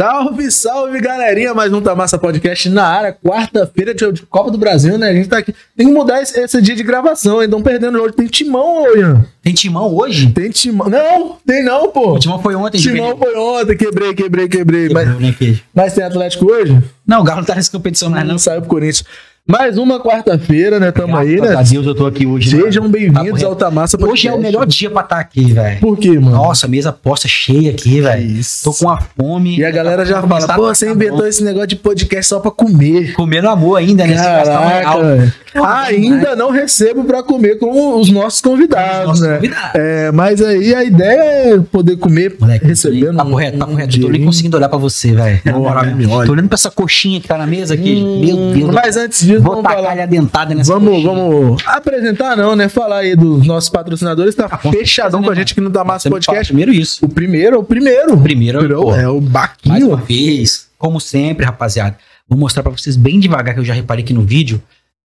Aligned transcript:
Salve, 0.00 0.48
salve, 0.52 1.00
galerinha! 1.00 1.52
Mais 1.52 1.72
um 1.72 1.80
Tamassa 1.80 2.16
Podcast 2.16 2.68
na 2.68 2.86
área. 2.86 3.12
Quarta-feira 3.12 3.92
de 3.92 4.22
Copa 4.26 4.48
do 4.48 4.56
Brasil, 4.56 4.96
né? 4.96 5.08
A 5.08 5.12
gente 5.12 5.28
tá 5.28 5.38
aqui. 5.38 5.52
Tem 5.76 5.88
que 5.88 5.92
mudar 5.92 6.22
esse, 6.22 6.38
esse 6.38 6.62
dia 6.62 6.76
de 6.76 6.84
gravação, 6.84 7.42
hein? 7.42 7.46
Estão 7.46 7.60
perdendo 7.60 8.00
hoje. 8.00 8.14
Tem 8.14 8.28
timão, 8.28 8.96
Ian. 8.96 9.26
Tem 9.42 9.52
timão 9.52 9.92
hoje? 9.92 10.30
Tem 10.30 10.50
timão. 10.50 10.88
Não, 10.88 11.36
tem 11.44 11.64
não, 11.64 11.90
pô. 11.90 12.12
O 12.12 12.18
timão 12.20 12.40
foi 12.40 12.54
ontem, 12.54 12.78
Timão 12.78 13.16
foi 13.16 13.36
ontem. 13.36 13.76
Quebrei, 13.76 14.14
quebrei, 14.14 14.48
quebrei. 14.48 14.88
Mas, 14.88 15.08
né, 15.18 15.34
mas 15.74 15.94
tem 15.94 16.04
Atlético 16.04 16.46
hoje? 16.46 16.80
Não, 17.04 17.22
o 17.22 17.24
Galo 17.24 17.40
não 17.40 17.46
tá 17.46 17.56
nessa 17.56 17.72
competição 17.72 18.08
não. 18.08 18.22
Não 18.22 18.38
saiu 18.38 18.60
pro 18.60 18.70
Corinthians. 18.70 19.04
Mais 19.50 19.78
uma 19.78 19.98
quarta-feira, 19.98 20.78
né? 20.78 20.92
Tamo 20.92 21.16
aí, 21.16 21.40
né? 21.40 21.54
a 21.56 21.62
Deus 21.62 21.86
eu 21.86 21.94
tô 21.94 22.04
aqui 22.04 22.26
hoje. 22.26 22.54
né? 22.54 22.64
Sejam 22.64 22.86
bem-vindos 22.86 23.42
ao 23.42 23.56
Tamassa 23.56 23.96
Podcast. 23.96 24.28
Hoje 24.28 24.36
é 24.36 24.38
o 24.38 24.42
melhor 24.42 24.66
dia 24.66 24.90
pra 24.90 25.00
estar 25.00 25.18
aqui, 25.18 25.54
velho. 25.54 25.80
Por 25.80 25.96
quê, 25.96 26.18
mano? 26.18 26.36
Nossa, 26.36 26.68
mesa 26.68 26.92
posta 26.92 27.26
cheia 27.26 27.70
aqui, 27.70 28.02
velho. 28.02 28.38
Tô 28.62 28.74
com 28.74 28.90
a 28.90 29.00
fome. 29.00 29.56
E 29.56 29.64
a 29.64 29.70
galera 29.70 30.04
já 30.04 30.20
Vou 30.20 30.28
fala, 30.28 30.54
pô, 30.54 30.66
você 30.74 30.90
inventou 30.90 31.26
esse 31.26 31.42
negócio 31.42 31.66
de 31.68 31.76
podcast 31.76 32.26
só 32.28 32.40
pra 32.40 32.50
comer. 32.50 33.14
Comendo 33.14 33.48
amor 33.48 33.76
ainda, 33.76 34.06
né? 34.06 34.16
Caraca, 34.16 35.24
ainda 35.64 36.36
não 36.36 36.50
recebo 36.50 37.04
pra 37.04 37.22
comer 37.22 37.58
com 37.58 37.98
os 37.98 38.10
nossos 38.10 38.42
convidados, 38.42 39.06
Nossos 39.06 39.26
né? 39.26 39.36
convidados. 39.36 39.70
É, 39.76 40.12
mas 40.12 40.42
aí 40.42 40.74
a 40.74 40.84
ideia 40.84 41.54
é 41.54 41.58
poder 41.72 41.96
comer 41.96 42.36
Moleque, 42.38 42.66
recebendo 42.66 43.16
papo 43.16 43.30
um- 43.30 43.34
reto, 43.34 43.56
papo 43.56 43.72
um 43.72 43.76
reto. 43.76 43.96
Eu 43.96 44.02
tô 44.02 44.08
nem 44.10 44.24
conseguindo 44.26 44.58
olhar 44.58 44.68
pra 44.68 44.76
você, 44.78 45.14
velho. 45.14 45.40
Olha. 45.56 46.26
Tô 46.26 46.32
olhando 46.32 46.48
pra 46.48 46.54
essa 46.56 46.70
coxinha 46.70 47.18
que 47.18 47.26
tá 47.26 47.38
na 47.38 47.46
mesa 47.46 47.72
aqui. 47.72 47.94
Hum, 47.96 48.20
Meu 48.20 48.36
Deus. 48.54 48.74
Mas 48.74 48.98
antes 48.98 49.24
disso, 49.24 49.37
Vou 49.40 49.52
vamos 49.56 49.62
tacar 49.68 49.84
falar. 49.84 50.02
a 50.02 50.06
dentada 50.06 50.54
nessa 50.54 50.72
Vamos, 50.72 50.90
coxinha. 51.02 51.08
vamos 51.14 51.66
apresentar, 51.66 52.36
não, 52.36 52.54
né? 52.56 52.68
Falar 52.68 52.98
aí 52.98 53.16
dos 53.16 53.46
nossos 53.46 53.70
patrocinadores. 53.70 54.34
Tá 54.34 54.48
com 54.48 54.70
fechadão 54.72 55.22
com 55.22 55.28
a 55.30 55.34
né, 55.34 55.40
gente 55.40 55.52
aqui 55.52 55.60
no 55.60 55.70
Damasco 55.70 56.08
Podcast. 56.10 56.46
Primeiro 56.52 56.72
isso. 56.72 57.04
O 57.04 57.08
primeiro 57.08 57.56
é 57.56 57.58
o 57.58 57.62
primeiro. 57.62 58.14
O 58.14 58.22
primeiro, 58.22 58.68
pô. 58.82 58.94
é 58.94 59.08
o 59.08 59.20
Mais 59.20 59.30
Baquinho. 59.30 59.88
uma 59.88 59.96
vez, 59.96 60.68
como 60.78 61.00
sempre, 61.00 61.44
rapaziada, 61.44 61.96
vou 62.28 62.38
mostrar 62.38 62.62
pra 62.62 62.72
vocês 62.72 62.96
bem 62.96 63.18
devagar, 63.20 63.54
que 63.54 63.60
eu 63.60 63.64
já 63.64 63.74
reparei 63.74 64.04
aqui 64.04 64.12
no 64.14 64.22
vídeo. 64.22 64.62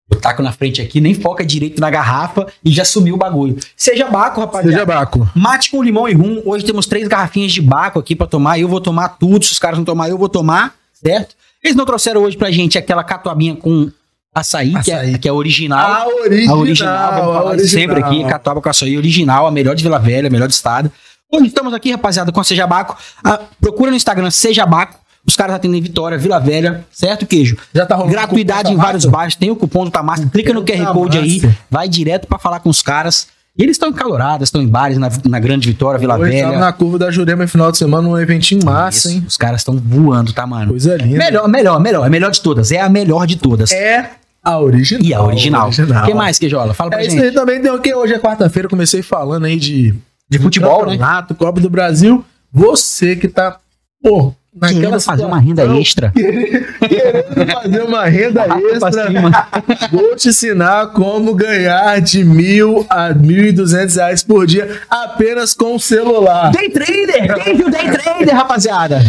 Eu 0.10 0.22
taco 0.22 0.42
na 0.42 0.54
frente 0.54 0.82
aqui, 0.82 1.02
nem 1.02 1.14
foca 1.14 1.46
direito 1.46 1.82
na 1.82 1.90
garrafa 1.90 2.48
e 2.64 2.72
já 2.72 2.86
sumiu 2.86 3.16
o 3.16 3.18
bagulho. 3.18 3.58
Seja 3.76 4.08
baco, 4.10 4.40
rapaziada. 4.40 4.72
Seja 4.72 4.86
Baco. 4.86 5.30
Mate 5.36 5.70
com 5.70 5.84
limão 5.84 6.08
e 6.08 6.14
rum. 6.14 6.42
Hoje 6.46 6.64
temos 6.64 6.86
três 6.86 7.10
garrafinhas 7.10 7.52
de 7.52 7.62
baco 7.62 8.00
aqui 8.00 8.16
pra 8.16 8.26
tomar. 8.26 8.58
Eu 8.58 8.70
vou 8.70 8.80
tomar 8.80 9.10
tudo. 9.10 9.44
Se 9.44 9.52
os 9.52 9.60
caras 9.60 9.78
não 9.78 9.84
tomar, 9.84 10.08
eu 10.08 10.18
vou 10.18 10.30
tomar, 10.30 10.74
certo? 10.94 11.36
Eles 11.62 11.76
não 11.76 11.86
trouxeram 11.86 12.22
hoje 12.24 12.38
pra 12.38 12.50
gente 12.50 12.78
aquela 12.78 13.04
catuabinha 13.04 13.58
com 13.58 13.92
açaí, 14.40 14.72
Que, 14.84 14.92
Açaí. 14.92 15.14
é, 15.14 15.18
que 15.18 15.28
é 15.28 15.32
original. 15.32 15.80
A 15.92 16.08
original. 16.08 16.56
A 16.56 16.60
original, 16.60 17.12
vamos 17.22 17.36
falar 17.36 17.56
isso 17.58 17.68
sempre 17.70 18.00
aqui, 18.00 18.08
original. 18.10 18.30
catuaba 18.32 18.62
com 18.62 18.70
açaí 18.70 18.98
original, 18.98 19.48
a 19.48 19.52
melhor 19.52 19.76
de 19.76 19.84
Vila 19.84 20.00
Velha, 20.00 20.28
a 20.28 20.32
melhor 20.32 20.48
do 20.48 20.52
estado. 20.52 20.92
Hoje 21.32 21.48
estamos 21.48 21.74
aqui, 21.74 21.92
rapaziada, 21.92 22.32
com 22.32 22.40
a 22.40 22.44
Seja 22.44 22.66
Baco. 22.66 22.98
Ah, 23.24 23.40
procura 23.60 23.92
no 23.92 23.98
Instagram 23.98 24.32
Seja 24.32 24.66
Baco. 24.66 24.98
Os 25.26 25.36
caras 25.36 25.56
atendem 25.58 25.82
Vitória, 25.82 26.18
Vila 26.18 26.40
Velha, 26.40 26.86
certo, 26.90 27.26
queijo? 27.26 27.58
Já 27.74 27.86
tá 27.86 27.96
rolando 27.96 28.14
Gratuidade 28.14 28.72
em 28.72 28.78
vários 28.78 29.04
bairros, 29.04 29.36
tem 29.36 29.52
o 29.52 29.58
cupom 29.58 29.84
do 29.84 29.92
Tamassa, 29.92 30.26
clica 30.32 30.54
no 30.54 30.64
QR 30.64 30.94
Code 30.94 31.18
aí, 31.18 31.42
vai 31.70 31.90
direto 31.90 32.28
pra 32.28 32.40
falar 32.40 32.62
com 32.62 32.70
os 32.70 32.82
caras. 32.82 33.28
E 33.58 33.64
eles 33.64 33.74
estão 33.76 33.90
em 33.90 33.94
caloradas, 33.94 34.48
estão 34.48 34.62
em 34.62 34.68
bares 34.68 34.98
na, 34.98 35.10
na 35.26 35.40
Grande 35.40 35.68
Vitória, 35.68 36.00
Vila 36.00 36.16
Hoje 36.18 36.32
Velha. 36.32 36.58
na 36.60 36.72
curva 36.72 36.98
da 37.00 37.12
Jurema 37.12 37.44
no 37.44 37.50
final 37.50 37.72
de 37.72 37.78
semana, 37.78 38.08
um 38.08 38.18
eventinho 38.18 38.64
massa, 38.64 39.00
Isso, 39.00 39.10
hein? 39.10 39.26
Os 39.28 39.36
caras 39.36 39.62
estão 39.62 39.76
voando, 39.76 40.32
tá, 40.32 40.46
mano? 40.48 40.70
Coisa 40.70 40.96
linda. 40.96 41.18
Melhor, 41.18 41.48
melhor, 41.50 41.80
melhor. 41.82 42.04
É 42.04 42.08
a 42.08 42.10
melhor 42.10 42.32
de 42.32 42.40
todas. 42.40 42.72
É 42.72 42.80
a 42.80 42.88
melhor 42.88 43.26
de 43.28 43.36
todas. 43.36 43.72
É 43.72 44.12
a 44.48 44.60
original. 44.60 45.04
E 45.04 45.14
a 45.14 45.22
original. 45.24 45.70
O 45.70 46.06
que 46.06 46.14
mais, 46.14 46.40
Queijola? 46.40 46.74
Fala 46.74 46.90
pra 46.92 47.00
É 47.00 47.06
isso 47.06 47.12
gente. 47.12 47.26
aí 47.26 47.32
também 47.32 47.62
tem 47.62 47.72
o 47.72 47.80
que 47.80 47.94
hoje 47.94 48.14
é 48.14 48.20
quarta-feira, 48.20 48.70
comecei 48.70 49.02
falando 49.02 49.46
aí 49.46 49.58
de, 49.58 49.94
De 50.30 50.40
futebol, 50.40 50.86
né? 50.86 50.98
Copa 51.38 51.60
do 51.60 51.70
Brasil. 51.70 52.24
Você 52.52 53.16
que 53.16 53.28
tá, 53.28 53.58
pô, 54.02 54.34
naquela 54.56 54.82
Querendo 54.82 55.00
fazer 55.02 55.26
uma 55.26 55.40
renda 55.40 55.64
extra. 55.78 56.12
Querendo 56.12 57.52
fazer 57.54 57.84
uma 57.84 58.06
renda 58.06 58.46
extra. 58.74 59.48
Vou 59.92 60.16
te 60.16 60.30
ensinar 60.30 60.88
como 60.88 61.34
ganhar 61.36 62.00
de 62.02 62.24
mil 62.24 62.86
a 62.90 63.14
mil 63.14 63.46
e 63.46 63.52
duzentos 63.52 63.96
reais 63.96 64.24
por 64.24 64.48
dia 64.48 64.80
apenas 64.90 65.54
com 65.54 65.76
o 65.76 65.80
celular. 65.80 66.52
Day 66.52 66.70
trader! 66.70 67.44
Quem 67.44 67.56
viu 67.58 67.70
Day 67.70 67.92
trader, 67.92 68.34
rapaziada? 68.36 69.04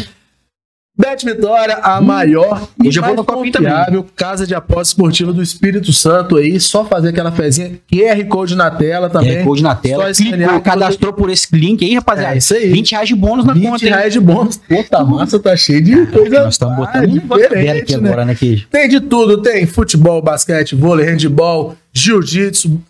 Bet 0.98 1.24
Vitória, 1.24 1.76
a 1.76 2.00
maior 2.00 2.68
e 2.82 2.88
eu 2.88 3.02
vou 3.02 3.14
mais 3.14 3.26
confiável 3.26 4.04
casa 4.16 4.44
de 4.44 4.52
aposta 4.52 4.94
esportiva 4.94 5.32
do 5.32 5.40
Espírito 5.40 5.92
Santo 5.92 6.36
aí. 6.36 6.58
Só 6.58 6.84
fazer 6.84 7.10
aquela 7.10 7.30
fezinha. 7.30 7.78
QR 7.88 8.26
Code 8.28 8.56
na 8.56 8.68
tela 8.68 9.08
também. 9.08 9.38
QR 9.38 9.44
Code 9.44 9.62
na 9.62 9.74
tela. 9.76 10.12
Só 10.12 10.24
Clicou, 10.24 10.60
cadastrou 10.60 11.12
por 11.12 11.30
esse 11.30 11.46
link 11.54 11.84
aí, 11.84 11.94
rapaziada. 11.94 12.34
É 12.34 12.38
isso 12.38 12.52
aí. 12.52 12.68
20 12.68 12.90
reais 12.90 13.08
de 13.08 13.14
bônus 13.14 13.44
na 13.44 13.52
20 13.52 13.64
conta, 13.64 13.84
hein? 13.84 13.92
reais 13.92 14.12
de 14.12 14.18
bônus. 14.18 14.56
Puta, 14.56 15.04
massa 15.04 15.38
tá 15.38 15.56
cheio 15.56 15.82
de 15.82 16.06
coisa 16.06 16.42
Nós 16.42 16.54
estamos 16.54 16.76
botando 16.76 17.06
diferente, 17.08 17.82
aqui 17.82 17.96
né? 17.96 18.08
agora, 18.08 18.24
né, 18.24 18.34
Queijo? 18.34 18.66
Tem 18.68 18.88
de 18.88 19.00
tudo, 19.00 19.40
tem 19.40 19.66
futebol, 19.66 20.20
basquete, 20.20 20.74
vôlei, 20.74 21.06
handball, 21.06 21.76
jiu-jitsu, 21.92 22.80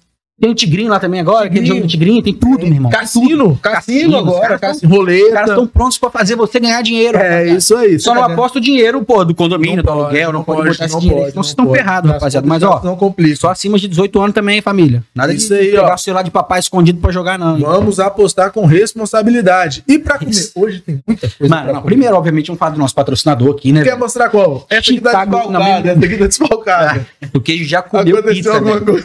Tem 0.41 0.51
o 0.51 0.55
Tigrinho 0.55 0.89
lá 0.89 1.01
também 1.01 1.19
agora, 1.19 1.47
aquele 1.47 1.63
Tigrinho. 1.65 1.75
jogo 1.77 1.87
do 1.87 1.91
Tigrinho, 1.91 2.23
tem 2.23 2.33
tudo, 2.33 2.65
meu 2.65 2.73
irmão. 2.75 2.91
cassino, 2.93 3.59
cassino, 3.61 4.13
Cassino, 4.13 4.17
agora, 4.19 4.57
cassino, 4.59 4.93
Os 4.93 4.99
caras 5.07 5.21
roleta. 5.21 5.41
estão 5.51 5.67
prontos 5.67 5.99
pra 5.99 6.11
fazer 6.11 6.37
você 6.37 6.61
ganhar 6.61 6.81
dinheiro. 6.81 7.19
É 7.19 7.49
isso 7.49 7.77
aí. 7.77 7.99
Só 7.99 8.15
não 8.15 8.23
aposta 8.23 8.59
o 8.59 8.61
dinheiro, 8.61 9.03
pô, 9.05 9.25
do 9.25 9.35
condomínio, 9.35 9.79
Não 9.79 9.83
do 9.83 9.91
aluguel, 9.91 10.33
não, 10.33 10.45
pode, 10.45 10.69
botar 10.69 10.85
esse 10.85 10.95
não 10.95 11.01
dinheiro. 11.01 11.23
pode, 11.25 11.35
não 11.37 11.43
vocês 11.43 11.51
estão 11.51 11.71
ferrados, 11.73 12.11
rapaziada. 12.13 12.47
Mas, 12.47 12.63
ó, 12.63 12.81
Não 12.85 12.95
complica. 12.95 13.35
só 13.35 13.51
acima 13.51 13.77
de 13.79 13.89
18 13.89 14.21
anos 14.21 14.33
também, 14.35 14.61
família. 14.61 15.03
Nada 15.13 15.33
Isso 15.33 15.49
de 15.49 15.55
aí, 15.55 15.71
pegar 15.73 15.91
ó. 15.91 15.95
o 15.95 15.99
celular 15.99 16.23
de 16.23 16.31
papai 16.31 16.61
escondido 16.61 17.01
pra 17.01 17.11
jogar, 17.11 17.37
não. 17.37 17.59
Vamos 17.59 17.99
apostar 17.99 18.53
com 18.53 18.65
responsabilidade. 18.65 19.83
E 19.89 19.99
pra 19.99 20.19
comer? 20.19 20.31
Isso. 20.31 20.53
Hoje 20.55 20.81
tem 20.81 21.03
muita 21.07 21.29
coisa 21.31 21.53
Mano, 21.55 21.73
não, 21.73 21.83
primeiro, 21.83 22.15
obviamente, 22.17 22.47
vamos 22.47 22.59
falar 22.59 22.73
do 22.73 22.79
nosso 22.79 22.95
patrocinador 22.95 23.55
aqui, 23.57 23.73
né? 23.73 23.83
Quer 23.83 23.97
mostrar 23.97 24.29
qual? 24.29 24.67
Essa 24.71 24.91
aqui 24.93 25.01
tá 25.01 25.25
desfalcada, 25.25 25.51
não, 25.51 25.63
essa 25.63 25.91
aqui 26.07 26.17
tá 26.17 26.27
desfalcada. 26.27 27.07
O 27.35 27.41
queijo 27.41 27.65
já 27.65 27.83
comeu 27.83 28.23
pizza. 28.23 28.61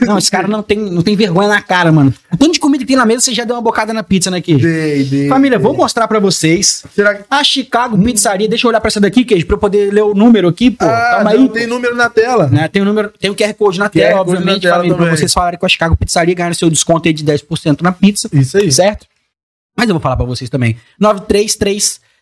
Não, 0.06 0.18
esse 0.18 0.32
cara 0.32 0.48
não 0.48 0.64
tem, 0.64 0.78
não 0.78 1.02
tem 1.02 1.16
vergonha 1.26 1.48
na 1.50 1.62
cara, 1.62 1.92
mano. 1.92 2.14
O 2.32 2.38
tanto 2.38 2.54
de 2.54 2.60
comida 2.60 2.84
que 2.84 2.88
tem 2.88 2.96
na 2.96 3.06
mesa, 3.06 3.22
você 3.22 3.34
já 3.34 3.44
deu 3.44 3.56
uma 3.56 3.62
bocada 3.62 3.94
na 3.94 4.04
pizza, 4.04 4.30
né, 4.30 4.42
queijo? 4.42 4.66
Dei, 4.68 5.04
dei, 5.04 5.28
Família, 5.30 5.58
dei. 5.58 5.64
vou 5.66 5.76
mostrar 5.76 6.08
pra 6.08 6.20
vocês. 6.20 6.84
Será 6.96 7.16
que... 7.16 7.24
A 7.30 7.44
Chicago 7.44 7.98
Pizzaria, 7.98 8.48
deixa 8.48 8.66
eu 8.68 8.70
olhar 8.70 8.80
pra 8.82 8.88
essa 8.90 9.00
daqui, 9.00 9.24
queijo, 9.24 9.46
pra 9.46 9.56
eu 9.56 9.60
poder 9.60 9.92
ler 9.94 10.02
o 10.04 10.14
número 10.14 10.48
aqui, 10.48 10.72
pô. 10.72 10.86
Ah, 10.86 11.16
Calma 11.16 11.34
não 11.34 11.42
aí. 11.44 11.50
tem 11.50 11.68
número 11.68 11.96
na 11.96 12.10
tela. 12.10 12.48
né? 12.48 12.68
Tem 12.68 12.82
o 12.82 12.86
número, 12.86 13.10
tem 13.20 13.30
o 13.32 13.36
QR 13.36 13.54
Code 13.54 13.80
na 13.80 13.86
QR 13.90 13.92
tela, 13.92 14.18
Code 14.20 14.32
obviamente, 14.32 14.64
na 14.64 14.70
tela 14.72 14.76
família, 14.84 14.98
pra 14.98 15.16
vocês 15.18 15.34
falarem 15.34 15.60
com 15.60 15.66
a 15.66 15.70
Chicago 15.70 15.96
Pizzaria, 15.98 16.36
ganhar 16.36 16.54
seu 16.56 16.70
desconto 16.70 17.08
aí 17.08 17.14
de 17.14 17.24
10% 17.24 17.82
na 17.82 17.92
pizza, 17.92 18.30
Isso 18.34 18.58
aí. 18.58 18.72
certo? 18.72 19.06
Mas 19.78 19.88
eu 19.90 19.94
vou 19.96 20.02
falar 20.02 20.16
pra 20.18 20.26
vocês 20.26 20.50
também. 20.50 20.78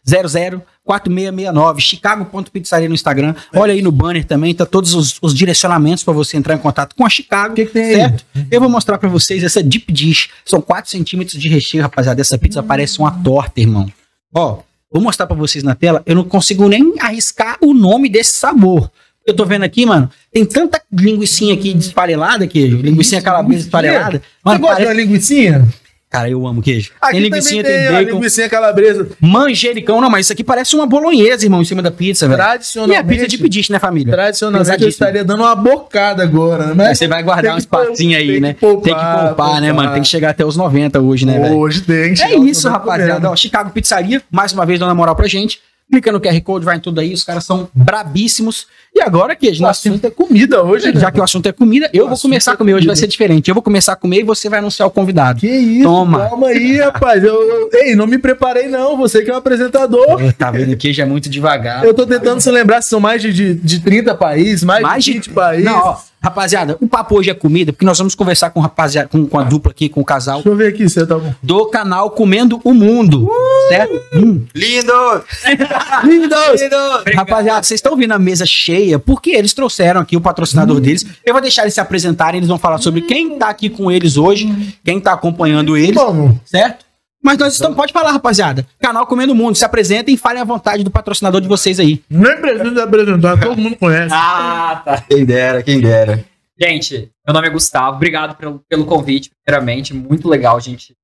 933004669, 0.07 1.79
chicago.pizzaria 1.79 2.87
no 2.89 2.95
Instagram. 2.95 3.35
Olha 3.55 3.73
aí 3.73 3.81
no 3.81 3.91
banner 3.91 4.25
também, 4.25 4.53
tá 4.53 4.65
todos 4.65 4.93
os, 4.93 5.17
os 5.21 5.33
direcionamentos 5.33 6.03
pra 6.03 6.13
você 6.13 6.37
entrar 6.37 6.55
em 6.55 6.59
contato 6.59 6.95
com 6.95 7.05
a 7.05 7.09
Chicago. 7.09 7.55
Que 7.55 7.65
que 7.65 7.73
tem 7.73 7.83
aí? 7.83 7.95
certo? 7.95 8.25
Eu 8.49 8.59
vou 8.59 8.69
mostrar 8.69 8.97
pra 8.97 9.09
vocês 9.09 9.43
essa 9.43 9.61
deep 9.61 9.91
dish. 9.91 10.29
São 10.45 10.61
4 10.61 10.89
centímetros 10.89 11.39
de 11.39 11.47
recheio, 11.49 11.83
rapaziada. 11.83 12.21
Essa 12.21 12.37
pizza 12.37 12.63
parece 12.63 12.99
uma 12.99 13.11
torta, 13.11 13.59
irmão. 13.59 13.91
Ó, 14.33 14.59
vou 14.91 15.01
mostrar 15.01 15.27
pra 15.27 15.35
vocês 15.35 15.63
na 15.63 15.75
tela. 15.75 16.01
Eu 16.05 16.15
não 16.15 16.23
consigo 16.23 16.67
nem 16.67 16.95
arriscar 16.99 17.57
o 17.61 17.73
nome 17.73 18.09
desse 18.09 18.37
sabor. 18.37 18.89
Eu 19.25 19.35
tô 19.35 19.45
vendo 19.45 19.63
aqui, 19.63 19.85
mano, 19.85 20.09
tem 20.33 20.43
tanta 20.43 20.81
linguiçinha 20.91 21.53
aqui 21.53 21.75
desfarelada, 21.75 22.47
queijo. 22.47 22.77
Linguiçinha 22.77 23.21
calabresa 23.21 23.63
desfarelada. 23.63 24.21
Você 24.43 24.57
gosta 24.57 24.59
parece... 24.59 24.81
de 24.81 24.87
uma 24.87 24.93
linguicinha? 24.93 25.67
Cara, 26.11 26.29
eu 26.29 26.45
amo 26.45 26.61
queijo. 26.61 26.91
Aqui 27.01 27.21
tem 27.21 27.29
também 27.29 27.63
tem 27.63 27.87
a 27.87 27.91
bacon, 27.93 28.11
linguicinha 28.15 28.49
calabresa. 28.49 29.07
manjericão. 29.21 30.01
Não, 30.01 30.09
mas 30.09 30.25
isso 30.25 30.33
aqui 30.33 30.43
parece 30.43 30.75
uma 30.75 30.85
bolonhesa, 30.85 31.45
irmão, 31.45 31.61
em 31.61 31.65
cima 31.65 31.81
da 31.81 31.89
pizza, 31.89 32.27
velho. 32.27 32.37
E 32.37 32.43
Tradicionalmente, 32.43 32.99
a 32.99 33.03
pizza 33.05 33.27
de 33.29 33.37
pedir, 33.37 33.65
né, 33.69 33.79
família? 33.79 34.11
tradicionalmente 34.11 34.83
eu 34.83 34.89
estaria 34.89 35.23
dando 35.23 35.43
uma 35.43 35.55
bocada 35.55 36.21
agora, 36.21 36.67
né? 36.67 36.73
Mas 36.75 36.97
você 36.97 37.07
vai 37.07 37.23
guardar 37.23 37.43
tem 37.43 37.51
um 37.53 37.55
que 37.55 37.61
espacinho 37.61 38.17
aí, 38.17 38.41
né? 38.41 38.57
poupar, 38.59 38.83
tem 38.83 38.93
que 38.93 38.99
poupar, 38.99 39.61
né, 39.61 39.67
poupar. 39.69 39.73
mano? 39.73 39.93
Tem 39.93 40.01
que 40.01 40.09
chegar 40.09 40.31
até 40.31 40.45
os 40.45 40.57
90 40.57 40.99
hoje, 40.99 41.25
né, 41.25 41.39
velho? 41.39 41.55
Hoje 41.55 41.79
tem. 41.79 42.13
É 42.21 42.35
isso, 42.35 42.67
rapaziada. 42.67 43.31
Ó, 43.31 43.35
Chicago 43.37 43.69
Pizzaria, 43.69 44.21
mais 44.29 44.51
uma 44.51 44.65
vez 44.65 44.81
dando 44.81 44.91
a 44.91 44.95
moral 44.95 45.15
pra 45.15 45.29
gente. 45.29 45.61
Clica 45.91 46.11
no 46.11 46.21
QR 46.21 46.39
Code, 46.41 46.63
vai 46.65 46.77
em 46.77 46.79
tudo 46.79 47.01
aí. 47.01 47.13
Os 47.13 47.23
caras 47.23 47.43
são 47.45 47.67
brabíssimos. 47.73 48.67
E 48.95 49.01
agora, 49.01 49.35
que 49.35 49.47
O 49.49 49.61
nós 49.61 49.77
assunto 49.77 50.05
é 50.05 50.09
comida 50.09 50.63
hoje, 50.63 50.91
né? 50.93 50.99
já 50.99 51.11
que 51.11 51.19
o 51.19 51.23
assunto 51.23 51.47
é 51.47 51.51
comida, 51.51 51.89
eu 51.93 52.05
O 52.05 52.09
vou 52.09 52.17
começar 52.17 52.51
é 52.51 52.53
a 52.53 52.57
comer. 52.57 52.73
Hoje 52.75 52.87
vai 52.87 52.95
ser 52.95 53.07
diferente. 53.07 53.47
Eu 53.49 53.53
vou 53.55 53.61
começar 53.61 53.93
a 53.93 53.95
comer 53.95 54.19
e 54.19 54.23
você 54.23 54.49
vai 54.49 54.59
anunciar 54.59 54.87
o 54.87 54.91
convidado. 54.91 55.39
Que 55.39 55.47
isso? 55.47 55.83
Toma. 55.83 56.29
Calma 56.29 56.47
aí, 56.47 56.77
rapaz. 56.81 57.23
Eu, 57.23 57.35
eu- 57.41 57.69
ei, 57.73 57.95
não 57.95 58.07
me 58.07 58.17
preparei, 58.17 58.67
não. 58.67 58.97
Você 58.97 59.21
que 59.21 59.29
é 59.29 59.33
o 59.33 59.37
apresentador. 59.37 60.21
Ô, 60.23 60.31
Tá 60.33 60.49
vendo 60.51 60.75
que 60.77 60.91
já 60.93 61.03
é 61.03 61.05
muito 61.05 61.29
devagar. 61.29 61.83
Eu 61.83 61.93
tô 61.93 62.05
tentando 62.05 62.39
se 62.41 62.49
lembrar 62.51 62.81
se 62.81 62.89
são 62.89 62.99
mais 62.99 63.21
de, 63.21 63.31
de, 63.33 63.53
de 63.55 63.79
30 63.81 64.15
países, 64.15 64.63
mais, 64.63 64.81
Mais 64.81 65.03
de 65.03 65.11
de 65.11 65.17
20 65.19 65.29
países. 65.31 65.65
Não, 65.65 65.77
ó, 65.79 65.97
rapaziada, 66.21 66.77
o 66.79 66.87
papo 66.87 67.17
hoje 67.17 67.29
é 67.29 67.33
comida, 67.33 67.73
porque 67.73 67.85
nós 67.85 67.97
vamos 67.97 68.13
conversar 68.13 68.51
com, 68.51 68.59
rapaziada, 68.59 69.07
com, 69.09 69.25
com 69.25 69.39
a 69.39 69.43
dupla 69.43 69.71
aqui, 69.71 69.89
com 69.89 70.01
o 70.01 70.05
casal 70.05 70.35
Deixa 70.35 70.49
eu 70.49 70.55
ver 70.55 70.67
aqui 70.67 70.87
se 70.87 70.95
você 70.99 71.05
tá 71.05 71.17
bom. 71.17 71.33
do 71.41 71.65
canal 71.65 72.11
Comendo 72.11 72.61
o 72.63 72.73
Mundo. 72.73 73.27
Certo? 73.69 73.99
Hum. 74.13 74.45
Lindo! 74.55 74.93
Lindos! 76.03 77.13
Rapaziada, 77.15 77.63
vocês 77.63 77.79
estão 77.79 77.95
vendo 77.97 78.11
a 78.11 78.19
mesa 78.19 78.45
cheia 78.45 78.99
porque 78.99 79.31
eles 79.31 79.53
trouxeram 79.53 80.01
aqui 80.01 80.15
o 80.15 80.21
patrocinador 80.21 80.79
deles. 80.79 81.05
Eu 81.25 81.33
vou 81.33 81.41
deixar 81.41 81.63
eles 81.63 81.73
se 81.73 81.81
apresentarem, 81.81 82.37
eles 82.37 82.49
vão 82.49 82.57
falar 82.59 82.77
sobre 82.77 83.01
quem 83.01 83.37
tá 83.37 83.49
aqui 83.49 83.69
com 83.69 83.91
eles 83.91 84.17
hoje, 84.17 84.77
quem 84.85 84.99
tá 84.99 85.13
acompanhando 85.13 85.75
eles, 85.75 85.95
Vamos. 85.95 86.37
certo? 86.45 86.85
Mas 87.23 87.37
nós 87.37 87.53
estamos, 87.53 87.77
pode 87.77 87.93
falar, 87.93 88.11
rapaziada. 88.11 88.65
Canal 88.79 89.05
Comendo 89.05 89.35
Mundo, 89.35 89.55
se 89.55 89.63
apresentem 89.63 90.15
e 90.15 90.17
falem 90.17 90.41
à 90.41 90.45
vontade 90.45 90.83
do 90.83 90.89
patrocinador 90.89 91.39
de 91.39 91.47
vocês 91.47 91.79
aí. 91.79 92.03
Nem 92.09 92.39
precisa 92.41 92.83
apresentar, 92.83 93.39
todo 93.39 93.61
mundo 93.61 93.75
conhece. 93.75 94.13
Ah, 94.13 94.81
tá. 94.83 95.01
Quem 95.01 95.23
dera, 95.23 95.61
quem 95.61 95.79
dera. 95.79 96.25
Gente, 96.59 97.11
meu 97.25 97.33
nome 97.33 97.47
é 97.47 97.51
Gustavo. 97.51 97.95
Obrigado 97.95 98.35
pelo, 98.35 98.59
pelo 98.67 98.85
convite, 98.85 99.29
primeiramente. 99.45 99.93
Muito 99.93 100.27
legal, 100.27 100.59
gente. 100.59 100.95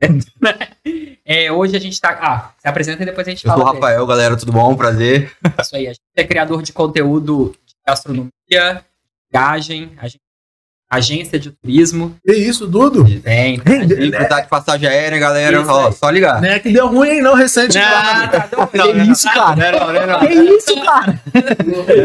É, 1.32 1.52
hoje 1.52 1.76
a 1.76 1.78
gente 1.78 2.00
tá. 2.00 2.18
Ah, 2.20 2.50
se 2.58 2.66
apresenta 2.66 3.02
e 3.04 3.06
depois 3.06 3.24
a 3.28 3.30
gente 3.30 3.44
Eu 3.46 3.52
fala. 3.52 3.60
sou 3.62 3.68
o 3.68 3.72
dele. 3.74 3.84
Rafael, 3.84 4.06
galera, 4.06 4.36
tudo 4.36 4.50
bom? 4.50 4.74
Prazer. 4.74 5.30
Isso 5.60 5.76
aí. 5.76 5.86
A 5.86 5.90
gente 5.92 6.00
é 6.16 6.24
criador 6.24 6.60
de 6.62 6.72
conteúdo 6.72 7.54
de 7.64 7.74
gastronomia, 7.86 8.84
viagem, 9.32 9.92
a 9.98 10.08
gente- 10.08 10.18
agência 10.90 11.38
de 11.38 11.52
turismo. 11.52 12.16
Que 12.26 12.34
isso, 12.34 12.66
Dudo? 12.66 13.04
Tem. 13.20 13.54
E 13.54 14.10
precisar 14.10 14.40
de 14.40 14.48
passagem 14.48 14.88
aérea, 14.88 15.18
galera, 15.18 15.60
Isso 15.60 15.70
ó, 15.70 15.86
aí. 15.86 15.92
só 15.92 16.10
ligar. 16.10 16.42
Não 16.42 16.48
é 16.48 16.58
que 16.58 16.72
deu 16.72 16.88
ruim 16.88 17.10
aí, 17.10 17.20
não, 17.20 17.34
recente. 17.34 17.78
que 17.78 19.10
isso, 19.10 19.32
cara? 19.32 19.72
Não, 19.72 19.92
não, 19.92 20.06
não. 20.06 20.18
Que 20.20 20.34
isso, 20.34 20.74
cara? 20.82 21.20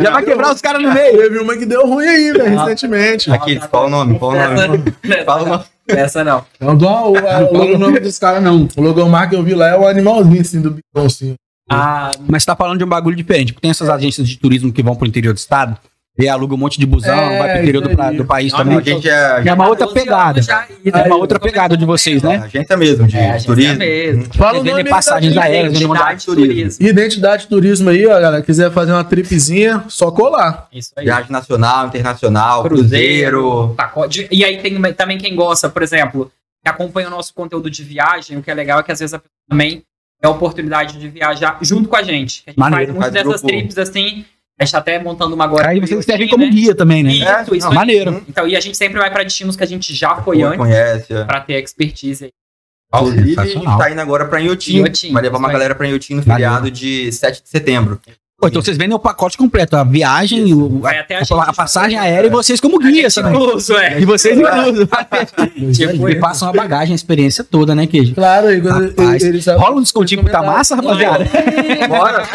Já 0.02 0.12
vai 0.12 0.24
quebrar 0.24 0.54
os 0.54 0.62
caras 0.62 0.82
no 0.84 0.94
meio. 0.94 1.18
Teve 1.18 1.40
uma 1.40 1.58
que 1.58 1.66
deu 1.66 1.88
ruim 1.88 2.08
aí, 2.08 2.32
velho, 2.32 2.60
recentemente. 2.60 3.32
Aqui, 3.32 3.60
qual 3.68 3.88
o 3.88 3.90
nome? 3.90 4.20
Qual 4.20 4.32
o 4.32 4.36
nome? 4.36 4.84
Fala 5.26 5.44
o 5.44 5.46
nome. 5.48 5.64
Essa 5.88 6.24
não. 6.24 6.46
Não, 6.60 6.76
do, 6.76 6.88
o, 6.88 7.78
nome 7.78 8.00
dos 8.00 8.18
caras 8.18 8.42
não. 8.42 8.68
O 8.76 8.82
logomarca 8.82 9.30
que 9.30 9.36
eu 9.36 9.44
vi 9.44 9.54
lá 9.54 9.70
é 9.70 9.78
o 9.78 9.88
animalzinho, 9.88 10.42
assim, 10.42 10.62
do 10.62 10.72
bicão, 10.72 11.06
assim. 11.06 11.36
Ah, 11.70 12.12
Mas 12.28 12.44
você 12.44 12.48
tá 12.48 12.56
falando 12.56 12.78
de 12.78 12.84
um 12.84 12.90
bagulho 12.90 13.16
diferente. 13.16 13.54
Porque 13.54 13.62
tem 13.62 13.72
essas 13.72 13.90
agências 13.90 14.28
de 14.28 14.38
turismo 14.38 14.72
que 14.72 14.84
vão 14.84 14.96
pro 14.96 15.08
interior 15.08 15.34
do 15.34 15.38
estado 15.38 15.78
e 16.18 16.30
aluga 16.30 16.54
um 16.56 16.58
monte 16.58 16.80
de 16.80 16.86
busão, 16.86 17.14
É, 17.14 17.40
vai 17.40 17.52
pro 17.54 17.62
interior 17.64 17.84
do, 17.84 17.90
pra- 17.96 18.12
do 18.12 18.24
país 18.24 18.52
Não, 18.54 18.60
também. 18.60 18.78
A 18.78 18.82
gente 18.82 19.10
é, 19.10 19.44
É 19.46 19.54
uma 19.54 19.68
outra 19.68 19.86
12 19.86 20.00
anos 20.00 20.10
pegada. 20.10 20.42
já 20.42 20.68
É 20.94 21.04
uma 21.08 21.18
outra 21.18 21.40
pegada 21.40 21.76
de 21.76 21.84
vocês, 21.86 22.24
é 22.24 22.28
né? 22.28 22.36
agência 22.46 22.78
mesmo, 22.78 23.06
de 23.08 23.18
É, 23.18 23.28
é 23.36 23.38
turismo. 23.40 23.78
mesmo. 23.80 24.34
Fala 24.34 24.52
Vocês 24.52 24.62
o 24.62 24.64
vendem 24.64 24.84
nome 24.84 24.90
passagens 24.90 25.36
aéreas, 25.38 25.74
Identidade 25.74 26.26
turismo. 26.26 26.88
Identidade 26.88 27.48
Turismo 27.48 27.90
aí, 27.90 28.08
ó, 28.08 28.20
galera. 28.20 28.42
Quiser 28.42 28.72
fazer 28.72 28.94
uma 28.94 29.04
tripzinha, 29.04 29.84
só 29.90 30.10
colar. 30.10 30.68
Isso 30.72 30.92
aí. 30.96 31.06
Viagem 31.06 31.32
nacional, 31.32 31.88
internacional, 31.88 32.64
cruzeiro. 32.64 33.74
pacote. 33.76 34.28
E 34.32 34.44
aí 34.46 34.58
tem 34.62 34.80
também 34.94 35.18
quem 35.18 35.36
gosta, 35.36 35.68
por 35.70 35.84
exemplo, 35.84 36.32
que 36.64 36.70
acompanha 36.70 37.08
o 37.08 37.12
nosso 37.12 37.34
conteúdo 37.34 37.70
de 37.70 37.84
viagem, 37.84 38.38
o 38.38 38.42
que 38.42 38.50
é 38.50 38.54
legal 38.54 38.80
é 38.80 38.84
que 38.84 38.92
às 38.92 39.00
vezes 39.00 39.14
a 39.14 39.20
pessoa 39.20 39.32
também 39.50 39.84
tem 40.22 40.30
a 40.30 40.30
oportunidade 40.30 40.98
de 40.98 41.08
viajar 41.10 41.58
junto 41.62 41.90
com 41.90 41.96
a 41.98 42.02
gente. 42.02 42.44
A 42.48 42.52
gente 42.52 42.58
Maneiro, 42.60 42.94
faz 42.94 42.96
muitas 42.96 43.14
dessas 43.14 43.42
grupo. 43.42 43.48
trips 43.48 43.78
assim. 43.78 44.26
A 44.60 44.64
gente 44.64 44.72
tá 44.72 44.78
até 44.78 44.98
montando 45.02 45.36
uma 45.36 45.44
agora. 45.44 45.68
Aí 45.70 45.80
vocês 45.82 46.06
servem 46.06 46.30
como 46.30 46.46
né? 46.46 46.50
guia 46.52 46.74
também, 46.74 47.04
né? 47.04 47.12
Isso, 47.12 47.54
É, 47.54 47.58
isso. 47.58 47.74
Maneiro. 47.74 48.24
Então, 48.28 48.48
e 48.48 48.56
a 48.56 48.60
gente 48.60 48.78
sempre 48.78 48.98
vai 48.98 49.12
pra 49.12 49.24
destinos 49.24 49.56
que 49.56 49.64
a 49.64 49.68
gente 49.68 49.94
já 49.94 50.16
foi 50.22 50.38
Pô, 50.40 50.46
antes, 50.46 50.58
Conhece. 50.58 51.14
é. 51.14 51.24
pra 51.26 51.42
ter 51.42 51.62
expertise 51.62 52.26
aí. 52.26 52.32
Inclusive, 52.94 53.40
a 53.40 53.46
gente 53.46 53.66
tá 53.78 53.92
indo 53.92 54.00
agora 54.00 54.26
pra 54.26 54.40
Inhotim. 54.40 54.78
Inhotim, 54.78 55.12
Vai 55.12 55.24
levar 55.24 55.38
uma 55.40 55.50
aí. 55.50 55.54
galera 55.54 55.76
pra 55.76 55.86
Inhotim 55.88 56.14
no 56.16 56.24
feriado 56.24 56.72
de 56.72 57.12
7 57.12 57.44
de 57.44 57.50
setembro. 57.50 58.00
Pô, 58.38 58.50
então 58.50 58.62
vocês 58.62 58.76
vendem 58.78 58.94
o 58.94 59.00
pacote 59.00 59.38
completo, 59.38 59.78
a 59.78 59.84
viagem, 59.86 60.54
o- 60.54 60.82
a, 60.86 60.90
até 60.92 61.16
a 61.16 61.20
a- 61.20 61.24
gente- 61.24 61.40
a 61.50 61.54
passagem 61.54 61.98
aérea 61.98 62.28
e 62.28 62.30
vocês 62.30 62.60
como 62.60 62.78
guia 62.80 63.10
também. 63.10 63.32
Incluso, 63.34 63.74
é. 63.78 63.98
E 64.02 64.04
vocês 64.06 64.38
incluso. 64.38 64.90
Tipo, 65.74 66.10
E 66.10 66.16
passam 66.20 66.50
a 66.50 66.52
bagagem, 66.52 66.92
a 66.92 66.96
experiência 66.96 67.46
toda, 67.46 67.74
né, 67.74 67.88
Queijo? 67.88 68.14
Claro, 68.14 68.48
quando 68.62 68.90
Rapaz, 68.90 69.24
ele, 69.24 69.38
ele 69.38 69.52
rola 69.58 69.78
um 69.78 69.82
descontinho 69.82 70.22
pro 70.22 70.32
tá 70.34 70.44
massa, 70.44 70.76
rapaziada? 70.76 71.26
Bora! 71.88 72.26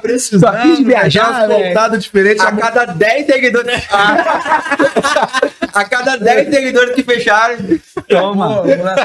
precisando, 0.00 0.40
Só 0.40 0.62
quis 0.62 0.78
viajar, 0.80 1.46
uma 1.46 1.54
voltada 1.58 1.98
diferente. 1.98 2.40
A 2.40 2.52
cada 2.52 2.86
10 2.86 3.26
seguidores. 3.26 3.82
a 5.72 5.84
cada 5.84 6.16
10 6.16 6.50
seguidores 6.54 6.94
que 6.94 7.02
fecharem. 7.02 7.80
Toma. 8.08 8.62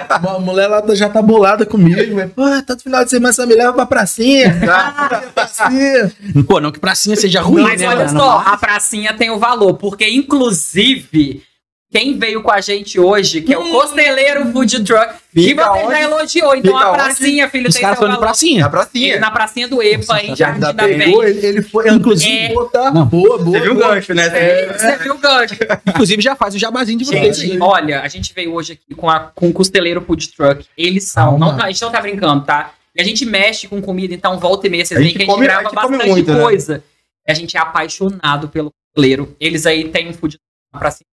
A 0.09 0.39
mulher 0.39 0.67
lá 0.67 0.83
já 0.93 1.09
tá 1.09 1.21
bolada 1.21 1.65
comigo, 1.65 2.15
velho. 2.15 2.29
Pô, 2.29 2.43
todo 2.65 2.81
final 2.81 3.03
de 3.03 3.09
semana 3.09 3.33
você 3.33 3.45
me 3.45 3.55
leva 3.55 3.73
pra 3.73 3.85
pracinha. 3.85 4.55
Ah, 4.67 5.21
pracinha. 5.33 6.11
Pô, 6.47 6.59
não 6.59 6.71
que 6.71 6.79
pracinha 6.79 7.15
seja 7.15 7.41
ruim, 7.41 7.63
Mas 7.63 7.79
né? 7.79 7.87
olha 7.87 8.05
mano? 8.05 8.19
só, 8.19 8.43
a 8.45 8.57
pracinha 8.57 9.13
tem 9.13 9.29
o 9.29 9.39
valor, 9.39 9.75
porque 9.75 10.07
inclusive 10.09 11.41
quem 11.95 12.17
veio 12.17 12.41
com 12.43 12.51
a 12.51 12.59
gente 12.59 12.99
hoje, 12.99 13.41
que 13.41 13.53
é 13.53 13.57
o 13.57 13.71
Costeleiro 13.71 14.51
Food 14.51 14.83
Truck, 14.83 15.13
que 15.33 15.53
você 15.55 15.61
onde? 15.69 15.91
já 15.93 16.01
elogiou, 16.01 16.55
então 16.55 16.73
Fica 16.73 16.85
a 16.85 16.89
onde? 16.91 16.97
pracinha, 17.03 17.49
filho, 17.49 17.69
Os 17.69 17.73
tem 17.75 17.81
caras 17.81 17.97
seu 17.97 18.05
foram 18.07 18.13
de 18.15 18.19
valor. 18.19 18.25
É 18.25 18.27
pracinha. 18.27 18.65
a 18.65 18.69
pracinha. 18.69 19.19
Na 19.19 19.31
pracinha 19.31 19.67
do 19.67 19.81
EPA, 19.81 20.21
em 20.21 20.35
Jardim 20.35 20.59
da. 20.59 20.73
Penha. 20.73 21.03
Ele, 21.05 21.45
ele 21.45 21.61
foi. 21.61 21.89
Inclusive- 21.89 22.31
É. 22.35 22.53
Tá 22.71 22.91
Não. 22.91 23.05
boa, 23.05 23.37
boa. 23.37 23.57
Você 23.57 23.63
viu 23.63 23.71
o 23.71 23.75
boa. 23.75 23.95
gancho, 23.95 24.13
né? 24.13 24.29
Você 24.77 24.97
viu 24.97 25.13
o 25.13 25.17
gancho? 25.17 25.55
Inclusive 25.87 26.21
já 26.21 26.35
faz 26.35 26.53
o 26.55 26.59
jabazinho 26.59 26.99
de 26.99 27.05
vocês. 27.05 27.37
Gente, 27.37 27.61
olha, 27.61 28.01
a 28.01 28.07
gente 28.07 28.33
veio 28.33 28.53
hoje 28.53 28.73
aqui 28.73 28.93
com, 28.95 29.09
a, 29.09 29.19
com 29.33 29.47
o 29.49 29.53
Costeleiro 29.53 30.01
Food 30.01 30.29
Truck. 30.35 30.65
Eles 30.77 31.05
são. 31.09 31.31
Calma. 31.31 31.45
Não, 31.51 31.57
tá- 31.57 31.63
a 31.65 31.71
gente 31.71 31.81
não 31.81 31.91
tá 31.91 32.01
brincando, 32.01 32.43
tá? 32.45 32.71
E 32.95 33.01
a 33.01 33.03
gente 33.05 33.25
mexe 33.25 33.67
com 33.67 33.81
comida, 33.81 34.13
então 34.13 34.37
volta 34.39 34.67
e 34.67 34.69
meia. 34.69 34.85
Vocês 34.85 34.97
A 34.97 35.01
veem 35.01 35.09
gente 35.13 35.17
que 35.17 35.23
a 35.23 35.25
gente 35.25 35.33
come- 35.33 35.45
a 35.45 35.49
grava 35.49 35.69
gente 35.69 35.75
come 35.81 35.97
bastante 35.97 36.09
muito, 36.11 36.33
né? 36.33 36.41
coisa. 36.41 36.83
A 37.27 37.33
gente 37.33 37.57
é 37.57 37.59
apaixonado 37.59 38.49
pelo 38.49 38.71
costeleiro. 38.93 39.35
Eles 39.39 39.65
aí 39.65 39.89
têm 39.89 40.09
um 40.09 40.13
food 40.13 40.37
truck 40.37 40.79
pra 40.79 40.91
cima. 40.91 41.05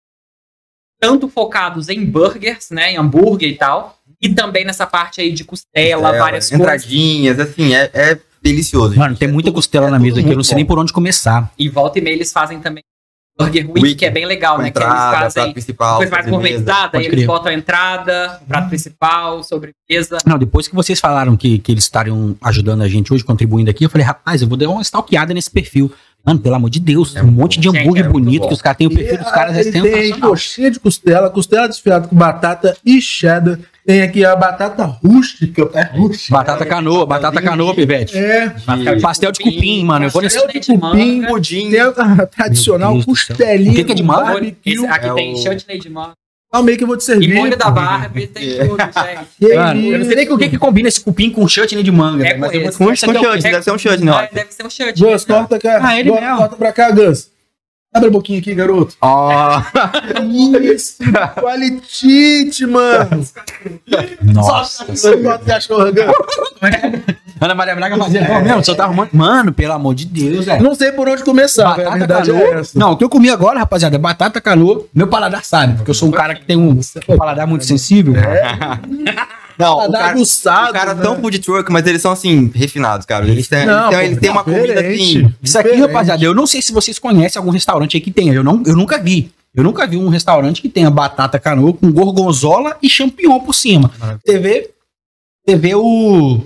Tanto 1.02 1.28
focados 1.28 1.88
em 1.88 2.04
burgers, 2.04 2.70
né? 2.70 2.92
Em 2.92 2.96
hambúrguer 2.96 3.48
e 3.50 3.56
tal. 3.56 3.98
E 4.20 4.28
também 4.32 4.64
nessa 4.64 4.86
parte 4.86 5.20
aí 5.20 5.32
de 5.32 5.42
costela, 5.42 6.14
É, 6.14 6.18
várias 6.18 6.48
coisas. 6.48 6.60
Entradinhas, 6.60 7.40
assim, 7.40 7.74
é, 7.74 7.90
é 7.92 8.18
delicioso. 8.40 8.96
Mano, 8.96 9.10
gente. 9.10 9.18
tem 9.18 9.28
É 9.28 9.32
muita 9.32 9.48
tudo- 9.48 9.56
costela 9.56 9.88
é 9.88 9.90
na 9.90 9.98
mesa 9.98 10.20
aqui, 10.20 10.28
eu 10.30 10.36
não 10.36 10.44
sei 10.44 10.54
nem 10.54 10.64
bom. 10.64 10.68
por 10.74 10.78
onde 10.80 10.92
começar. 10.92 11.50
E 11.58 11.68
volta 11.68 11.98
e 11.98 12.02
meia 12.02 12.14
eles 12.14 12.32
fazem 12.32 12.60
também 12.60 12.84
Burger 13.36 13.66
Week, 13.66 13.80
Week, 13.82 13.94
que 13.96 14.04
é 14.06 14.10
bem 14.10 14.26
legal, 14.26 14.58
né? 14.58 14.70
Que 14.70 14.78
eles 14.78 14.86
entrada, 14.86 15.10
prato 15.18 15.32
fazem 15.32 15.52
principal, 15.54 15.96
coisa 15.96 16.12
mais 16.12 16.26
gourmetizada, 16.28 16.98
eles 16.98 17.08
crer. 17.10 17.26
botam 17.26 17.50
a 17.50 17.54
entrada, 17.54 18.38
o 18.42 18.46
prato 18.46 18.68
principal, 18.68 19.42
sobremesa. 19.42 20.18
Não, 20.26 20.38
depois 20.38 20.68
que 20.68 20.74
vocês 20.74 21.00
falaram 21.00 21.34
que, 21.36 21.58
que 21.58 21.72
eles 21.72 21.84
estariam 21.84 22.36
ajudando 22.42 22.82
a 22.82 22.88
gente 22.88 23.12
hoje, 23.12 23.24
contribuindo 23.24 23.70
aqui, 23.70 23.84
eu 23.84 23.90
falei, 23.90 24.06
rapaz, 24.06 24.42
eu 24.42 24.48
vou 24.48 24.56
dar 24.58 24.68
uma 24.68 24.82
stalkeada 24.82 25.32
nesse 25.32 25.50
perfil. 25.50 25.90
Mano, 26.24 26.38
pelo 26.38 26.54
amor 26.54 26.70
de 26.70 26.78
Deus, 26.78 27.16
um 27.16 27.26
monte 27.32 27.58
de 27.58 27.68
hambúrguer 27.68 28.04
é 28.06 28.08
bonito 28.08 28.46
que 28.46 28.54
os 28.54 28.62
caras 28.62 28.78
têm. 28.78 28.86
O 28.86 28.90
perfil 28.94 29.18
dos 29.18 29.30
caras 29.30 29.56
é 29.56 29.72
tem 29.72 30.12
coxinha 30.20 30.70
de 30.70 30.78
costela, 30.78 31.28
costela 31.28 31.66
desfiada 31.68 32.06
com 32.06 32.14
batata 32.14 32.76
e 32.84 33.00
cheddar. 33.00 33.58
Tem 33.84 34.02
aqui 34.02 34.24
a 34.24 34.36
batata 34.36 34.84
rústica. 34.84 35.68
É 35.74 35.82
rústica. 35.96 36.32
Batata 36.32 36.64
canoa, 36.64 37.04
batata 37.04 37.42
canoa, 37.42 37.74
pivete. 37.74 38.16
É. 38.16 38.54
Pastel 39.00 39.32
de 39.32 39.40
cupim, 39.40 39.84
mano. 39.84 40.04
Eu 40.04 40.10
vou 40.10 40.22
nesse. 40.22 40.40
Pastel 40.40 40.60
de 40.60 40.72
cupim, 40.78 41.22
Pudim. 41.26 41.70
Tem 41.70 41.80
a 41.80 42.26
tradicional 42.26 43.02
costelinha. 43.04 43.72
O 43.72 43.74
que 43.74 43.82
que 43.84 43.92
é 43.92 43.94
de 43.96 44.02
manga? 44.04 44.38
Esse 44.64 44.86
aqui 44.86 45.08
é 45.08 45.14
tem 45.14 45.34
o- 45.34 45.36
chutney 45.36 45.78
de 45.80 45.90
manga. 45.90 46.12
Calma 46.52 46.68
aí 46.68 46.76
que 46.76 46.84
eu 46.84 46.86
vou 46.88 46.96
te 46.98 47.00
E 47.00 47.04
servir. 47.06 47.34
molho 47.34 47.56
da 47.56 47.70
Barbie, 47.70 48.26
tem 48.34 48.58
tudo, 48.58 48.76
gente. 48.78 49.26
Que 49.40 49.54
Mano, 49.54 49.80
eu 49.86 49.98
não 50.00 50.04
sei 50.06 50.16
nem 50.16 50.26
com 50.26 50.34
o 50.34 50.38
que, 50.38 50.48
que 50.50 50.58
combina 50.58 50.86
esse 50.88 51.00
cupim 51.00 51.30
com 51.30 51.48
chutney 51.48 51.82
de 51.82 51.90
manga. 51.90 52.26
É 52.26 52.34
velho, 52.34 52.40
mas 52.40 52.50
com 52.50 52.56
eu 52.56 52.60
vou 52.60 52.68
esse. 52.68 52.78
Com 52.78 52.92
Esse 52.92 53.04
aqui 53.06 53.26
é 53.26 53.36
quê? 53.36 53.42
deve 53.50 53.62
ser 53.62 53.72
um 53.72 53.78
chutney, 53.78 54.10
ó. 54.10 54.18
Ah, 54.18 54.28
deve 54.30 54.52
ser 54.52 54.66
um 54.66 54.70
chutney. 54.70 55.12
Gus, 55.12 55.24
corta 55.24 55.58
cá. 55.58 55.80
Ah, 55.82 55.98
ele 55.98 56.10
mesmo. 56.12 56.36
Corta 56.36 56.56
pra 56.56 56.72
cá, 56.72 56.90
Gus. 56.90 57.30
Abre 57.94 58.08
a 58.08 58.10
boquinha 58.12 58.38
aqui, 58.38 58.54
garoto. 58.54 58.94
Ó, 59.00 59.60
Isso, 60.62 60.96
qualitite, 61.40 62.66
mano. 62.66 63.22
Nossa. 64.22 64.84
O 64.84 65.44
cachorro, 65.46 65.90
Gus. 65.92 66.04
Ana 67.44 67.54
Maria 67.54 67.74
Braga 67.74 67.96
fazia 67.96 68.24
pô, 68.24 68.40
mesmo, 68.40 68.64
só 68.64 68.74
tá 68.74 68.84
arrumando. 68.84 69.10
Mano, 69.12 69.52
pelo 69.52 69.72
amor 69.72 69.94
de 69.94 70.06
Deus, 70.06 70.44
velho. 70.46 70.62
Não 70.62 70.74
sei 70.74 70.92
por 70.92 71.08
onde 71.08 71.24
começar, 71.24 71.74
velho. 71.74 71.88
a 71.88 71.96
verdade 71.96 72.30
é 72.30 72.34
canoa. 72.34 72.60
essa. 72.60 72.78
Não, 72.78 72.92
o 72.92 72.96
que 72.96 73.04
eu 73.04 73.08
comi 73.08 73.30
agora, 73.30 73.58
rapaziada, 73.58 73.96
é 73.96 73.98
batata 73.98 74.40
canoa. 74.40 74.84
Meu 74.94 75.08
paladar 75.08 75.44
sabe, 75.44 75.74
porque 75.74 75.90
eu 75.90 75.94
sou 75.94 76.08
um 76.08 76.12
cara 76.12 76.34
que 76.34 76.44
tem 76.44 76.56
um 76.56 76.78
paladar 77.16 77.46
muito 77.46 77.64
sensível. 77.64 78.14
não, 79.58 79.88
o 79.88 79.92
cara, 79.92 80.10
aguçado, 80.10 80.70
o 80.70 80.72
cara 80.72 80.94
né? 80.94 81.02
tão 81.02 81.20
food 81.20 81.38
truck, 81.40 81.72
mas 81.72 81.86
eles 81.86 82.00
são 82.00 82.12
assim, 82.12 82.50
refinados, 82.54 83.06
cara. 83.06 83.26
Eles 83.26 83.48
têm, 83.48 83.66
Não, 83.66 83.90
pô, 83.90 83.98
eles 83.98 84.18
têm 84.18 84.30
uma 84.30 84.44
comida 84.44 84.74
diferente. 84.74 85.18
assim. 85.18 85.34
Isso 85.42 85.58
aqui, 85.58 85.68
Diferente. 85.70 85.92
rapaziada, 85.92 86.24
eu 86.24 86.34
não 86.34 86.46
sei 86.46 86.62
se 86.62 86.72
vocês 86.72 86.98
conhecem 86.98 87.40
algum 87.40 87.50
restaurante 87.50 87.96
aí 87.96 88.00
que 88.00 88.10
tenha. 88.10 88.32
Eu, 88.32 88.44
não, 88.44 88.62
eu 88.64 88.76
nunca 88.76 88.98
vi. 88.98 89.32
Eu 89.54 89.62
nunca 89.62 89.86
vi 89.86 89.98
um 89.98 90.08
restaurante 90.08 90.62
que 90.62 90.68
tenha 90.68 90.90
batata 90.90 91.38
canoa 91.38 91.74
com 91.74 91.92
gorgonzola 91.92 92.76
e 92.82 92.88
champignon 92.88 93.38
por 93.40 93.54
cima. 93.54 93.90
Você 94.24 94.38
vê, 94.38 94.70
você 95.44 95.56
vê 95.56 95.74
o... 95.74 96.40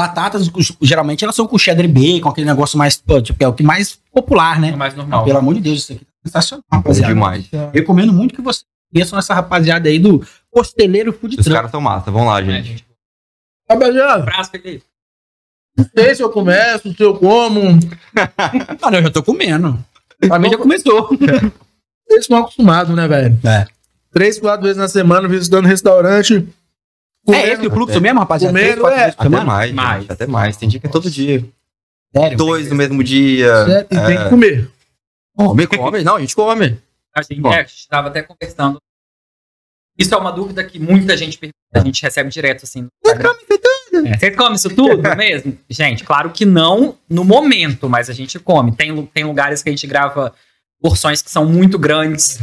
As 0.00 0.06
batatas, 0.06 0.50
os- 0.54 0.72
geralmente, 0.80 1.24
elas 1.24 1.34
são 1.34 1.46
com 1.46 1.58
cheddar 1.58 1.84
e 1.84 1.88
bacon, 1.88 2.28
aquele 2.28 2.46
negócio 2.46 2.78
mais, 2.78 2.96
tipo, 2.96 3.42
é 3.42 3.48
o 3.48 3.52
que 3.52 3.62
mais 3.64 3.98
popular, 4.12 4.56
É 4.58 4.60
né? 4.60 4.76
mais 4.76 4.94
Não, 4.94 5.02
normal. 5.02 5.24
pelo 5.24 5.38
amor 5.38 5.54
de 5.54 5.60
Deus, 5.60 5.80
isso 5.80 5.92
aqui 5.92 6.06
é 6.24 6.28
sensacional, 6.28 6.64
rapaziada. 6.72 7.12
demais. 7.14 7.48
Recomendo 7.72 8.12
muito 8.12 8.34
que 8.34 8.40
vocês 8.40 8.64
conheçam 8.92 9.18
essa 9.18 9.34
rapaziada 9.34 9.88
aí 9.88 9.98
do 9.98 10.24
Costeleiro 10.50 11.12
Food 11.12 11.36
Os 11.38 11.44
Truck. 11.44 11.56
caras 11.56 11.70
são 11.70 11.80
massa. 11.80 12.10
Vamos 12.10 12.28
lá, 12.28 12.40
É, 12.40 12.62
gente. 12.62 12.86
Rapaziada, 13.68 14.14
Abraço, 14.14 14.50
Felipe. 14.50 14.84
não 15.76 15.86
sei 15.96 16.14
se 16.14 16.22
eu 16.22 16.30
começo, 16.30 16.94
se 16.94 17.02
eu 17.02 17.14
como. 17.18 17.60
Mano, 18.80 18.96
eu 18.96 19.02
já 19.02 19.10
tô 19.10 19.22
comendo. 19.22 19.78
Pra 20.26 20.38
mim 20.38 20.48
já 20.50 20.58
começou. 20.58 21.08
Eles 22.08 22.22
estão 22.24 22.38
acostumados, 22.38 22.94
né, 22.96 23.06
velho? 23.06 23.38
É. 23.44 23.66
Três, 24.12 24.38
quatro 24.38 24.62
vezes 24.62 24.78
na 24.78 24.88
semana 24.88 25.28
visitando 25.28 25.66
restaurante. 25.66 26.48
É 27.34 27.48
esse 27.52 27.66
o 27.66 27.70
fluxo 27.70 28.00
mesmo, 28.00 28.20
rapaziada? 28.20 28.52
Comendo, 28.58 28.70
Três, 28.72 28.80
quatro 28.80 28.98
é. 28.98 29.02
vezes 29.02 29.14
por 29.16 29.20
Até 29.22 29.30
semana? 29.30 29.44
mais, 29.44 29.72
Mais. 29.72 30.00
gente, 30.02 30.12
até 30.12 30.26
mais. 30.26 30.56
Tem 30.56 30.68
dia 30.68 30.80
que 30.80 30.86
é 30.86 30.90
todo 30.90 31.10
dia. 31.10 31.44
Sério? 32.16 32.38
Dois 32.38 32.68
no 32.70 32.74
mesmo 32.76 33.02
dia. 33.04 33.64
Certo? 33.66 33.92
E 33.92 33.96
É. 33.96 34.06
tem 34.06 34.18
que 34.18 34.28
comer. 34.30 34.70
Come, 35.36 35.66
come. 35.66 36.02
Não, 36.04 36.16
a 36.16 36.20
gente 36.20 36.34
come. 36.34 36.78
A 37.14 37.22
gente, 37.22 37.46
é, 37.46 37.60
a 37.60 37.62
gente 37.64 37.88
tava 37.88 38.08
até 38.08 38.22
conversando. 38.22 38.78
Isso 39.98 40.14
é 40.14 40.16
uma 40.16 40.30
dúvida 40.30 40.62
que 40.64 40.78
muita 40.78 41.16
gente 41.16 41.36
pergunta, 41.38 41.56
a 41.74 41.80
gente 41.80 42.02
recebe 42.02 42.30
direto 42.30 42.64
assim. 42.64 42.82
no 42.82 42.88
Instagram. 43.04 43.34
É, 44.06 44.16
Vocês 44.16 44.36
comem 44.36 44.54
isso 44.54 44.70
tudo 44.70 45.16
mesmo? 45.16 45.58
Gente, 45.68 46.04
claro 46.04 46.30
que 46.30 46.44
não 46.44 46.96
no 47.10 47.24
momento, 47.24 47.88
mas 47.88 48.08
a 48.08 48.12
gente 48.12 48.38
come. 48.38 48.70
Tem, 48.76 49.04
tem 49.06 49.24
lugares 49.24 49.60
que 49.62 49.68
a 49.68 49.72
gente 49.72 49.86
grava 49.88 50.32
porções 50.80 51.20
que 51.20 51.30
são 51.30 51.44
muito 51.44 51.78
grandes. 51.78 52.38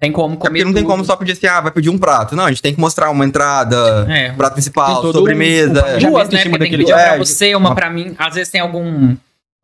Tem 0.00 0.10
como 0.12 0.34
É 0.34 0.36
comer. 0.36 0.48
porque 0.50 0.64
não 0.64 0.72
tem 0.72 0.82
tudo. 0.82 0.90
como 0.90 1.04
só 1.04 1.16
pedir 1.16 1.32
assim, 1.32 1.46
ah, 1.46 1.60
vai 1.60 1.70
pedir 1.72 1.88
um 1.88 1.96
prato. 1.98 2.34
Não, 2.36 2.44
a 2.44 2.50
gente 2.50 2.60
tem 2.60 2.74
que 2.74 2.80
mostrar 2.80 3.10
uma 3.10 3.24
entrada, 3.24 4.06
É, 4.10 4.32
prato 4.32 4.54
principal, 4.54 5.02
Tem 5.02 5.12
sobremesa. 5.12 5.82
um- 5.82 5.84
um 5.84 5.88
é. 5.96 6.00
já 6.00 6.08
duas, 6.10 6.28
né? 6.28 6.42
Porque 6.42 6.58
tem 6.58 6.70
que 6.70 6.76
uma 6.84 6.84
pra 6.94 7.14
É, 7.14 7.18
você, 7.18 7.54
uma 7.54 7.74
pra 7.74 7.90
mim. 7.90 8.14
Às 8.18 8.34
vezes 8.34 8.50
tem 8.50 8.60
algum, 8.60 9.14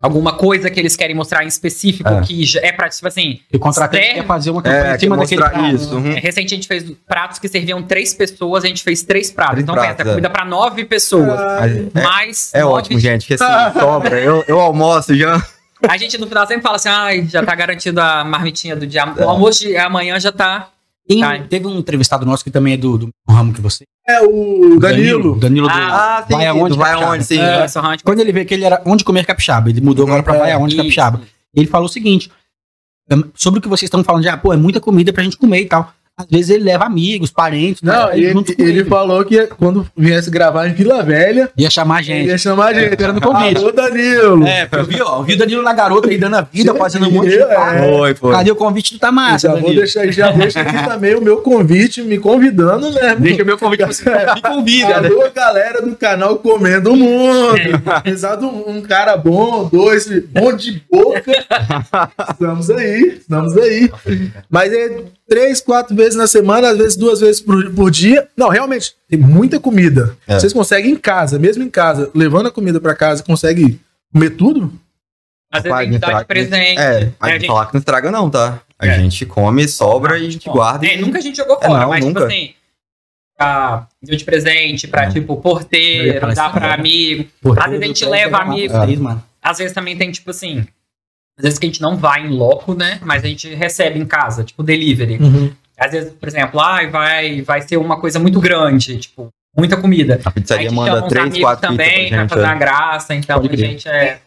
alguma 0.00 0.32
coisa 0.32 0.70
que 0.70 0.78
eles 0.80 0.94
querem 0.96 1.14
mostrar 1.16 1.44
em 1.44 1.48
específico 1.48 2.08
É. 2.08 2.20
que 2.22 2.44
já 2.44 2.60
é 2.62 2.70
pra, 2.72 2.88
tipo 2.88 3.06
assim. 3.08 3.40
O 3.52 3.58
contratante 3.58 4.02
Serve. 4.04 4.20
quer 4.20 4.26
fazer 4.26 4.50
uma 4.50 4.62
campanha 4.62 4.84
É, 4.92 4.96
em 4.96 4.98
cima 5.00 5.16
daquele 5.16 5.40
mostrar 5.42 5.58
prato. 5.60 5.74
isso. 5.74 5.94
uhum. 5.96 6.12
é, 6.12 6.20
Recente 6.20 6.54
a 6.54 6.56
gente 6.56 6.68
fez 6.68 6.84
pratos 7.06 7.38
que 7.40 7.48
serviam 7.48 7.82
três 7.82 8.14
pessoas, 8.14 8.64
a 8.64 8.68
gente 8.68 8.82
fez 8.84 9.02
três 9.02 9.30
pratos. 9.32 9.54
Três 9.56 9.64
então 9.64 9.74
pratos, 9.74 9.96
pensa, 9.96 10.08
é. 10.08 10.12
comida 10.12 10.30
pra 10.30 10.44
nove 10.44 10.84
pessoas. 10.84 11.26
Mas 11.38 11.76
é, 11.76 12.02
mais 12.02 12.50
é 12.54 12.60
nove- 12.62 12.72
ótimo, 12.74 13.00
gente, 13.00 13.26
que 13.26 13.34
assim, 13.34 13.44
sobra. 13.78 14.18
Eu, 14.20 14.44
eu 14.46 14.60
almoço 14.60 15.14
já. 15.14 15.42
A 15.88 15.96
gente 15.96 16.18
no 16.18 16.26
final 16.26 16.46
sempre 16.46 16.62
fala 16.62 16.76
assim: 16.76 16.88
ai, 16.88 17.26
já 17.26 17.44
tá 17.44 17.54
garantido 17.54 18.00
a 18.00 18.24
marmitinha 18.24 18.76
do 18.76 18.86
dia. 18.86 19.02
É. 19.16 19.24
O 19.24 19.28
almoço 19.28 19.60
de 19.60 19.76
amanhã 19.76 20.18
já 20.20 20.30
tá. 20.32 20.68
Tem- 21.08 21.22
Ai. 21.24 21.42
teve 21.48 21.66
um 21.66 21.78
entrevistado 21.78 22.24
nosso 22.24 22.44
que 22.44 22.50
também 22.50 22.74
é 22.74 22.76
do, 22.76 22.96
do 22.98 23.10
ramo 23.28 23.52
que 23.52 23.60
você. 23.60 23.84
É 24.08 24.20
o 24.22 24.78
Danilo. 24.78 25.36
Danilo 25.36 25.66
do 25.68 25.74
Ah, 25.74 26.24
Vai 26.28 26.46
Aonde 26.46 26.76
vai 26.78 26.92
aonde, 26.92 27.24
sim. 27.24 27.40
É, 27.40 27.64
É. 27.64 27.96
Quando 28.04 28.20
ele 28.20 28.32
vê 28.32 28.44
que 28.44 28.54
ele 28.54 28.64
era 28.64 28.80
onde 28.84 29.04
comer 29.04 29.24
capixaba, 29.26 29.70
ele 29.70 29.80
mudou 29.80 30.06
agora 30.06 30.22
pra 30.22 30.34
É, 30.36 30.38
Vai 30.38 30.52
Aonde. 30.52 30.76
Capixaba. 30.76 31.20
Ele 31.54 31.66
falou 31.66 31.86
o 31.86 31.88
seguinte: 31.90 32.30
sobre 33.34 33.58
o 33.58 33.62
que 33.62 33.68
vocês 33.68 33.86
estão 33.88 34.04
falando 34.04 34.22
de, 34.22 34.28
ah, 34.28 34.36
pô, 34.36 34.52
é 34.52 34.56
muita 34.56 34.80
comida 34.80 35.12
pra 35.12 35.22
gente 35.24 35.36
comer 35.36 35.62
e 35.62 35.66
tal. 35.66 35.92
Às 36.20 36.26
vezes 36.30 36.50
ele 36.50 36.64
leva 36.64 36.84
amigos, 36.84 37.30
parentes, 37.30 37.82
Não, 37.82 38.12
ir 38.14 38.24
ele, 38.24 38.34
com 38.34 38.62
ele 38.62 38.84
falou 38.84 39.24
que 39.24 39.46
quando 39.58 39.86
viesse 39.96 40.30
gravar 40.30 40.66
em 40.68 40.72
Vila 40.72 41.02
Velha, 41.02 41.50
Ia 41.56 41.70
chamar 41.70 41.96
a 41.96 41.98
ele 42.00 42.06
gente. 42.06 42.28
ia 42.28 42.38
chamar 42.38 42.66
a 42.68 42.74
gente. 42.74 42.90
Esperando 42.90 43.18
o 43.18 43.20
convite. 43.20 43.56
Alô, 43.56 43.72
Danilo. 43.72 44.46
É, 44.46 44.68
eu 44.70 44.84
vi, 44.84 45.00
ó, 45.02 45.18
eu 45.18 45.22
vi 45.24 45.34
o 45.34 45.38
Danilo 45.38 45.62
na 45.62 45.72
garota 45.72 46.08
aí 46.08 46.18
dando 46.18 46.36
a 46.36 46.40
vida, 46.42 46.74
fazendo 46.74 47.08
um 47.08 47.10
monte 47.10 47.30
de 47.30 47.38
É. 47.40 47.88
Foi, 47.88 48.14
foi. 48.14 48.32
Cadê 48.32 48.50
o 48.50 48.56
convite 48.56 48.94
do 48.94 49.00
Tamassa, 49.00 49.48
já 49.48 49.52
vou 49.54 49.62
Danilo? 49.62 49.80
deixar, 49.80 50.10
já 50.12 50.30
deixa 50.32 50.60
aqui 50.60 50.84
também 50.86 51.14
o 51.14 51.20
meu 51.20 51.38
convite, 51.38 52.02
me 52.02 52.18
convidando, 52.18 52.90
né? 52.92 53.16
Deixa 53.18 53.42
o 53.42 53.46
meu 53.46 53.58
convite 53.58 53.78
pra 53.84 53.92
você. 53.92 54.10
Me 54.34 54.42
convida, 54.42 55.00
né? 55.00 55.08
Alô, 55.08 55.30
galera 55.34 55.82
do 55.82 55.94
canal 55.96 56.36
Comendo 56.36 56.92
o 56.92 56.96
Mundo. 56.96 57.54
Apesar 57.86 58.36
de 58.36 58.44
um, 58.44 58.68
um 58.68 58.82
cara 58.82 59.16
bom, 59.16 59.68
dois, 59.70 60.08
bom 60.28 60.52
de 60.54 60.82
boca. 60.90 61.32
estamos 62.30 62.70
aí, 62.70 63.18
estamos 63.20 63.56
aí. 63.56 63.90
Mas 64.48 64.72
é 64.72 65.02
três, 65.28 65.60
quatro 65.60 65.94
vezes 65.94 66.09
na 66.16 66.26
semana, 66.26 66.70
às 66.70 66.78
vezes 66.78 66.96
duas 66.96 67.20
vezes 67.20 67.40
por, 67.40 67.70
por 67.72 67.90
dia. 67.90 68.28
Não, 68.36 68.48
realmente, 68.48 68.94
tem 69.08 69.18
muita 69.18 69.58
comida. 69.60 70.16
É. 70.26 70.38
Vocês 70.38 70.52
conseguem 70.52 70.92
em 70.92 70.96
casa, 70.96 71.38
mesmo 71.38 71.62
em 71.62 71.70
casa, 71.70 72.10
levando 72.14 72.46
a 72.46 72.50
comida 72.52 72.80
pra 72.80 72.94
casa, 72.94 73.22
consegue 73.22 73.80
comer 74.12 74.30
tudo? 74.30 74.72
Às 75.52 75.62
vezes 75.62 75.70
Rapaz, 75.72 75.88
a 75.88 75.92
gente 75.92 76.00
dá 76.00 76.06
de 76.08 76.14
não 76.14 76.24
presente. 76.24 76.78
É, 76.80 77.02
É, 77.02 77.12
a 77.20 77.28
gente 77.30 77.46
falar 77.46 77.66
que 77.66 77.74
não 77.74 77.78
estraga 77.80 78.10
não, 78.10 78.30
tá? 78.30 78.60
A 78.78 78.86
É. 78.86 78.98
gente 79.00 79.26
come, 79.26 79.66
sobra 79.68 80.18
e 80.18 80.26
a 80.26 80.30
gente 80.30 80.46
Bom, 80.46 80.52
guarda. 80.52 80.86
É, 80.86 80.96
e... 80.96 81.00
nunca 81.00 81.18
a 81.18 81.20
gente 81.20 81.36
jogou 81.36 81.58
É, 81.60 81.66
fora, 81.66 81.80
não, 81.80 81.88
mas 81.90 82.04
nunca. 82.04 82.20
tipo 82.20 82.32
assim. 82.32 82.54
Pra, 83.36 83.88
deu 84.02 84.16
de 84.16 84.24
presente 84.24 84.86
pra, 84.86 85.04
É. 85.04 85.10
tipo, 85.10 85.36
porteiro, 85.38 86.34
dá 86.34 86.50
pra 86.50 86.74
amigo. 86.74 87.26
Pô, 87.40 87.52
Às 87.58 87.66
vezes 87.70 87.82
a 87.82 87.86
gente 87.86 88.04
leva 88.04 88.38
amigo. 88.38 88.74
Mano. 89.02 89.22
Às 89.42 89.58
vezes 89.58 89.72
também 89.72 89.96
tem, 89.96 90.10
tipo 90.10 90.30
assim. 90.30 90.66
Às 91.38 91.44
vezes 91.44 91.58
que 91.58 91.64
a 91.66 91.68
gente 91.68 91.80
não 91.80 91.96
vai 91.96 92.26
em 92.26 92.28
loco, 92.28 92.74
né? 92.74 93.00
Mas 93.02 93.24
a 93.24 93.26
gente 93.26 93.48
recebe 93.54 93.98
em 93.98 94.04
casa, 94.04 94.44
tipo, 94.44 94.62
delivery. 94.62 95.18
Às 95.80 95.92
vezes, 95.92 96.12
por 96.12 96.28
exemplo, 96.28 96.60
ai, 96.60 96.90
vai, 96.90 97.40
vai 97.40 97.62
ser 97.62 97.78
uma 97.78 97.98
coisa 97.98 98.18
muito 98.18 98.38
grande, 98.38 98.98
tipo, 98.98 99.30
muita 99.56 99.78
comida. 99.78 100.20
A 100.22 100.28
Aí 100.28 100.34
pizzaria 100.34 100.68
a 100.68 100.72
manda 100.72 101.08
três, 101.08 101.38
quatro 101.38 101.68
também 101.68 102.08
pra 102.08 102.18
pra 102.18 102.20
gente. 102.20 102.28
fazer 102.28 102.42
é. 102.42 102.44
uma 102.44 102.54
graça, 102.54 103.14
então 103.14 103.40
a 103.40 103.56
gente 103.56 103.88
é. 103.88 104.18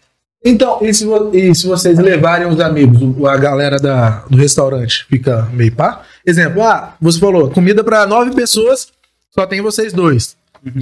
Então, 0.44 0.80
e 0.82 0.94
se, 0.94 1.06
e 1.32 1.56
se 1.56 1.68
vocês 1.68 1.98
levarem 2.00 2.48
os 2.48 2.60
amigos, 2.60 3.24
a 3.26 3.38
galera 3.38 3.78
da, 3.78 4.24
do 4.30 4.36
restaurante 4.36 5.06
fica 5.06 5.48
meio 5.54 5.74
pá? 5.74 6.02
Exemplo, 6.26 6.64
ah, 6.64 6.96
você 7.00 7.20
falou, 7.20 7.50
comida 7.52 7.84
pra 7.84 8.08
nove 8.08 8.32
pessoas, 8.32 8.88
só 9.30 9.46
tem 9.46 9.62
vocês 9.62 9.94
dois. 9.94 10.36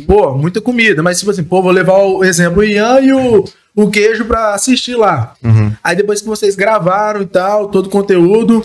Pô, 0.08 0.36
muita 0.36 0.62
comida, 0.62 1.04
mas 1.04 1.20
tipo 1.20 1.32
assim, 1.32 1.44
pô, 1.44 1.62
vou 1.62 1.72
levar 1.72 1.98
o 1.98 2.24
exemplo, 2.24 2.62
o 2.62 2.64
Ian 2.64 3.02
e 3.02 3.14
o, 3.14 3.44
o 3.76 3.90
queijo 3.90 4.26
pra 4.26 4.54
assistir 4.54 4.96
lá. 4.96 5.34
Uhum. 5.44 5.74
Aí 5.84 5.96
depois 5.96 6.22
que 6.22 6.28
vocês 6.28 6.56
gravaram 6.56 7.22
e 7.22 7.26
tal, 7.26 7.68
todo 7.68 7.88
o 7.88 7.90
conteúdo, 7.90 8.64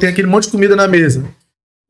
tem 0.00 0.08
aquele 0.08 0.26
monte 0.26 0.44
de 0.44 0.50
comida 0.50 0.74
na 0.76 0.88
mesa. 0.88 1.24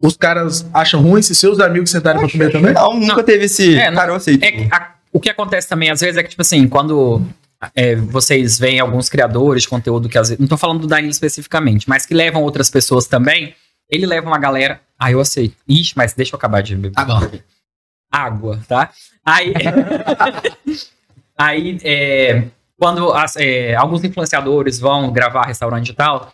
Os 0.02 0.16
caras 0.16 0.66
acham 0.74 1.00
ruim 1.00 1.22
se 1.22 1.34
seus 1.34 1.58
amigos 1.60 1.90
sentarem 1.90 2.20
pra 2.20 2.30
comer 2.30 2.52
também? 2.52 2.74
Não, 2.74 2.94
nunca 3.00 3.22
teve 3.24 3.46
esse. 3.46 3.74
É, 3.78 3.90
não- 3.90 3.96
Cara, 3.98 4.10
eu 4.12 4.16
aceito. 4.16 4.42
É 4.44 4.52
que 4.52 4.68
a- 4.70 4.94
o 5.12 5.18
que 5.20 5.30
acontece 5.30 5.68
também, 5.68 5.90
às 5.90 6.00
vezes, 6.00 6.16
é 6.18 6.22
que, 6.22 6.28
tipo 6.30 6.42
assim, 6.42 6.68
quando 6.68 7.22
é, 7.74 7.96
vocês 7.96 8.58
veem 8.58 8.78
alguns 8.80 9.08
criadores 9.08 9.62
de 9.62 9.68
conteúdo 9.70 10.08
que 10.08 10.18
às 10.18 10.28
vezes. 10.28 10.38
Não 10.40 10.46
tô 10.46 10.58
falando 10.58 10.80
do 10.80 10.86
Danilo 10.86 11.10
especificamente, 11.10 11.88
mas 11.88 12.04
que 12.04 12.12
levam 12.12 12.42
outras 12.42 12.68
pessoas 12.68 13.06
também. 13.06 13.54
Ele 13.88 14.04
leva 14.04 14.26
uma 14.26 14.38
galera. 14.38 14.80
Ah, 14.98 15.10
eu 15.10 15.20
aceito. 15.20 15.54
Ixi, 15.66 15.94
mas 15.96 16.12
deixa 16.12 16.34
eu 16.34 16.36
acabar 16.36 16.62
de 16.62 16.74
beber. 16.76 16.92
Tá 16.94 17.04
bom. 17.04 17.30
Água, 18.12 18.60
tá? 18.68 18.90
Aí. 19.24 19.54
aí, 21.38 21.78
é, 21.84 22.44
quando 22.78 23.12
as- 23.12 23.36
é, 23.36 23.74
alguns 23.74 24.04
influenciadores 24.04 24.78
vão 24.78 25.10
gravar 25.12 25.46
restaurante 25.46 25.90
e 25.90 25.94
tal, 25.94 26.32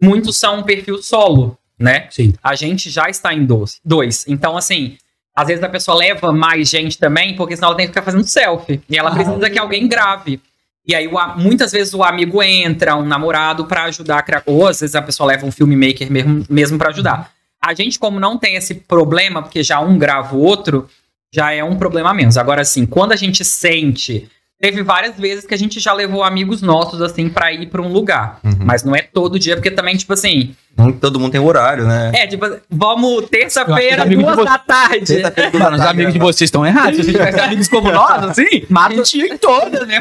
muitos 0.00 0.36
são 0.36 0.58
um 0.58 0.62
perfil 0.62 1.02
solo, 1.02 1.56
né? 1.78 2.06
Sim. 2.10 2.34
a 2.42 2.54
gente 2.54 2.90
já 2.90 3.08
está 3.08 3.32
em 3.32 3.44
dois. 3.44 3.80
dois. 3.84 4.24
Então, 4.28 4.56
assim, 4.56 4.96
às 5.34 5.46
vezes 5.46 5.62
a 5.62 5.68
pessoa 5.68 5.96
leva 5.96 6.32
mais 6.32 6.68
gente 6.68 6.98
também, 6.98 7.36
porque 7.36 7.54
senão 7.54 7.68
ela 7.68 7.76
tem 7.76 7.86
que 7.86 7.92
ficar 7.92 8.02
fazendo 8.02 8.26
selfie. 8.26 8.82
E 8.88 8.98
ela 8.98 9.12
precisa 9.12 9.48
que 9.48 9.58
alguém 9.58 9.86
grave. 9.86 10.40
E 10.84 10.94
aí, 10.94 11.06
o 11.06 11.36
muitas 11.36 11.70
vezes 11.70 11.92
o 11.94 12.02
amigo 12.02 12.42
entra, 12.42 12.96
um 12.96 13.04
namorado, 13.04 13.66
pra 13.66 13.84
ajudar 13.84 14.18
a 14.18 14.22
criar. 14.22 14.42
Ou 14.46 14.66
às 14.66 14.80
vezes 14.80 14.96
a 14.96 15.02
pessoa 15.02 15.28
leva 15.28 15.46
um 15.46 15.52
filmmaker 15.52 16.10
mesmo, 16.10 16.44
mesmo 16.48 16.78
para 16.78 16.88
ajudar. 16.88 17.30
A 17.62 17.74
gente, 17.74 17.98
como 17.98 18.18
não 18.18 18.38
tem 18.38 18.56
esse 18.56 18.74
problema, 18.74 19.42
porque 19.42 19.62
já 19.62 19.80
um 19.80 19.98
grava 19.98 20.34
o 20.34 20.40
outro, 20.40 20.88
já 21.32 21.52
é 21.52 21.62
um 21.62 21.76
problema 21.76 22.14
menos. 22.14 22.36
Agora, 22.38 22.62
assim, 22.62 22.86
quando 22.86 23.12
a 23.12 23.16
gente 23.16 23.44
sente. 23.44 24.28
Teve 24.60 24.82
várias 24.82 25.16
vezes 25.16 25.46
que 25.46 25.54
a 25.54 25.56
gente 25.56 25.78
já 25.78 25.92
levou 25.92 26.24
amigos 26.24 26.60
nossos, 26.62 27.00
assim, 27.00 27.28
pra 27.28 27.52
ir 27.52 27.66
pra 27.68 27.80
um 27.80 27.92
lugar. 27.92 28.40
Uhum. 28.42 28.56
Mas 28.58 28.82
não 28.82 28.94
é 28.96 29.02
todo 29.02 29.38
dia, 29.38 29.54
porque 29.54 29.70
também, 29.70 29.96
tipo 29.96 30.12
assim, 30.12 30.52
Não 30.76 30.90
todo 30.90 31.20
mundo 31.20 31.30
tem 31.30 31.40
horário, 31.40 31.86
né? 31.86 32.10
é, 32.12 32.26
tipo, 32.26 32.44
vamos 32.68 33.28
terça-feira, 33.30 34.04
duas 34.04 34.34
você- 34.34 34.44
da 34.44 34.58
tarde. 34.58 35.22
Mano, 35.56 35.76
os 35.76 35.82
amigos 35.82 36.12
de 36.12 36.18
vocês 36.18 36.48
estão 36.48 36.66
errados. 36.66 36.96
Se 36.96 37.04
vocês 37.04 37.16
tivessem 37.16 37.40
amigos 37.40 37.68
como 37.68 37.92
nós, 37.92 38.24
assim, 38.24 38.64
mata 38.68 38.94
a 39.00 39.04
gente 39.04 39.32
em 39.32 39.38
todas, 39.38 39.86
né? 39.86 40.00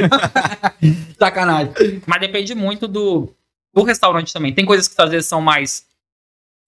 Sacanagem. 1.19 2.01
Mas 2.05 2.19
depende 2.21 2.55
muito 2.55 2.87
do, 2.87 3.29
do 3.73 3.83
restaurante 3.83 4.33
também. 4.33 4.53
Tem 4.53 4.65
coisas 4.65 4.87
que 4.87 4.99
às 5.01 5.09
vezes 5.09 5.27
são 5.27 5.41
mais 5.41 5.83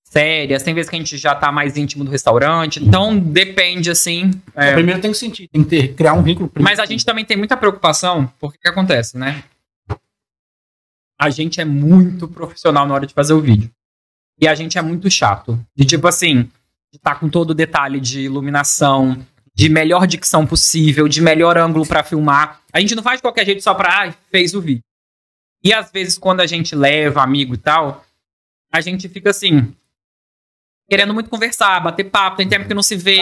sérias, 0.09 0.63
tem 0.63 0.73
vezes 0.73 0.89
que 0.89 0.95
a 0.95 0.99
gente 0.99 1.17
já 1.17 1.35
tá 1.35 1.51
mais 1.51 1.77
íntimo 1.77 2.03
do 2.03 2.09
restaurante. 2.09 2.83
Então 2.83 3.17
depende, 3.17 3.91
assim. 3.91 4.31
é. 4.55 4.73
Primeiro 4.73 4.99
tem 4.99 5.11
que 5.11 5.17
sentir, 5.17 5.47
tem 5.47 5.63
que 5.63 5.69
ter, 5.69 5.93
criar 5.93 6.13
um 6.13 6.23
vínculo. 6.23 6.49
primeiro. 6.49 6.69
Mas 6.69 6.79
a 6.79 6.85
gente 6.85 7.05
também 7.05 7.23
tem 7.23 7.37
muita 7.37 7.55
preocupação, 7.55 8.31
porque 8.39 8.57
o 8.57 8.61
que 8.61 8.67
acontece, 8.67 9.17
né? 9.17 9.43
A 11.21 11.29
gente 11.29 11.61
é 11.61 11.65
muito 11.65 12.27
profissional 12.27 12.87
na 12.87 12.93
hora 12.93 13.05
de 13.05 13.13
fazer 13.13 13.33
o 13.33 13.41
vídeo. 13.41 13.69
E 14.41 14.47
a 14.47 14.55
gente 14.55 14.77
é 14.77 14.81
muito 14.81 15.11
chato. 15.11 15.59
De 15.75 15.85
tipo 15.85 16.07
assim, 16.07 16.43
de 16.91 16.97
estar 16.97 17.15
com 17.15 17.29
todo 17.29 17.51
o 17.51 17.53
detalhe 17.53 17.99
de 17.99 18.21
iluminação, 18.21 19.23
de 19.53 19.69
melhor 19.69 20.07
dicção 20.07 20.47
possível, 20.47 21.07
de 21.07 21.21
melhor 21.21 21.57
ângulo 21.57 21.85
pra 21.85 22.03
filmar. 22.03 22.61
A 22.73 22.79
gente 22.79 22.95
não 22.95 23.03
faz 23.03 23.17
de 23.17 23.21
qualquer 23.21 23.45
jeito 23.45 23.61
só 23.61 23.73
pra, 23.73 24.07
ah, 24.07 24.13
fez 24.31 24.55
o 24.55 24.61
vídeo. 24.61 24.81
E 25.61 25.73
às 25.73 25.91
vezes, 25.91 26.17
quando 26.17 26.39
a 26.39 26.47
gente 26.47 26.73
leva 26.73 27.21
amigo 27.21 27.53
e 27.53 27.57
tal, 27.57 28.05
a 28.71 28.79
gente 28.79 29.09
fica 29.09 29.31
assim, 29.31 29.75
querendo 30.89 31.13
muito 31.13 31.29
conversar, 31.29 31.79
bater 31.81 32.03
papo, 32.05 32.37
tem 32.37 32.47
tempo 32.47 32.67
que 32.67 32.73
não 32.73 32.81
se 32.83 32.95
vê. 32.95 33.19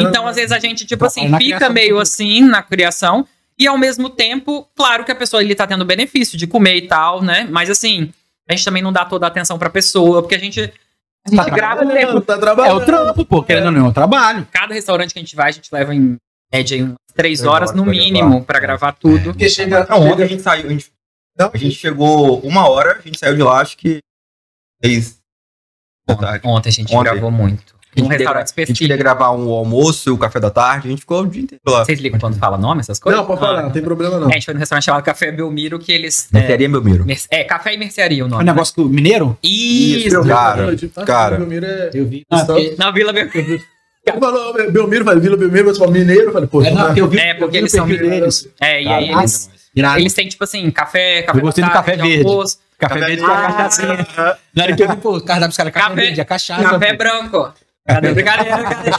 Então, 0.00 0.26
às 0.26 0.36
vezes, 0.36 0.50
a 0.52 0.58
gente, 0.58 0.84
tipo 0.86 1.04
assim, 1.04 1.36
fica 1.36 1.68
meio 1.68 1.98
assim 2.00 2.40
na 2.42 2.62
criação. 2.62 3.26
E 3.58 3.66
ao 3.66 3.76
mesmo 3.78 4.08
tempo, 4.08 4.66
claro 4.74 5.04
que 5.04 5.12
a 5.12 5.14
pessoa 5.14 5.42
ele 5.42 5.54
tá 5.54 5.66
tendo 5.66 5.84
benefício 5.84 6.38
de 6.38 6.46
comer 6.46 6.76
e 6.76 6.88
tal, 6.88 7.22
né? 7.22 7.46
Mas 7.50 7.68
assim, 7.70 8.10
a 8.48 8.54
gente 8.54 8.64
também 8.64 8.82
não 8.82 8.92
dá 8.92 9.04
toda 9.04 9.26
a 9.26 9.28
atenção 9.28 9.58
pra 9.58 9.68
pessoa, 9.70 10.22
porque 10.22 10.34
a 10.34 10.38
gente, 10.38 10.60
a 10.60 11.30
gente 11.30 11.36
Tá 11.36 11.44
grava 11.50 11.84
o 11.84 11.88
tempo. 11.88 12.20
trabalhando, 12.20 12.20
tá 12.22 12.34
É 12.34 12.38
trabalhando. 12.38 12.76
o 12.82 12.84
trampo, 12.86 13.24
pô, 13.26 13.42
querendo 13.42 13.66
ou 13.66 13.72
não, 13.72 13.86
é 13.86 13.88
o 13.90 13.92
trabalho. 13.92 14.48
Cada 14.50 14.72
restaurante 14.74 15.12
que 15.12 15.18
a 15.18 15.22
gente 15.22 15.36
vai, 15.36 15.50
a 15.50 15.52
gente 15.52 15.68
leva 15.70 15.94
em 15.94 16.16
média 16.52 16.76
em 16.76 16.82
umas 16.84 16.96
três 17.14 17.42
horas 17.42 17.68
horas 17.70 17.72
no 17.76 17.84
pra 17.84 17.92
mínimo 17.92 18.28
gravar. 18.30 18.44
pra 18.46 18.58
gravar 18.60 18.92
tudo. 18.92 19.32
Porque 19.32 19.48
chega, 19.50 19.86
Não, 19.88 20.00
ontem 20.00 20.22
a 20.24 20.26
gente 20.26 20.42
saiu. 20.42 20.66
A 20.66 20.70
gente, 20.70 20.90
Não? 21.38 21.50
a 21.52 21.56
gente 21.56 21.74
chegou 21.74 22.40
uma 22.40 22.68
hora, 22.68 22.96
a 22.98 23.02
gente 23.02 23.18
saiu 23.18 23.36
de 23.36 23.42
lá, 23.42 23.60
acho 23.60 23.76
que. 23.76 23.98
Seis 24.82 25.20
da 26.20 26.26
tarde. 26.28 26.46
Ontem 26.46 26.68
a 26.68 26.72
gente 26.72 26.94
Ontem. 26.94 27.04
gravou 27.10 27.30
muito. 27.30 27.72
A 27.94 28.00
gente, 28.00 28.06
Um 28.06 28.08
restaurante 28.08 28.36
a 28.36 28.46
gente 28.46 28.54
queria 28.54 28.72
específico. 28.72 28.98
gravar 28.98 29.30
um 29.32 29.50
almoço 29.50 30.08
e 30.08 30.12
o 30.12 30.16
café 30.16 30.40
da 30.40 30.48
tarde, 30.48 30.88
a 30.88 30.90
gente 30.90 31.00
ficou 31.00 31.20
o 31.22 31.26
dia 31.26 31.42
inteiro 31.42 31.62
lá. 31.66 31.84
Vocês 31.84 32.00
ligam 32.00 32.18
quando 32.18 32.38
fala 32.38 32.56
nome, 32.56 32.80
essas 32.80 32.98
coisas? 32.98 33.20
Não, 33.20 33.26
pode 33.26 33.38
falar, 33.40 33.62
não 33.62 33.70
tem 33.70 33.82
problema 33.82 34.18
não. 34.18 34.28
É, 34.28 34.30
a 34.30 34.32
gente 34.32 34.46
foi 34.46 34.54
num 34.54 34.60
restaurante 34.60 34.84
chamado 34.84 35.02
Café 35.02 35.30
Belmiro, 35.30 35.78
que 35.78 35.92
eles. 35.92 36.26
Mercearia 36.32 36.68
meu 36.70 36.82
miro. 36.82 37.04
mer- 37.04 37.18
é, 37.30 37.44
Café 37.44 37.74
e 37.74 37.76
Mercearia 37.76 38.24
o 38.24 38.26
É 38.26 38.30
nome. 38.30 38.42
um 38.42 38.46
negócio 38.46 38.74
que 38.74 38.80
o 38.80 38.86
mineiro? 38.86 39.36
Isso! 39.42 40.08
Belmiro, 40.08 40.34
cara, 40.34 40.76
tipo, 40.76 41.04
cara. 41.04 41.36
Belmiro 41.36 41.66
é... 41.66 41.90
Eu 41.92 42.06
vi. 42.06 42.24
Ah, 42.30 42.40
Ah, 42.48 42.54
Na 42.78 42.90
Vila 42.92 43.12
Belmiro. 43.12 43.60
Ele 44.04 44.18
falou 44.18 44.54
Belmiro, 44.72 45.04
falei 45.04 45.20
Vila 45.20 45.36
Belmiro, 45.36 45.64
você 45.66 45.78
falou 45.78 45.92
Mineiro, 45.94 46.22
eu 46.22 46.32
falei, 46.32 46.48
pô, 46.48 46.60
É, 46.64 46.70
não, 46.72 46.86
porque 46.86 47.00
eu 47.02 47.06
vi, 47.08 47.18
É, 47.18 47.34
porque 47.34 47.44
eu 47.44 47.50
vi 47.50 47.58
eles 47.58 47.70
são 47.72 47.86
mineiros. 47.86 48.48
É, 48.60 48.82
e 48.82 48.88
aí 48.88 49.10
eles, 49.12 49.48
eles 49.76 50.12
têm, 50.14 50.26
tipo 50.28 50.42
assim, 50.42 50.68
café, 50.72 51.22
café 51.22 51.38
Eu 51.38 51.42
gostei 51.42 51.62
da 51.62 51.68
do 51.68 51.72
café 51.72 51.94
verde. 51.96 52.16
almoço, 52.26 52.58
Café 52.82 52.94
Café 53.00 53.06
verde 53.06 53.22
com 53.22 53.30
a 53.30 53.42
cachaçinha. 53.52 54.06
Na 54.54 54.62
hora 54.64 54.76
que 54.76 54.82
eu 54.82 54.88
vi, 54.88 54.96
pô, 54.96 55.16
o 55.16 55.20
cardápio 55.24 55.48
dos 55.48 55.56
caras, 55.56 55.72
café, 55.72 55.88
Café- 55.88 56.02
verde, 56.02 56.20
a 56.20 56.24
cachaça. 56.24 56.62
café 56.62 56.96
branco. 56.96 57.52
Cadê? 57.86 58.12
Brincadeira, 58.12 58.56
brincadeira. 58.56 58.98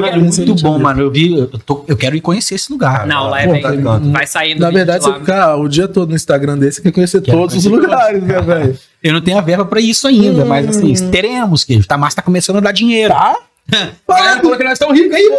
Mano, 0.00 0.22
muito 0.24 0.54
bom, 0.56 0.78
mano. 0.78 1.02
Eu 1.02 1.10
vi, 1.10 1.38
eu, 1.38 1.46
tô- 1.46 1.84
eu 1.86 1.96
quero 1.96 2.16
ir 2.16 2.20
conhecer 2.20 2.54
esse 2.56 2.72
lugar. 2.72 3.06
Não, 3.06 3.28
lá 3.28 3.42
é 3.42 3.46
Pô, 3.46 3.52
bem. 3.52 3.62
tá. 3.62 3.98
Vai 4.10 4.26
saindo. 4.26 4.60
Na 4.60 4.70
verdade, 4.70 5.04
você 5.04 5.12
ficar 5.20 5.54
o 5.56 5.68
dia 5.68 5.86
todo 5.86 6.08
no 6.10 6.16
Instagram 6.16 6.58
desse, 6.58 6.76
você 6.78 6.82
quer 6.82 6.92
conhecer 6.92 7.20
Quero 7.20 7.36
todos 7.38 7.54
os 7.56 7.62
conhecer 7.66 7.86
lugares, 7.86 8.22
né, 8.22 8.40
velho? 8.40 8.78
Eu 9.02 9.12
não 9.12 9.20
tenho 9.20 9.38
a 9.38 9.40
verba 9.42 9.64
pra 9.64 9.80
isso 9.80 10.08
ainda, 10.08 10.44
mas 10.44 10.66
assim, 10.68 10.92
teremos, 11.10 11.62
que 11.62 11.80
tá, 11.86 11.96
mas 11.98 12.14
tá 12.14 12.22
começando 12.22 12.56
a 12.56 12.60
dar 12.60 12.72
dinheiro. 12.72 13.12
Tá? 13.14 13.36
Falou 14.06 14.56
que 14.56 14.64
nós 14.64 14.72
estamos 14.72 14.98
ricos 14.98 15.14
aí. 15.14 15.30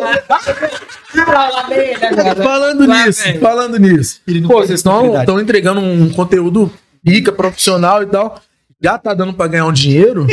Falando 2.44 2.88
nisso, 2.88 3.24
falando 3.40 3.78
nisso. 3.80 4.22
Pô, 4.48 4.60
vocês 4.66 4.80
estão 4.80 5.40
entregando 5.40 5.82
um 5.82 6.10
conteúdo 6.12 6.72
rica, 7.06 7.32
profissional 7.32 8.04
e 8.04 8.06
tal. 8.08 8.42
Já 8.84 8.98
tá 8.98 9.14
dando 9.14 9.34
pra 9.34 9.48
ganhar 9.48 9.66
um 9.68 9.72
dinheiro? 9.74 10.26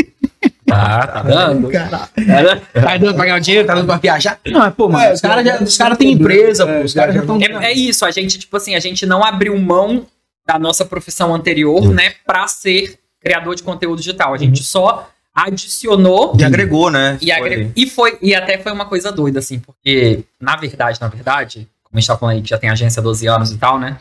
Tá, 0.67 1.07
tá 1.07 1.23
dando. 1.23 1.69
Caralho. 1.71 2.61
Tá 2.73 2.97
dando 2.97 3.15
pra 3.15 3.25
ganhar 3.25 3.39
dinheiro, 3.41 3.67
tá 3.67 3.75
dando 3.75 3.87
pra 3.87 3.97
viajar. 3.99 4.39
Não, 4.47 4.61
mas, 4.61 4.75
pô, 4.75 4.89
mano, 4.89 5.05
É, 5.05 5.13
os 5.13 5.21
caras 5.21 5.45
cara, 5.45 5.59
já 5.59 5.65
os 5.65 5.77
cara 5.77 5.97
têm 5.97 6.13
empresa, 6.13 6.65
pô. 6.67 6.73
é, 6.73 6.85
Os 6.85 6.95
caras 6.95 7.15
já 7.15 7.21
estão. 7.21 7.39
É, 7.41 7.67
é 7.67 7.73
isso, 7.75 8.05
a 8.07 8.11
gente, 8.11 8.39
tipo 8.39 8.57
assim, 8.57 8.75
a 8.75 8.81
gente 8.81 9.05
não 9.05 9.23
abriu 9.23 9.57
mão 9.59 10.07
da 10.47 10.59
nossa 10.59 10.85
profissão 10.85 11.35
anterior, 11.35 11.93
né, 11.93 12.15
pra 12.27 12.47
ser 12.49 12.99
criador 13.21 13.55
de 13.55 13.63
conteúdo 13.63 13.99
digital. 13.99 14.33
A 14.33 14.39
gente 14.39 14.63
só 14.63 15.11
adicionou 15.35 16.35
E 16.39 16.45
agregou, 16.45 16.91
né? 16.91 17.19
e, 17.21 17.27
Foi. 17.27 17.33
agre- 17.37 17.73
e 17.77 17.87
foi 17.89 18.19
e 18.23 18.35
até 18.35 18.59
foi 18.59 18.73
uma 18.73 18.87
coisa 18.87 19.13
doida 19.13 19.39
assim, 19.39 19.59
porque 19.59 20.25
na 20.41 20.57
verdade, 20.57 21.01
na 21.01 21.09
verdade, 21.09 21.69
como 21.85 21.99
a 21.99 22.01
gente 22.01 22.09
tá 22.09 22.17
falando 22.17 22.37
aí 22.37 22.43
que 22.43 22.49
já 22.49 22.59
tem 22.59 22.71
agência 22.71 23.01
há 23.01 23.03
12 23.03 23.27
anos 23.29 23.51
e 23.53 23.59
tal, 23.59 23.79
né? 23.79 23.99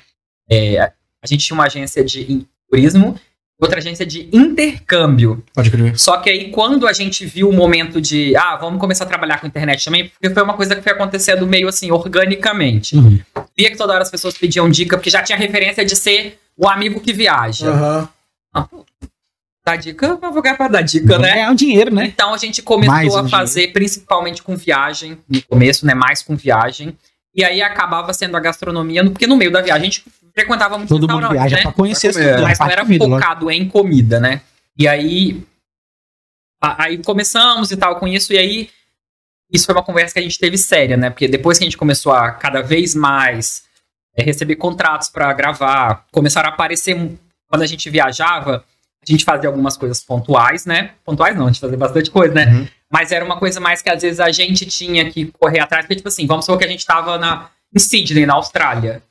é, 0.50 0.80
a 1.22 1.28
gente 1.28 1.46
tinha 1.46 1.56
uma 1.56 1.66
agência 1.66 2.04
de 2.04 2.46
turismo, 2.70 3.16
outra 3.60 3.78
agência 3.80 4.06
de 4.06 4.30
intercâmbio. 4.32 5.44
Pode 5.54 5.72
crer. 5.72 5.98
Só 6.00 6.18
que 6.18 6.30
aí, 6.30 6.52
quando 6.52 6.88
a 6.88 6.94
gente 6.94 7.26
viu 7.26 7.50
o 7.50 7.54
momento 7.54 8.00
de, 8.00 8.36
ah, 8.36 8.56
vamos 8.58 8.80
começar 8.80 9.04
a 9.06 9.08
trabalhar 9.08 9.40
com 9.40 9.48
internet 9.48 9.84
também, 9.86 10.10
porque 10.10 10.30
foi 10.34 10.44
uma 10.44 10.54
coisa 10.54 10.76
que 10.76 10.82
foi 10.82 10.92
acontecendo 10.92 11.46
meio 11.48 11.68
assim, 11.68 11.92
organicamente. 11.92 12.96
Uhum. 12.96 13.20
Via 13.58 13.72
que 13.72 13.78
toda 13.78 13.94
hora 13.94 14.04
as 14.04 14.12
pessoas 14.12 14.38
pediam 14.38 14.70
dica, 14.70 14.98
porque 14.98 15.10
já 15.10 15.24
tinha 15.24 15.38
referência 15.38 15.84
de 15.84 15.96
ser 15.96 16.38
o 16.56 16.68
amigo 16.68 17.00
que 17.00 17.14
viaja. 17.14 17.70
Aham. 17.70 18.10
Ah, 19.66 19.76
dica, 19.76 20.06
eu 20.06 20.18
vou 20.32 20.42
ganhar 20.42 20.56
pra 20.56 20.70
dar 20.70 20.82
dica, 20.82 21.18
né? 21.20 21.34
ganhar 21.34 21.52
um 21.52 21.56
dinheiro, 21.56 21.94
né? 21.94 22.06
Então 22.06 22.34
a 22.34 22.38
gente 22.38 22.62
começou 22.62 23.18
um 23.22 23.26
a 23.26 23.28
fazer 23.28 23.74
principalmente 23.74 24.42
com 24.42 24.56
viagem, 24.56 25.18
no 25.28 25.42
começo, 25.44 25.86
né? 25.86 25.94
Mais 25.94 26.22
com 26.24 26.38
viagem. 26.38 26.96
E 27.36 27.44
aí 27.44 27.62
acabava 27.62 28.14
sendo 28.14 28.38
a 28.38 28.40
gastronomia, 28.40 29.04
no- 29.04 29.12
porque 29.12 29.28
no 29.28 29.36
meio 29.36 29.52
da 29.52 29.62
viagem 29.62 29.82
a 29.82 29.86
gente 29.92 30.04
frequentava 30.38 30.78
muito 30.78 30.90
Todo 30.90 31.08
mundo 31.12 31.30
viaja 31.30 31.56
né? 31.58 31.62
pra 31.64 31.72
conhecer 31.72 32.08
esse 32.10 32.20
Pra 32.20 32.26
comer. 32.28 32.36
lugar. 32.38 32.50
mas 32.50 32.60
não 32.60 32.70
era 32.70 32.82
comida, 32.84 33.06
lógico. 33.06 33.22
focado 33.28 33.52
em 33.52 33.68
comida, 33.68 34.20
né? 34.20 34.42
E 34.78 34.88
aí. 34.88 35.44
a- 36.62 36.84
Aí 36.86 36.98
começamos 37.04 37.72
e 37.72 37.78
tal 37.78 37.96
com 37.98 38.08
isso, 38.08 38.34
e 38.34 38.38
aí. 38.38 38.70
Isso 39.52 39.66
foi 39.66 39.74
uma 39.76 39.84
conversa 39.84 40.14
que 40.14 40.20
a 40.20 40.24
gente 40.24 40.38
teve 40.38 40.58
séria, 40.58 40.98
né? 40.98 41.10
Porque 41.10 41.28
depois 41.28 41.58
que 41.58 41.64
a 41.64 41.68
gente 41.68 41.78
começou 41.78 42.12
a 42.12 42.32
cada 42.32 42.62
vez 42.62 42.94
mais 42.94 43.64
é, 44.16 44.22
receber 44.24 44.58
contratos 44.58 45.08
pra 45.10 45.32
gravar, 45.34 46.06
começaram 46.12 46.50
a 46.50 46.52
aparecer. 46.54 46.96
Quando 47.50 47.62
a 47.62 47.66
gente 47.66 47.90
viajava, 47.90 48.66
a 49.02 49.06
gente 49.12 49.24
fazia 49.24 49.48
algumas 49.48 49.78
coisas 49.78 50.04
pontuais, 50.04 50.66
né? 50.66 50.92
Pontuais 51.06 51.34
não, 51.38 51.46
a 51.46 51.48
gente 51.48 51.62
fazia 51.62 51.78
bastante 51.78 52.12
coisa, 52.12 52.34
né? 52.34 52.46
Uhum. 52.48 52.68
Mas 52.92 53.12
era 53.14 53.24
uma 53.24 53.38
coisa 53.38 53.60
mais 53.62 53.82
que 53.82 53.90
às 53.90 54.02
vezes 54.02 54.20
a 54.20 54.30
gente 54.32 54.66
tinha 54.66 55.10
que 55.10 55.26
correr 55.40 55.60
atrás, 55.62 55.86
porque, 55.86 55.96
tipo 55.96 56.10
assim, 56.10 56.28
vamos 56.28 56.44
supor 56.46 56.58
que 56.60 56.66
a 56.66 56.70
gente 56.70 56.86
tava 56.86 57.18
na, 57.18 57.50
em 57.74 57.80
Sydney, 57.80 58.26
na 58.26 58.34
Austrália. 58.34 59.02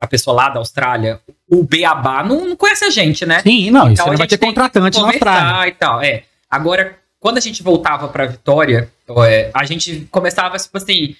A 0.00 0.06
pessoa 0.06 0.34
lá 0.34 0.48
da 0.48 0.58
Austrália, 0.58 1.20
o 1.50 1.62
Beabá 1.62 2.22
não, 2.22 2.48
não 2.48 2.56
conhece 2.56 2.84
a 2.84 2.90
gente, 2.90 3.26
né? 3.26 3.40
Sim, 3.40 3.70
não, 3.70 3.84
isso 3.84 3.92
Então, 3.92 4.06
a 4.06 4.10
não 4.10 4.16
vai 4.16 4.26
gente 4.28 4.38
ter 4.38 4.46
contratante 4.46 4.98
na 4.98 5.06
Austrália. 5.08 5.68
E 5.68 5.72
tal, 5.72 6.02
é. 6.02 6.22
Agora, 6.50 6.96
quando 7.18 7.36
a 7.36 7.40
gente 7.40 7.62
voltava 7.62 8.08
pra 8.08 8.26
Vitória, 8.26 8.90
é, 9.26 9.50
a 9.52 9.64
gente 9.64 10.08
começava, 10.10 10.56
tipo 10.56 10.76
assim, 10.78 11.14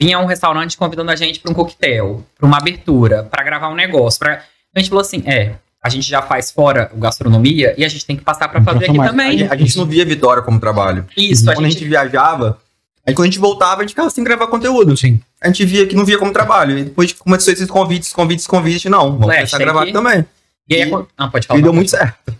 vinha 0.00 0.18
um 0.18 0.24
restaurante 0.24 0.76
convidando 0.76 1.10
a 1.10 1.16
gente 1.16 1.38
pra 1.38 1.50
um 1.50 1.54
coquetel, 1.54 2.24
pra 2.38 2.46
uma 2.46 2.56
abertura, 2.56 3.24
pra 3.24 3.44
gravar 3.44 3.68
um 3.68 3.74
negócio. 3.74 4.18
Pra... 4.18 4.32
Então 4.34 4.44
a 4.76 4.80
gente 4.80 4.88
falou 4.88 5.02
assim, 5.02 5.22
é, 5.26 5.54
a 5.82 5.88
gente 5.90 6.08
já 6.08 6.22
faz 6.22 6.50
fora 6.50 6.90
o 6.94 6.98
gastronomia 6.98 7.74
e 7.76 7.84
a 7.84 7.88
gente 7.88 8.06
tem 8.06 8.16
que 8.16 8.22
passar 8.22 8.48
pra 8.48 8.58
Vamos 8.58 8.72
fazer 8.80 8.90
aqui. 8.90 9.00
A 9.00 9.08
também. 9.10 9.38
gente, 9.38 9.52
a 9.52 9.56
gente 9.56 9.76
não 9.76 9.84
via 9.84 10.04
Vitória 10.04 10.42
como 10.42 10.58
trabalho. 10.58 11.06
Isso, 11.16 11.48
a 11.50 11.54
quando 11.54 11.66
a 11.66 11.68
gente... 11.68 11.80
gente 11.80 11.88
viajava, 11.88 12.58
aí 13.06 13.14
quando 13.14 13.26
a 13.26 13.30
gente 13.30 13.38
voltava, 13.38 13.80
a 13.80 13.82
gente 13.82 13.90
ficava 13.90 14.10
sem 14.10 14.22
gravar 14.24 14.46
conteúdo. 14.46 14.96
Sim. 14.96 15.20
A 15.40 15.48
gente 15.48 15.64
via 15.64 15.86
que 15.86 15.94
não 15.96 16.04
via 16.04 16.18
como 16.18 16.32
trabalho. 16.32 16.78
E 16.78 16.84
depois 16.84 17.12
começou 17.12 17.52
esses 17.52 17.68
convites, 17.68 18.12
convites, 18.12 18.46
convites, 18.46 18.84
não. 18.90 19.12
Vamos 19.18 19.34
É, 19.34 19.38
começar 19.38 19.56
a 19.56 19.60
gravar 19.60 19.86
que- 19.86 19.92
também. 19.92 20.24
E 20.68 20.74
aí, 20.76 20.90
ah, 21.18 21.28
pode 21.28 21.46
falar. 21.46 21.60
E 21.60 21.62
deu 21.62 21.72
muito 21.72 21.90
certo. 21.90 22.32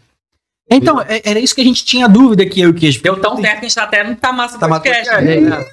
Então, 0.71 1.01
é- 1.03 1.21
era 1.25 1.39
isso 1.41 1.55
que 1.55 1.61
a 1.61 1.65
gente 1.65 1.85
tinha 1.85 2.09
dúvida 2.09 2.47
que 2.47 2.61
eu 2.61 2.69
e 2.69 2.71
o 2.71 2.75
Queijo. 2.75 3.03
Deu 3.03 3.17
tão 3.21 3.37
certo 3.41 3.59
que 3.61 3.67
a 3.67 3.69
gente 3.69 3.75
tá 3.75 3.83
até 3.83 4.05
no 4.05 4.15
Tá 4.17 4.33
Massa 4.33 4.59
Tá 4.59 4.69
Massa 4.69 4.83
Podcast. 4.83 5.11
Podcast. 5.11 5.41
né? 5.45 5.67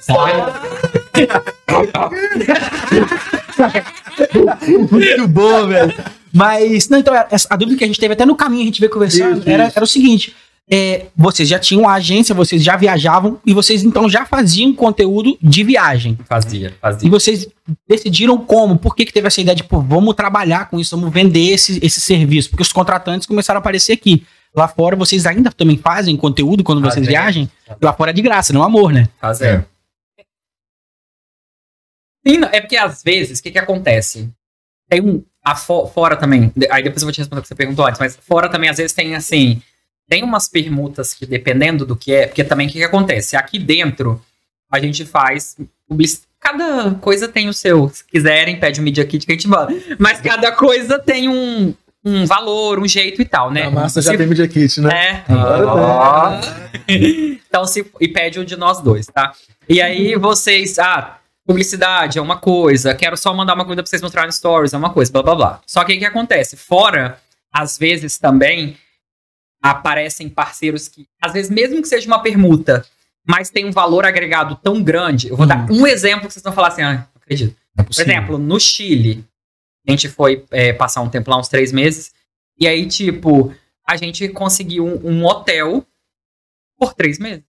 Muito 4.91 5.28
bom, 5.28 5.67
velho. 5.67 5.93
Mas, 6.34 6.89
não, 6.89 6.99
então, 6.99 7.13
a 7.49 7.56
dúvida 7.56 7.78
que 7.78 7.84
a 7.84 7.88
gente 7.88 7.99
teve 7.99 8.13
até 8.13 8.25
no 8.25 8.36
caminho, 8.36 8.63
a 8.63 8.65
gente 8.65 8.80
veio 8.80 8.91
conversando, 8.91 9.39
Isso, 9.39 9.49
era, 9.49 9.67
isso. 9.67 9.73
era 9.78 9.84
o 9.84 9.88
seguinte: 9.88 10.36
é, 10.71 11.08
vocês 11.15 11.49
já 11.49 11.58
tinham 11.58 11.88
a 11.89 11.93
agência, 11.93 12.36
vocês 12.36 12.63
já 12.63 12.75
viajavam 12.77 13.39
e 13.45 13.53
vocês 13.53 13.84
então 13.84 14.08
já 14.10 14.25
faziam 14.25 14.73
conteúdo 14.73 15.38
de 15.41 15.63
viagem. 15.63 16.17
Fazia, 16.27 16.69
E 16.69 16.71
fazia. 16.79 17.10
vocês 17.10 17.47
decidiram 17.88 18.38
como? 18.38 18.77
Por 18.77 18.95
que, 18.95 19.05
que 19.05 19.13
teve 19.13 19.27
essa 19.27 19.41
ideia 19.41 19.55
de, 19.55 19.63
pô, 19.63 19.82
vamos 19.82 20.13
trabalhar 20.15 20.69
com 20.69 20.79
isso, 20.79 20.95
vamos 20.95 21.12
vender 21.13 21.49
esse, 21.51 21.79
esse 21.84 21.99
serviço? 21.99 22.49
Porque 22.49 22.62
os 22.63 22.71
contratantes 22.71 23.27
começaram 23.27 23.58
a 23.58 23.62
aparecer 23.62 23.93
aqui. 23.93 24.25
Lá 24.55 24.67
fora, 24.67 24.95
vocês 24.95 25.25
ainda 25.27 25.51
também 25.51 25.77
fazem 25.77 26.15
conteúdo 26.17 26.63
quando 26.63 26.82
vocês 26.82 27.05
Fazem. 27.05 27.10
viajam? 27.10 27.49
Lá 27.82 27.93
fora 27.93 28.10
é 28.12 28.13
de 28.13 28.21
graça, 28.21 28.51
não 28.51 28.63
amor, 28.63 28.91
né? 28.91 29.08
Fazia. 29.21 29.67
Sim, 32.27 32.38
não, 32.38 32.49
é 32.51 32.60
porque 32.62 32.75
às 32.77 33.01
vezes, 33.03 33.39
o 33.39 33.43
que 33.43 33.51
que 33.51 33.60
acontece? 33.60 34.29
Tem 34.89 35.01
um. 35.01 35.23
A 35.43 35.55
fo- 35.55 35.88
fora 35.88 36.15
também. 36.17 36.51
de- 36.55 36.67
Aí 36.69 36.84
depois 36.84 37.01
eu 37.01 37.05
vou 37.05 37.13
te 37.13 37.19
responder 37.19 37.39
o 37.39 37.41
que 37.41 37.47
você 37.47 37.55
perguntou 37.55 37.86
antes, 37.86 37.99
mas 37.99 38.15
fora 38.17 38.49
também, 38.49 38.69
às 38.69 38.77
vezes, 38.77 38.91
tem 38.93 39.15
assim. 39.15 39.62
Tem 40.10 40.24
umas 40.24 40.50
permutas 40.50 41.13
que, 41.13 41.26
dependendo 41.26 41.86
do 41.86 41.95
que 41.95 42.12
é, 42.12 42.26
porque 42.28 42.43
também 42.43 42.67
o 42.67 42.72
que, 42.72 42.80
que 42.80 42.84
acontece? 42.84 43.36
Aqui 43.38 43.60
dentro, 43.60 44.19
a 44.72 44.80
gente 44.80 45.06
faz. 45.06 45.56
Cada 46.39 46.91
coisa 46.95 47.28
tem 47.28 47.48
o 47.48 47.54
seu. 47.54 47.88
Se 47.89 48.04
quiserem, 48.04 48.60
pede 48.60 48.82
um 48.82 48.84
Media 48.84 49.06
Kit 49.06 49.26
que 49.26 49.32
a 49.32 49.36
gente 49.36 49.48
manda. 49.48 49.74
Mas 50.00 50.19
cada 50.19 50.52
coisa 50.54 50.98
tem 50.98 51.28
um, 51.30 51.74
um 52.04 52.26
valor, 52.26 52.80
um 52.80 52.88
jeito 52.88 53.22
e 53.22 53.26
tal, 53.26 53.52
né? 53.52 53.63
A 53.63 53.72
massa 53.72 54.02
já 54.02 54.12
Se- 54.12 54.17
tem 54.17 54.26
Media 54.26 54.48
Kit, 54.48 54.82
né? 54.82 55.24
É. 55.28 55.34
Agora 55.34 56.41
então, 56.88 57.65
se, 57.65 57.86
e 58.00 58.08
pede 58.08 58.39
um 58.39 58.43
de 58.43 58.56
nós 58.56 58.82
dois, 58.82 59.06
tá? 59.06 59.34
E 59.67 59.82
aí 59.82 60.15
vocês, 60.15 60.80
ah, 60.80 61.17
publicidade 61.45 62.17
é 62.17 62.22
uma 62.22 62.38
coisa, 62.38 62.95
quero 62.95 63.15
só 63.17 63.34
mandar 63.34 63.54
uma 63.54 63.65
coisa 63.65 63.84
pra 63.84 63.89
vocês 63.89 64.02
mostrarem 64.02 64.32
stories, 64.32 64.74
é 64.74 64.78
uma 64.78 64.89
coisa, 64.91 65.12
blá 65.12 65.22
blá 65.22 65.36
blá. 65.36 65.62
Só 65.67 65.84
que 65.84 65.93
o 65.93 66.00
que 66.00 66.06
acontece? 66.06 66.56
Fora, 66.56 67.19
às 67.52 67.78
vezes 67.78 68.17
também 68.17 68.78
aparecem 69.62 70.30
parceiros 70.30 70.88
que, 70.88 71.08
às 71.22 71.34
vezes, 71.34 71.50
mesmo 71.52 71.82
que 71.82 71.88
seja 71.88 72.08
uma 72.08 72.22
permuta, 72.22 72.86
mas 73.28 73.50
tem 73.50 73.65
um 73.65 73.72
valor 73.72 74.06
agregado 74.06 74.56
tão 74.56 74.82
grande. 74.82 75.28
Eu 75.30 75.36
vou 75.36 75.45
Hum. 75.45 75.50
dar 75.50 75.72
um 75.72 75.86
exemplo 75.86 76.28
que 76.28 76.34
vocês 76.34 76.43
vão 76.43 76.54
falar 76.54 76.69
assim, 76.69 76.82
ah, 76.82 76.93
não 76.93 77.22
acredito. 77.22 77.56
É 77.78 77.84
Por 77.84 78.02
exemplo, 78.02 78.38
no 78.38 78.60
Chile, 78.60 79.24
a 79.88 79.91
gente 79.91 80.10
foi 80.10 80.45
é, 80.52 80.74
passar 80.74 81.02
um 81.02 81.10
tempo 81.10 81.30
lá, 81.30 81.38
uns 81.38 81.48
três 81.48 81.72
meses, 81.72 82.12
e 82.60 82.67
aí, 82.67 82.86
tipo, 82.88 83.54
a 83.88 83.95
gente 83.95 84.28
conseguiu 84.30 84.86
um, 84.86 85.10
um 85.12 85.26
hotel 85.26 85.86
por 86.78 86.93
três 86.93 87.19
meses. 87.19 87.43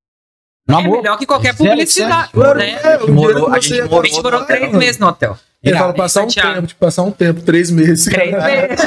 no 0.68 0.76
é 0.76 0.78
amor. 0.80 0.96
melhor 1.02 1.18
que 1.18 1.26
qualquer 1.26 1.56
publicidade. 1.56 2.32
Claro, 2.32 2.58
né? 2.58 2.78
é, 2.82 2.96
o 2.98 3.12
morou- 3.12 3.34
dinheiro 3.34 3.46
que 3.46 3.56
a 3.56 3.60
gente 3.60 3.74
ia 3.74 3.84
A 3.84 3.88
morou- 3.88 4.04
gente 4.06 4.22
morou 4.22 4.44
três 4.44 4.62
mano. 4.66 4.78
meses 4.78 4.98
no 4.98 5.06
hotel. 5.08 5.38
Ele 5.62 5.76
fala 5.76 5.92
passar 5.92 6.22
um 6.24 6.28
tempo, 6.28 6.66
tipo, 6.66 6.80
passar 6.80 7.02
um 7.02 7.10
tempo, 7.10 7.42
três 7.42 7.70
meses. 7.70 8.04
Três 8.06 8.30
meses. 8.32 8.80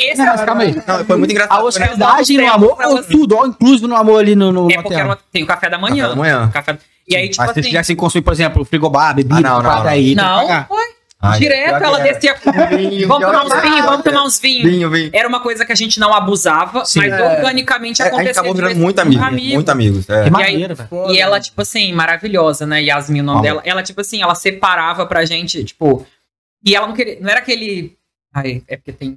Esse 0.00 0.18
Não, 0.18 0.24
é 0.26 0.30
mas 0.30 0.44
calma 0.44 0.62
aí. 0.62 0.82
Não, 0.86 1.04
foi 1.04 1.16
muito 1.16 1.30
engraçado. 1.30 1.58
A 1.60 1.62
hospedagem 1.64 2.38
no 2.38 2.52
amor, 2.52 2.76
ou 2.84 3.02
tudo, 3.02 3.36
ó, 3.36 3.46
inclusive 3.46 3.86
no 3.86 3.96
amor 3.96 4.20
ali 4.20 4.34
no, 4.34 4.50
no 4.52 4.70
É 4.70 4.80
porque 4.82 4.94
uma- 5.02 5.18
tem 5.32 5.42
o 5.42 5.46
café 5.46 5.68
da 5.68 5.78
manhã. 5.78 6.04
Café 6.04 6.08
da 6.08 6.16
manhã. 6.16 6.50
Café- 6.52 6.78
E 7.08 7.16
aí, 7.16 7.28
tipo 7.28 7.42
Mas 7.42 7.52
se 7.54 7.60
assim. 7.60 7.68
quisessem 7.68 7.96
consumir, 7.96 8.22
por 8.22 8.32
exemplo, 8.32 8.64
frigobar, 8.64 9.14
bebida, 9.14 9.36
Ah, 9.36 9.40
não, 9.40 9.56
não, 9.56 9.62
quadra 9.70 9.84
não. 9.84 9.90
aí, 9.90 10.14
Não, 10.14 10.64
foi. 10.66 10.84
Ai, 11.22 11.38
Direto 11.38 11.84
ela 11.84 12.00
era. 12.00 12.12
descia 12.14 12.32
com. 12.34 12.50
Vinho, 12.50 13.06
Vamos 13.06 13.26
tomar 13.26 13.44
uns 13.44 13.60
vinhos, 13.62 13.84
vamos 13.84 14.02
tomar 14.02 14.22
uns 14.24 14.38
vinhos. 14.40 14.70
Vinho, 14.70 14.88
vinho. 14.90 15.10
Era 15.12 15.28
uma 15.28 15.40
coisa 15.40 15.66
que 15.66 15.72
a 15.72 15.74
gente 15.74 16.00
não 16.00 16.14
abusava, 16.14 16.82
Sim. 16.86 17.00
mas 17.00 17.12
É. 17.12 17.22
organicamente 17.36 18.00
É, 18.00 18.04
a 18.04 18.08
gente 18.08 18.14
acontecia. 18.14 18.40
acabou 18.40 18.54
virando 18.54 18.76
muito 18.80 18.98
amigo, 19.00 19.22
amigo. 19.22 19.54
muito 19.54 19.68
amigos. 19.68 20.08
é. 20.08 20.12
Que 20.12 20.20
E 20.20 20.24
aí- 20.24 20.30
maneiro, 20.30 20.74
velho. 20.74 20.88
Foda, 20.88 21.12
E 21.12 21.18
ela, 21.18 21.38
tipo 21.38 21.60
assim, 21.60 21.92
maravilhosa, 21.92 22.64
né? 22.64 22.80
Yasmin, 22.82 23.20
o 23.20 23.24
nome 23.24 23.42
dela. 23.42 23.60
Ela, 23.66 23.82
tipo 23.82 24.00
assim, 24.00 24.22
ela 24.22 24.34
separava 24.34 25.04
pra 25.04 25.26
gente, 25.26 25.62
tipo. 25.62 26.06
E 26.64 26.74
ela 26.74 26.86
não 26.86 26.94
queria. 26.94 27.18
Não 27.20 27.28
era 27.28 27.40
aquele. 27.40 27.96
Ai, 28.34 28.62
é 28.66 28.76
porque 28.78 28.92
tem. 28.92 29.14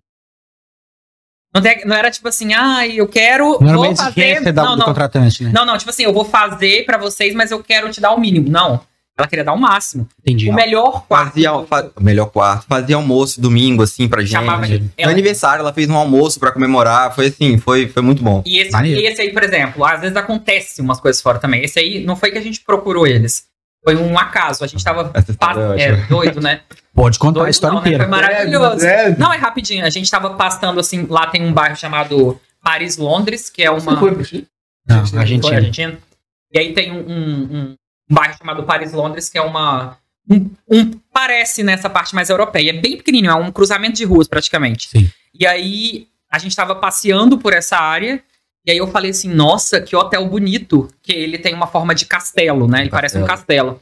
Não, 1.54 1.62
tem- 1.62 1.86
não 1.86 1.96
era 1.96 2.10
tipo 2.10 2.28
assim, 2.28 2.54
ai, 2.54 2.94
eu 3.00 3.08
quero. 3.08 3.58
Não 3.62 3.70
era 3.70 3.78
uma 3.78 3.88
vou 3.88 3.96
fazer. 3.96 4.52
da- 4.52 4.64
Não, 4.64 4.72
do 4.74 4.80
não, 4.80 4.86
contratante, 4.88 5.44
né? 5.44 5.52
não, 5.54 5.66
não, 5.66 5.78
tipo 5.78 5.90
assim, 5.90 6.04
eu 6.04 6.14
vou 6.14 6.26
fazer 6.26 6.86
pra 6.86 6.98
vocês, 6.98 7.34
mas 7.36 7.52
eu 7.52 7.64
quero 7.64 7.90
te 7.92 8.02
dar 8.02 8.12
o 8.12 8.20
mínimo. 8.20 8.50
Não. 8.50 8.82
Ela 9.16 9.28
queria 9.28 9.46
dar 9.46 9.54
o 9.54 9.60
máximo. 9.60 10.08
Entendi. 10.22 10.50
O 10.50 10.54
melhor 10.56 11.06
quarto. 11.08 11.34
Fazia, 11.34 11.52
fa- 11.70 11.92
melhor 12.02 12.26
quarto, 12.32 12.66
fazia 12.68 12.96
almoço 12.96 13.40
domingo, 13.40 13.84
assim, 13.84 14.08
pra 14.08 14.22
gente. 14.22 14.32
chamava. 14.32 14.66
No 14.66 14.90
Ela, 14.98 15.12
aniversário, 15.12 15.60
ela 15.62 15.72
fez 15.72 15.88
um 15.88 15.96
almoço 15.96 16.40
pra 16.40 16.52
comemorar. 16.52 17.14
Foi 17.14 17.28
assim, 17.28 17.60
foi, 17.60 17.88
foi 17.88 18.02
muito 18.02 18.24
bom. 18.24 18.42
E 18.44 18.58
esse, 18.58 18.76
e 18.76 19.06
esse 19.06 19.22
aí, 19.22 19.32
por 19.32 19.44
exemplo, 19.44 19.86
às 19.86 20.02
vezes 20.02 20.18
acontece 20.18 20.82
umas 20.82 21.00
coisas 21.00 21.22
fora 21.22 21.38
também. 21.38 21.64
Esse 21.64 21.78
aí 21.78 22.04
não 22.04 22.16
foi 22.16 22.32
que 22.32 22.40
a 22.40 22.42
gente 22.42 22.62
procurou 22.62 23.06
eles. 23.06 23.44
Foi 23.84 23.96
um 23.96 24.18
acaso. 24.18 24.64
A 24.64 24.68
gente 24.68 24.84
tava 24.84 25.12
é 25.78 25.82
é, 25.84 25.96
doido, 26.08 26.40
né? 26.42 26.62
Pode 26.96 27.18
contar 27.18 27.40
Doido 27.40 27.48
a 27.48 27.50
história 27.50 27.76
não, 27.76 27.82
né? 27.82 27.88
inteira. 27.90 28.04
Foi 28.04 28.12
maravilhoso. 28.12 28.86
É, 28.86 29.06
é. 29.12 29.16
Não, 29.18 29.34
é 29.34 29.38
rapidinho. 29.38 29.84
A 29.86 29.90
gente 29.90 30.10
tava 30.12 30.32
passando 30.36 30.80
assim, 30.80 31.08
lá 31.10 31.26
tem 31.28 31.44
um 31.44 31.52
bairro 31.52 31.76
chamado 31.76 32.40
Paris 32.64 32.98
Londres, 32.98 33.50
que 33.50 33.64
é 33.64 33.72
Você 33.72 33.88
uma. 33.90 33.98
foi? 34.00 34.12
Não, 34.88 35.06
Foi 35.08 35.20
Argentina. 35.20 35.56
Argentina. 35.56 35.98
E 36.54 36.60
aí 36.60 36.74
tem 36.74 36.92
um, 36.92 37.00
um- 37.00 37.76
um 38.10 38.14
bairro 38.14 38.38
chamado 38.38 38.64
Paris 38.64 38.94
Londres, 38.94 39.28
que 39.28 39.38
é 39.38 39.42
uma. 39.42 39.98
Um, 40.30 40.50
um- 40.70 40.92
parece 41.12 41.64
nessa 41.64 41.90
parte 41.90 42.14
mais 42.14 42.30
europeia. 42.30 42.70
É 42.70 42.74
bem 42.74 42.96
pequenininho, 42.96 43.32
é 43.32 43.36
um 43.36 43.52
cruzamento 43.52 43.96
de 43.96 44.06
ruas 44.06 44.28
praticamente. 44.28 44.88
Sim. 44.90 45.10
E 45.34 45.48
aí 45.48 46.08
a 46.32 46.38
gente 46.38 46.56
tava 46.56 46.76
passeando 46.76 47.38
por 47.40 47.54
essa 47.54 47.78
área. 47.78 48.22
E 48.66 48.72
aí 48.72 48.78
eu 48.78 48.88
falei 48.88 49.12
assim, 49.12 49.30
nossa, 49.30 49.82
que 49.82 49.96
hotel 49.96 50.26
bonito. 50.28 50.88
Que 51.02 51.12
ele 51.12 51.38
tem 51.38 51.54
uma 51.54 51.68
forma 51.68 51.94
de 51.94 52.06
castelo, 52.06 52.68
né? 52.68 52.82
Ele 52.82 52.90
parece 52.90 53.18
um 53.18 53.26
castelo. 53.26 53.82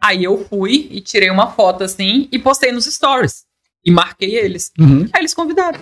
Aí 0.00 0.24
eu 0.24 0.44
fui 0.48 0.88
e 0.90 1.00
tirei 1.00 1.30
uma 1.30 1.50
foto 1.50 1.84
assim 1.84 2.28
e 2.32 2.38
postei 2.38 2.72
nos 2.72 2.86
stories. 2.86 3.44
E 3.84 3.90
marquei 3.90 4.34
eles. 4.36 4.72
Uhum. 4.78 5.02
Aí 5.12 5.20
eles 5.20 5.34
convidaram. 5.34 5.78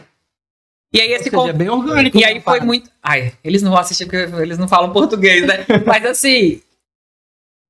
E 0.93 1.01
aí 1.01 1.09
Ou 1.11 1.15
esse 1.15 1.25
seja, 1.25 1.37
con- 1.37 1.49
é 1.49 1.53
bem 1.53 1.69
orgânico. 1.69 2.19
e 2.19 2.25
aí 2.25 2.41
foi 2.41 2.61
muito. 2.61 2.91
Ai, 3.03 3.33
eles 3.45 3.63
não 3.63 3.71
vão 3.71 3.81
assistir 3.81 4.07
porque 4.07 4.17
eles 4.43 4.59
não 4.59 4.67
falam 4.67 4.93
português, 4.93 5.47
né? 5.47 5.65
Mas 5.87 6.05
assim. 6.05 6.61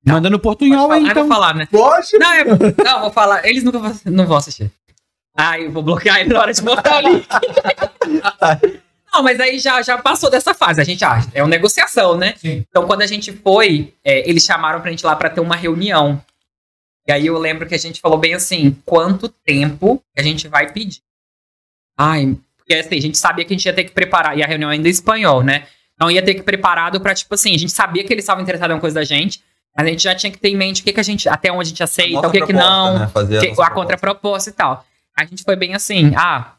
Manda 0.03 0.29
no 0.31 0.39
portunhol 0.39 0.91
aí, 0.91 1.01
falar, 1.01 1.07
ah, 1.07 1.11
então. 1.11 1.23
vou 1.27 1.35
falar, 1.35 1.53
né? 1.55 1.67
Pode. 1.69 2.17
Não, 2.17 2.33
eu, 2.33 2.45
não, 2.83 3.01
vou 3.01 3.11
falar. 3.11 3.45
Eles 3.47 3.63
nunca 3.63 3.77
vão, 3.77 3.95
não 4.05 4.25
vão 4.25 4.37
assistir. 4.37 4.71
Ai, 5.37 5.67
eu 5.67 5.71
vou 5.71 5.83
bloquear 5.83 6.19
ele 6.21 6.33
na 6.33 6.39
hora 6.41 6.51
de 6.51 6.61
botar 6.61 6.97
o 6.97 7.07
link. 7.07 7.27
Não, 9.13 9.21
mas 9.23 9.39
aí 9.39 9.59
já, 9.59 9.81
já 9.81 9.97
passou 9.97 10.29
dessa 10.29 10.53
fase. 10.53 10.79
A 10.79 10.83
gente, 10.83 11.03
ah, 11.03 11.19
é 11.33 11.43
uma 11.43 11.49
negociação, 11.49 12.15
né? 12.17 12.33
Sim. 12.37 12.65
Então, 12.69 12.87
quando 12.87 13.01
a 13.01 13.07
gente 13.07 13.31
foi, 13.33 13.93
é, 14.03 14.27
eles 14.29 14.43
chamaram 14.43 14.79
pra 14.81 14.89
gente 14.89 15.05
lá 15.05 15.15
pra 15.15 15.29
ter 15.29 15.41
uma 15.41 15.55
reunião. 15.55 16.21
E 17.07 17.11
aí 17.11 17.27
eu 17.27 17.37
lembro 17.37 17.67
que 17.67 17.75
a 17.75 17.77
gente 17.79 17.99
falou 17.99 18.17
bem 18.17 18.33
assim: 18.33 18.71
quanto 18.85 19.27
tempo 19.27 20.01
que 20.15 20.21
a 20.21 20.23
gente 20.23 20.47
vai 20.47 20.71
pedir? 20.71 21.01
Ai, 21.97 22.37
porque 22.57 22.73
assim, 22.75 22.97
a 22.97 23.01
gente 23.01 23.17
sabia 23.17 23.43
que 23.43 23.53
a 23.53 23.57
gente 23.57 23.65
ia 23.65 23.73
ter 23.73 23.83
que 23.83 23.91
preparar, 23.91 24.37
e 24.37 24.43
a 24.43 24.47
reunião 24.47 24.69
ainda 24.69 24.87
em 24.87 24.91
espanhol, 24.91 25.43
né? 25.43 25.67
Então 25.95 26.09
ia 26.09 26.21
ter 26.23 26.33
que 26.35 26.41
preparado 26.43 26.99
pra, 27.01 27.13
tipo 27.13 27.33
assim, 27.35 27.53
a 27.53 27.57
gente 27.57 27.71
sabia 27.71 28.03
que 28.03 28.13
eles 28.13 28.23
estavam 28.23 28.41
interessados 28.41 28.71
em 28.71 28.75
uma 28.75 28.81
coisa 28.81 28.95
da 28.95 29.03
gente, 29.03 29.41
mas 29.75 29.85
a 29.85 29.89
gente 29.89 30.03
já 30.03 30.15
tinha 30.15 30.31
que 30.31 30.37
ter 30.37 30.49
em 30.49 30.55
mente 30.55 30.81
o 30.81 30.83
que, 30.85 30.93
que 30.93 30.99
a 30.99 31.03
gente, 31.03 31.27
até 31.29 31.51
onde 31.51 31.61
a 31.61 31.69
gente 31.69 31.83
aceita, 31.83 32.13
Nossa 32.13 32.27
o 32.29 32.31
que, 32.31 32.45
que 32.45 32.53
não, 32.53 32.99
né? 32.99 33.07
Fazer 33.07 33.39
que- 33.39 33.47
nossa 33.49 33.61
a 33.61 33.65
proposta. 33.65 33.73
contraproposta 33.75 34.49
e 34.49 34.53
tal. 34.53 34.85
A 35.17 35.25
gente 35.25 35.43
foi 35.43 35.55
bem 35.55 35.75
assim, 35.75 36.13
ah, 36.15 36.53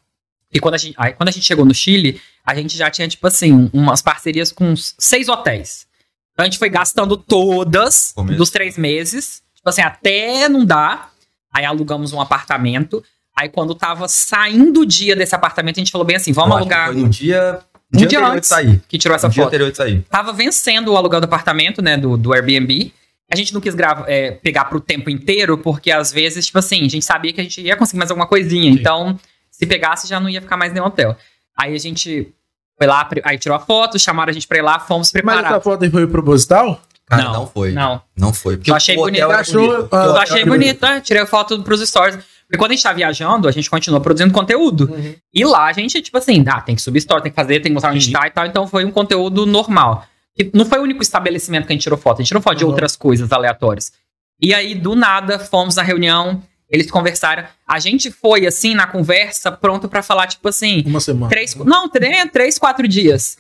e 0.53 0.61
quando 0.61 0.75
a 0.75 0.79
gente, 0.79 0.95
aí, 0.99 1.13
quando 1.13 1.29
a 1.29 1.33
gente 1.33 1.45
chegou 1.45 1.65
no 1.65 1.75
Chile, 1.75 2.21
a 2.45 2.55
gente 2.55 2.77
já 2.77 2.91
tinha, 2.91 3.09
tipo 3.09 3.27
assim, 3.27 3.71
umas 3.73 4.03
parcerias 4.03 4.53
com 4.53 4.75
seis 4.77 5.29
hotéis. 5.29 5.87
Então 6.33 6.45
a 6.45 6.47
gente 6.47 6.59
foi 6.59 6.69
gastando 6.69 7.17
todas 7.17 8.13
Começo. 8.15 8.39
dos 8.39 8.51
três 8.51 8.77
meses, 8.79 9.43
tipo 9.55 9.69
assim, 9.69 9.83
até 9.83 10.49
não 10.49 10.65
dar. 10.65 11.13
Aí 11.53 11.65
alugamos 11.65 12.13
um 12.13 12.21
apartamento. 12.21 13.03
Aí 13.39 13.49
quando 13.49 13.75
tava 13.75 14.09
saindo 14.09 14.81
o 14.81 14.87
dia 14.87 15.15
desse 15.17 15.35
apartamento, 15.35 15.77
a 15.77 15.81
gente 15.81 15.93
falou 15.93 16.07
bem 16.07 16.17
assim, 16.17 16.33
vamos 16.33 16.51
Eu 16.53 16.57
alugar. 16.59 16.93
Foi 16.93 16.97
no 17.03 17.09
dia, 17.09 17.61
Um 17.93 17.99
dia 17.99 18.07
dia 18.09 18.19
anterior 18.19 18.37
antes. 18.37 18.49
de 18.49 18.55
sair. 18.55 18.83
Que 18.89 18.99
tirou 18.99 19.15
essa 19.15 19.29
dia 19.29 19.43
foto. 19.43 19.49
anterior 19.49 19.71
de 19.71 19.77
sair. 19.77 20.03
Tava 20.11 20.33
vencendo 20.33 20.89
o 20.93 20.97
aluguel 20.97 21.21
do 21.21 21.25
apartamento, 21.25 21.81
né, 21.83 21.97
do, 21.97 22.17
do 22.17 22.33
Airbnb. 22.33 22.93
A 23.31 23.37
gente 23.37 23.55
não 23.55 23.61
quis 23.63 23.75
grava, 23.75 24.05
é, 24.09 24.33
pegar 24.33 24.67
pro 24.67 24.81
tempo 24.81 25.09
inteiro, 25.09 25.57
porque 25.57 25.91
às 25.91 26.13
vezes, 26.13 26.45
tipo 26.47 26.59
assim, 26.59 26.85
a 26.85 26.89
gente 26.89 27.05
sabia 27.05 27.33
que 27.33 27.41
a 27.41 27.45
gente 27.45 27.61
ia 27.63 27.77
conseguir 27.77 27.99
mais 27.99 28.11
alguma 28.11 28.27
coisinha. 28.27 28.71
Então, 28.71 29.19
se 29.53 29.65
pegasse, 29.67 30.09
já 30.09 30.19
não 30.19 30.29
ia 30.29 30.41
ficar 30.41 30.57
mais 30.57 30.73
nenhum 30.73 30.87
hotel. 30.87 31.17
Aí 31.57 31.75
a 31.75 31.79
gente 31.79 32.35
foi 32.77 32.87
lá, 32.89 33.09
aí 33.23 33.39
tirou 33.39 33.55
a 33.57 33.61
foto, 33.61 33.99
chamaram 33.99 34.31
a 34.31 34.33
gente 34.33 34.49
pra 34.49 34.59
ir 34.59 34.63
lá, 34.63 34.81
fomos 34.81 35.13
Mas 35.13 35.23
essa 35.23 35.33
preparar. 35.43 35.61
foto 35.61 35.89
foi 35.91 36.07
proposital? 36.09 36.81
Cara, 37.07 37.25
Não, 37.25 37.33
não, 37.33 37.47
foi. 37.47 37.73
Não, 37.73 38.03
Não 38.17 38.33
foi. 38.33 38.57
Porque 38.57 38.71
Eu 38.71 38.75
achei 38.75 38.97
bonito. 38.97 39.31
Achou- 39.31 39.67
bonito. 39.77 39.89
ah, 39.95 40.05
eu 40.07 40.17
achei 40.17 40.43
que 40.43 40.49
bonito, 40.49 40.81
né? 40.83 41.01
Tirei 41.01 41.23
a 41.23 41.27
foto 41.27 41.63
pros 41.63 41.87
stories. 41.87 42.17
Porque 42.47 42.57
quando 42.59 42.71
a 42.73 42.75
gente 42.75 42.83
tá 42.83 42.93
viajando, 42.93 43.47
a 43.49 43.53
gente 43.53 43.69
continua 43.69 44.01
produzindo 44.01 44.33
conteúdo. 44.33 44.91
Uhum. 44.91 45.15
E 45.33 45.45
lá 45.45 45.67
a 45.67 45.73
gente, 45.73 46.01
tipo 46.01 46.17
assim, 46.19 46.43
ah, 46.49 46.61
tem 46.61 46.75
que 46.75 46.81
subir 46.83 46.99
story, 46.99 47.23
tem 47.23 47.33
que 47.33 47.37
fazer, 47.37 47.55
tem 47.61 47.71
que 47.71 47.75
mostrar 47.75 47.91
onde 47.91 47.99
a 47.99 48.01
gente 48.03 48.13
tá 48.13 48.27
e 48.27 48.31
tal. 48.31 48.47
Então 48.47 48.67
foi 48.67 48.85
um 48.85 48.91
conteúdo 48.91 49.45
normal. 49.47 50.07
E 50.39 50.51
não 50.55 50.65
foi 50.65 50.79
o 50.79 50.83
único 50.83 51.03
estabelecimento 51.03 51.67
que 51.67 51.73
a 51.73 51.75
gente 51.75 51.83
tirou 51.83 51.99
foto. 51.99 52.19
A 52.19 52.23
gente 52.23 52.29
tirou 52.29 52.43
foto 52.43 52.57
de 52.57 52.65
Uhum. 52.65 52.71
outras 52.71 52.97
coisas 52.97 53.31
aleatórias. 53.33 53.93
E 54.41 54.55
aí, 54.55 54.75
do 54.75 54.95
nada, 54.95 55.39
fomos 55.39 55.77
na 55.77 55.83
reunião, 55.83 56.43
eles 56.73 56.91
conversaram. 56.91 57.45
A 57.69 57.79
gente 57.79 58.11
foi, 58.11 58.47
assim, 58.47 58.75
na 58.75 58.87
conversa, 58.87 59.53
pronto 59.53 59.89
pra 59.89 60.03
falar, 60.03 60.27
tipo 60.27 60.49
assim, 60.49 60.83
Uma 60.87 61.01
semana. 61.01 61.29
três, 61.29 61.55
não, 61.55 61.89
três, 61.89 62.31
três, 62.33 62.59
quatro 62.59 62.89
dias. 62.89 63.37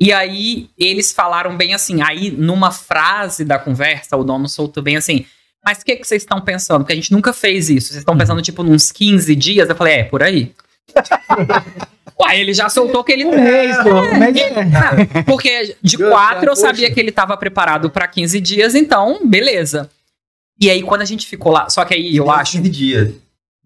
E 0.00 0.12
aí 0.14 0.70
eles 0.78 1.12
falaram 1.12 1.54
bem 1.58 1.74
assim, 1.74 2.00
aí 2.00 2.30
numa 2.30 2.70
frase 2.70 3.44
da 3.44 3.58
conversa, 3.58 4.16
o 4.16 4.24
dono 4.24 4.48
soltou 4.48 4.82
bem 4.82 4.96
assim, 4.96 5.26
mas 5.62 5.78
o 5.82 5.84
que, 5.84 5.96
que 5.96 6.06
vocês 6.08 6.22
estão 6.22 6.40
pensando? 6.40 6.78
Porque 6.80 6.94
a 6.94 6.96
gente 6.96 7.12
nunca 7.12 7.34
fez 7.34 7.68
isso. 7.68 7.88
Vocês 7.88 7.98
estão 7.98 8.16
pensando, 8.16 8.40
tipo, 8.40 8.62
nos 8.62 8.90
15 8.90 9.36
dias? 9.36 9.68
Eu 9.68 9.76
falei, 9.76 9.94
é, 9.96 10.04
por 10.04 10.22
aí. 10.22 10.54
Uai, 12.18 12.40
ele 12.40 12.52
já 12.54 12.68
soltou 12.68 13.04
que 13.04 13.12
ele 13.12 13.24
É 13.24 13.66
isso, 13.66 13.82
mas 14.18 14.36
é. 14.36 14.50
Ah, 14.74 15.22
Porque 15.24 15.76
de 15.82 15.96
quatro 15.96 16.50
eu 16.50 16.56
sabia 16.56 16.90
que 16.90 16.98
ele 17.00 17.12
tava 17.12 17.36
preparado 17.36 17.90
pra 17.90 18.08
15 18.08 18.40
dias, 18.40 18.74
então, 18.74 19.20
beleza. 19.24 19.90
E 20.60 20.68
aí, 20.70 20.82
quando 20.82 21.02
a 21.02 21.06
gente 21.06 21.26
ficou 21.26 21.50
lá, 21.52 21.68
só 21.70 21.84
que 21.84 21.94
aí 21.94 22.16
eu 22.16 22.24
Deu 22.24 22.32
uns 22.32 22.38
acho. 22.38 22.52
15 22.58 22.68
dias. 22.70 23.14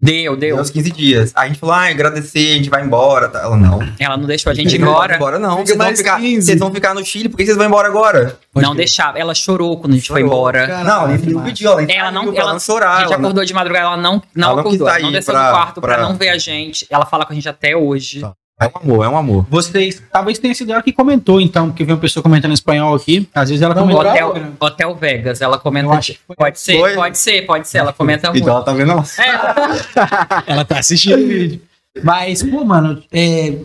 Deu, 0.01 0.35
Deu 0.35 0.55
deu. 0.55 0.61
uns 0.61 0.69
15 0.69 0.91
dias. 0.91 1.31
Aí 1.35 1.45
a 1.45 1.47
gente 1.47 1.59
falou, 1.59 1.73
ah, 1.73 1.89
agradecer, 1.89 2.51
a 2.53 2.57
gente 2.57 2.69
vai 2.69 2.83
embora. 2.83 3.27
Tá? 3.29 3.39
Ela, 3.41 3.57
não. 3.57 3.79
Ela 3.97 4.17
não 4.17 4.25
deixou 4.27 4.51
a 4.51 4.53
gente 4.53 4.75
ir 4.75 4.79
Não 4.79 4.89
embora. 4.89 5.15
embora, 5.15 5.39
não. 5.39 5.65
Vocês 5.65 5.77
vão, 5.77 5.95
ficar, 5.95 6.19
15. 6.19 6.45
vocês 6.45 6.59
vão 6.59 6.71
ficar 6.73 6.93
no 6.93 7.03
Chile, 7.03 7.29
por 7.29 7.37
que 7.37 7.45
vocês 7.45 7.57
vão 7.57 7.65
embora 7.65 7.87
agora? 7.87 8.37
Pode 8.53 8.65
Não 8.65 8.73
crer. 8.73 8.85
deixava. 8.85 9.17
Ela 9.17 9.33
chorou 9.33 9.77
quando 9.79 9.93
a 9.93 9.95
gente 9.95 10.07
foi 10.09 10.21
Chorou. 10.21 10.35
embora. 10.37 10.67
Cara, 10.67 10.83
não, 10.83 11.17
que 11.17 11.29
não 11.29 11.43
pediu, 11.43 11.71
ela, 11.71 11.83
Ela 11.83 12.11
não- 12.11 12.33
ela- 12.35 12.51
não 12.53 12.59
chorar. 12.59 12.91
A 12.91 12.99
gente 12.99 13.05
ela 13.13 13.17
não- 13.17 13.29
acordou 13.29 13.45
de 13.45 13.53
madrugada, 13.53 13.85
ela 13.87 13.97
não, 13.97 14.21
não 14.35 14.47
Ela 14.47 14.53
não 14.53 14.59
acordou. 14.59 14.87
Ela 14.89 14.99
não 14.99 15.11
desceu 15.11 15.33
pra- 15.33 15.47
do 15.49 15.55
quarto 15.55 15.81
pra, 15.81 15.93
pra- 15.95 16.03
não 16.03 16.15
ver 16.15 16.29
a 16.29 16.37
gente. 16.37 16.85
Ela 16.89 17.05
fala 17.05 17.25
com 17.25 17.31
a 17.31 17.35
gente 17.35 17.49
até 17.49 17.75
hoje. 17.75 18.19
Tá. 18.21 18.33
É 18.59 18.67
um 18.67 18.71
amor, 18.81 19.05
é 19.05 19.09
um 19.09 19.17
amor. 19.17 19.45
Vocês, 19.49 20.01
talvez 20.11 20.39
tenha 20.39 20.55
sido 20.55 20.71
ela 20.71 20.81
que 20.81 20.93
comentou, 20.93 21.41
então, 21.41 21.67
porque 21.67 21.83
veio 21.83 21.95
uma 21.97 22.01
pessoa 22.01 22.23
comentando 22.23 22.51
em 22.51 22.53
espanhol 22.53 22.95
aqui. 22.95 23.27
Às 23.35 23.49
vezes 23.49 23.61
ela 23.61 23.75
Não, 23.75 23.81
comentou. 23.81 24.03
moral, 24.05 24.29
Hotel, 24.29 24.53
Hotel 24.59 24.95
Vegas, 24.95 25.41
ela 25.41 25.57
comenta. 25.59 25.87
Eu 25.87 25.91
acho. 25.93 26.15
Pode 26.37 26.59
ser, 26.59 26.79
Foi? 26.79 26.93
pode 26.95 27.17
ser, 27.17 27.45
pode 27.45 27.67
ser. 27.67 27.79
Ela 27.79 27.91
comenta 27.91 28.29
muito. 28.29 28.41
Então 28.43 28.55
ela 28.55 28.63
tá 28.63 28.73
vendo 28.73 28.91
ela. 28.93 29.03
É, 29.19 30.43
Ela 30.53 30.63
tá 30.63 30.79
assistindo 30.79 31.21
o 31.21 31.27
vídeo. 31.27 31.61
Mas, 32.01 32.43
pô, 32.43 32.63
mano, 32.63 33.03
é, 33.11 33.57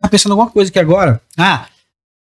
tá 0.00 0.08
pensando 0.08 0.30
em 0.30 0.34
alguma 0.34 0.50
coisa 0.52 0.70
aqui 0.70 0.78
agora. 0.78 1.20
Ah, 1.36 1.66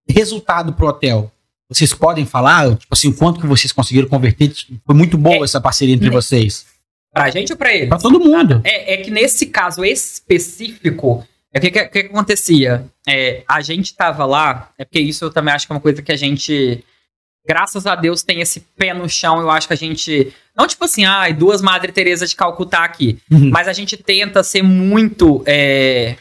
resultado 0.09 0.73
pro 0.73 0.89
hotel. 0.89 1.31
Vocês 1.69 1.93
podem 1.95 2.27
falar, 2.27 2.71
tipo 2.77 2.93
assim, 2.93 3.09
o 3.09 3.15
quanto 3.17 3.39
que 3.41 3.47
vocês 3.47 3.73
conseguiram 3.73 4.09
converter? 4.09 4.53
Foi 4.85 4.95
muito 4.97 5.17
boa 5.17 5.37
É. 5.37 5.43
essa 5.45 5.61
parceria 5.61 5.95
entre 5.95 6.09
Ne- 6.09 6.15
vocês. 6.15 6.67
pra 7.13 7.31
gente 7.31 7.53
ou 7.53 7.57
pra 7.59 7.73
ele? 7.73 7.87
Pra 7.87 7.99
todo 7.99 8.19
mundo. 8.19 8.61
É, 8.65 8.95
é 8.95 8.97
que 8.97 9.11
nesse 9.13 9.47
caso 9.47 9.85
específico, 9.85 10.87
é 10.89 10.91
o 11.59 11.61
que, 11.61 11.71
que, 11.71 11.85
que 11.87 11.99
acontecia? 12.01 12.85
É, 13.09 13.43
a 13.49 13.61
gente 13.61 13.95
tava 13.95 14.25
lá, 14.25 14.71
é 14.79 14.85
porque 14.85 15.01
isso 15.01 15.25
eu 15.25 15.31
também 15.33 15.53
acho 15.53 15.67
que 15.67 15.73
é 15.73 15.75
uma 15.75 15.81
coisa 15.81 16.01
que 16.03 16.13
a 16.13 16.17
gente, 16.17 16.85
graças 17.47 17.87
a 17.87 17.95
Deus, 17.97 18.23
tem 18.23 18.41
esse 18.41 18.61
pé 18.77 18.95
no 18.95 19.09
chão. 19.09 19.41
Eu 19.41 19.51
acho 19.51 19.67
que 19.67 19.73
a 19.75 19.77
gente, 19.77 20.33
não 20.57 20.67
tipo 20.67 20.85
assim, 20.85 21.05
ai, 21.05 21.33
duas 21.33 21.61
Madre 21.61 21.91
Teresa 21.93 22.27
de 22.27 22.37
Calcutá 22.37 22.85
aqui, 22.85 23.19
Uhum. 23.31 23.51
mas 23.51 23.67
a 23.67 23.73
gente 23.73 23.97
tenta 23.97 24.43
ser 24.43 24.63
muito. 24.63 25.43
é, 25.47 26.17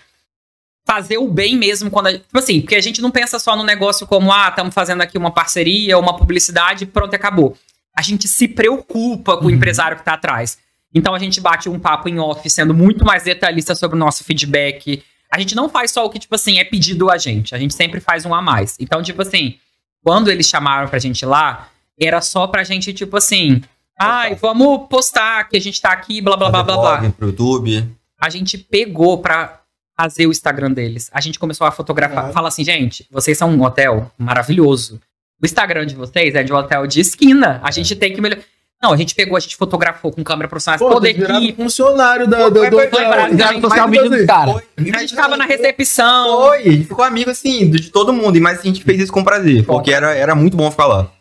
fazer 0.87 1.19
o 1.19 1.27
bem 1.27 1.55
mesmo 1.55 1.91
quando 1.91 2.07
a, 2.07 2.13
tipo 2.13 2.39
assim, 2.39 2.61
porque 2.61 2.73
a 2.75 2.81
gente 2.81 2.99
não 2.99 3.11
pensa 3.11 3.37
só 3.37 3.55
no 3.55 3.63
negócio 3.63 4.07
como 4.07 4.31
ah, 4.33 4.47
estamos 4.49 4.73
fazendo 4.73 5.01
aqui 5.01 5.19
uma 5.19 5.29
parceria, 5.31 5.95
uma 5.99 6.17
publicidade, 6.17 6.87
pronto, 6.87 7.13
acabou. 7.13 7.55
A 7.95 8.01
gente 8.01 8.27
se 8.27 8.47
preocupa 8.47 9.37
com 9.37 9.43
o 9.45 9.49
Uhum. 9.49 9.53
empresário 9.53 9.95
que 9.97 10.03
tá 10.03 10.13
atrás. 10.13 10.57
Então 10.91 11.13
a 11.13 11.19
gente 11.19 11.39
bate 11.39 11.69
um 11.69 11.77
papo 11.79 12.09
em 12.09 12.17
off, 12.17 12.49
sendo 12.49 12.73
muito 12.73 13.05
mais 13.05 13.21
detalhista 13.21 13.75
sobre 13.75 13.95
o 13.95 13.99
nosso 13.99 14.23
feedback. 14.23 15.03
A 15.31 15.39
gente 15.39 15.55
não 15.55 15.69
faz 15.69 15.91
só 15.91 16.05
o 16.05 16.09
que, 16.09 16.19
tipo 16.19 16.33
assim, 16.35 16.59
é 16.59 16.63
pedido 16.63 17.09
a 17.09 17.17
gente. 17.17 17.53
A 17.53 17.57
gente 17.59 17.73
sempre 17.73 17.99
faz 17.99 18.25
um 18.25 18.33
a 18.33 18.41
mais. 18.41 18.75
Então, 18.79 19.01
tipo 19.03 19.21
assim, 19.21 19.57
quando 20.03 20.29
eles 20.31 20.47
chamaram 20.47 20.87
pra 20.87 20.99
gente 20.99 21.25
lá, 21.25 21.69
era 21.99 22.21
só 22.21 22.47
pra 22.47 22.63
gente, 22.63 22.93
tipo 22.93 23.15
assim, 23.17 23.61
Ai, 24.01 24.33
vamos 24.35 24.87
postar 24.87 25.49
que 25.49 25.57
a 25.57 25.59
gente 25.59 25.81
tá 25.81 25.91
aqui, 25.91 26.21
blá 26.21 26.37
blá 26.37 26.49
blá 26.49 26.63
blá 26.63 26.77
blá. 26.77 27.11
pro 27.11 27.27
YouTube. 27.27 27.85
A 28.17 28.29
gente 28.29 28.57
pegou 28.57 29.17
pra 29.17 29.59
fazer 29.99 30.25
o 30.25 30.31
Instagram 30.31 30.71
deles. 30.71 31.09
A 31.13 31.19
gente 31.19 31.37
começou 31.37 31.67
a 31.67 31.71
fotografar. 31.71 32.19
Claro. 32.19 32.33
Fala 32.33 32.47
assim, 32.47 32.63
gente, 32.63 33.05
vocês 33.11 33.37
são 33.37 33.51
um 33.51 33.61
hotel 33.61 34.09
maravilhoso. 34.17 35.01
O 35.41 35.45
Instagram 35.45 35.85
de 35.85 35.95
vocês 35.95 36.33
é 36.33 36.43
de 36.43 36.53
um 36.53 36.55
hotel 36.55 36.87
de 36.87 37.01
esquina. 37.01 37.59
A 37.61 37.71
gente 37.71 37.93
tem 37.93 38.13
que 38.13 38.21
melhorar. 38.21 38.41
Não, 38.81 38.93
a 38.93 38.97
gente 38.97 39.13
pegou, 39.13 39.35
a 39.35 39.39
gente 39.41 39.57
fotografou 39.57 40.09
com 40.09 40.23
câmera 40.23 40.47
profissional, 40.47 40.79
Pô, 40.79 40.89
toda 40.89 41.09
a 41.09 41.13
virar 41.13 41.35
equipe. 41.37 41.61
funcionário 41.61 42.25
da, 42.27 42.47
do, 42.47 42.59
Foi- 42.61 42.69
do 42.69 42.77
foi- 42.77 42.85
hotel. 42.87 43.11
foi 43.11 43.61
social 43.61 43.87
media 43.89 44.09
dos 44.09 44.17
assim, 44.19 44.25
caras. 44.25 44.55
A 44.77 44.99
gente 44.99 45.09
ficava 45.09 45.35
na 45.35 45.45
recepção. 45.45 46.37
Foi, 46.47 46.59
a 46.59 46.71
gente 46.71 46.85
ficou 46.87 47.03
amigo 47.03 47.29
assim, 47.29 47.69
de 47.69 47.89
todo 47.91 48.13
mundo, 48.13 48.39
mas 48.39 48.59
a 48.59 48.63
gente 48.63 48.81
fez 48.83 49.01
isso 49.01 49.11
com 49.11 49.21
prazer, 49.21 49.65
porque 49.65 49.91
era, 49.91 50.15
era 50.15 50.33
muito 50.33 50.55
bom 50.55 50.71
ficar 50.71 50.85
lá. 50.87 51.11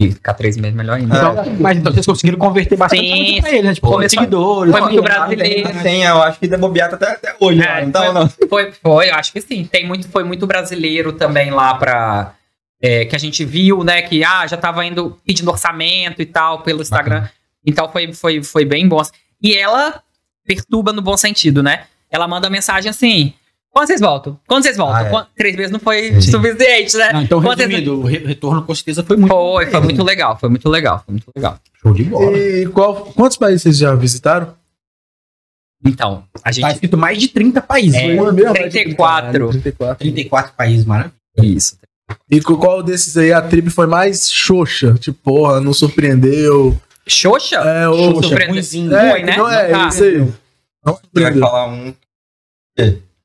E 0.00 0.12
ficar 0.12 0.34
três 0.34 0.56
meses 0.56 0.76
melhor 0.76 0.94
ainda. 0.96 1.16
Então, 1.16 1.34
mas 1.60 1.76
então 1.78 1.92
vocês 1.92 2.06
conseguiram 2.06 2.38
converter 2.38 2.76
bastante 2.76 3.02
Sim, 3.02 3.40
pra 3.40 3.50
eles, 3.50 3.64
né? 3.64 3.74
Tipo, 3.74 3.88
Começou- 3.88 4.20
seguidores. 4.20 4.70
foi 4.72 4.80
muito 4.80 5.02
brasileiro. 5.02 5.82
Tem, 5.82 6.02
eu 6.04 6.22
acho 6.22 6.38
que 6.38 6.46
da 6.48 6.56
bobeata 6.58 6.94
até, 6.96 7.10
até 7.12 7.36
hoje, 7.40 7.60
É, 7.62 7.66
lá, 7.66 7.80
não 7.82 7.90
tava, 7.90 8.06
foi- 8.06 8.14
não. 8.14 8.48
Foi, 8.48 8.72
foi, 8.72 9.10
eu 9.10 9.14
acho 9.16 9.32
que 9.32 9.40
sim. 9.40 9.64
Tem 9.64 9.86
muito, 9.86 10.08
foi 10.08 10.22
muito 10.24 10.46
brasileiro 10.48 11.12
também 11.12 11.50
lá 11.50 11.74
pra. 11.74 12.34
É, 12.80 13.04
que 13.04 13.14
a 13.16 13.18
gente 13.18 13.44
viu, 13.44 13.82
né? 13.84 14.02
Que 14.02 14.22
ah, 14.24 14.46
já 14.46 14.56
tava 14.56 14.84
indo 14.84 15.18
pedindo 15.24 15.50
orçamento 15.50 16.22
e 16.22 16.26
tal 16.26 16.62
pelo 16.62 16.82
Instagram. 16.82 17.28
Então 17.66 17.90
foi, 17.90 18.12
foi, 18.12 18.42
foi 18.42 18.64
bem 18.64 18.86
bom. 18.88 19.02
E 19.42 19.54
ela 19.56 20.02
perturba 20.46 20.92
no 20.92 21.02
bom 21.02 21.16
sentido, 21.16 21.62
né? 21.62 21.84
Ela 22.10 22.26
manda 22.28 22.48
mensagem 22.48 22.88
assim: 22.90 23.32
quando 23.70 23.86
vocês 23.88 24.00
voltam? 24.00 24.38
Quando 24.46 24.62
vocês 24.62 24.76
voltam? 24.76 24.96
Ah, 24.96 25.06
é. 25.06 25.10
Quando- 25.10 25.26
Três 25.36 25.56
vezes 25.56 25.70
não 25.72 25.80
foi 25.80 26.20
Sim. 26.20 26.30
suficiente, 26.30 26.96
né? 26.96 27.12
Não, 27.12 27.22
então, 27.22 27.42
Quando 27.42 27.58
vocês- 27.58 27.68
resumindo, 27.70 28.00
o 28.00 28.04
re- 28.06 28.18
retorno 28.26 28.62
com 28.62 28.74
certeza 28.74 29.02
foi 29.04 29.16
muito 29.16 29.30
Foi, 29.30 29.66
foi 29.66 29.80
muito 29.80 30.02
legal, 30.02 30.38
foi 30.38 30.48
muito 30.48 30.68
legal, 30.68 31.02
foi 31.04 31.12
muito 31.12 31.30
legal. 31.36 31.58
show 31.82 31.92
de 31.92 32.04
bola. 32.04 32.36
E 32.38 32.66
qual, 32.68 32.94
quantos 33.12 33.36
países 33.36 33.62
vocês 33.62 33.76
já 33.78 33.94
visitaram? 33.94 34.54
Então, 35.84 36.24
a 36.42 36.50
gente. 36.50 36.62
Tá 36.62 36.72
escrito 36.72 36.96
mais 36.98 37.18
de 37.18 37.28
30 37.28 37.60
países. 37.62 37.94
É, 37.94 38.16
Foi 38.16 38.32
mesmo? 38.32 38.52
34. 38.52 39.48
34. 39.50 39.96
34 39.98 40.52
países, 40.54 40.84
maravilha. 40.84 41.14
Isso. 41.40 41.78
E 42.30 42.40
qual 42.40 42.82
desses 42.82 43.16
aí 43.16 43.32
a 43.32 43.40
trip 43.42 43.70
foi 43.70 43.86
mais 43.86 44.30
xoxa? 44.30 44.94
Tipo, 44.94 45.18
porra, 45.22 45.60
não 45.60 45.72
surpreendeu. 45.74 46.76
Xoxa? 47.06 47.56
É, 47.56 47.88
ou... 47.88 48.14
Xoxa, 48.16 48.28
surpreendeu. 48.28 48.96
É, 48.98 49.12
Ruim, 49.12 49.22
né? 49.24 49.36
não 49.36 49.50
é, 49.50 49.68
Tá. 49.68 49.88
isso 49.88 50.04
aí. 50.04 50.18
Não 50.18 50.26
Você 50.26 50.32
vai 50.84 50.94
surpreendeu. 51.02 51.40
falar 51.40 51.66
um. 51.68 51.94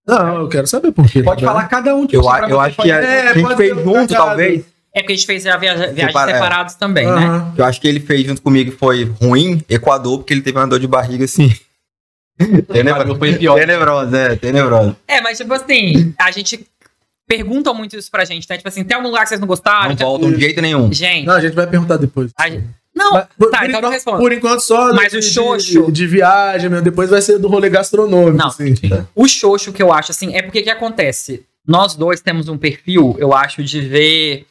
Não, 0.05 0.35
eu 0.41 0.49
quero 0.49 0.67
saber 0.67 0.91
por 0.91 1.09
quê. 1.09 1.23
Pode 1.23 1.45
falar 1.45 1.65
cada 1.67 1.95
um. 1.95 2.05
tipo, 2.05 2.21
Eu, 2.23 2.29
a- 2.29 2.49
eu 2.49 2.59
acho 2.59 2.81
que 2.81 2.91
a, 2.91 2.97
É, 2.99 3.27
a 3.29 3.33
gente 3.33 3.43
pode 3.43 3.55
fez 3.55 3.77
junto, 3.83 4.13
talvez. 4.13 4.65
É 4.95 4.99
porque 4.99 5.13
a 5.13 5.15
gente 5.15 5.25
fez 5.25 5.43
já 5.43 5.57
viaja, 5.57 5.87
viagens 5.87 6.07
Separa- 6.07 6.31
é. 6.31 6.33
separados 6.35 6.75
também, 6.75 7.05
né? 7.05 7.11
Aham. 7.25 7.53
Eu 7.57 7.65
acho 7.65 7.79
que 7.81 7.87
ele 7.87 7.99
fez 7.99 8.27
junto 8.27 8.41
comigo 8.41 8.71
foi 8.77 9.05
ruim, 9.05 9.61
Equador, 9.69 10.19
porque 10.19 10.33
ele 10.33 10.41
teve 10.41 10.57
uma 10.57 10.67
dor 10.67 10.79
de 10.79 10.87
barriga 10.87 11.23
assim. 11.25 11.51
Tenebrosa. 12.71 13.15
Foi 13.17 13.33
pior. 13.35 13.55
Tenebrosa, 13.59 14.17
é, 14.17 14.35
tenebrosa. 14.35 14.95
É, 15.07 15.21
mas 15.21 15.37
tipo 15.37 15.53
assim, 15.53 16.13
a 16.19 16.31
gente 16.31 16.67
pergunta 17.37 17.73
muito 17.73 17.97
isso 17.97 18.09
pra 18.11 18.25
gente, 18.25 18.47
né? 18.49 18.57
Tipo 18.57 18.69
assim, 18.69 18.83
tem 18.83 18.95
algum 18.95 19.07
lugar 19.09 19.23
que 19.23 19.29
vocês 19.29 19.39
não 19.39 19.47
gostaram? 19.47 19.89
Não 19.89 19.95
voltam 19.95 20.31
de 20.31 20.39
jeito 20.39 20.61
nenhum. 20.61 20.91
Gente, 20.91 21.25
Não, 21.25 21.33
a 21.35 21.41
gente 21.41 21.53
vai 21.53 21.67
perguntar 21.67 21.97
depois. 21.97 22.31
a 22.37 22.49
gente- 22.49 22.65
não, 22.95 23.13
Mas, 23.13 23.25
por- 23.37 23.49
tá, 23.49 23.57
por 23.59 23.65
então 23.69 23.73
eu 23.73 23.79
enquanto- 23.79 23.91
respondo. 23.93 24.17
Por 24.19 24.31
enquanto 24.31 24.59
só 24.61 24.93
Mas 24.93 25.11
de, 25.11 25.17
o 25.17 25.21
xoxo- 25.23 25.85
de, 25.87 25.91
de 25.91 26.07
viagem, 26.07 26.69
meu. 26.69 26.81
Depois 26.81 27.09
vai 27.09 27.21
ser 27.21 27.39
do 27.39 27.47
rolê 27.47 27.67
gastronômico, 27.69 28.37
Não. 28.37 28.47
assim. 28.47 28.73
O 29.15 29.27
xoxo 29.27 29.73
que 29.73 29.81
eu 29.81 29.91
acho, 29.91 30.11
assim, 30.11 30.35
é 30.35 30.41
porque 30.43 30.61
que 30.61 30.69
acontece? 30.69 31.43
Nós 31.67 31.95
dois 31.95 32.21
temos 32.21 32.47
um 32.49 32.57
perfil, 32.57 33.15
eu 33.17 33.33
acho, 33.33 33.63
de 33.63 33.81
ver. 33.81 34.45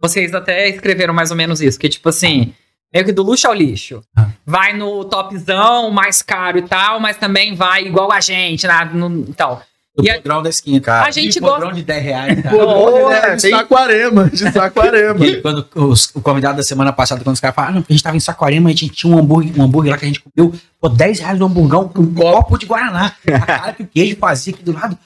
Vocês 0.00 0.32
até 0.34 0.68
escreveram 0.68 1.12
mais 1.12 1.30
ou 1.30 1.36
menos 1.36 1.60
isso, 1.60 1.78
que 1.78 1.88
tipo 1.88 2.08
assim, 2.08 2.54
meio 2.94 3.04
que 3.04 3.10
do 3.12 3.22
luxo 3.24 3.48
ao 3.48 3.54
lixo. 3.54 4.00
Ah. 4.16 4.28
Vai 4.46 4.72
no 4.76 5.04
topzão, 5.04 5.90
mais 5.90 6.22
caro 6.22 6.58
e 6.58 6.62
tal, 6.62 7.00
mas 7.00 7.16
também 7.16 7.54
vai 7.54 7.84
igual 7.86 8.12
a 8.12 8.20
gente, 8.20 8.66
na, 8.66 8.84
no, 8.84 9.24
então. 9.28 9.60
Do 9.98 10.04
E 10.06 10.10
a- 10.10 10.14
podrão 10.14 10.42
da 10.42 10.48
esquina. 10.48 10.80
Cara, 10.80 11.06
A 11.08 11.10
gente 11.10 11.40
podrão 11.40 11.58
gosta. 11.60 11.74
de 11.74 11.82
10 11.82 12.02
reais, 12.04 12.40
cara. 12.42 12.56
Pô, 12.56 12.64
Pô, 12.66 13.10
é, 13.12 13.32
é, 13.32 13.36
de 13.36 13.42
tem- 13.42 13.50
Saquarema, 13.50 14.30
de 14.30 14.52
Saquarema. 14.52 15.26
E 15.26 15.42
quando 15.42 15.66
os- 15.74 16.10
o 16.14 16.20
convidado 16.20 16.56
da 16.58 16.62
semana 16.62 16.92
passada, 16.92 17.22
quando 17.24 17.34
os 17.34 17.40
caras 17.40 17.54
falaram, 17.56 17.78
ah, 17.78 17.84
a 17.88 17.92
gente 17.92 18.02
tava 18.02 18.16
em 18.16 18.20
Saquarema, 18.20 18.68
a 18.68 18.72
gente 18.72 18.88
tinha 18.90 19.12
um 19.12 19.18
hambúrguer, 19.18 19.52
um 19.58 19.64
hambúrguer 19.64 19.90
lá 19.90 19.98
que 19.98 20.04
a 20.04 20.08
gente 20.08 20.22
comeu, 20.22 20.54
pô, 20.80 20.88
10 20.88 21.18
reais 21.18 21.38
no 21.38 21.46
hamburgão 21.46 21.88
com 21.88 22.00
um 22.02 22.14
copo 22.14 22.56
de 22.56 22.66
Guaraná. 22.66 23.12
A 23.26 23.40
cara 23.40 23.72
que 23.72 23.82
o 23.82 23.86
queijo 23.86 24.16
fazia 24.20 24.54
aqui 24.54 24.62
do 24.62 24.72
lado. 24.72 24.96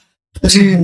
Assim, 0.42 0.76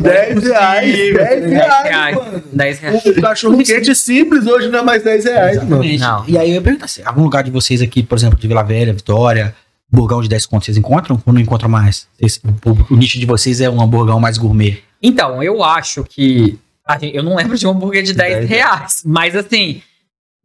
10 0.00 0.42
reais, 0.44 0.92
10 0.94 1.12
10 1.14 1.50
reais, 1.50 1.84
reais. 1.88 2.16
mano. 2.16 2.42
10 2.52 2.78
reais. 2.80 3.06
O 3.06 3.20
cachorro 3.20 3.56
quente 3.64 3.94
simples 3.94 4.46
hoje 4.46 4.68
não 4.68 4.80
é 4.80 4.82
mais 4.82 5.02
10 5.02 5.24
reais, 5.24 5.56
mano. 5.58 5.82
Exatamente. 5.84 6.00
Não. 6.00 6.24
E 6.28 6.36
aí 6.38 6.48
eu 6.50 6.54
ia 6.54 6.60
perguntar 6.62 6.88
se 6.88 7.02
algum 7.04 7.22
lugar 7.22 7.42
de 7.44 7.50
vocês 7.50 7.80
aqui, 7.80 8.02
por 8.02 8.18
exemplo, 8.18 8.38
de 8.38 8.46
Vila 8.46 8.62
Velha, 8.64 8.92
Vitória, 8.92 9.54
burgão 9.96 10.20
de 10.22 10.28
10 10.28 10.46
contos, 10.46 10.66
vocês 10.66 10.76
encontram 10.76 11.20
ou 11.26 11.32
não 11.32 11.40
encontram 11.40 11.68
mais? 11.68 12.06
Vocês- 12.18 12.40
o, 12.64 12.94
o 12.94 12.96
nicho 12.96 13.18
de 13.18 13.26
vocês 13.26 13.60
é 13.60 13.68
um 13.68 13.80
hamburgão 13.80 14.20
mais 14.20 14.38
gourmet. 14.38 14.82
Então, 15.02 15.42
eu 15.42 15.64
acho 15.64 16.04
que. 16.04 16.58
a 16.86 16.98
gente- 16.98 17.16
Eu 17.16 17.22
não 17.22 17.34
lembro 17.34 17.56
de 17.58 17.66
um 17.66 17.70
hambúrguer 17.70 18.02
de 18.04 18.12
10 18.14 18.36
10 18.38 18.48
reais. 18.48 19.02
Mas 19.04 19.34
assim, 19.34 19.82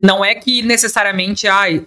não 0.01 0.23
é 0.25 0.33
que 0.33 0.61
necessariamente. 0.63 1.47
Ai, 1.47 1.85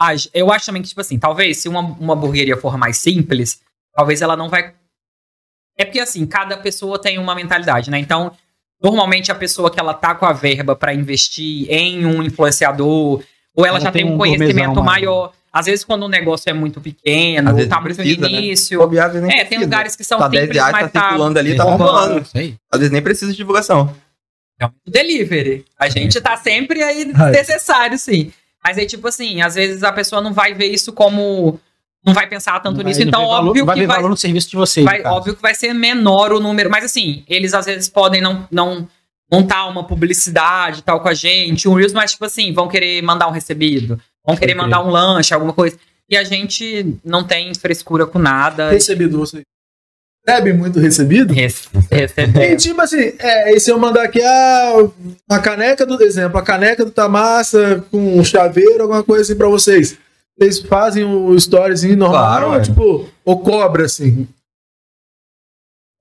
ai, 0.00 0.16
eu 0.32 0.52
acho 0.52 0.66
também 0.66 0.82
que, 0.82 0.88
tipo 0.88 1.00
assim, 1.00 1.18
talvez 1.18 1.56
se 1.58 1.68
uma, 1.68 1.80
uma 1.80 2.14
hamburgueria 2.14 2.56
for 2.56 2.76
mais 2.78 2.98
simples, 2.98 3.60
talvez 3.94 4.22
ela 4.22 4.36
não 4.36 4.48
vai. 4.48 4.72
É 5.78 5.84
porque 5.84 6.00
assim, 6.00 6.24
cada 6.26 6.56
pessoa 6.56 6.98
tem 7.00 7.18
uma 7.18 7.34
mentalidade, 7.34 7.90
né? 7.90 7.98
Então, 7.98 8.32
normalmente 8.82 9.32
a 9.32 9.34
pessoa 9.34 9.70
que 9.70 9.80
ela 9.80 9.94
tá 9.94 10.14
com 10.14 10.26
a 10.26 10.32
verba 10.32 10.76
pra 10.76 10.92
investir 10.94 11.66
em 11.70 12.04
um 12.04 12.22
influenciador, 12.22 13.22
ou 13.54 13.66
ela, 13.66 13.76
Ela 13.78 13.80
já 13.86 13.92
tem 13.92 14.04
um 14.04 14.16
conhecimento 14.18 14.54
gourmetzão 14.74 14.84
maior. 14.84 15.32
Às 15.52 15.66
vezes, 15.66 15.84
quando 15.84 16.04
o 16.04 16.08
negócio 16.08 16.48
é 16.48 16.52
muito 16.54 16.80
pequeno, 16.80 17.50
Às 17.50 17.66
tá 17.68 17.74
não 17.76 17.82
muito 17.82 17.96
precisa, 17.96 18.20
né? 18.22 18.28
início. 18.38 18.78
Bobear, 18.78 19.06
às 19.08 19.12
vezes 19.12 19.28
nem 19.28 19.36
É, 19.36 19.40
tem 19.40 19.48
precisa. 19.48 19.64
lugares 19.66 19.96
que 19.96 20.02
são 20.04 20.18
Tá 20.18 20.28
10 20.28 20.40
simples, 20.44 20.56
reais, 20.58 20.72
mas 20.72 20.82
tá 20.92 21.00
tá 21.00 21.08
circulando 21.08 21.38
ali, 21.38 21.56
tá 21.56 21.64
bombando. 21.66 22.22
Isso 22.22 22.38
aí. 22.38 22.54
Às 22.72 22.78
vezes 22.80 22.92
nem 22.92 23.02
precisa 23.02 23.30
de 23.30 23.36
divulgação. 23.36 23.94
delivery. 24.86 25.64
A 25.78 25.88
gente 25.88 26.20
tá 26.20 26.36
sempre 26.36 26.82
aí 26.82 27.04
necessário, 27.32 27.98
sim. 27.98 28.32
Mas 28.64 28.78
aí, 28.78 28.86
tipo 28.86 29.06
assim, 29.08 29.42
às 29.42 29.54
vezes 29.56 29.82
a 29.82 29.92
pessoa 29.92 30.22
não 30.22 30.32
vai 30.32 30.54
ver 30.54 30.66
isso 30.66 30.92
como. 30.92 31.58
Não 32.04 32.14
vai 32.14 32.28
pensar 32.28 32.58
tanto 32.60 32.76
Vai- 32.78 32.86
nisso, 32.86 33.02
então 33.02 33.20
vê 33.20 33.26
valor- 33.26 33.48
óbvio 33.50 33.64
vai 33.64 33.74
que 33.76 33.80
ver 33.82 33.86
vai, 33.86 33.96
valor 33.96 34.08
no 34.08 34.16
serviço 34.16 34.50
de 34.50 34.56
vocês. 34.56 34.84
vai- 34.84 35.04
óbvio 35.04 35.36
que 35.36 35.42
vai 35.42 35.54
ser 35.54 35.72
menor 35.72 36.32
o 36.32 36.40
número. 36.40 36.68
Mas 36.68 36.84
assim, 36.84 37.22
eles 37.28 37.54
às 37.54 37.66
vezes 37.66 37.88
podem 37.88 38.20
não, 38.20 38.46
não 38.50 38.88
montar 39.30 39.66
uma 39.66 39.84
publicidade 39.84 40.80
e 40.80 40.82
tal 40.82 41.00
com 41.00 41.08
a 41.08 41.14
gente, 41.14 41.68
um 41.68 41.74
Reels, 41.74 41.92
mas 41.92 42.10
tipo 42.12 42.24
assim, 42.24 42.52
vão 42.52 42.66
querer 42.68 43.00
mandar 43.02 43.28
um 43.28 43.30
recebido, 43.30 44.00
vão 44.26 44.36
querer 44.36 44.54
mandar 44.54 44.84
um 44.84 44.90
lanche, 44.90 45.32
alguma 45.34 45.52
coisa. 45.52 45.78
E 46.08 46.16
a 46.16 46.24
gente 46.24 46.98
não 47.04 47.24
tem 47.24 47.54
frescura 47.54 48.06
com 48.06 48.18
nada. 48.18 48.70
Recebido 48.70 49.18
você. 49.18 49.42
Recebe 50.26 50.52
muito 50.52 50.78
recebido? 50.78 51.32
Rece- 51.34 51.68
E 51.90 52.56
tipo 52.56 52.80
assim, 52.80 53.12
é, 53.18 53.52
e 53.54 53.58
se 53.58 53.70
eu 53.70 53.78
mandar 53.78 54.04
aqui 54.04 54.22
ah, 54.22 54.74
a 55.28 55.38
caneca 55.40 55.84
do 55.84 56.00
exemplo, 56.02 56.38
a 56.38 56.42
caneca 56.42 56.84
do 56.84 56.92
Tamassa 56.92 57.84
com 57.90 58.18
um 58.18 58.24
chaveiro, 58.24 58.82
alguma 58.82 59.02
coisa 59.02 59.22
assim 59.24 59.36
pra 59.36 59.48
vocês. 59.48 59.98
Vocês 60.38 60.60
fazem 60.60 61.02
o 61.04 61.34
storyzinho 61.34 61.96
normal, 61.96 62.20
Claro, 62.24 62.46
ou, 62.50 62.54
é. 62.56 62.60
tipo, 62.62 63.08
ou 63.24 63.40
cobra 63.40 63.84
assim. 63.86 64.28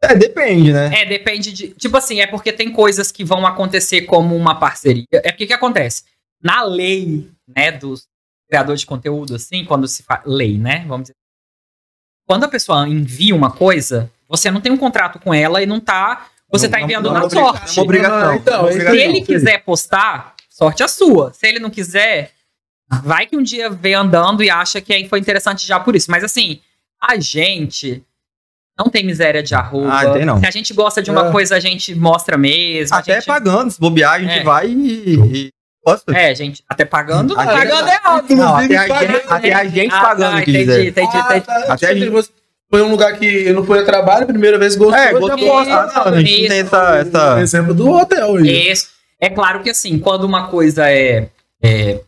É, 0.04 0.16
depende, 0.16 0.72
né? 0.74 1.02
É, 1.02 1.06
depende 1.06 1.52
de. 1.52 1.70
Tipo 1.70 1.98
assim, 1.98 2.22
é 2.22 2.28
porque 2.28 2.52
tem 2.52 2.72
coisas 2.72 3.12
que 3.12 3.24
vão 3.24 3.46
acontecer 3.46 4.02
como 4.04 4.36
uma 4.36 4.60
parceria. 4.60 5.06
É 5.14 5.32
porque 5.32 5.46
que 5.48 5.54
acontece? 5.54 6.04
Na 6.44 6.64
lei, 6.64 7.30
né, 7.56 7.72
dos 7.72 8.08
criadores 8.52 8.82
de 8.82 8.86
conteúdo, 8.86 9.36
assim, 9.36 9.64
quando 9.64 9.88
se 9.88 10.04
faz. 10.04 10.22
Lei, 10.26 10.58
né? 10.58 10.84
Vamos 10.86 11.04
dizer. 11.04 11.16
Quando 12.28 12.44
a 12.44 12.50
pessoa 12.50 12.86
envia 12.88 13.34
uma 13.34 13.50
coisa, 13.50 14.12
você 14.28 14.52
não 14.52 14.60
tem 14.60 14.72
um 14.72 14.78
contrato 14.78 15.20
com 15.20 15.34
ela 15.34 15.64
e 15.64 15.66
não 15.66 15.80
tá. 15.80 16.28
Você 16.50 16.66
Não- 16.68 16.72
tá 16.72 16.78
não- 16.80 16.84
enviando 16.86 17.06
não 17.06 17.14
na 17.14 17.20
é 17.22 17.24
obriga- 17.24 17.42
sorte. 17.46 17.70
é 17.70 17.74
uma 17.82 17.84
obrigação. 17.86 18.30
Ah, 18.30 18.36
então, 18.36 18.68
é 18.68 18.74
é 18.76 18.92
Se 18.92 18.98
ele 18.98 19.22
quiser 19.22 19.64
postar, 19.64 20.36
sorte 20.50 20.84
a 20.84 20.88
sua. 20.90 21.32
Se 21.34 21.48
ele 21.48 21.60
não 21.60 21.70
quiser, 21.70 22.32
vai 23.04 23.26
que 23.26 23.38
um 23.38 23.42
dia 23.44 23.70
vê 23.70 23.94
andando 23.94 24.44
e 24.44 24.50
acha 24.50 24.82
que 24.82 24.94
aí 24.94 25.08
foi 25.08 25.20
interessante 25.20 25.66
já 25.66 25.80
por 25.80 25.96
isso. 25.96 26.12
Mas 26.12 26.26
assim, 26.26 26.60
a 27.02 27.18
gente 27.18 28.04
não 28.78 28.90
tem 28.90 29.06
miséria 29.06 29.42
de 29.42 29.56
arroba. 29.56 29.94
Ah, 29.94 30.12
tem 30.14 30.26
não. 30.26 30.40
Se 30.42 30.46
a 30.46 30.52
gente 30.52 30.74
gosta 30.74 31.02
de 31.02 31.10
uma 31.10 31.30
É. 31.30 31.32
coisa, 31.32 31.56
a 31.56 31.60
gente 31.62 31.96
mostra 31.96 32.38
mesmo. 32.38 32.98
Até 32.98 33.16
gente... 33.16 33.26
pagando, 33.28 33.72
se 33.72 33.80
bobear, 33.80 34.14
a 34.16 34.20
gente 34.20 34.40
É. 34.40 34.44
vai 34.44 34.68
e. 34.70 35.50
posta. 35.84 36.18
É, 36.18 36.34
gente, 36.36 36.64
até 36.68 36.86
pagando. 36.86 37.38
A 37.40 37.44
gente- 37.46 37.54
pagando 37.70 37.90
é 37.90 38.00
óbvio. 38.06 38.38
Não, 38.38 38.56
até 38.56 38.78
a 38.78 38.88
gente, 38.88 39.26
até 39.28 39.54
a 39.54 39.66
gente 39.66 39.94
Ah, 39.94 40.02
pagando, 40.02 40.32
tá, 40.36 40.42
entendi, 40.42 40.58
dizer. 40.60 40.88
entendi, 40.90 41.10
Ah, 41.18 41.20
entendi. 41.20 41.46
tá. 41.46 41.56
Até 41.58 41.72
Até 41.72 41.88
a 41.88 41.94
gente- 41.96 42.10
você 42.10 42.30
foi 42.70 42.82
um 42.82 42.92
lugar 42.92 43.18
que 43.18 43.52
não 43.52 43.64
foi 43.66 43.80
a 43.80 43.86
trabalho, 43.86 44.26
primeira 44.28 44.58
vez 44.58 44.76
gostou. 44.76 44.98
É, 44.98 45.12
já 45.12 45.20
gostou. 45.20 45.58
Ah, 45.60 45.92
não, 45.96 46.14
a 46.14 46.20
gente 46.20 46.48
tem 46.48 46.60
Isso. 46.60 46.76
essa. 46.76 46.96
essa... 46.98 47.42
Exemplo 47.42 47.74
do 47.74 47.90
hotel 47.92 48.36
aí. 48.38 48.72
Isso. 48.72 48.90
É 49.20 49.30
claro 49.30 49.62
que 49.62 49.70
assim, 49.70 50.00
quando 50.00 50.24
uma 50.24 50.48
coisa 50.48 50.90
é, 50.90 51.30
é, 51.64 52.00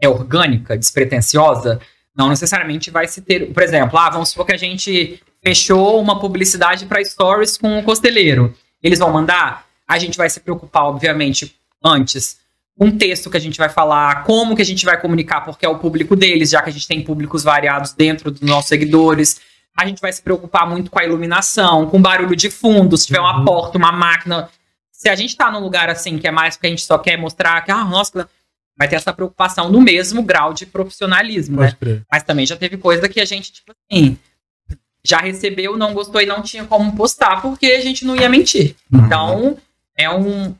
é 0.00 0.08
orgânica, 0.08 0.76
despretensiosa, 0.78 1.80
não 2.16 2.28
necessariamente 2.30 2.90
vai 2.90 3.06
se 3.06 3.20
ter. 3.20 3.52
Por 3.52 3.62
exemplo, 3.62 3.98
ah, 3.98 4.08
vamos 4.10 4.30
supor 4.30 4.46
que 4.46 4.52
a 4.54 4.56
gente 4.58 5.20
fechou 5.44 6.00
uma 6.00 6.18
publicidade 6.18 6.86
para 6.86 7.04
stories 7.04 7.56
com 7.58 7.78
o 7.78 7.82
costeleiro. 7.82 8.54
Eles 8.82 8.98
vão 8.98 9.12
mandar, 9.12 9.66
a 9.86 9.98
gente 9.98 10.16
vai 10.16 10.28
se 10.30 10.40
preocupar, 10.40 10.84
obviamente, 10.84 11.54
antes 11.84 12.37
um 12.78 12.90
texto 12.96 13.28
que 13.28 13.36
a 13.36 13.40
gente 13.40 13.58
vai 13.58 13.68
falar, 13.68 14.24
como 14.24 14.54
que 14.54 14.62
a 14.62 14.64
gente 14.64 14.84
vai 14.84 15.00
comunicar, 15.00 15.40
porque 15.40 15.66
é 15.66 15.68
o 15.68 15.78
público 15.78 16.14
deles, 16.14 16.50
já 16.50 16.62
que 16.62 16.70
a 16.70 16.72
gente 16.72 16.86
tem 16.86 17.02
públicos 17.02 17.42
variados 17.42 17.92
dentro 17.92 18.30
dos 18.30 18.40
nossos 18.40 18.68
seguidores. 18.68 19.40
A 19.76 19.86
gente 19.86 20.00
vai 20.00 20.12
se 20.12 20.22
preocupar 20.22 20.68
muito 20.68 20.90
com 20.90 20.98
a 20.98 21.04
iluminação, 21.04 21.88
com 21.88 22.00
barulho 22.00 22.36
de 22.36 22.50
fundo, 22.50 22.96
se 22.96 23.06
tiver 23.06 23.20
uma 23.20 23.44
porta, 23.44 23.78
uma 23.78 23.92
máquina. 23.92 24.48
Se 24.92 25.08
a 25.08 25.14
gente 25.14 25.36
tá 25.36 25.50
num 25.50 25.60
lugar 25.60 25.88
assim, 25.88 26.18
que 26.18 26.26
é 26.26 26.30
mais 26.30 26.56
porque 26.56 26.66
a 26.66 26.70
gente 26.70 26.82
só 26.82 26.98
quer 26.98 27.16
mostrar 27.16 27.60
que, 27.62 27.70
ah, 27.70 27.84
nossa, 27.84 28.28
vai 28.76 28.88
ter 28.88 28.96
essa 28.96 29.12
preocupação 29.12 29.70
no 29.70 29.80
mesmo 29.80 30.22
grau 30.22 30.54
de 30.54 30.64
profissionalismo, 30.64 31.56
né? 31.56 31.66
Pode 31.66 31.76
crer. 31.76 32.02
Mas 32.10 32.22
também 32.22 32.46
já 32.46 32.56
teve 32.56 32.76
coisa 32.76 33.08
que 33.08 33.20
a 33.20 33.24
gente, 33.24 33.52
tipo 33.52 33.72
assim, 33.72 34.16
já 35.04 35.18
recebeu, 35.18 35.76
não 35.76 35.94
gostou 35.94 36.20
e 36.20 36.26
não 36.26 36.42
tinha 36.42 36.64
como 36.64 36.94
postar, 36.96 37.42
porque 37.42 37.66
a 37.66 37.80
gente 37.80 38.04
não 38.04 38.14
ia 38.14 38.28
mentir. 38.28 38.76
Então, 38.92 39.58
é 39.96 40.08
um. 40.08 40.54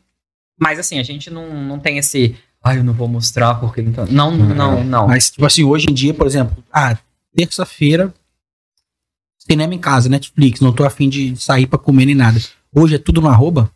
Mas 0.58 0.78
assim, 0.78 0.98
a 0.98 1.02
gente 1.02 1.30
não, 1.30 1.48
não 1.62 1.78
tem 1.78 1.98
esse. 1.98 2.36
Ai, 2.62 2.78
eu 2.78 2.84
não 2.84 2.92
vou 2.92 3.08
mostrar 3.08 3.54
porque. 3.56 3.80
Então... 3.80 4.06
Não, 4.06 4.30
não, 4.32 4.82
não. 4.84 5.08
Mas, 5.08 5.30
tipo 5.30 5.46
assim, 5.46 5.64
hoje 5.64 5.86
em 5.88 5.94
dia, 5.94 6.12
por 6.12 6.26
exemplo, 6.26 6.56
ah, 6.72 6.96
terça-feira, 7.36 8.12
cinema 9.38 9.74
em 9.74 9.78
casa, 9.78 10.08
Netflix, 10.08 10.60
não 10.60 10.72
tô 10.72 10.84
afim 10.84 11.08
de 11.08 11.36
sair 11.36 11.66
pra 11.66 11.78
comer 11.78 12.06
nem 12.06 12.14
nada. 12.14 12.40
Hoje 12.74 12.96
é 12.96 12.98
tudo 12.98 13.20
no 13.20 13.28
arroba? 13.28 13.70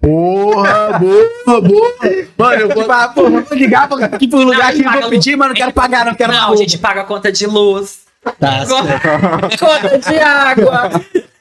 Porra, 0.00 0.98
boa, 1.00 1.60
boa. 1.60 1.94
Mano, 2.36 2.60
eu 2.60 2.68
vou. 2.68 2.82
Tipo, 2.82 2.92
ah, 2.92 3.08
pô, 3.08 3.30
vou 3.30 3.44
ligar 3.52 3.88
pra, 3.88 4.04
aqui 4.06 4.28
pro 4.28 4.42
lugar 4.42 4.74
Não, 4.74 4.92
que 4.92 5.00
vou 5.00 5.10
pedir, 5.10 5.36
mas 5.36 5.48
não 5.48 5.54
quero 5.54 5.72
pagar, 5.72 6.04
não 6.04 6.14
quero 6.14 6.32
Não, 6.32 6.38
a 6.38 6.42
arroba. 6.42 6.58
gente 6.58 6.78
paga 6.78 7.00
a 7.00 7.04
conta 7.04 7.32
de 7.32 7.46
luz, 7.46 8.00
Tá, 8.38 8.66
certo. 8.66 9.56
conta 9.58 9.98
de 9.98 10.18
água. 10.18 10.90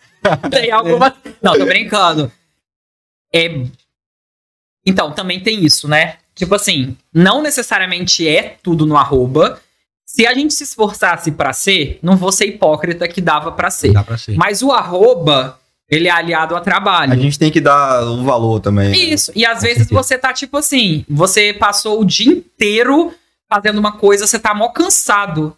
tem 0.49 0.71
alguma. 0.71 1.15
Não, 1.41 1.58
tô 1.58 1.65
brincando. 1.65 2.32
É. 3.34 3.65
Então, 4.86 5.12
também 5.12 5.39
tem 5.39 5.63
isso, 5.63 5.88
né? 5.88 6.15
Tipo 6.36 6.56
assim, 6.56 6.96
não 7.13 7.42
necessariamente 7.42 8.28
é 8.28 8.56
tudo 8.63 8.86
no 8.86 8.96
arroba. 8.96 9.60
Se 10.06 10.26
a 10.26 10.34
gente 10.34 10.54
se 10.54 10.63
esforçasse 10.63 11.32
pra 11.32 11.54
ser, 11.54 12.00
não 12.02 12.15
vou 12.15 12.32
ser 12.32 12.46
hipócrita 12.46 13.08
que 13.08 13.22
dava 13.22 13.52
pra 13.52 13.70
ser. 13.70 13.92
Dá 13.92 14.04
pra 14.04 14.18
ser. 14.18 14.36
Mas 14.36 14.63
o 14.63 14.72
arroba, 14.72 15.60
ele 15.89 16.08
é 16.08 16.12
aliado 16.12 16.56
ao 16.56 16.62
trabalho. 16.62 17.13
A 17.13 17.15
gente 17.15 17.38
tem 17.38 17.52
que 17.52 17.60
dar 17.60 18.04
o 18.04 18.24
valor 18.24 18.60
também. 18.60 18.89
né? 18.89 18.98
Isso. 18.98 19.32
E 19.36 19.46
às 19.46 19.62
vezes 19.62 19.88
certeza. 19.88 20.02
você 20.02 20.18
tá 20.18 20.34
tipo 20.34 20.58
assim, 20.58 21.06
você 21.10 21.54
passou 21.54 22.02
o 22.02 22.06
dia 22.06 22.32
inteiro 22.32 23.13
fazendo 23.50 23.78
uma 23.78 23.92
coisa, 23.92 24.26
você 24.26 24.39
tá 24.39 24.54
mó 24.54 24.70
cansado. 24.70 25.56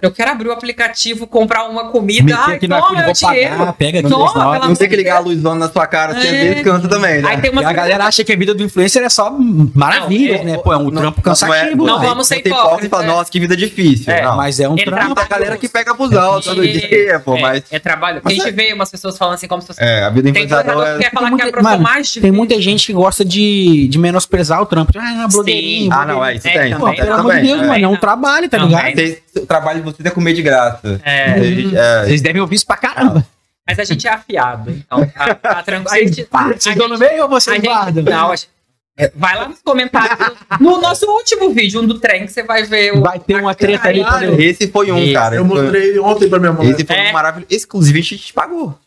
Eu 0.00 0.10
quero 0.10 0.30
abrir 0.30 0.48
o 0.48 0.52
aplicativo, 0.52 1.26
comprar 1.26 1.64
uma 1.68 1.90
comida. 1.90 2.34
Ai, 2.34 2.58
toma 2.58 2.76
meu 2.92 3.04
vou 3.04 3.12
pagar, 3.12 3.12
dinheiro. 3.12 3.72
pega 3.76 3.98
aqui. 4.00 4.08
Toma, 4.08 4.58
Não 4.60 4.74
tem 4.74 4.88
que 4.88 4.96
ligar 4.96 5.16
a 5.16 5.18
luzona 5.20 5.66
na 5.66 5.68
sua 5.70 5.86
cara, 5.86 6.14
você 6.14 6.28
É. 6.28 6.30
vezes 6.44 6.62
cansa 6.64 6.88
também, 6.88 7.20
né? 7.20 7.28
Aí 7.28 7.40
tem 7.42 7.52
E 7.54 7.62
a 7.64 7.72
galera 7.74 8.04
acha 8.06 8.24
que 8.24 8.32
a 8.32 8.36
vida 8.36 8.54
do 8.54 8.62
influencer 8.62 9.02
é 9.02 9.08
só 9.10 9.30
maravilhas, 9.74 10.42
Não, 10.42 10.48
é- 10.48 10.56
né? 10.56 10.58
Pô, 10.64 10.72
é 10.72 10.78
um 10.78 10.90
trampo 10.90 11.20
cansativo, 11.20 11.84
não 11.84 12.00
vamos 12.00 12.26
ser 12.26 12.36
não 12.36 12.42
tem 12.42 12.52
hipócrita 12.52 12.84
e 12.84 12.86
hipócrita, 12.86 12.96
fala, 12.96 13.04
é. 13.04 13.06
nossa, 13.08 13.30
que 13.30 13.38
vida 13.38 13.54
difícil. 13.54 14.10
É, 14.12 14.22
não. 14.22 14.36
Mas 14.36 14.58
é 14.60 14.68
um 14.68 14.72
Ele 14.74 14.84
trampo. 14.84 15.14
trabalha- 15.14 15.26
a 15.26 15.28
galera 15.28 15.56
que 15.58 15.68
pega 15.68 15.92
busão 15.92 16.40
todo 16.40 16.64
É, 16.64 16.66
dia, 16.68 17.20
pô, 17.20 17.36
é, 17.36 17.40
mas... 17.42 17.62
é 17.70 17.78
trabalho. 17.78 18.20
Mas 18.24 18.32
a 18.32 18.44
gente 18.44 18.50
vê 18.54 18.72
umas 18.72 18.90
pessoas 18.90 19.18
falando 19.18 19.34
assim, 19.34 19.46
como 19.46 19.60
se 19.60 19.66
fosse. 19.68 19.82
É, 19.82 20.04
a 20.04 20.08
vida 20.10 20.32
Tem 20.32 20.44
influenciador 20.44 20.72
influenciador 20.72 20.88
é... 20.88 20.98
que 20.98 21.04
quer 21.04 21.10
falar 21.12 21.28
Tem 21.28 21.36
que 21.36 21.42
é 21.42 21.44
a 21.44 21.46
muita- 21.46 21.60
profissão 21.60 21.78
mais 21.82 22.06
difícil. 22.06 22.22
Tem 22.22 22.30
muita 22.32 22.60
gente 22.62 22.86
que 22.86 22.92
gosta 22.94 23.24
de, 23.24 23.88
de 23.88 23.98
menosprezar 23.98 24.62
o 24.62 24.66
trampo. 24.66 24.90
Ah, 24.96 25.12
não, 25.12 25.28
blogueirinho. 25.28 25.92
Ah, 25.92 26.06
não, 26.06 26.24
é, 26.24 26.34
isso 26.36 26.48
É, 26.48 26.52
tem. 26.52 26.74
pelo 26.74 26.92
tem 26.94 27.08
amor 27.10 27.34
de 27.36 27.42
Deus, 27.42 27.60
é. 27.62 27.66
mano, 27.66 27.84
é 27.84 27.88
um 27.88 27.96
trabalho, 27.96 28.48
tá 28.48 28.56
ligado? 28.56 29.21
O 29.36 29.46
trabalho 29.46 29.78
de 29.80 29.84
vocês 29.84 30.04
é 30.04 30.10
comer 30.10 30.34
de 30.34 30.42
graça. 30.42 31.00
É, 31.04 31.38
Vocês- 31.38 31.72
é, 31.74 32.04
Vocês 32.04 32.20
devem 32.22 32.40
ouvir 32.42 32.56
isso 32.56 32.66
pra 32.66 32.76
caramba. 32.76 33.26
mas 33.66 33.78
a 33.78 33.84
gente 33.84 34.06
é 34.06 34.10
afiado. 34.12 34.70
Então 34.70 35.06
tá, 35.06 35.34
tá 35.34 35.62
tranquilo. 35.64 35.94
A 35.94 35.98
gente- 36.06 36.28
a 36.30 36.42
Vocês 36.48 36.66
estão 36.66 36.88
no 36.88 36.96
gente- 36.96 37.08
meio 37.10 37.22
ou 37.22 37.28
vocês 37.28 37.60
guardam? 37.62 38.02
não, 38.04 38.30
a 38.32 38.36
gente- 38.36 38.50
é, 38.98 39.10
vai 39.16 39.34
lá 39.38 39.48
nos 39.48 39.62
comentários. 39.62 40.18
No 40.60 40.78
nosso 40.80 41.06
último 41.06 41.50
vídeo, 41.54 41.80
um 41.80 41.86
do 41.86 41.98
trem, 41.98 42.26
que 42.26 42.32
você 42.32 42.42
vai 42.42 42.64
ver 42.64 42.92
o. 42.94 43.00
Vai 43.00 43.18
ter 43.18 43.36
uma 43.36 43.54
treta 43.54 43.90
eu- 43.90 44.38
Esse 44.38 44.68
foi 44.68 44.92
um, 44.92 44.98
Esse. 44.98 45.14
cara. 45.14 45.36
Eu 45.36 45.44
mostrei 45.46 45.98
ontem 45.98 46.28
pra 46.28 46.38
minha 46.38 46.52
mãe. 46.52 46.68
Esse 46.70 46.84
foi 46.84 46.96
É. 46.96 47.08
um 47.08 47.12
maravilhoso. 47.14 47.46
Exclusive, 47.50 47.98
a 48.00 48.02
gente 48.02 48.32
pagou. 48.34 48.78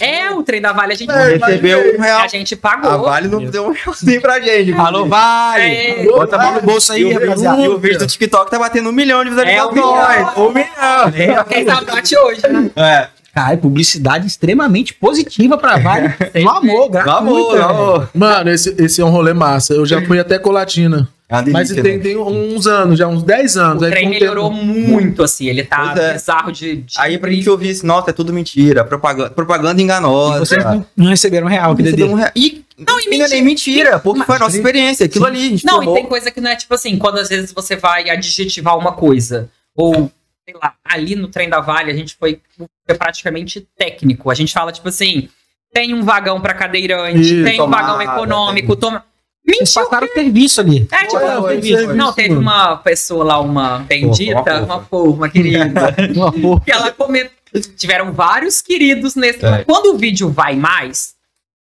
É, 0.00 0.30
o 0.30 0.42
trem 0.42 0.62
da 0.62 0.72
Vale 0.72 0.94
a 0.94 0.96
gente, 0.96 1.10
É, 1.12 1.36
recebeu 1.36 1.94
um 1.96 2.00
real. 2.00 2.20
a 2.22 2.26
gente 2.26 2.56
pagou. 2.56 2.90
A 2.90 2.96
Vale 2.96 3.28
não 3.28 3.44
deu 3.44 3.66
um 3.66 3.70
realzinho 3.72 4.20
pra 4.20 4.40
gente. 4.40 4.72
Alô, 4.72 5.04
Vale! 5.04 5.62
É. 5.62 6.04
Bota 6.06 6.36
a 6.36 6.38
mão 6.42 6.54
no 6.54 6.62
bolso 6.62 6.92
aí, 6.92 7.02
E 7.02 7.04
o, 7.04 7.12
rapaziada. 7.20 7.60
e 7.62 7.68
o 7.68 7.76
vídeo 7.78 7.98
do 7.98 8.06
TikTok 8.06 8.50
tá 8.50 8.58
batendo 8.58 8.88
um 8.88 8.92
milhão 8.92 9.22
de 9.22 9.28
É, 9.30 9.62
um 9.62 9.70
visualizações. 9.72 10.36
Um 10.38 10.52
milhão. 10.52 11.44
Quem 11.48 11.66
sabe 11.66 11.84
bate 11.86 12.16
hoje, 12.16 12.42
né? 12.48 12.70
É. 12.76 13.08
Cara, 13.34 13.56
publicidade 13.56 14.26
extremamente 14.26 14.94
positiva 14.94 15.58
pra 15.58 15.76
Vale. 15.78 16.14
No 16.42 16.50
amor, 16.50 16.88
gratuito. 16.88 17.56
Vamos. 17.56 18.08
Mano, 18.14 18.50
esse, 18.50 18.74
esse 18.78 19.00
é 19.00 19.04
um 19.04 19.10
rolê 19.10 19.32
massa. 19.32 19.74
Eu 19.74 19.84
já 19.84 20.00
fui 20.06 20.18
até 20.20 20.38
Colatina. 20.38 21.08
É 21.28 21.36
uma 21.36 21.42
Mas 21.50 21.68
delícia, 21.70 21.82
tem, 21.82 21.96
né? 21.96 22.02
tem 22.02 22.16
uns 22.18 22.66
anos, 22.66 22.98
já 22.98 23.08
uns 23.08 23.22
10 23.22 23.56
anos. 23.56 23.82
O 23.82 23.86
Aí 23.86 23.90
trem 23.90 24.08
melhorou 24.10 24.50
tempo- 24.50 24.62
muito, 24.64 25.22
assim. 25.22 25.46
Ele 25.46 25.64
tá 25.64 25.94
é. 25.96 26.12
bizarro 26.12 26.52
de. 26.52 26.76
de 26.76 26.94
Aí 26.98 27.16
pra 27.18 27.30
gente 27.30 27.48
ouvir 27.48 27.70
isso, 27.70 27.84
nossa, 27.86 28.10
é 28.10 28.12
tudo 28.12 28.32
mentira, 28.32 28.84
propaganda, 28.84 29.30
propaganda 29.30 29.80
E 29.80 29.84
enganosa. 29.84 30.38
vocês 30.40 30.62
não, 30.62 30.86
não 30.96 31.06
receberam 31.08 31.46
real, 31.48 31.74
que 31.74 31.82
Recebeu 31.82 32.06
um 32.06 32.10
dedo. 32.10 32.18
real. 32.18 32.30
E 32.36 32.62
Não, 32.78 33.00
e 33.00 33.14
e 33.14 33.18
não 33.18 33.24
é 33.24 33.28
nem 33.30 33.42
mentira, 33.42 33.98
porque 33.98 34.22
foi 34.22 34.36
a 34.36 34.38
nossa 34.38 34.56
experiência, 34.56 35.06
aquilo 35.06 35.24
ali, 35.24 35.38
a 35.46 35.50
gente 35.50 35.64
Não, 35.64 35.78
tomou. 35.80 35.96
e 35.96 36.00
tem 36.00 36.08
coisa 36.08 36.30
que 36.30 36.40
não 36.40 36.50
é 36.50 36.56
tipo 36.56 36.74
assim, 36.74 36.98
quando 36.98 37.18
às 37.18 37.28
vezes 37.30 37.52
você 37.52 37.74
vai 37.74 38.10
adjetivar 38.10 38.76
uma 38.78 38.92
coisa, 38.92 39.48
ou, 39.74 40.10
sei 40.44 40.54
lá, 40.62 40.74
ali 40.84 41.16
no 41.16 41.28
trem 41.28 41.48
da 41.48 41.60
Vale 41.60 41.90
a 41.90 41.94
gente 41.94 42.14
foi, 42.20 42.38
foi 42.86 42.96
praticamente 42.96 43.66
técnico. 43.76 44.30
A 44.30 44.34
gente 44.34 44.52
fala, 44.52 44.70
tipo 44.72 44.88
assim, 44.88 45.28
tem 45.72 45.94
um 45.94 46.02
vagão 46.02 46.40
pra 46.40 46.54
cadeirante, 46.54 47.20
Isso, 47.20 47.44
tem 47.44 47.54
um 47.54 47.64
tomada, 47.64 47.94
vagão 47.94 48.02
econômico, 48.02 48.76
tem- 48.76 48.80
toma. 48.80 49.04
Mentiu! 49.46 49.82
passaram 49.84 50.06
o 50.06 50.10
serviço 50.10 50.60
ali. 50.62 50.88
É, 50.90 51.04
tipo, 51.04 51.16
ué, 51.16 51.48
teve, 51.56 51.68
serviço, 51.68 51.94
não, 51.94 52.12
teve 52.14 52.34
uma 52.34 52.76
pessoa 52.78 53.22
lá, 53.24 53.38
uma 53.40 53.80
bendita, 53.80 54.42
Fofa, 54.42 54.64
uma 54.64 54.88
uma 55.02 55.28
querida, 55.28 55.94
Uma 56.16 56.32
porra. 56.32 56.60
que 56.64 56.72
ela 56.72 56.90
comentou. 56.92 57.34
Tiveram 57.76 58.10
vários 58.12 58.62
queridos 58.62 59.14
nesse. 59.14 59.44
É. 59.44 59.62
Quando 59.64 59.94
o 59.94 59.98
vídeo 59.98 60.30
vai 60.30 60.56
mais, 60.56 61.14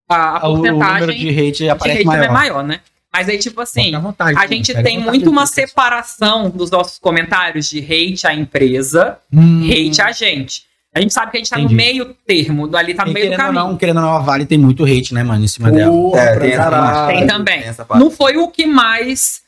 a, 0.09 0.39
a 0.45 0.49
O, 0.49 0.53
o 0.53 0.57
porcentagem 0.57 1.17
de 1.19 1.29
hate 1.29 1.57
de 1.63 1.69
aparece 1.69 1.97
hate 1.99 2.05
maior. 2.07 2.23
é 2.23 2.29
maior, 2.29 2.63
né? 2.63 2.79
Mas 3.13 3.29
aí, 3.29 3.37
tipo 3.37 3.61
assim, 3.61 3.97
vontade, 3.99 4.37
a 4.37 4.47
gente 4.47 4.73
tem 4.73 4.97
vontade 4.97 5.05
muito 5.05 5.29
uma 5.29 5.45
separação 5.45 6.49
dos 6.49 6.69
nossos 6.71 6.97
comentários 6.99 7.69
de 7.69 7.79
hate 7.79 8.25
à 8.27 8.33
empresa, 8.33 9.17
Hum. 9.31 9.63
hate 9.65 10.01
a 10.01 10.11
gente. 10.11 10.63
A 10.97 11.01
gente 11.01 11.13
sabe 11.13 11.31
que 11.31 11.37
a 11.37 11.39
gente 11.39 11.49
tá 11.49 11.57
Entendi. 11.59 11.73
no 11.73 11.77
meio 11.77 12.13
termo, 12.25 12.75
ali 12.75 12.93
tá 12.93 13.05
no 13.05 13.11
E 13.11 13.13
meio 13.13 13.27
do 13.27 13.31
ou 13.33 13.37
caminho. 13.37 13.53
não, 13.67 13.77
querendo 13.77 13.97
ou 13.97 14.03
não, 14.03 14.13
a 14.15 14.19
Vale 14.19 14.45
tem 14.45 14.57
muito 14.57 14.83
hate, 14.83 15.13
né, 15.13 15.23
mano, 15.23 15.43
em 15.43 15.47
cima 15.47 15.71
dela. 15.71 15.93
É, 16.17 16.31
pra 16.33 16.39
tem 16.39 16.51
essa. 16.53 17.07
Tem 17.07 17.27
também. 17.27 17.59
Tem 17.59 17.69
essa 17.69 17.85
parte. 17.85 18.03
Não 18.03 18.09
foi 18.11 18.37
o 18.37 18.47
que 18.49 18.65
mais 18.65 19.41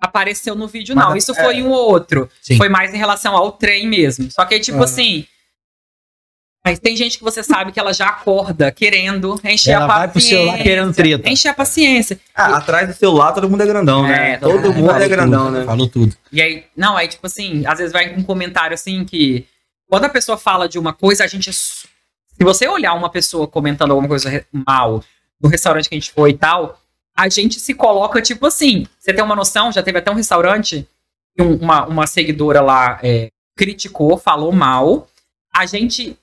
apareceu 0.00 0.54
no 0.54 0.66
vídeo, 0.66 0.96
Mas 0.96 1.04
não. 1.08 1.16
Isso 1.16 1.34
foi 1.34 1.62
um 1.62 1.68
ou 1.70 1.90
outro. 1.90 2.28
Sim. 2.40 2.56
Foi 2.56 2.68
mais 2.68 2.94
em 2.94 2.96
relação 2.96 3.36
ao 3.36 3.52
trem 3.52 3.86
mesmo. 3.86 4.30
Só 4.30 4.44
que 4.44 4.58
tipo 4.58 4.78
Ah. 4.80 4.84
assim. 4.84 5.26
Mas 6.64 6.78
tem 6.78 6.94
gente 6.94 7.16
que 7.16 7.24
você 7.24 7.42
sabe 7.42 7.72
que 7.72 7.80
ela 7.80 7.92
já 7.94 8.08
acorda 8.08 8.70
querendo 8.70 9.40
encher 9.44 9.70
Ela 9.72 9.84
a 9.84 9.88
vai 9.88 10.08
pro 10.08 10.14
paciência. 10.14 10.36
celular 10.38 10.58
querendo 10.62 10.92
treta. 10.94 11.28
Encher 11.30 11.48
a 11.48 11.54
paciência. 11.54 12.20
Ah, 12.34 12.56
atrás 12.58 12.86
do 12.86 12.92
celular 12.94 13.32
todo 13.32 13.48
mundo 13.48 13.62
é 13.62 13.66
grandão, 13.66 14.02
né? 14.02 14.32
É, 14.32 14.36
todo 14.36 14.60
todo 14.62 14.74
mundo 14.74 14.90
é 14.92 15.08
grandão, 15.08 15.46
tudo, 15.46 15.58
né? 15.58 15.64
Falou 15.64 15.88
tudo. 15.88 16.14
E 16.30 16.42
aí, 16.42 16.64
não, 16.76 16.98
aí, 16.98 17.08
tipo 17.08 17.26
assim, 17.26 17.64
às 17.66 17.78
vezes 17.78 17.92
vai 17.94 18.14
um 18.14 18.22
comentário 18.22 18.74
assim 18.74 19.04
que. 19.06 19.46
Quando 19.90 20.04
a 20.04 20.08
pessoa 20.08 20.38
fala 20.38 20.68
de 20.68 20.78
uma 20.78 20.92
coisa, 20.92 21.24
a 21.24 21.26
gente. 21.26 21.50
é 21.50 21.52
Se 21.52 21.88
você 22.40 22.66
olhar 22.68 22.94
uma 22.94 23.10
pessoa 23.10 23.46
comentando 23.48 23.90
alguma 23.90 24.08
coisa 24.08 24.46
mal 24.66 25.02
no 25.40 25.48
restaurante 25.48 25.88
que 25.88 25.94
a 25.94 25.98
gente 25.98 26.12
foi 26.12 26.30
e 26.30 26.38
tal, 26.38 26.80
a 27.16 27.28
gente 27.28 27.58
se 27.60 27.74
coloca, 27.74 28.22
tipo 28.22 28.46
assim. 28.46 28.86
Você 28.98 29.12
tem 29.12 29.22
uma 29.24 29.34
noção? 29.36 29.72
Já 29.72 29.82
teve 29.82 29.98
até 29.98 30.10
um 30.10 30.14
restaurante 30.14 30.88
que 31.36 31.42
um- 31.42 31.56
uma, 31.56 31.84
uma 31.86 32.06
seguidora 32.06 32.60
lá 32.62 32.98
é, 33.02 33.30
criticou, 33.56 34.16
falou 34.16 34.52
mal. 34.52 35.08
A 35.52 35.66
gente. 35.66 36.16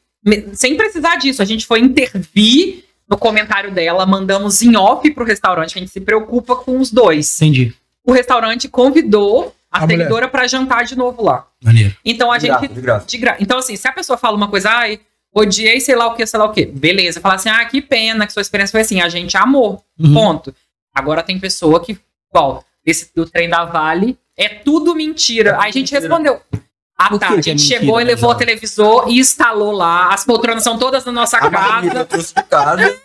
Sem 0.54 0.76
precisar 0.76 1.18
disso, 1.18 1.42
a 1.42 1.46
gente 1.46 1.66
foi 1.66 1.80
intervir 1.80 2.86
no 3.08 3.18
comentário 3.18 3.72
dela, 3.72 4.06
mandamos 4.06 4.62
em 4.62 4.76
off 4.76 5.10
pro 5.12 5.24
restaurante, 5.24 5.78
a 5.78 5.80
gente 5.80 5.92
se 5.92 6.02
preocupa 6.02 6.56
com 6.58 6.78
os 6.80 6.92
dois 6.92 7.42
Entendi. 7.42 7.74
o 8.06 8.12
restaurante 8.12 8.68
convidou 8.68 9.56
a, 9.72 9.86
A 9.86 9.88
seguidora 9.88 10.28
pra 10.28 10.46
jantar 10.46 10.84
de 10.84 10.98
novo 10.98 11.24
lá. 11.24 11.47
Maneiro. 11.64 11.96
Então 12.06 12.32
a 12.32 12.38
De 12.38 12.48
gente. 12.48 12.52
graça, 12.60 12.74
de 12.74 12.82
graça. 12.82 13.06
de 13.08 13.18
gra- 13.18 13.38
Então, 13.40 13.58
assim, 13.58 13.76
se 13.76 13.88
a 13.88 13.92
pessoa 13.92 14.18
fala 14.18 14.38
uma 14.38 14.48
coisa, 14.48 14.70
ai, 14.70 15.00
odiei 15.34 15.80
sei 15.82 15.96
lá 15.96 16.08
o 16.08 16.14
que, 16.16 16.26
sei 16.26 16.40
lá 16.40 16.46
o 16.46 16.52
que, 16.52 16.66
beleza. 16.66 17.20
Fala 17.20 17.36
assim, 17.36 17.50
ah, 17.50 17.64
que 17.66 17.82
pena 17.82 18.26
que 18.28 18.34
sua 18.34 18.42
experiência 18.42 18.72
foi 18.72 18.82
assim, 18.82 19.02
a 19.02 19.10
gente 19.10 19.36
amou. 19.38 19.84
Uhum. 20.00 20.14
Ponto. 20.14 20.56
Agora 20.94 21.22
tem 21.24 21.40
pessoa 21.40 21.80
que, 21.84 21.98
igual, 22.32 22.64
esse 22.86 23.10
do 23.16 23.26
trem 23.26 23.50
da 23.50 23.66
Vale, 23.66 24.18
é 24.38 24.50
tudo 24.50 24.96
mentira. 24.96 25.54
Aí 25.60 25.70
a 25.70 25.72
gente 25.72 25.92
mentira. 25.94 26.00
respondeu. 26.02 26.42
Ah, 26.98 27.16
tá. 27.18 27.30
A 27.30 27.34
é 27.34 27.42
gente 27.42 27.50
mentira, 27.62 27.80
chegou 27.80 28.02
e 28.02 28.04
né, 28.04 28.10
levou 28.12 28.32
o 28.32 28.36
televisor 28.36 29.06
e 29.08 29.20
instalou 29.20 29.72
lá. 29.72 30.10
As 30.14 30.26
poltronas 30.26 30.64
são 30.64 30.78
todas 30.80 31.06
na 31.06 31.12
nossa 31.12 31.38
A 31.38 31.50
casa. 31.52 32.06
trouxe 32.06 32.34
de 32.34 32.44
casa. 32.44 33.00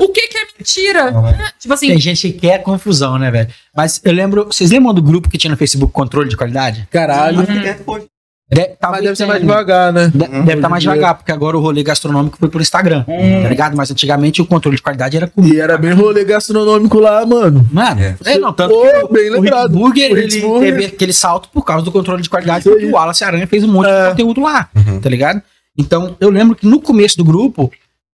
O 0.00 0.08
que 0.08 0.28
que 0.28 0.38
é 0.38 0.46
mentira? 0.58 1.10
Não, 1.10 1.26
é. 1.28 1.50
Tipo 1.58 1.74
assim, 1.74 1.88
Tem 1.88 1.98
gente 2.00 2.30
que 2.32 2.38
quer 2.40 2.62
confusão, 2.62 3.18
né, 3.18 3.30
velho? 3.30 3.48
Mas 3.76 4.00
eu 4.04 4.12
lembro. 4.12 4.44
Vocês 4.46 4.70
lembram 4.70 4.92
do 4.94 5.02
grupo 5.02 5.28
que 5.28 5.38
tinha 5.38 5.50
no 5.50 5.56
Facebook 5.56 5.92
controle 5.92 6.28
de 6.28 6.36
qualidade? 6.36 6.86
Caralho. 6.90 7.38
Mas 7.38 7.46
que 7.46 7.58
dentro, 7.58 7.84
pô, 7.84 7.98
De- 7.98 8.76
Mas 8.80 9.02
deve 9.02 9.16
ser 9.16 9.24
mais 9.26 9.40
devagar, 9.40 9.90
né? 9.92 10.08
De- 10.14 10.18
Deve 10.28 10.54
estar 10.54 10.68
mais 10.68 10.82
em 10.84 10.86
dia. 10.86 10.94
devagar, 10.94 11.14
porque 11.16 11.32
agora 11.32 11.56
o 11.56 11.60
rolê 11.60 11.82
gastronômico 11.82 12.36
foi 12.38 12.48
por 12.50 12.60
Instagram, 12.60 13.02
tá 13.04 13.48
ligado? 13.48 13.74
Mas 13.74 13.90
antigamente 13.90 14.42
o 14.42 14.46
controle 14.46 14.76
de 14.76 14.82
qualidade 14.82 15.16
era 15.16 15.26
comigo. 15.26 15.54
E 15.54 15.58
era 15.60 15.78
bem 15.78 15.92
rolê 15.92 16.24
gastronômico 16.24 17.00
lá, 17.00 17.24
mano. 17.24 17.66
Mano, 17.72 18.00
É. 18.00 18.16
é, 18.26 18.38
não, 18.38 18.52
tanto 18.52 18.74
Pô, 18.74 18.82
que 18.82 18.96
o- 18.98 19.08
bem 19.08 19.30
o 19.30 19.32
lembrado. 19.40 19.70
Burger, 19.72 20.12
O 20.12 20.16
ele 20.18 20.40
Burger. 20.42 20.72
teve 20.72 20.84
aquele 20.94 21.12
salto 21.14 21.48
por 21.48 21.64
causa 21.64 21.84
do 21.84 21.90
controle 21.90 22.22
de 22.22 22.28
qualidade, 22.28 22.64
porque 22.64 22.84
o 22.84 22.92
Wallace 22.92 23.24
Aranha 23.24 23.46
fez 23.46 23.64
um 23.64 23.68
monte 23.72 23.88
É. 23.88 24.02
de 24.04 24.08
conteúdo 24.10 24.40
lá, 24.42 24.68
Uhum. 24.76 25.00
tá 25.00 25.08
ligado? 25.08 25.42
Então, 25.76 26.14
eu 26.20 26.28
lembro 26.30 26.54
que 26.54 26.66
no 26.66 26.80
começo 26.80 27.16
do 27.16 27.24
grupo, 27.24 27.72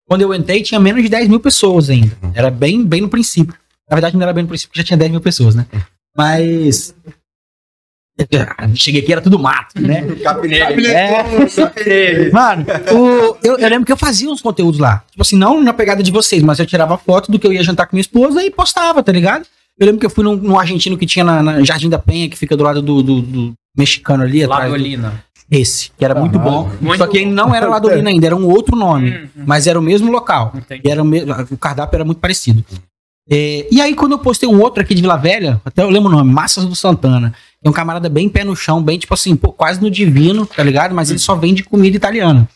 quando 0.10 0.22
eu 0.24 0.34
entrei, 0.34 0.62
tinha 0.64 0.80
menos 0.80 1.02
de 1.04 1.08
10 1.08 1.30
mil 1.30 1.40
pessoas 1.40 1.90
ainda. 1.90 2.18
Uhum. 2.22 2.32
Era 2.36 2.50
bem, 2.50 2.84
bem 2.84 3.00
no 3.00 3.08
princípio. 3.10 3.54
Na 3.90 3.96
verdade, 3.96 4.16
não 4.18 4.24
era 4.24 4.34
bem 4.34 4.42
no 4.44 4.48
princípio, 4.50 4.70
porque 4.72 4.82
já 4.82 4.86
tinha 4.86 4.98
10 4.98 5.12
mil 5.12 5.22
pessoas, 5.22 5.56
né? 5.56 5.66
Mas... 6.18 6.94
Cheguei 8.76 9.02
aqui, 9.02 9.12
era 9.14 9.22
tudo 9.22 9.40
mato, 9.40 9.80
né? 9.82 10.02
Capinete. 10.22 10.86
É. 10.88 12.30
Mano, 12.32 12.66
o- 12.92 13.38
eu, 13.42 13.58
eu 13.58 13.70
lembro 13.70 13.86
que 13.86 13.92
eu 13.94 13.98
fazia 13.98 14.30
uns 14.30 14.42
conteúdos 14.42 14.78
lá. 14.80 15.04
Tipo 15.12 15.22
assim, 15.22 15.38
não 15.38 15.64
na 15.64 15.72
pegada 15.72 16.04
de 16.04 16.12
vocês, 16.12 16.44
mas 16.44 16.60
eu 16.60 16.66
tirava 16.66 16.98
foto 16.98 17.32
do 17.32 17.40
que 17.40 17.48
eu 17.48 17.54
ia 17.54 17.64
jantar 17.64 17.88
com 17.88 17.96
minha 17.96 18.02
esposa 18.02 18.44
e 18.44 18.52
postava, 18.52 19.02
tá 19.02 19.12
ligado? 19.14 19.46
Eu 19.80 19.86
lembro 19.86 20.02
que 20.02 20.06
eu 20.06 20.10
fui 20.10 20.26
num, 20.26 20.36
num 20.36 20.60
argentino 20.60 20.98
que 20.98 21.06
tinha 21.06 21.24
na, 21.24 21.42
na 21.42 21.64
Jardim 21.64 21.88
da 21.88 21.98
Penha, 21.98 22.28
que 22.30 22.36
fica 22.38 22.58
do 22.58 22.64
lado 22.66 22.82
do, 22.82 23.02
do- 23.02 23.22
do 23.22 23.54
mexicano 23.78 24.24
ali, 24.24 24.46
Ladolina. 24.46 25.24
Esse, 25.52 25.92
que 25.98 26.06
era 26.06 26.14
muito 26.14 26.38
bom. 26.38 26.70
Muito 26.80 27.00
só 27.00 27.08
que 27.08 27.18
ele 27.18 27.32
não 27.32 27.54
era 27.54 27.68
Ladolina 27.68 28.10
ainda, 28.10 28.28
era 28.28 28.36
um 28.36 28.48
outro 28.48 28.76
nome. 28.76 29.12
Hum, 29.12 29.30
hum. 29.38 29.44
Mas 29.46 29.66
era 29.66 29.80
o 29.80 29.82
mesmo 29.82 30.12
local. 30.12 30.54
Entendi. 30.56 30.82
E 30.86 30.92
era 30.92 31.02
o, 31.02 31.06
mesmo, 31.06 31.34
o 31.52 31.58
cardápio 31.58 31.98
era 31.98 32.06
muito 32.06 32.20
parecido. 32.20 32.64
É, 33.32 33.68
e 33.72 33.80
aí, 33.80 33.94
quando 33.94 34.14
eu 34.14 34.20
postei 34.20 34.50
um 34.50 34.60
outro 34.60 34.82
aqui 34.82 34.96
de 34.96 35.02
Vila 35.02 35.16
Velha, 35.16 35.62
até 35.64 35.84
eu 35.84 35.90
lembro 35.90 36.10
o 36.10 36.12
nome, 36.12 36.32
Massas 36.32 36.66
do 36.66 36.76
Santana. 36.76 37.34
É 37.64 37.70
um 37.70 37.74
camarada 37.74 38.10
bem 38.10 38.28
pé 38.28 38.44
no 38.44 38.56
chão, 38.56 38.82
bem 38.82 38.98
tipo 38.98 39.14
assim, 39.14 39.36
pô, 39.36 39.52
quase 39.52 39.82
no 39.82 39.90
divino, 39.90 40.46
tá 40.46 40.64
ligado? 40.64 40.96
Mas 40.96 41.10
ele 41.10 41.20
só 41.20 41.36
vende 41.36 41.64
comida 41.64 41.96
italiana. 41.96 42.48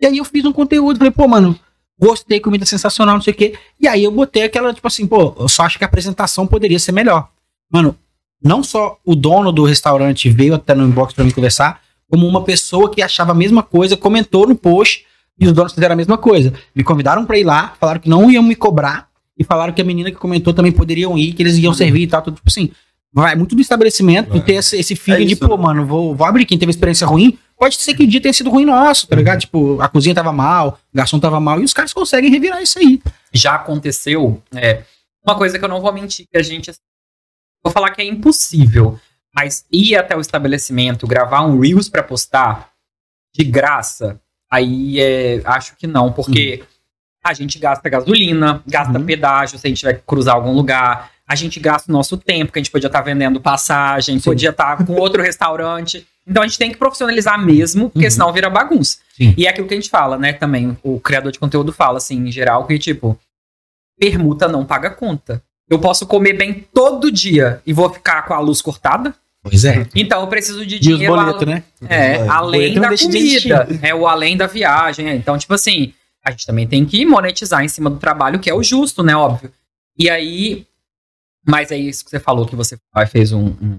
E 0.00 0.06
aí 0.06 0.18
eu 0.18 0.24
fiz 0.24 0.44
um 0.44 0.52
conteúdo, 0.52 0.98
falei, 0.98 1.10
pô, 1.10 1.28
mano, 1.28 1.58
gostei, 2.00 2.40
comida 2.40 2.64
sensacional, 2.64 3.16
não 3.16 3.22
sei 3.22 3.32
o 3.32 3.36
quê. 3.36 3.54
E 3.80 3.86
aí 3.86 4.04
eu 4.04 4.10
botei 4.10 4.44
aquela, 4.44 4.72
tipo 4.72 4.86
assim, 4.86 5.06
pô, 5.06 5.34
eu 5.38 5.48
só 5.48 5.64
acho 5.64 5.78
que 5.78 5.84
a 5.84 5.86
apresentação 5.86 6.46
poderia 6.46 6.78
ser 6.78 6.92
melhor. 6.92 7.28
Mano, 7.70 7.96
não 8.42 8.62
só 8.62 8.98
o 9.04 9.14
dono 9.14 9.52
do 9.52 9.64
restaurante 9.64 10.30
veio 10.30 10.54
até 10.54 10.74
no 10.74 10.86
inbox 10.86 11.12
pra 11.12 11.24
mim 11.24 11.30
conversar, 11.30 11.80
como 12.10 12.26
uma 12.26 12.42
pessoa 12.42 12.90
que 12.90 13.02
achava 13.02 13.32
a 13.32 13.34
mesma 13.34 13.62
coisa, 13.62 13.96
comentou 13.96 14.46
no 14.46 14.56
post 14.56 15.04
e 15.38 15.46
os 15.46 15.52
donos 15.52 15.72
fizeram 15.72 15.92
a 15.92 15.96
mesma 15.96 16.18
coisa. 16.18 16.52
Me 16.74 16.82
convidaram 16.82 17.24
pra 17.24 17.38
ir 17.38 17.44
lá, 17.44 17.74
falaram 17.78 18.00
que 18.00 18.08
não 18.08 18.30
iam 18.30 18.42
me 18.42 18.54
cobrar 18.54 19.08
e 19.38 19.44
falaram 19.44 19.72
que 19.72 19.80
a 19.80 19.84
menina 19.84 20.10
que 20.10 20.16
comentou 20.16 20.52
também 20.52 20.72
poderiam 20.72 21.16
ir, 21.16 21.32
que 21.32 21.42
eles 21.42 21.56
iam 21.58 21.72
servir 21.72 22.02
e 22.02 22.06
tal, 22.06 22.22
tudo 22.22 22.36
tipo 22.36 22.48
assim. 22.48 22.70
Vai 23.12 23.34
muito 23.34 23.54
do 23.54 23.62
estabelecimento, 23.62 24.30
Vai. 24.30 24.40
ter 24.40 24.54
esse, 24.54 24.76
esse 24.76 24.94
feeling 24.94 25.24
É 25.24 25.28
de, 25.28 25.36
pô, 25.36 25.56
mano, 25.56 25.86
vou, 25.86 26.14
vou 26.14 26.26
abrir. 26.26 26.44
Quem 26.44 26.58
teve 26.58 26.70
experiência 26.70 27.06
ruim, 27.06 27.38
pode 27.58 27.76
ser 27.76 27.94
que 27.94 28.02
o 28.02 28.06
dia 28.06 28.20
tenha 28.20 28.34
sido 28.34 28.50
ruim 28.50 28.66
nosso, 28.66 29.06
tá 29.06 29.16
ligado? 29.16 29.40
Tipo, 29.40 29.80
a 29.80 29.88
cozinha 29.88 30.14
tava 30.14 30.30
mal, 30.30 30.78
o 30.92 30.96
garçom 30.96 31.18
tava 31.18 31.40
mal, 31.40 31.58
e 31.58 31.64
os 31.64 31.72
caras 31.72 31.92
conseguem 31.94 32.30
revirar 32.30 32.62
isso 32.62 32.78
aí. 32.78 33.00
já 33.32 33.54
aconteceu. 33.54 34.42
É, 34.54 34.82
uma 35.26 35.36
coisa 35.36 35.58
que 35.58 35.64
eu 35.64 35.68
não 35.68 35.80
vou 35.80 35.92
mentir, 35.92 36.26
que 36.30 36.36
a 36.36 36.42
gente. 36.42 36.70
Vou 37.64 37.72
falar 37.72 37.90
que 37.90 38.02
é 38.02 38.04
impossível. 38.04 38.98
Mas 39.40 39.64
ir 39.72 39.94
até 39.96 40.16
o 40.16 40.20
estabelecimento, 40.20 41.06
gravar 41.06 41.42
um 41.42 41.60
Reels 41.60 41.88
pra 41.88 42.02
postar 42.02 42.70
de 43.32 43.44
graça, 43.44 44.20
aí 44.50 44.98
é, 45.00 45.40
acho 45.44 45.76
que 45.76 45.86
não, 45.86 46.10
porque 46.12 46.64
a 47.24 47.32
gente 47.32 47.56
gasta 47.58 47.88
gasolina, 47.88 48.62
gasta 48.66 48.98
Uhum. 48.98 49.06
pedágio 49.06 49.56
se 49.56 49.64
a 49.66 49.68
gente 49.68 49.78
tiver 49.78 49.94
que 49.94 50.02
cruzar 50.04 50.34
algum 50.34 50.52
lugar, 50.52 51.10
a 51.24 51.36
gente 51.36 51.60
gasta 51.60 51.88
o 51.88 51.92
nosso 51.92 52.16
tempo, 52.16 52.50
que 52.50 52.58
a 52.58 52.62
gente 52.62 52.72
podia 52.72 52.88
estar 52.88 53.00
vendendo 53.02 53.40
passagem, 53.40 54.18
Sim. 54.18 54.24
podia 54.24 54.50
estar 54.50 54.84
com 54.84 54.94
outro 54.94 55.22
restaurante. 55.22 56.04
Então 56.26 56.42
a 56.42 56.46
gente 56.46 56.58
tem 56.58 56.72
que 56.72 56.76
profissionalizar 56.76 57.38
mesmo, 57.40 57.90
porque 57.90 58.06
Uhum. 58.06 58.10
senão 58.10 58.32
vira 58.32 58.50
bagunça. 58.50 58.98
Sim. 59.16 59.34
E 59.36 59.46
é 59.46 59.50
aquilo 59.50 59.68
que 59.68 59.74
a 59.74 59.76
gente 59.76 59.90
fala, 59.90 60.18
né, 60.18 60.32
também, 60.32 60.76
o 60.82 60.98
criador 60.98 61.30
de 61.30 61.38
conteúdo 61.38 61.72
fala, 61.72 61.98
assim, 61.98 62.16
em 62.26 62.32
geral, 62.32 62.66
que 62.66 62.76
tipo, 62.78 63.16
permuta 64.00 64.48
não 64.48 64.64
paga 64.64 64.90
conta. 64.90 65.40
Eu 65.70 65.78
posso 65.78 66.06
comer 66.06 66.32
bem 66.32 66.66
todo 66.74 67.10
dia 67.12 67.60
e 67.66 67.72
vou 67.72 67.88
ficar 67.92 68.22
com 68.22 68.32
a 68.34 68.40
luz 68.40 68.60
cortada? 68.62 69.14
Pois 69.42 69.64
é. 69.64 69.86
Então 69.94 70.20
eu 70.20 70.26
preciso 70.26 70.66
de 70.66 70.76
E 70.76 70.78
os 70.78 70.84
dinheiro 70.84 71.14
boletos, 71.14 71.46
né? 71.46 71.62
é, 71.88 72.14
Boleto 72.18 72.32
além 72.32 72.74
não 72.74 72.82
da 72.82 72.96
comida, 72.98 73.68
é 73.82 73.94
o 73.94 74.06
além 74.06 74.36
da 74.36 74.46
viagem. 74.46 75.08
é. 75.08 75.14
Então, 75.14 75.38
tipo 75.38 75.54
assim, 75.54 75.94
a 76.24 76.30
gente 76.30 76.46
também 76.46 76.66
tem 76.66 76.84
que 76.84 77.06
monetizar 77.06 77.64
em 77.64 77.68
cima 77.68 77.88
do 77.88 77.96
trabalho, 77.98 78.38
que 78.40 78.50
é 78.50 78.54
o 78.54 78.62
justo, 78.62 79.02
né? 79.02 79.14
Óbvio. 79.16 79.52
E 79.96 80.10
aí, 80.10 80.66
mas 81.46 81.70
é 81.70 81.76
isso 81.76 82.04
que 82.04 82.10
você 82.10 82.20
falou, 82.20 82.46
que 82.46 82.56
você 82.56 82.76
fez 83.10 83.32
um, 83.32 83.46
um 83.60 83.78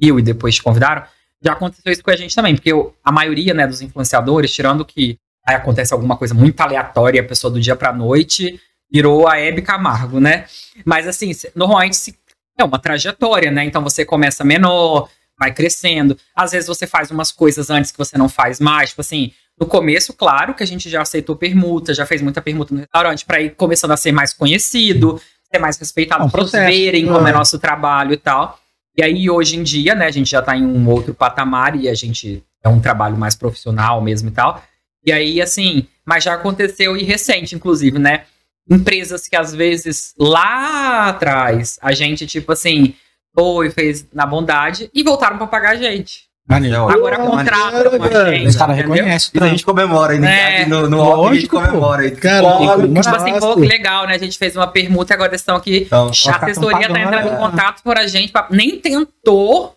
e 0.00 0.22
depois 0.22 0.54
te 0.54 0.62
convidaram. 0.62 1.04
Já 1.42 1.52
aconteceu 1.52 1.92
isso 1.92 2.02
com 2.02 2.10
a 2.10 2.16
gente 2.16 2.34
também, 2.34 2.54
porque 2.54 2.72
eu- 2.72 2.94
a 3.04 3.10
maioria 3.12 3.52
né, 3.52 3.66
dos 3.66 3.80
influenciadores, 3.82 4.52
tirando 4.52 4.84
que 4.84 5.18
aí 5.46 5.54
acontece 5.54 5.92
alguma 5.92 6.16
coisa 6.16 6.34
muito 6.34 6.60
aleatória, 6.60 7.20
a 7.20 7.24
pessoa 7.24 7.50
do 7.50 7.60
dia 7.60 7.74
pra 7.76 7.92
noite 7.92 8.60
virou 8.92 9.28
a 9.28 9.38
Hebe 9.38 9.62
Camargo, 9.62 10.18
né? 10.20 10.46
Mas 10.84 11.06
assim, 11.06 11.30
normalmente 11.54 11.96
se- 11.96 12.18
é 12.60 12.64
uma 12.64 12.78
trajetória, 12.78 13.50
né? 13.50 13.64
Então 13.64 13.82
você 13.82 14.04
começa 14.04 14.44
menor, 14.44 15.08
vai 15.38 15.52
crescendo. 15.52 16.16
Às 16.34 16.52
vezes 16.52 16.68
você 16.68 16.86
faz 16.86 17.10
umas 17.10 17.32
coisas 17.32 17.70
antes 17.70 17.90
que 17.90 17.98
você 17.98 18.16
não 18.18 18.28
faz 18.28 18.60
mais. 18.60 18.90
Tipo 18.90 19.00
assim, 19.00 19.32
no 19.58 19.66
começo, 19.66 20.12
claro 20.12 20.54
que 20.54 20.62
a 20.62 20.66
gente 20.66 20.88
já 20.88 21.02
aceitou 21.02 21.36
permuta, 21.36 21.92
já 21.94 22.06
fez 22.06 22.20
muita 22.22 22.40
permuta 22.40 22.74
no 22.74 22.80
restaurante, 22.80 23.24
pra 23.24 23.40
ir 23.40 23.50
começando 23.56 23.90
a 23.92 23.96
ser 23.96 24.12
mais 24.12 24.32
conhecido, 24.32 25.20
ser 25.52 25.58
mais 25.58 25.76
respeitado, 25.78 26.22
É 26.22 26.26
um 26.26 26.30
para 26.30 26.44
verem 26.44 27.06
como 27.06 27.26
é 27.26 27.30
É. 27.30 27.34
nosso 27.34 27.58
trabalho 27.58 28.12
e 28.12 28.16
tal. 28.16 28.58
E 28.96 29.02
aí, 29.02 29.30
hoje 29.30 29.56
em 29.56 29.62
dia, 29.62 29.94
né, 29.94 30.06
a 30.06 30.10
gente 30.10 30.28
já 30.30 30.42
tá 30.42 30.56
em 30.56 30.64
um 30.64 30.88
outro 30.88 31.14
patamar 31.14 31.76
e 31.76 31.88
a 31.88 31.94
gente 31.94 32.42
é 32.62 32.68
um 32.68 32.80
trabalho 32.80 33.16
mais 33.16 33.34
profissional 33.34 34.00
mesmo 34.02 34.28
e 34.28 34.32
tal. 34.32 34.62
E 35.06 35.12
aí, 35.12 35.40
assim, 35.40 35.86
mas 36.04 36.24
já 36.24 36.34
aconteceu 36.34 36.96
e 36.96 37.02
recente, 37.02 37.54
inclusive, 37.54 37.98
né? 37.98 38.24
Empresas 38.68 39.26
que 39.28 39.36
às 39.36 39.54
vezes 39.54 40.14
lá 40.18 41.08
atrás 41.08 41.78
a 41.82 41.92
gente, 41.92 42.26
tipo 42.26 42.52
assim, 42.52 42.94
foi, 43.34 43.70
fez 43.70 44.06
na 44.12 44.26
bondade 44.26 44.90
e 44.94 45.02
voltaram 45.02 45.38
pra 45.38 45.46
pagar 45.46 45.70
a 45.70 45.76
gente. 45.76 46.28
Maneiro. 46.48 46.88
Agora 46.88 47.16
Pô, 47.20 47.30
contratam 47.30 47.98
maneiro, 47.98 48.16
a 48.18 48.30
gente. 48.34 48.46
Os 48.48 48.56
caras 48.56 48.76
reconhecem. 48.76 49.30
E 49.34 49.44
a 49.44 49.48
gente 49.48 49.64
comemora, 49.64 50.14
ainda 50.14 50.28
É, 50.28 50.66
no, 50.66 50.88
no 50.90 50.98
off 50.98 51.30
a 51.30 51.34
gente 51.34 51.48
lógico, 51.48 51.56
comemora. 51.60 52.02
aí. 52.02 52.10
Caralho, 52.10 52.92
Tipo 52.92 53.08
assim, 53.16 53.38
pô, 53.38 53.54
que 53.54 53.60
legal, 53.66 54.06
né? 54.08 54.14
A 54.14 54.18
gente 54.18 54.36
fez 54.36 54.56
uma 54.56 54.66
permuta, 54.66 55.14
agora 55.14 55.34
estão 55.36 55.54
aqui. 55.56 55.82
Então, 55.86 56.06
A 56.06 56.10
assessoria 56.10 56.88
tá 56.88 56.98
entrando 57.00 57.28
em 57.28 57.30
né? 57.30 57.36
contato 57.36 57.82
por 57.84 57.96
a 57.96 58.06
gente, 58.08 58.32
pra- 58.32 58.48
nem 58.50 58.80
tentou 58.80 59.76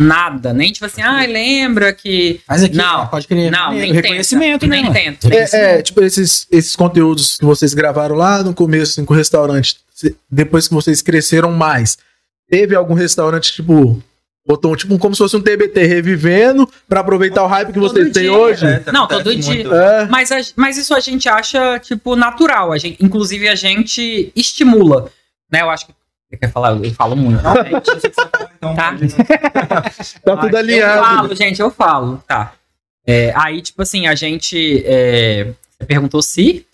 nada, 0.00 0.52
nem 0.52 0.72
tipo 0.72 0.86
assim, 0.86 1.02
ah, 1.02 1.24
lembra 1.26 1.92
que. 1.92 2.40
Mas 2.48 2.64
aqui, 2.64 2.76
Não, 2.76 3.06
pode 3.06 3.26
crer. 3.28 3.50
Não, 3.50 3.66
Maneiro. 3.66 3.84
nem 3.86 3.92
reconhecimento, 3.94 4.60
tenta, 4.60 4.74
né? 4.76 4.82
nem 4.82 4.92
tenta. 4.92 5.28
É, 5.34 5.76
é, 5.78 5.82
tipo, 5.82 6.02
esses, 6.02 6.46
esses 6.50 6.74
conteúdos 6.74 7.36
que 7.36 7.44
vocês 7.44 7.74
gravaram 7.74 8.16
lá 8.16 8.42
no 8.42 8.54
começo, 8.54 8.92
assim, 8.92 9.04
com 9.04 9.12
o 9.12 9.16
restaurante, 9.16 9.76
depois 10.30 10.66
que 10.66 10.74
vocês 10.74 11.02
cresceram 11.02 11.52
mais, 11.52 11.98
teve 12.48 12.74
algum 12.74 12.94
restaurante, 12.94 13.52
tipo, 13.52 14.02
botou 14.46 14.74
tipo 14.74 14.98
como 14.98 15.14
se 15.14 15.18
fosse 15.18 15.36
um 15.36 15.40
TBT 15.42 15.84
revivendo 15.86 16.68
pra 16.88 17.00
aproveitar 17.00 17.44
o 17.44 17.46
hype 17.46 17.68
que 17.68 17.74
Todo 17.74 17.92
vocês 17.92 18.10
têm 18.10 18.30
hoje? 18.30 18.66
É, 18.66 18.82
Não, 18.92 19.04
acontece 19.04 19.24
todo 19.24 19.36
dia. 19.36 19.54
muito. 19.54 19.74
É. 19.74 20.06
Mas, 20.08 20.32
a- 20.32 20.40
mas 20.56 20.76
isso 20.78 20.94
a 20.94 21.00
gente 21.00 21.28
acha, 21.28 21.78
tipo, 21.78 22.16
natural. 22.16 22.72
A 22.72 22.78
gente, 22.78 22.96
inclusive, 23.04 23.46
a 23.48 23.54
gente 23.54 24.32
estimula. 24.34 25.10
Né? 25.52 25.60
Eu 25.62 25.70
acho 25.70 25.86
que. 25.86 25.92
Você 26.30 26.36
quer 26.36 26.50
falar? 26.52 26.76
Eu 26.76 26.94
falo 26.94 27.16
muito. 27.16 27.42
Não, 27.42 27.54
gente, 27.56 27.88
eu 27.88 28.00
sei 28.00 28.10
que 28.10 28.14
você 28.16 28.28
fala, 28.28 28.50
então, 28.56 28.74
Tá. 28.76 28.92
Tá 30.24 30.36
tudo 30.36 30.54
Eu 30.54 30.58
alinhado. 30.58 31.02
falo, 31.04 31.34
gente, 31.34 31.60
eu 31.60 31.70
falo. 31.70 32.22
Tá. 32.26 32.52
É, 33.06 33.32
aí, 33.36 33.60
tipo 33.60 33.82
assim, 33.82 34.06
a 34.06 34.14
gente. 34.14 34.82
é, 34.86 35.52
você 35.78 35.86
perguntou 35.86 36.22
se 36.22 36.66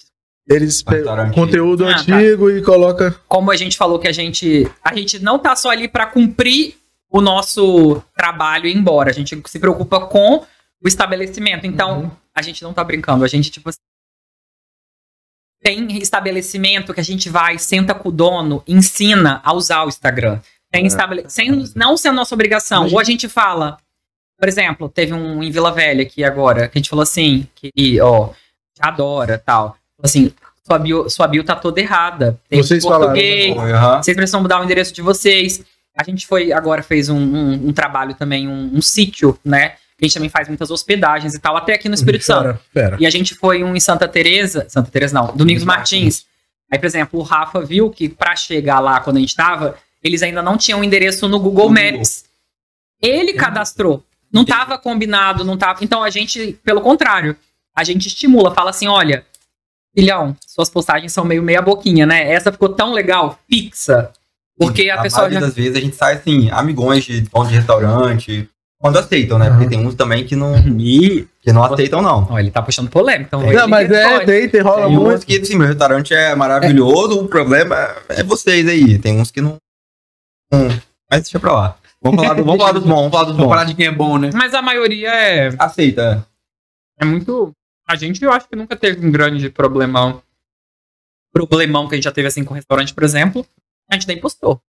Eles 0.49 0.83
pegam 0.83 0.99
Restaurante. 1.15 1.35
conteúdo 1.35 1.87
Ah, 1.89 1.95
tá. 1.95 2.01
antigo 2.17 2.51
e 2.51 2.63
coloca. 2.63 3.19
como 3.27 3.51
a 3.51 3.57
gente 3.57 3.77
falou 3.77 3.99
que 3.99 4.07
a 4.09 4.13
gente 4.13 4.71
a 4.85 4.95
gente 4.95 5.19
não 5.21 5.39
tá 5.39 5.57
só 5.57 5.71
ali 5.71 5.89
para 5.89 6.07
cumprir 6.07 6.75
o 7.11 7.21
nosso 7.21 8.03
trabalho 8.17 8.67
e 8.67 8.73
ir 8.73 8.77
embora, 8.77 9.11
a 9.11 9.13
gente 9.15 9.41
se 9.47 9.59
preocupa 9.59 10.01
com 10.07 10.45
o 10.85 10.89
estabelecimento. 10.89 11.67
Então, 11.67 12.01
Uhum. 12.03 12.11
a 12.35 12.43
gente 12.43 12.63
não 12.63 12.73
tá 12.75 12.85
brincando, 12.85 13.25
a 13.25 13.29
gente 13.29 13.51
tipo 13.51 13.69
assim, 13.71 13.79
tem 15.67 15.99
estabelecimento 15.99 16.95
que 16.95 17.01
a 17.01 17.05
gente 17.05 17.29
vai, 17.29 17.59
senta 17.59 17.93
com 17.93 18.09
o 18.09 18.13
dono, 18.13 18.63
ensina 18.69 19.41
a 19.43 19.53
usar 19.53 19.83
o 19.85 19.89
Instagram. 19.89 20.39
Tem 20.71 20.85
É. 20.85 20.87
estabele... 20.87 21.25
sem 21.29 21.51
não 21.75 21.97
a 22.05 22.13
nossa 22.13 22.35
obrigação. 22.37 22.87
Ou 22.93 23.01
a 23.01 23.05
gente 23.05 23.29
fala, 23.29 23.77
por 24.39 24.47
exemplo, 24.49 24.89
teve 24.89 25.13
um 25.13 25.43
em 25.43 25.51
Vila 25.51 25.73
Velha 25.73 26.03
aqui 26.03 26.23
agora, 26.23 26.69
que 26.69 26.79
a 26.79 26.81
gente 26.81 26.89
falou 26.89 27.03
assim, 27.03 27.49
que 27.57 28.01
ó, 28.01 28.29
te 28.29 28.81
adora, 28.81 29.43
tal. 29.45 29.71
Falou 29.97 30.05
assim, 30.05 30.33
sua 30.65 30.79
bio, 30.79 31.11
sua 31.11 31.27
bio 31.27 31.43
tá 31.43 31.57
toda 31.57 31.81
errada. 31.81 32.39
Tem 32.49 32.63
Vocês 32.63 32.85
falaram, 32.85 33.13
né? 33.13 33.21
português, 33.21 33.55
Foi, 33.57 33.73
aham. 33.73 34.03
vocês 34.03 34.17
precisam 34.17 34.43
mudar 34.43 34.61
o 34.61 34.65
endereço 34.65 34.93
de 34.95 35.03
vocês. 35.03 35.65
A 35.99 36.05
gente 36.05 36.29
foi, 36.29 36.53
agora 36.53 36.81
fez 36.83 37.09
um, 37.09 37.17
um- 37.19 37.69
um 37.69 37.73
trabalho 37.73 38.15
também, 38.15 38.47
um, 38.47 38.71
um 38.73 38.81
sítio, 38.83 39.37
né? 39.45 39.75
A 40.01 40.05
gente 40.05 40.15
também 40.15 40.29
faz 40.29 40.47
muitas 40.49 40.71
hospedagens 40.71 41.35
e 41.35 41.39
tal, 41.39 41.57
até 41.57 41.75
aqui 41.75 41.89
no 41.89 41.95
Espírito 41.95 42.25
Santo. 42.25 42.59
Pera. 42.73 42.97
E 43.01 43.07
a 43.07 43.11
gente 43.11 43.35
foi 43.35 43.65
um 43.65 43.75
em 43.75 43.81
Santa 43.81 44.07
Teresa, 44.07 44.67
Santa 44.69 44.91
Teresa 44.91 45.15
não, 45.15 45.35
Domingos 45.35 45.65
Martins. 45.65 46.27
Aí, 46.71 46.79
por 46.79 46.87
exemplo, 46.87 47.19
o 47.21 47.23
Rafa 47.23 47.63
viu 47.63 47.89
que 47.91 48.09
pra 48.09 48.37
chegar 48.37 48.79
lá 48.81 49.01
quando 49.01 49.17
a 49.17 49.21
gente 49.21 49.35
tava, 49.35 49.77
eles 50.03 50.23
ainda 50.23 50.43
não 50.43 50.59
tinham 50.59 50.81
o 50.81 50.85
endereço 50.85 51.27
no 51.29 51.41
Google 51.41 51.71
Maps. 51.71 52.25
Ele 53.01 53.33
cadastrou. 53.33 54.05
Não 54.31 54.45
tava 54.45 54.77
combinado, 54.77 55.45
não 55.45 55.57
tava. 55.57 55.83
Então 55.83 56.03
a 56.03 56.11
gente, 56.11 56.59
pelo 56.63 56.81
contrário, 56.83 57.37
a 57.75 57.83
gente 57.85 58.07
estimula, 58.09 58.53
fala 58.53 58.71
assim: 58.71 58.87
olha, 58.89 59.25
filhão, 59.97 60.37
suas 60.47 60.69
postagens 60.69 61.13
são 61.13 61.25
meio 61.25 61.43
meia 61.43 61.63
boquinha, 61.63 62.05
né? 62.05 62.31
Essa 62.31 62.53
ficou 62.53 62.69
tão 62.69 62.93
legal, 62.93 63.39
fixa. 63.49 64.13
Porque 64.59 64.91
a 64.91 64.97
Na 64.97 65.03
pessoa 65.03 65.31
já. 65.31 65.41
das 65.41 65.55
vezes 65.55 65.77
a 65.77 65.81
gente 65.81 65.97
sai 65.97 66.15
assim, 66.15 66.51
amigões 66.51 67.05
de 67.05 67.21
dono 67.23 67.49
de 67.49 67.55
restaurante. 67.55 68.49
Quando 68.79 68.99
aceitam, 68.99 69.39
né? 69.39 69.49
Porque 69.51 69.69
tem 69.69 69.85
uns 69.87 69.95
também 69.95 70.25
que 70.27 70.37
não, 70.37 70.55
Ih, 70.79 71.27
que 71.41 71.51
não 71.51 71.65
aceitam, 71.65 72.03
não. 72.03 72.27
ó, 72.31 72.39
ele 72.39 72.51
tá 72.51 72.61
puxando 72.61 72.91
polêmica. 72.91 73.29
Então 73.37 73.53
Não, 73.53 73.69
mas 73.69 73.91
é, 73.91 74.25
tem, 74.25 74.49
tem, 74.51 74.61
rola 74.61 74.87
Tem 74.87 74.97
uns 74.99 75.03
muito. 75.03 75.27
que, 75.27 75.39
assim, 75.39 75.57
meu 75.57 75.67
restaurante 75.67 76.13
é 76.13 76.35
maravilhoso, 76.35 77.21
o 77.21 77.27
problema 77.29 77.75
é 78.09 78.23
vocês 78.23 78.69
aí. 78.69 78.99
Tem 78.99 79.19
uns 79.19 79.31
que 79.31 79.41
não. 79.41 79.57
Hum, 80.53 80.69
mas 81.11 81.23
deixa 81.23 81.41
pra 81.41 81.53
lá. 81.53 81.79
Vamos 82.03 82.23
falar, 82.23 82.35
do, 82.35 82.45
vamos 82.45 82.61
falar 82.61 82.73
dos 82.73 82.85
bons, 82.85 82.95
vamos 82.97 83.11
falar 83.11 83.25
dos 83.25 83.33
Vamos 83.33 83.45
bons. 83.47 83.51
falar 83.55 83.65
de 83.65 83.75
quem 83.75 83.87
é 83.87 83.91
bom, 83.93 84.19
né? 84.19 84.31
Mas 84.35 84.53
a 84.53 84.61
maioria 84.61 85.09
é, 85.09 85.49
Aceita. 85.59 86.27
é 87.01 87.05
muito. 87.05 87.53
A 87.89 87.97
gente, 87.97 88.23
eu 88.23 88.33
acho 88.33 88.47
que 88.49 88.55
nunca 88.57 88.77
teve 88.77 89.05
um 89.05 89.11
grande 89.11 89.49
problemão. 89.49 90.23
Problemão 91.33 91.89
que 91.89 91.95
a 91.95 91.97
gente 91.97 92.05
já 92.05 92.13
teve 92.13 92.29
assim 92.29 92.45
com 92.45 92.53
o 92.53 92.57
restaurante, 92.57 92.93
por 92.93 93.05
exemplo. 93.05 93.45
A 93.91 93.95
gente 93.95 94.07
nem 94.07 94.21
postou. 94.21 94.61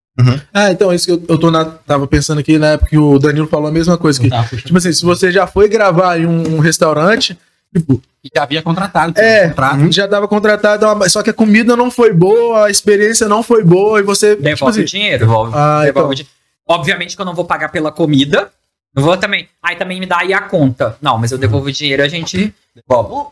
Ah, 0.54 0.72
então, 0.72 0.94
isso 0.94 1.06
que 1.06 1.12
eu, 1.12 1.24
eu 1.30 1.38
tô 1.38 1.52
na, 1.52 1.64
tava 1.66 2.08
pensando 2.08 2.40
aqui 2.40 2.58
na 2.58 2.72
época 2.72 2.90
que 2.90 2.98
o 2.98 3.20
Danilo 3.20 3.48
falou 3.48 3.68
a 3.68 3.72
mesma 3.72 3.98
coisa. 3.98 4.20
Que, 4.20 4.30
Tá, 4.30 4.44
tipo 4.44 4.78
assim, 4.78 4.92
se 4.92 5.04
você 5.06 5.32
já 5.32 5.46
foi 5.46 5.70
gravar 5.70 6.20
em 6.20 6.26
um, 6.26 6.56
um 6.56 6.60
restaurante, 6.60 7.38
tipo, 7.76 8.02
E 8.24 8.30
já 8.36 8.44
havia 8.44 8.62
contratado. 8.62 9.14
É, 9.20 9.50
contrato. 9.50 9.92
já 9.92 10.08
tava 10.08 10.28
contratado, 10.28 10.96
mas 10.96 11.12
só 11.12 11.22
que 11.22 11.30
a 11.30 11.34
comida 11.34 11.76
não 11.76 11.92
foi 11.92 12.14
boa, 12.14 12.66
a 12.66 12.70
experiência 12.72 13.28
não 13.28 13.44
foi 13.44 13.64
boa, 13.64 14.00
e 14.00 14.04
você. 14.04 14.36
Devolve 14.36 14.56
tipo 14.56 14.70
assim, 14.70 14.82
o 14.82 14.86
dinheiro. 14.86 15.20
Devolve. 15.20 15.52
ah, 15.56 15.84
Devolve 15.84 15.90
então, 15.90 16.10
o 16.10 16.16
dinheiro. 16.16 16.38
Obviamente 16.68 17.16
que 17.16 17.22
eu 17.22 17.26
não 17.26 17.36
vou 17.36 17.46
pagar 17.46 17.70
pela 17.70 17.92
comida. 17.92 18.50
Eu 18.96 19.04
vou 19.04 19.16
também. 19.16 19.48
Aí 19.62 19.76
também 19.76 20.00
me 20.00 20.06
dá 20.08 20.20
aí 20.20 20.34
a 20.34 20.42
conta. 20.42 20.98
Não, 21.02 21.18
mas 21.18 21.32
eu 21.32 21.38
devolvo 21.38 21.68
o 21.68 21.72
dinheiro 21.72 22.02
a 22.04 22.08
gente. 22.08 22.54
Devolve. 22.76 23.32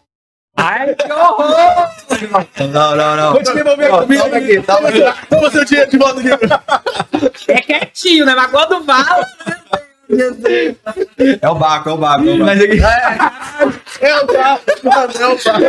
Ai, 0.56 0.96
que 0.96 1.12
horror! 1.12 1.65
Não, 2.72 2.96
não, 2.96 3.16
não. 3.16 3.34
Vou 3.34 3.44
te 3.44 3.54
devolver 3.54 3.94
a 3.94 4.02
comida 4.02 4.24
toma 4.24 4.38
aqui. 4.38 4.62
toma 4.62 4.90
aqui. 4.90 5.28
Toma 5.30 5.52
seu 5.52 5.66
dinheiro 5.66 5.92
de 5.92 5.98
volta 5.98 6.20
aqui. 6.20 7.52
É 7.52 7.62
quietinho, 7.62 8.26
né? 8.26 8.34
Mas 8.36 8.52
quando 8.52 8.84
fala. 8.84 9.26
É 11.42 11.50
o 11.50 11.56
Baco, 11.56 11.90
é 11.90 11.94
o 11.94 11.98
Baco. 11.98 12.28
É 12.30 12.34
o 12.34 12.38
Baco. 12.38 12.46
Mas 12.46 12.62
aqui. 12.62 12.80
É 14.02 14.16
o 14.16 14.20
é 15.22 15.28
o 15.28 15.38
carro. 15.38 15.66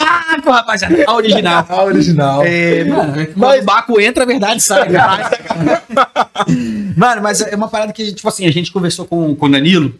Ah, 0.00 0.40
pô, 0.42 0.50
rapaziada, 0.50 1.04
a 1.06 1.14
original. 1.14 1.66
A 1.68 1.84
original. 1.84 2.42
É, 2.44 2.84
mano, 2.84 3.12
Mas- 3.36 3.60
o 3.60 3.64
Baco 3.64 4.00
entra, 4.00 4.24
a 4.24 4.26
verdade 4.26 4.60
sai. 4.62 4.90
cara. 4.90 5.30
mano, 6.96 7.22
mas 7.22 7.40
é 7.40 7.54
uma 7.54 7.68
parada 7.68 7.92
que, 7.92 8.12
tipo 8.12 8.28
assim, 8.28 8.46
a 8.46 8.50
gente 8.52 8.72
conversou 8.72 9.06
com, 9.06 9.34
com 9.36 9.46
o 9.46 9.50
Danilo, 9.50 9.94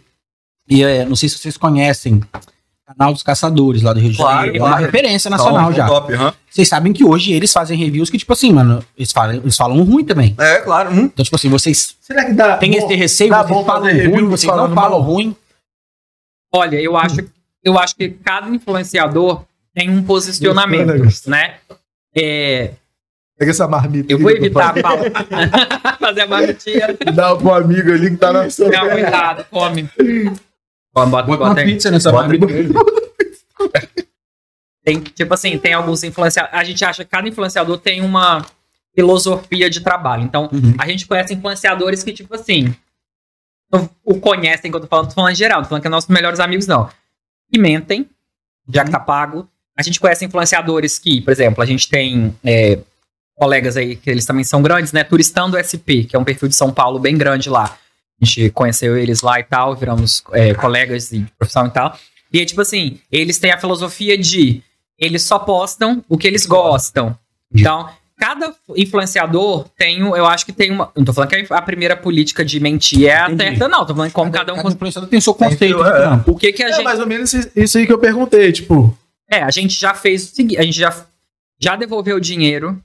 e 0.69 0.83
é, 0.83 1.05
não 1.05 1.15
sei 1.15 1.29
se 1.29 1.37
vocês 1.37 1.55
conhecem, 1.55 2.21
canal 2.87 3.11
dos 3.13 3.21
caçadores 3.21 3.81
lá 3.81 3.91
do 3.91 3.99
Rio 3.99 4.11
de 4.11 4.17
Claro, 4.17 4.37
Janeiro. 4.37 4.57
É 4.57 4.61
uma 4.61 4.69
claro. 4.69 4.85
referência 4.85 5.29
nacional 5.29 5.55
São- 5.55 5.65
são 5.65 5.73
já. 5.73 5.87
Top, 5.87 6.13
aham. 6.13 6.33
Vocês 6.49 6.67
sabem 6.69 6.93
que 6.93 7.03
hoje 7.03 7.33
eles 7.33 7.51
fazem 7.51 7.77
reviews 7.77 8.09
que, 8.09 8.17
tipo 8.17 8.31
assim, 8.31 8.51
mano, 8.53 8.83
eles 8.97 9.11
falam, 9.11 9.35
eles 9.35 9.55
falam 9.57 9.83
ruim 9.83 10.05
também. 10.05 10.33
É, 10.37 10.55
claro. 10.61 10.91
Hum. 10.91 11.01
Então, 11.13 11.23
tipo 11.23 11.35
assim, 11.35 11.49
vocês 11.49 11.95
Será 11.99 12.23
que 12.25 12.33
dá? 12.33 12.55
têm 12.57 12.75
esse 12.75 12.95
receio, 12.95 13.29
dá 13.29 13.43
vocês 13.43 13.49
bom 13.49 13.65
falam 13.65 13.91
ruim, 14.09 14.25
vocês 14.29 14.55
não 14.55 14.73
falam 14.73 15.01
ruim. 15.01 15.35
Olha, 16.53 16.81
eu 16.81 16.95
acho, 16.95 17.17
eu 17.63 17.77
acho 17.77 17.93
que 17.95 18.09
cada 18.09 18.47
influenciador 18.49 19.43
tem 19.75 19.89
um 19.89 20.01
posicionamento, 20.01 21.29
né? 21.29 21.55
É, 22.15 22.71
Pega 23.37 23.51
essa 23.51 23.67
marmita. 23.67 24.11
eu 24.11 24.17
vou 24.17 24.31
evitar 24.31 24.73
falar. 24.81 24.97
fazer 25.99 26.21
a 26.21 26.27
marmitinha. 26.27 26.97
Dá 27.13 27.35
pro 27.35 27.53
amigo 27.53 27.91
ali 27.91 28.09
que 28.11 28.17
tá 28.17 28.31
na 28.31 28.49
sua 28.49 28.69
Não, 28.69 28.89
cuidado, 28.89 29.45
come. 29.51 29.87
Bota, 31.05 31.27
Bota 31.27 31.43
uma 31.43 31.55
pizza 31.55 31.91
nessa 31.91 32.11
Bota. 32.11 32.29
Tem, 34.83 35.01
tipo 35.01 35.33
assim, 35.33 35.57
tem 35.57 35.73
alguns 35.73 36.01
influenciadores. 36.03 36.57
A 36.57 36.63
gente 36.63 36.85
acha 36.85 37.03
que 37.03 37.11
cada 37.11 37.27
influenciador 37.27 37.77
tem 37.77 37.99
uma 38.01 38.45
filosofia 38.95 39.69
de 39.69 39.81
trabalho. 39.81 40.23
Então, 40.23 40.49
Uhum. 40.51 40.75
a 40.77 40.87
gente 40.87 41.05
conhece 41.05 41.33
influenciadores 41.33 42.03
que, 42.03 42.13
tipo 42.13 42.33
assim, 42.33 42.73
não 43.69 43.89
o 44.03 44.17
conhecem 44.17 44.71
que 44.71 44.77
eu 44.77 44.81
tô 44.81 44.87
falando, 44.87 45.09
tô 45.09 45.13
falando 45.15 45.31
em 45.33 45.35
geral, 45.35 45.61
tô 45.61 45.67
falando 45.67 45.81
que 45.81 45.87
é 45.87 45.91
nossos 45.91 46.09
melhores 46.09 46.39
amigos, 46.39 46.67
não. 46.67 46.89
Que 47.51 47.59
mentem, 47.59 48.09
já 48.73 48.85
que 48.85 48.91
tá 48.91 48.99
pago. 48.99 49.45
A 49.77 49.83
gente 49.83 49.99
conhece 49.99 50.23
influenciadores 50.23 50.97
que, 50.97 51.19
por 51.19 51.31
exemplo, 51.31 51.61
a 51.61 51.65
gente 51.65 51.89
tem 51.89 52.33
é, 52.43 52.79
colegas 53.35 53.75
aí 53.75 53.97
que 53.97 54.09
eles 54.09 54.25
também 54.25 54.45
são 54.45 54.61
grandes, 54.61 54.93
né? 54.93 55.03
Turistando 55.03 55.57
SP, 55.59 56.05
que 56.05 56.15
é 56.15 56.19
um 56.19 56.23
perfil 56.23 56.47
de 56.47 56.55
São 56.55 56.71
Paulo 56.71 56.97
bem 56.97 57.17
grande 57.17 57.49
lá. 57.49 57.77
A 58.21 58.25
gente 58.25 58.49
conheceu 58.51 58.97
eles 58.97 59.21
lá 59.21 59.39
e 59.39 59.43
tal, 59.43 59.75
viramos 59.75 60.23
é, 60.33 60.53
colegas 60.53 61.09
de 61.09 61.25
profissão 61.37 61.67
e 61.67 61.69
tal. 61.69 61.97
E 62.33 62.41
é 62.41 62.45
tipo 62.45 62.61
assim, 62.61 62.99
eles 63.11 63.37
têm 63.39 63.51
a 63.51 63.57
filosofia 63.57 64.17
de 64.17 64.61
eles 64.97 65.21
só 65.23 65.37
postam 65.39 66.03
o 66.09 66.17
que 66.17 66.27
eles 66.27 66.45
gostam. 66.45 67.15
Então, 67.53 67.87
cada 68.19 68.51
influenciador 68.75 69.69
tem, 69.77 70.01
um- 70.03 70.15
eu 70.15 70.25
acho 70.25 70.43
que 70.45 70.51
tem 70.51 70.71
uma. 70.71 70.91
Não 70.97 71.05
tô 71.05 71.13
falando 71.13 71.29
que 71.29 71.45
a 71.53 71.61
primeira 71.61 71.95
política 71.95 72.43
de 72.43 72.59
mentir 72.59 73.07
é 73.07 73.23
Entendi. 73.25 73.43
certa, 73.59 73.67
não. 73.67 73.85
Tô 73.85 73.93
falando 73.93 74.11
como 74.11 74.31
cada 74.31 74.53
um. 74.53 74.57
Cada 74.57 74.69
influenciador 74.69 75.09
tem 75.09 75.21
seu 75.21 75.33
conceito 75.35 75.83
É. 75.83 76.23
O 76.25 76.35
que 76.35 76.51
que 76.51 76.63
a 76.63 76.69
É 76.69 76.73
gente. 76.73 76.83
mais 76.83 76.99
ou 76.99 77.05
menos 77.05 77.31
isso- 77.33 77.49
isso 77.55 77.77
aí 77.77 77.85
que 77.85 77.93
eu 77.93 77.99
perguntei, 77.99 78.51
tipo. 78.51 78.97
É, 79.29 79.43
a 79.43 79.51
gente 79.51 79.79
já 79.79 79.93
fez 79.93 80.23
o 80.23 80.35
seguinte, 80.35 80.57
a 80.57 80.63
gente 80.63 80.77
já, 80.79 81.05
já 81.61 81.75
devolveu 81.75 82.15
o 82.17 82.21
dinheiro, 82.21 82.81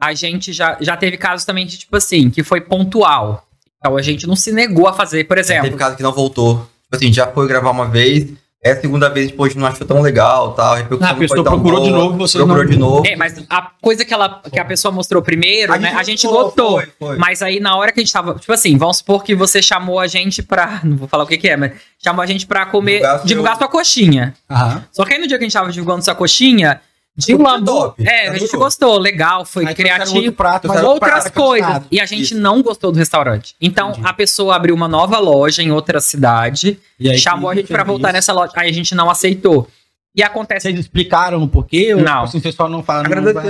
a 0.00 0.14
gente 0.14 0.52
já, 0.52 0.78
já 0.80 0.96
teve 0.96 1.16
casos 1.18 1.44
também 1.44 1.66
de, 1.66 1.76
tipo 1.76 1.96
assim, 1.96 2.30
que 2.30 2.42
foi 2.42 2.60
pontual. 2.60 3.46
Então 3.80 3.96
a 3.96 4.02
gente 4.02 4.26
não 4.26 4.36
se 4.36 4.52
negou 4.52 4.86
a 4.86 4.92
fazer, 4.92 5.24
por 5.24 5.36
Teve 5.36 5.52
exemplo. 5.54 5.76
caso 5.78 5.96
que 5.96 6.02
não 6.02 6.12
voltou. 6.12 6.56
Tipo 6.84 6.96
assim, 6.96 7.12
já 7.12 7.26
foi 7.26 7.46
gravar 7.48 7.70
uma 7.70 7.86
vez, 7.86 8.28
é 8.62 8.72
a 8.72 8.80
segunda 8.80 9.08
vez 9.08 9.30
depois 9.30 9.54
não 9.54 9.66
achou 9.66 9.86
tão 9.86 10.02
legal, 10.02 10.52
tal, 10.52 10.74
a 10.74 10.76
repercussão 10.76 11.08
Ah, 11.08 11.12
a 11.12 11.14
pessoa 11.18 11.42
procurou 11.44 11.82
de 11.82 11.90
novo, 11.90 12.18
vocês 12.18 12.32
procurou 12.44 12.64
não- 12.64 12.70
de 12.70 12.78
novo. 12.78 13.06
É, 13.06 13.16
mas 13.16 13.42
a 13.48 13.70
coisa 13.80 14.04
que, 14.04 14.12
ela, 14.12 14.42
que 14.52 14.58
a 14.60 14.64
pessoa 14.66 14.92
mostrou 14.92 15.22
primeiro, 15.22 15.74
né, 15.78 15.94
a 15.96 16.02
gente 16.02 16.26
gostou, 16.26 16.42
gostou. 16.44 16.70
foi, 16.72 16.88
foi. 16.98 17.16
Mas 17.16 17.40
aí 17.40 17.58
na 17.58 17.74
hora 17.76 17.90
que 17.90 18.00
a 18.00 18.02
gente 18.02 18.12
tava, 18.12 18.34
tipo 18.34 18.52
assim, 18.52 18.76
vamos 18.76 18.98
supor 18.98 19.24
que 19.24 19.34
você 19.34 19.62
chamou 19.62 19.98
a 19.98 20.06
gente 20.06 20.42
pra, 20.42 20.80
não 20.84 20.98
vou 20.98 21.08
falar 21.08 21.24
o 21.24 21.26
que 21.26 21.38
que 21.38 21.48
é, 21.48 21.56
mas 21.56 21.72
chamou 22.04 22.22
a 22.22 22.26
gente 22.26 22.46
pra 22.46 22.66
comer, 22.66 22.96
Divulgar 22.98 23.18
seu- 23.18 23.26
divulgar 23.28 23.56
sua 23.56 23.68
coxinha. 23.68 24.34
Aham. 24.50 24.84
Só 24.92 25.04
que 25.06 25.14
aí 25.14 25.20
no 25.20 25.26
dia 25.26 25.38
que 25.38 25.44
a 25.44 25.46
gente 25.46 25.54
tava 25.54 25.72
divulgando 25.72 26.04
sua 26.04 26.14
coxinha, 26.14 26.82
de 27.26 27.34
lambu, 27.34 27.66
top, 27.66 28.06
é, 28.06 28.28
a 28.28 28.38
gente 28.38 28.56
gostou, 28.56 28.98
legal, 28.98 29.44
foi 29.44 29.66
Aí 29.66 29.74
criativo. 29.74 30.16
outro 30.16 30.32
prato, 30.32 30.68
mas 30.68 30.82
outras 30.82 31.22
prato 31.24 31.32
coisas. 31.34 31.82
E 31.90 32.00
a 32.00 32.06
gente 32.06 32.22
Isso. 32.34 32.38
não 32.40 32.62
gostou 32.62 32.90
do 32.92 32.98
restaurante. 32.98 33.54
Então, 33.60 33.90
Entendi. 33.90 34.06
a 34.06 34.12
pessoa 34.12 34.56
abriu 34.56 34.74
uma 34.74 34.88
nova 34.88 35.18
loja 35.18 35.62
em 35.62 35.70
outra 35.70 36.00
cidade, 36.00 36.78
E 36.98 37.10
aí, 37.10 37.18
chamou 37.18 37.50
a 37.50 37.54
gente 37.54 37.68
pra 37.68 37.84
voltar 37.84 38.08
isso. 38.08 38.14
nessa 38.14 38.32
loja. 38.32 38.52
Aí 38.56 38.68
a 38.68 38.72
gente 38.72 38.94
não 38.94 39.08
aceitou. 39.10 39.68
E 40.14 40.22
acontece 40.24 40.66
Vocês 40.68 40.78
explicaram 40.80 41.40
o 41.42 41.48
porquê? 41.48 41.94
Ou, 41.94 42.00
Não. 42.00 42.12
tipo 42.14 42.24
assim, 42.24 42.40
vocês 42.40 42.54
só 42.54 42.68
não 42.68 42.82
vai- 42.82 43.04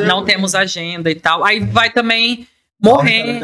não 0.06 0.24
temos 0.24 0.54
agenda 0.54 1.10
e 1.10 1.14
tal. 1.14 1.42
Aí 1.42 1.58
vai 1.60 1.88
também 1.90 2.46
morrer. 2.83 3.41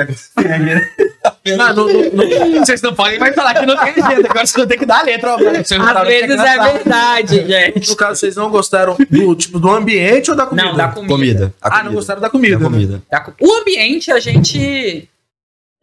Não, 1.57 1.75
não, 1.75 1.87
não- 1.87 2.65
Vocês 2.65 2.83
não 2.83 2.95
podem 2.95 3.19
mais 3.19 3.35
falar 3.35 3.55
que 3.55 3.67
não 3.67 3.77
tem 3.77 3.91
agenda. 3.91 4.29
Agora 4.29 4.47
vocês 4.47 4.53
vão 4.53 4.67
ter 4.67 4.77
que 4.79 4.87
dar 4.87 5.01
a 5.01 5.03
letra. 5.03 5.35
ó, 5.35 5.39
mano. 5.39 5.59
Às 5.59 6.07
vezes 6.07 6.41
é 6.41 6.73
verdade, 6.73 7.47
gente. 7.47 7.89
no 7.91 7.97
caso, 7.97 8.21
vocês 8.21 8.37
não 8.37 8.51
gostaram 8.51 8.97
do, 9.11 9.35
tipo, 9.35 9.59
do 9.61 9.71
ambiente 9.71 10.31
ou 10.31 10.37
da 10.37 10.47
comida? 10.47 10.69
Não, 10.69 10.77
da 10.77 10.89
comida. 10.89 11.13
Comida. 11.15 11.55
Ah, 11.61 11.69
não 11.71 11.77
comida. 11.79 11.95
gostaram 11.97 12.21
da 12.21 12.31
comida. 12.31 12.57
Da 12.59 12.65
né? 12.65 12.71
comida. 12.71 13.03
Da 13.11 13.21
co- 13.21 13.33
O 13.41 13.53
ambiente, 13.61 14.11
a 14.11 14.19
gente. 14.21 15.09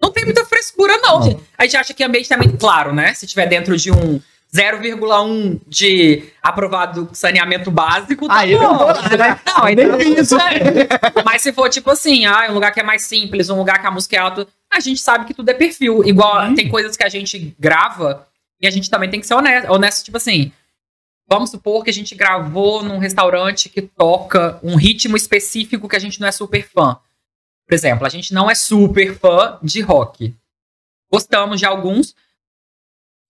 Não 0.01 0.11
tem 0.11 0.25
muita 0.25 0.43
frescura, 0.45 0.97
não. 0.97 1.19
Não. 1.19 1.23
gente. 1.23 1.39
A 1.57 1.63
gente 1.63 1.77
acha 1.77 1.93
que 1.93 2.03
ambiente 2.03 2.27
também, 2.27 2.49
claro, 2.49 2.93
né? 2.93 3.13
Se 3.13 3.25
tiver 3.25 3.45
dentro 3.47 3.77
de 3.77 3.91
um 3.91 4.19
0,1 4.53 5.59
de 5.67 6.23
aprovado 6.41 7.09
saneamento 7.13 7.71
básico, 7.71 8.27
tá 8.27 8.39
Aí 8.39 8.55
bom. 8.55 8.61
lá, 8.85 8.93
né? 9.17 9.39
Não, 9.45 9.67
então, 9.69 9.97
Nem 9.97 10.13
isso. 10.19 10.35
Mas 11.25 11.41
se 11.41 11.51
for 11.51 11.69
tipo 11.69 11.89
assim, 11.89 12.25
ah, 12.25 12.47
um 12.49 12.53
lugar 12.53 12.71
que 12.71 12.79
é 12.79 12.83
mais 12.83 13.03
simples, 13.03 13.49
um 13.49 13.57
lugar 13.57 13.81
que 13.81 13.87
a 13.87 13.91
música 13.91 14.15
é 14.15 14.19
alta, 14.19 14.47
a 14.71 14.79
gente 14.79 14.99
sabe 15.01 15.25
que 15.25 15.33
tudo 15.33 15.49
é 15.49 15.53
perfil. 15.53 16.03
Igual 16.03 16.53
tem 16.53 16.69
coisas 16.69 16.95
que 16.95 17.03
a 17.03 17.09
gente 17.09 17.55
grava 17.59 18.27
e 18.61 18.67
a 18.67 18.71
gente 18.71 18.89
também 18.89 19.09
tem 19.09 19.19
que 19.19 19.27
ser 19.27 19.33
honesto. 19.33 19.71
Honesto, 19.71 20.05
tipo 20.05 20.17
assim. 20.17 20.51
Vamos 21.25 21.51
supor 21.51 21.83
que 21.85 21.89
a 21.89 21.93
gente 21.93 22.13
gravou 22.15 22.83
num 22.83 22.97
restaurante 22.99 23.69
que 23.69 23.81
toca 23.81 24.59
um 24.61 24.75
ritmo 24.75 25.15
específico 25.15 25.87
que 25.87 25.95
a 25.95 25.99
gente 25.99 26.19
não 26.19 26.27
é 26.27 26.31
super 26.31 26.67
fã. 26.67 26.97
Por 27.65 27.73
exemplo, 27.73 28.05
a 28.05 28.09
gente 28.09 28.33
não 28.33 28.51
é 28.51 28.53
super 28.55 29.17
fã 29.17 29.57
de 29.63 29.79
rock. 29.81 30.35
Gostamos 31.11 31.59
de 31.59 31.65
alguns. 31.65 32.11
O 32.11 32.15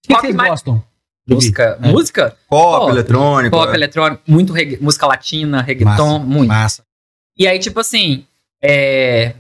que 0.08 0.14
Rock 0.14 0.26
vocês 0.26 0.36
mais- 0.36 0.50
gostam? 0.50 0.84
Música, 1.28 1.78
É. 1.82 1.88
música, 1.88 2.38
Pop, 2.50 2.80
Pop, 2.82 2.92
eletrônico. 2.92 3.56
pop, 3.56 3.72
é. 3.72 3.76
eletrônico, 3.76 4.22
muito 4.28 4.52
regga- 4.52 4.78
música 4.82 5.06
latina, 5.08 5.62
reggaeton, 5.62 6.20
muito. 6.20 6.50
Massa. 6.50 6.84
E 7.38 7.48
aí, 7.48 7.58
tipo 7.60 7.80
assim, 7.80 8.26
é... 8.62 9.34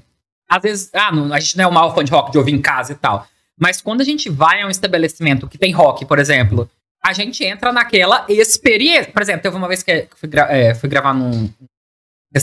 às 0.50 0.62
vezes, 0.62 0.90
ah, 0.94 1.12
não, 1.12 1.34
a 1.34 1.40
gente 1.40 1.58
não 1.58 1.66
é 1.66 1.68
o 1.68 1.72
maior 1.74 1.94
fã 1.94 2.04
de 2.04 2.12
rock 2.12 2.32
de 2.32 2.38
ouvir 2.38 2.54
em 2.54 2.62
casa 2.62 2.94
e 2.94 2.96
tal. 2.96 3.28
Mas 3.60 3.82
quando 3.82 4.02
a 4.02 4.04
gente 4.06 4.30
vai 4.30 4.62
a 4.62 4.66
um 4.66 4.70
estabelecimento 4.70 5.48
que 5.48 5.58
tem 5.58 5.72
rock, 5.72 6.06
por 6.06 6.18
exemplo, 6.20 6.70
a 7.04 7.12
gente 7.14 7.44
entra 7.44 7.72
naquela 7.74 8.26
experiência. 8.30 9.12
Por 9.12 9.22
exemplo, 9.22 9.42
teve 9.44 9.56
uma 9.56 9.68
vez 9.68 9.84
que 9.84 9.92
eu 9.92 10.08
fui, 10.16 10.30
gra- 10.30 10.48
é, 10.52 10.74
fui 10.74 10.88
gravar 10.90 11.14
num, 11.14 11.50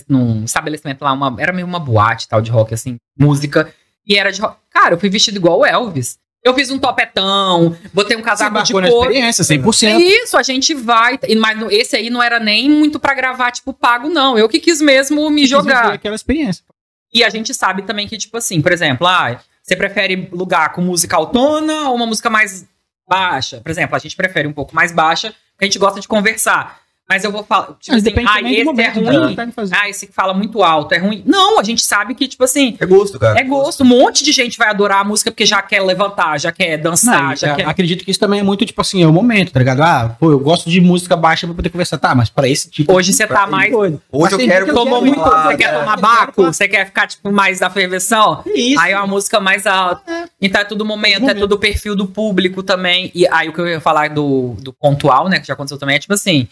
num 0.08 0.44
estabelecimento 0.44 1.02
lá, 1.02 1.12
uma, 1.12 1.34
era 1.38 1.52
meio 1.52 1.66
uma 1.66 1.80
boate 1.80 2.28
tal 2.28 2.40
de 2.40 2.50
rock, 2.50 2.74
assim, 2.74 2.96
música, 3.18 3.72
e 4.06 4.16
era 4.16 4.30
de 4.30 4.40
rock. 4.40 4.56
Cara, 4.70 4.94
eu 4.94 4.98
fui 5.00 5.08
vestido 5.10 5.36
igual 5.38 5.58
o 5.60 5.66
Elvis. 5.66 6.18
Eu 6.42 6.54
fiz 6.54 6.70
um 6.70 6.78
topetão, 6.78 7.76
botei 7.92 8.16
um 8.16 8.20
Você 8.20 8.24
casaco 8.26 8.62
de 8.62 8.72
embarcou 8.72 8.80
na 8.80 8.88
couro. 8.88 9.10
experiência, 9.10 9.42
É 9.42 9.44
100%. 9.58 10.00
isso, 10.00 10.36
a 10.38 10.42
gente 10.42 10.72
vai. 10.74 11.18
Mas 11.38 11.60
esse 11.70 11.96
aí 11.96 12.08
não 12.08 12.22
era 12.22 12.40
nem 12.40 12.68
muito 12.70 12.98
pra 12.98 13.12
gravar, 13.12 13.50
tipo, 13.50 13.72
pago, 13.74 14.08
não. 14.08 14.38
Eu 14.38 14.48
que 14.48 14.58
quis 14.58 14.80
mesmo 14.80 15.28
me 15.28 15.42
Quis 15.42 15.50
viver 15.50 15.62
jogar. 15.62 15.92
aquela 15.92 16.14
experiência. 16.14 16.64
E 17.12 17.22
a 17.22 17.28
gente 17.28 17.52
sabe 17.52 17.82
também 17.82 18.08
que, 18.08 18.16
tipo 18.16 18.36
assim, 18.38 18.62
por 18.62 18.72
exemplo, 18.72 19.06
ah, 19.06 19.38
você 19.62 19.76
prefere 19.76 20.28
lugar 20.32 20.72
com 20.72 20.80
música 20.80 21.14
autona 21.16 21.88
ou 21.90 21.94
uma 21.96 22.06
música 22.06 22.30
mais 22.30 22.64
baixa? 23.06 23.60
Por 23.60 23.70
exemplo, 23.70 23.94
a 23.94 23.98
gente 23.98 24.16
prefere 24.16 24.48
um 24.48 24.52
pouco 24.52 24.74
mais 24.74 24.92
baixa, 24.92 25.34
porque 25.52 25.64
a 25.64 25.66
gente 25.66 25.78
gosta 25.78 26.00
de 26.00 26.08
conversar. 26.08 26.80
Mas 27.10 27.24
eu 27.24 27.32
vou 27.32 27.42
falar, 27.42 27.66
tipo 27.80 27.80
Mas 27.88 27.96
assim, 27.96 28.04
depende 28.04 28.28
ah, 28.32 28.40
esse 28.40 28.64
momento, 28.64 28.98
é 29.00 29.16
ruim. 29.16 29.34
tá 29.34 29.42
indo 29.42 29.52
fazer. 29.52 29.74
Ah, 29.76 29.88
esse 29.88 30.06
que 30.06 30.12
fala 30.12 30.32
muito 30.32 30.62
alto 30.62 30.94
é 30.94 30.98
ruim. 30.98 31.24
Não, 31.26 31.58
a 31.58 31.62
gente 31.64 31.82
sabe 31.82 32.14
que, 32.14 32.28
tipo 32.28 32.44
assim, 32.44 32.76
É 32.78 32.86
gosto, 32.86 33.18
cara. 33.18 33.40
é 33.40 33.42
gosto. 33.42 33.82
Um 33.82 33.86
monte 33.86 34.22
de 34.22 34.30
gente 34.30 34.56
vai 34.56 34.68
adorar 34.68 35.00
a 35.00 35.04
música 35.04 35.28
porque 35.32 35.44
já 35.44 35.60
quer 35.60 35.80
levantar, 35.82 36.38
já 36.38 36.52
quer 36.52 36.76
dançar, 36.76 37.30
Não, 37.30 37.36
já 37.36 37.56
quer. 37.56 37.66
Acredito 37.68 38.04
que 38.04 38.12
isso 38.12 38.20
também 38.20 38.38
é 38.38 38.42
muito, 38.44 38.64
tipo 38.64 38.80
assim, 38.80 39.02
é 39.02 39.06
o 39.08 39.12
momento, 39.12 39.50
tá 39.50 39.58
ligado? 39.58 39.82
Ah, 39.82 40.14
pô, 40.20 40.30
eu 40.30 40.38
gosto 40.38 40.70
de 40.70 40.80
música 40.80 41.16
baixa 41.16 41.48
pra 41.48 41.56
poder 41.56 41.68
conversar. 41.70 41.98
Tá, 41.98 42.14
mas 42.14 42.30
pra 42.30 42.48
esse 42.48 42.70
tipo. 42.70 42.92
Hoje 42.92 43.12
você 43.12 43.26
tá 43.26 43.44
mais. 43.44 43.72
doido. 43.72 44.00
Hoje 44.12 44.22
Mas 44.22 44.32
eu 44.32 44.38
quero 44.48 44.64
que 44.66 44.70
eu 44.70 44.74
Tomou 44.76 45.00
muito, 45.04 45.18
falar, 45.20 45.48
você 45.48 45.56
quer 45.56 45.72
né? 45.72 45.78
tomar 45.80 45.96
baco, 45.96 46.44
você 46.44 46.68
quer 46.68 46.86
ficar, 46.86 47.08
tipo, 47.08 47.32
mais 47.32 47.58
da 47.58 47.68
ferveção. 47.68 48.42
Isso. 48.46 48.80
Aí 48.80 48.92
é 48.92 48.96
uma 48.96 49.08
música 49.08 49.40
mais 49.40 49.66
alta. 49.66 50.30
Então 50.40 50.60
é 50.60 50.64
tudo 50.64 50.84
momento, 50.84 51.28
é 51.28 51.34
tudo 51.34 51.58
perfil 51.58 51.96
do 51.96 52.06
público 52.06 52.62
também. 52.62 53.10
E 53.14 53.26
aí 53.28 53.48
o 53.48 53.52
que 53.52 53.60
eu 53.60 53.66
ia 53.66 53.80
falar 53.80 54.10
do, 54.10 54.54
do 54.60 54.72
pontual, 54.72 55.28
né, 55.28 55.40
que 55.40 55.46
já 55.48 55.54
aconteceu 55.54 55.76
também, 55.76 55.96
é 55.96 55.98
tipo 55.98 56.14
assim, 56.14 56.46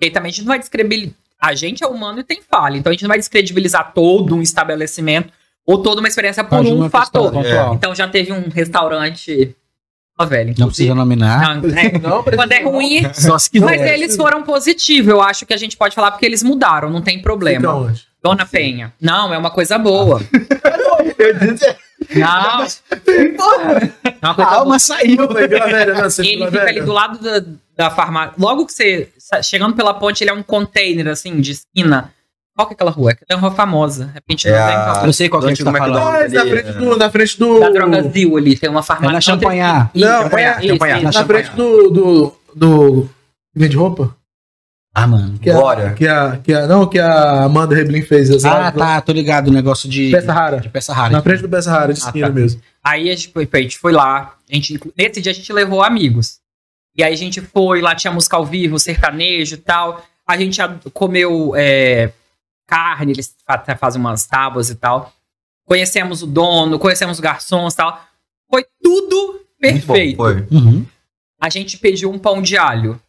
e 0.00 0.10
também 0.10 0.30
a 0.30 0.32
gente 0.32 0.42
não 0.42 0.48
vai 0.48 0.58
descredibilizar. 0.58 1.14
A 1.40 1.54
gente 1.54 1.82
é 1.82 1.86
humano 1.86 2.20
e 2.20 2.24
tem 2.24 2.40
falha. 2.42 2.76
Então 2.76 2.90
a 2.90 2.92
gente 2.92 3.02
não 3.02 3.08
vai 3.08 3.18
descredibilizar 3.18 3.92
todo 3.94 4.34
um 4.34 4.42
estabelecimento 4.42 5.32
ou 5.66 5.78
toda 5.78 6.00
uma 6.00 6.08
experiência 6.08 6.44
por 6.44 6.60
um 6.60 6.88
fator. 6.90 7.32
pontual. 7.32 7.74
Então 7.74 7.94
já 7.94 8.06
teve 8.08 8.32
um 8.32 8.48
restaurante. 8.48 9.54
Ó, 10.18 10.26
velho, 10.26 10.54
Não 10.58 10.66
precisa 10.66 10.94
nominar. 10.94 11.60
Não, 11.60 11.70
é, 11.70 11.92
Não, 11.98 12.22
quando 12.22 12.52
é 12.52 12.62
ruim. 12.62 13.10
Só 13.14 13.38
se 13.38 13.50
quiser. 13.50 13.64
Mas 13.64 13.80
eles 13.80 14.16
foram 14.16 14.42
positivos, 14.42 15.08
eu 15.10 15.22
acho 15.22 15.46
que 15.46 15.54
a 15.54 15.56
gente 15.56 15.78
pode 15.78 15.94
falar 15.94 16.10
porque 16.10 16.26
eles 16.26 16.42
mudaram, 16.42 16.90
não 16.90 17.00
tem 17.00 17.22
problema. 17.22 17.94
Dona 18.22 18.44
Penha. 18.44 18.92
Não, 19.00 19.32
é 19.32 19.38
uma 19.38 19.50
coisa 19.50 19.78
boa. 19.78 20.20
Eu 21.18 21.38
disse, 21.38 21.76
Não. 22.14 22.62
É 22.62 22.66
uma 24.22 24.30
A 24.30 24.34
coisa 24.34 24.50
boa. 24.50 24.58
alma 24.60 24.78
saiu. 24.78 25.28
Velha, 25.28 25.94
não, 25.94 26.02
você 26.10 26.22
Ele 26.22 26.46
fica 26.46 26.50
Velha. 26.50 26.68
ali 26.68 26.80
do 26.80 26.92
lado 26.92 27.18
da, 27.18 27.44
da 27.76 27.90
farmácia. 27.90 28.34
Logo 28.38 28.66
que 28.66 28.72
você. 28.72 29.08
Chegando 29.42 29.74
pela 29.76 29.94
ponte, 29.94 30.22
ele 30.24 30.30
é 30.30 30.34
um 30.34 30.42
container, 30.42 31.08
assim, 31.08 31.40
de 31.40 31.52
esquina. 31.52 32.12
Qual 32.56 32.66
que 32.66 32.72
é 32.72 32.74
aquela 32.74 32.90
rua? 32.90 33.12
É 33.28 33.34
uma 33.34 33.48
rua 33.48 33.56
famosa. 33.56 34.06
De 34.06 34.12
repente 34.14 34.48
É 34.48 34.50
não 34.58 34.66
tem 34.66 34.76
a- 34.76 34.84
qual. 34.92 35.06
Eu 35.06 35.12
sei 35.12 35.28
qual 35.28 35.42
que 35.42 35.48
é 35.48 35.52
que 35.52 35.58
você 35.58 35.64
tá 35.64 35.72
falando. 35.72 35.96
Ah, 35.98 36.00
McDonald's. 36.00 36.32
na 36.32 36.40
ali, 36.40 36.50
frente 36.50 36.68
é. 36.68 36.72
do. 36.72 36.96
Na 36.96 37.10
frente 37.10 37.38
do. 37.38 37.60
Da 37.60 37.70
Drogazil 37.70 38.36
ali, 38.36 38.58
tem 38.58 38.70
uma 38.70 38.80
É 38.80 38.82
farmácia. 38.82 39.12
na 39.12 39.20
Champanhar. 39.20 39.90
Não, 39.94 40.22
Champanhar, 40.24 40.56
é- 40.56 40.60
isso, 40.64 40.68
Champanhar, 40.74 41.02
isso. 41.04 41.18
na 41.18 41.24
frente 41.26 41.50
do. 41.52 41.90
do. 41.90 42.32
do. 42.54 43.10
Vende 43.54 43.76
roupa? 43.76 44.16
Ah, 44.92 45.06
mano. 45.06 45.38
Que 45.38 45.50
a, 45.50 45.94
que 45.94 46.06
a, 46.08 46.36
que 46.38 46.52
a, 46.52 46.66
não, 46.66 46.86
que 46.86 46.98
a 46.98 47.44
Amanda 47.44 47.74
Reblin 47.76 48.02
fez. 48.02 48.28
as 48.30 48.44
Ah, 48.44 48.66
lives 48.66 48.78
tá, 48.78 49.00
tô 49.00 49.12
ligado. 49.12 49.48
O 49.48 49.52
negócio 49.52 49.88
de. 49.88 50.10
Peça 50.10 50.32
rara. 50.32 50.60
De 50.60 50.68
peça 50.68 50.92
rara. 50.92 51.10
Na 51.12 51.22
frente 51.22 51.42
do 51.42 51.48
Peça 51.48 51.70
Rara, 51.70 51.92
de 51.94 52.00
Ah, 52.02 52.06
esquina 52.06 52.26
tá. 52.26 52.32
mesmo. 52.32 52.60
Aí 52.82 53.08
a 53.10 53.14
gente, 53.14 53.32
foi- 53.32 53.48
a 53.52 53.56
gente 53.58 53.78
foi 53.78 53.92
lá. 53.92 54.34
A 54.50 54.54
gente, 54.54 54.80
nesse 54.98 55.20
dia 55.20 55.30
a 55.30 55.34
gente 55.34 55.52
levou 55.52 55.82
amigos. 55.82 56.38
E 56.96 57.04
aí 57.04 57.12
a 57.12 57.16
gente 57.16 57.40
foi, 57.40 57.80
lá 57.80 57.94
tinha 57.94 58.12
música 58.12 58.36
ao 58.36 58.44
vivo, 58.44 58.78
sertanejo 58.80 59.54
e 59.54 59.58
tal. 59.58 60.04
A 60.26 60.36
gente 60.36 60.60
comeu 60.92 61.52
é, 61.56 62.12
carne, 62.66 63.12
eles 63.12 63.32
fa- 63.46 63.76
fazem 63.78 64.00
umas 64.00 64.26
tábuas 64.26 64.70
e 64.70 64.74
tal. 64.74 65.12
Conhecemos 65.64 66.20
o 66.22 66.26
dono, 66.26 66.78
conhecemos 66.80 67.18
os 67.18 67.20
garçons 67.20 67.74
e 67.74 67.76
tal. 67.76 68.00
Foi 68.50 68.64
tudo 68.82 69.16
Muito 69.62 69.86
bom, 69.86 69.94
perfeito. 69.94 70.16
foi. 70.16 70.46
Uhum. 70.50 70.84
A 71.40 71.48
gente 71.48 71.78
pediu 71.78 72.10
um 72.10 72.18
pão 72.18 72.42
de 72.42 72.56
alho. 72.58 73.00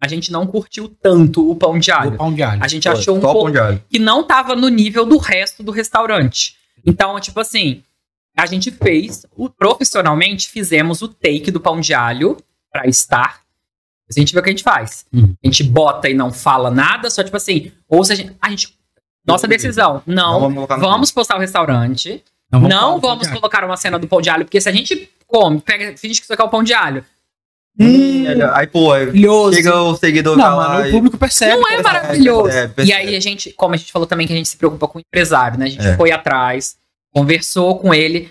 A 0.00 0.08
gente 0.08 0.30
não 0.30 0.46
curtiu 0.46 0.88
tanto 1.02 1.50
o 1.50 1.56
pão 1.56 1.78
de 1.78 1.90
O 1.90 1.94
alho. 1.94 2.16
pão 2.16 2.32
de 2.34 2.42
alho. 2.42 2.62
A 2.62 2.68
gente 2.68 2.82
Foi, 2.88 2.92
achou 2.98 3.16
um 3.16 3.20
só 3.20 3.28
pouco 3.32 3.44
pão 3.44 3.52
de 3.52 3.58
alho. 3.58 3.82
que 3.88 3.98
não 3.98 4.22
tava 4.22 4.54
no 4.54 4.68
nível 4.68 5.06
do 5.06 5.16
resto 5.16 5.62
do 5.62 5.70
restaurante. 5.72 6.56
Então, 6.84 7.18
tipo 7.20 7.40
assim, 7.40 7.82
a 8.36 8.44
gente 8.46 8.70
fez, 8.70 9.24
o- 9.34 9.48
profissionalmente, 9.48 10.48
fizemos 10.50 11.00
o 11.02 11.08
take 11.08 11.50
do 11.50 11.60
pão 11.60 11.80
de 11.80 11.94
alho 11.94 12.36
pra 12.70 12.86
estar. 12.86 13.40
A 14.10 14.18
gente 14.20 14.34
vê 14.34 14.40
o 14.40 14.42
que 14.42 14.50
a 14.50 14.52
gente 14.52 14.62
faz. 14.62 15.06
Uhum. 15.12 15.34
A 15.42 15.46
gente 15.46 15.62
bota 15.64 16.10
e 16.10 16.14
não 16.14 16.30
fala 16.32 16.70
nada, 16.70 17.08
só 17.08 17.22
tipo 17.24 17.36
assim, 17.36 17.72
ou 17.88 18.04
se 18.04 18.12
a 18.12 18.16
gente. 18.16 18.36
A 18.42 18.50
gente 18.50 18.76
nossa 19.26 19.48
decisão, 19.48 20.02
não, 20.06 20.38
vamos 20.40 20.54
colocar 20.56 20.76
no 20.76 20.82
vamos 20.82 21.10
postar 21.10 21.36
o 21.36 21.40
restaurante, 21.40 22.22
Não 22.52 22.60
não 22.60 23.00
vamos 23.00 23.22
de 23.22 23.28
alho. 23.30 23.40
colocar 23.40 23.64
uma 23.64 23.74
cena 23.78 23.98
do 23.98 24.06
pão 24.06 24.20
de 24.20 24.28
alho, 24.28 24.44
porque 24.44 24.60
se 24.60 24.68
a 24.68 24.72
gente 24.72 25.08
come, 25.26 25.62
pega, 25.62 25.96
finge 25.96 26.20
que 26.20 26.24
isso 26.24 26.32
aqui 26.34 26.42
é 26.42 26.44
o 26.44 26.48
pão 26.50 26.62
de 26.62 26.74
alho. 26.74 27.02
Hum, 27.78 28.24
aí, 28.52 28.66
pô, 28.68 28.90
Maravilhoso. 28.90 29.56
chega 29.56 29.82
o 29.82 29.96
seguidor 29.96 30.36
Não, 30.36 30.44
vai 30.44 30.54
lá 30.68 30.74
mano, 30.74 30.88
o 30.88 30.90
público 30.92 31.18
percebe. 31.18 31.56
Não 31.60 31.68
é 31.68 31.82
cara. 31.82 32.02
maravilhoso. 32.02 32.48
É, 32.56 32.70
E 32.84 32.92
aí 32.92 33.16
a 33.16 33.20
gente, 33.20 33.52
como 33.52 33.74
a 33.74 33.76
gente 33.76 33.90
falou 33.90 34.06
também 34.06 34.26
que 34.26 34.32
a 34.32 34.36
gente 34.36 34.48
se 34.48 34.56
preocupa 34.56 34.86
com 34.86 34.98
o 34.98 35.00
empresário, 35.00 35.58
né? 35.58 35.66
A 35.66 35.68
gente 35.68 35.86
É. 35.86 35.96
foi 35.96 36.12
atrás, 36.12 36.76
conversou 37.12 37.78
com 37.78 37.92
ele. 37.92 38.30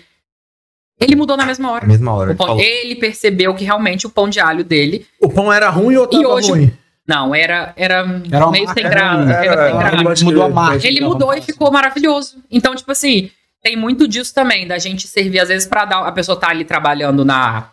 Ele 1.00 1.14
mudou 1.16 1.36
na 1.36 1.44
mesma 1.44 1.68
Na 1.68 1.74
hora. 1.74 1.86
mesma 1.86 2.12
hora. 2.14 2.34
Pão- 2.34 2.58
ele 2.58 2.94
percebeu 2.96 3.54
que 3.54 3.64
realmente 3.64 4.06
o 4.06 4.10
pão 4.10 4.28
de 4.28 4.40
alho 4.40 4.64
dele. 4.64 5.06
O 5.20 5.28
pão 5.28 5.52
era 5.52 5.68
ruim 5.68 5.96
ou 5.96 6.06
tava 6.06 6.22
E 6.22 6.26
hoje- 6.26 6.50
ruim? 6.50 6.72
Não, 7.06 7.34
era, 7.34 7.74
era, 7.76 7.96
Era 8.30 8.50
meio 8.50 8.64
marca 8.64 8.80
sem 8.80 8.90
graça. 8.90 9.30
Era, 9.30 9.44
Era- 9.44 9.86
era- 9.88 10.02
pode 10.02 10.24
mudou 10.24 10.42
a 10.44 10.48
marca. 10.48 10.86
Ele 10.86 10.96
crer. 10.96 11.06
mudou 11.08 11.34
e 11.34 11.42
ficou 11.42 11.70
maravilhoso. 11.70 12.36
Então, 12.50 12.74
tipo 12.74 12.90
assim, 12.90 13.30
tem 13.62 13.76
muito 13.76 14.08
disso 14.08 14.32
também, 14.32 14.66
da 14.66 14.78
gente 14.78 15.06
servir, 15.06 15.38
às 15.40 15.48
vezes, 15.48 15.68
pra 15.68 15.84
dar. 15.84 15.98
A 16.06 16.12
pessoa 16.12 16.38
tá 16.40 16.48
ali 16.48 16.64
trabalhando 16.64 17.22
na 17.24 17.68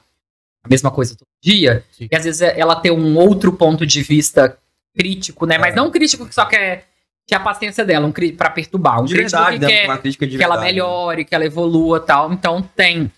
a 0.66 0.68
mesma 0.70 0.92
coisa 0.92 1.16
todo 1.16 1.28
dia, 1.42 1.84
Sim. 1.92 2.08
e 2.12 2.16
às 2.16 2.24
vezes 2.24 2.42
ela 2.42 2.76
tem 2.76 2.92
um 2.92 3.18
outro 3.18 3.52
ponto 3.54 3.86
de 3.86 4.02
vista 4.04 4.58
crítico, 4.96 5.46
né? 5.46 5.58
Mas 5.58 5.74
É. 5.74 5.76
não 5.78 5.88
um 5.88 5.92
crítico 5.92 6.26
que 6.28 6.36
só 6.36 6.46
quer 6.46 6.86
ter 7.28 7.36
a 7.36 7.40
paciência 7.40 7.84
dela, 7.86 8.06
um 8.06 8.14
pra 8.36 8.50
perturbar. 8.50 9.02
Um 9.02 9.06
De 9.06 9.14
crítico 9.16 9.38
verdade, 9.38 9.60
que 9.60 9.66
né? 9.66 9.72
quer 9.72 9.86
Uma 9.88 9.98
crítica 9.98 10.28
de 10.28 10.38
que 10.38 10.44
ela 10.44 10.56
verdade. 10.56 10.74
melhore, 10.74 11.26
que 11.26 11.34
ela 11.34 11.46
evolua 11.46 12.00
tal. 12.00 12.32
Então 12.32 12.62
tem. 12.76 13.12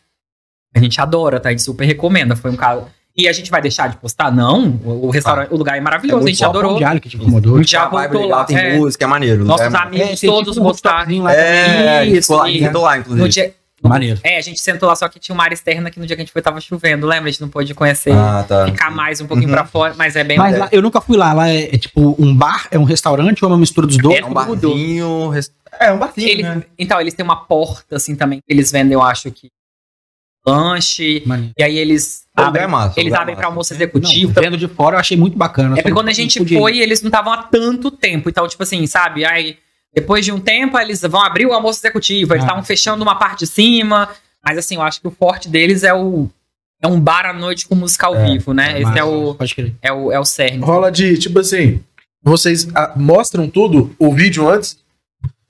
A 0.76 0.80
gente 0.80 1.00
adora, 1.02 1.40
tá? 1.40 1.50
A 1.50 1.52
gente 1.52 1.62
super 1.64 1.86
recomenda. 1.86 2.36
Foi 2.36 2.50
um 2.52 2.56
caso. 2.56 2.88
E 3.16 3.28
a 3.28 3.32
gente 3.34 3.52
vai 3.52 3.62
deixar 3.62 3.90
de 3.90 3.98
postar? 3.98 4.32
Não. 4.32 4.80
O, 4.84 5.12
restaurante, 5.12 5.52
o 5.54 5.56
lugar 5.58 5.78
é 5.78 5.80
maravilhoso. 5.82 6.26
É 6.26 6.30
a 6.30 6.34
gente 6.34 6.44
adorou. 6.46 6.78
de 6.78 6.84
alho 6.84 7.00
que 7.00 7.10
te 7.10 7.16
incomodou. 7.18 7.56
A 7.56 7.58
gente 7.60 7.72
já 7.72 7.84
A 7.84 7.88
vibe 7.90 8.02
voltou 8.12 8.22
legal, 8.24 8.40
lá. 8.40 8.46
Tem 8.46 8.58
É, 8.58 8.76
música, 8.78 9.04
é 9.04 9.08
maneiro. 9.08 9.46
nossos 9.46 9.72
é, 9.72 9.78
amigos 9.78 10.20
tem 10.20 10.30
todos 10.30 10.54
tipo 10.56 10.66
um 10.66 10.68
rooftopzinho 10.68 11.24
lá 11.24 11.34
É, 11.36 12.06
Isso, 12.06 12.34
lá, 12.34 12.46
lá, 12.46 12.48
No 12.96 13.02
inclusive. 13.02 13.30
dia, 13.30 13.54
Maneiro. 13.90 14.20
é, 14.24 14.38
a 14.38 14.42
gente 14.42 14.60
sentou 14.62 14.88
lá, 14.90 14.96
só 14.96 15.08
que 15.10 15.20
tinha 15.20 15.34
uma 15.34 15.44
área 15.44 15.54
externa 15.54 15.90
que 15.92 16.00
no 16.00 16.06
dia 16.06 16.16
que 16.16 16.22
a 16.22 16.26
gente 16.26 16.32
foi 16.34 16.42
tava 16.42 16.60
chovendo. 16.62 17.06
Lembra? 17.08 17.30
A 17.30 17.32
gente 17.32 17.42
não 17.42 17.50
pôde 17.50 17.74
conhecer, 17.74 18.12
Ah, 18.14 18.44
tá. 18.48 18.66
ficar 18.66 18.90
mais 18.92 19.20
um 19.22 19.28
pouquinho 19.28 19.50
Uhum. 19.50 19.56
pra 19.56 19.66
fora, 19.66 19.94
mas 19.98 20.16
é 20.16 20.24
bem 20.24 20.38
Mas 20.38 20.58
lá, 20.58 20.70
eu 20.72 20.82
nunca 20.82 21.00
fui 21.02 21.18
lá. 21.18 21.34
Lá 21.34 21.50
é, 21.50 21.76
é 21.76 21.78
tipo 21.78 22.16
um 22.18 22.36
bar, 22.36 22.68
é 22.72 22.78
um 22.80 22.84
restaurante 22.84 23.44
ou 23.44 23.50
é 23.50 23.54
uma 23.54 23.60
mistura 23.60 23.86
dos 23.88 23.98
dois? 23.98 24.16
É 24.16 24.20
É 24.20 24.26
um 24.26 24.34
tudo. 24.34 24.70
barzinho. 24.70 25.30
res- 25.30 25.52
É, 25.80 25.92
um 25.92 25.98
barzinho, 25.98 26.30
Eles- 26.30 26.46
né? 26.46 26.64
Então, 26.78 27.02
eles 27.02 27.14
têm 27.14 27.24
uma 27.24 27.36
porta, 27.46 27.96
assim, 27.96 28.16
também, 28.16 28.40
que 28.40 28.54
eles 28.54 28.72
vendem, 28.72 28.94
eu 28.94 29.02
acho 29.02 29.32
que 29.32 29.50
lanche. 30.46 31.24
Maneiro. 31.26 31.54
E 31.58 31.64
aí 31.64 31.78
eles 31.78 32.24
O 32.38 32.42
abrem, 32.42 32.64
é 32.64 32.68
massa, 32.68 33.00
eles 33.00 33.14
é 33.14 33.16
abrem 33.16 33.36
pra 33.36 33.44
massa. 33.44 33.52
almoço 33.52 33.74
Não, 33.74 33.78
executivo. 33.78 34.34
vendo 34.40 34.58
de 34.58 34.68
fora 34.68 34.96
eu 34.96 35.00
achei 35.00 35.16
muito 35.18 35.38
bacana. 35.38 35.74
É 35.80 35.82
porque 35.82 35.94
quando 35.94 36.08
a 36.08 36.10
não 36.10 36.14
gente 36.14 36.40
podia 36.40 36.58
ir. 36.58 36.62
foi, 36.62 36.78
eles 36.80 37.02
não 37.02 37.08
estavam 37.10 37.32
há 37.34 37.44
tanto 37.44 37.90
tempo. 37.92 38.30
Então, 38.30 38.48
tipo 38.48 38.62
assim, 38.64 38.86
sabe? 38.88 39.24
Aí, 39.26 39.58
depois 39.94 40.26
de 40.26 40.32
um 40.32 40.40
tempo, 40.40 40.78
eles 40.80 41.02
vão 41.02 41.22
abrir 41.22 41.46
o 41.46 41.54
almoço 41.54 41.80
executivo. 41.80 42.34
Eles 42.34 42.44
Ah. 42.44 42.48
estavam 42.48 42.64
fechando 42.64 43.04
uma 43.04 43.16
parte 43.16 43.40
de 43.40 43.48
cima. 43.48 44.10
Mas, 44.46 44.58
assim, 44.58 44.76
eu 44.76 44.82
acho 44.82 45.00
que 45.00 45.08
o 45.08 45.12
forte 45.12 45.48
deles 45.48 45.84
é 45.84 45.94
o. 45.94 46.30
É 46.82 46.88
um 46.88 47.00
bar 47.00 47.26
à 47.26 47.32
noite 47.34 47.66
com 47.68 47.76
música 47.76 48.08
ao 48.08 48.16
É, 48.16 48.26
vivo, 48.26 48.54
né? 48.54 48.74
Esse 48.74 48.84
Massa, 48.84 49.00
é 49.00 49.04
o, 49.06 49.38
é 49.82 49.94
o, 49.94 50.12
é 50.12 50.20
o 50.20 50.26
cerne. 50.26 50.64
Rola 50.66 50.92
de, 50.92 51.18
tipo 51.18 51.40
assim, 51.40 51.80
vocês 52.22 52.68
ah, 52.76 52.92
mostram 52.96 53.48
tudo, 53.50 53.96
o 53.98 54.14
vídeo 54.14 54.50
antes? 54.50 54.78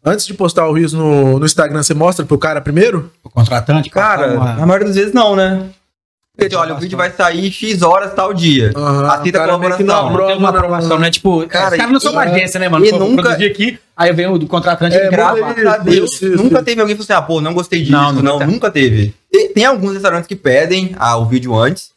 Antes 0.06 0.28
de 0.28 0.34
postar 0.36 0.68
o 0.68 0.74
Rios 0.74 0.94
no, 0.94 1.40
no 1.40 1.46
Instagram, 1.46 1.82
você 1.82 1.94
mostra 1.96 2.24
pro 2.26 2.38
cara 2.38 2.62
primeiro? 2.62 3.12
O 3.24 3.30
contratante, 3.32 3.90
Cara, 3.90 4.34
uma- 4.36 4.54
na 4.54 4.66
maioria 4.66 4.88
das 4.88 4.96
vezes 4.96 5.14
não, 5.14 5.36
né? 5.36 5.70
Olha, 6.58 6.74
o 6.74 6.80
vídeo 6.80 6.98
vai 6.98 7.12
sair 7.12 7.52
X 7.52 7.84
horas 7.84 8.12
tal 8.16 8.34
dia. 8.34 8.72
Aham, 8.76 9.06
Assista 9.08 9.30
o 9.30 9.32
cara 9.34 9.44
a 9.44 9.48
colaboração. 9.56 9.86
não 9.86 10.12
Não 10.18 10.26
tem 10.28 10.36
uma 10.38 10.50
aprova, 10.50 10.66
aprovação, 10.68 11.00
né? 11.00 11.12
Tipo, 11.12 11.48
Cara, 11.48 11.70
os 11.72 11.78
caras 11.78 11.94
não 11.94 12.00
são 12.00 12.12
e- 12.12 12.16
uma 12.16 12.22
agência, 12.24 12.60
né, 12.60 12.68
mano? 12.68 12.84
e 12.86 12.90
Pô, 12.90 12.98
nunca- 13.00 13.34
aqui, 13.34 13.80
aí 13.96 14.12
vem 14.14 14.26
o 14.28 14.38
do 14.40 14.48
contratante 14.48 14.96
É, 14.98 15.06
e 15.08 15.10
grava. 15.12 15.54
Deus, 15.84 16.14
Isso, 16.14 16.26
isso, 16.26 16.38
nunca 16.44 16.56
isso. 16.56 16.66
teve 16.66 16.82
alguém 16.82 16.96
que 16.98 17.04
falou 17.04 17.18
assim, 17.20 17.24
ah, 17.24 17.28
pô, 17.28 17.40
não 17.40 17.54
gostei 17.54 17.82
disso. 17.82 17.92
Não, 17.92 18.12
Não, 18.12 18.34
nunca 18.34 18.48
nunca, 18.48 18.72
teve. 18.72 19.14
Tem, 19.32 19.54
tem 19.54 19.66
alguns 19.66 19.94
restaurantes 19.94 20.28
que 20.28 20.36
pedem 20.36 20.96
ah, 20.98 21.18
o 21.18 21.26
vídeo 21.26 21.56
antes, 21.56 21.92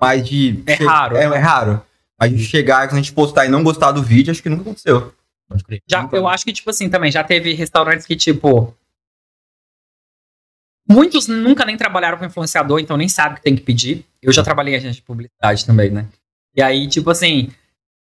mas 0.00 0.28
de... 0.28 0.60
É 0.66 0.74
raro. 0.74 1.16
É, 1.16 1.22
é 1.22 1.38
raro. 1.38 1.80
Mas 2.20 2.32
de 2.36 2.44
chegar, 2.44 2.88
a 2.90 2.94
gente 2.96 3.12
postar 3.12 3.46
e 3.46 3.48
não 3.48 3.62
gostar 3.62 3.92
do 3.92 4.02
vídeo, 4.02 4.32
acho 4.32 4.42
que 4.42 4.48
nunca 4.48 4.62
aconteceu. 4.62 5.12
Pode 5.48 5.62
crer. 5.62 5.80
Já, 5.88 6.08
eu 6.12 6.26
acho 6.26 6.44
que, 6.44 6.52
tipo 6.52 6.68
assim, 6.70 6.88
também 6.88 7.12
já 7.12 7.22
teve 7.22 7.52
restaurantes 7.54 8.04
que, 8.04 8.16
tipo. 8.16 8.74
Muitos 10.88 11.26
nunca 11.26 11.64
nem 11.64 11.76
trabalharam 11.76 12.16
com 12.16 12.24
influenciador, 12.24 12.78
então 12.78 12.96
nem 12.96 13.08
sabe 13.08 13.34
o 13.34 13.36
que 13.36 13.42
tem 13.42 13.56
que 13.56 13.62
pedir. 13.62 14.04
Eu 14.22 14.32
já 14.32 14.42
trabalhei 14.42 14.74
em 14.74 14.76
agência 14.76 14.96
de 14.96 15.02
publicidade 15.02 15.66
também, 15.66 15.90
né? 15.90 16.06
E 16.54 16.62
aí, 16.62 16.86
tipo 16.86 17.10
assim, 17.10 17.50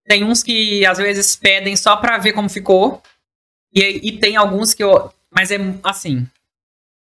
tem 0.07 0.25
uns 0.25 0.43
que 0.43 0.85
às 0.87 0.99
vezes 0.99 1.37
pedem 1.37 1.77
só 1.77 1.97
pra 1.97 2.19
ver 2.19 2.33
como 2.33 2.49
ficou. 2.49 3.03
E, 3.75 4.09
e 4.09 4.19
tem 4.19 4.37
alguns 4.37 4.75
que 4.75 4.83
eu. 4.83 5.13
Mas 5.35 5.51
é 5.51 5.59
assim. 5.85 6.27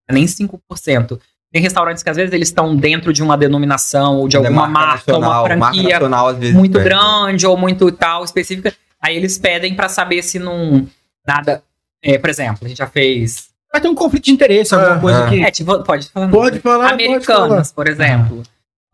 Nem 0.10 0.26
5%. 0.26 1.20
Tem 1.52 1.62
restaurantes 1.62 2.04
que 2.04 2.10
às 2.10 2.18
vezes 2.18 2.34
eles 2.34 2.50
estão 2.50 2.76
dentro 2.76 3.14
de 3.14 3.24
uma 3.24 3.38
denominação 3.38 4.18
ou 4.18 4.28
de 4.28 4.36
é 4.36 4.40
alguma 4.40 4.68
marca, 4.68 5.16
uma 5.16 5.20
nacional, 5.20 5.48
marca 5.48 5.58
franquia 5.58 5.94
nacional, 5.94 6.28
às 6.28 6.38
vezes, 6.38 6.56
muito 6.56 6.80
grande 6.80 7.48
ou 7.48 7.58
muito 7.58 7.92
tal 7.92 8.24
específica. 8.24 8.76
Aí 9.02 9.16
eles 9.16 9.38
pedem 9.38 9.74
pra 9.74 9.88
saber 9.88 10.22
se 10.22 10.38
não 10.38 10.88
nada, 11.26 11.64
é, 12.04 12.18
por 12.18 12.30
exemplo, 12.30 12.66
a 12.66 12.68
gente 12.68 12.78
já 12.78 12.88
fez, 12.88 13.50
Vai 13.76 13.82
ter 13.82 13.88
um 13.90 13.96
conflito 13.96 14.24
de 14.24 14.32
interesse, 14.32 14.74
alguma 14.74 14.96
É, 14.96 15.00
coisa 15.02 15.20
é. 15.26 15.30
que. 15.30 15.44
é, 15.44 15.52
tipo, 15.52 15.84
pode 15.84 16.08
falar. 16.08 16.28
Pode 16.30 16.60
falar, 16.60 16.90
pode 16.90 16.90
falar. 16.90 16.90
Americanas, 16.94 17.72
por 17.74 17.88
exemplo. 17.90 18.42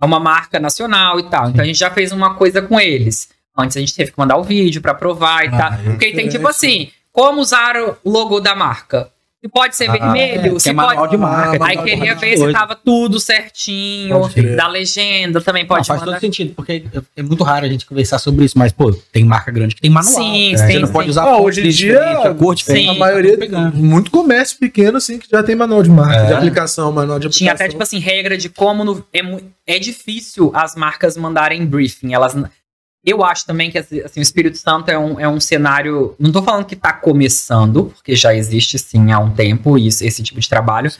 É 0.01 0.05
uma 0.05 0.19
marca 0.19 0.59
nacional 0.59 1.19
e 1.19 1.23
tal. 1.29 1.49
Então 1.49 1.61
a 1.61 1.65
gente 1.67 1.77
já 1.77 1.91
fez 1.91 2.11
uma 2.11 2.33
coisa 2.33 2.63
com 2.63 2.79
eles. 2.79 3.29
Antes 3.55 3.77
a 3.77 3.79
gente 3.79 3.93
teve 3.93 4.11
que 4.11 4.17
mandar 4.17 4.37
o 4.37 4.43
vídeo 4.43 4.81
pra 4.81 4.95
provar 4.95 5.45
e 5.45 5.49
Ah, 5.49 5.57
tal. 5.57 5.73
é 5.73 5.83
Porque 5.83 6.11
tem 6.13 6.27
tipo 6.29 6.47
assim, 6.47 6.89
como 7.11 7.39
usar 7.41 7.75
o 7.77 7.95
logo 8.03 8.39
da 8.39 8.55
marca? 8.55 9.09
Se 9.43 9.49
pode 9.49 9.75
ser 9.75 9.89
Ah, 9.89 9.93
vermelho, 9.93 10.53
que 10.53 10.59
se 10.59 10.69
é 10.69 10.73
manual 10.73 10.97
pode. 10.97 11.11
de 11.13 11.17
marca. 11.17 11.57
Ah, 11.63 11.67
Aí 11.69 11.77
queria 11.77 12.13
ver 12.13 12.37
se 12.37 12.51
tava 12.53 12.75
tudo 12.75 13.19
certinho. 13.19 14.19
Pode. 14.19 14.55
Da 14.55 14.67
legenda 14.67 15.41
também 15.41 15.63
Não, 15.63 15.67
pode 15.67 15.87
faz 15.87 15.99
mandar. 15.99 16.11
todo 16.13 16.21
sentido, 16.21 16.53
porque 16.53 16.83
é 17.17 17.23
muito 17.23 17.43
raro 17.43 17.65
a 17.65 17.67
gente 17.69 17.87
conversar 17.87 18.19
sobre 18.19 18.45
isso, 18.45 18.55
mas, 18.55 18.71
pô, 18.71 18.93
tem 19.11 19.25
marca 19.25 19.51
grande 19.51 19.73
que 19.73 19.81
tem 19.81 19.89
manual. 19.89 20.13
Sim, 20.13 20.53
É, 20.53 20.57
sim, 20.57 20.65
Você 20.73 20.79
não 20.79 20.87
sim. 20.87 20.93
pode 20.93 21.09
usar 21.09 21.23
Ah, 21.23 21.37
hoje 21.41 21.65
em 21.65 21.69
dia, 21.69 22.35
cor 22.37 22.53
diferente. 22.53 22.83
sim. 22.83 22.89
A 22.91 22.93
maioria, 22.93 23.35
Pegando. 23.35 23.75
muito 23.77 24.11
comércio 24.11 24.59
pequeno, 24.59 24.97
assim, 24.97 25.17
que 25.17 25.27
já 25.27 25.41
tem 25.41 25.55
manual 25.55 25.81
de 25.81 25.89
marca, 25.89 26.17
É. 26.17 26.25
de 26.27 26.33
aplicação, 26.33 26.91
manual 26.91 27.17
de 27.17 27.25
aplicação. 27.25 27.39
Tinha 27.39 27.53
até, 27.53 27.67
tipo 27.67 27.81
assim, 27.81 27.97
regra 27.97 28.37
de 28.37 28.47
como 28.47 28.83
no- 28.85 29.03
é, 29.11 29.21
é 29.75 29.79
difícil 29.79 30.51
as 30.53 30.75
marcas 30.75 31.17
mandarem 31.17 31.65
briefing. 31.65 32.13
Elas. 32.13 32.35
Eu 33.03 33.23
acho 33.23 33.45
também 33.47 33.71
que 33.71 33.79
assim, 33.79 33.99
o 34.15 34.21
Espírito 34.21 34.57
Santo 34.59 34.89
é 34.89 34.97
um, 34.97 35.19
é 35.19 35.27
um 35.27 35.39
cenário. 35.39 36.13
Não 36.19 36.31
tô 36.31 36.43
falando 36.43 36.65
que 36.65 36.75
tá 36.75 36.93
começando, 36.93 37.85
porque 37.95 38.15
já 38.15 38.35
existe 38.35 38.77
sim 38.77 39.11
há 39.11 39.17
um 39.17 39.31
tempo 39.31 39.75
isso, 39.77 40.03
esse 40.05 40.21
tipo 40.21 40.39
de 40.39 40.47
trabalho. 40.47 40.91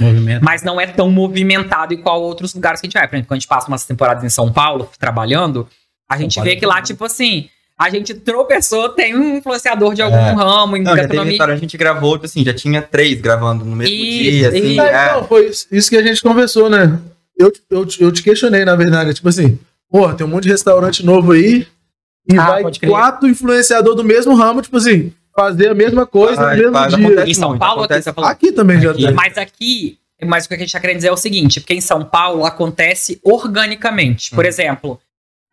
Mas 0.42 0.64
não 0.64 0.82
é 0.82 0.88
tão 0.88 1.12
movimentado 1.12 1.94
igual 1.94 2.22
outros 2.24 2.56
lugares 2.56 2.82
que 2.82 2.88
a 2.88 2.90
gente 2.90 2.94
vai. 2.98 3.08
Por 3.08 3.16
exemplo, 3.16 3.28
quando 3.28 3.38
a 3.38 3.40
gente 3.40 3.48
passa 3.48 3.68
umas 3.68 3.86
temporadas 3.86 4.24
em 4.24 4.30
São 4.30 4.52
Paulo 4.52 4.90
trabalhando, 5.00 5.68
a 6.10 6.18
gente 6.18 6.36
Paulo 6.36 6.50
vê 6.50 6.56
que 6.56 6.66
lá, 6.66 6.82
tipo 6.82 7.06
assim, 7.06 7.48
a 7.78 7.88
gente 7.92 8.16
tropeçou, 8.16 8.90
tem 8.90 9.16
um 9.16 9.38
influenciador 9.38 9.94
de 9.94 10.02
algum 10.02 10.16
É. 10.18 10.32
ramo, 10.34 10.78
em 10.78 10.82
Não, 10.82 10.92
já 10.92 10.96
teve 10.96 11.02
gastronomia. 11.04 11.32
restaurante, 11.34 11.58
a 11.58 11.62
gente 11.62 11.78
gravou, 11.78 12.14
tipo 12.14 12.26
assim, 12.26 12.44
já 12.44 12.54
tinha 12.54 12.82
três 12.82 13.22
gravando 13.22 13.64
no 13.64 13.76
mesmo 13.76 13.94
Isso, 13.94 14.32
dia, 14.32 14.48
assim. 14.50 14.58
isso. 14.72 14.82
É, 14.82 15.06
então, 15.12 15.24
foi 15.28 15.46
isso- 15.50 15.68
isso 15.72 15.90
que 15.90 15.98
a 15.98 16.02
gente 16.04 16.20
conversou, 16.24 16.68
né? 16.68 17.00
Eu, 17.38 17.52
eu, 17.70 17.88
eu 18.00 18.12
te 18.12 18.24
questionei, 18.24 18.66
na 18.66 18.76
verdade. 18.76 19.14
Tipo 19.14 19.30
assim, 19.30 19.60
porra, 19.90 20.16
tem 20.16 20.26
um 20.26 20.30
monte 20.32 20.44
de 20.46 20.50
restaurante 20.50 21.06
novo 21.06 21.32
aí 21.34 21.68
e 22.30 22.38
Ah, 22.38 22.46
vai 22.46 22.64
quatro 22.88 23.28
influenciadores 23.28 23.98
do 23.98 24.04
mesmo 24.04 24.36
ramo, 24.36 24.62
tipo 24.62 24.78
assim, 24.78 25.12
fazer 25.36 25.70
a 25.70 25.74
mesma 25.76 26.06
coisa 26.06 26.36
Faz, 26.36 26.58
no 26.62 26.72
mesmo 26.72 26.88
dia. 26.98 27.08
acontece 27.08 27.32
Em 27.32 27.34
São 27.34 27.50
muito, 27.50 27.60
Paulo, 27.60 27.84
aqui, 27.84 28.02
falou? 28.02 28.30
Aqui 28.30 28.52
também 28.52 28.80
já 28.82 28.92
Aqui. 28.92 29.06
tem. 29.06 29.14
Mas 29.14 29.38
aqui, 29.38 29.98
mas 30.26 30.46
o 30.46 30.48
que 30.50 30.54
a 30.56 30.58
gente 30.58 30.72
tá 30.72 30.80
querendo 30.80 30.98
dizer 30.98 31.08
é 31.10 31.12
o 31.12 31.18
seguinte, 31.18 31.60
porque 31.60 31.74
em 31.74 31.82
São 31.82 32.04
Paulo 32.06 32.46
acontece 32.46 33.20
organicamente. 33.24 34.32
Por 34.32 34.46
Hum. 34.46 34.48
exemplo, 34.48 35.00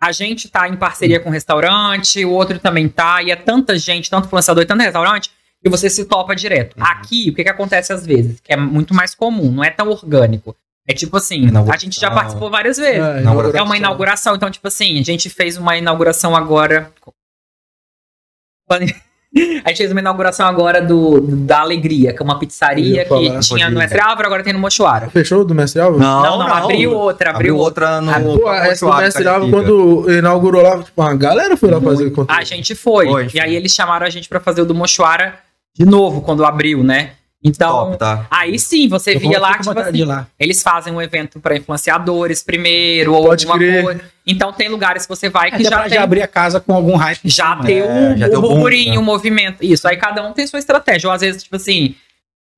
a 0.01 0.13
gente 0.13 0.49
tá 0.49 0.69
em 0.69 0.77
parceria 0.77 1.21
com 1.21 1.29
um 1.29 1.33
restaurante, 1.33 2.25
o 2.25 2.31
outro 2.31 2.59
também 2.59 2.89
tá, 2.89 3.23
e 3.23 3.31
é 3.31 3.37
tanta 3.37 3.77
gente, 3.79 4.09
tanto 4.11 4.27
influenciador 4.27 4.63
e 4.63 4.67
tanto 4.67 4.83
restaurante, 4.83 5.31
que 5.63 5.69
você 5.69 5.91
se 5.91 6.05
topa 6.05 6.37
direto. 6.37 6.77
Uhum. 6.79 6.85
Aqui, 6.87 7.31
o 7.31 7.35
que 7.35 7.43
que 7.43 7.49
acontece 7.51 7.93
às 7.93 8.07
vezes? 8.07 8.39
Que 8.41 8.53
é 8.53 8.57
muito 8.57 8.95
mais 8.95 9.15
comum, 9.15 9.51
não 9.51 9.65
é 9.65 9.71
tão 9.71 9.89
orgânico. 9.91 10.55
É 10.89 10.95
tipo 10.95 11.19
assim, 11.19 11.47
a 11.71 11.77
gente 11.77 12.01
já 12.01 12.11
participou 12.11 12.51
várias 12.51 12.79
vezes. 12.79 12.99
É, 12.99 13.23
É 13.55 13.63
uma 13.63 13.77
inauguração, 13.77 14.35
então, 14.35 14.51
tipo 14.51 14.67
assim, 14.69 14.99
a 14.99 15.05
gente 15.05 15.29
fez 15.29 15.59
uma 15.59 15.77
inauguração 15.77 16.35
agora. 16.35 16.91
A 19.63 19.69
gente 19.69 19.77
fez 19.77 19.91
uma 19.93 20.01
inauguração 20.01 20.47
agora 20.47 20.81
do, 20.81 21.21
da 21.21 21.61
Alegria, 21.61 22.15
que 22.15 22.23
é 22.23 22.25
uma 22.25 22.39
pizzaria 22.39 23.03
que 23.03 23.09
falar. 23.11 23.41
tinha 23.41 23.69
no. 23.69 23.79
Mestre 23.79 24.01
Álvaro, 24.01 24.27
agora 24.27 24.43
tem 24.43 24.55
no 24.55 24.59
Mochuara. 24.59 25.11
Fechou 25.11 25.45
do 25.45 25.55
Mestre 25.55 25.83
Alves? 25.83 26.01
Não, 26.01 26.23
Não, 26.23 26.39
não, 26.39 26.47
abriu 26.47 26.93
outra, 26.95 27.31
abriu, 27.31 27.53
Abriu 27.53 27.57
outra. 27.59 28.01
no. 28.01 28.11
Ah, 28.11 28.21
Pô, 28.21 28.51
essa 28.51 28.87
do 28.87 28.97
Mestre 28.97 29.25
Caripica. 29.25 29.53
quando 29.53 30.11
inaugurou 30.11 30.63
lá, 30.63 30.83
tipo, 30.83 31.03
a 31.03 31.15
galera 31.15 31.59
foi 31.59 31.71
lá 31.71 31.79
fazer 31.79 32.09
conteúdo. 32.09 32.31
A 32.31 32.43
gente 32.43 32.75
foi. 32.75 33.07
Foi, 33.07 33.29
e 33.35 33.39
aí 33.39 33.55
eles 33.55 33.75
chamaram 33.75 34.07
a 34.07 34.11
gente 34.11 34.31
pra 34.31 34.41
fazer 34.41 34.63
o 34.63 34.65
do 34.67 34.75
Mochuara 34.75 35.39
de 35.77 35.85
novo, 35.85 36.23
quando 36.23 36.43
abriu, 36.45 36.83
né? 36.83 37.13
Então, 37.45 37.71
Top, 37.91 37.99
tá? 37.99 38.27
aí 38.31 38.59
sim, 38.59 38.89
você 38.89 39.15
Eu 39.15 39.21
via 39.21 39.39
lá, 39.39 39.57
tipo 39.59 39.79
assim, 39.79 40.03
lá. 40.05 40.27
eles 40.41 40.61
fazem 40.61 40.93
um 40.93 41.01
evento 41.01 41.39
pra 41.39 41.57
influenciadores 41.57 42.43
primeiro, 42.43 43.15
ou 43.15 43.27
Pode 43.27 43.45
alguma 43.47 43.59
crer. 43.65 43.83
coisa. 43.85 44.01
Então 44.27 44.53
tem 44.53 44.69
lugares 44.69 45.05
que 45.05 45.09
você 45.09 45.29
vai 45.29 45.49
que 45.51 45.57
Até 45.57 45.65
já 45.71 45.81
tem 45.85 45.91
já 45.91 46.03
abrir 46.03 46.23
a 46.23 46.27
casa 46.27 46.59
com 46.59 46.75
algum 46.75 46.97
hype. 46.97 47.21
já 47.25 47.55
tem 47.57 47.79
É, 47.79 47.85
um, 47.85 48.17
já 48.17 48.27
um 48.27 48.41
burburinho, 48.41 48.95
né? 48.95 48.99
um 48.99 49.05
movimento. 49.05 49.63
Isso, 49.65 49.87
aí 49.87 49.97
cada 49.97 50.27
um 50.27 50.33
tem 50.33 50.47
sua 50.49 50.59
estratégia. 50.59 51.09
Ou 51.09 51.15
às 51.15 51.21
vezes, 51.21 51.45
tipo 51.45 51.55
assim, 51.55 51.95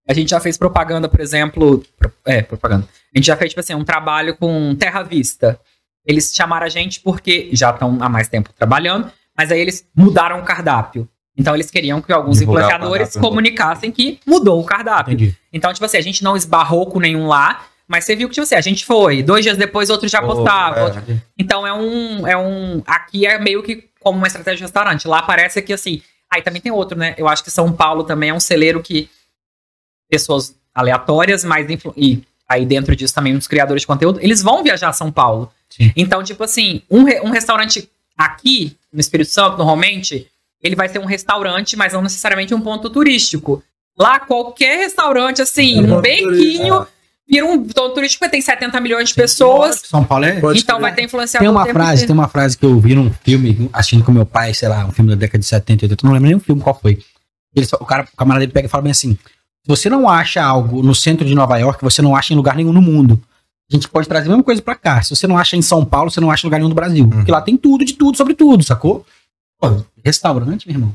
a 0.09 0.15
gente 0.15 0.31
já 0.31 0.41
fez 0.41 0.57
propaganda, 0.57 1.09
por 1.11 1.21
exemplo. 1.21 1.85
É, 2.25 2.41
propaganda. 2.41 2.89
A 3.15 3.19
gente 3.19 3.27
já 3.27 3.37
fez, 3.37 3.51
tipo 3.51 3.61
assim, 3.61 3.75
um 3.75 3.85
trabalho 3.85 4.35
com 4.35 4.75
Terra 4.77 5.03
Vista. 5.03 5.61
Eles 6.07 6.33
chamaram 6.35 6.65
a 6.65 6.71
gente 6.71 7.01
porque 7.01 7.51
já 7.53 7.71
estão 7.71 7.99
há 8.01 8.09
mais 8.09 8.29
tempo 8.29 8.51
trabalhando, 8.55 9.13
mas 9.37 9.53
aí 9.53 9.61
eles 9.61 9.87
mudaram 9.95 10.41
o 10.41 10.43
cardápio. 10.43 11.07
Então 11.37 11.55
eles 11.55 11.71
queriam 11.71 12.03
que 12.03 12.13
alguns 12.13 12.39
Divulgar 12.39 12.69
cardápio. 12.69 13.21
comunicassem 13.21 13.91
que 13.91 14.19
mudou 14.27 14.61
o 14.61 14.65
cardápio. 14.65 15.13
Entendi. 15.15 15.37
Então, 15.53 15.73
tipo 15.73 15.85
assim, 15.85 15.97
a 15.97 16.03
gente 16.03 16.23
não 16.23 16.37
esbarrou 16.37 16.87
com 16.87 16.99
nenhum 17.01 17.27
lá, 17.27 17.65
mas 17.89 18.05
você 18.05 18.15
viu 18.15 18.29
que, 18.29 18.35
tipo 18.35 18.43
assim, 18.45 18.55
a 18.57 18.61
gente 18.61 18.85
foi. 18.85 19.23
Dois 19.23 19.45
dias 19.45 19.57
depois, 19.57 19.89
outro 19.91 20.07
já 20.09 20.21
postava. 20.21 20.79
É. 20.81 20.83
outro- 20.85 21.03
então 21.39 21.67
é 21.67 21.73
um, 21.73 22.27
é 22.27 22.37
um. 22.37 22.83
Aqui 22.87 23.27
é 23.27 23.39
meio 23.39 23.63
que 23.63 23.89
como 24.01 24.19
uma 24.19 24.27
estratégia 24.27 24.57
de 24.59 24.63
restaurante. 24.65 25.09
Lá 25.09 25.23
parece 25.23 25.61
que 25.63 25.73
assim. 25.73 26.03
Aí 26.33 26.43
também 26.43 26.61
tem 26.61 26.71
outro, 26.71 26.97
né? 26.99 27.15
Eu 27.19 27.27
acho 27.27 27.43
que 27.43 27.51
São 27.51 27.73
Paulo 27.73 28.05
também 28.05 28.31
é 28.31 28.35
um 28.35 28.39
celeiro 28.41 28.81
que 28.83 29.09
pessoas 30.09 30.55
aleatórias, 30.75 31.45
mas 31.45 31.69
influ- 31.71 31.95
e 31.97 32.23
aí 32.49 32.65
dentro 32.67 32.95
disso 32.95 33.15
também 33.15 33.35
os 33.37 33.47
criadores 33.49 33.83
de 33.83 33.87
conteúdo, 33.87 34.19
eles 34.23 34.43
vão 34.43 34.63
viajar 34.63 34.89
a 34.89 34.93
São 34.93 35.11
Paulo. 35.11 35.51
Sim. 35.69 35.93
Então, 35.97 36.23
tipo 36.23 36.43
assim, 36.45 36.83
um, 36.91 37.05
re- 37.05 37.21
um 37.21 37.31
restaurante 37.31 37.89
aqui 38.17 38.77
no 38.93 39.01
Espírito 39.01 39.31
Santo, 39.31 39.57
normalmente, 39.59 40.29
ele 40.63 40.77
vai 40.77 40.89
ser 40.89 40.99
um 40.99 41.07
restaurante, 41.07 41.77
mas 41.77 41.93
não 41.93 42.03
necessariamente 42.03 42.55
um 42.55 42.61
ponto 42.61 42.91
turístico. 42.91 43.63
Lá, 43.99 44.21
qualquer 44.21 44.79
restaurante, 44.79 45.43
assim, 45.43 45.79
É 45.79 45.97
um 45.97 46.01
bequinho, 46.01 46.87
vira 47.29 47.47
um 47.47 47.63
ponto 47.63 47.95
turístico, 47.95 48.25
porque 48.25 48.33
tem 48.33 48.41
70 48.41 48.81
milhões 48.81 49.11
de 49.11 49.15
pessoas. 49.15 49.83
São 49.85 50.05
Paulo 50.05 50.25
é. 50.25 50.41
Então 50.55 50.81
vai 50.81 50.95
ter 50.95 51.03
influenciador. 51.03 51.47
Tem 51.47 51.51
uma 51.51 51.67
frase, 51.67 51.91
inteiro. 51.93 52.07
tem 52.07 52.15
uma 52.15 52.29
frase 52.29 52.59
que 52.59 52.65
eu 52.65 52.79
vi 52.81 52.95
num 52.95 53.13
filme, 53.13 53.71
assistindo 53.73 54.05
com 54.05 54.13
meu 54.13 54.27
pai, 54.27 54.55
sei 54.55 54.69
lá, 54.69 54.85
um 54.87 54.93
filme 54.93 55.11
da 55.11 55.17
década 55.17 55.39
de 55.39 55.47
70, 55.47 55.85
80, 55.85 56.07
não 56.07 56.13
lembro 56.13 56.29
nem 56.29 56.37
o 56.37 56.41
filme 56.41 56.63
qual 56.63 56.79
foi. 56.79 56.99
Ele 57.55 57.67
o 57.79 57.85
cara, 57.85 58.07
o 58.13 58.17
camarada 58.17 58.41
dele 58.41 58.53
pega 58.53 58.67
e 58.67 58.71
fala 58.71 58.83
bem 58.83 58.93
assim: 58.93 59.15
se 59.15 59.69
você 59.69 59.91
não 59.91 60.09
acha 60.09 60.43
algo 60.43 60.83
no 60.83 60.95
centro 60.95 61.27
de 61.27 61.35
Nova 61.35 61.57
York, 61.59 61.83
você 61.83 62.01
não 62.01 62.17
acha 62.17 62.33
em 62.33 62.37
lugar 62.37 62.57
nenhum 62.57 62.73
no 62.73 62.83
mundo. 62.83 63.21
A 63.71 63.77
gente 63.77 63.89
pode 63.89 64.09
trazer 64.09 64.27
a 64.27 64.31
mesma 64.31 64.43
coisa 64.43 64.61
pra 64.61 64.75
cá. 64.75 65.01
Se 65.01 65.15
você 65.15 65.27
não 65.27 65.39
acha 65.39 65.57
em 65.57 65.63
São 65.63 65.85
Paulo, 65.85 66.11
você 66.11 66.21
não 66.21 66.31
acha 66.31 66.45
em 66.45 66.49
lugar 66.49 66.59
nenhum 66.59 66.71
do 66.71 66.75
Brasil. 66.75 67.05
Uhum. 67.05 67.11
Porque 67.11 67.31
lá 67.31 67.41
tem 67.41 67.57
tudo, 67.57 67.85
de 67.85 67.93
tudo, 67.93 68.17
sobre 68.17 68.35
tudo, 68.35 68.65
sacou? 68.65 69.07
Pô, 69.61 69.85
restaurante, 70.05 70.67
meu 70.67 70.77
irmão. 70.77 70.93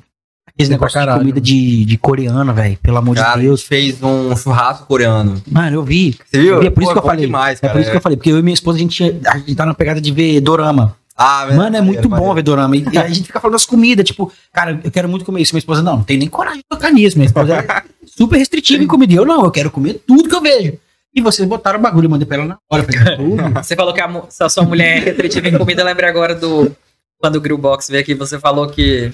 Aqueles 0.47 0.69
negócios 0.69 1.03
de 1.03 1.11
comida 1.17 1.41
de, 1.41 1.85
de 1.85 1.97
coreano, 1.97 2.53
velho. 2.53 2.77
Pelo 2.81 2.97
amor 2.97 3.15
Cara, 3.15 3.33
de 3.33 3.39
a 3.39 3.41
Deus. 3.41 3.63
fez 3.63 4.01
um 4.01 4.33
churrasco 4.37 4.85
coreano. 4.85 5.41
Mano, 5.51 5.77
eu 5.77 5.83
vi. 5.83 6.17
Você 6.25 6.39
viu? 6.41 6.63
E 6.63 6.67
é 6.67 6.69
por 6.69 6.81
isso 6.83 6.89
Pô, 6.91 6.93
que 6.93 6.99
eu 6.99 7.01
bom 7.01 7.07
falei. 7.09 7.25
Demais, 7.25 7.57
é 7.57 7.61
cara. 7.61 7.73
por 7.73 7.81
isso 7.81 7.91
que 7.91 7.97
eu 7.97 8.01
falei, 8.01 8.15
porque 8.17 8.31
eu 8.31 8.39
e 8.39 8.41
minha 8.41 8.53
esposa, 8.53 8.77
a 8.77 8.81
gente, 8.81 9.03
a 9.25 9.37
gente 9.37 9.55
tá 9.55 9.65
na 9.65 9.73
pegada 9.73 9.99
de 9.99 10.11
ver 10.13 10.39
dorama. 10.39 10.95
Ah, 11.17 11.47
Mano, 11.53 11.75
é 11.77 11.81
muito 11.81 12.03
bom 12.07 12.15
maneiro. 12.15 12.35
ver 12.35 12.41
dorama. 12.43 12.77
E, 12.77 12.85
e 12.91 12.97
a 12.97 13.07
gente 13.07 13.23
fica 13.27 13.39
falando 13.39 13.53
das 13.53 13.65
comidas, 13.65 14.05
tipo, 14.05 14.31
cara, 14.53 14.79
eu 14.83 14.91
quero 14.91 15.09
muito 15.09 15.25
comer 15.25 15.41
isso. 15.41 15.53
Minha 15.53 15.59
esposa, 15.59 15.81
não, 15.81 15.97
não 15.97 16.03
tem 16.03 16.17
nem 16.17 16.27
coragem 16.27 16.59
de 16.59 16.65
tocar 16.69 16.91
nisso. 16.91 17.17
Minha 17.17 17.27
esposa 17.27 17.55
é 17.55 17.83
super 18.05 18.37
restritiva 18.37 18.83
em 18.83 18.87
comida. 18.87 19.11
E 19.13 19.15
eu, 19.15 19.25
não, 19.25 19.43
eu 19.45 19.51
quero 19.51 19.71
comer 19.71 20.01
tudo 20.07 20.29
que 20.29 20.35
eu 20.35 20.41
vejo. 20.41 20.73
E 21.13 21.21
vocês 21.21 21.47
botaram 21.47 21.79
o 21.79 21.81
bagulho, 21.81 22.05
eu 22.05 22.09
mandei 22.09 22.25
pra 22.27 22.37
ela 22.37 22.45
na 22.45 22.57
hora. 22.69 22.83
eu 22.87 22.93
Falei, 22.93 23.15
"Pô, 23.53 23.61
Você 23.63 23.75
falou 23.75 23.93
que 23.93 24.01
a, 24.01 24.23
a 24.41 24.49
sua 24.49 24.63
mulher 24.63 24.97
é 24.97 24.99
restritiva 24.99 25.47
em 25.49 25.57
comida, 25.57 25.81
eu 25.81 25.85
lembrei 25.85 26.09
agora 26.09 26.35
do. 26.35 26.71
Quando 27.19 27.37
o 27.37 27.41
Grillbox 27.41 27.87
veio 27.89 28.01
aqui, 28.01 28.13
você 28.13 28.39
falou 28.39 28.67
que 28.67 29.11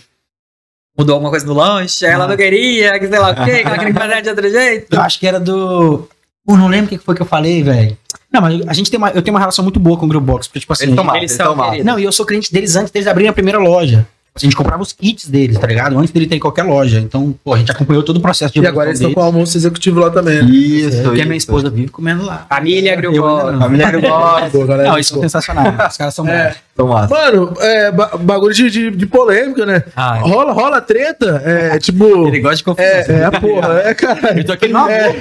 mudou 0.97 1.13
alguma 1.13 1.29
coisa 1.29 1.45
no 1.45 1.53
lanche, 1.53 2.05
ela 2.05 2.27
não 2.27 2.35
queria, 2.35 2.99
que 2.99 3.07
sei 3.07 3.19
lá 3.19 3.31
o 3.31 3.35
quê, 3.45 3.61
que 3.61 3.67
ela 3.67 3.77
queria 3.77 3.93
fazer 3.93 4.21
de 4.21 4.29
outro 4.29 4.49
jeito. 4.49 4.93
eu 4.93 5.01
acho 5.01 5.19
que 5.19 5.27
era 5.27 5.39
do. 5.39 6.07
Pô, 6.45 6.57
não 6.57 6.67
lembro 6.67 6.87
o 6.87 6.89
que 6.89 7.03
foi 7.03 7.15
que 7.15 7.21
eu 7.21 7.25
falei, 7.25 7.61
velho. 7.63 7.97
Não, 8.31 8.41
mas 8.41 8.67
a 8.67 8.73
gente 8.73 8.89
tem 8.89 8.97
uma, 8.97 9.09
eu 9.11 9.21
tenho 9.21 9.35
uma 9.35 9.39
relação 9.39 9.63
muito 9.63 9.79
boa 9.79 9.97
com 9.97 10.05
o 10.05 10.09
Grillbox, 10.09 10.47
porque, 10.47 10.59
tipo 10.61 10.73
assim. 10.73 10.85
Eles 10.85 10.95
massa, 10.95 11.17
Eles 11.17 11.37
queridos. 11.37 11.85
Não, 11.85 11.99
e 11.99 12.03
eu 12.03 12.11
sou 12.11 12.25
cliente 12.25 12.51
deles 12.51 12.75
antes 12.75 12.91
deles 12.91 13.07
abrirem 13.07 13.29
a 13.29 13.33
primeira 13.33 13.59
loja. 13.59 14.07
A 14.33 14.39
gente 14.39 14.55
comprava 14.55 14.81
os 14.81 14.93
kits 14.93 15.27
deles, 15.27 15.59
tá 15.59 15.67
ligado? 15.67 15.97
Antes 15.99 16.11
dele 16.13 16.25
ter 16.25 16.35
em 16.35 16.39
qualquer 16.39 16.63
loja. 16.63 16.99
Então, 17.01 17.35
pô, 17.43 17.53
a 17.53 17.57
gente 17.57 17.69
acompanhou 17.69 18.01
todo 18.01 18.15
o 18.15 18.21
processo 18.21 18.53
de 18.53 18.61
E 18.61 18.65
agora 18.67 18.87
eles 18.89 18.99
estão 18.99 19.13
com 19.13 19.19
o 19.19 19.23
almoço 19.23 19.57
executivo 19.57 19.99
lá 19.99 20.09
também. 20.09 20.41
né? 20.41 20.49
Isso, 20.49 20.89
deles, 21.03 21.11
que 21.15 21.21
a 21.21 21.25
minha 21.25 21.35
isso. 21.37 21.47
esposa 21.47 21.69
vive 21.69 21.89
comendo 21.89 22.23
lá. 22.25 22.45
Família 22.47 22.95
não. 22.95 23.59
Família 23.59 23.91
galera, 24.65 24.89
Não, 24.89 24.95
eles 24.95 25.07
são 25.07 25.17
pô. 25.17 25.23
sensacionais. 25.23 25.91
Os 25.91 25.97
caras 25.97 26.15
são 26.15 26.25
É. 26.31 26.49
bons. 26.49 26.61
Massa. 26.81 27.13
Mano, 27.13 27.53
é, 27.59 27.91
ba- 27.91 28.11
bagulho 28.19 28.55
de, 28.55 28.71
de, 28.71 28.89
de 28.89 29.05
polêmica, 29.05 29.65
né? 29.67 29.83
Ai. 29.95 30.21
Rola, 30.21 30.51
rola 30.51 30.81
treta, 30.81 31.39
é 31.45 31.77
tipo. 31.83 32.27
Ele 32.27 32.39
gosta 32.39 32.55
de 32.55 32.63
confusão. 32.63 32.87
É, 32.89 33.05
é 33.19 33.25
a 33.25 33.31
porra, 33.31 33.81
é 33.85 33.93
caralho. 33.93 34.39
Eu 34.39 34.43
tô 34.45 34.53
aqui 34.53 34.67
no 34.69 34.79
É. 34.89 35.13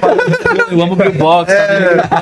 Eu 0.71 0.81
amo 0.81 0.93
o 0.93 0.95
Grillbox. 0.95 1.51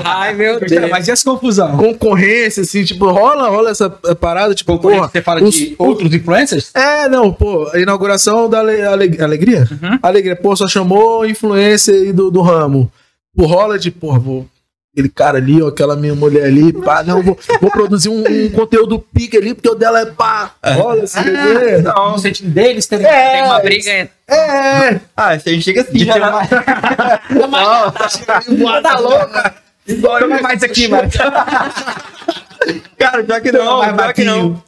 Ai, 0.04 0.34
meu 0.34 0.60
Deus. 0.60 0.90
Mas 0.90 1.08
e 1.08 1.12
essa 1.12 1.24
confusão? 1.24 1.78
Concorrência, 1.78 2.64
assim, 2.64 2.84
tipo, 2.84 3.10
rola, 3.10 3.48
rola 3.50 3.70
essa 3.70 3.94
é, 4.08 4.16
parada, 4.16 4.54
tipo, 4.54 4.78
porra. 4.80 5.08
você 5.08 5.22
fala 5.22 5.42
os- 5.44 5.56
de 5.56 5.76
outros 5.78 6.14
influencers? 6.14 6.72
É, 6.80 7.10
não, 7.10 7.32
pô, 7.34 7.70
a 7.74 7.80
inauguração 7.80 8.50
da 8.50 8.60
Ale- 8.60 8.82
Ale- 8.82 9.22
Alegria? 9.22 9.68
Uhum. 9.72 10.00
Alegria, 10.02 10.36
pô, 10.36 10.56
só 10.56 10.68
chamou 10.68 11.26
influência 11.26 11.94
aí 11.94 12.14
do, 12.14 12.30
do 12.32 12.42
ramo. 12.42 12.92
Pô, 13.36 13.46
rola 13.46 13.78
de, 13.78 13.92
porra, 13.92 14.20
vou 14.20 14.46
aquele 14.92 15.10
cara 15.10 15.38
ali, 15.38 15.62
ó, 15.62 15.68
aquela 15.68 15.96
minha 15.96 16.16
mulher 16.16 16.46
ali, 16.46 16.74
pá, 16.74 17.04
não, 17.04 17.22
vou, 17.22 17.38
vou 17.62 17.70
produzir 17.70 18.10
um, 18.10 18.24
um 18.28 18.50
conteúdo 18.50 19.00
pique 19.14 19.38
ali, 19.38 19.54
porque 19.54 19.70
o 19.70 19.76
dela 19.76 20.02
é 20.02 20.06
pá, 20.08 20.52
rola 20.66 21.04
esse 21.04 21.22
desenho. 21.24 21.84
Não, 21.84 22.16
o 22.16 22.18
sentido 22.20 22.50
deles 22.50 22.86
tem. 22.88 23.06
É, 23.06 23.32
Tem 23.34 23.44
uma 23.44 23.60
briga. 23.60 23.90
É, 23.92 24.10
é. 24.28 25.00
Ah, 25.16 25.38
se 25.40 25.48
a 25.50 25.54
gente 25.54 25.64
chega 25.64 25.82
assim, 25.82 25.94
De 25.94 26.06
já. 26.06 26.14
tirar 26.14 26.32
mais- 27.50 28.84
tá 28.84 28.98
louco? 29.00 29.52
Igual 29.88 30.20
Toma 30.20 30.42
mais 30.42 30.64
aqui, 30.64 30.88
mano. 30.88 31.10
Cara, 32.98 33.24
pior 33.24 33.42
que 33.42 33.52
não, 33.52 33.94
pior 33.96 34.14
que 34.14 34.24
não. 34.24 34.62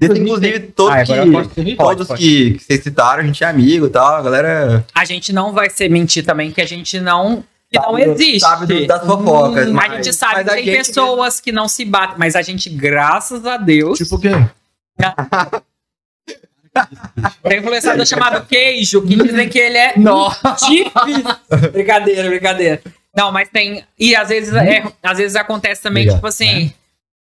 Desse, 0.00 0.18
inclusive, 0.18 0.60
todos, 0.60 0.94
Ah, 0.96 1.04
que, 1.04 1.76
todos 1.76 2.06
Pode, 2.08 2.18
que, 2.22 2.52
que 2.52 2.64
vocês 2.64 2.82
citaram, 2.82 3.22
a 3.22 3.26
gente 3.26 3.44
é 3.44 3.46
amigo 3.46 3.86
e 3.86 3.90
tal, 3.90 4.16
a 4.16 4.22
galera 4.22 4.84
A 4.94 5.04
gente 5.04 5.30
não 5.32 5.52
vai 5.52 5.68
ser 5.68 5.90
mentir 5.90 6.24
também, 6.24 6.50
que 6.50 6.60
a 6.62 6.66
gente 6.66 6.98
não. 6.98 7.44
Que 7.70 7.78
não 7.78 7.96
existe. 7.98 8.40
sabe 8.40 8.66
do- 8.66 8.86
das 8.86 9.04
fofocas. 9.06 9.68
Hum, 9.68 9.72
mas- 9.74 9.92
a 9.92 9.96
gente 9.96 10.12
sabe 10.14 10.34
mas 10.36 10.44
que 10.44 10.50
tem 10.54 10.64
gente 10.64 10.76
pessoas 10.86 11.38
que 11.40 11.52
não 11.52 11.68
se 11.68 11.84
batem, 11.84 12.16
mas 12.18 12.34
a 12.34 12.42
gente, 12.42 12.68
graças 12.70 13.44
a 13.46 13.56
Deus, 13.58 13.98
Tipo 13.98 14.18
quem? 14.18 14.32
tem 17.42 17.58
um 17.58 17.62
influenciador 17.62 18.06
chamado 18.06 18.46
Queijo, 18.46 19.02
que 19.02 19.16
dizem 19.16 19.48
que 19.48 19.58
ele 19.58 19.76
é 19.78 19.94
difícil. 19.98 21.70
brincadeira, 21.72 22.28
brincadeira. 22.28 22.80
Não, 23.16 23.30
mas 23.32 23.48
tem. 23.48 23.84
E 23.98 24.14
às 24.14 24.28
vezes, 24.28 24.54
é, 24.54 24.84
às 25.02 25.18
vezes 25.18 25.36
acontece 25.36 25.82
também, 25.82 26.04
Obrigado. 26.04 26.16
tipo 26.18 26.26
assim, 26.28 26.72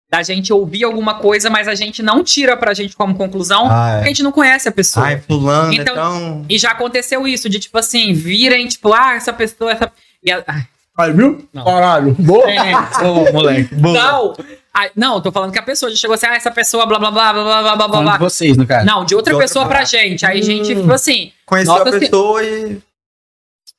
da 0.08 0.22
gente 0.22 0.52
ouvir 0.52 0.84
alguma 0.84 1.14
coisa, 1.14 1.50
mas 1.50 1.66
a 1.66 1.74
gente 1.74 2.02
não 2.02 2.22
tira 2.22 2.56
pra 2.56 2.72
gente 2.72 2.94
como 2.96 3.14
conclusão, 3.16 3.66
Ah, 3.70 3.88
é. 3.90 3.92
porque 3.96 4.04
a 4.06 4.08
gente 4.12 4.22
não 4.22 4.30
conhece 4.32 4.68
a 4.68 4.72
pessoa. 4.72 5.06
Ai, 5.06 5.20
fulano, 5.20 5.72
Então- 5.72 5.94
então... 5.94 6.46
E 6.48 6.56
já 6.58 6.70
aconteceu 6.70 7.26
isso, 7.26 7.48
de 7.48 7.58
tipo 7.58 7.76
assim, 7.78 8.12
virem, 8.12 8.66
tipo, 8.68 8.92
ah, 8.92 9.14
essa 9.14 9.32
pessoa, 9.32 9.72
essa. 9.72 9.90
E 10.22 10.30
a- 10.30 10.44
ai, 10.46 10.62
Aí, 10.98 11.12
viu? 11.12 11.46
Não. 11.52 11.62
Caralho. 11.64 12.14
Boa. 12.18 12.50
é. 12.50 12.72
Ô, 13.04 13.30
moleque, 13.32 13.74
boa. 13.74 13.92
Não! 13.94 14.34
Ai, 14.72 14.90
não, 14.96 15.20
tô 15.20 15.30
falando 15.30 15.52
que 15.52 15.58
a 15.58 15.62
pessoa 15.62 15.90
já 15.90 15.96
chegou 15.96 16.14
assim, 16.14 16.24
ah, 16.26 16.34
essa 16.36 16.50
pessoa, 16.50 16.86
blá 16.86 16.98
blá 16.98 17.10
blá 17.10 17.32
blá 17.32 17.42
blá 17.44 17.62
blá 17.62 17.76
blá 17.76 17.88
Falando 17.88 17.98
de 18.12 18.18
blá. 18.18 18.18
vocês, 18.18 18.56
no 18.56 18.66
caso. 18.66 18.86
Não, 18.86 19.04
de 19.04 19.14
outra 19.14 19.30
De 19.32 19.34
outra 19.34 19.46
pessoa 19.48 19.66
pra 19.66 19.78
parte. 19.78 19.90
gente. 19.90 20.24
Aí 20.24 20.38
a 20.38 20.42
gente, 20.42 20.72
Hum. 20.72 20.80
tipo 20.82 20.92
assim, 20.92 21.32
Conheceu 21.44 21.74
a 21.74 21.84
pessoa 21.90 22.42
e... 22.42 22.78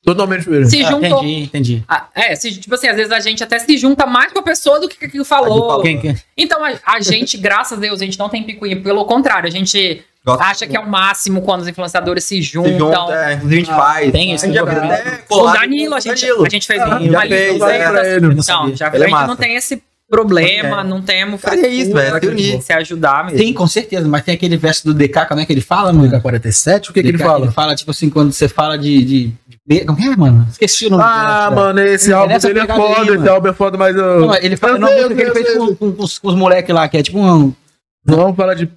Totalmente 0.04 0.40
diferente. 0.40 0.70
se 0.70 0.84
Ah, 0.84 0.90
juntou. 0.90 1.18
entendi, 1.24 1.42
entendi. 1.42 1.84
Ah, 1.88 2.06
é, 2.14 2.34
se, 2.36 2.52
tipo 2.58 2.74
assim, 2.74 2.86
às 2.88 2.96
vezes 2.96 3.12
a 3.12 3.20
gente 3.20 3.42
até 3.42 3.58
se 3.58 3.76
junta 3.76 4.06
mais 4.06 4.32
com 4.32 4.38
a 4.38 4.42
pessoa 4.42 4.80
do 4.80 4.88
que 4.88 5.04
aquilo 5.04 5.24
falou. 5.24 5.82
Quem, 5.82 6.00
quem? 6.00 6.16
Então, 6.36 6.64
a, 6.64 6.72
a 6.86 7.00
gente, 7.00 7.36
graças 7.38 7.76
a 7.78 7.80
Deus, 7.80 8.00
a 8.00 8.04
gente 8.04 8.18
não 8.18 8.28
tem 8.28 8.42
picuinha. 8.42 8.80
Pelo 8.80 9.04
contrário, 9.04 9.46
a 9.48 9.50
gente 9.50 10.02
Gosta- 10.24 10.44
acha 10.44 10.66
que 10.66 10.76
é 10.76 10.80
o 10.80 10.88
máximo 10.88 11.42
quando 11.42 11.62
os 11.62 11.68
influenciadores 11.68 12.24
se 12.24 12.36
se 12.36 12.42
juntam. 12.42 12.78
junta, 13.06 13.12
é, 13.14 13.32
inclusive 13.34 13.62
a 13.62 13.64
gente 13.64 13.74
faz. 13.76 14.12
tem 14.12 14.32
esse 14.32 14.44
a 14.44 14.48
gente 14.48 14.56
já 14.56 14.64
movimento. 14.64 14.92
até 14.92 15.24
O 15.34 15.50
Danilo, 15.52 15.94
a 15.94 16.00
gente, 16.00 16.20
Danilo. 16.20 16.46
a 16.46 16.48
gente 16.48 16.66
fez 16.66 16.80
Ah, 16.80 16.86
uma 16.86 17.00
já 17.10 17.20
fez, 17.22 17.60
é. 17.62 18.20
não 18.20 18.32
Então, 18.32 18.76
já, 18.76 18.86
a 18.90 18.94
Ele 18.94 19.04
é 19.04 19.08
gente 19.08 19.10
não 19.18 19.26
massa. 19.26 19.36
tem 19.36 19.56
esse 19.56 19.82
problema, 20.10 20.80
É. 20.80 20.84
não 20.84 21.02
temos 21.02 21.40
Cara, 21.40 21.60
é 21.60 21.68
isso, 21.68 21.92
velho, 21.92 22.10
frescura, 22.10 22.20
se 22.38 22.50
unir. 22.50 22.62
se 22.62 22.72
ajudar 22.72 23.24
mesmo. 23.24 23.38
Tem, 23.38 23.52
com 23.52 23.66
certeza, 23.66 24.08
mas 24.08 24.24
tem 24.24 24.34
aquele 24.34 24.56
verso 24.56 24.84
do 24.86 24.94
DK, 24.94 25.26
como 25.26 25.40
é 25.40 25.46
que 25.46 25.52
ele 25.52 25.60
fala, 25.60 25.92
mano? 25.92 26.10
DK47, 26.10 26.90
o 26.90 26.92
que, 26.92 27.02
que 27.02 27.08
ele 27.08 27.18
DK, 27.18 27.24
fala? 27.24 27.44
Ele 27.46 27.52
fala, 27.52 27.74
tipo 27.74 27.90
assim, 27.90 28.08
quando 28.08 28.32
você 28.32 28.48
fala 28.48 28.78
de. 28.78 29.04
de, 29.66 29.84
como 29.84 30.00
é, 30.00 30.16
mano? 30.16 30.46
Esqueci 30.50 30.86
o 30.86 30.90
nome 30.90 31.02
Ah, 31.06 31.50
mano, 31.54 31.80
esse 31.80 32.10
É 32.10 32.14
álbum 32.14 32.38
dele 32.38 32.60
é 32.60 32.66
foda, 32.66 33.14
esse 33.14 33.28
álbum 33.28 33.48
é 33.48 33.52
foda, 33.52 33.76
mas 33.78 33.94
eu. 33.96 34.20
Não, 34.20 34.34
ele 34.36 34.56
fala 34.56 34.78
não, 34.78 34.90
música 34.90 35.14
que 35.14 35.20
ele 35.20 35.32
fez 35.32 35.54
com, 35.56 35.74
com, 35.76 35.92
com 35.92 36.02
os, 36.02 36.18
com 36.18 36.28
os 36.28 36.34
moleques 36.34 36.74
lá, 36.74 36.88
que 36.88 36.96
é 36.96 37.02
tipo 37.02 37.18
um. 37.18 37.52
Não 38.06 38.16
vamos 38.16 38.36
falar 38.36 38.54
de. 38.54 38.68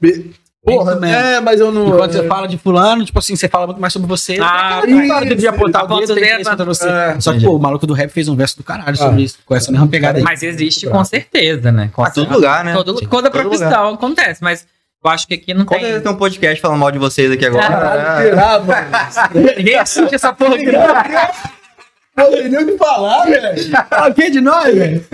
Porra, 0.64 0.99
é, 1.07 1.39
mas 1.39 1.59
eu 1.59 1.72
não. 1.72 1.88
E 1.88 1.91
quando 1.97 2.12
você 2.12 2.28
fala 2.28 2.47
de 2.47 2.55
fulano, 2.55 3.03
tipo 3.03 3.18
assim, 3.18 3.36
você 3.36 3.47
fala 3.47 3.66
muito 3.66 3.82
mais 3.82 3.91
sobre 3.91 4.07
você. 4.07 4.38
Ah, 4.39 4.78
Aquela 4.78 5.01
história 5.03 5.36
de 5.36 5.47
apontar 5.47 5.86
o 5.91 5.99
dedo, 5.99 6.14
tem 6.14 6.43
contra 6.43 6.64
você. 6.66 6.88
é, 6.88 7.20
Só 7.20 7.34
que, 7.34 7.43
pô, 7.43 7.55
o 7.55 7.59
maluco 7.59 7.88
do 7.88 7.93
rap 7.95 8.12
fez 8.12 8.28
um 8.28 8.36
verso 8.36 8.57
do 8.57 8.64
caralho 8.64 8.95
sobre 8.95 9.22
Ah. 9.22 9.26
isso, 9.26 9.39
com 9.43 9.55
essa 9.55 9.72
mesma 9.72 9.88
pegada 9.88 10.20
aí. 10.20 10.24
Mas 10.24 10.43
existe 10.43 10.86
com 10.88 11.03
certeza, 11.03 11.72
né? 11.72 11.89
Com 11.91 12.03
todo 12.12 12.32
lugar, 12.32 12.64
né? 12.64 12.74
Todo, 12.74 12.93
toda 12.93 13.30
Todo 13.30 13.32
profissão 13.32 13.93
acontece, 13.95 14.43
mas 14.43 14.68
eu 15.03 15.09
acho 15.09 15.28
que 15.28 15.34
aqui 15.34 15.51
não 15.51 15.66
Com 15.66 15.74
tem. 15.74 15.84
certeza 15.84 16.03
tem 16.03 16.12
um 16.12 16.16
podcast 16.16 16.62
falando 16.62 16.78
mal 16.80 16.91
de 16.91 16.99
vocês 16.99 17.32
aqui 17.32 17.45
agora. 17.47 17.68
Caralho, 17.68 18.30
tirar, 18.30 18.64
mano. 18.64 18.88
Ninguém 19.57 19.76
assiste 19.80 20.14
essa 20.14 20.32
porra. 20.32 20.57
Não 22.24 22.32
tenho 22.32 22.49
nem 22.51 22.63
o 22.63 22.65
que 22.67 22.78
falar, 22.78 23.26
velho. 23.26 23.72
o 24.09 24.13
que 24.13 24.30
de 24.30 24.41
nós, 24.41 24.74
velho? 24.76 25.05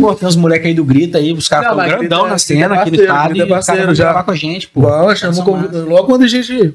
Pô, 0.00 0.14
tem 0.14 0.28
uns 0.28 0.36
moleques 0.36 0.66
aí 0.68 0.74
do 0.74 0.84
Grita 0.84 1.18
aí, 1.18 1.32
os 1.32 1.48
caras 1.48 1.70
estão 1.70 1.78
grandão 1.84 2.18
Grita- 2.20 2.28
na 2.32 2.38
cena 2.38 2.74
é 2.76 2.78
aqui 2.78 2.90
parceiro, 2.90 3.02
estado. 3.02 3.28
Grita 3.30 3.44
é 3.44 3.46
e 3.46 3.46
os 3.46 3.48
caras 3.50 3.66
parceiro 3.66 3.94
já. 3.94 4.04
gravar 4.04 4.22
com 4.24 4.30
a 4.30 4.34
gente, 4.34 4.68
pô. 4.68 4.80
Bom, 4.82 5.14
chamou 5.14 5.56
massa. 5.56 5.78
logo 5.84 6.06
quando 6.06 6.22
a 6.22 6.28
gente 6.28 6.74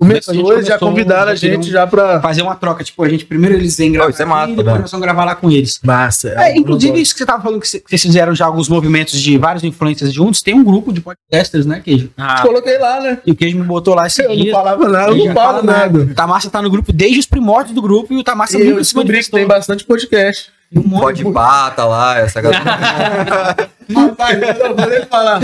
começou, 0.00 0.52
eles 0.54 0.66
já 0.66 0.78
convidaram 0.78 1.30
a 1.30 1.34
gente 1.34 1.70
já 1.70 1.86
pra. 1.86 2.20
Fazer 2.20 2.42
uma 2.42 2.54
troca, 2.56 2.82
tipo, 2.82 3.02
a 3.04 3.08
gente 3.08 3.24
primeiro 3.24 3.54
eles 3.56 3.76
vêm 3.76 3.92
gravar 3.92 4.06
Pô, 4.06 4.12
isso 4.12 4.22
é 4.22 4.24
massa, 4.24 4.46
e 4.52 4.56
depois 4.56 4.66
velho. 4.66 4.80
nós 4.80 4.90
vamos 4.90 5.04
gravar 5.04 5.24
lá 5.24 5.34
com 5.34 5.50
eles. 5.50 5.78
Massa. 5.84 6.30
É, 6.36 6.56
inclusive, 6.56 7.00
isso 7.00 7.12
que 7.12 7.18
você 7.18 7.26
tava 7.26 7.42
falando 7.42 7.60
que 7.60 7.68
cê- 7.68 7.78
que 7.80 7.88
vocês 7.88 8.02
fizeram 8.02 8.34
já 8.34 8.46
alguns 8.46 8.68
movimentos 8.68 9.20
de 9.20 9.36
vários 9.38 9.62
influencers 9.62 10.12
juntos, 10.12 10.42
tem 10.42 10.54
um 10.54 10.64
grupo 10.64 10.92
de 10.92 11.00
podcasters, 11.00 11.66
né, 11.66 11.80
Queijo? 11.84 12.10
Ah, 12.16 12.42
Coloquei 12.42 12.78
lá, 12.78 13.00
né? 13.00 13.18
E 13.26 13.30
o 13.30 13.36
Queijo 13.36 13.58
me 13.58 13.64
botou 13.64 13.94
lá 13.94 14.06
esse 14.06 14.22
Eu 14.22 14.28
não 14.30 14.36
dia. 14.36 14.52
falava 14.52 14.88
nada, 14.88 15.10
eu 15.12 15.16
não 15.16 15.34
falo 15.34 15.36
fala 15.58 15.62
nada. 15.62 15.98
O 16.00 16.14
Tamassa 16.14 16.50
tá 16.50 16.60
no 16.62 16.70
grupo 16.70 16.92
desde 16.92 17.18
os 17.20 17.26
primórdios 17.26 17.74
do 17.74 17.82
grupo 17.82 18.12
e 18.14 18.16
o 18.18 18.24
Tamassa 18.24 18.56
E 18.58 18.60
eu 18.62 18.66
nunca 18.70 18.84
se 18.84 18.94
descobri 18.94 19.22
que 19.22 19.30
tem 19.30 19.46
bastante 19.46 19.84
podcast. 19.84 20.50
Um 20.74 20.82
monte 20.86 21.00
Pode 21.02 21.24
de- 21.24 21.30
bata 21.32 21.84
lá, 21.84 22.18
essa 22.18 22.40
galera. 22.42 23.70
Rapaz, 23.92 24.38
eu 24.60 24.76
vou 24.76 24.88
nem 24.88 25.04
falar. 25.06 25.40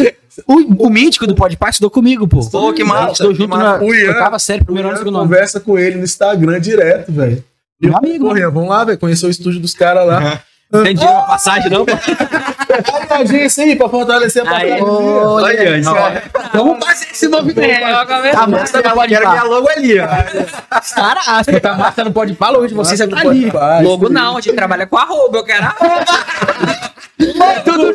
O, 0.47 0.87
o 0.87 0.91
mítico 0.91 1.27
do 1.27 1.35
Podpah 1.35 1.71
estudou 1.71 1.91
comigo, 1.91 2.29
pô. 2.29 2.49
Pô, 2.49 2.73
que 2.73 2.85
massa, 2.85 3.13
Estudou 3.13 3.33
que 3.33 3.39
junto 3.39 3.49
massa. 3.51 3.79
na 3.79 3.85
O 3.85 3.95
Ian- 3.95 4.09
oitava 4.13 4.39
série, 4.39 4.65
primeiro 4.65 4.87
Eu 4.89 4.91
ano, 4.91 4.99
segundo 4.99 5.17
ano. 5.17 5.25
conversa 5.25 5.59
com 5.59 5.79
ele 5.79 5.97
no 5.97 6.05
Instagram 6.05 6.61
direto, 6.61 7.11
velho. 7.11 7.43
E 7.81 7.87
Meu 7.87 7.93
eu, 7.93 7.99
amigo, 7.99 8.29
Porra, 8.29 8.51
vamos 8.51 8.69
lá, 8.69 8.85
velho. 8.85 8.99
Conhecer 8.99 9.27
o 9.27 9.31
estúdio 9.31 9.61
dos 9.61 9.75
caras 9.75 10.07
lá. 10.07 10.41
Tem 10.71 10.95
dinheiro 10.95 11.15
pra 11.19 11.23
passagem, 11.29 11.71
não? 11.71 11.87
Aí 11.89 13.07
a 13.09 13.17
agência 13.19 13.65
aí 13.65 13.77
pra 13.77 13.89
fortalecer 13.89 14.43
a 14.43 14.51
parada. 14.51 14.85
Olha, 14.85 15.61
Olha, 15.61 15.79
não. 15.81 15.95
Vamos 16.53 16.85
fazer 16.85 17.07
esse 17.13 17.29
movimento. 17.29 17.61
É, 17.61 17.93
acabei- 17.95 18.33
Tamassa 18.33 18.83
não 18.83 18.91
pode 18.91 19.09
Quero 19.15 19.29
minha 19.29 19.41
falar. 19.41 19.55
logo 19.55 19.69
ali, 19.71 20.01
ó. 20.01 20.07
Caraca, 20.95 21.61
Tamassa 21.61 22.05
não 22.05 22.13
pode 22.13 22.35
falar 22.35 22.59
hoje, 22.59 22.75
vocês 22.75 23.01
é 23.01 23.05
ali. 23.05 23.51
Logo 23.83 24.09
não, 24.09 24.37
a 24.37 24.41
gente 24.41 24.55
trabalha 24.57 24.87
com 24.87 24.99
arroba, 24.99 25.39
eu 25.39 25.45
quero 25.45 25.65
arroba. 25.65 26.05
Tudo 27.19 27.93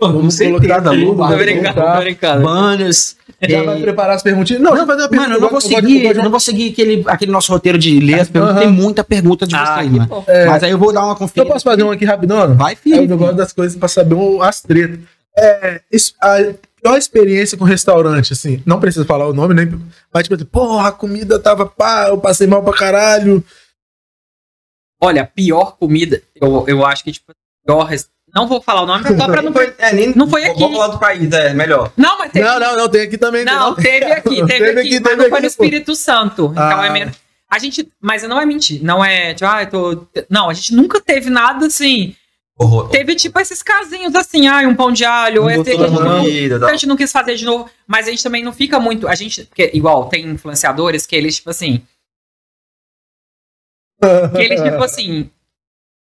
Vamos 0.00 0.38
colocar 0.38 0.82
tudo, 0.82 1.12
logo. 1.12 1.28
Tô 1.32 1.36
brincando, 1.38 1.74
tô 1.74 1.98
brincando. 2.00 2.42
Banners. 2.42 3.16
Já 3.48 3.62
vai 3.62 3.80
preparar 3.80 4.16
as 4.16 4.22
perguntinhas? 4.22 4.60
Não, 4.62 4.76
já 4.76 4.84
fazer 4.86 5.02
uma 5.02 5.08
pergunta. 5.08 5.28
Mano, 5.30 5.34
eu 5.38 5.40
não 5.40 5.48
vou 5.48 5.56
gosto- 5.56 5.72
eu 5.72 5.76
seguir, 5.80 6.02
gosto 6.02 6.16
eu 6.18 6.22
não 6.24 6.30
vou 6.30 6.40
seguir 6.40 6.72
aquele, 6.72 7.04
aquele 7.06 7.32
nosso 7.32 7.50
roteiro 7.50 7.78
de 7.78 7.98
ler 7.98 8.20
as 8.20 8.28
perguntas. 8.28 8.58
Tem 8.58 8.68
muita 8.70 9.02
pergunta 9.02 9.46
de 9.46 9.54
Ah, 9.56 9.76
vocês, 9.76 9.90
mano. 9.90 10.24
É. 10.26 10.44
Mas 10.46 10.62
aí 10.62 10.70
eu 10.70 10.78
vou 10.78 10.92
dar 10.92 11.02
uma 11.04 11.12
Eu 11.12 11.16
conferida. 11.16 11.50
posso 11.52 11.64
fazer 11.64 11.82
um 11.82 11.90
aqui 11.90 12.04
rapidão? 12.04 12.54
Vai, 12.54 12.74
É 12.74 12.76
filho. 12.76 13.02
o 13.04 13.08
negócio 13.08 13.36
das 13.36 13.52
coisas 13.52 13.76
pra 13.78 13.88
saber 13.88 14.14
um- 14.14 14.42
as 14.42 14.60
tretas. 14.60 14.98
É, 15.38 15.80
a 16.20 16.36
pior 16.82 16.98
experiência 16.98 17.56
com 17.56 17.64
restaurante, 17.64 18.32
assim, 18.34 18.60
não 18.66 18.78
precisa 18.78 19.04
falar 19.06 19.26
o 19.26 19.32
nome, 19.32 19.54
nem. 19.54 19.66
Mas, 20.12 20.24
tipo 20.24 20.34
assim, 20.34 20.44
porra, 20.44 20.88
a 20.88 20.92
comida 20.92 21.38
tava 21.38 21.64
pá, 21.64 22.06
eu 22.08 22.18
passei 22.18 22.46
mal 22.46 22.62
pra 22.62 22.74
caralho. 22.74 23.42
Olha, 25.00 25.24
pior 25.24 25.76
comida, 25.78 26.22
eu, 26.34 26.64
eu 26.68 26.84
acho 26.84 27.02
que, 27.04 27.12
tipo, 27.12 27.32
pior. 27.66 27.88
Não 28.34 28.46
vou 28.46 28.60
falar 28.60 28.82
o 28.82 28.86
nome, 28.86 29.04
só 29.16 29.26
pra 29.26 29.42
não. 29.42 29.52
Foi, 29.52 29.74
é, 29.78 29.92
nem, 29.92 30.14
Não 30.14 30.28
foi 30.28 30.44
aqui. 30.44 30.58
Vou 30.60 30.72
falar 30.72 30.88
do 30.88 30.98
país, 30.98 31.32
é 31.32 31.52
melhor. 31.52 31.92
Não, 31.96 32.18
mas 32.18 32.30
teve. 32.30 32.46
Não, 32.46 32.60
não, 32.60 32.76
não, 32.76 32.88
tem 32.88 33.02
aqui 33.02 33.18
também. 33.18 33.44
tem 33.44 33.54
Não, 33.54 33.74
teve 33.74 34.04
aqui, 34.04 34.36
teve, 34.36 34.46
Teve 34.46 34.80
aqui, 34.80 34.80
aqui, 34.80 35.00
mas 35.00 35.02
teve 35.02 35.16
não 35.16 35.16
foi 35.16 35.24
aqui, 35.24 35.32
no 35.32 35.40
pô. 35.40 35.46
Espírito 35.46 35.94
Santo. 35.96 36.48
Então 36.52 36.80
Ah. 36.80 36.86
é 36.86 36.90
menos. 36.90 37.16
A 37.50 37.58
gente. 37.58 37.88
Mas 38.00 38.22
não 38.22 38.40
é 38.40 38.46
mentir. 38.46 38.80
Não 38.84 39.04
é, 39.04 39.34
tipo, 39.34 39.50
ah, 39.50 39.62
eu 39.62 39.70
tô. 39.70 40.06
Não, 40.28 40.48
a 40.48 40.54
gente 40.54 40.74
nunca 40.74 41.00
teve 41.00 41.28
nada 41.28 41.66
assim. 41.66 42.14
Horror. 42.56 42.88
Teve 42.90 43.14
tipo 43.16 43.40
esses 43.40 43.62
casinhos 43.62 44.14
assim, 44.14 44.46
ah, 44.46 44.58
um 44.68 44.74
pão 44.76 44.92
de 44.92 45.02
alho, 45.04 45.42
ou 45.42 45.48
Não 45.48 45.54
esse 45.62 45.64
que 45.64 45.82
a 45.82 45.88
gente 45.88 45.98
não, 45.98 46.18
comida, 46.20 46.58
que 46.58 46.64
a 46.66 46.72
gente 46.72 46.86
não 46.86 46.96
quis 46.96 47.10
fazer 47.10 47.34
de 47.34 47.44
novo. 47.46 47.68
Mas 47.88 48.06
a 48.06 48.10
gente 48.10 48.22
também 48.22 48.44
não 48.44 48.52
fica 48.52 48.78
muito. 48.78 49.08
A 49.08 49.14
gente. 49.14 49.44
Porque, 49.46 49.70
igual, 49.74 50.08
tem 50.08 50.26
influenciadores 50.26 51.06
que 51.06 51.16
eles, 51.16 51.36
tipo 51.36 51.50
assim. 51.50 51.82
Que 54.34 54.42
eles, 54.42 54.62
tipo 54.62 54.82
assim. 54.82 55.30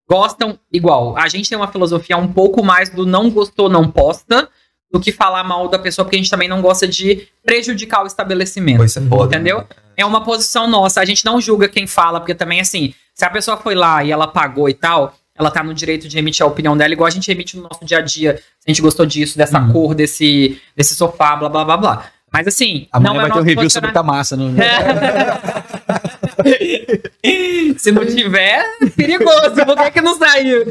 Gostam 0.08 0.58
igual. 0.72 1.16
A 1.16 1.28
gente 1.28 1.48
tem 1.48 1.56
uma 1.56 1.68
filosofia 1.70 2.16
um 2.16 2.32
pouco 2.32 2.64
mais 2.64 2.88
do 2.88 3.06
não 3.06 3.30
gostou, 3.30 3.68
não 3.68 3.88
posta, 3.88 4.48
do 4.92 4.98
que 4.98 5.12
falar 5.12 5.44
mal 5.44 5.68
da 5.68 5.78
pessoa, 5.78 6.04
porque 6.04 6.16
a 6.16 6.18
gente 6.18 6.30
também 6.30 6.48
não 6.48 6.60
gosta 6.60 6.86
de 6.86 7.28
prejudicar 7.44 8.02
o 8.02 8.06
estabelecimento. 8.06 8.78
Pô, 8.78 8.84
isso 8.84 8.98
é 8.98 9.02
foda. 9.02 9.36
Entendeu? 9.36 9.64
É 9.96 10.04
uma 10.04 10.24
posição 10.24 10.66
nossa. 10.68 11.00
A 11.00 11.04
gente 11.04 11.24
não 11.24 11.40
julga 11.40 11.68
quem 11.68 11.86
fala, 11.86 12.18
porque 12.18 12.34
também, 12.34 12.60
assim, 12.60 12.92
se 13.14 13.24
a 13.24 13.30
pessoa 13.30 13.56
foi 13.56 13.76
lá 13.76 14.02
e 14.02 14.10
ela 14.10 14.26
pagou 14.26 14.68
e 14.68 14.74
tal, 14.74 15.14
ela 15.38 15.50
tá 15.50 15.62
no 15.62 15.72
direito 15.72 16.08
de 16.08 16.18
emitir 16.18 16.44
a 16.44 16.48
opinião 16.48 16.76
dela, 16.76 16.92
igual 16.92 17.06
a 17.06 17.10
gente 17.10 17.30
emite 17.30 17.56
no 17.56 17.62
nosso 17.62 17.84
dia 17.84 17.98
a 17.98 18.02
dia. 18.02 18.36
Se 18.58 18.66
a 18.66 18.70
gente 18.70 18.82
gostou 18.82 19.06
disso, 19.06 19.38
dessa 19.38 19.60
Uhum. 19.60 19.72
cor, 19.72 19.94
desse, 19.94 20.60
desse 20.76 20.96
sofá, 20.96 21.36
blá, 21.36 21.48
blá, 21.48 21.64
blá, 21.64 21.76
blá. 21.76 22.04
Mas, 22.32 22.48
assim, 22.48 22.88
Amanhã 22.92 23.12
não 23.12 23.20
é 23.20 23.22
vai 23.22 23.32
ter 23.32 23.38
um 23.38 23.42
review 23.42 23.70
sobre. 23.70 23.92
Tamassa. 23.92 24.36
No... 24.36 24.54
Se 27.78 27.92
não 27.92 28.04
tiver, 28.04 28.64
é 28.82 28.86
perigoso. 28.96 29.54
Por 29.66 29.76
que, 29.76 29.90
que 29.90 30.00
não 30.00 30.16
saiu? 30.18 30.64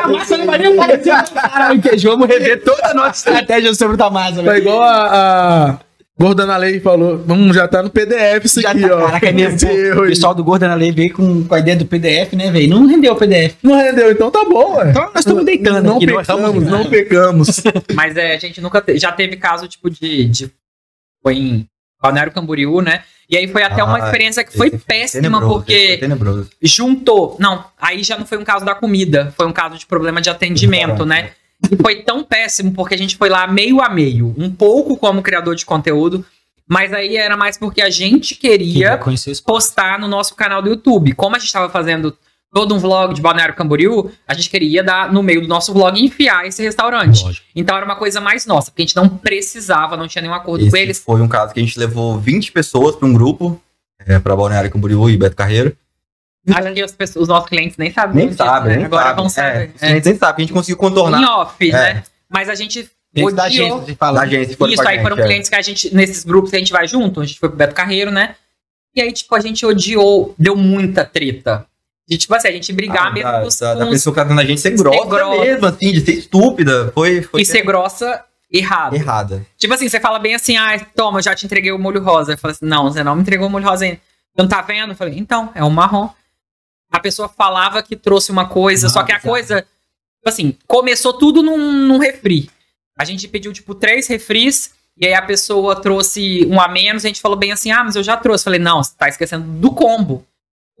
Tamassa 0.00 0.36
não 0.36 0.46
vai 0.46 0.58
nem 0.58 0.72
aparecer. 0.78 1.12
Caralho, 1.34 1.80
queijo, 1.80 2.08
vamos 2.10 2.28
rever 2.28 2.62
toda 2.62 2.88
a 2.88 2.94
nossa 2.94 3.30
estratégia 3.30 3.74
sobre 3.74 3.94
o 3.94 3.98
Tamassa, 3.98 4.36
Tá 4.36 4.42
velho. 4.42 4.58
igual 4.58 4.82
a, 4.82 5.70
a- 5.70 5.78
Gordana 6.18 6.58
Lei 6.58 6.78
falou, 6.80 7.24
hum, 7.26 7.50
já 7.50 7.66
tá 7.66 7.82
no 7.82 7.88
PDF 7.88 8.44
isso 8.44 8.60
Já 8.60 8.72
aqui, 8.72 8.82
tá, 8.82 8.94
ó. 8.94 9.06
caraca, 9.06 9.26
é 9.28 9.32
mesmo. 9.32 9.70
O 9.98 10.02
pessoal 10.06 10.34
do 10.34 10.44
Gordon 10.44 10.74
Lei 10.74 10.92
veio 10.92 11.14
com, 11.14 11.44
com 11.44 11.54
a 11.54 11.58
ideia 11.60 11.78
do 11.78 11.86
PDF, 11.86 12.34
né, 12.34 12.50
velho? 12.50 12.68
Não 12.68 12.86
rendeu 12.86 13.14
o 13.14 13.16
PDF. 13.16 13.54
Não 13.62 13.74
rendeu, 13.74 14.10
então 14.12 14.30
tá 14.30 14.44
bom, 14.44 14.76
ué. 14.76 14.90
Então 14.90 15.02
nós 15.04 15.20
estamos 15.20 15.46
deitando 15.46 15.82
Não 15.82 15.96
aqui, 15.96 16.04
pecamos, 16.06 16.28
estamos- 16.28 16.64
não 16.66 16.84
pecamos. 16.90 17.60
Mas 17.94 18.16
é, 18.18 18.34
a 18.34 18.38
gente 18.38 18.60
nunca 18.60 18.82
te- 18.82 18.98
já 18.98 19.10
teve 19.12 19.38
caso 19.38 19.66
tipo 19.66 19.88
de, 19.88 20.26
de 20.26 20.50
foi 21.22 21.36
em 21.36 21.66
Balneário 22.02 22.32
Camboriú, 22.32 22.80
né? 22.80 23.02
E 23.28 23.36
aí 23.36 23.46
foi 23.46 23.62
até 23.62 23.84
uma 23.84 23.96
Ah, 24.02 24.06
experiência 24.06 24.42
que 24.42 24.56
foi 24.56 24.70
péssima 24.70 25.22
tenebroso, 25.22 25.54
porque 25.54 25.98
juntou. 26.62 27.36
Não, 27.38 27.64
aí 27.80 28.02
já 28.02 28.18
não 28.18 28.26
foi 28.26 28.38
um 28.38 28.44
caso 28.44 28.64
da 28.64 28.74
comida, 28.74 29.32
foi 29.36 29.46
um 29.46 29.52
caso 29.52 29.78
de 29.78 29.86
problema 29.86 30.20
de 30.20 30.28
atendimento, 30.28 31.06
né? 31.06 31.30
E 31.70 31.76
foi 31.76 32.02
tão 32.02 32.24
péssimo 32.24 32.72
porque 32.72 32.94
a 32.94 32.98
gente 32.98 33.16
foi 33.16 33.28
lá 33.28 33.46
meio 33.46 33.80
a 33.80 33.88
meio, 33.88 34.34
um 34.36 34.50
pouco 34.50 34.96
como 34.96 35.22
criador 35.22 35.54
de 35.54 35.64
conteúdo, 35.64 36.24
mas 36.66 36.92
aí 36.92 37.16
era 37.16 37.36
mais 37.36 37.56
porque 37.58 37.82
a 37.82 37.90
gente 37.90 38.34
queria 38.34 38.98
isso. 39.08 39.44
postar 39.44 39.98
no 39.98 40.08
nosso 40.08 40.34
canal 40.34 40.62
do 40.62 40.70
YouTube. 40.70 41.12
Como 41.12 41.36
a 41.36 41.38
gente 41.38 41.48
estava 41.48 41.68
fazendo 41.68 42.16
todo 42.52 42.74
um 42.74 42.78
vlog 42.78 43.14
de 43.14 43.20
Balneário 43.22 43.54
Camboriú, 43.54 44.10
a 44.26 44.34
gente 44.34 44.50
queria 44.50 44.82
dar 44.82 45.12
no 45.12 45.22
meio 45.22 45.40
do 45.40 45.46
nosso 45.48 45.72
vlog 45.72 45.98
enfiar 46.04 46.46
esse 46.46 46.62
restaurante. 46.62 47.22
Lógico. 47.22 47.46
Então 47.54 47.76
era 47.76 47.84
uma 47.84 47.96
coisa 47.96 48.20
mais 48.20 48.44
nossa, 48.46 48.70
porque 48.70 48.82
a 48.82 48.86
gente 48.86 48.96
não 48.96 49.08
precisava, 49.08 49.96
não 49.96 50.08
tinha 50.08 50.22
nenhum 50.22 50.34
acordo 50.34 50.62
Esse 50.64 50.70
com 50.70 50.76
eles. 50.76 50.98
foi 50.98 51.20
um 51.20 51.28
caso 51.28 51.54
que 51.54 51.60
a 51.60 51.62
gente 51.62 51.78
levou 51.78 52.18
20 52.18 52.50
pessoas 52.52 52.96
para 52.96 53.06
um 53.06 53.12
grupo, 53.12 53.60
é, 54.04 54.18
para 54.18 54.34
Balneário 54.34 54.70
Camboriú 54.70 55.08
e 55.08 55.16
Beto 55.16 55.36
Carreiro. 55.36 55.76
Acho 56.52 56.72
que 56.72 56.82
as 56.82 56.92
pessoas- 56.92 57.22
os 57.24 57.28
nossos 57.28 57.48
clientes 57.48 57.76
nem 57.76 57.92
sabiam. 57.92 58.26
Nem 58.26 58.32
sabem, 58.34 58.76
nem 58.78 58.86
Agora 58.86 59.02
sabem. 59.04 59.16
vão 59.16 59.26
É, 59.26 59.28
saber. 59.28 59.72
a 59.80 59.86
gente 59.94 60.04
nem 60.06 60.16
sabe, 60.18 60.34
a 60.36 60.40
gente 60.40 60.52
conseguiu 60.54 60.76
Em 60.76 60.78
contornar 60.78 61.38
off, 61.40 61.68
É. 61.70 61.72
né? 61.72 62.02
Mas 62.28 62.48
a 62.48 62.54
gente 62.54 62.90
Dentro 63.12 63.34
da 63.34 63.44
agência, 63.44 63.74
você 63.76 63.90
da 63.92 63.96
fala. 63.96 64.22
agência. 64.22 64.52
Isso, 64.52 64.62
a 64.82 64.88
aí 64.88 64.94
gente, 64.96 65.02
foram 65.02 65.18
é. 65.18 65.22
clientes 65.26 65.48
que 65.50 65.54
a 65.56 65.62
gente, 65.62 65.94
nesses 65.94 66.24
grupos 66.24 66.50
que 66.50 66.56
a 66.56 66.58
gente 66.60 66.72
vai 66.72 66.86
junto, 66.88 67.20
a 67.20 67.24
gente 67.26 67.38
foi 67.38 67.48
pro 67.48 67.58
Beto 67.58 67.74
Carreiro, 67.74 68.10
né? 68.10 68.36
E 68.94 69.00
aí, 69.02 69.12
tipo, 69.12 69.34
a 69.34 69.40
gente 69.40 69.64
odiou, 69.66 70.34
deu 70.38 70.56
muita 70.56 71.04
treta. 71.04 71.66
De, 72.10 72.18
tipo 72.18 72.34
assim, 72.34 72.48
a 72.48 72.52
gente 72.52 72.72
brigar 72.72 73.06
Ah, 73.06 73.10
mesmo 73.12 73.30
da, 73.30 73.40
com 73.42 73.48
da, 73.60 73.74
da 73.74 73.80
com 73.84 73.84
os- 73.84 73.90
pessoa 73.90 74.14
que 74.14 74.24
dando 74.24 74.40
a 74.40 74.44
gente 74.44 74.60
ser 74.60 74.70
grossa, 74.72 75.06
grossa. 75.08 75.40
mesmo, 75.44 75.66
assim, 75.66 75.92
de 75.92 76.00
ser 76.04 76.12
estúpida. 76.14 76.90
Foi, 76.92 77.22
foi 77.22 77.42
e 77.42 77.46
ser 77.46 77.62
grossa 77.62 78.24
errado. 78.52 78.94
errada. 78.96 79.46
Tipo 79.56 79.74
assim, 79.74 79.88
você 79.88 80.00
fala 80.00 80.18
bem 80.18 80.34
assim, 80.34 80.56
ah, 80.56 80.84
toma, 80.96 81.18
eu 81.18 81.22
já 81.22 81.34
te 81.36 81.46
entreguei 81.46 81.70
o 81.70 81.78
molho 81.78 82.02
rosa. 82.02 82.32
Eu 82.32 82.38
falo 82.38 82.50
assim, 82.52 82.66
não, 82.66 82.90
você 82.90 83.04
não 83.04 83.14
me 83.14 83.22
entregou 83.22 83.46
o 83.46 83.50
molho 83.50 83.64
rosa 83.64 83.84
ainda. 83.84 84.00
Não 84.36 84.48
tá 84.48 84.60
vendo? 84.60 84.90
Eu 84.90 84.96
falei, 84.96 85.16
então, 85.18 85.50
é 85.54 85.62
um 85.62 85.70
marrom. 85.70 86.08
A 86.92 86.98
pessoa 86.98 87.28
falava 87.28 87.80
que 87.82 87.94
trouxe 87.94 88.32
uma 88.32 88.48
coisa, 88.48 88.88
Não, 88.88 88.92
só 88.92 89.04
que 89.04 89.12
a 89.12 89.16
exato. 89.16 89.28
coisa, 89.28 89.60
tipo 89.60 90.28
assim, 90.28 90.56
começou 90.66 91.12
tudo 91.12 91.40
num, 91.44 91.86
num 91.86 91.98
refri. 91.98 92.50
A 92.98 93.04
gente 93.04 93.28
pediu, 93.28 93.52
tipo, 93.52 93.72
três 93.72 94.08
refris, 94.08 94.72
e 94.98 95.06
aí 95.06 95.14
a 95.14 95.22
pessoa 95.22 95.80
trouxe 95.80 96.44
um 96.50 96.60
a 96.60 96.66
menos, 96.66 97.04
a 97.04 97.08
gente 97.08 97.20
falou 97.20 97.38
bem 97.38 97.52
assim, 97.52 97.70
ah, 97.70 97.84
mas 97.84 97.94
eu 97.94 98.02
já 98.02 98.16
trouxe. 98.16 98.42
Eu 98.42 98.46
falei, 98.46 98.58
não, 98.58 98.82
você 98.82 98.90
tá 98.98 99.08
esquecendo 99.08 99.44
do 99.60 99.70
combo. 99.70 100.26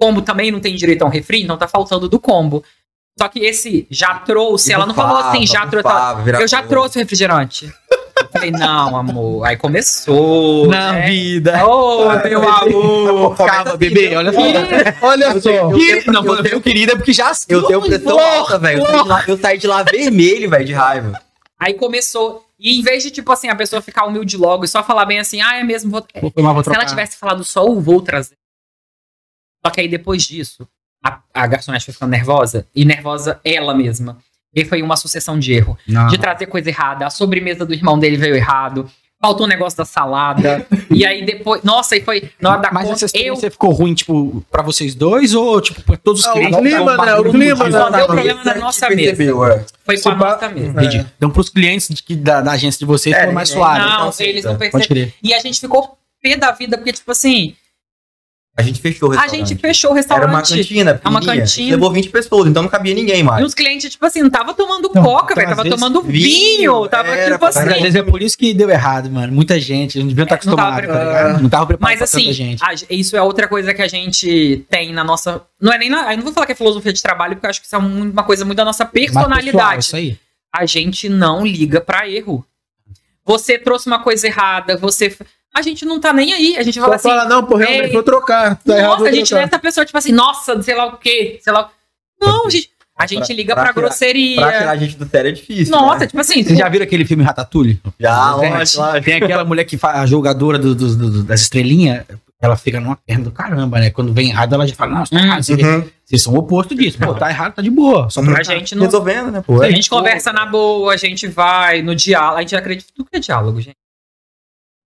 Combo 0.00 0.22
também 0.22 0.50
não 0.50 0.60
tem 0.60 0.74
direito 0.74 1.02
a 1.02 1.06
um 1.06 1.10
refri, 1.10 1.42
então 1.42 1.56
tá 1.58 1.68
faltando 1.68 2.08
do 2.08 2.18
combo. 2.18 2.64
Só 3.18 3.28
que 3.28 3.40
esse 3.40 3.86
já 3.90 4.14
trouxe, 4.14 4.72
ela 4.72 4.86
não 4.86 4.94
falou 4.94 5.16
assim, 5.18 5.46
já 5.46 5.66
trouxe. 5.66 5.88
Eu 6.40 6.48
já 6.48 6.62
trouxe 6.62 6.96
o 6.96 7.00
refrigerante. 7.00 7.70
Eu 8.18 8.28
falei, 8.32 8.50
não, 8.50 8.96
amor. 8.96 9.44
Aí 9.44 9.56
começou. 9.56 10.66
Não, 10.66 10.92
né? 10.92 11.02
vida. 11.06 11.66
Ô, 11.66 12.08
meu 12.22 12.48
amor. 12.48 13.36
Calma, 13.36 13.76
bebê, 13.76 14.14
olha 14.16 14.32
só. 14.32 14.40
Olha 15.06 15.40
só. 15.40 15.50
Não, 16.10 16.24
eu 16.24 16.42
tenho 16.42 16.60
querida 16.62 16.96
porque 16.96 17.12
já 17.12 17.32
Eu 17.48 17.62
tenho 17.64 17.82
pressão 17.82 18.18
alta, 18.18 18.58
velho. 18.58 18.80
Eu 18.80 18.86
saí 18.86 19.02
de 19.02 19.08
lá- 19.08 19.24
Eu 19.28 19.36
saí 19.38 19.58
de 19.58 19.66
lá 19.66 19.82
vermelho, 19.82 20.48
velho, 20.48 20.64
de 20.64 20.72
raiva. 20.72 21.20
Aí 21.58 21.74
começou. 21.74 22.42
E 22.58 22.78
em 22.78 22.82
vez 22.82 23.02
de, 23.02 23.10
tipo 23.10 23.30
assim, 23.32 23.48
a 23.48 23.54
pessoa 23.56 23.82
ficar 23.82 24.04
humilde 24.06 24.36
logo 24.36 24.64
e 24.64 24.68
só 24.68 24.82
falar 24.82 25.04
bem 25.06 25.18
assim, 25.18 25.40
ah, 25.42 25.56
é 25.56 25.64
mesmo, 25.64 25.90
vou. 25.90 26.06
Vou 26.20 26.30
tomar, 26.30 26.52
vou 26.52 26.62
Se 26.64 26.70
ela 26.74 26.84
tivesse 26.84 27.16
falado 27.18 27.42
só 27.44 27.64
o 27.66 27.80
vou 27.80 28.00
trazer. 28.00 28.34
Só 29.64 29.70
que 29.70 29.80
aí 29.80 29.88
depois 29.88 30.22
disso, 30.22 30.66
a, 31.04 31.20
a 31.34 31.46
garçonete 31.46 31.84
foi 31.84 31.94
ficando 31.94 32.10
nervosa. 32.10 32.66
E 32.74 32.84
nervosa 32.84 33.40
ela 33.44 33.74
mesma. 33.74 34.18
E 34.54 34.64
foi 34.64 34.82
uma 34.82 34.96
sucessão 34.96 35.38
de 35.38 35.52
erro. 35.52 35.78
Não. 35.86 36.08
de 36.08 36.18
trazer 36.18 36.46
coisa 36.46 36.68
errada. 36.68 37.06
A 37.06 37.10
sobremesa 37.10 37.64
do 37.64 37.72
irmão 37.72 37.98
dele 37.98 38.16
veio 38.16 38.34
errado. 38.34 38.90
Faltou 39.22 39.44
um 39.44 39.48
negócio 39.48 39.76
da 39.76 39.84
salada. 39.84 40.66
e 40.90 41.04
aí 41.04 41.24
depois. 41.24 41.62
Nossa, 41.62 41.94
e 41.94 42.00
foi 42.00 42.30
na 42.40 42.52
hora 42.52 42.62
da 42.62 42.72
Mas 42.72 42.88
conta. 42.88 43.04
essa 43.04 43.16
Eu. 43.18 43.36
ficou 43.36 43.70
ruim, 43.70 43.94
tipo, 43.94 44.42
pra 44.50 44.62
vocês 44.62 44.94
dois 44.94 45.34
ou, 45.34 45.60
tipo, 45.60 45.82
pra 45.82 45.96
todos 45.98 46.22
os 46.22 46.26
Ah, 46.26 46.30
o 46.30 46.34
clientes? 46.34 46.58
clima, 46.58 46.80
um 46.80 47.04
né? 47.04 47.14
O 47.16 47.30
clima, 47.30 47.64
né? 47.68 47.70
Só 47.78 47.90
deu 47.90 48.06
problema 48.06 48.42
na 48.44 48.52
gente 48.54 48.60
nossa 48.62 48.88
percebeu, 48.88 49.44
é. 49.44 49.64
Foi 49.84 50.00
com 50.00 50.08
a 50.08 50.14
nossa 50.14 50.48
mesa. 50.48 50.68
Entendi. 50.70 51.06
Então, 51.18 51.30
pros 51.30 51.50
clientes 51.50 51.88
de 51.88 52.16
da, 52.16 52.40
da 52.40 52.52
agência 52.52 52.78
de 52.78 52.86
vocês, 52.86 53.14
É, 53.14 53.24
foi 53.24 53.32
mais 53.34 53.50
é, 53.50 53.52
suave. 53.54 53.78
Não, 53.78 53.92
então, 53.94 54.08
assim, 54.08 54.24
eles 54.24 54.44
não 54.44 54.56
Pode 54.56 54.70
perceberam. 54.72 55.12
E 55.22 55.34
a 55.34 55.38
gente 55.38 55.60
ficou 55.60 55.98
pé 56.22 56.36
da 56.36 56.50
vida, 56.52 56.78
porque, 56.78 56.92
tipo 56.92 57.10
assim, 57.12 57.54
A 58.60 58.62
gente 58.62 58.80
fechou 58.80 59.08
o 59.08 59.12
a 59.12 59.16
restaurante. 59.22 59.48
gente 59.48 59.60
fechou 59.60 59.90
o 59.90 59.92
Era 59.94 59.98
restaurante. 60.00 60.28
uma 60.30 60.42
cantina, 60.42 61.00
É 61.04 61.08
uma. 61.08 61.18
A 61.18 61.24
cantina. 61.24 61.70
Levou 61.76 61.90
20 61.92 62.08
pessoas, 62.10 62.46
então 62.48 62.62
não 62.62 62.70
cabia 62.70 62.94
ninguém 62.94 63.20
E 63.20 63.22
mais. 63.22 63.44
os 63.44 63.54
clientes, 63.54 63.90
tipo 63.90 64.04
assim, 64.06 64.22
não 64.22 64.30
tava 64.30 64.54
tomando 64.54 64.90
Não, 64.94 65.02
coca, 65.02 65.32
então, 65.32 65.36
velho. 65.44 65.56
Tava 65.56 65.68
tomando 65.68 66.02
vinho. 66.02 66.88
Tava, 66.88 67.08
era 67.08 67.24
tipo 67.26 67.38
pra 67.38 67.48
assim. 67.48 67.58
Às 67.60 67.80
vezes 67.80 67.94
é 67.96 68.02
por 68.02 68.22
isso 68.22 68.36
que 68.38 68.54
deu 68.54 68.70
errado, 68.70 69.10
mano. 69.10 69.32
Muita 69.32 69.58
gente, 69.58 69.98
não 69.98 70.06
deviam 70.06 70.24
estar 70.24 70.36
É, 70.36 70.46
não 70.46 70.56
tava 70.56 70.70
tá 70.70 70.76
preparado. 70.78 71.06
ligado? 71.08 71.42
Não 71.42 71.48
tava 71.48 71.66
preparado 71.66 71.90
Mas 71.90 71.98
pra 71.98 72.06
tanta 72.06 72.18
assim, 72.22 72.32
gente. 72.32 72.62
a- 72.64 72.74
isso 72.94 73.16
é 73.16 73.22
outra 73.22 73.48
coisa 73.48 73.72
que 73.74 73.82
a 73.82 73.88
gente 73.88 74.64
tem 74.70 74.92
na 74.92 75.02
nossa. 75.02 75.42
Não 75.60 75.72
é 75.72 75.78
nem 75.78 75.88
na. 75.90 76.12
Eu 76.12 76.16
não 76.18 76.24
vou 76.24 76.32
falar 76.32 76.46
que 76.46 76.52
é 76.52 76.54
filosofia 76.54 76.92
de 76.92 77.02
trabalho, 77.02 77.34
porque 77.36 77.46
eu 77.46 77.50
acho 77.50 77.60
que 77.60 77.66
isso 77.66 77.76
é 77.76 77.78
um- 77.78 78.10
uma 78.10 78.22
coisa 78.22 78.44
muito 78.44 78.56
da 78.58 78.64
nossa 78.64 78.84
Mais 78.84 78.92
pessoal, 78.92 79.24
personalidade. 79.26 79.84
isso 79.84 79.96
aí. 79.96 80.18
a 80.52 80.66
gente 80.66 81.08
não 81.08 81.46
liga 81.46 81.80
pra 81.80 82.08
erro. 82.08 82.44
Você 83.24 83.56
trouxe 83.58 83.86
uma 83.86 84.02
coisa 84.02 84.26
errada, 84.26 84.76
você. 84.76 85.16
A 85.54 85.62
gente 85.62 85.84
não 85.84 85.98
tá 86.00 86.12
nem 86.12 86.32
aí. 86.32 86.56
A 86.56 86.62
gente 86.62 86.74
Só 86.76 86.82
fala 86.82 86.94
assim. 86.96 87.08
fala, 87.08 87.24
não, 87.24 87.44
pô, 87.44 87.56
realmente 87.56 87.86
ei, 87.86 87.92
vou 87.92 88.02
trocar. 88.02 88.56
Tá 88.56 88.76
errado, 88.76 88.86
nossa, 88.90 88.98
vou 88.98 89.08
a 89.08 89.10
gente 89.12 89.18
não 89.22 89.26
trocar. 89.26 89.42
é 89.42 89.44
essa 89.46 89.58
pessoa, 89.58 89.84
tipo 89.84 89.98
assim, 89.98 90.12
nossa, 90.12 90.62
sei 90.62 90.74
lá 90.76 90.86
o 90.86 90.96
quê, 90.96 91.38
sei 91.42 91.52
lá. 91.52 91.70
Não, 92.20 92.48
gente. 92.50 92.70
A 92.96 93.06
gente 93.06 93.26
Pra- 93.26 93.34
liga 93.34 93.54
pra 93.54 93.62
pra, 93.64 93.72
tirar- 93.72 93.82
grosseria. 93.86 94.36
Pra 94.36 94.52
tirar 94.58 94.70
a 94.72 94.76
gente 94.76 94.96
do 94.96 95.08
sério 95.08 95.28
é 95.30 95.32
difícil. 95.32 95.74
Nossa, 95.74 96.00
né? 96.00 96.06
tipo 96.06 96.20
assim. 96.20 96.44
Vocês 96.44 96.58
já 96.58 96.68
viram 96.68 96.84
aquele 96.84 97.06
filme 97.06 97.24
Ratatouille? 97.24 97.80
Já, 97.98 98.34
Tem- 98.38 98.50
lógico, 98.52 98.82
lógico. 98.82 99.04
Tem 99.06 99.14
aquela 99.14 99.44
mulher 99.44 99.64
que 99.64 99.78
faz 99.78 99.96
a 100.00 100.06
jogadora 100.06 100.58
do- 100.58 100.74
do- 100.74 100.94
do- 100.96 101.22
das 101.24 101.40
estrelinhas, 101.40 102.04
ela 102.42 102.56
fica 102.58 102.78
numa 102.78 102.96
perna 102.96 103.24
do 103.24 103.30
caramba, 103.32 103.80
né? 103.80 103.88
Quando 103.90 104.12
vem 104.12 104.28
errado, 104.28 104.54
ela 104.54 104.68
já 104.68 104.74
fala, 104.74 104.92
nossa, 104.98 105.14
tá 105.14 105.20
Hum, 105.20 105.24
errado. 105.24 105.42
Vocês, 105.42 105.62
Uhum. 105.62 105.84
vocês 106.04 106.22
são 106.22 106.34
o 106.34 106.38
oposto 106.38 106.74
disso. 106.74 106.98
Pô, 106.98 107.14
tá 107.14 107.30
errado, 107.30 107.54
tá 107.54 107.62
de 107.62 107.70
boa. 107.70 108.02
Só 108.10 108.20
Somos 108.22 108.34
A 108.38 108.42
gente 108.42 108.74
não. 108.74 108.84
resolvendo, 108.84 109.30
né, 109.30 109.42
pô? 109.46 109.62
A 109.62 109.70
gente 109.70 109.88
conversa 109.88 110.30
na 110.30 110.44
boa, 110.44 110.92
a 110.92 110.96
gente 110.98 111.26
vai 111.26 111.80
no 111.80 111.94
diálogo. 111.94 112.36
A 112.36 112.40
gente 112.42 112.54
acredita 112.54 112.90
tudo 112.94 113.08
que 113.10 113.16
é 113.16 113.20
diálogo, 113.20 113.60
gente. 113.62 113.76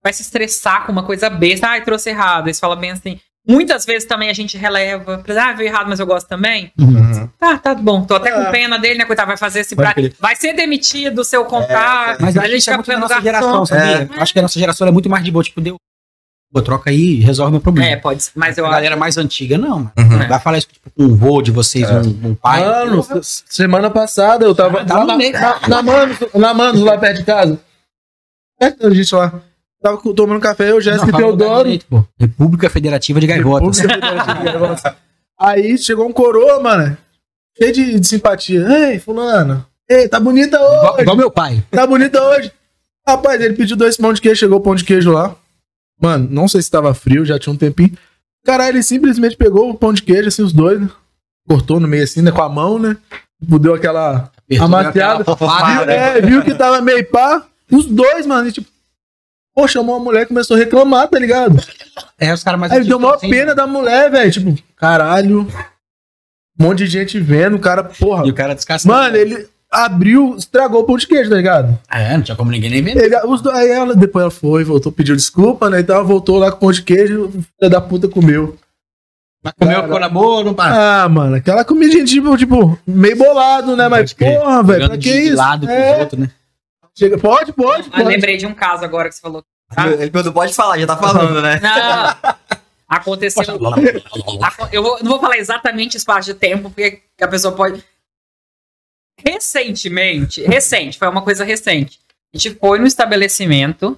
Vai 0.04 0.12
se 0.12 0.22
estressar 0.22 0.84
com 0.84 0.92
uma 0.92 1.02
coisa 1.02 1.30
besta. 1.30 1.68
Ai, 1.68 1.82
trouxe 1.82 2.10
errado. 2.10 2.46
Eles 2.46 2.60
falam 2.60 2.76
bem 2.76 2.90
assim. 2.90 3.18
Muitas 3.46 3.84
vezes 3.84 4.06
também 4.06 4.30
a 4.30 4.32
gente 4.32 4.56
releva. 4.56 5.22
Ah, 5.38 5.52
veio 5.52 5.68
errado, 5.68 5.88
mas 5.88 5.98
eu 6.00 6.06
gosto 6.06 6.26
também. 6.28 6.72
Uhum. 6.78 7.28
Tá, 7.38 7.58
tá 7.58 7.74
bom. 7.74 8.02
Tô 8.04 8.14
até 8.14 8.30
É. 8.30 8.32
com 8.44 8.50
pena 8.50 8.78
dele, 8.78 8.98
né? 8.98 9.04
Coitado, 9.04 9.28
vai 9.28 9.36
fazer 9.36 9.60
esse 9.60 9.74
crer. 9.76 10.14
Vai 10.18 10.34
ser 10.36 10.52
demitido 10.54 11.22
se 11.24 11.36
eu 11.36 11.44
contar. 11.44 12.16
Mas 12.20 12.36
a 12.36 12.42
a 12.42 12.48
gente 12.48 12.68
é 12.70 12.74
muito 12.74 12.86
da 12.86 12.94
vendo 12.94 13.02
nossa 13.02 13.20
geração, 13.20 13.66
sabia? 13.66 14.08
É. 14.14 14.20
Acho 14.20 14.32
que 14.32 14.38
a 14.38 14.42
nossa 14.42 14.58
geração 14.58 14.86
é 14.86 14.90
muito 14.90 15.08
mais 15.10 15.24
de 15.24 15.30
boa. 15.30 15.42
Tipo, 15.44 15.60
deu. 15.60 15.76
Pô, 16.52 16.62
troca 16.62 16.88
aí 16.90 17.16
e 17.16 17.20
resolve 17.20 17.52
meu 17.52 17.60
problema. 17.60 17.90
É, 17.90 17.96
pode 17.96 18.22
ser. 18.22 18.30
Mas 18.34 18.56
eu 18.56 18.64
a 18.64 18.68
acho. 18.68 18.76
galera 18.76 18.96
mais 18.96 19.18
antiga, 19.18 19.58
não. 19.58 19.90
Uhum. 19.98 20.28
Vai 20.28 20.40
falar 20.40 20.56
isso 20.58 20.68
tipo, 20.72 20.88
com 20.90 21.02
um 21.02 21.14
vô 21.16 21.42
de 21.42 21.50
vocês, 21.50 21.88
É. 21.90 21.94
um, 21.94 22.30
um 22.30 22.34
pai. 22.34 22.60
Mano, 22.64 23.02
Porra. 23.04 23.20
semana 23.22 23.90
passada 23.90 24.44
eu 24.46 24.54
tava 24.54 24.80
Ah, 24.80 24.84
no 24.84 25.06
na, 25.06 25.16
na, 25.16 25.68
na 25.68 25.82
Manos, 25.82 26.18
na 26.34 26.54
Manos, 26.54 26.80
lá 26.82 26.96
perto 26.96 27.18
de 27.18 27.24
casa. 27.24 27.60
Perto 28.58 28.88
da 28.88 28.94
gente 28.94 29.14
lá. 29.14 29.32
Tava 29.84 29.98
tomando 30.14 30.40
café, 30.40 30.70
eu, 30.70 30.80
Jéssica 30.80 31.10
e 31.10 31.12
Teodoro. 31.14 31.64
direito, 31.64 31.84
pô. 31.84 32.02
República 32.18 32.70
Federativa 32.70 33.20
de 33.20 33.26
Gaivotas. 33.26 33.78
República 33.80 34.06
Federativa 34.08 34.38
de 34.38 34.44
Gaivotas. 34.44 34.92
Aí 35.38 35.76
chegou 35.76 36.08
um 36.08 36.12
coroa, 36.12 36.58
mano. 36.58 36.96
Cheio 37.58 37.70
de, 37.70 38.00
de 38.00 38.06
simpatia. 38.08 38.66
Ei, 38.66 38.98
fulano. 38.98 39.62
Ei, 39.86 40.08
tá 40.08 40.18
bonita 40.18 40.56
Igual, 40.56 40.92
hoje. 40.94 41.02
igual 41.02 41.16
meu 41.18 41.30
pai. 41.30 41.62
Tá 41.70 41.86
bonita 41.86 42.18
hoje. 42.22 42.50
Rapaz, 43.06 43.38
ele 43.42 43.52
pediu 43.52 43.76
dois 43.76 43.98
pão 43.98 44.14
de 44.14 44.22
queijo, 44.22 44.40
chegou 44.40 44.56
o 44.58 44.62
pão 44.62 44.74
de 44.74 44.84
queijo 44.84 45.12
lá. 45.12 45.36
Mano, 46.00 46.26
não 46.30 46.48
sei 46.48 46.62
se 46.62 46.70
tava 46.70 46.94
frio, 46.94 47.22
já 47.26 47.38
tinha 47.38 47.52
um 47.52 47.56
tempinho. 47.58 47.92
Caralho, 48.42 48.76
ele 48.76 48.82
simplesmente 48.82 49.36
pegou 49.36 49.68
o 49.68 49.74
pão 49.74 49.92
de 49.92 50.02
queijo, 50.02 50.28
assim, 50.28 50.42
os 50.42 50.54
dois, 50.54 50.80
né? 50.80 50.88
Cortou 51.46 51.78
no 51.78 51.86
meio 51.86 52.04
assim, 52.04 52.22
né? 52.22 52.30
Com 52.32 52.40
a 52.40 52.48
mão, 52.48 52.78
né? 52.78 52.96
Tipo, 53.38 53.58
Deu 53.58 53.74
aquela 53.74 54.30
amaciada. 54.58 55.24
Fofada, 55.24 55.76
Viu, 55.80 55.86
né? 55.86 56.18
é, 56.18 56.20
viu 56.22 56.42
que 56.42 56.54
tava 56.54 56.80
meio 56.80 57.06
pá. 57.10 57.44
Os 57.70 57.84
dois, 57.84 58.24
mano, 58.26 58.48
e 58.48 58.52
tipo. 58.52 58.73
Pô, 59.54 59.68
chamou 59.68 59.96
a 59.96 60.00
mulher 60.00 60.22
e 60.22 60.26
começou 60.26 60.56
a 60.56 60.58
reclamar, 60.58 61.06
tá 61.08 61.18
ligado? 61.18 61.56
É, 62.18 62.32
os 62.34 62.42
caras 62.42 62.58
mais 62.58 62.72
Aí 62.72 62.78
ele 62.78 62.88
deu 62.88 62.98
maior 62.98 63.14
assim, 63.14 63.30
pena 63.30 63.54
da 63.54 63.66
mulher, 63.66 64.10
velho. 64.10 64.30
Tipo, 64.32 64.54
caralho. 64.76 65.42
Um 66.58 66.64
monte 66.64 66.78
de 66.78 66.86
gente 66.86 67.20
vendo, 67.20 67.56
o 67.56 67.60
cara, 67.60 67.84
porra. 67.84 68.26
E 68.26 68.30
o 68.30 68.34
cara 68.34 68.54
descascando. 68.54 68.94
Mano, 68.94 69.16
ele 69.16 69.48
abriu, 69.70 70.36
estragou 70.36 70.82
o 70.82 70.84
pão 70.84 70.96
de 70.96 71.06
queijo, 71.06 71.30
tá 71.30 71.36
ligado? 71.36 71.78
É, 71.90 72.16
não 72.16 72.22
tinha 72.22 72.36
como 72.36 72.50
ninguém 72.50 72.70
nem 72.70 72.82
ver. 72.82 72.96
Ele, 72.96 73.16
os 73.26 73.40
do- 73.40 73.50
aí 73.50 73.68
ela, 73.70 73.94
depois 73.94 74.22
ela 74.22 74.30
foi, 74.30 74.62
voltou, 74.64 74.90
pediu 74.92 75.14
desculpa, 75.16 75.68
né? 75.70 75.80
E 75.80 75.84
tal, 75.84 76.04
voltou 76.04 76.38
lá 76.38 76.50
com 76.50 76.56
o 76.56 76.60
pão 76.60 76.72
de 76.72 76.82
queijo, 76.82 77.24
o 77.26 77.30
filho 77.32 77.70
da 77.70 77.80
puta 77.80 78.08
comeu. 78.08 78.56
Mas 79.42 79.52
comeu, 79.58 79.82
Cara. 79.82 79.98
na 80.00 80.08
boa, 80.08 80.42
não 80.44 80.54
passa. 80.54 81.04
Ah, 81.04 81.08
mano, 81.08 81.36
aquela 81.36 81.64
comidinha 81.64 82.04
tipo, 82.04 82.36
tipo, 82.36 82.78
meio 82.86 83.16
bolado, 83.16 83.76
né? 83.76 83.88
Mas, 83.88 84.12
porra, 84.12 84.62
velho, 84.62 84.86
pra 84.86 84.96
de 84.96 85.08
que 85.10 85.16
isso? 85.20 85.36
lado 85.36 85.66
pros 85.66 85.78
É, 85.78 86.00
outros, 86.00 86.20
né? 86.20 86.30
Chega, 86.96 87.18
pode, 87.18 87.52
pode, 87.52 87.88
Ah, 87.92 87.98
pode. 87.98 88.08
lembrei 88.08 88.36
de 88.36 88.46
um 88.46 88.54
caso 88.54 88.84
agora 88.84 89.08
que 89.08 89.14
você 89.14 89.20
falou. 89.20 89.44
Ah. 89.76 89.88
Ele 89.88 90.10
perguntou, 90.10 90.32
pode 90.32 90.54
falar, 90.54 90.78
já 90.78 90.86
tá 90.86 90.96
falando, 90.96 91.40
né? 91.42 91.58
Não. 91.60 92.34
Aconteceu. 92.88 93.42
Aco- 94.42 94.68
Eu 94.72 94.82
vou- 94.82 94.98
não 95.02 95.12
vou 95.12 95.20
falar 95.20 95.36
exatamente 95.38 95.96
espaço 95.96 96.26
de 96.26 96.34
tempo, 96.34 96.70
porque 96.70 97.02
a 97.20 97.26
pessoa 97.28 97.54
pode. 97.54 97.82
Recentemente, 99.18 100.42
recente, 100.42 100.98
foi 100.98 101.08
uma 101.08 101.22
coisa 101.22 101.44
recente. 101.44 101.98
A 102.34 102.38
gente 102.38 102.56
foi 102.58 102.78
no 102.78 102.86
estabelecimento. 102.86 103.96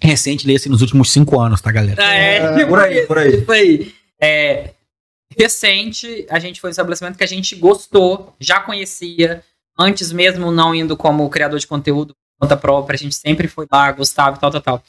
Recente, 0.00 0.46
lê 0.46 0.54
assim 0.54 0.68
nos 0.68 0.80
últimos 0.82 1.10
cinco 1.10 1.40
anos, 1.40 1.60
tá, 1.60 1.72
galera? 1.72 2.02
É, 2.02 2.56
tipo 2.58 2.68
Por 2.70 2.78
aí, 2.78 3.06
por 3.06 3.18
aí. 3.18 3.36
Isso 3.42 3.50
aí. 3.52 3.94
É, 4.20 4.74
recente, 5.36 6.26
a 6.30 6.38
gente 6.38 6.60
foi 6.60 6.68
no 6.68 6.72
estabelecimento 6.72 7.16
que 7.18 7.24
a 7.24 7.28
gente 7.28 7.56
gostou, 7.56 8.34
já 8.38 8.60
conhecia, 8.60 9.42
antes 9.78 10.12
mesmo 10.12 10.50
não 10.50 10.74
indo 10.74 10.96
como 10.96 11.28
criador 11.30 11.58
de 11.58 11.66
conteúdo, 11.66 12.14
conta 12.40 12.56
própria, 12.56 12.96
a 12.96 12.98
gente 12.98 13.14
sempre 13.14 13.48
foi 13.48 13.66
lá, 13.70 13.92
gostava 13.92 14.36
e 14.36 14.40
tal, 14.40 14.50
tal, 14.50 14.60
tal. 14.60 14.82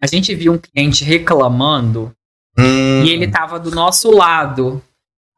A 0.00 0.06
gente 0.06 0.34
viu 0.34 0.52
um 0.52 0.58
cliente 0.58 1.04
reclamando 1.04 2.14
Hum, 2.58 3.04
e 3.04 3.10
ele 3.10 3.28
tava 3.28 3.58
do 3.58 3.70
nosso 3.70 4.10
lado. 4.10 4.82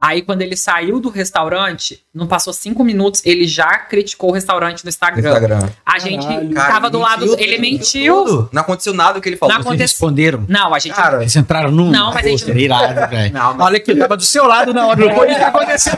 Aí, 0.05 0.20
quando 0.20 0.42
ele 0.42 0.57
saiu 0.57 0.98
do 0.98 1.09
restaurante, 1.09 2.03
não 2.12 2.26
passou 2.26 2.53
cinco 2.53 2.82
minutos, 2.82 3.22
ele 3.24 3.46
já 3.46 3.78
criticou 3.78 4.30
o 4.30 4.32
restaurante 4.32 4.82
no 4.84 4.88
Instagram. 4.88 5.28
Instagram. 5.30 5.68
A 5.86 5.98
gente 6.00 6.26
Caralho. 6.26 6.55
Cara, 6.55 6.72
tava 6.72 6.90
do 6.90 6.98
lado. 6.98 7.20
mentiu, 7.24 7.38
Ele 7.38 7.59
mentiu 7.59 8.24
tudo. 8.24 8.48
Não 8.53 8.62
aconteceu 8.62 8.92
nada 8.92 9.14
do 9.14 9.20
que 9.20 9.28
ele 9.28 9.36
falou. 9.36 9.55
Não 9.55 9.61
Vocês 9.62 9.68
aconteceu. 9.74 9.94
responderam. 9.94 10.44
Não, 10.48 10.74
a 10.74 10.78
gente. 10.80 10.94
Cara, 10.96 11.20
Eles 11.22 11.36
entraram 11.36 11.70
no. 11.70 11.88
Não, 11.88 12.12
mas 12.12 12.26
a 12.26 12.28
gente- 12.28 12.44
seria 12.44 12.64
irado, 12.64 13.09
velho. 13.11 13.32
Não, 13.32 13.55
mas 13.55 13.66
Olha 13.66 13.76
aqui, 13.76 13.92
eu 13.92 13.98
tava 14.00 14.16
do 14.16 14.24
seu 14.24 14.44
lado 14.44 14.74
na 14.74 14.86
hora 14.88 15.09
do 15.09 15.14
foi 15.14 15.30
isso 15.30 15.38
que 15.38 15.44
aconteceu. 15.44 15.92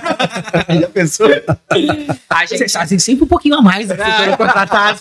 Já 0.80 0.88
pensou? 0.88 1.26
a 2.28 2.46
Vocês 2.46 2.60
gente. 2.60 2.72
fazem 2.72 2.98
sempre 2.98 3.24
um 3.24 3.28
pouquinho 3.28 3.54
a 3.56 3.62
mais 3.62 3.88
do 3.88 3.94
que 3.96 4.02
Ah. 4.02 4.16
foram 4.18 4.36
contratados. 4.36 5.00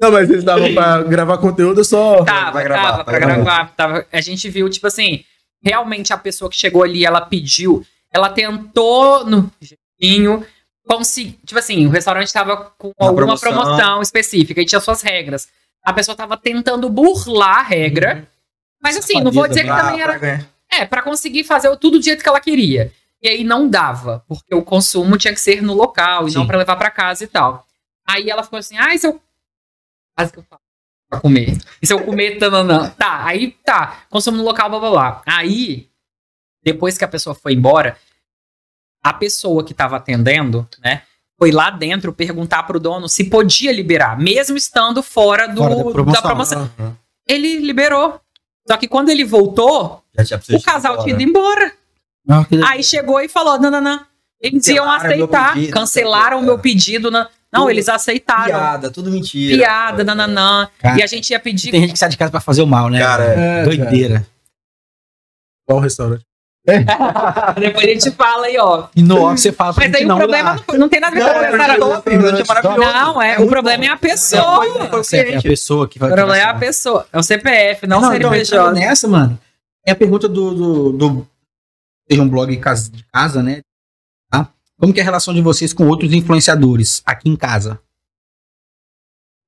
Não, 0.00 0.12
mas 0.12 0.30
eles 0.30 0.44
davam 0.44 0.72
pra 0.74 1.02
gravar 1.02 1.38
conteúdo 1.38 1.84
só. 1.84 2.24
Tava, 2.24 2.52
Vai 2.52 2.64
gravar, 2.64 2.82
tava 2.82 2.96
vai 2.96 3.04
pra 3.04 3.18
gravar. 3.18 3.34
gravar. 3.44 3.72
Tava, 3.76 4.06
a 4.12 4.20
gente 4.20 4.48
viu, 4.48 4.68
tipo 4.68 4.86
assim, 4.86 5.24
realmente 5.62 6.12
a 6.12 6.18
pessoa 6.18 6.50
que 6.50 6.56
chegou 6.56 6.82
ali, 6.82 7.04
ela 7.04 7.20
pediu, 7.20 7.84
ela 8.12 8.30
tentou 8.30 9.24
no 9.26 9.50
jeitinho 9.60 10.46
conseguir. 10.86 11.38
Tipo 11.44 11.58
assim, 11.58 11.86
o 11.86 11.90
restaurante 11.90 12.32
tava 12.32 12.72
com 12.78 12.88
Uma 12.98 13.08
alguma 13.08 13.36
promoção. 13.38 13.52
promoção. 13.52 14.02
específica 14.02 14.60
e 14.60 14.64
tinha 14.66 14.80
suas 14.80 15.02
regras. 15.02 15.48
A 15.84 15.92
pessoa 15.92 16.16
tava 16.16 16.36
tentando 16.36 16.88
burlar 16.88 17.58
a 17.58 17.62
regra. 17.62 18.28
Mas 18.82 18.96
assim, 18.96 19.20
não 19.20 19.30
vou 19.32 19.46
dizer 19.48 19.60
que 19.62 19.66
pra- 19.66 19.82
também 19.82 20.00
era. 20.00 20.12
pra 20.12 20.18
ganhar. 20.18 20.48
É, 20.70 20.84
pra 20.86 21.02
conseguir 21.02 21.44
fazer 21.44 21.74
tudo 21.78 21.98
do 21.98 22.04
jeito 22.04 22.22
que 22.22 22.28
ela 22.28 22.40
queria. 22.40 22.92
E 23.22 23.28
aí 23.28 23.42
não 23.42 23.68
dava, 23.68 24.22
porque 24.28 24.54
o 24.54 24.62
consumo 24.62 25.16
tinha 25.18 25.32
que 25.34 25.40
ser 25.40 25.60
no 25.62 25.74
local 25.74 26.28
e 26.28 26.32
não 26.32 26.42
Sim. 26.42 26.46
pra 26.46 26.58
levar 26.58 26.76
pra 26.76 26.90
casa 26.90 27.24
e 27.24 27.26
tal. 27.26 27.66
Aí 28.06 28.30
ela 28.30 28.42
ficou 28.44 28.58
assim: 28.58 28.76
ah, 28.78 28.96
se 28.96 29.06
eu. 29.06 29.20
Quase 30.16 30.32
que 30.32 30.38
eu 30.38 30.42
falo. 30.44 30.60
Pra 31.08 31.20
comer. 31.20 31.56
E 31.80 31.86
se 31.86 31.92
eu 31.92 32.00
comer, 32.04 32.38
tananã. 32.38 32.90
Tá, 32.90 33.24
aí 33.24 33.52
tá. 33.64 34.02
Consumo 34.10 34.36
no 34.38 34.44
local, 34.44 34.68
blá 34.70 34.78
blá 34.78 34.90
blá. 34.90 35.22
Aí, 35.26 35.88
depois 36.62 36.98
que 36.98 37.04
a 37.04 37.08
pessoa 37.08 37.34
foi 37.34 37.54
embora, 37.54 37.96
a 39.02 39.12
pessoa 39.12 39.64
que 39.64 39.72
tava 39.74 39.96
atendendo, 39.96 40.68
né? 40.82 41.02
Foi 41.38 41.52
lá 41.52 41.70
dentro 41.70 42.12
perguntar 42.12 42.64
pro 42.64 42.80
dono 42.80 43.08
se 43.08 43.24
podia 43.30 43.70
liberar, 43.72 44.18
mesmo 44.18 44.56
estando 44.56 45.02
fora, 45.04 45.46
do, 45.46 45.62
Fora 45.62 45.76
da 45.76 45.82
da 45.84 45.90
promoção. 45.92 46.22
promoção. 46.22 46.70
Uhum. 46.78 46.94
Ele 47.28 47.58
liberou. 47.58 48.20
Só 48.66 48.76
que 48.76 48.88
quando 48.88 49.08
ele 49.08 49.24
voltou, 49.24 50.02
o 50.52 50.62
casal 50.62 51.02
tinha 51.02 51.14
ido 51.14 51.22
embora. 51.22 51.72
Não, 52.26 52.44
Aí 52.66 52.82
chegou 52.82 53.20
e 53.20 53.28
falou: 53.28 53.58
não, 53.58 53.70
não, 53.70 53.80
não. 53.80 54.04
Eles 54.40 54.66
iam 54.66 54.84
Cancelaram 54.84 55.16
meu 55.16 55.24
aceitar. 55.26 55.54
pedido, 55.54 55.72
cancelaram 55.72 56.38
o 56.40 56.42
meu 56.42 56.56
que. 56.56 56.62
pedido. 56.62 57.10
Não, 57.10 57.26
não 57.52 57.62
Tudo. 57.62 57.70
eles 57.70 57.88
aceitaram. 57.88 58.44
Piada, 58.44 58.90
tudo 58.90 59.10
mentira. 59.10 59.56
Piada, 59.56 60.04
nananã. 60.04 60.68
Cara, 60.78 60.98
E 60.98 61.02
a 61.02 61.06
gente 61.06 61.30
ia 61.30 61.40
pedir. 61.40 61.70
Tem 61.70 61.80
gente 61.80 61.92
que 61.94 61.98
sai 61.98 62.08
de 62.08 62.16
casa 62.16 62.30
pra 62.30 62.40
fazer 62.40 62.62
o 62.62 62.66
mal, 62.66 62.88
né? 62.88 62.98
Cara, 63.00 63.24
É, 63.24 63.64
Doideira. 63.64 64.26
Qual 65.66 65.80
restaurante? 65.80 66.24
Depois 67.58 67.84
a 67.84 67.88
gente 67.88 68.10
fala 68.10 68.46
aí, 68.46 68.58
ó. 68.58 68.88
E 68.94 69.02
no 69.02 69.22
off 69.22 69.40
você 69.40 69.50
fala 69.50 69.72
pra 69.72 69.86
Mas 69.86 69.94
aí 69.94 70.04
o 70.04 70.08
não 70.08 70.18
problema 70.18 70.56
não, 70.68 70.78
não 70.78 70.88
tem 70.88 71.00
nada 71.00 71.16
a 71.16 71.18
ver 71.18 71.24
Não, 71.24 71.32
com 71.32 71.38
o 71.40 71.42
era 71.42 72.36
restaurante. 72.36 72.66
é. 72.66 72.92
Não, 72.92 73.22
é. 73.22 73.38
o 73.38 73.46
problema 73.48 73.84
é 73.84 73.88
a 73.88 73.96
pessoa. 73.96 74.60
O 74.60 75.16
é 75.16 75.36
a 75.36 75.42
pessoa 75.42 75.88
que 75.88 75.98
vai. 75.98 76.10
O 76.10 76.14
problema 76.14 76.36
é 76.36 76.42
a 76.44 76.54
pessoa. 76.54 77.06
É 77.10 77.18
o 77.18 77.22
CPF, 77.22 77.86
não, 77.86 77.96
o 77.98 78.00
então, 78.00 78.30
CNPJ. 78.30 78.42
entrando 78.42 78.74
nessa, 78.74 79.08
mano, 79.08 79.38
é 79.86 79.92
a 79.92 79.96
pergunta 79.96 80.28
do, 80.28 80.92
do, 80.92 81.26
um 82.12 82.28
blog 82.28 82.54
de 82.54 83.02
casa, 83.10 83.42
né? 83.42 83.60
Tá? 84.78 84.80
Como 84.80 84.92
que 84.94 85.00
é 85.00 85.02
a 85.02 85.04
relação 85.04 85.34
de 85.34 85.40
vocês 85.42 85.72
com 85.72 85.86
outros 85.88 86.12
influenciadores 86.12 87.02
aqui 87.04 87.28
em 87.28 87.36
casa? 87.36 87.80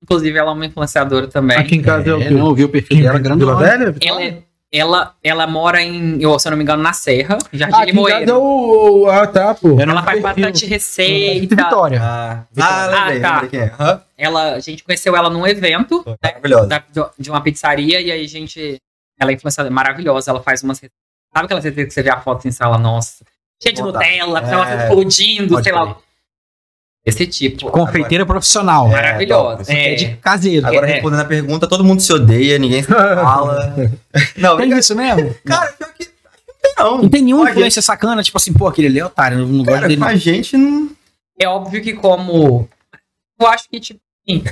Inclusive, 0.02 0.36
ela 0.38 0.50
é 0.50 0.54
uma 0.54 0.66
influenciadora 0.66 1.28
também. 1.28 1.56
Aqui 1.58 1.76
em 1.76 1.82
casa 1.82 2.10
é, 2.10 2.14
o 2.14 2.18
quê? 2.18 2.30
não, 2.30 2.48
eu 2.48 2.54
vi 2.54 2.64
o 2.64 2.68
perfil 2.68 2.96
dela 3.02 3.18
Vila 3.18 3.22
grandona. 3.22 3.56
Velha? 3.56 3.94
Ela, 4.02 4.22
é- 4.22 4.42
ela, 4.72 5.14
ela 5.22 5.46
mora 5.48 5.82
em, 5.82 6.22
eu, 6.22 6.38
se 6.38 6.46
eu 6.48 6.50
não 6.50 6.56
me 6.56 6.62
engano, 6.62 6.82
na 6.82 6.92
Serra, 6.92 7.36
Jardim 7.52 7.74
Ah, 7.76 7.82
aqui 7.82 7.90
em 7.90 7.94
casa 7.96 8.14
é 8.16 8.20
Limoeiro. 8.24 8.40
o. 8.40 9.06
Ah, 9.10 9.26
tá, 9.26 9.52
pô. 9.54 9.68
Eu 9.70 9.74
não 9.86 9.92
Ela 9.94 10.02
faz 10.04 10.22
perfil. 10.22 10.44
bastante 10.44 10.66
receita. 10.66 11.56
Vitória. 11.56 12.00
Ah, 12.02 12.44
ah, 12.60 12.86
lembrei, 12.86 13.18
Ah, 13.18 13.20
tá. 13.20 13.32
lembrei 13.42 13.50
quem 13.50 13.60
é. 13.60 13.72
Aham. 13.78 14.02
Ela, 14.16 14.54
a 14.54 14.60
gente 14.60 14.84
conheceu 14.84 15.14
ela 15.16 15.28
num 15.28 15.46
evento 15.46 16.04
Maravilhosa. 16.22 16.66
da- 16.66 17.10
de 17.18 17.30
uma 17.30 17.40
pizzaria 17.42 18.00
e 18.00 18.10
aí 18.10 18.24
a 18.24 18.28
gente. 18.28 18.78
Ela 19.18 19.32
é 19.32 19.34
influenciadora 19.34 19.74
maravilhosa, 19.74 20.30
ela 20.30 20.40
faz 20.42 20.62
umas. 20.62 20.78
receitas- 20.78 20.96
Sabe 21.34 21.44
aquela 21.44 21.60
receita 21.60 21.84
que 21.84 21.90
você 21.92 22.02
vê 22.02 22.10
a 22.10 22.20
foto 22.20 22.38
assim, 22.38 22.50
você 22.50 22.58
fala, 22.58 22.78
nossa, 22.78 23.24
cheia 23.62 23.74
de 23.74 23.82
Nutella, 23.82 24.40
ela 24.40 24.70
É. 24.72 24.82
explodindo, 24.82 25.54
Pode 25.54 25.64
sei 25.64 25.72
lá. 25.72 25.96
Esse 27.04 27.26
tipo. 27.26 27.70
Confeiteira 27.70 28.26
profissional. 28.26 28.86
É, 28.88 28.90
Maravilhosa. 28.92 29.72
É 29.72 29.92
É, 29.92 29.94
de 29.94 30.16
caseiro. 30.16 30.66
Agora, 30.66 30.88
É. 30.88 30.92
respondendo 30.94 31.20
a 31.20 31.24
pergunta, 31.24 31.66
todo 31.66 31.82
mundo 31.82 32.00
se 32.02 32.12
odeia, 32.12 32.58
ninguém 32.58 32.82
se 32.82 32.88
fala. 32.92 33.72
Não, 34.36 34.56
Tem 34.58 34.76
isso 34.78 34.94
mesmo? 34.94 35.34
cara, 35.44 35.72
pior 35.72 35.92
que 35.94 36.04
não 36.04 36.54
tem 36.60 36.74
não. 36.78 37.08
Tem 37.08 37.22
nenhuma 37.22 37.50
influência 37.50 37.80
sacana, 37.80 38.22
tipo 38.22 38.36
assim, 38.36 38.52
pô, 38.52 38.66
aquele 38.68 38.88
ali 38.88 38.98
é 39.00 39.04
otário, 39.06 39.38
eu 39.38 39.46
não 39.46 39.64
gosto 39.64 39.82
dele. 39.88 39.96
com 39.96 40.04
a 40.04 40.14
gente 40.16 40.56
não... 40.58 40.90
é 41.38 41.48
óbvio 41.48 41.82
que 41.82 41.94
como. 41.94 42.68
Eu 43.40 43.46
acho 43.46 43.66
que, 43.70 43.80
tipo, 43.80 44.00
assim, 44.28 44.44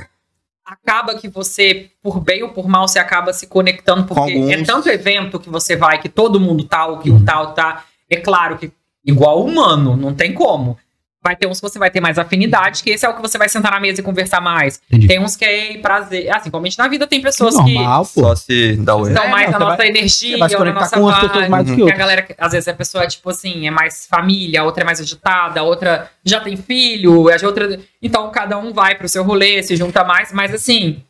acaba 0.64 1.14
que 1.16 1.28
você, 1.28 1.90
por 2.02 2.18
bem 2.20 2.42
ou 2.42 2.48
por 2.48 2.66
mal, 2.66 2.88
você 2.88 2.98
acaba 2.98 3.30
se 3.34 3.46
conectando, 3.46 4.04
porque 4.06 4.20
alguns. 4.32 4.50
é 4.50 4.62
tanto 4.64 4.88
evento 4.88 5.38
que 5.38 5.50
você 5.50 5.76
vai, 5.76 6.00
que 6.00 6.08
todo 6.08 6.40
mundo 6.40 6.64
tá, 6.64 6.86
ou 6.86 6.98
que 6.98 7.10
Uhum. 7.10 7.16
um 7.18 7.24
tal 7.26 7.52
tá. 7.52 7.84
É 8.10 8.16
claro 8.16 8.56
que, 8.56 8.72
igual 9.08 9.44
humano, 9.44 9.96
não 9.96 10.14
tem 10.14 10.32
como. 10.32 10.76
Vai 11.20 11.34
ter 11.34 11.48
uns 11.48 11.60
que 11.60 11.68
você 11.68 11.80
vai 11.80 11.90
ter 11.90 12.00
mais 12.00 12.16
afinidade, 12.16 12.80
que 12.80 12.90
esse 12.90 13.04
é 13.04 13.08
o 13.08 13.14
que 13.14 13.20
você 13.20 13.36
vai 13.36 13.48
sentar 13.48 13.72
na 13.72 13.80
mesa 13.80 14.00
e 14.00 14.04
conversar 14.04 14.40
mais. 14.40 14.80
Entendi. 14.88 15.08
Tem 15.08 15.18
uns 15.20 15.34
que 15.34 15.44
é 15.44 15.76
prazer. 15.78 16.30
Assim, 16.34 16.48
como 16.48 16.64
a 16.64 16.68
gente 16.68 16.78
na 16.78 16.86
vida 16.86 17.08
tem 17.08 17.20
pessoas 17.20 17.54
Normal, 17.56 18.06
pô. 18.06 18.20
Só 18.22 18.36
se 18.36 18.76
dá 18.76 18.94
o 18.94 19.02
que 19.02 19.08
erro. 19.08 19.14
estão 19.16 19.24
É, 19.24 19.30
mais 19.30 19.50
não, 19.50 19.58
na 19.58 19.64
nossa 19.64 19.76
vai- 19.78 19.88
energia, 19.88 20.38
vai 20.38 20.48
se 20.48 20.54
ou 20.56 20.64
na 20.64 20.72
nossa 20.72 20.96
com 20.96 21.06
pessoas 21.10 21.32
vibe. 21.32 21.48
mais 21.50 21.66
do 21.66 21.74
que 21.74 21.84
Que 21.84 21.90
a 21.92 21.96
galera, 21.96 22.26
às 22.38 22.52
vezes 22.52 22.68
a 22.68 22.72
pessoa, 22.72 23.04
tipo 23.08 23.28
assim, 23.30 23.66
é 23.66 23.70
mais 23.70 24.06
família, 24.06 24.60
a 24.60 24.64
outra 24.64 24.84
é 24.84 24.86
mais 24.86 25.00
agitada, 25.00 25.58
a 25.58 25.62
outra 25.64 26.08
já 26.24 26.40
tem 26.40 26.56
filho, 26.56 27.28
a 27.28 27.46
outra. 27.46 27.80
Então 28.00 28.30
cada 28.30 28.56
um 28.56 28.72
vai 28.72 28.94
pro 28.94 29.08
seu 29.08 29.24
rolê, 29.24 29.60
se 29.64 29.74
junta 29.74 30.04
mais, 30.04 30.32
mas 30.32 30.54
assim, 30.54 31.02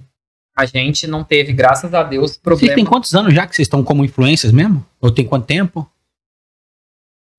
a 0.56 0.64
gente 0.64 1.06
não 1.06 1.22
teve, 1.22 1.52
graças 1.52 1.92
a 1.92 2.02
Deus, 2.02 2.30
Vocês 2.30 2.40
problema. 2.42 2.74
têm 2.74 2.84
quantos 2.86 3.14
anos 3.14 3.34
já 3.34 3.46
que 3.46 3.54
vocês 3.54 3.66
estão 3.66 3.84
como 3.84 4.04
influencers 4.06 4.52
mesmo? 4.54 4.84
Ou 5.02 5.10
tem 5.10 5.26
quanto 5.26 5.44
tempo? 5.44 5.86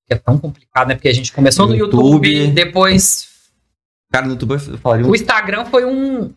Que 0.10 0.14
É 0.16 0.18
tão 0.18 0.38
complicado, 0.38 0.88
né? 0.88 0.96
Porque 0.96 1.08
a 1.08 1.14
gente 1.14 1.32
começou 1.32 1.68
no 1.68 1.76
YouTube. 1.76 2.28
YouTube, 2.28 2.52
depois. 2.52 3.30
Cara, 4.12 4.26
no 4.26 4.34
YouTube 4.34 4.54
eu 4.54 4.78
falaria. 4.80 5.06
O 5.06 5.16
Instagram 5.16 5.66
foi 5.66 5.86
um. 5.86 6.34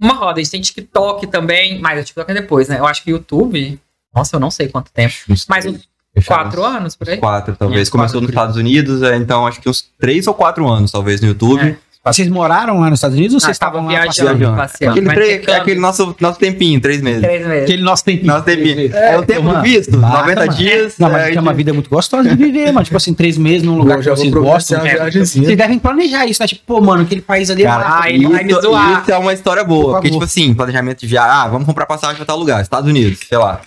Uma 0.00 0.14
roda, 0.14 0.40
a 0.40 0.42
gente 0.42 0.50
tem 0.50 0.60
TikTok 0.60 1.26
também, 1.28 1.80
mas 1.80 2.00
o 2.00 2.04
TikTok 2.04 2.30
é 2.30 2.34
depois, 2.34 2.68
né? 2.68 2.78
Eu 2.78 2.86
acho 2.86 3.04
que 3.04 3.12
o 3.12 3.16
YouTube. 3.16 3.78
Nossa, 4.14 4.36
eu 4.36 4.40
não 4.40 4.50
sei 4.50 4.68
quanto 4.68 4.90
tempo. 4.90 5.14
Mas 5.48 5.66
uns 5.66 5.88
quatro 6.26 6.64
anos 6.64 6.96
por 6.96 7.08
aí? 7.08 7.18
Quatro, 7.18 7.54
talvez. 7.56 7.88
Começou 7.88 8.20
quatro, 8.20 8.20
nos. 8.22 8.30
Estados 8.30 8.56
Unidos, 8.56 9.02
é, 9.02 9.16
então 9.16 9.46
acho 9.46 9.60
que 9.60 9.68
uns 9.68 9.82
três 9.98 10.26
ou 10.26 10.34
quatro 10.34 10.66
anos, 10.68 10.90
talvez, 10.90 11.20
no 11.20 11.28
YouTube. 11.28 11.62
É. 11.62 11.76
Vocês 12.06 12.28
moraram 12.28 12.80
lá 12.80 12.90
nos 12.90 12.98
Estados 12.98 13.16
Unidos 13.16 13.32
ou 13.32 13.38
Ah, 13.38 13.40
vocês 13.40 13.54
estavam 13.54 13.80
tava 13.86 13.92
lá 13.98 14.06
passeando? 14.06 14.56
passeando. 14.56 14.92
Aquele, 14.92 15.06
mas 15.06 15.14
tre- 15.16 15.52
aquele 15.54 15.80
nosso, 15.80 16.14
nosso 16.20 16.38
tempinho, 16.38 16.78
três 16.78 17.00
meses. 17.00 17.22
Três 17.22 17.46
meses. 17.46 17.62
Aquele 17.62 17.82
nosso 17.82 18.04
tempinho. 18.04 18.26
Nosso 18.26 18.44
tempinho. 18.44 18.94
É, 18.94 19.16
o 19.18 19.22
tempo 19.24 19.42
mano, 19.44 19.62
visto, 19.62 19.96
bata, 19.96 20.18
90 20.18 20.40
mano. 20.46 20.52
dias. 20.52 20.98
Não, 20.98 21.10
mas 21.10 21.22
é, 21.22 21.34
é 21.34 21.40
uma 21.40 21.54
vida 21.54 21.72
muito 21.72 21.88
gostosa 21.88 22.28
de 22.28 22.36
viver, 22.36 22.72
mano. 22.72 22.84
Tipo 22.84 22.98
assim, 22.98 23.14
três 23.14 23.38
meses 23.38 23.62
num 23.62 23.78
lugar 23.78 23.96
Eu 23.96 24.02
que 24.02 24.10
vocês 24.10 24.30
gostam. 24.34 24.84
É. 24.84 25.10
Vocês 25.10 25.56
devem 25.56 25.78
planejar 25.78 26.26
isso, 26.26 26.42
né? 26.42 26.46
Tipo, 26.46 26.60
pô, 26.66 26.80
mano, 26.82 27.04
aquele 27.04 27.22
país 27.22 27.48
ali 27.48 27.62
é 27.62 27.66
Cara. 27.66 28.00
Ah, 28.02 28.10
ele 28.10 28.28
vai 28.28 28.44
me 28.44 28.52
zoar. 28.52 29.00
isso 29.00 29.10
é 29.10 29.16
uma 29.16 29.32
história 29.32 29.64
Por 29.64 29.68
boa. 29.70 29.92
Porque, 29.94 30.08
favor. 30.08 30.20
tipo 30.20 30.24
assim, 30.24 30.52
planejamento 30.52 31.00
de 31.00 31.06
viagem. 31.06 31.30
Ah, 31.32 31.48
vamos 31.48 31.64
comprar 31.66 31.86
passagem 31.86 32.16
pra 32.16 32.26
tal 32.26 32.38
lugar, 32.38 32.60
Estados 32.60 32.88
Unidos, 32.90 33.20
sei 33.26 33.38
lá. 33.38 33.62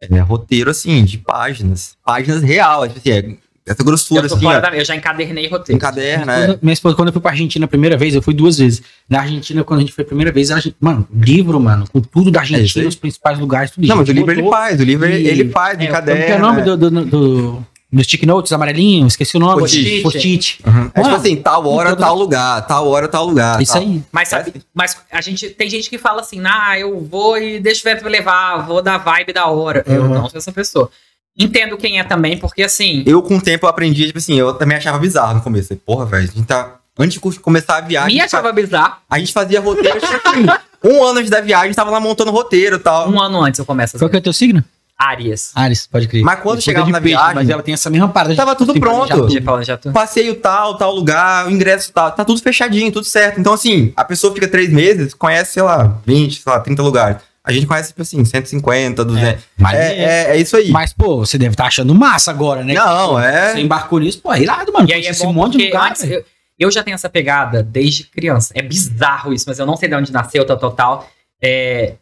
É 0.00 0.18
roteiro, 0.20 0.70
assim, 0.70 1.04
de 1.04 1.18
páginas. 1.18 1.96
Páginas 2.04 2.40
real, 2.42 2.86
tipo 2.86 2.98
assim, 3.00 3.10
é 3.10 3.34
essa 3.66 3.84
grossura, 3.84 4.26
Eu, 4.26 4.34
assim, 4.34 4.46
ó, 4.46 4.60
da- 4.60 4.76
eu 4.76 4.84
já 4.84 4.96
encadernei 4.96 5.48
roteiro. 5.48 5.76
encaderna, 5.76 6.36
é. 6.54 6.58
Minha 6.60 6.72
esposa, 6.72 6.96
quando 6.96 7.08
eu 7.08 7.12
fui 7.12 7.22
pra 7.22 7.30
Argentina 7.30 7.64
a 7.64 7.68
primeira 7.68 7.96
vez, 7.96 8.14
eu 8.14 8.22
fui 8.22 8.34
duas 8.34 8.58
vezes. 8.58 8.82
Na 9.08 9.20
Argentina, 9.20 9.62
quando 9.62 9.78
a 9.78 9.82
gente 9.82 9.92
foi 9.92 10.02
a 10.02 10.06
primeira 10.06 10.32
vez, 10.32 10.50
a 10.50 10.58
gente, 10.58 10.74
mano, 10.80 11.06
livro, 11.12 11.58
mano, 11.60 11.84
com 11.92 12.00
tudo 12.00 12.30
da 12.30 12.40
É 12.40 12.42
Argentina, 12.42 12.84
aí. 12.84 12.88
os 12.88 12.96
principais 12.96 13.38
lugares, 13.38 13.70
tudo 13.70 13.82
Não, 13.86 13.94
isso. 13.94 13.96
mas 13.98 14.08
o 14.08 14.12
livro 14.12 14.32
ele 14.32 14.48
faz, 14.50 14.80
o 14.80 14.84
livro 14.84 15.06
ele, 15.06 15.24
e- 15.24 15.28
ele 15.28 15.48
faz, 15.50 15.78
é, 15.78 15.84
encaderna. 15.84 16.24
Que 16.26 16.32
é 16.32 16.36
o 16.36 16.40
nome 16.40 16.62
do, 16.62 16.76
do, 16.76 16.90
do- 17.04 17.66
Nos 17.92 18.06
stick 18.06 18.22
notes 18.24 18.50
amarelinhos, 18.52 19.12
esqueci 19.12 19.36
o 19.36 19.38
nome. 19.40 19.60
Post-it. 19.60 20.00
Post-it. 20.02 20.58
É 20.94 21.02
tipo 21.02 21.14
assim, 21.14 21.36
tal 21.36 21.66
hora, 21.68 21.94
tal 21.94 22.16
lugar, 22.16 22.66
tal 22.66 22.88
hora, 22.88 23.06
tal 23.06 23.26
lugar. 23.26 23.60
Isso 23.60 23.74
tal. 23.74 23.82
aí. 23.82 24.02
Mas 24.10 24.28
sabe, 24.28 24.50
mas 24.74 24.96
a 25.12 25.20
gente 25.20 25.50
tem 25.50 25.68
gente 25.68 25.90
que 25.90 25.98
fala 25.98 26.22
assim, 26.22 26.40
ah, 26.42 26.78
eu 26.78 26.98
vou 27.00 27.36
e 27.36 27.60
deixa 27.60 27.82
o 27.82 27.84
vento 27.92 28.02
me 28.02 28.08
levar, 28.10 28.66
vou 28.66 28.80
dar 28.80 28.96
vibe 28.96 29.34
da 29.34 29.46
hora. 29.46 29.84
Eu 29.86 30.04
Uhum. 30.04 30.08
não 30.08 30.30
sou 30.30 30.38
essa 30.38 30.50
pessoa. 30.50 30.90
Entendo 31.38 31.76
quem 31.78 31.98
é 31.98 32.04
também, 32.04 32.36
porque 32.38 32.62
assim, 32.62 33.02
Eu, 33.06 33.22
com 33.22 33.36
o 33.36 33.40
tempo, 33.40 33.66
aprendi, 33.66 34.06
tipo 34.06 34.18
assim, 34.18 34.34
eu 34.38 34.52
também 34.54 34.76
achava 34.76 34.98
bizarro 34.98 35.34
no 35.34 35.40
começo. 35.40 35.74
Porra, 35.76 36.04
velho, 36.04 36.24
a 36.24 36.26
gente 36.26 36.46
tá. 36.46 36.76
Antes 36.98 37.18
de 37.20 37.38
começar 37.40 37.78
a 37.78 37.80
viagem, 37.80 38.14
me 38.16 38.20
a 38.20 38.28
fa- 38.28 38.38
achava 38.38 38.52
bizarro. 38.52 38.96
a 39.08 39.18
gente 39.18 39.32
fazia 39.32 39.60
roteiro, 39.60 39.98
tipo 39.98 40.28
assim, 40.28 40.46
um 40.84 41.02
ano 41.02 41.20
antes 41.20 41.30
da 41.30 41.40
viagem, 41.40 41.72
tava 41.72 41.90
lá 41.90 41.98
montando 41.98 42.30
roteiro 42.30 42.76
e 42.76 42.78
tal. 42.78 43.08
Um 43.10 43.18
ano 43.18 43.40
antes 43.42 43.58
eu 43.58 43.64
começo 43.64 43.96
a 43.96 43.98
Qual 43.98 44.10
que 44.10 44.16
é 44.16 44.18
o 44.18 44.22
teu 44.22 44.32
signo? 44.32 44.62
Aries. 44.98 45.50
Ares, 45.54 45.86
pode 45.86 46.06
crer. 46.06 46.22
Mas 46.22 46.38
quando 46.40 46.60
chegava 46.60 46.86
na 46.90 47.00
peixe, 47.00 47.16
viagem- 47.16 47.34
Mas 47.34 47.48
ela 47.48 47.62
tem 47.62 47.74
essa 47.74 47.88
mesma 47.90 48.08
parada. 48.10 48.34
de- 48.34 48.36
Tava 48.36 48.54
tudo 48.54 48.78
pronto. 48.78 49.08
falando 49.42 49.64
já 49.64 49.76
tô. 49.76 49.90
Passeio 49.90 50.34
tal, 50.36 50.76
tal 50.76 50.94
lugar, 50.94 51.46
o 51.46 51.50
ingresso 51.50 51.90
tal, 51.92 52.12
tá 52.12 52.24
tudo 52.24 52.40
fechadinho, 52.40 52.92
tudo 52.92 53.04
certo. 53.06 53.40
Então, 53.40 53.54
assim, 53.54 53.92
a 53.96 54.04
pessoa 54.04 54.32
fica 54.34 54.46
três 54.46 54.70
meses, 54.70 55.12
conhece, 55.14 55.54
sei 55.54 55.62
lá, 55.62 55.96
20, 56.06 56.40
sei 56.42 56.52
lá, 56.52 56.60
30 56.60 56.82
lugares. 56.82 57.16
A 57.44 57.52
gente 57.52 57.66
conhece, 57.66 57.88
tipo 57.88 58.02
assim, 58.02 58.24
150, 58.24 59.04
200. 59.04 59.44
Mas, 59.58 59.74
É, 59.74 59.98
é, 59.98 60.30
é 60.30 60.36
isso 60.36 60.56
aí. 60.56 60.70
mas, 60.70 60.92
pô, 60.92 61.18
você 61.18 61.36
deve 61.36 61.54
estar 61.54 61.66
achando 61.66 61.92
massa 61.94 62.30
agora, 62.30 62.62
né? 62.62 62.74
Não, 62.74 63.18
é. 63.18 63.52
Você 63.52 63.60
embarcou 63.60 63.98
nisso, 63.98 64.20
pô, 64.20 64.32
é 64.32 64.40
irado, 64.40 64.72
mano. 64.72 64.88
E 64.88 64.92
aí 64.92 65.06
é 65.06 65.10
esse 65.10 65.26
monte 65.26 65.58
de 65.58 65.64
lugar. 65.66 65.90
antes, 65.90 66.04
eu, 66.04 66.24
eu 66.58 66.70
já 66.70 66.84
tenho 66.84 66.94
essa 66.94 67.10
pegada 67.10 67.62
desde 67.62 68.04
criança. 68.04 68.52
É 68.56 68.62
bizarro 68.62 69.32
isso, 69.32 69.44
mas 69.48 69.58
eu 69.58 69.66
não 69.66 69.76
sei 69.76 69.88
de 69.88 69.94
onde 69.96 70.12
nasceu, 70.12 70.46
tal, 70.46 70.56
tal, 70.56 70.70
tal. 70.70 71.10
É, 71.42 71.94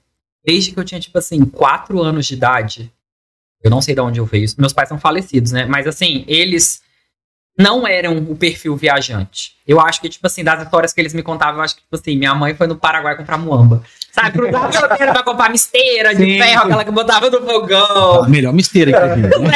desde 0.45 0.73
que 0.73 0.79
eu 0.79 0.85
tinha, 0.85 1.01
tipo 1.01 1.17
assim, 1.19 1.43
quatro 1.47 2.03
anos 2.03 2.27
de 2.27 2.35
idade. 2.35 2.93
Eu 3.63 3.71
não 3.71 3.81
sei 3.81 3.95
de 3.95 4.01
onde 4.03 4.21
eu 4.21 4.27
veio 4.27 4.45
isso. 4.45 4.57
Meus 4.59 4.75
pais 4.75 4.89
são 4.91 4.99
falecidos, 4.99 5.53
né? 5.53 5.65
Mas 5.65 5.87
assim, 5.87 6.25
eles 6.27 6.83
não 7.59 7.87
eram 7.87 8.19
o 8.19 8.37
perfil 8.37 8.77
viajante. 8.77 9.53
Eu 9.67 9.81
acho 9.81 10.01
que, 10.01 10.09
tipo 10.09 10.27
assim, 10.27 10.43
das 10.43 10.63
histórias 10.63 10.93
que 10.93 11.01
eles 11.01 11.13
me 11.15 11.23
contavam, 11.23 11.57
eu 11.61 11.65
acho 11.65 11.77
que, 11.77 11.83
tipo 11.83 11.95
assim, 11.97 12.17
minha 12.17 12.35
mãe 12.35 12.55
foi 12.55 12.67
no 12.67 12.77
Paraguai 12.77 13.17
comprar 13.17 13.37
muamba. 13.39 13.83
Sabe, 14.13 14.33
cruzar 14.33 14.65
a 14.65 14.73
fronteira 14.73 15.13
pra 15.13 15.23
comprar 15.23 15.51
misteira 15.51 16.15
de 16.15 16.25
Sim. 16.25 16.39
ferro, 16.43 16.63
aquela 16.65 16.85
que 16.85 16.91
botava 16.91 17.31
no 17.31 17.39
A 17.39 17.41
fogão. 17.43 18.29
melhor 18.29 18.53
misteira 18.53 18.91
que 18.93 18.99
eu 18.99 19.31
vi. 19.31 19.47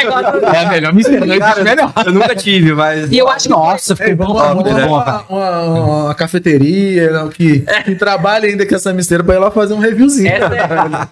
É 0.55 0.59
a 0.59 0.69
melhor 0.69 0.93
misteira, 0.95 1.27
não 1.27 1.35
existe 1.35 1.63
melhor. 1.63 1.93
Eu 2.07 2.13
nunca 2.13 2.35
tive, 2.37 2.73
mas. 2.73 3.11
E 3.11 3.19
eu 3.19 3.29
acho 3.29 3.45
que 3.49 3.51
Nossa, 3.51 3.97
ficou 3.97 4.15
bom, 4.27 4.33
Uma, 4.33 4.43
tá 4.49 4.55
muito 4.55 4.71
uma, 4.71 4.87
bom, 4.87 4.95
uma, 4.95 5.23
uma- 5.29 6.05
uma 6.05 6.15
cafeteria 6.15 7.11
não, 7.11 7.29
que, 7.29 7.65
que 7.85 7.95
trabalha 7.97 8.47
ainda 8.49 8.65
com 8.67 8.75
essa 8.75 8.93
misteira 8.93 9.25
pra 9.25 9.35
ir 9.35 9.39
lá 9.39 9.51
fazer 9.51 9.75
um 9.75 9.79
reviewzinho. 9.79 10.29
é- 10.29 10.41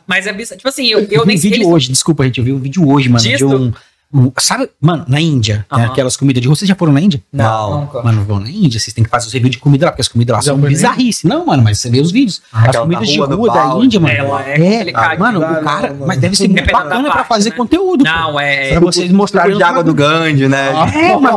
Mas 0.06 0.26
é 0.26 0.32
bizarro. 0.32 0.58
Tipo 0.58 0.68
assim, 0.68 0.86
eu, 0.86 1.00
eu 1.00 1.22
vi 1.22 1.26
nem 1.26 1.36
um 1.36 1.40
vídeo 1.40 1.56
eles- 1.56 1.66
hoje, 1.66 1.90
desculpa, 1.90 2.24
gente. 2.24 2.38
Eu 2.38 2.44
vi 2.44 2.52
um 2.52 2.58
vídeo 2.58 2.88
hoje, 2.88 3.08
mano, 3.08 3.22
de 3.22 3.30
Disso? 3.30 3.46
um, 3.48 3.54
um- 3.66 3.72
Sabe, 4.38 4.68
mano, 4.78 5.04
na 5.08 5.18
Índia, 5.18 5.64
né, 5.74 5.86
aquelas 5.86 6.16
comidas 6.18 6.42
de 6.42 6.46
rua. 6.46 6.54
Vocês 6.54 6.68
já 6.68 6.74
foram 6.74 6.92
na 6.92 7.00
Índia? 7.00 7.22
Não. 7.32 7.80
nunca. 7.80 8.02
Mano, 8.02 8.22
vão 8.24 8.38
na 8.38 8.50
Índia, 8.50 8.78
vocês 8.78 8.92
têm 8.92 9.02
que 9.02 9.08
fazer 9.08 9.26
os 9.26 9.32
reviews 9.32 9.52
de 9.52 9.58
comida 9.58 9.86
lá, 9.86 9.92
porque 9.92 10.02
as 10.02 10.08
comidas 10.08 10.36
lá 10.36 10.42
são 10.42 10.58
bizarrices. 10.58 11.24
Não, 11.24 11.46
mano, 11.46 11.62
mas 11.62 11.78
você 11.78 11.88
vê 11.88 11.98
os 12.00 12.12
vídeos. 12.12 12.42
as 12.52 12.68
aquela 12.68 12.84
comidas 12.84 13.06
da 13.06 13.12
de 13.12 13.18
rua, 13.18 13.34
rua 13.34 13.48
da 13.48 13.54
balde. 13.54 13.86
Índia, 13.86 14.00
mano. 14.00 14.14
Ela 14.14 14.42
é 14.42 14.78
complicada. 14.78 15.18
mano, 15.18 15.38
o 15.38 15.64
cara. 15.64 15.88
não, 15.88 15.96
não. 15.96 16.06
Mas 16.06 16.18
deve 16.18 16.36
ser 16.36 16.48
muito 16.48 16.70
bacana 16.70 17.02
pra 17.04 17.12
parte, 17.12 17.28
fazer 17.28 17.50
né? 17.50 17.56
conteúdo. 17.56 18.04
pô. 18.04 18.10
Não, 18.10 18.38
é. 18.38 18.70
Pra 18.70 18.80
vocês 18.80 19.10
mostrarem 19.10 19.56
de 19.56 19.62
água 19.62 19.82
do 19.82 19.94
Gange, 19.94 20.46
né? 20.46 20.72
É, 20.94 21.16
mano. 21.16 21.36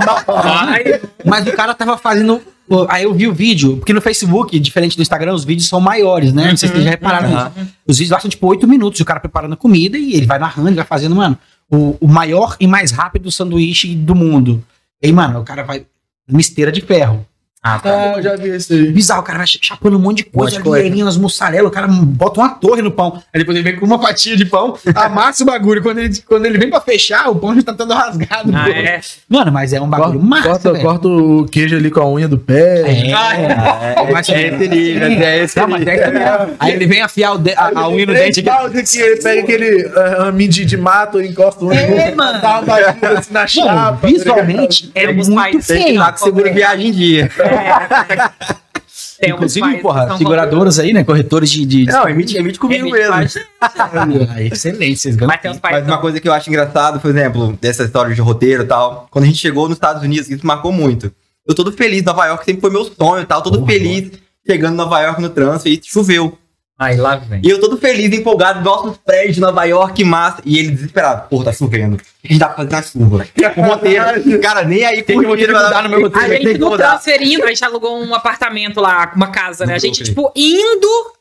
Mas 1.23 1.47
o 1.47 1.53
cara 1.53 1.73
tava 1.73 1.97
fazendo. 1.97 2.41
Aí 2.89 3.03
eu 3.03 3.13
vi 3.13 3.27
o 3.27 3.33
vídeo, 3.33 3.77
porque 3.77 3.93
no 3.93 4.01
Facebook, 4.01 4.59
diferente 4.59 4.97
do 4.97 5.01
Instagram, 5.01 5.33
os 5.33 5.45
vídeos 5.45 5.69
são 5.69 5.79
maiores, 5.79 6.33
né? 6.33 6.49
Não 6.49 6.57
sei 6.57 6.67
se 6.67 6.73
vocês 6.73 6.83
já 6.83 6.89
repararam 6.89 7.25
Uhum. 7.29 7.67
Os 7.87 7.99
vídeos 7.99 8.11
lá 8.11 8.19
são 8.19 8.29
tipo 8.29 8.47
8 8.47 8.67
minutos, 8.67 8.99
o 8.99 9.05
cara 9.05 9.19
preparando 9.19 9.53
a 9.53 9.55
comida 9.57 9.97
e 9.97 10.15
ele 10.15 10.25
vai 10.25 10.39
narrando, 10.39 10.69
ele 10.69 10.75
vai 10.75 10.85
fazendo, 10.85 11.15
mano, 11.15 11.37
o, 11.71 11.97
o 11.99 12.07
maior 12.07 12.55
e 12.59 12.67
mais 12.67 12.91
rápido 12.91 13.31
sanduíche 13.31 13.95
do 13.95 14.15
mundo. 14.15 14.63
E 15.01 15.07
aí, 15.07 15.13
mano, 15.13 15.41
o 15.41 15.43
cara 15.43 15.63
vai. 15.63 15.85
Misteira 16.27 16.71
de 16.71 16.81
ferro. 16.81 17.25
Ah, 17.67 17.79
tá. 17.79 17.89
Ah, 17.89 18.13
eu 18.17 18.21
já 18.21 18.35
vi 18.35 18.55
isso 18.55 18.71
aí. 18.73 18.91
Bizarro, 18.91 19.21
o 19.21 19.23
cara 19.23 19.39
vai 19.39 19.47
chapando 19.47 19.97
um 19.97 19.99
monte 19.99 20.17
de 20.17 20.25
coisa, 20.25 20.57
monte 20.57 20.63
de 20.63 20.69
coisa. 20.69 20.85
ali, 20.87 21.01
umas 21.01 21.17
mussarela, 21.17 21.67
o 21.67 21.71
cara 21.71 21.87
bota 21.87 22.39
uma 22.39 22.49
torre 22.49 22.83
no 22.83 22.91
pão. 22.91 23.19
Aí 23.33 23.39
depois 23.39 23.57
ele 23.57 23.63
vem 23.67 23.79
com 23.79 23.85
uma 23.87 23.99
fatia 23.99 24.37
de 24.37 24.45
pão, 24.45 24.77
amassa 24.93 25.41
o 25.41 25.47
bagulho. 25.47 25.81
Quando 25.81 25.97
ele, 25.97 26.15
quando 26.27 26.45
ele 26.45 26.59
vem 26.59 26.69
pra 26.69 26.79
fechar, 26.79 27.27
o 27.29 27.35
pão 27.35 27.55
já 27.55 27.63
tá 27.63 27.73
todo 27.73 27.91
rasgado. 27.91 28.51
Ah, 28.55 28.69
é. 28.69 29.01
Mano, 29.27 29.51
mas 29.51 29.73
é 29.73 29.81
um 29.81 29.89
bagulho 29.89 30.21
massa, 30.21 30.49
corta, 30.49 30.71
velho. 30.73 30.83
corta 30.85 31.07
o 31.07 31.45
queijo 31.45 31.75
ali 31.75 31.89
com 31.89 32.01
a 32.01 32.07
unha 32.07 32.27
do 32.27 32.37
pé. 32.37 32.81
É. 32.81 33.11
É, 33.11 34.11
Mas 34.11 34.29
é 34.29 34.47
esse 34.47 34.67
nível, 34.67 35.07
é 35.07 35.43
esse 35.43 35.57
Não, 35.59 35.67
mas 35.67 35.87
é 35.87 35.97
que 35.97 36.11
mesmo. 36.11 36.55
Aí 36.59 36.73
ele 36.73 36.85
vem 36.85 37.01
afiar 37.01 37.33
o 37.33 37.37
de- 37.39 37.53
a, 37.53 37.71
a 37.79 37.89
unha 37.89 38.05
no 38.05 38.13
dente 38.13 38.41
aqui. 38.41 38.49
balde 38.49 38.77
aqui, 38.79 38.99
ele 38.99 39.21
pega 39.21 39.41
aquele 39.41 39.85
uh, 39.87 40.23
raminho 40.23 40.49
de, 40.51 40.65
de 40.65 40.77
mato 40.77 41.19
e 41.21 41.27
encosta 41.27 41.65
o 41.65 41.73
É, 41.73 41.87
unha, 41.89 42.15
mano. 42.15 42.41
dá 42.41 42.59
uma 42.59 42.61
batida 42.61 43.19
assim 43.19 43.33
na 43.33 43.39
Mano, 43.39 43.49
chapa. 43.49 44.07
visualmente 44.07 44.91
é 44.93 45.11
muito 45.11 45.33
países 45.33 45.67
Tem 45.67 45.77
que 45.77 45.81
ir 45.83 45.85
feio. 45.87 45.99
lá 45.99 46.11
que 46.11 46.19
segura 46.19 46.51
viagem 46.53 46.87
em 46.89 46.91
dia. 46.91 47.31
Tem 49.19 49.33
uns 49.33 49.37
Inclusive, 49.37 49.77
porra, 49.81 50.17
seguradoras 50.17 50.77
aí, 50.77 50.93
né? 50.93 51.03
Corretores 51.03 51.49
de. 51.49 51.65
de... 51.65 51.85
Não, 51.85 52.07
emite, 52.07 52.37
emite 52.37 52.59
comigo 52.59 52.87
Emite 52.87 52.97
mesmo. 52.97 53.45
Ah, 53.61 54.41
excelente, 54.43 54.97
vocês 54.99 55.15
ganham. 55.15 55.27
Mas 55.27 55.41
tem 55.41 55.59
Mas 55.61 55.87
uma 55.87 55.97
coisa 55.99 56.19
que 56.19 56.27
eu 56.27 56.33
acho 56.33 56.49
engraçado, 56.49 56.99
por 56.99 57.09
exemplo, 57.09 57.57
dessa 57.61 57.83
história 57.83 58.13
de 58.13 58.21
roteiro 58.21 58.63
e 58.63 58.67
tal, 58.67 59.07
quando 59.09 59.23
a 59.23 59.27
gente 59.27 59.39
chegou 59.39 59.67
nos 59.67 59.77
Estados 59.77 60.03
Unidos, 60.03 60.29
isso 60.29 60.45
marcou 60.45 60.71
muito. 60.71 61.11
Eu 61.47 61.55
todo 61.55 61.71
feliz, 61.71 62.03
Nova 62.03 62.25
York 62.25 62.43
sempre 62.43 62.61
foi 62.61 62.69
meu 62.69 62.85
sonho 62.85 63.21
e 63.21 63.25
tal, 63.25 63.41
todo 63.41 63.59
Porra, 63.59 63.71
feliz, 63.71 64.11
chegando 64.45 64.73
em 64.73 64.77
Nova 64.77 64.99
York 65.01 65.21
no 65.21 65.29
trânsito 65.29 65.69
e 65.69 65.79
choveu. 65.83 66.37
Aí 66.77 66.97
lá 66.97 67.15
vem. 67.15 67.39
E 67.41 67.49
eu 67.49 67.59
todo 67.61 67.77
feliz, 67.77 68.11
empolgado, 68.13 68.61
gosto 68.61 68.89
dos 68.89 68.97
prédios 68.97 69.35
de 69.35 69.41
Nova 69.41 69.63
York, 69.63 70.03
massa. 70.03 70.41
E 70.45 70.59
ele 70.59 70.71
desesperado, 70.71 71.29
porra, 71.29 71.45
tá 71.45 71.53
chovendo. 71.53 71.95
O 71.95 71.97
que 71.99 72.05
a 72.25 72.27
gente 72.27 72.39
dá 72.39 72.47
pra 72.49 72.55
fazer 72.57 72.71
na 72.71 72.81
chuva? 72.83 73.27
O 73.57 73.61
roteiro, 73.61 74.41
cara, 74.41 74.63
nem 74.65 74.83
aí 74.83 75.01
Tem 75.01 75.17
que 75.19 75.25
roteiro 75.25 75.53
mudar 75.53 75.83
no 75.83 75.89
meu 75.89 75.99
A 75.99 76.01
roteiro. 76.03 76.27
tem 76.29 76.47
gente 76.47 76.57
no 76.59 76.69
mudar. 76.71 76.89
transferindo, 76.91 77.45
a 77.45 77.47
gente 77.47 77.63
alugou 77.63 77.97
um 77.97 78.13
apartamento 78.13 78.81
lá, 78.81 79.09
uma 79.15 79.27
casa, 79.27 79.65
né? 79.65 79.75
A 79.75 79.79
gente, 79.79 80.03
tipo, 80.03 80.31
indo. 80.35 81.13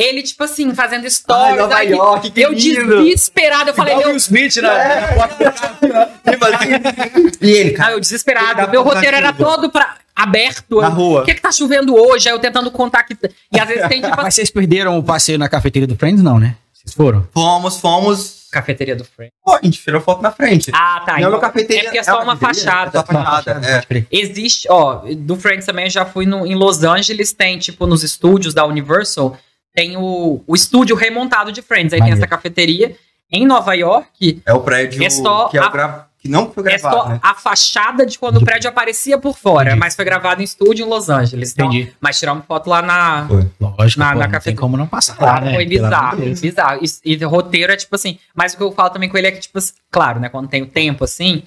Ele, 0.00 0.22
tipo 0.22 0.42
assim, 0.44 0.74
fazendo 0.74 1.04
Ai, 1.04 1.10
stories. 1.10 1.56
Nova 1.56 1.74
aí 1.76 1.90
York, 1.90 2.30
que 2.30 2.40
eu 2.40 2.52
lindo. 2.52 3.02
desesperado, 3.04 3.70
eu 3.70 3.74
falei, 3.74 3.92
Igual 3.92 4.06
meu, 4.06 4.08
Will 4.14 4.16
Smith, 4.16 4.56
né? 4.56 4.70
Assim. 6.24 7.36
E 7.40 7.50
ele, 7.50 7.74
Ah, 7.74 7.76
cara, 7.76 7.92
eu 7.92 8.00
desesperado. 8.00 8.56
Dá 8.62 8.66
Meu 8.66 8.82
roteiro 8.82 9.16
era 9.16 9.32
todo 9.32 9.70
pra, 9.70 9.96
aberto. 10.14 10.80
Na 10.80 10.88
rua. 10.88 11.22
O 11.22 11.24
que 11.24 11.34
que 11.34 11.40
tá 11.40 11.52
chovendo 11.52 11.94
hoje? 11.94 12.28
Aí 12.28 12.34
eu 12.34 12.38
tentando 12.38 12.70
contar 12.70 13.02
que... 13.04 13.16
E 13.52 13.60
às 13.60 13.68
vezes 13.68 13.86
tem, 13.88 14.00
tipo, 14.00 14.16
Mas 14.16 14.34
vocês 14.34 14.50
perderam 14.50 14.98
o 14.98 15.02
passeio 15.02 15.38
na 15.38 15.48
cafeteria 15.48 15.86
do 15.86 15.96
Friends, 15.96 16.22
não, 16.22 16.38
né? 16.38 16.56
Vocês 16.72 16.94
foram? 16.94 17.26
fomos, 17.34 17.78
fomos. 17.78 18.46
cafeteria 18.50 18.96
do 18.96 19.04
Frank. 19.04 19.30
Pô, 19.44 19.54
a 19.54 19.60
gente 19.62 19.80
tirou 19.82 20.00
foto 20.00 20.22
na 20.22 20.32
frente. 20.32 20.70
Ah, 20.74 21.02
tá. 21.04 21.12
Não, 21.12 21.18
então- 21.18 21.30
uma 21.32 21.40
cafeteria. 21.40 21.80
É 21.82 21.84
porque 21.84 21.98
é 21.98 22.02
só 22.02 22.22
uma 22.22 22.36
cafeteria? 22.36 22.70
fachada. 22.72 22.98
É 22.98 23.00
só 23.00 23.06
fachada, 23.06 23.84
é. 23.90 24.04
Existe, 24.10 24.66
ó, 24.70 25.02
do 25.16 25.36
Friends 25.36 25.66
também 25.66 25.84
eu 25.84 25.90
já 25.90 26.04
fui 26.06 26.24
no, 26.26 26.46
em 26.46 26.54
Los 26.54 26.82
Angeles, 26.82 27.32
tem, 27.32 27.58
tipo, 27.58 27.86
nos 27.86 28.02
estúdios 28.02 28.54
da 28.54 28.64
Universal, 28.64 29.36
tem 29.74 29.96
o, 29.96 30.42
o 30.46 30.54
estúdio 30.54 30.96
remontado 30.96 31.52
de 31.52 31.62
Friends. 31.62 31.92
Aí 31.92 32.00
Maneiro. 32.00 32.18
tem 32.18 32.24
essa 32.24 32.30
cafeteria. 32.30 32.96
Em 33.32 33.46
Nova 33.46 33.74
York, 33.74 34.42
É 34.44 34.52
o 34.52 34.60
prédio 34.60 35.04
É 35.04 35.08
só 35.10 35.46
que 35.48 35.56
é 35.56 35.60
a- 35.60 35.68
o 35.68 35.70
gra... 35.70 36.06
que 36.18 36.28
não 36.28 36.50
foi 36.50 36.64
é 36.64 36.76
gravado, 36.78 36.96
só 36.96 37.08
né? 37.10 37.20
a 37.22 37.32
fachada 37.34 38.04
de 38.04 38.18
quando 38.18 38.38
o 38.38 38.44
prédio 38.44 38.68
aparecia 38.68 39.16
por 39.18 39.38
fora, 39.38 39.68
Entendi. 39.70 39.78
mas 39.78 39.94
foi 39.94 40.04
gravado 40.04 40.40
em 40.40 40.44
estúdio 40.44 40.84
em 40.84 40.88
Los 40.88 41.08
Angeles. 41.08 41.52
Então, 41.52 41.68
Entendi. 41.68 41.92
mas 42.00 42.18
tiramos 42.18 42.44
foto 42.44 42.68
lá 42.68 42.82
na. 42.82 43.26
Foi. 43.28 43.48
Lógico, 43.60 44.00
Na- 44.00 44.12
pô, 44.12 44.18
na 44.18 44.24
não 44.24 44.32
cafeteria. 44.32 44.40
tem 44.42 44.54
como 44.56 44.76
não 44.76 44.86
passar 44.88 45.16
lá, 45.22 45.40
né? 45.40 45.54
foi 45.54 45.64
bizarro, 45.64 46.18
bizarro. 46.18 46.80
E, 47.04 47.12
e 47.14 47.24
o 47.24 47.28
roteiro 47.28 47.72
é 47.72 47.76
tipo 47.76 47.94
assim. 47.94 48.18
Mas 48.34 48.52
o 48.54 48.56
que 48.56 48.62
eu 48.64 48.72
falo 48.72 48.90
também 48.90 49.08
com 49.08 49.16
ele 49.16 49.28
é 49.28 49.30
que, 49.30 49.38
tipo, 49.40 49.56
assim, 49.58 49.72
claro, 49.92 50.18
né? 50.18 50.28
Quando 50.28 50.48
tem 50.48 50.60
o 50.62 50.66
tempo 50.66 51.04
assim, 51.04 51.44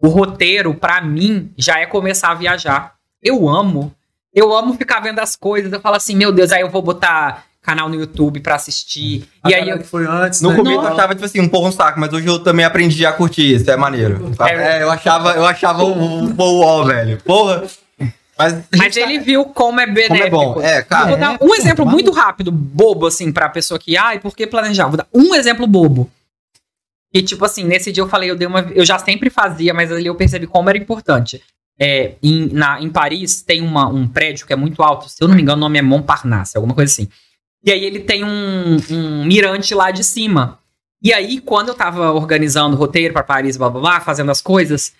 o 0.00 0.08
roteiro, 0.08 0.72
pra 0.74 1.02
mim, 1.02 1.52
já 1.58 1.78
é 1.78 1.84
começar 1.84 2.30
a 2.30 2.34
viajar. 2.34 2.94
Eu 3.22 3.46
amo. 3.46 3.94
Eu 4.32 4.54
amo 4.56 4.72
ficar 4.74 5.00
vendo 5.00 5.18
as 5.18 5.36
coisas. 5.36 5.70
Eu 5.70 5.80
falo 5.80 5.96
assim, 5.96 6.16
meu 6.16 6.32
Deus, 6.32 6.52
aí 6.52 6.62
eu 6.62 6.70
vou 6.70 6.80
botar 6.80 7.44
canal 7.68 7.88
no 7.90 7.94
YouTube 7.96 8.40
pra 8.40 8.54
assistir. 8.54 9.28
A 9.42 9.50
e 9.50 9.54
aí 9.54 9.68
eu. 9.68 9.80
foi 9.84 10.06
antes, 10.06 10.40
No 10.40 10.50
né? 10.50 10.56
começo 10.56 10.76
eu 10.80 10.88
achava, 10.88 11.14
tipo 11.14 11.26
assim, 11.26 11.40
um 11.40 11.48
pouco 11.48 11.68
um 11.68 11.72
saco, 11.72 12.00
mas 12.00 12.10
hoje 12.12 12.26
eu 12.26 12.38
também 12.38 12.64
aprendi 12.64 13.04
a 13.04 13.12
curtir 13.12 13.56
isso, 13.56 13.70
é 13.70 13.76
maneiro. 13.76 14.32
É. 14.40 14.78
É, 14.78 14.82
eu 14.82 14.90
achava, 14.90 15.32
eu 15.32 15.44
achava 15.44 15.84
um, 15.84 16.24
um 16.30 16.34
uau, 16.38 16.86
velho. 16.86 17.20
Porra. 17.22 17.64
Mas, 18.38 18.54
Mas 18.76 18.96
ele 18.96 19.18
viu 19.18 19.44
como 19.46 19.80
é 19.80 19.86
benéfico. 19.86 20.30
como 20.30 20.42
é 20.42 20.54
bom. 20.54 20.62
É, 20.62 20.78
Eu 20.78 20.84
cara. 20.86 21.06
vou 21.08 21.16
dar 21.18 21.32
É, 21.32 21.34
um 21.34 21.48
pô, 21.48 21.54
exemplo 21.56 21.84
tá 21.84 21.90
muito 21.90 22.10
rápido, 22.12 22.50
bobo, 22.52 23.06
assim, 23.06 23.30
pra 23.32 23.48
pessoa 23.48 23.78
que, 23.78 23.96
ai, 23.96 24.18
por 24.20 24.34
que 24.34 24.46
planejar? 24.46 24.86
Vou 24.86 24.96
dar 24.96 25.06
um 25.12 25.34
exemplo 25.34 25.66
bobo. 25.66 26.08
E, 27.12 27.20
tipo 27.20 27.44
assim, 27.44 27.64
nesse 27.64 27.90
dia 27.92 28.02
eu 28.02 28.08
falei, 28.08 28.30
eu 28.30 28.36
dei 28.36 28.46
uma. 28.46 28.60
Eu 28.74 28.86
já 28.86 28.98
sempre 28.98 29.28
fazia, 29.28 29.74
mas 29.74 29.90
ali 29.90 30.06
eu 30.06 30.14
percebi 30.14 30.46
como 30.46 30.68
era 30.68 30.78
importante. 30.78 31.42
É, 31.80 32.12
em, 32.22 32.48
na, 32.52 32.80
em 32.80 32.88
Paris 32.90 33.42
tem 33.42 33.60
uma, 33.60 33.86
um 33.88 34.06
prédio 34.06 34.46
que 34.46 34.52
é 34.52 34.56
muito 34.56 34.82
alto, 34.82 35.08
se 35.08 35.22
eu 35.22 35.28
não 35.28 35.34
me 35.34 35.42
engano, 35.42 35.58
o 35.58 35.60
nome 35.60 35.78
é 35.78 35.82
Montparnasse, 35.82 36.56
alguma 36.56 36.74
coisa 36.74 36.92
assim. 36.92 37.08
E 37.64 37.70
aí 37.72 37.84
ele 37.84 38.00
tem 38.00 38.24
um, 38.24 38.76
um 38.90 39.24
mirante 39.24 39.74
lá 39.74 39.90
de 39.90 40.04
cima. 40.04 40.58
E 41.02 41.12
aí, 41.12 41.40
quando 41.40 41.68
eu 41.68 41.74
tava 41.74 42.12
organizando 42.12 42.76
o 42.76 42.78
roteiro 42.78 43.12
pra 43.12 43.22
Paris, 43.22 43.56
blá 43.56 43.70
blá 43.70 43.80
blá, 43.80 44.00
fazendo 44.00 44.30
as 44.30 44.40
coisas, 44.40 44.92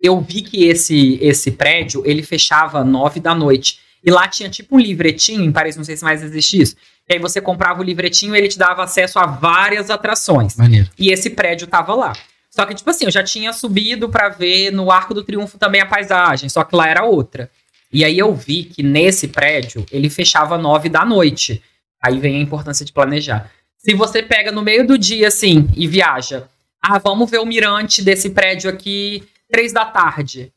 eu 0.00 0.20
vi 0.20 0.42
que 0.42 0.64
esse 0.64 1.18
esse 1.22 1.50
prédio, 1.50 2.02
ele 2.04 2.22
fechava 2.22 2.84
nove 2.84 3.20
da 3.20 3.34
noite. 3.34 3.80
E 4.04 4.10
lá 4.10 4.28
tinha 4.28 4.48
tipo 4.48 4.76
um 4.76 4.78
livretinho, 4.78 5.42
em 5.42 5.50
Paris, 5.50 5.76
não 5.76 5.84
sei 5.84 5.96
se 5.96 6.04
mais 6.04 6.22
existe 6.22 6.60
isso. 6.60 6.76
E 7.08 7.14
aí 7.14 7.18
você 7.18 7.40
comprava 7.40 7.80
o 7.80 7.84
livretinho 7.84 8.34
e 8.34 8.38
ele 8.38 8.48
te 8.48 8.58
dava 8.58 8.84
acesso 8.84 9.18
a 9.18 9.26
várias 9.26 9.90
atrações. 9.90 10.56
Maneiro. 10.56 10.88
E 10.98 11.10
esse 11.10 11.30
prédio 11.30 11.66
tava 11.66 11.94
lá. 11.94 12.12
Só 12.50 12.64
que, 12.64 12.74
tipo 12.74 12.88
assim, 12.90 13.04
eu 13.06 13.10
já 13.10 13.22
tinha 13.22 13.52
subido 13.52 14.08
pra 14.08 14.28
ver 14.28 14.70
no 14.70 14.90
Arco 14.90 15.14
do 15.14 15.24
Triunfo 15.24 15.58
também 15.58 15.80
a 15.80 15.86
paisagem, 15.86 16.48
só 16.48 16.64
que 16.64 16.74
lá 16.74 16.88
era 16.88 17.04
outra. 17.04 17.50
E 17.92 18.04
aí 18.04 18.18
eu 18.18 18.34
vi 18.34 18.64
que 18.64 18.82
nesse 18.82 19.28
prédio 19.28 19.86
ele 19.90 20.10
fechava 20.10 20.58
nove 20.58 20.88
da 20.88 21.04
noite. 21.04 21.62
Aí 22.02 22.18
vem 22.18 22.36
a 22.36 22.40
importância 22.40 22.84
de 22.84 22.92
planejar. 22.92 23.50
Se 23.76 23.94
você 23.94 24.22
pega 24.22 24.50
no 24.52 24.62
meio 24.62 24.86
do 24.86 24.98
dia, 24.98 25.28
assim, 25.28 25.68
e 25.76 25.86
viaja, 25.86 26.48
ah, 26.82 26.98
vamos 26.98 27.30
ver 27.30 27.38
o 27.38 27.46
mirante 27.46 28.02
desse 28.02 28.30
prédio 28.30 28.70
aqui 28.70 29.26
três 29.50 29.72
da 29.72 29.84
tarde. 29.84 30.52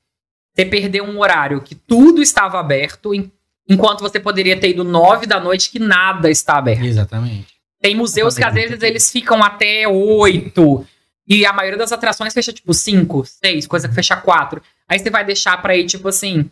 Você 0.53 0.65
perdeu 0.65 1.03
um 1.05 1.19
horário 1.19 1.61
que 1.61 1.73
tudo 1.76 2.22
estava 2.22 2.59
aberto, 2.59 3.13
en- 3.13 3.31
enquanto 3.69 4.01
você 4.01 4.19
poderia 4.19 4.59
ter 4.59 4.69
ido 4.72 4.84
nove 4.84 5.26
da 5.26 5.39
noite 5.39 5.69
que 5.72 5.80
nada 5.80 6.30
está 6.30 6.57
aberto. 6.57 6.84
Exatamente. 6.84 7.47
Tem 7.80 7.95
museus 7.95 8.35
que 8.35 8.43
às 8.43 8.53
vezes 8.53 8.81
eles 8.84 9.11
ficam 9.11 9.41
até 9.43 9.88
oito. 9.88 10.85
E 11.27 11.45
a 11.45 11.53
maioria 11.53 11.77
das 11.77 11.91
atrações 11.91 12.34
fecha 12.34 12.51
tipo 12.51 12.73
cinco, 12.73 13.23
seis, 13.26 13.65
coisa 13.65 13.88
que 13.88 13.95
fecha 13.95 14.15
quatro. 14.18 14.61
Aí 14.88 14.99
você 14.99 15.09
vai 15.09 15.23
deixar 15.23 15.59
pra 15.61 15.76
ir, 15.76 15.85
tipo 15.85 16.07
assim, 16.07 16.49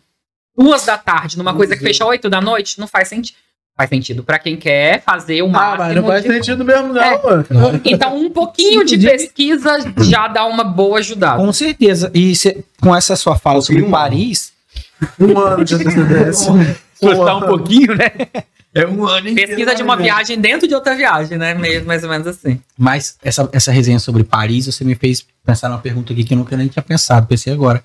duas 0.56 0.86
da 0.86 0.96
tarde, 0.96 1.36
numa 1.36 1.54
coisa 1.54 1.76
que 1.76 1.82
fecha 1.82 2.04
oito 2.06 2.30
da 2.30 2.40
noite, 2.40 2.80
não 2.80 2.86
faz 2.88 3.08
sentido. 3.08 3.36
Faz 3.80 3.88
sentido 3.88 4.22
pra 4.22 4.38
quem 4.38 4.58
quer 4.58 5.02
fazer 5.02 5.40
o 5.40 5.46
Ah, 5.46 5.48
máximo. 5.48 5.78
mas 5.78 5.96
não 5.96 6.04
faz 6.06 6.22
de- 6.22 6.28
sentido 6.34 6.62
mesmo, 6.66 6.92
não, 6.92 7.02
É. 7.02 7.22
mano. 7.22 7.80
Então, 7.82 8.14
um 8.14 8.28
pouquinho 8.28 8.84
de 8.84 8.98
pesquisa 8.98 9.78
já 10.02 10.28
dá 10.28 10.44
uma 10.44 10.62
boa 10.62 10.98
ajudada. 10.98 11.38
Com 11.42 11.50
certeza. 11.50 12.10
E 12.12 12.36
cê- 12.36 12.62
com 12.78 12.94
essa 12.94 13.16
sua 13.16 13.38
fala 13.38 13.62
sobre 13.62 13.80
Um 13.82 13.90
Paris, 13.90 14.52
Um 15.18 15.38
ano 15.38 15.64
de 15.64 15.74
antecedência. 15.76 16.76
Cortar 17.00 17.36
um 17.36 17.40
pouquinho, 17.40 17.94
né? 17.96 18.10
É 18.74 18.86
um 18.86 19.06
ano 19.06 19.28
inteiro, 19.30 19.48
Pesquisa 19.56 19.74
de 19.74 19.82
uma 19.82 19.96
né? 19.96 20.02
viagem 20.02 20.38
dentro 20.38 20.68
de 20.68 20.74
outra 20.74 20.94
viagem, 20.94 21.38
né? 21.38 21.54
Mais 21.86 22.04
ou 22.04 22.10
menos 22.10 22.26
assim. 22.26 22.60
Mas 22.78 23.16
essa, 23.24 23.48
essa 23.50 23.72
resenha 23.72 23.98
sobre 23.98 24.24
Paris, 24.24 24.66
você 24.66 24.84
me 24.84 24.94
fez 24.94 25.24
pensar 25.42 25.70
numa 25.70 25.78
pergunta 25.80 26.12
aqui 26.12 26.22
que 26.22 26.34
eu 26.34 26.38
nunca 26.38 26.54
nem 26.54 26.68
tinha 26.68 26.82
pensado, 26.82 27.26
pensei 27.26 27.50
agora. 27.50 27.82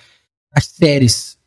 As 0.53 0.65
séries, 0.65 1.37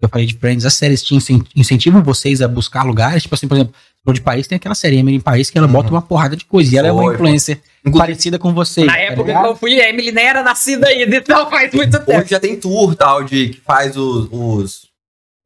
eu 0.00 0.08
falei 0.08 0.26
de 0.26 0.34
Friends, 0.38 0.64
as 0.64 0.74
séries 0.74 1.02
te 1.02 1.14
incen- 1.14 1.44
incentivam 1.54 2.02
vocês 2.02 2.40
a 2.40 2.48
buscar 2.48 2.82
lugares? 2.84 3.22
Tipo 3.24 3.34
assim, 3.34 3.46
por 3.46 3.56
exemplo, 3.56 3.74
de 4.12 4.20
Paris 4.20 4.46
tem 4.46 4.56
aquela 4.56 4.74
série 4.74 4.96
Emily 4.98 5.16
em 5.16 5.20
Paris 5.20 5.50
que 5.50 5.58
ela 5.58 5.68
bota 5.68 5.90
uma 5.90 6.02
porrada 6.02 6.36
de 6.36 6.44
coisa. 6.44 6.74
E 6.74 6.78
ela 6.78 6.88
é 6.88 6.92
uma 6.92 7.02
Foi, 7.02 7.14
influencer 7.14 7.60
parecida 7.96 8.38
com 8.38 8.52
vocês. 8.52 8.86
Na 8.86 8.92
tá 8.94 8.98
época 8.98 9.22
que 9.22 9.28
ligado? 9.28 9.46
eu 9.46 9.56
fui, 9.56 9.80
a 9.80 9.88
Emily 9.88 10.12
nem 10.12 10.26
era 10.26 10.42
nascida 10.42 10.88
ainda, 10.88 11.16
então 11.16 11.48
faz 11.50 11.72
muito 11.72 11.98
tempo. 11.98 12.18
Hoje 12.20 12.30
já 12.30 12.40
tem 12.40 12.56
tour 12.56 12.94
tal, 12.94 13.22
de 13.24 13.48
que 13.48 13.60
faz 13.60 13.96
os, 13.96 14.28
os 14.30 14.88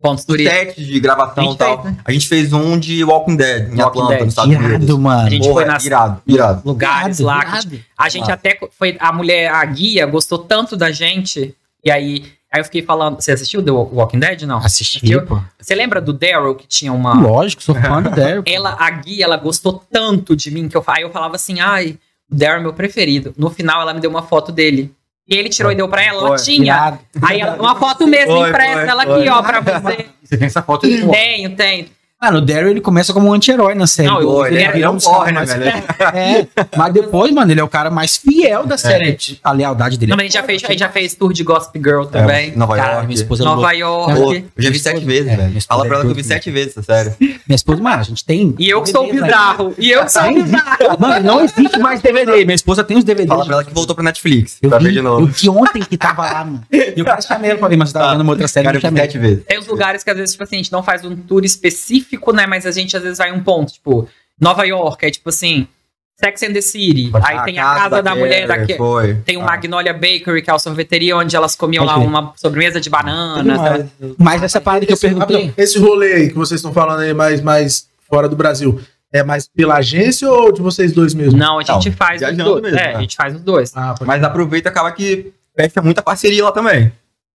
Pontos 0.01 0.25
turísticos. 0.25 0.85
de 0.85 0.99
gravação 0.99 1.45
A 1.45 1.47
e 1.47 1.49
gente 1.51 1.59
tal. 1.59 1.83
fez, 1.83 1.95
né? 1.95 2.01
A 2.05 2.13
gente 2.13 2.29
fez 2.29 2.53
um 2.53 2.77
de 2.77 3.05
Walking 3.05 3.37
Dead 3.37 3.63
em 3.73 3.77
Walking 3.77 3.81
Atlanta, 3.83 4.09
Dead. 4.15 4.21
nos 4.25 4.29
Estados 4.31 4.53
Irado, 4.53 4.75
Unidos. 4.75 4.99
mano. 4.99 5.27
A 5.27 5.31
gente 5.31 5.43
Porra, 5.43 5.53
foi 5.55 5.65
nas- 5.65 5.85
irado, 5.85 6.23
irado. 6.27 6.63
Lugares 6.65 7.21
Irado, 7.21 7.39
lá. 7.39 7.45
que 7.45 7.51
irado. 7.69 7.81
A 7.97 8.09
gente 8.09 8.31
Ah. 8.31 8.35
até 8.35 8.59
foi. 8.77 8.97
A 8.99 9.13
mulher, 9.13 9.53
a 9.53 9.65
guia, 9.65 10.05
gostou 10.07 10.39
tanto 10.39 10.77
da 10.77 10.91
gente. 10.91 11.55
E 11.85 11.91
aí, 11.91 12.25
aí 12.53 12.61
eu 12.61 12.65
fiquei 12.65 12.83
falando. 12.83 13.21
Você 13.21 13.33
assistiu 13.33 13.63
The 13.63 13.71
Walking 13.71 14.19
Dead? 14.19 14.43
Não. 14.43 14.59
Assisti, 14.59 14.99
Assistiu? 14.99 15.25
pô. 15.27 15.41
Você 15.59 15.75
lembra 15.75 16.01
do 16.01 16.13
Daryl 16.13 16.55
que 16.55 16.67
tinha 16.67 16.93
uma. 16.93 17.15
Lógico, 17.15 17.63
sou 17.63 17.75
fã 17.75 18.03
do 18.03 18.11
Daryl. 18.15 18.43
Ela, 18.47 18.77
a 18.79 18.91
guia, 18.91 19.25
ela 19.25 19.37
gostou 19.37 19.83
tanto 19.91 20.37
de 20.37 20.51
mim 20.51 20.69
que 20.69 20.77
eu, 20.77 20.85
aí 20.87 21.03
eu 21.03 21.11
falava 21.11 21.37
assim, 21.37 21.59
ai, 21.61 21.99
o 22.31 22.35
Daryl 22.37 22.59
é 22.59 22.63
meu 22.63 22.73
preferido. 22.73 23.33
No 23.37 23.51
final, 23.51 23.81
ela 23.81 23.95
me 23.95 24.01
deu 24.01 24.11
uma 24.11 24.23
foto 24.23 24.53
dele. 24.53 24.95
E 25.29 25.37
ele 25.37 25.49
tirou 25.49 25.71
e 25.71 25.75
deu 25.75 25.89
pra 25.89 26.03
ela, 26.03 26.19
ela 26.19 26.29
Foi. 26.37 26.45
tinha. 26.45 26.99
Aí 27.23 27.41
ela, 27.41 27.57
uma 27.57 27.77
foto 27.77 28.07
mesmo 28.07 28.37
Foi, 28.37 28.49
impressa, 28.49 28.81
foi, 28.81 28.89
ela 28.89 29.05
foi. 29.05 29.21
aqui, 29.21 29.29
ó, 29.31 29.43
pra 29.43 29.61
você. 29.61 30.07
Você 30.23 30.37
tem 30.37 30.47
essa 30.47 30.63
foto? 30.63 30.83
Tenho, 30.89 31.57
tenho. 31.57 31.87
Mano, 32.23 32.39
o 32.39 32.41
Daryl 32.41 32.69
ele 32.71 32.81
começa 32.81 33.13
como 33.13 33.29
um 33.29 33.33
anti-herói 33.33 33.75
na 33.75 33.87
série. 33.87 34.09
Não, 34.09 34.21
eu- 34.23 34.47
ele 34.47 34.55
ele 34.57 34.63
é, 34.63 34.67
é 34.67 34.71
ele 34.77 34.83
é 34.85 34.87
caras 34.87 35.05
porra, 35.05 35.33
né, 35.33 35.45
velho? 35.45 35.73
É, 36.15 36.47
mas 36.77 36.93
depois, 36.93 37.33
mano, 37.33 37.51
ele 37.51 37.61
é 37.61 37.65
o 37.65 37.69
cara 37.69 37.91
mais 37.91 38.17
fiel 38.17 38.65
da 38.67 38.77
série. 38.77 39.17
A 39.43 39.51
lealdade 39.53 39.97
dele. 39.99 40.11
Não, 40.11 40.17
mas 40.17 40.25
a 40.25 40.27
gente 40.27 40.35
já 40.35 40.43
fez, 40.43 40.63
a 40.65 40.69
gente 40.69 40.79
já 40.81 40.89
fez 40.89 41.15
tour 41.15 41.33
de 41.33 41.43
Gossip 41.43 41.79
Girl 41.79 42.05
também. 42.05 42.55
Nova 42.57 42.77
Cara, 42.77 42.93
York. 42.93 43.07
minha 43.07 43.15
esposa 43.21 43.45
Nova 43.45 43.57
Nova 43.57 43.73
York. 43.73 44.15
Pô, 44.15 44.33
eu 44.35 44.45
já 44.59 44.71
vi 44.71 44.79
sete 44.79 45.05
vezes, 45.05 45.33
É, 45.33 45.37
velho. 45.37 45.61
Fala 45.67 45.85
pra 45.85 45.93
é 45.93 45.95
ela 45.97 46.05
que 46.05 46.11
eu 46.11 46.15
vi 46.15 46.23
sete 46.25 46.51
vezes, 46.51 46.75
série. 46.85 47.13
Minha 47.19 47.57
esposa, 47.57 47.83
mano, 47.83 48.01
a 48.01 48.03
gente 48.05 48.25
tem. 48.25 48.55
E 48.59 48.69
eu 48.71 48.83
que 48.83 48.91
sou 48.91 49.11
bizarro. 49.11 49.75
E 49.79 49.91
eu 49.91 50.05
que 50.05 50.13
sou 50.13 50.33
bizarro. 50.33 50.99
Mano, 51.01 51.25
não 51.27 51.41
existe 51.45 51.79
mais 51.79 52.01
DVD. 52.01 52.45
Minha 52.45 52.55
esposa 52.55 52.85
tem 52.85 52.97
os 52.97 53.05
DVDs. 53.05 53.29
Fala 53.29 53.45
pra 53.45 53.55
ela 53.55 53.65
que 53.65 53.75
voltou 53.75 53.95
pra 53.97 54.05
Netflix. 54.05 54.59
Eu 54.63 54.69
pra 54.69 54.79
vi, 54.79 54.85
ver 54.85 54.91
de 54.93 54.99
eu 54.99 55.03
novo. 55.03 55.27
vi 55.27 55.49
ontem 55.49 55.81
que 55.83 55.97
tava 55.97 56.23
lá, 56.23 56.45
mano. 56.45 56.63
E 56.73 56.93
eu 56.97 57.05
quase 57.05 57.27
chamei 57.27 57.51
ela 57.51 57.59
pra 57.59 57.69
ver, 57.69 57.77
mas 57.77 57.89
eu 57.89 57.95
tava 58.01 58.13
vendo 58.13 58.21
uma 58.21 58.33
outra 58.33 58.47
série. 58.49 58.67
Cara, 58.67 58.79
não 58.81 58.89
eu 58.89 58.93
vi 58.95 59.01
sete 59.01 59.19
vezes. 59.19 59.45
Tem 59.47 59.59
os 59.59 59.67
lugares 59.67 60.05
que 60.05 60.11
às 60.11 60.17
vezes, 60.17 60.33
tipo 60.33 60.45
assim, 60.45 60.57
a 60.57 60.59
gente 60.59 60.73
não 60.73 60.83
faz 60.83 61.05
um 61.05 61.17
tour 61.17 61.45
específico, 61.45 62.12
né? 62.33 62.47
Mas 62.47 62.67
a 62.67 62.71
gente 62.71 62.97
às 62.97 63.03
vezes 63.03 63.19
vai 63.19 63.31
em 63.31 63.33
um 63.33 63.43
ponto, 63.43 63.73
tipo, 63.73 64.09
Nova 64.41 64.65
York, 64.65 65.05
é 65.07 65.11
tipo 65.11 65.29
assim, 65.29 65.67
Sex 66.19 66.43
and 66.43 66.53
the 66.53 66.61
City. 66.61 67.11
Aí 67.23 67.43
tem 67.45 67.59
a 67.59 67.75
casa 67.75 68.03
da, 68.03 68.15
mulher 68.15 68.47
Carrie, 68.47 68.67
daqui. 68.67 68.77
Foi. 68.79 69.15
Tem 69.25 69.37
o 69.37 69.41
Ah. 69.43 69.47
Magnolia 69.47 69.93
Bakery, 69.93 70.43
que 70.43 70.51
é 70.51 70.55
a 70.55 70.59
sorveteria 70.59 71.17
onde 71.17 71.35
elas 71.35 71.55
comiam 71.57 71.85
lá 71.85 71.97
uma 71.99 72.33
sobremesa 72.37 72.81
de 72.81 72.89
banana. 72.91 73.57
sabe? 73.57 73.91
Mas 74.19 74.43
essa 74.43 74.61
parada 74.61 74.87
que 74.87 74.93
eu 74.93 74.95
Esse, 74.95 75.07
perguntei. 75.09 75.37
rapidão, 75.37 75.55
esse 75.65 75.79
rolê 75.79 76.13
aí 76.15 76.29
que 76.29 76.35
vocês 76.37 76.59
estão 76.61 76.73
falando 76.73 77.01
aí 77.01 77.13
mais, 77.15 77.41
mais 77.41 77.89
fora 78.09 78.29
do 78.29 78.37
Brasil, 78.37 78.81
é 79.13 79.23
mais 79.23 79.49
pela 79.49 79.77
agência 79.77 80.31
ou 80.31 80.53
de 80.53 80.61
vocês 80.63 80.93
dois 80.93 81.13
mesmo? 81.15 81.39
Não, 81.39 81.59
a 81.59 81.63
gente 81.63 81.91
Não, 81.91 81.97
faz 81.97 82.23
os 82.23 82.37
dois. 82.37 82.63
mesmo, 82.63 82.79
é, 82.79 82.89
né? 82.93 82.95
a 82.97 83.01
gente 83.01 83.17
faz 83.17 83.35
os 83.35 83.41
dois. 83.41 83.73
Ah, 83.77 83.95
Mas 84.03 84.23
aproveita 84.23 84.69
e 84.69 84.71
acaba 84.71 84.91
que 84.93 85.33
fecha 85.57 85.83
muita 85.83 86.03
parceria 86.03 86.45
lá 86.45 86.53
também. 86.53 86.93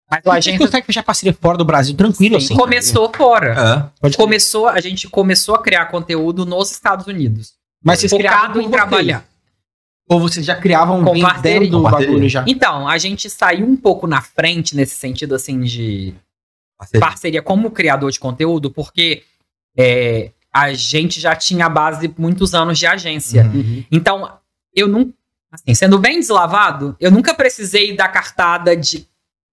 Mas 0.10 0.26
a 0.26 0.40
gente 0.40 0.50
agência 0.50 0.66
consegue 0.68 0.86
fechar 0.86 1.04
parceria 1.04 1.34
fora 1.34 1.58
do 1.58 1.66
Brasil 1.66 1.96
tranquilo, 1.96 2.38
assim. 2.38 2.56
começou 2.56 3.12
fora. 3.12 3.54
É. 3.54 4.02
Pode 4.02 4.18
Começou, 4.18 4.68
a 4.68 4.80
gente 4.80 5.10
começou 5.10 5.56
a 5.56 5.62
criar 5.62 5.88
conteúdo 5.88 6.46
nos 6.46 6.72
Estados 6.72 7.08
Unidos. 7.08 7.54
Mas 7.84 8.00
vocês 8.00 8.12
Focado 8.12 8.60
em 8.60 8.64
vocês. 8.64 8.72
trabalhar. 8.76 9.26
Ou 10.08 10.20
vocês 10.20 10.46
já 10.46 10.56
criavam 10.56 11.04
Com 11.04 11.14
dentro 11.42 11.70
do 11.70 11.82
bagulho 11.82 12.30
já? 12.30 12.46
Então, 12.48 12.88
a 12.88 12.98
gente 13.00 13.28
saiu 13.30 13.66
um 13.66 13.76
pouco 13.76 14.06
na 14.06 14.22
frente 14.22 14.76
nesse 14.76 14.96
sentido, 14.96 15.34
assim, 15.34 15.62
de 15.62 16.14
Parceria. 16.78 17.08
parceria 17.08 17.42
como 17.42 17.72
criador 17.72 18.12
de 18.12 18.20
conteúdo, 18.20 18.70
porque 18.70 19.24
é, 19.76 20.32
a 20.54 20.72
gente 20.74 21.20
já 21.20 21.36
tinha 21.36 21.66
a 21.66 21.70
base 21.70 22.08
de 22.08 22.14
muitos 22.20 22.54
anos 22.54 22.78
de 22.78 22.86
agência. 22.86 23.46
Uhum. 23.46 23.60
Uhum. 23.60 23.86
Então, 23.92 24.32
eu 24.74 24.88
não. 24.88 25.12
Assim, 25.52 25.74
sendo 25.74 25.98
bem 25.98 26.20
deslavado, 26.20 26.96
eu 27.00 27.10
nunca 27.10 27.34
precisei 27.34 27.96
da 27.96 28.08
cartada 28.08 28.76
de 28.76 29.08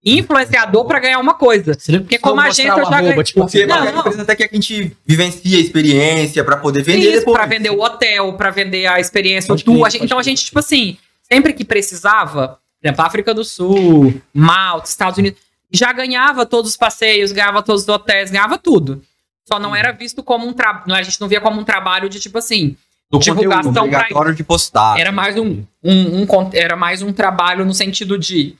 influenciador 0.05 0.85
pra 0.85 0.99
ganhar 0.99 1.19
uma 1.19 1.33
coisa. 1.33 1.75
Porque 1.99 2.17
como 2.17 2.39
agência 2.41 2.69
eu 2.69 2.85
já 2.85 3.01
ganhei- 3.01 3.23
tipo, 3.23 3.41
Porque 3.41 3.65
Não, 3.65 3.85
não, 3.85 3.99
empresa 3.99 4.21
até 4.23 4.35
que 4.35 4.43
a 4.43 4.49
gente 4.51 4.95
vivencia 5.05 5.57
a 5.57 5.61
experiência 5.61 6.43
pra 6.43 6.57
poder 6.57 6.83
vender 6.83 7.15
Isso, 7.15 7.31
pra 7.31 7.45
vender 7.45 7.69
o 7.69 7.81
hotel, 7.81 8.33
pra 8.33 8.49
vender 8.49 8.85
a 8.85 8.99
experiência, 8.99 9.47
Pode 9.47 9.61
o 9.63 9.65
tour. 9.65 9.75
crer, 9.75 9.85
A 9.85 9.89
gente- 9.89 9.99
pode 9.99 10.05
então 10.05 10.19
a 10.19 10.23
gente, 10.23 10.45
tipo 10.45 10.59
assim, 10.59 10.97
sempre 11.31 11.53
que 11.53 11.63
precisava, 11.63 12.59
por 12.81 12.87
exemplo, 12.87 13.05
África 13.05 13.33
do 13.33 13.43
Sul, 13.45 14.13
Malta, 14.33 14.89
Estados 14.89 15.17
Unidos, 15.17 15.39
já 15.71 15.91
ganhava 15.93 16.45
todos 16.45 16.71
os 16.71 16.77
passeios, 16.77 17.31
ganhava 17.31 17.63
todos 17.63 17.83
os 17.83 17.87
hotéis, 17.89 18.29
ganhava 18.29 18.57
tudo. 18.57 19.01
Só 19.47 19.57
não 19.59 19.75
era 19.75 19.91
visto 19.91 20.21
como 20.23 20.47
um 20.47 20.53
trabalho. 20.53 20.93
A 20.93 21.01
gente 21.01 21.19
não 21.19 21.27
via 21.27 21.41
como 21.41 21.59
um 21.59 21.63
trabalho 21.63 22.07
de 22.09 22.19
tipo 22.19 22.37
assim. 22.37 22.75
do 23.11 23.19
divulgação 23.19 23.65
conteúdo 23.71 23.73
pra- 23.73 23.99
obrigatório 23.99 24.33
de 24.35 24.43
postar. 24.43 24.99
Era 24.99 25.11
mais 25.11 25.37
um, 25.37 25.63
um, 25.83 26.23
um 26.23 26.27
era 26.53 26.75
mais 26.75 27.03
um 27.03 27.13
trabalho 27.13 27.63
no 27.63 27.71
sentido 27.73 28.17
de 28.17 28.55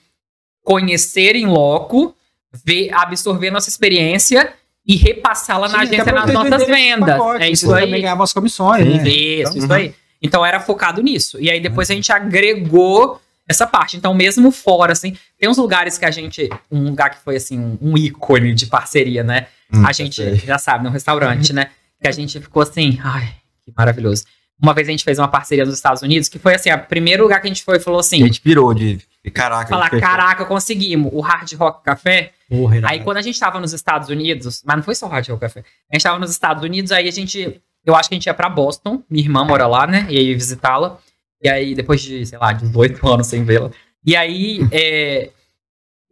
conhecer 0.64 1.36
em 1.36 1.46
loco, 1.46 2.16
ver, 2.66 2.90
absorver 2.94 3.52
nossa 3.52 3.70
experiência 3.70 4.54
e 4.86 4.96
repassá-la 4.96 5.68
na 5.70 5.80
Sim, 5.80 5.86
agência 5.96 6.12
nas 6.12 6.34
nossas 6.34 6.68
vendas. 6.68 7.18
pacote, 7.18 7.44
é 7.44 7.50
isso 7.50 7.68
também 7.68 7.94
aí. 7.96 8.02
ganhavam 8.02 8.24
as 8.24 8.34
comissões, 8.34 8.86
né? 8.86 9.10
Isso, 9.10 9.58
isso 9.58 9.68
Uhum. 9.68 9.74
aí. 9.74 9.96
Então 10.22 10.46
era 10.46 10.60
focado 10.60 11.02
nisso. 11.02 11.40
E 11.40 11.50
aí 11.50 11.60
depois 11.60 11.90
a 11.90 11.94
gente 11.94 12.12
agregou 12.12 13.20
essa 13.48 13.68
parte. 13.68 13.98
Então, 13.98 14.14
mesmo 14.14 14.52
fora, 14.52 14.94
assim, 14.94 15.18
tem 15.38 15.50
uns 15.50 15.58
lugares 15.58 15.98
que 15.98 16.06
a 16.06 16.12
gente. 16.12 16.50
Um 16.72 16.84
lugar 16.90 17.10
que 17.10 17.18
foi 17.24 17.36
assim, 17.36 17.60
um, 17.60 17.78
um 17.82 17.98
ícone 17.98 18.54
de 18.54 18.66
parceria, 18.68 19.22
né? 19.24 19.48
Hum, 19.74 19.86
a 19.86 19.92
gente 19.92 20.16
sei. 20.16 20.36
já 20.38 20.58
sabe, 20.58 20.84
num 20.86 20.90
restaurante, 20.92 21.52
né? 21.52 21.68
Que 22.02 22.08
a 22.08 22.12
gente 22.12 22.40
ficou 22.40 22.62
assim, 22.64 23.00
ai, 23.04 23.34
que 23.66 23.72
maravilhoso. 23.76 24.24
Uma 24.62 24.74
vez 24.74 24.88
a 24.88 24.92
gente 24.92 25.04
fez 25.04 25.20
uma 25.20 25.28
parceria 25.28 25.66
nos 25.66 25.76
Estados 25.76 26.02
Unidos, 26.02 26.30
que 26.30 26.40
foi 26.40 26.56
assim, 26.56 26.72
o 26.72 26.80
primeiro 26.80 27.24
lugar 27.24 27.42
que 27.42 27.48
a 27.48 27.50
gente 27.50 27.64
foi 27.64 27.78
e 27.78 27.80
falou 27.82 28.00
A 28.00 28.02
assim: 28.02 28.20
gente 28.20 28.40
pirou 28.40 28.74
de. 28.74 29.00
De 29.24 29.32
Caraca. 29.32 29.70
falar, 29.70 29.90
caraca, 29.90 30.46
conseguimos, 30.46 31.10
o 31.14 31.22
Hard 31.22 31.52
Rock 31.54 31.84
Café. 31.84 32.34
Porra. 32.50 32.82
Aí 32.84 33.02
quando 33.02 33.18
a 33.18 33.22
gente 33.22 33.40
tava 33.40 33.60
nos 33.60 33.72
Estados 33.72 34.10
Unidos, 34.10 34.62
mas 34.66 34.76
não 34.76 34.84
foi 34.84 34.96
só 34.96 35.06
o 35.06 35.10
Hard 35.10 35.28
Rock 35.30 35.40
Café. 35.40 35.64
A 35.90 35.96
gente 35.96 36.04
tava 36.04 36.20
nos 36.20 36.30
Estados 36.30 36.64
Unidos, 36.64 36.92
aí 36.92 37.08
a 37.08 37.12
gente. 37.12 37.62
Eu 37.86 37.96
acho 37.96 38.10
que 38.10 38.16
a 38.16 38.18
gente 38.18 38.26
ia 38.26 38.34
pra 38.34 38.50
Boston, 38.50 39.02
minha 39.10 39.24
irmã 39.24 39.44
mora 39.44 39.68
lá, 39.68 39.88
né? 39.88 40.06
E 40.10 40.18
aí 40.18 40.34
visitá-la. 40.34 40.98
E 41.42 41.50
aí, 41.50 41.76
depois 41.76 42.02
de, 42.02 42.26
sei 42.26 42.38
lá, 42.38 42.54
18 42.54 43.06
anos 43.08 43.28
sem 43.28 43.44
vê-la. 43.44 43.72
E 44.06 44.16
aí, 44.16 44.60
é, 44.72 45.30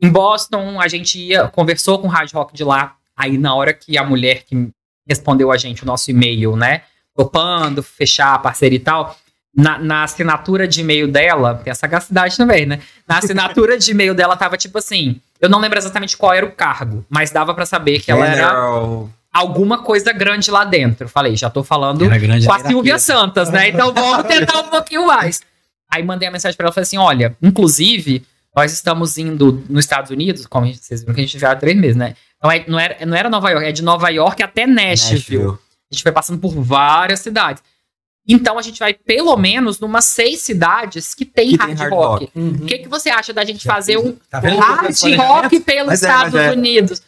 em 0.01 0.09
Boston, 0.09 0.79
a 0.79 0.87
gente 0.87 1.19
ia, 1.19 1.47
conversou 1.47 1.99
com 1.99 2.07
o 2.07 2.09
Hard 2.09 2.31
Rock 2.33 2.53
de 2.53 2.63
lá. 2.63 2.95
Aí, 3.15 3.37
na 3.37 3.53
hora 3.55 3.73
que 3.73 3.97
a 3.97 4.03
mulher 4.03 4.43
que 4.43 4.69
respondeu 5.07 5.51
a 5.51 5.57
gente 5.57 5.83
o 5.83 5.85
nosso 5.85 6.11
e-mail, 6.11 6.55
né? 6.55 6.83
Topando, 7.15 7.83
fechar 7.83 8.33
a 8.33 8.39
parceria 8.39 8.77
e 8.77 8.81
tal. 8.81 9.17
Na, 9.53 9.77
na 9.77 10.03
assinatura 10.03 10.65
de 10.67 10.79
e-mail 10.79 11.09
dela, 11.11 11.55
tem 11.55 11.71
a 11.71 11.75
sagacidade 11.75 12.37
também, 12.37 12.65
né? 12.65 12.79
Na 13.07 13.17
assinatura 13.17 13.77
de 13.77 13.91
e-mail 13.91 14.13
dela 14.15 14.37
tava 14.37 14.55
tipo 14.55 14.77
assim. 14.77 15.19
Eu 15.41 15.49
não 15.49 15.59
lembro 15.59 15.77
exatamente 15.77 16.15
qual 16.15 16.33
era 16.33 16.45
o 16.45 16.51
cargo, 16.51 17.05
mas 17.09 17.31
dava 17.31 17.53
pra 17.53 17.65
saber 17.65 17.99
que 17.99 18.09
ela 18.11 18.25
era 18.37 18.53
alguma 19.33 19.79
coisa 19.83 20.13
grande 20.13 20.49
lá 20.51 20.63
dentro. 20.63 21.09
Falei, 21.09 21.35
já 21.35 21.49
tô 21.49 21.63
falando 21.63 22.05
com 22.47 22.53
a. 22.53 22.59
Silvia 22.69 22.97
Santos, 22.99 23.49
né? 23.49 23.67
Então 23.69 23.93
vamos 23.93 24.23
tentar 24.27 24.59
um 24.59 24.69
pouquinho 24.69 25.05
mais. 25.07 25.41
Aí 25.91 26.01
mandei 26.01 26.29
a 26.29 26.31
mensagem 26.31 26.55
pra 26.55 26.65
ela 26.67 26.71
e 26.71 26.75
falei 26.75 26.83
assim: 26.83 26.97
olha, 26.97 27.35
inclusive, 27.41 28.23
Nós 28.55 28.73
estamos 28.73 29.17
indo 29.17 29.63
nos 29.69 29.85
Estados 29.85 30.11
Unidos, 30.11 30.45
como 30.45 30.65
a 30.65 30.67
gente- 30.67 30.83
vocês 30.83 30.99
viram 31.01 31.13
que 31.13 31.21
a 31.21 31.23
gente 31.23 31.39
já 31.39 31.51
há 31.51 31.55
três 31.55 31.75
meses, 31.77 31.95
né? 31.95 32.15
Então 32.37 32.51
é- 32.51 32.65
não, 32.67 32.77
era, 32.77 33.05
não 33.05 33.15
era 33.17 33.29
Nova 33.29 33.49
York, 33.49 33.65
é 33.65 33.71
de 33.71 33.81
Nova 33.81 34.09
York 34.09 34.43
até 34.43 34.67
Nashville. 34.67 35.19
A 35.89 35.93
gente 35.93 36.03
foi 36.03 36.11
passando 36.11 36.37
por 36.39 36.51
várias 36.61 37.21
cidades. 37.21 37.63
Então 38.27 38.57
a 38.57 38.61
gente 38.61 38.79
vai 38.79 38.93
pelo 38.93 39.35
menos 39.35 39.79
numas 39.79 40.05
seis 40.05 40.41
cidades 40.41 41.13
que 41.13 41.25
tem, 41.25 41.49
Que 41.49 41.55
hard, 41.57 41.69
tem 41.69 41.77
hard 41.77 41.93
rock. 41.93 42.31
O 42.35 42.65
que, 42.65 42.77
que 42.79 42.87
você 42.87 43.09
acha 43.09 43.33
da 43.33 43.43
gente 43.43 43.65
fazer 43.65 43.97
um 43.97 44.15
Tá 44.29 44.39
hard 44.39 44.95
rock 45.17 45.59
pelos 45.59 45.87
Mas 45.87 46.03
é, 46.03 46.07
Estados 46.07 46.33
mas 46.33 46.43
é. 46.43 46.51
Unidos? 46.51 47.01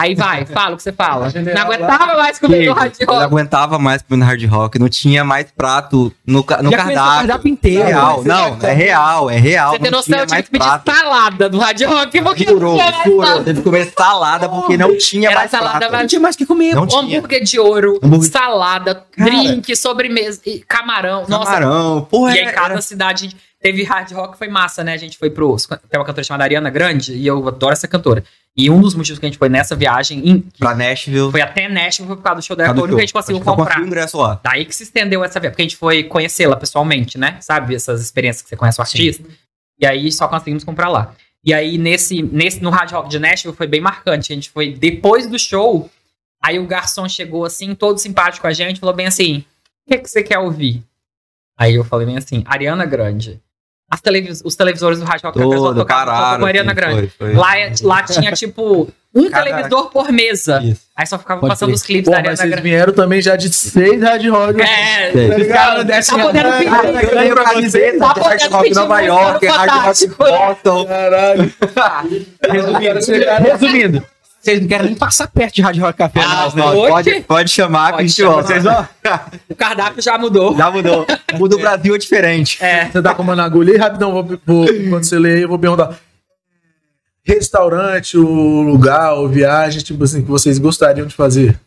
Aí 0.00 0.14
vai, 0.14 0.46
fala 0.46 0.74
o 0.74 0.76
que 0.76 0.82
você 0.82 0.92
fala. 0.92 1.28
General 1.30 1.64
Não 1.66 1.72
aguentava 1.72 2.16
mais 2.16 2.38
comer 2.38 2.68
hard 2.72 2.92
Eu 2.98 3.06
não 3.06 3.14
rock. 3.14 3.24
aguentava 3.24 3.78
mais 3.78 4.02
comendo 4.02 4.24
hard 4.24 4.44
rock, 4.46 4.78
não 4.78 4.88
tinha 4.88 5.22
mais 5.22 5.46
prato 5.54 6.12
no, 6.26 6.38
no 6.38 6.44
Já 6.46 6.56
conheceu 6.56 6.70
o 6.70 6.72
cardápio. 6.72 6.94
cardápio 7.18 7.48
inteiro. 7.52 7.84
Real, 7.86 8.24
não, 8.24 8.58
é 8.62 8.72
real, 8.72 9.30
é 9.30 9.36
real. 9.36 9.72
Você 9.72 9.78
tem 9.78 9.90
noção, 9.90 10.18
eu 10.18 10.26
tinha 10.26 10.42
tive 10.42 10.50
que 10.50 10.58
mais 10.58 10.78
pedir 10.80 10.82
prato. 10.84 11.00
salada 11.00 11.48
do 11.50 11.58
hard 11.58 11.82
rock 11.82 12.22
porque 12.22 12.44
Furou, 12.46 12.60
não 12.60 12.74
tinha 12.78 12.90
mais 12.90 13.02
furou. 13.02 13.22
salada. 13.26 13.44
Teve 13.44 13.58
que 13.58 13.64
comer 13.64 13.92
salada 13.96 14.48
porque 14.48 14.76
não 14.76 14.96
tinha 14.96 15.28
Era 15.30 15.38
mais 15.40 15.50
salada, 15.50 15.78
prato. 15.88 16.00
Não 16.00 16.06
tinha 16.06 16.20
mais 16.20 16.34
o 16.34 16.38
que 16.38 16.46
comer. 16.46 16.74
Não 16.74 16.84
Um 16.84 16.86
tinha. 16.86 17.18
hambúrguer 17.18 17.42
de 17.44 17.58
ouro, 17.60 17.98
Hambúrguer- 18.02 18.30
salada, 18.30 19.04
Cara. 19.16 19.30
drink, 19.30 19.76
sobremesa, 19.76 20.40
e 20.46 20.60
camarão. 20.60 21.24
Nossa, 21.28 21.44
Camarão, 21.44 22.06
porra, 22.10 22.34
e 22.34 22.38
aí 22.38 22.44
era- 22.44 22.52
cada 22.52 22.72
era- 22.74 22.80
cidade 22.82 23.26
a 23.26 23.28
gente 23.28 23.36
teve 23.62 23.82
hard 23.84 24.10
rock, 24.12 24.38
foi 24.38 24.48
massa, 24.48 24.82
né? 24.82 24.94
A 24.94 24.96
gente 24.96 25.18
foi 25.18 25.28
pro. 25.30 25.54
Tem 25.90 26.00
uma 26.00 26.04
cantora 26.06 26.24
chamada 26.24 26.44
Ariana 26.44 26.70
Grande, 26.70 27.12
e 27.14 27.26
eu 27.26 27.46
adoro 27.46 27.72
essa 27.72 27.86
cantora. 27.86 28.24
E 28.56 28.68
um 28.68 28.80
dos 28.80 28.94
motivos 28.94 29.18
que 29.18 29.26
a 29.26 29.28
gente 29.28 29.38
foi 29.38 29.48
nessa 29.48 29.76
viagem 29.76 30.28
em- 30.28 30.40
pra 30.58 30.74
Nashville. 30.74 31.30
foi 31.30 31.40
até 31.40 31.68
Nashville 31.68 32.08
foi 32.08 32.16
por 32.16 32.22
causa 32.22 32.40
do 32.40 32.44
show 32.44 32.56
da 32.56 32.68
Apple, 32.70 32.88
que 32.88 32.94
a 32.96 33.00
gente 33.00 33.12
conseguiu 33.12 33.38
Só 33.42 33.44
comprar. 33.44 33.64
consegui 33.66 33.82
o 33.82 33.86
ingresso 33.86 34.18
lá. 34.18 34.40
Daí 34.42 34.64
que 34.64 34.74
se 34.74 34.82
estendeu 34.82 35.22
essa 35.24 35.38
viagem, 35.38 35.52
porque 35.52 35.62
a 35.62 35.64
gente 35.66 35.76
foi 35.76 36.02
conhecê-la 36.04 36.56
pessoalmente, 36.56 37.16
né? 37.16 37.38
Sabe? 37.40 37.74
Essas 37.74 38.02
experiências 38.02 38.42
que 38.42 38.48
você 38.48 38.56
conhece 38.56 38.78
o 38.80 38.82
artista. 38.82 39.24
E 39.78 39.86
aí 39.86 40.10
só 40.12 40.26
conseguimos 40.28 40.64
comprar 40.64 40.88
lá. 40.88 41.14
E 41.42 41.54
aí, 41.54 41.78
nesse, 41.78 42.20
nesse, 42.22 42.60
no 42.62 42.68
Hard 42.70 42.90
Rock 42.90 43.08
de 43.08 43.18
Nashville, 43.18 43.56
foi 43.56 43.66
bem 43.66 43.80
marcante. 43.80 44.30
A 44.32 44.34
gente 44.34 44.50
foi 44.50 44.74
depois 44.74 45.26
do 45.26 45.38
show. 45.38 45.88
Aí 46.42 46.58
o 46.58 46.66
garçom 46.66 47.08
chegou 47.08 47.44
assim, 47.44 47.74
todo 47.74 47.98
simpático 47.98 48.42
com 48.42 48.48
a 48.48 48.52
gente, 48.52 48.80
falou 48.80 48.94
bem 48.94 49.06
assim: 49.06 49.44
O 49.86 49.92
que, 49.92 49.98
que 50.00 50.10
você 50.10 50.22
quer 50.22 50.38
ouvir? 50.38 50.82
Aí 51.56 51.74
eu 51.76 51.84
falei 51.84 52.06
bem 52.06 52.16
assim: 52.18 52.42
Ariana 52.46 52.84
Grande. 52.84 53.40
As 53.90 54.00
televis 54.00 54.40
os 54.44 54.54
televisores 54.54 55.00
do 55.00 55.04
Hard 55.04 55.20
Rock 55.24 55.36
Café 55.38 55.50
só 55.56 55.64
Todo, 55.64 55.80
tocavam 55.80 56.38
com 56.38 56.44
a 56.44 56.48
Ariana 56.48 56.72
Grande. 56.72 57.10
foi, 57.18 57.28
foi. 57.32 57.34
Lá, 57.34 57.54
lá 57.82 58.02
tinha, 58.04 58.30
tipo, 58.32 58.88
um 59.12 59.28
Caraca. 59.28 59.50
televisor 59.50 59.90
por 59.90 60.12
mesa. 60.12 60.60
Isso. 60.62 60.82
Aí 60.96 61.04
só 61.06 61.18
ficava 61.18 61.40
Pode 61.40 61.50
passando 61.52 61.68
crer. 61.70 61.74
os 61.74 61.82
clipes 61.82 62.04
Pô, 62.04 62.10
da 62.12 62.16
mas 62.18 62.26
Ariana 62.26 62.36
vocês 62.36 62.50
Grande. 62.50 62.62
vieram 62.68 62.92
também 62.92 63.20
já 63.20 63.34
de 63.34 63.52
seis 63.52 64.00
hard 64.00 64.24
rock. 64.28 64.62
É. 64.62 65.10
Os 65.40 65.46
caras 65.48 65.84
descem 65.84 66.16
Tá 66.18 66.24
podendo 66.24 66.52
pedir. 66.52 66.68
Ah, 66.68 67.02
Eu 67.02 67.10
ganhei 67.10 67.34
camiseta 67.34 67.92
de 67.92 67.98
podendo 67.98 68.52
rock 68.52 68.74
Nova 68.74 69.00
York, 69.00 69.46
hard 69.46 69.70
rock. 69.70 70.06
Boston. 70.16 70.86
Caralho. 70.86 71.52
Resumindo, 72.48 73.00
Resumindo, 73.42 74.06
vocês 74.40 74.60
não 74.60 74.66
querem 74.68 74.86
nem 74.86 74.94
passar 74.94 75.28
perto 75.28 75.54
de 75.56 75.62
Rádio 75.62 75.82
Rock 75.82 75.98
Café. 75.98 76.20
Ah, 76.24 76.50
não? 76.56 76.74
Não, 76.74 76.88
pode, 76.88 77.20
pode 77.22 77.50
chamar 77.50 77.88
que 77.88 77.92
a 77.92 77.96
Pode 77.96 78.08
gente 78.08 78.16
chamar. 78.16 78.32
volta. 78.32 78.48
Vocês 78.48 78.64
vão- 78.64 78.86
O 79.50 79.54
cardápio 79.54 80.02
já 80.02 80.16
mudou. 80.18 80.56
Já 80.56 80.70
mudou. 80.70 81.06
O 81.38 81.46
do 81.48 81.58
Brasil 81.58 81.94
é 81.94 81.98
diferente. 81.98 82.62
É. 82.64 82.86
Você 82.86 83.02
tá 83.02 83.14
com 83.14 83.22
uma 83.22 83.40
agulha 83.42 83.72
aí, 83.74 83.78
rapidão, 83.78 84.12
vou, 84.12 84.24
vou, 84.46 84.66
quando 84.88 85.04
você 85.04 85.18
ler 85.18 85.36
aí, 85.36 85.42
eu 85.42 85.48
vou 85.48 85.58
perguntar. 85.58 85.94
Restaurante, 87.22 88.16
o 88.16 88.62
lugar, 88.62 89.12
ou 89.14 89.28
viagem, 89.28 89.82
tipo 89.82 90.02
assim, 90.04 90.22
que 90.22 90.28
vocês 90.30 90.58
gostariam 90.58 91.06
de 91.06 91.14
fazer? 91.14 91.58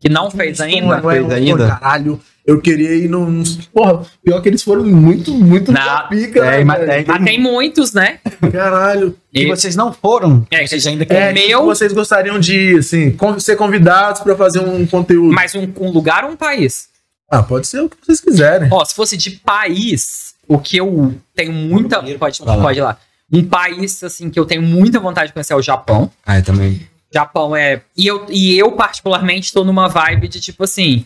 Que 0.00 0.08
não 0.08 0.30
fez 0.30 0.60
ainda? 0.60 1.00
Não 1.00 1.10
é 1.10 1.14
Fez 1.14 1.30
ainda? 1.30 1.68
Caralho, 1.78 2.20
eu 2.46 2.60
queria 2.60 2.94
ir 2.94 3.08
num. 3.08 3.42
Porra, 3.72 4.02
pior 4.22 4.40
que 4.42 4.48
eles 4.48 4.62
foram 4.62 4.84
muito, 4.84 5.32
muito 5.32 5.72
Na- 5.72 6.02
pica, 6.02 6.42
né, 6.42 6.60
É, 6.60 6.64
mas 6.64 6.78
velho? 6.86 7.04
tem- 7.06 7.14
Mas 7.14 7.24
tem 7.24 7.40
muitos, 7.40 7.92
né? 7.94 8.18
Caralho. 8.52 9.16
E 9.32 9.42
E- 9.42 9.46
vocês 9.46 9.74
não 9.74 9.92
foram. 9.92 10.46
É, 10.50 10.66
vocês 10.66 10.86
ainda. 10.86 11.04
É, 11.08 11.32
meu- 11.32 11.44
tipo, 11.46 11.64
vocês 11.64 11.92
gostariam 11.94 12.38
de 12.38 12.76
assim, 12.78 13.16
ser 13.38 13.56
convidados 13.56 14.20
pra 14.20 14.36
fazer 14.36 14.60
um 14.60 14.86
conteúdo. 14.86 15.32
Mas 15.34 15.54
um, 15.54 15.66
um 15.80 15.90
lugar 15.90 16.24
ou 16.24 16.30
um 16.32 16.36
país? 16.36 16.88
Ah, 17.30 17.42
pode 17.42 17.66
ser 17.66 17.80
o 17.80 17.88
que 17.88 17.96
vocês 18.04 18.20
quiserem. 18.20 18.68
Ó, 18.70 18.84
se 18.84 18.94
fosse 18.94 19.16
de 19.16 19.30
país, 19.30 20.34
o 20.46 20.58
que 20.58 20.76
eu 20.76 21.14
tenho 21.34 21.52
muita. 21.52 22.02
Pode, 22.18 22.38
pode 22.42 22.78
ir 22.78 22.82
lá. 22.82 22.98
Um 23.32 23.42
país, 23.42 24.04
assim, 24.04 24.28
que 24.30 24.38
eu 24.38 24.44
tenho 24.44 24.62
muita 24.62 25.00
vontade 25.00 25.28
de 25.28 25.32
conhecer 25.32 25.52
é 25.54 25.56
o 25.56 25.62
Japão. 25.62 26.08
Ah, 26.24 26.38
eu 26.38 26.44
também. 26.44 26.86
Japão 27.16 27.54
é. 27.56 27.82
E 27.96 28.06
eu, 28.06 28.26
e 28.28 28.58
eu 28.58 28.72
particularmente, 28.72 29.52
tô 29.52 29.64
numa 29.64 29.88
vibe 29.88 30.28
de 30.28 30.40
tipo 30.40 30.64
assim. 30.64 31.04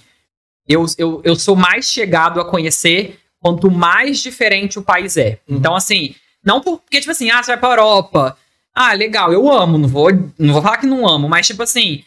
Eu, 0.68 0.84
eu, 0.98 1.20
eu 1.24 1.34
sou 1.36 1.56
mais 1.56 1.86
chegado 1.90 2.40
a 2.40 2.44
conhecer 2.44 3.18
quanto 3.40 3.70
mais 3.70 4.20
diferente 4.20 4.78
o 4.78 4.82
país 4.82 5.16
é. 5.16 5.38
Uhum. 5.48 5.56
Então, 5.56 5.74
assim, 5.74 6.14
não 6.44 6.60
por- 6.60 6.78
porque, 6.78 7.00
tipo 7.00 7.10
assim, 7.10 7.30
ah, 7.30 7.42
você 7.42 7.52
vai 7.52 7.58
pra 7.60 7.70
Europa. 7.70 8.36
Ah, 8.74 8.92
legal, 8.92 9.32
eu 9.32 9.50
amo, 9.50 9.76
não 9.78 9.88
vou, 9.88 10.10
não 10.38 10.52
vou 10.52 10.62
falar 10.62 10.76
que 10.78 10.86
não 10.86 11.08
amo, 11.08 11.28
mas, 11.28 11.46
tipo 11.46 11.62
assim, 11.62 12.04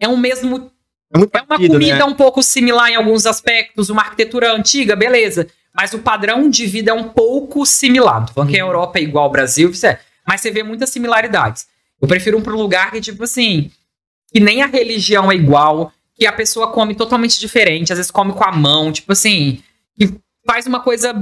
é 0.00 0.06
um 0.06 0.16
mesmo. 0.16 0.70
É 1.14 1.18
muito 1.18 1.34
É 1.34 1.40
uma 1.40 1.46
parecido, 1.46 1.72
comida 1.74 1.96
né? 1.98 2.04
um 2.04 2.14
pouco 2.14 2.42
similar 2.42 2.88
em 2.90 2.94
alguns 2.94 3.26
aspectos, 3.26 3.90
uma 3.90 4.02
arquitetura 4.02 4.52
antiga, 4.52 4.94
beleza. 4.94 5.48
Mas 5.74 5.92
o 5.92 5.98
padrão 6.00 6.48
de 6.50 6.66
vida 6.66 6.90
é 6.90 6.94
um 6.94 7.08
pouco 7.08 7.64
similar. 7.66 8.26
Tô 8.26 8.34
falando 8.34 8.50
que 8.50 8.56
a 8.56 8.60
Europa 8.62 8.98
é 8.98 9.02
igual 9.02 9.24
ao 9.24 9.30
Brasil, 9.30 9.70
é, 9.84 9.98
mas 10.26 10.40
você 10.40 10.50
vê 10.50 10.62
muitas 10.62 10.90
similaridades. 10.90 11.66
Eu 12.02 12.08
prefiro 12.08 12.36
um 12.38 12.50
lugar 12.56 12.90
que, 12.90 13.00
tipo 13.00 13.22
assim, 13.22 13.70
que 14.32 14.40
nem 14.40 14.60
a 14.60 14.66
religião 14.66 15.30
é 15.30 15.36
igual, 15.36 15.92
que 16.16 16.26
a 16.26 16.32
pessoa 16.32 16.72
come 16.72 16.94
totalmente 16.96 17.38
diferente, 17.38 17.92
às 17.92 17.98
vezes 17.98 18.10
come 18.10 18.32
com 18.32 18.42
a 18.44 18.50
mão, 18.52 18.90
tipo 18.92 19.12
assim, 19.12 19.62
que 19.96 20.12
faz 20.44 20.66
uma 20.66 20.80
coisa. 20.80 21.14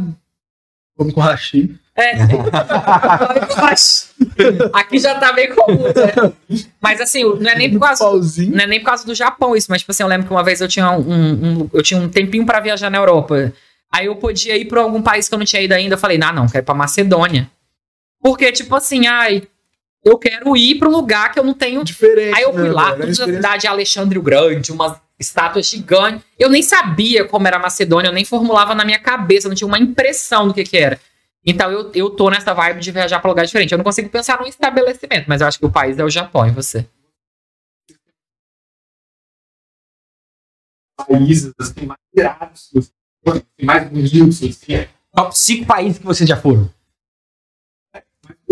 Como 0.96 1.12
com 1.12 1.20
hashi. 1.20 1.78
É. 1.96 2.12
Aqui 4.72 4.98
já 4.98 5.14
tá 5.18 5.32
bem 5.32 5.54
comum, 5.54 5.82
né? 5.82 6.32
Mas 6.80 7.00
assim, 7.00 7.24
não 7.24 7.50
é 7.50 7.54
nem 7.56 7.70
por 7.70 7.80
causa. 7.80 8.04
Pauzinho. 8.04 8.52
Não 8.56 8.64
é 8.64 8.66
nem 8.66 8.80
por 8.80 8.86
causa 8.86 9.04
do 9.06 9.14
Japão 9.14 9.54
isso, 9.56 9.66
mas 9.70 9.80
tipo 9.82 9.90
assim, 9.92 10.02
eu 10.02 10.08
lembro 10.08 10.26
que 10.26 10.32
uma 10.32 10.42
vez 10.42 10.60
eu 10.60 10.68
tinha 10.68 10.90
um, 10.92 11.62
um- 11.62 11.70
eu 11.72 11.82
tinha 11.82 12.00
um 12.00 12.08
tempinho 12.08 12.44
pra 12.46 12.60
viajar 12.60 12.90
na 12.90 12.98
Europa. 12.98 13.52
Aí 13.92 14.06
eu 14.06 14.16
podia 14.16 14.56
ir 14.56 14.66
pra 14.66 14.82
algum 14.82 15.02
país 15.02 15.28
que 15.28 15.34
eu 15.34 15.38
não 15.38 15.46
tinha 15.46 15.62
ido 15.62 15.72
ainda. 15.72 15.94
Eu 15.94 15.98
falei, 15.98 16.16
não, 16.16 16.32
não, 16.32 16.46
quero 16.46 16.62
ir 16.62 16.66
pra 16.66 16.74
Macedônia. 16.74 17.50
Porque, 18.22 18.52
tipo 18.52 18.74
assim, 18.76 19.06
ai, 19.06 19.42
eu 20.04 20.18
quero 20.18 20.56
ir 20.56 20.78
pra 20.78 20.88
um 20.88 20.92
lugar 20.92 21.32
que 21.32 21.38
eu 21.38 21.44
não 21.44 21.54
tenho. 21.54 21.84
Diferente. 21.84 22.34
Aí 22.36 22.42
eu 22.42 22.52
fui 22.52 22.62
né, 22.62 22.72
lá? 22.72 22.92
É 22.92 22.96
na 22.96 23.04
experiência- 23.06 23.26
cidade 23.26 23.60
de 23.62 23.66
Alexandre 23.66 24.18
o 24.18 24.22
Grande, 24.22 24.72
umas 24.72 24.98
estátuas 25.18 25.66
gigantes. 25.66 26.22
Eu 26.38 26.48
nem 26.48 26.62
sabia 26.62 27.24
como 27.26 27.46
era 27.46 27.56
a 27.56 27.60
Macedônia, 27.60 28.08
eu 28.08 28.12
nem 28.12 28.24
formulava 28.24 28.74
na 28.74 28.84
minha 28.84 28.98
cabeça, 28.98 29.48
não 29.48 29.54
tinha 29.54 29.68
uma 29.68 29.78
impressão 29.78 30.48
do 30.48 30.54
que 30.54 30.64
que 30.64 30.78
era. 30.78 30.98
Então 31.44 31.70
eu, 31.70 31.90
eu 31.94 32.10
tô 32.10 32.30
nessa 32.30 32.52
vibe 32.52 32.80
de 32.80 32.90
viajar 32.90 33.20
pra 33.20 33.30
lugar 33.30 33.44
diferente. 33.44 33.72
Eu 33.72 33.78
não 33.78 33.84
consigo 33.84 34.08
pensar 34.08 34.40
num 34.40 34.46
estabelecimento, 34.46 35.26
mas 35.26 35.40
eu 35.40 35.46
acho 35.46 35.58
que 35.58 35.66
o 35.66 35.70
país 35.70 35.98
é 35.98 36.04
o 36.04 36.10
Japão, 36.10 36.46
e 36.46 36.50
você? 36.50 36.86
países 41.06 41.52
assim, 41.58 41.86
mais 41.86 42.00
irados, 42.14 42.70
assim, 42.74 43.42
mais 43.62 43.88
bonitos, 43.88 44.42
assim, 44.42 44.86
Top 45.14 45.36
5 45.36 45.66
países 45.66 45.98
que 45.98 46.04
vocês 46.04 46.28
já 46.28 46.36
foram. 46.36 46.70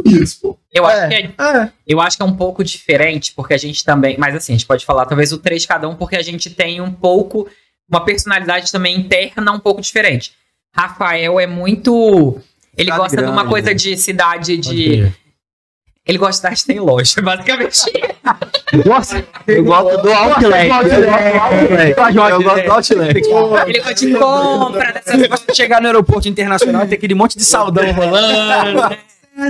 Bonitos, 0.03 0.35
pô. 0.35 0.59
Eu 0.73 0.89
É. 0.89 0.93
acho 0.95 1.09
que 1.09 1.15
é 1.15 1.33
É, 1.39 1.69
Eu 1.87 2.01
acho 2.01 2.17
que 2.17 2.23
é 2.23 2.27
um 2.27 2.35
pouco 2.37 2.63
diferente, 2.65 3.33
porque 3.35 3.55
a 3.55 3.59
gente 3.59 3.85
também. 3.85 4.17
Mas 4.19 4.35
assim, 4.35 4.53
a 4.53 4.57
gente 4.57 4.67
pode 4.67 4.85
falar 4.85 5.07
talvez 5.07 5.33
o 5.33 5.39
três 5.39 5.65
cada 5.67 5.89
um, 5.89 5.95
porque 5.95 6.17
a 6.17 6.23
gente 6.23 6.51
tem 6.51 6.81
um 6.81 6.93
pouco. 6.93 7.49
Uma 7.91 8.05
personalidade 8.05 8.71
também 8.71 8.99
interna 8.99 9.51
um 9.53 9.59
pouco 9.61 9.81
diferente. 9.81 10.33
Rafael 10.77 11.41
é 11.41 11.47
muito. 11.47 12.39
Ele 12.77 12.91
Cidade 12.93 13.01
gosta 13.03 13.17
de 13.17 13.23
uma 13.25 13.33
grande, 13.33 13.49
coisa 13.49 13.69
né? 13.69 13.75
de 13.75 13.97
cidade 13.97 14.57
de. 14.59 15.13
Ele 16.07 16.17
gosta 16.19 16.33
de 16.33 16.37
cidade 16.37 16.65
tem 16.65 16.81
loja, 16.81 17.21
basicamente. 17.23 17.81
Nossa, 18.87 19.25
Eu 19.47 19.65
gosto 19.65 20.03
do 20.03 20.13
Outlet. 20.13 20.69
Eu 20.69 20.75
gosto 20.75 20.89
do 22.43 22.51
Outlet. 22.51 22.93
Ele 23.69 23.81
gosta 23.81 23.95
de 23.95 24.15
compra, 24.15 24.93
dessas 24.93 25.21
Você 25.21 25.29
gosta 25.29 25.53
de 25.53 25.57
chegar 25.57 25.81
no 25.81 25.87
aeroporto 25.87 26.29
internacional 26.29 26.85
e 26.85 26.89
ter 26.89 26.95
aquele 26.97 27.15
monte 27.15 27.37
de 27.37 27.45
saldão 27.45 27.91
rolando. 27.93 28.97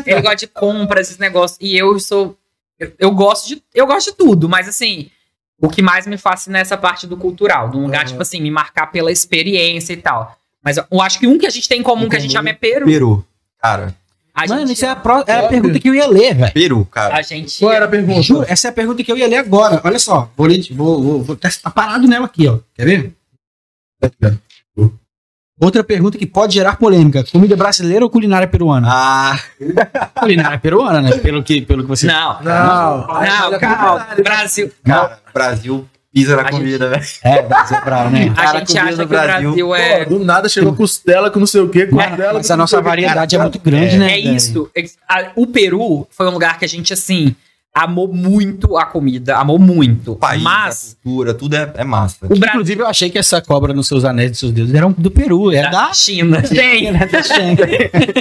Ele 0.06 0.20
gosta 0.22 0.36
de 0.36 0.46
compras, 0.48 1.06
esses 1.08 1.18
negócios. 1.18 1.58
E 1.60 1.76
eu 1.76 1.98
sou. 1.98 2.36
Eu, 2.78 2.92
eu 2.98 3.10
gosto 3.10 3.48
de. 3.48 3.62
Eu 3.74 3.86
gosto 3.86 4.10
de 4.10 4.16
tudo, 4.16 4.48
mas 4.48 4.68
assim. 4.68 5.10
O 5.60 5.68
que 5.68 5.82
mais 5.82 6.06
me 6.06 6.16
fascina 6.16 6.58
é 6.58 6.60
essa 6.60 6.76
parte 6.76 7.04
do 7.04 7.16
cultural. 7.16 7.68
De 7.70 7.76
um 7.76 7.82
lugar, 7.82 8.02
Uhum. 8.04 8.10
tipo 8.10 8.22
assim, 8.22 8.40
me 8.40 8.48
marcar 8.50 8.86
pela 8.92 9.10
experiência 9.10 9.92
e 9.92 9.96
tal. 9.96 10.36
Mas 10.62 10.76
eu, 10.76 10.84
eu 10.88 11.00
acho 11.00 11.18
que 11.18 11.26
um 11.26 11.36
que 11.36 11.46
a 11.46 11.50
gente 11.50 11.68
tem 11.68 11.80
em 11.80 11.82
comum, 11.82 12.08
que 12.08 12.14
a 12.14 12.20
gente 12.20 12.30
chama 12.30 12.50
é 12.50 12.52
Peru. 12.52 12.86
Peru. 12.86 13.26
Cara, 13.60 13.92
A 14.32 14.46
Mano, 14.46 14.60
gente, 14.60 14.76
isso 14.76 14.84
é 14.84 14.88
a, 14.90 14.94
pró- 14.94 15.24
é 15.26 15.32
a 15.32 15.48
pergunta 15.48 15.80
que 15.80 15.88
eu 15.88 15.94
ia 15.96 16.06
ler, 16.06 16.32
velho. 16.36 16.52
Peru, 16.52 16.84
cara. 16.84 17.16
a 17.16 17.22
gente. 17.22 17.58
qual 17.58 17.72
era 17.72 17.86
a 17.86 17.88
pergunta? 17.88 18.22
Juro, 18.22 18.44
essa 18.48 18.68
é 18.68 18.70
a 18.70 18.72
pergunta 18.72 19.02
que 19.02 19.10
eu 19.10 19.16
ia 19.16 19.26
ler 19.26 19.38
agora. 19.38 19.80
Olha 19.82 19.98
só, 19.98 20.30
vou 20.36 20.46
ler, 20.46 20.64
vou, 20.70 21.02
vou, 21.02 21.22
vou 21.24 21.36
tá 21.36 21.50
parado 21.74 22.06
nela 22.06 22.26
aqui, 22.26 22.46
ó. 22.46 22.60
Quer 22.76 22.84
ver? 22.86 23.12
Outra 25.60 25.82
pergunta 25.82 26.16
que 26.16 26.26
pode 26.26 26.54
gerar 26.54 26.76
polêmica: 26.76 27.24
comida 27.32 27.56
brasileira 27.56 28.04
ou 28.04 28.10
culinária 28.10 28.46
peruana? 28.46 28.86
Ah, 28.90 29.38
Culinária 30.20 30.58
peruana, 30.58 31.00
né? 31.00 31.10
Pelo 31.18 31.42
que, 31.42 31.60
pelo 31.62 31.82
que 31.82 31.88
você. 31.88 32.06
Não. 32.06 32.40
Não, 32.42 32.98
Não, 33.08 33.58
calma. 33.58 34.06
Brasil. 34.22 34.70
cara, 34.84 35.18
Brasil. 35.34 35.88
pisa 36.12 36.36
na 36.36 36.42
A 36.42 36.50
comida, 36.50 36.88
velho. 36.88 37.02
É, 37.22 37.42
Brasil 37.42 37.76
Brau, 37.84 38.10
né? 38.10 38.28
A 38.30 38.34
Cara, 38.34 38.58
gente 38.60 38.78
acha 38.78 38.96
que 38.96 39.02
o 39.02 39.06
Brasil. 39.06 39.40
Brasil 39.50 39.74
é. 39.74 40.04
Pô, 40.04 40.10
do 40.18 40.24
nada 40.24 40.48
chegou 40.48 40.72
costela 40.74 41.30
com 41.30 41.38
não 41.40 41.46
sei 41.46 41.60
o 41.60 41.68
que, 41.68 41.86
costela 41.86 42.34
Mas 42.34 42.46
com 42.46 42.52
a 42.52 42.56
não 42.56 42.62
nossa 42.62 42.76
quê. 42.78 42.82
variedade 42.82 43.36
é 43.36 43.38
muito 43.38 43.58
grande, 43.58 43.96
É, 43.96 43.98
né? 43.98 44.12
é 44.12 44.18
isso. 44.18 44.70
É- 44.76 44.84
a- 45.08 45.30
O 45.36 45.46
Peru 45.46 46.06
foi 46.10 46.26
um 46.28 46.30
lugar 46.32 46.58
que 46.58 46.64
a 46.64 46.68
gente, 46.68 46.92
assim, 46.92 47.34
amou 47.78 48.08
muito 48.08 48.76
a 48.76 48.84
comida. 48.84 49.36
Amou 49.36 49.58
muito. 49.58 50.12
O 50.12 50.16
país, 50.16 50.42
Mas 50.42 50.96
a 51.00 51.04
cultura, 51.04 51.34
tudo 51.34 51.54
é, 51.54 51.72
é 51.76 51.84
massa. 51.84 52.16
o 52.24 52.28
Brasil. 52.28 52.46
Inclusive, 52.48 52.82
eu 52.82 52.86
achei 52.86 53.08
que 53.08 53.18
essa 53.18 53.40
cobra 53.40 53.72
nos 53.72 53.86
seus 53.86 54.04
anéis 54.04 54.32
dos 54.32 54.40
seus 54.40 54.52
dedos 54.52 54.74
era 54.74 54.86
um 54.86 54.92
do 54.92 55.10
Peru, 55.10 55.52
era 55.52 55.70
da 55.70 55.92
China. 55.92 56.42
Tem. 56.42 56.90
da 56.92 57.22
China. 57.22 57.58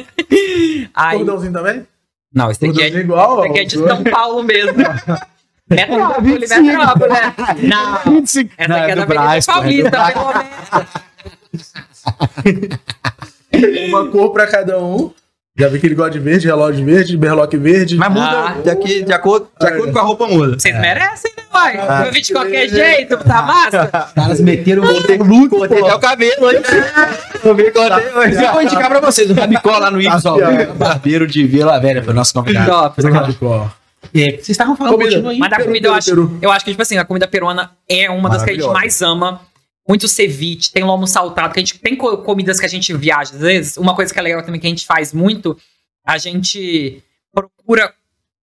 Aí, 0.93 1.17
Cordãozinho 1.17 1.53
também? 1.53 1.83
não, 2.33 2.51
esse 2.51 2.65
aqui 2.65 2.81
é, 2.81 2.87
igual. 2.87 3.39
esse 3.39 3.49
aqui 3.49 3.59
é 3.59 3.63
de 3.65 3.77
São 3.77 4.03
Paulo 4.03 4.43
mesmo. 4.43 4.77
Metrópole, 5.69 6.39
metrópole, 6.39 7.11
né? 7.11 7.35
Não, 7.63 8.23
essa 8.23 8.39
aqui 8.39 8.51
é 8.57 8.67
da 8.69 8.83
Avenida 8.83 9.05
Paulista, 9.05 9.51
pelo 10.13 10.33
menos. 10.33 10.87
Uma 13.89 14.07
cor 14.07 14.31
pra 14.31 14.47
cada 14.47 14.79
um. 14.79 15.11
Já 15.57 15.67
vi 15.67 15.79
que 15.79 15.87
ele 15.87 15.95
gosta 15.95 16.11
de 16.11 16.19
verde, 16.19 16.45
relógio 16.45 16.85
verde, 16.85 17.17
berloque 17.17 17.57
verde. 17.57 17.95
Mas 17.97 18.09
muda 18.09 18.29
Ah. 18.49 18.55
de, 18.63 18.69
aqui, 18.69 19.03
de, 19.03 19.11
acordo, 19.11 19.47
de 19.59 19.67
acordo 19.67 19.91
com 19.91 19.99
a 19.99 20.01
roupa 20.03 20.27
muda. 20.27 20.59
Vocês 20.59 20.79
merecem, 20.79 21.31
né, 21.35 21.43
pai? 21.51 22.05
Eu 22.05 22.11
vi 22.11 22.21
de 22.21 22.31
qualquer 22.31 22.69
jeito, 22.69 23.17
tá 23.17 23.41
massa? 23.41 24.05
Os 24.07 24.13
caras 24.13 24.39
meteram 24.39 24.83
o 24.83 25.49
Cortei 25.49 25.79
até 25.81 25.95
o 25.95 25.99
cabelo 25.99 26.45
hoje. 26.45 26.61
Eu 27.43 27.55
vi 27.55 27.71
cortei 27.71 28.09
hoje. 28.13 28.43
Eu 28.43 28.51
vou 28.53 28.61
indicar 28.61 28.87
pra 28.89 28.99
vocês 28.99 29.29
o 29.31 29.33
Rabicó 29.33 29.77
lá 29.79 29.89
no 29.89 29.99
Ibis, 29.99 30.25
ó. 30.25 30.37
Tá 30.37 30.65
Barbeiro 30.75 31.25
de 31.25 31.43
Vila 31.47 31.79
Velha, 31.79 32.03
foi 32.03 32.13
o 32.13 32.15
nosso 32.15 32.33
convidado. 32.33 32.69
Top. 32.69 33.01
Rabicó. 33.09 33.69
É, 34.13 34.31
vocês 34.31 34.49
estavam 34.49 34.75
falando, 34.75 34.93
Comida. 34.93 35.11
continua 35.11 35.31
aí. 35.31 35.39
Mas 35.39 35.49
da 35.49 35.59
comida 35.63 35.87
eu 35.87 35.93
acho, 35.93 36.37
eu 36.41 36.51
acho 36.51 36.63
que, 36.63 36.71
tipo 36.71 36.81
assim, 36.81 36.97
a 36.97 37.03
comida 37.03 37.27
peruana 37.27 37.71
é 37.89 38.09
uma 38.09 38.29
das 38.29 38.43
que 38.43 38.51
a 38.51 38.53
gente 38.53 38.67
mais 38.69 39.01
ama. 39.01 39.41
Muito 39.87 40.07
ceviche, 40.07 40.71
tem 40.71 40.83
lomo 40.83 41.07
saltado, 41.07 41.53
que 41.53 41.59
a 41.59 41.63
gente 41.63 41.77
tem 41.79 41.95
co- 41.95 42.17
comidas 42.17 42.59
que 42.59 42.65
a 42.65 42.69
gente 42.69 42.93
viaja 42.93 43.33
às 43.33 43.39
vezes. 43.41 43.77
Uma 43.77 43.95
coisa 43.95 44.13
que 44.13 44.19
é 44.19 44.21
legal 44.21 44.43
também 44.43 44.59
que 44.59 44.67
a 44.67 44.69
gente 44.69 44.85
faz 44.85 45.13
muito, 45.13 45.57
a 46.05 46.17
gente 46.17 47.01
procura 47.33 47.93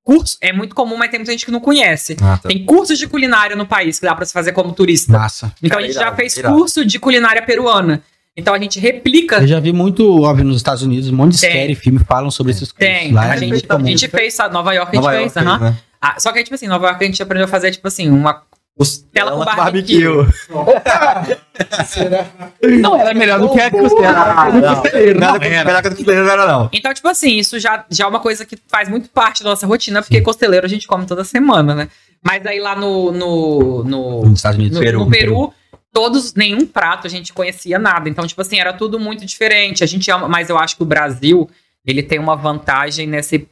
curso. 0.04 0.38
É 0.42 0.52
muito 0.52 0.76
comum, 0.76 0.98
mas 0.98 1.10
tem 1.12 1.20
muita 1.20 1.32
gente 1.32 1.46
que 1.46 1.52
não 1.52 1.60
conhece. 1.60 2.18
Ah, 2.22 2.38
tá. 2.42 2.50
Tem 2.50 2.66
cursos 2.66 2.98
de 2.98 3.08
culinária 3.08 3.56
no 3.56 3.66
país 3.66 4.00
que 4.00 4.06
dá 4.06 4.14
pra 4.16 4.26
se 4.26 4.34
fazer 4.34 4.52
como 4.52 4.74
turista. 4.74 5.14
Massa. 5.14 5.54
Então 5.62 5.70
Cara, 5.78 5.82
a 5.84 5.86
gente 5.86 5.96
já 5.96 6.02
irado, 6.02 6.16
fez 6.18 6.36
irado. 6.38 6.56
curso 6.56 6.84
de 6.86 7.00
culinária 7.00 7.42
peruana. 7.42 8.04
Então 8.36 8.54
a 8.54 8.60
gente 8.60 8.80
replica. 8.80 9.38
Eu 9.38 9.48
já 9.48 9.60
vi 9.60 9.72
muito, 9.74 10.22
óbvio, 10.24 10.46
nos 10.46 10.58
Estados 10.58 10.82
Unidos, 10.82 11.10
um 11.10 11.16
monte 11.16 11.34
de 11.36 11.42
Tem. 11.42 11.52
série 11.52 11.74
e 11.74 11.76
filme 11.76 12.00
falam 12.00 12.32
sobre 12.32 12.52
esses 12.52 12.72
cursos. 12.72 12.80
Tem. 12.80 13.12
Lá 13.12 13.24
A 13.32 13.36
é 13.36 13.38
gente, 13.38 13.66
a 13.70 13.80
gente 13.80 14.08
fez, 14.08 14.34
sabe, 14.34 14.54
Nova 14.54 14.74
York 14.74 14.92
a 14.92 14.96
gente 14.96 15.04
Nova 15.06 15.18
fez. 15.18 15.36
York, 15.36 15.48
aham. 15.50 15.60
né? 15.72 15.78
Ah, 16.02 16.16
só 16.18 16.32
que, 16.32 16.42
tipo 16.44 16.56
assim, 16.56 16.68
Nova 16.68 16.88
York 16.88 17.04
a 17.04 17.08
gente 17.08 17.22
aprendeu 17.22 17.46
a 17.46 17.48
fazer, 17.50 17.72
tipo 17.72 17.86
assim, 17.88 18.10
uma 18.10 18.34
Costela 18.80 19.32
com 19.32 19.44
barbecue. 19.44 20.06
Não, 22.82 22.96
era 22.98 23.14
melhor 23.14 23.40
do 23.40 23.50
que 23.52 23.60
a 23.60 23.70
costela. 23.70 24.46
Não. 24.54 25.20
Nada 25.20 25.40
com 25.40 25.46
era. 25.46 25.66
melhor 25.66 25.82
que 25.82 25.88
a 25.90 25.92
costeleira 25.92 26.24
não 26.24 26.32
era, 26.32 26.48
não. 26.48 26.70
Então, 26.72 26.94
tipo 26.94 27.08
assim, 27.10 27.36
isso 27.38 27.60
já, 27.60 27.86
já 27.90 28.06
é 28.06 28.08
uma 28.08 28.22
coisa 28.22 28.46
que 28.46 28.58
faz 28.70 28.88
muito 28.88 29.10
parte 29.10 29.44
da 29.44 29.50
nossa 29.50 29.68
rotina, 29.68 30.02
porque 30.02 30.22
costeleiro 30.22 30.66
a 30.66 30.70
gente 30.70 30.88
come 30.88 31.06
toda 31.06 31.26
semana, 31.26 31.76
né? 31.76 31.90
Mas 32.24 32.46
aí 32.46 32.60
lá 32.62 32.74
no. 32.76 33.12
no, 33.12 33.84
no, 33.84 34.22
Nos 34.24 34.40
Estados 34.40 34.58
Unidos, 34.58 34.78
no- 34.78 34.84
Peru. 34.84 35.00
no 35.00 35.10
Peru, 35.10 35.54
todos, 35.92 36.34
nenhum 36.34 36.66
prato 36.66 37.06
a 37.06 37.10
gente 37.10 37.34
conhecia 37.34 37.78
nada. 37.78 38.08
Então, 38.08 38.26
tipo 38.26 38.42
assim, 38.42 38.60
era 38.60 38.72
tudo 38.72 38.98
muito 38.98 39.26
diferente. 39.26 39.84
A 39.84 39.88
gente 39.88 40.10
ama, 40.10 40.30
mas 40.30 40.50
eu 40.50 40.58
acho 40.58 40.78
que 40.78 40.84
o 40.84 40.86
Brasil, 40.86 41.50
ele 41.86 42.02
tem 42.02 42.18
uma 42.20 42.38
vantagem 42.38 43.06
nesse. 43.08 43.46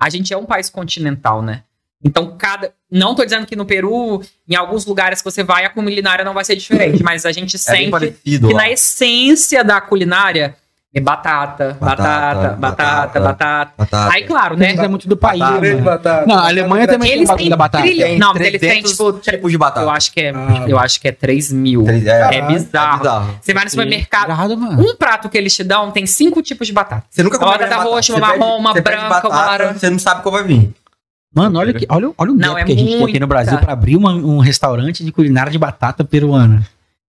A 0.00 0.10
gente 0.10 0.34
é 0.34 0.36
um 0.36 0.44
país 0.44 0.68
continental, 0.68 1.40
né? 1.40 1.62
Então, 2.04 2.34
cada. 2.36 2.72
Não 2.90 3.14
tô 3.14 3.24
dizendo 3.24 3.46
que 3.46 3.56
no 3.56 3.64
Peru, 3.64 4.20
em 4.48 4.54
alguns 4.54 4.84
lugares 4.84 5.20
que 5.22 5.30
você 5.30 5.42
vai, 5.42 5.64
a 5.64 5.70
culinária 5.70 6.24
não 6.24 6.34
vai 6.34 6.44
ser 6.44 6.56
diferente, 6.56 7.02
mas 7.02 7.24
a 7.24 7.32
gente 7.32 7.56
É 7.56 7.58
sente 7.58 7.90
parecido 7.90 8.48
que 8.48 8.54
lá. 8.54 8.62
na 8.62 8.70
essência 8.70 9.62
da 9.64 9.80
culinária 9.80 10.54
é 10.94 11.00
batata, 11.00 11.74
batata, 11.80 12.02
Batata, 12.02 12.56
batata, 12.58 13.20
batata. 13.20 13.72
Batata. 13.78 14.12
Aí, 14.14 14.24
claro, 14.24 14.58
né? 14.58 14.74
É 14.74 14.88
muito 14.88 15.08
do 15.08 15.16
país. 15.16 15.38
Batata. 15.38 15.60
Né? 15.62 15.74
batata. 15.76 16.26
Não, 16.26 16.34
a 16.38 16.48
Alemanha 16.48 16.86
também 16.86 17.08
tem 17.08 17.16
Eles 17.18 17.30
têm 17.34 17.48
da 17.48 17.56
batata. 17.56 17.82
trilha- 17.84 18.06
Tem 18.08 18.18
Não, 18.18 18.36
eles 18.36 18.60
têm, 18.60 18.82
300 18.82 18.90
tipo, 18.90 19.12
tipos 19.14 19.50
de 19.50 19.56
batata. 19.56 19.86
Eu 19.86 19.90
acho 19.90 20.12
que 20.12 20.20
é, 20.20 20.30
Ah. 20.34 20.64
eu 20.68 20.78
acho 20.78 21.00
que 21.00 21.08
é 21.08 21.12
3 21.12 21.50
mil. 21.50 21.86
É, 21.88 21.92
É 22.36 22.42
bizarro. 22.42 22.96
É 22.96 22.98
bizarro. 22.98 23.38
Você 23.40 23.54
vai 23.54 23.64
no 23.64 23.70
supermercado, 23.70 24.28
Errado, 24.30 24.52
um 24.54 24.94
prato 24.96 25.30
que 25.30 25.38
eles 25.38 25.54
te 25.56 25.64
dão 25.64 25.90
tem 25.90 26.04
cinco 26.04 26.42
tipos 26.42 26.66
de 26.66 26.74
batata. 26.74 27.04
Você 27.08 27.22
nunca 27.22 27.38
Uma 27.38 27.46
come 27.46 27.58
batata 27.58 27.82
roxa, 27.84 28.12
uma 28.14 28.20
marrom, 28.28 28.58
uma 28.58 28.74
branca, 28.74 29.28
uma 29.28 29.36
laranja. 29.46 29.78
Você 29.78 29.88
não 29.88 29.98
sabe 29.98 30.20
qual 30.22 30.32
vai 30.34 30.44
vir. 30.44 30.74
Mano, 31.34 31.58
olha, 31.58 31.72
que, 31.72 31.86
olha, 31.88 32.10
olha 32.18 32.30
o 32.32 32.34
Não, 32.34 32.54
gap 32.54 32.60
é 32.60 32.64
que 32.64 32.72
a 32.72 32.76
gente 32.76 32.96
tem 32.96 33.04
aqui 33.04 33.20
no 33.20 33.26
Brasil 33.26 33.52
muita. 33.52 33.64
pra 33.64 33.72
abrir 33.72 33.96
uma- 33.96 34.12
um 34.12 34.38
restaurante 34.38 35.04
de 35.04 35.10
culinária 35.10 35.50
de 35.50 35.58
batata 35.58 36.04
peruana. 36.04 36.66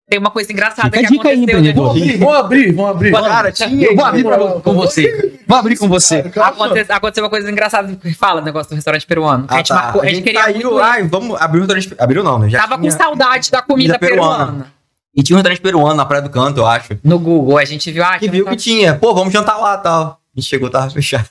Tem 0.09 0.19
uma 0.19 0.29
coisa 0.31 0.51
engraçada 0.51 0.87
Fica 0.89 0.99
a 0.99 1.03
que 1.03 1.07
dica 1.09 1.29
aí, 1.29 1.35
aconteceu. 1.35 1.59
empreendedor. 1.59 1.95
né? 1.95 2.17
Vamos 2.17 2.35
abrir, 2.37 2.71
vamos 2.73 2.91
abrir, 2.91 3.11
vamos 3.11 3.27
abrir. 3.27 3.35
Cara, 3.35 3.51
tinha- 3.51 3.85
Eu 3.87 3.95
vou 3.95 4.05
abrir 4.05 4.23
pra, 4.23 4.37
com 4.37 4.73
você. 4.73 5.39
Vou 5.47 5.57
abrir 5.57 5.77
com 5.77 5.87
você. 5.87 6.23
Aconte- 6.35 6.85
Aconteceu 6.91 7.23
uma 7.23 7.29
coisa 7.29 7.49
engraçada 7.51 7.95
que 7.95 8.13
fala 8.13 8.41
o 8.41 8.43
negócio 8.43 8.69
do 8.69 8.75
restaurante 8.75 9.05
peruano. 9.07 9.45
a 9.49 9.53
Ah, 9.53 9.57
gente 9.57 9.67
tá. 9.69 9.75
marcou, 9.75 10.01
a 10.01 10.05
gente 10.05 10.21
queria 10.21 10.41
saiu, 10.43 10.55
muito 10.55 10.77
ir. 10.77 10.81
ai, 10.81 11.03
vamos 11.03 11.41
abrir 11.41 11.59
um 11.59 11.61
restaurante. 11.65 11.95
Abriu 11.97 12.23
não, 12.23 12.37
né? 12.39 12.49
Já 12.49 12.59
Tava 12.59 12.77
com 12.77 12.91
saudade 12.91 13.49
da 13.49 13.61
comida, 13.61 13.97
peruana. 13.97 14.45
peruana. 14.45 14.67
E 15.15 15.23
tinha 15.23 15.35
um 15.35 15.39
restaurante 15.39 15.61
peruano 15.61 15.95
na 15.95 16.05
Praia 16.05 16.21
do 16.23 16.29
Canto, 16.29 16.59
eu 16.59 16.65
acho. 16.67 16.97
No 17.03 17.17
Google, 17.19 17.57
a 17.57 17.65
gente 17.65 17.89
viu, 17.91 18.03
ah, 18.03 18.13
Que 18.13 18.25
que 18.25 18.29
viu 18.31 18.45
que 18.45 18.55
tinha. 18.55 18.95
Pô, 18.95 19.13
vamos 19.13 19.31
jantar 19.33 19.57
lá 19.57 19.75
e 19.75 19.83
tal. 19.83 20.19
A 20.35 20.39
gente 20.39 20.49
chegou, 20.49 20.69
tava 20.69 20.89
fechado. 20.89 21.27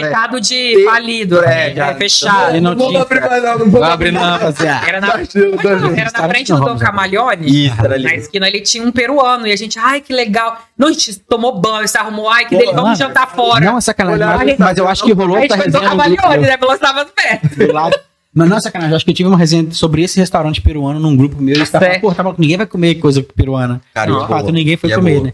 Fechado 0.00 0.40
de 0.40 0.84
falido, 0.84 1.44
É, 1.44 1.70
é, 1.70 1.74
já- 1.74 1.94
fechado. 1.94 2.50
Ele 2.50 2.60
não 2.60 2.70
Não 2.72 2.78
vamos 2.78 2.92
tinha. 2.92 3.02
abrir 3.02 3.20
mais 3.20 3.42
não, 3.42 3.58
não 3.58 3.70
vamos 3.70 3.88
abrir 3.88 4.12
não, 4.12 4.20
rapaziada. 4.20 4.86
Era 4.88 5.00
na, 5.00 5.06
Tá 5.08 5.18
tá 5.18 6.00
era 6.00 6.10
na 6.22 6.28
frente 6.28 6.52
do 6.52 6.60
Dom. 6.60 6.78
Camaleone. 6.78 7.72
Na 8.02 8.14
esquina 8.14 8.48
ele 8.48 8.60
tinha 8.60 8.84
um 8.84 8.92
peruano 8.92 9.46
e 9.46 9.52
a 9.52 9.56
gente, 9.56 9.78
ai, 9.78 10.00
que 10.00 10.12
legal. 10.12 10.58
Não, 10.78 10.88
a 10.88 10.92
gente 10.92 11.18
tomou 11.20 11.58
banho, 11.60 11.86
se 11.88 11.96
arrumou, 11.98 12.28
ai, 12.28 12.44
que 12.46 12.56
dele, 12.56 12.66
vamos 12.72 12.82
mano, 12.82 12.96
jantar 12.96 13.28
fora. 13.34 13.64
Não 13.64 13.78
é 13.78 13.80
sacanagem, 13.80 14.26
Olha, 14.26 14.36
mas, 14.36 14.58
mas 14.58 14.78
eu 14.78 14.86
acho 14.88 15.04
que 15.04 15.12
rolou 15.12 15.36
a 15.36 15.40
gente 15.40 15.52
essa 15.52 15.62
foi 15.62 15.70
do 15.70 15.78
resenha 15.78 15.94
grupo 15.94 16.22
Camaleone, 16.22 16.46
né? 16.46 16.56
Pelo 16.56 16.72
estava 16.74 17.04
perto. 17.06 17.56
do 17.56 17.72
lado. 17.72 17.96
Mas 18.34 18.48
não 18.50 18.56
é 18.58 18.60
sacanagem, 18.60 18.90
eu 18.92 18.96
acho 18.96 19.04
que 19.06 19.10
eu 19.10 19.14
tive 19.14 19.28
uma 19.30 19.38
resenha 19.38 19.70
sobre 19.72 20.02
esse 20.02 20.20
restaurante 20.20 20.60
peruano 20.60 21.00
num 21.00 21.16
grupo 21.16 21.36
meu. 21.40 21.54
E 21.54 21.56
eles 21.58 21.68
estavam 21.68 21.88
pô, 22.00 22.12
tava, 22.12 22.34
ninguém 22.36 22.58
vai 22.58 22.66
comer 22.66 22.96
coisa 22.96 23.22
peruana. 23.22 23.80
Cara, 23.94 24.12
de 24.12 24.24
é 24.24 24.28
fato, 24.28 24.52
ninguém 24.52 24.76
foi 24.76 24.92
é 24.92 24.94
comer, 24.94 25.22
né? 25.22 25.32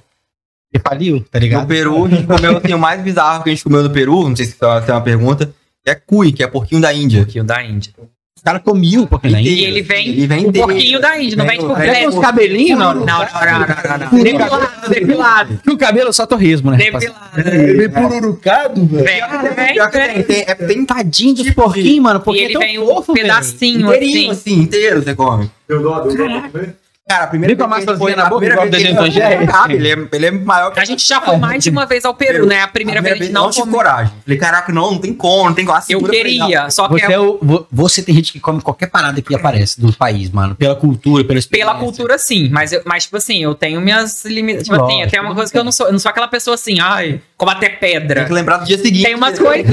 E 0.74 0.78
faliu, 0.78 1.20
tá 1.30 1.38
No 1.38 1.44
ligado? 1.44 1.66
Peru, 1.66 2.04
a 2.06 2.08
gente 2.08 2.26
comeu 2.26 2.56
assim, 2.56 2.72
o 2.74 2.78
mais 2.78 3.00
bizarro 3.02 3.42
que 3.44 3.50
a 3.50 3.52
gente 3.52 3.62
comeu 3.64 3.82
no 3.82 3.90
Peru, 3.90 4.28
não 4.28 4.34
sei 4.36 4.46
se 4.46 4.56
você 4.58 4.80
tem 4.86 4.94
uma 4.94 5.00
pergunta, 5.02 5.52
que 5.84 5.90
é 5.90 5.94
cui, 5.94 6.32
que 6.32 6.42
é 6.42 6.46
porquinho 6.46 6.80
da 6.80 6.92
Índia. 6.94 7.22
Pouquinho 7.24 7.44
da 7.44 7.62
Índia. 7.62 7.92
Os 8.34 8.42
caras 8.42 8.62
comiam 8.62 9.02
um 9.02 9.06
pouquinho 9.06 9.34
da 9.34 9.40
E 9.40 9.52
Índia. 9.52 9.68
ele 9.68 9.82
vem, 9.82 10.08
Ele 10.08 10.26
vem 10.26 10.46
um 10.46 10.48
inteiro. 10.48 10.66
pouquinho 10.66 11.00
da 11.00 11.20
Índia, 11.20 11.36
não 11.36 11.44
vem 11.46 11.58
Vem 11.58 11.60
tipo 11.60 11.72
o- 11.72 11.76
Até 11.76 11.92
vem- 11.92 12.02
com 12.04 12.08
os 12.08 12.18
cabelinhos, 12.24 12.78
não? 12.78 12.94
Não, 12.94 13.06
não, 13.06 13.18
não, 13.18 13.98
não, 13.98 13.98
não. 14.12 14.22
Depilado, 14.24 14.88
depilado. 14.88 15.60
Que 15.62 15.70
o 15.70 15.76
cabelo 15.78 16.08
é 16.08 16.12
só 16.12 16.26
torresmo, 16.26 16.70
né? 16.72 16.76
Depilado. 16.78 17.16
Ele 17.36 17.74
vem 17.74 17.90
pururucado, 17.90 18.86
velho. 18.86 19.04
Vem, 19.04 19.54
vem, 19.54 19.72
Pior 19.74 19.90
que 19.90 19.98
tem, 19.98 20.14
vem. 20.14 20.22
tem, 20.24 20.44
é, 20.48 20.54
tem 20.54 20.84
Tadinho 20.86 21.34
dos 21.34 21.50
porquinhos, 21.52 22.00
mano. 22.02 22.18
E 22.18 22.22
Porque 22.24 22.40
ele 22.40 22.50
é 22.50 22.58
tão 22.58 22.62
vem 22.62 22.78
um 22.80 23.02
pedacinho 23.02 23.86
inteirinho, 23.94 24.30
assim. 24.32 24.52
assim, 24.54 24.60
inteiro 24.62 25.02
você 25.02 25.14
come. 25.14 25.50
Eu 25.68 25.82
dou, 25.82 25.96
eu 25.98 26.16
dou 26.16 26.26
pra 26.26 26.48
comer. 26.48 26.76
Cara, 27.12 27.24
a 27.24 27.26
primeira 27.26 27.54
Vem 27.54 27.66
com 27.66 27.72
a 27.72 27.76
vez 27.76 27.84
que 27.84 27.90
ele 27.90 27.98
maçãzinha 27.98 28.16
foi- 28.16 28.16
na 28.16 28.26
a 28.26 28.30
boca, 28.30 28.38
primeira 28.40 28.54
igual 28.54 28.70
vez 28.70 28.82
que 28.82 29.22
ele 29.22 29.44
o 29.44 29.46
cabe, 29.46 29.74
ele 29.74 29.88
é, 29.90 30.08
ele 30.16 30.26
é 30.26 30.30
maior 30.30 30.70
que 30.72 30.80
A 30.80 30.84
gente 30.86 31.06
já 31.06 31.20
foi 31.20 31.36
mais 31.36 31.62
de 31.62 31.68
uma 31.68 31.84
vez 31.84 32.04
ao 32.06 32.14
Peru, 32.14 32.46
né? 32.46 32.62
A 32.62 32.68
primeira 32.68 33.02
vez 33.02 33.20
a 33.20 33.24
gente 33.24 33.32
não 33.32 33.50
tive 33.50 33.70
coragem. 33.70 34.12
Falei, 34.24 34.38
caraca, 34.38 34.72
não, 34.72 34.92
não 34.92 34.98
tem 34.98 35.12
como, 35.12 35.44
não 35.44 35.54
tem 35.54 35.64
como. 35.66 35.76
A 35.76 35.82
Eu 35.90 36.02
queria, 36.02 36.70
só 36.70 36.88
que 36.88 36.94
Você, 37.00 37.12
é 37.12 37.18
o, 37.18 37.38
vo- 37.42 37.66
você 37.70 38.02
tem 38.02 38.14
gente 38.14 38.32
que 38.32 38.40
come 38.40 38.62
qualquer 38.62 38.86
parada 38.86 39.20
que 39.20 39.34
aparece 39.34 39.78
do 39.78 39.92
país, 39.92 40.30
mano. 40.30 40.54
Pela 40.54 40.74
cultura, 40.74 41.22
pela 41.22 41.38
experiência. 41.38 41.70
Pela 41.74 41.78
cultura, 41.84 42.16
sim, 42.16 42.48
mas, 42.50 42.72
eu- 42.72 42.80
mas 42.86 43.04
tipo 43.04 43.16
assim, 43.18 43.42
eu 43.42 43.54
tenho 43.54 43.78
minhas 43.80 44.24
limitações. 44.24 44.64
Tipo 44.78 44.84
assim, 44.86 45.06
tem 45.10 45.20
uma 45.20 45.34
coisa 45.34 45.52
que 45.52 45.58
eu 45.58 45.64
não 45.64 45.72
sou. 45.72 45.86
Eu 45.86 45.92
não 45.92 45.98
sou 45.98 46.08
aquela 46.08 46.28
pessoa 46.28 46.54
assim, 46.54 46.80
ai, 46.80 47.20
como 47.36 47.50
até 47.50 47.68
Tem 47.68 47.78
pedra. 47.78 48.24
que 48.24 48.32
lembrar 48.32 48.56
do 48.58 48.64
dia 48.64 48.78
seguinte. 48.78 49.04
Tem 49.04 49.14
umas 49.14 49.38
coisinhas. 49.38 49.72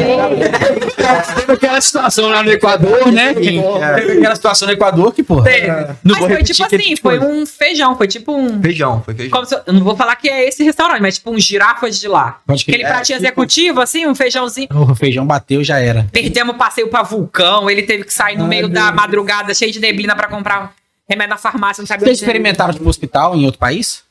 Teve 1.36 1.54
aquela 1.54 1.80
situação 1.82 2.28
lá 2.30 2.44
no 2.44 2.52
Equador, 2.52 3.12
né? 3.12 3.30
É. 3.32 3.94
Teve 3.96 4.18
aquela 4.18 4.36
situação 4.36 4.68
no 4.68 4.74
Equador 4.74 5.14
que. 5.14 5.24
Teve. 5.24 5.68
Não 6.04 6.16
Mas 6.20 6.26
foi 6.26 6.44
tipo 6.44 6.64
é 6.64 6.66
assim, 6.66 6.78
tipo 6.96 7.02
foi 7.02 7.18
isso. 7.18 7.26
Um 7.32 7.46
feijão, 7.46 7.96
foi 7.98 8.08
tipo 8.08 8.36
um. 8.36 8.62
Feijão, 8.62 9.02
foi 9.04 9.14
feijão. 9.14 9.32
como 9.32 9.46
se 9.46 9.56
eu, 9.56 9.74
não 9.74 9.84
vou 9.84 9.96
falar 9.96 10.16
que 10.16 10.28
é 10.30 10.48
esse 10.48 10.64
restaurante, 10.64 11.02
mas 11.02 11.16
tipo 11.16 11.32
um 11.32 11.40
girafas 11.40 12.00
de 12.00 12.08
lá. 12.08 12.42
Pode 12.46 12.66
que 12.66 12.72
Aquele 12.72 12.88
pratinho 12.88 13.18
executivo, 13.18 13.82
assim, 13.82 14.06
um 14.08 14.14
feijãozinho. 14.16 14.68
o 14.72 14.96
feijão 14.96 15.26
bateu, 15.26 15.64
já 15.64 15.80
era. 15.80 16.08
Perdemos 16.12 16.56
o 16.56 16.58
passeio 16.58 16.88
pra 16.90 17.04
vulcão, 17.04 17.70
ele 17.70 17.84
teve 17.84 18.04
que 18.04 18.14
sair 18.14 18.36
no 18.38 18.44
Ai, 18.44 18.50
meio 18.50 18.62
meu 18.68 18.74
da 18.76 18.86
Deus. 18.86 18.96
madrugada, 18.96 19.54
cheio 19.54 19.72
de 19.72 19.80
neblina 19.80 20.16
pra 20.16 20.28
comprar 20.28 20.74
remédio 21.08 21.30
na 21.32 21.38
farmácia, 21.38 21.82
não 21.82 21.88
sabia 21.88 22.06
Vocês 22.06 22.18
onde- 22.20 22.24
experimentaram 22.26 22.74
tipo 22.74 22.88
hospital 22.90 23.36
em 23.36 23.46
outro 23.46 23.60
país? 23.60 24.04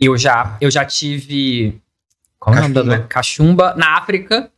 Eu 0.00 0.16
já, 0.18 0.56
eu 0.60 0.70
já 0.70 0.84
tive. 0.84 1.80
Qual 2.38 2.54
é 2.54 2.58
o 2.58 2.62
nome 2.62 2.74
da 2.74 2.80
Cachumba. 2.82 2.94
doença? 2.96 3.08
Cachumba 3.08 3.74
na 3.76 3.96
África. 3.96 4.50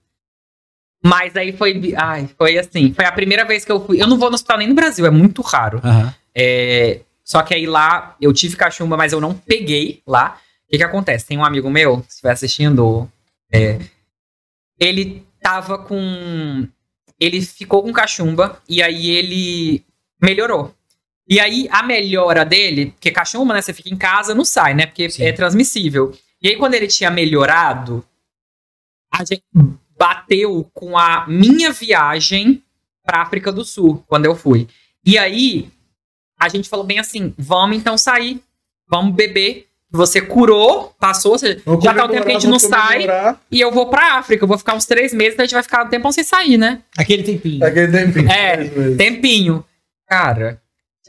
Mas 1.02 1.36
aí 1.36 1.52
foi. 1.52 1.94
Ai, 1.96 2.28
foi 2.36 2.58
assim. 2.58 2.92
Foi 2.92 3.04
a 3.04 3.12
primeira 3.12 3.44
vez 3.44 3.64
que 3.64 3.70
eu 3.70 3.84
fui. 3.84 4.02
Eu 4.02 4.06
não 4.08 4.18
vou 4.18 4.28
no 4.30 4.34
hospital 4.34 4.58
nem 4.58 4.66
no 4.68 4.74
Brasil, 4.74 5.06
é 5.06 5.10
muito 5.10 5.42
raro. 5.42 5.80
Aham. 5.84 6.12
É, 6.34 7.00
só 7.28 7.42
que 7.42 7.52
aí 7.52 7.66
lá 7.66 8.16
eu 8.22 8.32
tive 8.32 8.56
cachumba, 8.56 8.96
mas 8.96 9.12
eu 9.12 9.20
não 9.20 9.34
peguei 9.34 10.02
lá. 10.06 10.40
O 10.66 10.70
que, 10.70 10.78
que 10.78 10.82
acontece? 10.82 11.26
Tem 11.26 11.36
um 11.36 11.44
amigo 11.44 11.68
meu, 11.68 12.00
se 12.04 12.14
estiver 12.14 12.32
assistindo, 12.32 13.06
é, 13.52 13.78
ele 14.80 15.26
tava 15.38 15.76
com. 15.76 16.66
Ele 17.20 17.42
ficou 17.42 17.82
com 17.82 17.92
cachumba 17.92 18.62
e 18.66 18.82
aí 18.82 19.10
ele 19.10 19.84
melhorou. 20.22 20.74
E 21.28 21.38
aí, 21.38 21.68
a 21.70 21.82
melhora 21.82 22.46
dele, 22.46 22.92
porque 22.92 23.10
cachumba, 23.10 23.52
né? 23.52 23.60
Você 23.60 23.74
fica 23.74 23.90
em 23.90 23.98
casa, 23.98 24.34
não 24.34 24.44
sai, 24.44 24.72
né? 24.72 24.86
Porque 24.86 25.10
Sim. 25.10 25.24
é 25.24 25.32
transmissível. 25.32 26.16
E 26.40 26.48
aí, 26.48 26.56
quando 26.56 26.72
ele 26.72 26.86
tinha 26.86 27.10
melhorado, 27.10 28.02
a 29.12 29.22
gente 29.22 29.44
bateu 29.98 30.66
com 30.72 30.96
a 30.96 31.26
minha 31.26 31.72
viagem 31.72 32.62
pra 33.04 33.20
África 33.20 33.52
do 33.52 33.66
Sul, 33.66 34.02
quando 34.06 34.24
eu 34.24 34.34
fui. 34.34 34.66
E 35.04 35.18
aí, 35.18 35.70
a 36.38 36.48
gente 36.48 36.68
falou 36.68 36.84
bem 36.84 36.98
assim: 36.98 37.34
vamos 37.36 37.76
então 37.76 37.98
sair, 37.98 38.40
vamos 38.88 39.14
beber. 39.14 39.66
Você 39.90 40.20
curou, 40.20 40.94
passou, 41.00 41.32
ou 41.32 41.38
seja, 41.38 41.62
já 41.82 41.94
tá 41.94 42.04
o 42.04 42.08
tempo 42.08 42.26
que 42.26 42.30
a 42.30 42.34
gente 42.34 42.46
não 42.46 42.58
sai. 42.58 43.06
E 43.50 43.58
eu 43.58 43.72
vou 43.72 43.88
pra 43.88 44.18
África, 44.18 44.44
eu 44.44 44.48
vou 44.48 44.58
ficar 44.58 44.74
uns 44.74 44.84
três 44.84 45.14
meses, 45.14 45.32
então 45.32 45.44
a 45.44 45.46
gente 45.46 45.54
vai 45.54 45.62
ficar 45.62 45.84
um 45.84 45.88
tempão 45.88 46.12
sem 46.12 46.22
sair, 46.22 46.58
né? 46.58 46.82
Aquele 46.96 47.22
tempinho. 47.22 47.64
Aquele 47.64 47.90
tempinho. 47.90 48.30
É, 48.30 48.68
tempinho. 48.96 49.64
Cara, 50.06 50.60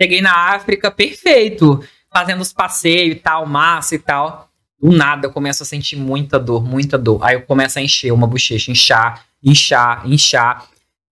cheguei 0.02 0.22
na 0.22 0.34
África, 0.54 0.90
perfeito. 0.90 1.84
Fazendo 2.12 2.40
os 2.40 2.54
passeios 2.54 3.18
e 3.18 3.20
tal, 3.20 3.46
massa 3.46 3.96
e 3.96 4.00
tal. 4.00 4.50
Do 4.82 4.94
nada 4.94 5.28
eu 5.28 5.32
começo 5.32 5.62
a 5.62 5.66
sentir 5.66 5.98
muita 5.98 6.40
dor, 6.40 6.64
muita 6.64 6.98
dor. 6.98 7.22
Aí 7.22 7.36
eu 7.36 7.42
começo 7.42 7.78
a 7.78 7.82
encher 7.82 8.14
uma 8.14 8.26
bochecha, 8.26 8.72
inchar, 8.72 9.26
inchar, 9.44 10.10
inchar. 10.10 10.66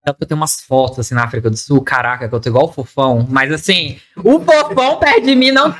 Tanto 0.07 0.19
que 0.19 0.23
eu 0.23 0.27
tenho 0.29 0.39
umas 0.39 0.61
fotos 0.61 0.99
assim 0.99 1.13
na 1.13 1.25
África 1.25 1.49
do 1.49 1.57
Sul, 1.57 1.81
caraca, 1.81 2.29
que 2.29 2.33
eu 2.33 2.39
tô 2.39 2.47
igual 2.47 2.63
o 2.69 2.71
fofão. 2.71 3.27
Mas 3.29 3.51
assim, 3.51 3.99
o 4.23 4.39
fofão 4.39 4.97
perto 4.99 5.25
de 5.25 5.35
mim 5.35 5.51
não. 5.51 5.75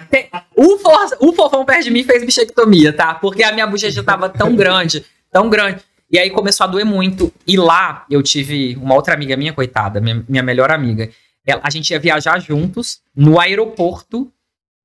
O, 0.53 0.77
for... 0.79 0.99
o 1.21 1.31
fofão 1.31 1.63
perto 1.63 1.85
de 1.85 1.91
mim 1.91 2.03
fez 2.03 2.25
bichectomia, 2.25 2.91
tá? 2.91 3.13
Porque 3.13 3.41
a 3.41 3.53
minha 3.53 3.65
bochecha 3.65 4.03
tava 4.03 4.27
tão 4.27 4.53
grande, 4.53 5.05
tão 5.31 5.49
grande. 5.49 5.79
E 6.11 6.19
aí 6.19 6.29
começou 6.29 6.65
a 6.65 6.67
doer 6.67 6.85
muito. 6.85 7.31
E 7.47 7.55
lá 7.55 8.05
eu 8.11 8.21
tive 8.21 8.75
uma 8.75 8.95
outra 8.95 9.13
amiga 9.13 9.37
minha, 9.37 9.53
coitada, 9.53 10.01
minha, 10.01 10.21
minha 10.27 10.43
melhor 10.43 10.71
amiga. 10.71 11.09
Ela- 11.45 11.61
a 11.63 11.69
gente 11.69 11.89
ia 11.91 11.99
viajar 11.99 12.37
juntos 12.41 12.99
no 13.15 13.39
aeroporto. 13.39 14.29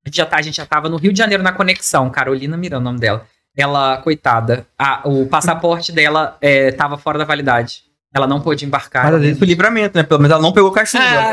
A 0.06 0.08
gente, 0.08 0.18
já 0.18 0.26
tá, 0.26 0.36
a 0.36 0.42
gente 0.42 0.56
já 0.56 0.66
tava 0.66 0.88
no 0.88 0.96
Rio 0.98 1.12
de 1.12 1.18
Janeiro 1.18 1.42
na 1.42 1.50
conexão. 1.52 2.08
Carolina 2.10 2.56
Miranda, 2.56 2.80
o 2.80 2.84
nome 2.84 3.00
dela. 3.00 3.26
Ela, 3.56 3.96
coitada, 3.98 4.68
a- 4.78 5.00
o 5.04 5.26
passaporte 5.26 5.90
dela 5.90 6.36
é, 6.40 6.70
tava 6.70 6.96
fora 6.96 7.18
da 7.18 7.24
validade. 7.24 7.82
Ela 8.14 8.26
não 8.26 8.40
pôde 8.40 8.64
embarcar. 8.64 9.10
Mas 9.12 9.38
foi 9.38 9.46
livramento, 9.46 9.96
né? 9.96 10.02
Pelo 10.02 10.20
menos 10.20 10.32
ela 10.32 10.42
não 10.42 10.52
pegou 10.52 10.70
cachumba. 10.70 11.04
Ah, 11.04 11.32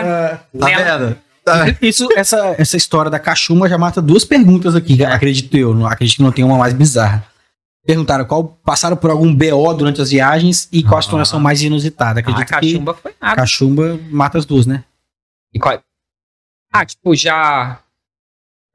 É, 0.53 0.57
Tá 0.59 0.71
ela- 0.71 0.97
vendo? 0.97 1.17
Tá. 1.43 1.65
Isso, 1.81 2.07
essa, 2.15 2.55
essa 2.57 2.77
história 2.77 3.09
da 3.09 3.17
cachumba 3.19 3.67
já 3.67 3.77
mata 3.77 4.01
duas 4.01 4.23
perguntas 4.23 4.75
aqui, 4.75 5.03
acredito 5.03 5.55
eu. 5.57 5.73
Não, 5.73 5.87
acredito 5.87 6.17
que 6.17 6.23
não 6.23 6.31
tem 6.31 6.43
uma 6.45 6.57
mais 6.57 6.73
bizarra. 6.73 7.25
Perguntaram 7.85 8.23
qual 8.25 8.43
passaram 8.63 8.95
por 8.95 9.09
algum 9.09 9.33
BO 9.33 9.73
durante 9.73 9.99
as 10.01 10.11
viagens 10.11 10.67
e 10.71 10.83
qual 10.83 10.97
a 10.97 10.99
Ah. 10.99 11.01
situação 11.01 11.39
mais 11.39 11.61
inusitada. 11.61 12.19
a 12.19 12.21
Acredito 12.21 12.45
que 12.45 12.53
cachumba 12.53 12.93
foi 12.93 13.13
nada. 13.19 13.35
cachumba 13.35 13.99
mata 14.11 14.37
as 14.37 14.45
duas, 14.45 14.65
né? 14.67 14.83
E 15.53 15.59
qual- 15.59 15.79
Ah, 16.71 16.85
tipo, 16.85 17.15
já. 17.15 17.79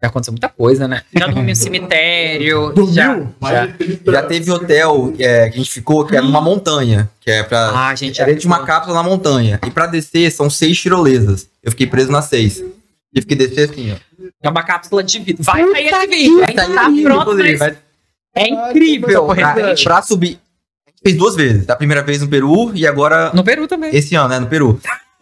Já 0.05 0.09
aconteceu 0.09 0.33
muita 0.33 0.49
coisa, 0.51 0.87
né? 0.87 1.01
Já 1.19 1.27
dormi 1.27 1.51
no 1.51 1.57
cemitério. 1.57 2.71
Dormiu? 2.75 2.93
Já, 2.93 3.27
já. 3.43 3.69
Já 4.13 4.23
teve 4.23 4.51
hotel 4.51 5.15
é, 5.19 5.49
que 5.49 5.55
a 5.55 5.59
gente 5.59 5.71
ficou, 5.71 6.05
que 6.05 6.15
é 6.15 6.21
numa 6.21 6.43
montanha. 6.43 7.09
Que 7.21 7.31
é 7.31 7.43
pra. 7.43 7.71
Ah, 7.89 7.95
gente, 7.95 8.21
É 8.21 8.25
dentro 8.27 8.43
de 8.43 8.47
uma 8.47 8.65
cápsula 8.67 8.95
na 8.95 9.03
montanha. 9.03 9.59
E 9.67 9.71
pra 9.71 9.87
descer 9.87 10.31
são 10.31 10.51
seis 10.51 10.79
tirolesas. 10.79 11.49
Eu 11.63 11.71
fiquei 11.71 11.87
preso 11.87 12.11
nas 12.13 12.27
seis. 12.27 12.63
Tive 13.15 13.27
que 13.27 13.35
descer 13.35 13.71
assim, 13.71 13.93
ó. 13.93 13.97
É 14.43 14.49
uma 14.51 14.63
cápsula 14.63 15.03
de 15.03 15.19
vida. 15.21 15.43
Vai 15.43 15.63
sair 15.71 15.87
esse 15.87 16.07
vídeo. 16.07 16.41
Vai 16.41 16.55
sair 16.55 16.75
tá 16.75 16.91
pronto, 17.03 17.35
mas 17.39 17.59
vai- 17.59 17.77
é 18.37 18.49
incrível. 18.49 19.27
pra, 19.27 19.55
pra 19.83 20.03
subir. 20.03 20.39
A 20.87 20.91
gente 20.91 21.01
fez 21.03 21.17
duas 21.17 21.35
vezes. 21.35 21.69
A 21.71 21.77
primeira 21.77 22.03
vez 22.03 22.21
no 22.21 22.29
Peru 22.29 22.73
e 22.75 22.87
agora 22.87 23.31
No 23.33 23.43
Peru 23.43 23.67
também. 23.67 23.95
esse 23.97 24.15
ano, 24.15 24.29
né? 24.29 24.39
No 24.39 24.49
Peru. 24.49 24.79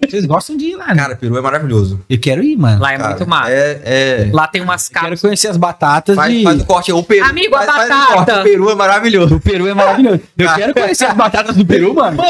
Vocês 0.09 0.27
gostam 0.27 0.57
de 0.57 0.67
ir 0.67 0.77
lá, 0.77 0.89
né? 0.89 0.97
Cara, 1.03 1.17
Peru 1.17 1.37
é 1.37 1.41
maravilhoso. 1.41 2.01
Eu 2.11 2.19
quero 2.19 2.43
ir, 2.43 2.57
mano. 2.57 2.81
Lá 2.83 2.93
é 2.93 2.97
Cara, 2.99 3.09
muito 3.11 3.27
massa. 3.29 3.51
É. 3.51 3.81
é... 3.85 4.31
Lá 4.33 4.47
tem 4.47 4.61
umas 4.61 4.89
Quero 4.89 5.01
cápsulas. 5.01 5.21
conhecer 5.21 5.49
as 5.49 5.57
batatas 5.57 6.17
Faz, 6.17 6.33
de... 6.33 6.43
faz 6.43 6.61
o 6.61 6.65
corte. 6.67 6.93
O 6.93 7.03
Peru. 7.03 7.25
Amigo, 7.25 7.55
a 7.57 7.63
faz, 7.63 7.77
faz 7.77 7.87
o 7.87 7.95
batata. 7.95 8.17
corte. 8.35 8.41
O 8.41 8.43
Peru 8.53 8.71
é 8.71 8.75
maravilhoso. 8.75 9.37
O 9.37 9.41
Peru 9.41 9.67
é 9.69 9.75
maravilhoso. 9.75 10.21
Eu 10.37 10.49
Ah. 10.51 10.55
quero 10.55 10.75
conhecer 10.75 11.05
as 11.07 11.15
batatas 11.15 11.57
do 11.57 11.65
Peru, 11.65 11.95
mano. 11.95 12.23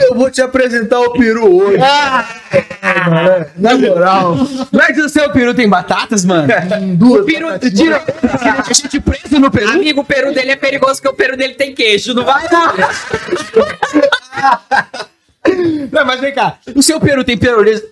eu 0.00 0.14
vou 0.14 0.30
te 0.30 0.42
apresentar 0.42 1.00
o 1.00 1.12
peru 1.12 1.56
hoje. 1.56 1.78
Ah! 1.82 2.24
É, 2.52 3.10
mano, 3.10 3.46
Na 3.56 3.78
moral. 3.78 4.36
Mas 4.72 4.98
o 4.98 5.08
seu 5.08 5.30
Peru 5.30 5.54
tem 5.54 5.68
batatas, 5.68 6.24
mano? 6.24 6.48
Duas 6.96 7.24
Peru, 7.24 7.46
batatinhas. 7.48 7.78
tira- 7.78 8.04
a 8.68 8.72
gente 8.72 9.00
preso 9.00 9.38
no 9.38 9.50
Peru? 9.50 9.70
Amigo, 9.70 10.00
o 10.00 10.04
peru 10.04 10.34
dele 10.34 10.50
é 10.50 10.56
perigoso 10.56 11.00
porque 11.00 11.08
o 11.08 11.14
peru 11.16 11.36
dele 11.36 11.54
tem 11.54 11.74
queijo. 11.74 12.12
Não 12.12 12.24
vai 12.24 12.44
não. 12.50 12.72
Não, 15.90 16.04
mas 16.06 16.20
vem 16.20 16.32
cá. 16.32 16.56
O 16.74 16.82
seu 16.82 17.00
Peru 17.00 17.24
tem 17.24 17.36
tirolesa? 17.36 17.82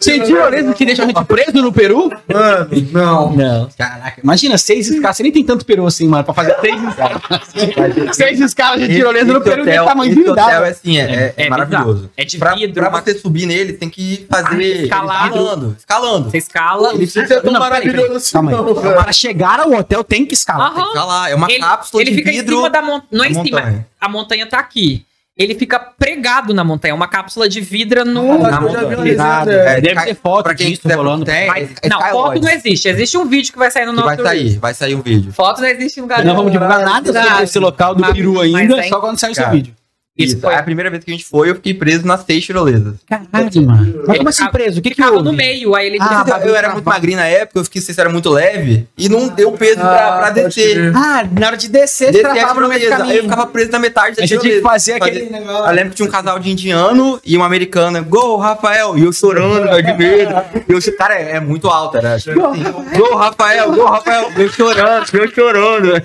Tem 0.00 0.20
tirolesa 0.22 0.72
que 0.74 0.86
deixa 0.86 1.02
a 1.02 1.06
gente 1.06 1.24
preso 1.24 1.52
no 1.60 1.72
Peru? 1.72 2.08
Mano, 2.32 2.68
não. 2.92 3.32
Não. 3.32 3.68
Caraca, 3.76 4.20
imagina 4.22 4.56
seis 4.56 4.88
escalas. 4.88 5.16
Você 5.16 5.22
nem 5.24 5.32
tem 5.32 5.44
tanto 5.44 5.64
Peru 5.66 5.84
assim, 5.86 6.06
mano, 6.06 6.22
pra 6.24 6.32
fazer 6.34 6.54
seis 6.60 6.80
escalas. 6.82 8.16
seis 8.16 8.40
escalas 8.40 8.80
de 8.80 8.88
tirolesa 8.94 9.32
no 9.32 9.40
Peru 9.40 9.64
tem 9.64 9.72
hotel- 9.74 9.84
tamanho 9.84 10.30
hotel 10.30 10.64
é 10.64 10.68
assim, 10.70 10.98
é, 10.98 11.02
é- 11.02 11.34
é 11.36 11.46
É 11.46 11.50
maravilhoso. 11.50 12.10
É 12.16 12.24
de 12.24 12.38
pra, 12.38 12.54
vidro, 12.54 12.74
pra 12.88 13.00
você 13.00 13.14
subir 13.18 13.46
nele, 13.46 13.72
tem 13.72 13.90
que 13.90 14.24
fazer 14.30 14.88
Ah, 14.90 15.28
escalando. 15.28 15.76
Escalando. 15.78 16.30
Você 16.30 16.38
escala. 16.38 16.94
Precisa 16.94 17.26
ser 17.26 17.42
tão 17.42 17.52
maravilhoso 17.54 18.02
peraí. 18.02 18.16
assim, 18.16 18.32
Calma 18.32 18.50
não. 18.52 18.74
Para 18.74 19.12
chegar 19.12 19.60
ao 19.60 19.72
hotel 19.72 20.04
tem 20.04 20.24
que 20.24 20.34
escalar. 20.34 20.70
Aham. 20.72 20.86
Escalar. 20.86 21.30
É 21.30 21.34
uma 21.34 21.50
ele, 21.50 21.58
cápsula 21.60 22.02
ele 22.02 22.10
de 22.12 22.16
fica 22.16 22.30
vidro. 22.30 22.54
em 22.54 22.56
cima 22.58 22.70
da 22.70 22.82
montanha. 22.82 23.08
Não 23.10 23.24
é 23.24 23.28
em 23.28 23.34
cima. 23.34 23.60
montanha. 23.60 23.86
A 24.00 24.08
montanha 24.08 24.46
tá 24.46 24.58
aqui. 24.58 25.04
Ele 25.36 25.54
fica 25.54 25.78
pregado 25.80 26.52
na 26.52 26.62
montanha. 26.62 26.94
Uma 26.94 27.08
cápsula 27.08 27.48
de 27.48 27.58
vidro 27.60 28.04
no. 28.04 28.44
Ah, 28.44 29.44
desenho, 29.44 29.60
É, 29.60 29.80
deve 29.80 29.94
cai- 29.94 30.04
ter 30.06 30.14
foto 30.14 30.42
pra 30.44 30.54
quem 30.54 30.70
disso 30.72 30.86
rolando. 30.88 31.24
tem, 31.24 31.46
Mas- 31.46 31.70
é 31.82 31.88
não, 31.88 32.00
foto 32.00 32.40
não 32.40 32.50
existe. 32.50 32.86
Existe 32.86 33.16
um 33.16 33.24
vídeo 33.26 33.50
que 33.52 33.58
vai 33.58 33.70
sair 33.70 33.86
no 33.86 33.92
nosso. 33.92 34.08
vai 34.08 34.16
sair, 34.18 34.58
vai 34.58 34.74
sair 34.74 34.94
um 34.94 35.00
vídeo. 35.00 35.32
Foto 35.32 35.62
não 35.62 35.68
existe 35.68 35.98
em 35.98 36.02
lugar 36.02 36.18
Não 36.22 36.34
vamos 36.36 36.52
nenhum. 36.52 36.62
divulgar 36.66 36.84
nada 36.84 37.12
sobre 37.12 37.42
esse 37.44 37.58
local 37.58 37.94
do 37.94 38.02
Mas- 38.02 38.12
Peru 38.14 38.34
mas 38.34 38.54
ainda, 38.54 38.78
é- 38.80 38.88
só 38.88 39.00
quando 39.00 39.18
sair 39.18 39.32
o 39.32 39.34
seu 39.34 39.44
Cara, 39.44 39.56
vídeo. 39.56 39.74
Isso 40.16 40.38
foi. 40.38 40.54
A 40.54 40.62
primeira 40.62 40.90
vez 40.90 41.02
que 41.02 41.10
a 41.10 41.14
gente 41.14 41.24
foi, 41.24 41.48
eu 41.48 41.54
fiquei 41.54 41.72
preso 41.72 42.06
nas 42.06 42.22
seis 42.24 42.44
tirolesas. 42.44 42.96
Caralho, 43.08 43.62
mano. 43.66 44.02
Mas 44.06 44.16
como 44.18 44.28
assim 44.28 44.38
ficava- 44.44 44.52
preso? 44.58 44.78
O 44.78 44.82
que 44.82 44.90
que 44.90 44.96
Ficava 44.96 45.16
houve? 45.16 45.24
no 45.24 45.32
meio. 45.32 45.74
Aí 45.74 45.86
ele 45.86 45.96
Ah, 46.00 46.22
eu, 46.42 46.48
eu 46.50 46.54
era 46.56 46.70
muito 46.70 46.84
magrinho 46.84 47.16
na 47.16 47.26
época, 47.26 47.58
eu 47.60 47.64
fiquei 47.64 47.80
se 47.80 47.98
era 47.98 48.10
muito 48.10 48.28
leve 48.28 48.86
e 48.98 49.08
não 49.08 49.28
deu 49.28 49.50
peso 49.52 49.76
pra, 49.80 50.08
Ah, 50.14 50.18
pra 50.18 50.30
descer. 50.30 50.92
Ah, 50.94 51.26
na 51.32 51.46
hora 51.46 51.56
de 51.56 51.66
descer, 51.68 52.12
Descer 52.12 52.22
você 52.26 52.28
a 52.28 52.34
travava 52.34 52.60
no 52.60 52.68
meio 52.68 52.80
do 52.80 52.84
tirolesa. 52.84 53.04
Aí 53.04 53.10
eu 53.10 53.22
caminho. 53.22 53.30
ficava 53.30 53.46
preso 53.50 53.70
na 53.72 53.78
metade 53.78 54.16
da 54.16 54.22
Aí 54.22 54.28
você 54.28 54.38
tinha 54.38 54.40
que 54.40 54.46
tirolesa. 54.48 54.68
fazer 54.68 54.92
aquele 54.92 55.20
Fazer- 55.20 55.30
negócio. 55.32 55.64
Eu 55.66 55.74
lembro 55.74 55.90
que 55.90 55.96
tinha 55.96 56.08
um 56.08 56.12
casal 56.12 56.38
de 56.38 56.50
indiano 56.50 57.20
e 57.24 57.34
uma 57.36 57.46
americana. 57.46 58.00
Gol, 58.02 58.36
Rafael! 58.36 58.98
E 58.98 59.04
eu 59.04 59.12
chorando, 59.14 59.64
velho, 59.70 59.82
de 59.86 59.92
medo. 59.94 60.34
E 60.68 60.72
eu, 60.72 60.96
cara, 60.98 61.14
é, 61.14 61.40
muito 61.40 61.68
alto, 61.68 61.96
era. 61.96 62.18
Tipo 62.20 62.46
assim, 62.48 62.62
gol, 62.98 63.16
Rafael! 63.16 63.72
Gol, 63.72 63.86
Rafael! 63.86 64.30
Eu 64.36 64.48
chorando, 64.50 65.06
eu 65.14 65.28
chorando. 65.32 65.86
velho. 65.92 66.04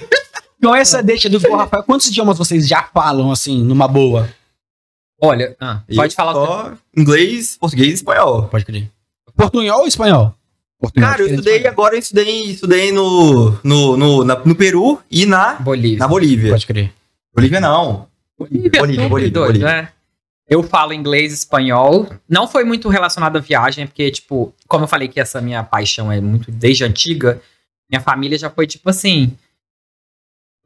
Com 0.61 0.73
essa 0.75 1.03
deixa 1.03 1.29
do 1.29 1.37
Rafael, 1.55 1.83
quantos 1.83 2.07
idiomas 2.07 2.37
vocês 2.37 2.67
já 2.67 2.83
falam, 2.93 3.31
assim, 3.31 3.63
numa 3.63 3.87
boa? 3.87 4.27
Olha, 5.21 5.55
ah, 5.59 5.81
pode 5.95 6.15
falar. 6.15 6.33
Só 6.33 6.73
inglês, 6.95 7.57
português 7.59 7.89
e 7.89 7.93
espanhol. 7.95 8.43
Pode 8.47 8.65
crer. 8.65 8.89
Portunhol 9.35 9.81
ou 9.81 9.87
espanhol? 9.87 10.33
Portunhol. 10.79 11.09
Cara, 11.09 11.21
eu 11.21 11.25
diferente 11.27 11.39
estudei 11.39 11.55
espanhol. 11.57 11.73
agora, 11.73 11.95
eu 11.95 11.99
estudei, 11.99 12.43
estudei 12.45 12.91
no, 12.91 13.59
no, 13.63 13.97
no, 13.97 14.23
na- 14.23 14.35
no 14.45 14.55
Peru 14.55 14.99
e 15.09 15.25
na, 15.25 15.55
Bolívia. 15.55 15.97
na 15.99 16.07
Bolívia. 16.07 16.51
Pode 16.51 16.67
crer. 16.67 16.93
Bolívia 17.35 17.59
não. 17.59 18.07
Bolívia, 18.37 18.69
Bolívia, 18.79 18.95
super 19.03 19.09
Bolívia, 19.09 19.31
doido, 19.31 19.47
Bolívia. 19.59 19.67
né? 19.67 19.89
Eu 20.49 20.63
falo 20.63 20.93
inglês 20.93 21.31
e 21.31 21.35
espanhol. 21.35 22.07
Não 22.29 22.47
foi 22.47 22.63
muito 22.63 22.87
relacionado 22.89 23.37
à 23.37 23.39
viagem, 23.39 23.85
porque, 23.87 24.09
tipo, 24.11 24.53
como 24.67 24.83
eu 24.83 24.87
falei 24.87 25.07
que 25.07 25.19
essa 25.19 25.41
minha 25.41 25.63
paixão 25.63 26.11
é 26.11 26.21
muito 26.21 26.51
desde 26.51 26.83
antiga, 26.83 27.41
minha 27.91 28.01
família 28.01 28.37
já 28.37 28.49
foi, 28.49 28.65
tipo 28.67 28.87
assim. 28.89 29.35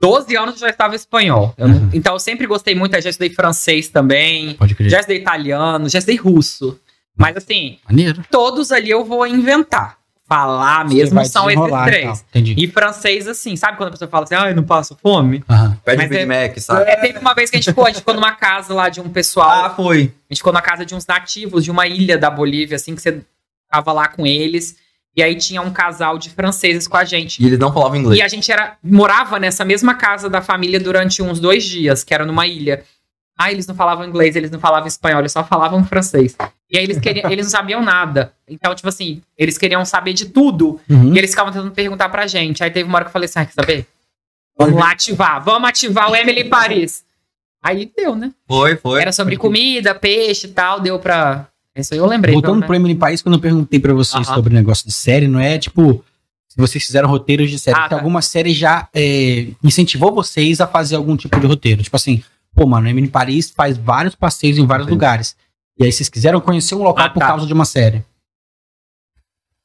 12 0.02 0.36
anos 0.36 0.56
eu 0.56 0.62
já 0.62 0.70
estava 0.70 0.96
espanhol. 0.96 1.54
Eu 1.58 1.68
não- 1.68 1.78
Uhum. 1.78 1.90
então 1.94 2.14
eu 2.14 2.20
sempre 2.20 2.48
gostei 2.48 2.74
muito, 2.76 2.96
eu 2.96 3.02
já 3.02 3.10
estudei 3.12 3.30
francês 3.30 3.88
também, 3.88 4.56
Pode 4.56 4.74
crer. 4.76 4.90
já 4.90 5.00
estudei 5.00 5.22
italiano, 5.22 5.88
já 5.88 6.00
estudei 6.00 6.18
russo. 6.18 6.80
Mas 7.16 7.38
assim, 7.38 7.78
Maneiro. 7.88 8.24
todos 8.32 8.72
ali 8.72 8.90
eu 8.90 9.06
vou 9.06 9.26
inventar. 9.28 9.98
Falar 10.28 10.86
mesmo 10.88 11.26
são 11.26 11.52
esses 11.52 11.62
e 11.68 11.84
três. 11.84 12.06
tal. 12.06 12.28
Entendi. 12.30 12.56
E 12.58 12.66
francês, 12.66 13.28
assim, 13.28 13.58
sabe 13.58 13.76
quando 13.76 13.90
a 13.90 13.92
pessoa 13.92 14.10
fala 14.10 14.24
assim, 14.24 14.34
ai, 14.36 14.54
não 14.54 14.64
passo 14.64 14.98
fome? 15.04 15.44
Aham. 15.50 15.78
Pede 15.84 15.98
Mas 15.98 16.06
um 16.06 16.10
Big 16.10 16.22
é- 16.22 16.26
Mac, 16.48 16.58
sabe? 16.58 16.90
É, 16.90 16.96
teve 16.96 17.20
uma 17.20 17.34
vez 17.34 17.50
que 17.50 17.58
a 17.58 17.60
gente 17.60 17.70
ficou, 17.70 17.84
a 17.84 17.90
gente 17.90 17.98
ficou 18.00 18.14
numa 18.14 18.32
casa 18.32 18.74
lá 18.74 18.88
de 18.88 19.02
um 19.02 19.10
pessoal. 19.10 19.66
Ah, 19.66 19.70
foi. 19.72 20.14
A 20.30 20.34
gente 20.34 20.38
ficou 20.38 20.54
na 20.54 20.62
casa 20.62 20.86
de 20.86 20.96
uns 20.96 21.06
nativos 21.06 21.66
de 21.66 21.70
uma 21.70 21.86
ilha 21.86 22.18
da 22.18 22.30
Bolívia, 22.32 22.78
assim, 22.78 22.96
que 22.96 23.02
você 23.02 23.22
tava 23.70 23.92
lá 23.92 24.08
com 24.08 24.26
eles. 24.26 24.78
E 25.16 25.22
aí 25.22 25.36
tinha 25.36 25.62
um 25.62 25.72
casal 25.72 26.18
de 26.18 26.30
franceses 26.30 26.88
com 26.88 26.98
a 26.98 27.04
gente. 27.04 27.44
E 27.44 27.46
eles 27.46 27.60
não 27.60 27.74
falavam 27.74 27.98
inglês. 27.98 28.20
E 28.20 28.24
a 28.24 28.28
gente 28.28 28.52
era 28.52 28.78
morava 28.82 29.40
nessa 29.40 29.66
mesma 29.66 29.94
casa 29.96 30.30
da 30.30 30.42
família 30.42 30.80
durante 30.80 31.22
uns 31.22 31.40
dois 31.40 31.64
dias, 31.64 32.04
que 32.04 32.14
era 32.14 32.26
numa 32.26 32.48
ilha. 32.48 32.84
Ah, 33.38 33.52
eles 33.52 33.66
não 33.66 33.76
falavam 33.76 34.06
inglês, 34.06 34.36
eles 34.36 34.52
não 34.52 34.60
falavam 34.60 34.88
espanhol, 34.88 35.20
eles 35.20 35.32
só 35.32 35.44
falavam 35.44 35.84
francês. 35.84 36.36
E 36.70 36.78
aí 36.78 36.84
eles 36.84 37.00
queriam, 37.00 37.30
eles 37.30 37.48
não 37.48 37.52
sabiam 37.52 37.82
nada. 37.82 38.34
Então, 38.48 38.74
tipo 38.76 38.88
assim, 38.88 39.22
eles 39.38 39.58
queriam 39.58 39.84
saber 39.84 40.14
de 40.14 40.28
tudo. 40.28 40.80
Uhum. 40.90 41.14
E 41.14 41.18
eles 41.18 41.32
ficavam 41.32 41.52
tentando 41.52 41.72
perguntar 41.72 42.08
pra 42.10 42.28
gente. 42.28 42.64
Aí 42.64 42.70
teve 42.70 42.88
uma 42.88 42.98
hora 42.98 43.06
que 43.06 43.10
eu 43.10 43.14
falei 43.14 43.26
assim: 43.26 43.40
ah, 43.40 43.46
quer 43.46 43.54
saber? 43.54 43.88
Vamos 44.58 44.80
lá 44.80 44.92
ativar, 44.92 45.44
vamos 45.44 45.70
ativar 45.70 46.12
o 46.12 46.16
Emily 46.16 46.44
Paris. 46.44 47.04
Aí 47.64 47.92
deu, 47.96 48.16
né? 48.16 48.32
Foi, 48.48 48.76
foi. 48.76 49.02
Era 49.02 49.12
sobre 49.12 49.38
comida, 49.38 49.94
peixe 49.94 50.48
e 50.48 50.52
tal, 50.52 50.80
deu 50.80 51.00
pra. 51.00 51.48
Isso 51.76 51.94
aí 51.94 52.00
eu 52.00 52.06
lembrei. 52.06 52.34
Voltando 52.34 52.56
pelo 52.56 52.66
pro 52.68 52.76
Emily 52.76 52.96
País, 52.96 53.22
quando 53.22 53.36
eu 53.36 53.42
perguntei 53.42 53.80
pra 53.80 53.94
vocês 53.94 54.28
Aham. 54.28 54.36
sobre 54.36 54.52
o 54.54 54.56
negócio 54.56 54.86
de 54.86 54.92
série, 54.92 55.28
não 55.28 55.40
é 55.40 55.58
tipo. 55.58 56.04
Se 56.50 56.58
vocês 56.58 56.84
fizeram 56.86 57.08
roteiros 57.08 57.50
de 57.50 57.58
série, 57.58 57.80
Ah, 57.80 57.88
tá. 57.88 57.96
alguma 57.96 58.22
série 58.22 58.54
já 58.54 58.90
é, 58.94 59.48
incentivou 59.64 60.14
vocês 60.14 60.60
a 60.60 60.68
fazer 60.68 60.98
algum 60.98 61.16
tipo 61.16 61.40
de 61.40 61.48
roteiro. 61.48 61.82
Tipo 61.82 61.96
assim, 61.96 62.22
pô, 62.54 62.66
mano, 62.68 62.90
Emily 62.90 63.08
Paris 63.08 63.50
faz 63.52 63.78
vários 63.78 64.16
passeios 64.16 64.58
em 64.58 64.66
vários 64.66 64.86
Sim. 64.88 64.92
lugares. 64.92 65.36
E 65.80 65.86
aí 65.86 65.92
vocês 65.94 66.10
quiseram 66.10 66.42
conhecer 66.42 66.76
um 66.76 66.84
local 66.84 67.06
Ah, 67.06 67.10
por 67.10 67.20
tá. 67.22 67.28
causa 67.28 67.46
de 67.48 67.54
uma 67.54 67.64
série. 67.64 68.04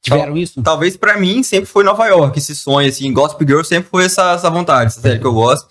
Tiveram 0.01 0.37
isso? 0.37 0.61
Talvez 0.63 0.95
pra 0.95 1.17
mim 1.19 1.43
sempre 1.43 1.65
foi 1.65 1.83
Nova 1.83 2.05
York, 2.07 2.37
esse 2.37 2.55
sonho, 2.55 2.87
assim. 2.87 3.11
Gossip 3.11 3.43
Girl 3.45 3.63
sempre 3.63 3.89
foi 3.89 4.05
essa, 4.05 4.31
essa 4.31 4.49
vontade, 4.49 4.85
essa 4.87 5.01
série 5.01 5.19
que 5.19 5.25
eu 5.25 5.33
gosto. 5.33 5.67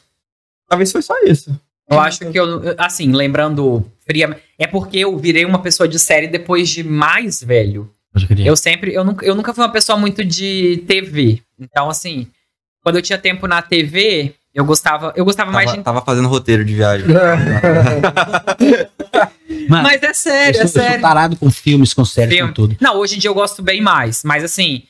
Talvez 0.68 0.92
foi 0.92 1.00
só 1.00 1.14
isso. 1.22 1.58
Eu 1.88 1.98
acho 2.00 2.30
que 2.30 2.38
eu, 2.38 2.74
assim, 2.76 3.12
lembrando 3.12 3.90
friamente, 4.06 4.42
é 4.58 4.66
porque 4.66 4.98
eu 4.98 5.16
virei 5.18 5.44
uma 5.44 5.60
pessoa 5.60 5.88
de 5.88 5.98
série 5.98 6.28
depois 6.28 6.68
de 6.68 6.82
mais 6.84 7.42
velho. 7.42 7.90
Eu 8.38 8.56
sempre, 8.56 8.94
eu 8.94 9.04
nunca, 9.04 9.26
eu 9.26 9.34
nunca 9.34 9.52
fui 9.52 9.62
uma 9.62 9.72
pessoa 9.72 9.98
muito 9.98 10.24
de 10.24 10.82
TV. 10.86 11.42
Então, 11.60 11.90
assim, 11.90 12.26
quando 12.82 12.96
eu 12.96 13.02
tinha 13.02 13.18
tempo 13.18 13.46
na 13.46 13.60
TV, 13.60 14.34
eu 14.54 14.64
gostava, 14.64 15.12
eu 15.14 15.24
gostava 15.24 15.50
mais 15.52 15.66
Tava, 15.66 15.76
de. 15.78 15.84
tava 15.84 16.00
fazendo 16.02 16.28
roteiro 16.28 16.64
de 16.64 16.74
viagem. 16.74 17.06
Mano, 19.68 19.82
Mas 19.82 20.02
é 20.02 20.10
eu, 20.10 20.14
sério, 20.14 20.54
sou, 20.54 20.62
é 20.62 20.64
eu 20.64 20.68
sou 20.68 20.82
sério. 20.82 21.00
tarado 21.02 21.36
com 21.36 21.50
filmes, 21.50 21.92
com 21.92 22.04
séries, 22.04 22.34
Filme. 22.34 22.48
com 22.50 22.54
tudo. 22.54 22.76
Não, 22.80 22.96
hoje 22.96 23.16
em 23.16 23.18
dia 23.18 23.28
eu 23.28 23.34
gosto 23.34 23.62
bem 23.62 23.80
mais, 23.80 24.22
mas 24.24 24.44
assim. 24.44 24.84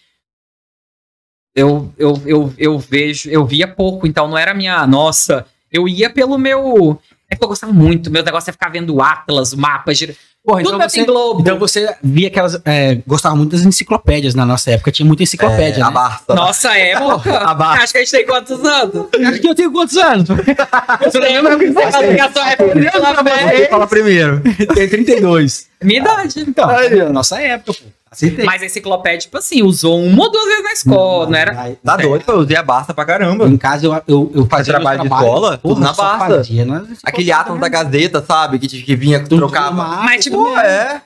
Eu, 1.55 1.93
eu, 1.97 2.22
eu, 2.26 2.55
eu 2.59 2.78
vejo, 2.78 3.30
eu 3.30 3.44
via 3.47 3.66
pouco, 3.66 4.06
então 4.06 4.28
não 4.28 4.36
era 4.36 4.52
minha. 4.52 4.86
Nossa, 4.86 5.47
eu 5.72 5.88
ia 5.88 6.10
pelo 6.10 6.36
meu. 6.38 7.01
É 7.31 7.35
porque 7.35 7.44
eu 7.44 7.48
gostava 7.48 7.73
muito. 7.73 8.11
Meu 8.11 8.23
negócio 8.23 8.51
é 8.51 8.53
ficar 8.53 8.69
vendo 8.70 9.01
Atlas, 9.03 9.53
mapas. 9.55 9.98
gira- 9.98 10.15
Porra, 10.44 10.62
Tudo 10.62 10.77
então 10.77 10.89
você, 10.89 11.05
Globo. 11.05 11.40
então 11.40 11.59
você 11.59 11.93
via 12.01 12.28
aquelas. 12.28 12.57
É, 12.65 13.01
gostava 13.05 13.35
muito 13.35 13.51
das 13.51 13.62
enciclopédias 13.66 14.32
na 14.32 14.47
nossa 14.47 14.70
época. 14.70 14.93
Tinha 14.93 15.05
muita 15.05 15.24
enciclopédia, 15.24 15.81
É, 15.81 15.82
a 15.82 15.86
né? 15.89 15.93
Barça. 15.93 16.35
Nossa 16.36 16.78
época. 16.78 17.36
A 17.51 17.53
barra. 17.53 17.82
Acho 17.82 17.93
que 17.93 17.98
a 17.98 18.01
gente 18.03 18.11
tem 18.12 18.24
quantos 18.27 18.65
anos? 18.65 19.07
Acho 19.27 19.40
que 19.40 19.48
eu 19.48 19.55
tenho 19.57 19.73
quantos 19.73 19.97
anos? 19.97 20.28
Você 20.28 21.19
lembra 21.19 21.59
que 21.59 21.66
você 21.73 22.15
que 22.15 22.20
a 22.20 22.31
sua 22.32 22.51
época 22.53 22.74
Você 22.81 23.66
fala 23.69 23.86
primeiro. 23.89 24.40
Tenho 24.73 24.89
32. 24.89 25.66
Minha 25.82 26.01
idade. 26.01 26.40
Então, 26.47 26.69
nossa 27.12 27.40
época, 27.40 27.73
pô. 27.73 27.85
Acertei. 28.16 28.47
Mas 28.47 28.62
a 28.62 28.64
enciclopédia, 28.64 29.18
tipo 29.18 29.36
assim, 29.36 29.62
usou 29.62 30.01
uma 30.02 30.24
ou 30.24 30.32
duas 30.32 30.47
vezes 30.47 30.62
na 30.64 30.72
escola, 30.72 31.26
não, 31.26 31.38
era? 31.38 31.76
Tá 31.84 31.97
doido, 31.98 32.24
pô, 32.24 32.32
eu 32.32 32.38
usei 32.38 32.56
a 32.56 32.62
Barça 32.62 32.94
pra 32.94 33.05
caramba. 33.05 33.47
Em 33.47 33.59
casa 33.59 33.84
eu, 33.84 33.93
eu, 34.09 34.32
eu 34.34 34.47
fazia 34.47 34.72
trabalho 34.72 35.02
meus 35.02 35.10
de 35.10 35.14
escola? 35.14 35.59
Porra, 35.59 35.74
Tudo 35.74 35.80
na 35.82 35.93
Barça. 35.93 36.34
fazia 36.36 36.66
Aquele 37.05 37.30
átomo 37.30 37.60
da 37.60 37.68
Gazeta, 37.68 38.24
sabe? 38.26 38.59
Que, 38.59 38.68
que 38.68 38.97
vinha, 38.97 39.22
Tudo 39.22 39.36
trocava. 39.36 40.01
Mas, 40.02 40.24
tipo, 40.24 40.36
Pô, 40.38 40.59
é. 40.59 41.02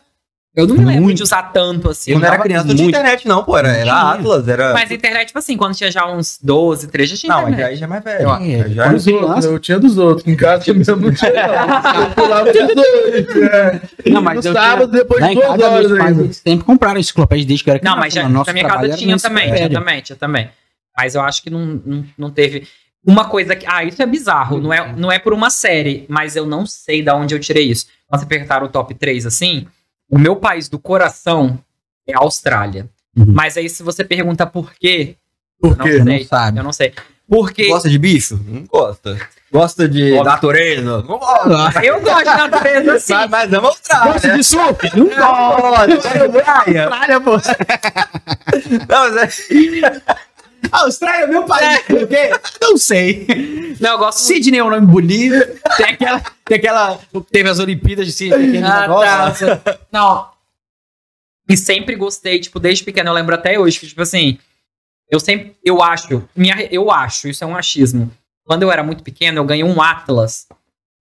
Eu 0.57 0.67
não 0.67 0.77
me 0.77 0.85
lembro 0.85 1.03
Muito. 1.05 1.19
de 1.19 1.23
usar 1.23 1.45
tanto 1.53 1.89
assim. 1.89 2.11
Eu 2.11 2.19
não 2.19 2.27
era 2.27 2.39
criança, 2.39 2.67
não 2.67 2.75
tinha 2.75 2.89
internet, 2.89 3.27
não, 3.29 3.45
pô. 3.45 3.57
Era, 3.57 3.69
era. 3.69 4.11
Atlas, 4.13 4.49
era. 4.49 4.73
Mas 4.73 4.91
a 4.91 4.95
internet, 4.95 5.27
tipo 5.29 5.39
assim, 5.39 5.57
quando 5.57 5.75
tinha 5.77 5.91
já 5.91 6.07
uns 6.11 6.39
12, 6.43 6.89
13, 6.89 7.15
já 7.15 7.21
tinha 7.21 7.33
Não, 7.35 7.43
mas 7.43 7.53
internet. 7.53 7.71
aí 7.73 7.77
já 7.77 7.87
é 7.87 7.89
mais 7.89 8.03
velho. 8.05 8.31
É, 8.31 8.69
já 8.69 8.85
quando 8.85 8.95
Dos 8.97 9.07
outros, 9.07 9.45
eu 9.45 9.59
tinha 9.61 9.79
dos 9.79 9.99
outros. 9.99 10.27
Em 10.27 10.35
casa 10.37 10.75
mesmo 10.75 10.97
não 10.97 11.15
tinha, 11.15 11.33
não. 11.33 12.01
Eu 12.03 12.11
pulava 12.11 12.45
dos 12.53 12.75
dois. 12.75 13.37
É. 13.53 13.81
Não, 14.11 14.23
mas 14.23 14.45
no 14.45 14.51
eu 14.51 14.53
sábado, 14.53 14.91
tinha- 14.91 15.03
depois 15.03 15.25
de 15.29 15.35
duas 15.35 15.47
casa, 15.47 15.69
horas 15.71 15.93
ainda. 15.93 16.23
eles 16.25 16.37
sempre 16.37 16.65
compraram 16.65 16.99
enciclopédia 17.01 17.47
desde 17.47 17.65
que 17.65 17.71
eu 17.71 17.75
era 17.75 17.81
Não, 17.85 17.93
criança, 17.93 18.01
mas 18.01 18.15
já. 18.15 18.29
Nosso 18.29 18.47
na 18.49 18.53
minha 18.53 18.67
casa 18.69 18.85
era 18.87 18.97
tinha 18.97 19.17
também, 19.19 19.55
tinha 19.55 19.71
também, 19.71 20.01
tinha 20.03 20.17
também. 20.17 20.51
Mas 20.97 21.15
eu 21.15 21.21
acho 21.23 21.43
que 21.43 21.51
não, 21.51 21.81
não, 21.87 22.05
não 22.19 22.31
teve. 22.31 22.67
Uma 23.07 23.25
coisa 23.25 23.55
que. 23.57 23.65
Ah, 23.69 23.85
isso 23.85 24.03
é 24.03 24.07
bizarro. 24.07 24.59
Não 24.61 24.73
é, 24.73 24.93
não 24.97 25.11
é 25.13 25.19
por 25.19 25.33
uma 25.33 25.49
série, 25.49 26.05
mas 26.09 26.35
eu 26.37 26.45
não 26.45 26.67
sei 26.67 27.03
de 27.03 27.11
onde 27.13 27.35
eu 27.35 27.39
tirei 27.39 27.65
isso. 27.71 27.87
Quando 28.09 28.21
você 28.21 28.27
perguntaram 28.27 28.67
o 28.67 28.69
top 28.69 28.93
3 28.95 29.25
assim, 29.25 29.67
o 30.11 30.19
meu 30.19 30.37
país 30.37 30.69
do 30.69 30.79
coração 30.79 31.59
é 32.07 32.15
a 32.15 32.19
Austrália. 32.19 32.89
Uhum. 33.17 33.27
Mas 33.29 33.57
aí, 33.57 33.69
se 33.69 33.83
você 33.83 34.05
pergunta 34.05 34.47
por 34.47 34.73
quê, 34.75 35.17
Por 35.61 35.73
eu 35.73 35.77
não 35.77 35.85
quê? 35.85 35.99
Não 35.99 36.05
sei. 36.07 36.25
sabe. 36.25 36.59
Eu 36.59 36.65
não 36.65 36.73
sei. 36.73 36.95
Porque 37.29 37.69
Gosta 37.69 37.89
de 37.89 37.99
bicho? 37.99 38.41
Não 38.45 38.65
gosta. 38.65 39.17
Gosta 39.53 39.89
de 39.89 40.11
Gosto. 40.11 40.25
natureza? 40.25 40.83
Não 40.83 41.03
gosta. 41.03 41.85
eu 41.85 42.01
gosto 42.01 42.19
de 42.19 42.25
natureza 42.25 42.95
assim. 42.95 43.13
Mas, 43.13 43.31
mas 43.31 43.53
ama 43.53 43.69
Austrália. 43.69 44.13
Gosta 44.13 44.29
né? 44.29 44.37
de 44.37 44.45
surf? 44.45 44.97
Não 44.97 45.07
Gosta. 45.07 46.33
Praia. 46.43 46.85
Austrália, 46.85 47.21
pô. 47.21 47.31
Não, 48.89 49.11
mas 49.11 49.17
é... 49.17 50.03
Austrália 50.73 51.25
é 51.25 51.27
meu 51.27 51.45
país. 51.45 51.83
Por 51.83 52.07
quê? 52.07 52.31
Não 52.61 52.77
sei. 52.77 53.27
Não, 53.81 53.91
eu 53.93 53.99
gosto 53.99 54.19
Sydney 54.21 54.59
é 54.61 54.65
um 54.65 54.71
nome 54.71 54.87
bonito. 54.87 55.35
Tem 55.77 55.87
aquela. 55.87 56.21
Tem 56.45 56.59
aquela 56.59 56.99
teve 57.31 57.49
as 57.49 57.59
Olimpíadas 57.59 58.15
de 58.15 58.33
aquele 58.33 58.59
Ah, 58.59 58.81
negócio. 58.83 59.57
tá. 59.59 59.79
Não. 59.93 60.29
E 61.49 61.57
sempre 61.57 61.97
gostei, 61.97 62.39
tipo, 62.39 62.61
desde 62.61 62.85
pequeno, 62.85 63.11
eu 63.11 63.15
lembro 63.15 63.35
até 63.35 63.59
hoje, 63.59 63.81
que, 63.81 63.87
tipo 63.89 64.01
assim, 64.03 64.39
eu 65.11 65.19
sempre, 65.19 65.57
eu 65.65 65.83
acho, 65.83 66.23
minha, 66.37 66.69
eu 66.71 66.91
acho, 66.93 67.27
isso 67.29 67.43
é 67.43 67.47
um 67.47 67.57
achismo. 67.57 68.09
Quando 68.45 68.63
eu 68.63 68.71
era 68.71 68.85
muito 68.85 69.03
pequeno, 69.03 69.39
eu 69.39 69.45
ganhei 69.45 69.65
um 69.65 69.83
Atlas. 69.83 70.47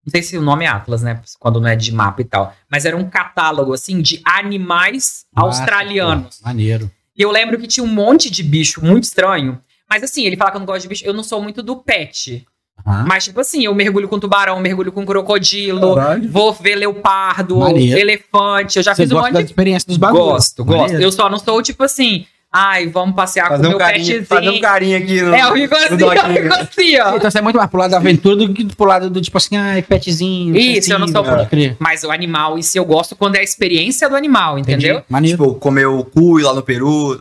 Não 0.04 0.10
sei 0.12 0.24
se 0.24 0.38
o 0.38 0.42
nome 0.42 0.66
é 0.66 0.68
Atlas, 0.68 1.04
né? 1.04 1.22
Quando 1.40 1.60
não 1.62 1.68
é 1.68 1.76
de 1.76 1.92
mapa 1.94 2.22
e 2.22 2.26
tal. 2.26 2.56
Mas 2.72 2.86
era 2.86 2.98
um 2.98 3.08
catálogo, 3.08 3.74
assim, 3.74 4.02
de 4.02 4.22
animais 4.26 5.26
australianos. 5.36 6.38
Pô, 6.40 6.48
Maneiro. 6.48 6.90
E 7.20 7.22
eu 7.22 7.30
lembro 7.32 7.58
que 7.60 7.68
tinha 7.68 7.84
um 7.84 7.88
monte 7.88 8.30
de 8.32 8.42
bicho 8.42 8.82
muito 8.84 9.04
estranho. 9.04 9.60
Mas 9.90 10.02
assim, 10.04 10.24
ele 10.26 10.38
fala 10.38 10.52
que 10.52 10.56
eu 10.56 10.60
não 10.60 10.66
gosto 10.66 10.84
de 10.84 10.88
bicho. 10.88 11.06
Eu 11.06 11.14
não 11.14 11.22
sou 11.24 11.42
muito 11.44 11.62
do 11.62 11.76
pet. 11.76 12.48
Aham. 12.88 13.06
Mas, 13.06 13.26
tipo 13.26 13.42
assim, 13.42 13.66
eu 13.66 13.76
mergulho 13.76 14.08
com 14.08 14.18
tubarão, 14.18 14.58
mergulho 14.62 14.90
com 14.92 15.06
crocodilo. 15.06 15.96
Caralho. 15.96 16.32
Vou 16.32 16.54
ver 16.54 16.76
leopardo, 16.76 17.58
Maneiro. 17.58 18.00
elefante. 18.00 18.78
Eu 18.78 18.84
já 18.84 18.96
Você 18.96 19.04
fiz 19.04 19.12
um 19.12 19.20
monte 19.20 19.34
de. 19.34 19.44
experiência 19.44 19.86
dos 19.86 19.98
bagulhos. 19.98 20.26
Gosto, 20.28 20.64
gosto. 20.64 20.80
Maneiro. 20.84 21.04
Eu 21.04 21.12
só 21.12 21.30
não 21.30 21.38
sou 21.40 21.62
tipo 21.62 21.84
assim. 21.84 22.26
Ai, 22.52 22.88
vamos 22.88 23.16
passear 23.16 23.48
Fazer 23.48 23.62
com 23.62 23.68
um 23.68 23.70
meu 23.70 23.78
carinho, 23.78 24.06
petzinho. 24.06 24.26
fazer 24.26 24.50
um 24.50 24.60
carinho 24.60 24.98
aqui 24.98 25.22
no... 25.22 25.36
É, 25.36 25.42
eu 25.42 25.54
fico 25.54 25.76
assim, 25.76 25.90
no 25.92 25.98
doquinho. 25.98 26.34
fico 26.42 26.54
assim, 26.56 27.00
ó. 27.00 27.16
Então 27.16 27.30
você 27.32 27.38
é 27.38 27.42
muito 27.42 27.58
mais 27.58 27.70
pro 27.70 27.80
lado 27.80 27.92
da 27.92 27.98
aventura 27.98 28.36
do 28.36 28.52
que 28.52 28.66
pro 28.76 28.86
lado 28.88 29.08
do 29.08 29.22
tipo 29.22 29.38
assim, 29.38 29.56
ai, 29.56 29.84
petzinho. 29.84 30.58
Isso, 30.58 30.92
eu 30.92 30.98
não 30.98 31.08
sou- 31.08 31.24
Pode 31.24 31.46
crer. 31.48 31.76
Mas 31.78 32.04
o 32.04 32.10
animal, 32.10 32.58
e 32.58 32.64
se 32.64 32.80
eu 32.80 32.86
gosto 32.86 33.16
quando 33.16 33.36
é 33.36 33.40
a 33.40 33.44
experiência 33.44 34.10
do 34.10 34.16
animal, 34.16 34.58
entendeu? 34.58 35.04
Entendi. 35.10 35.30
Tipo, 35.32 35.54
comer 35.56 35.86
o 35.86 36.04
cui 36.04 36.42
lá 36.42 36.54
no 36.56 36.64
Peru. 36.64 37.20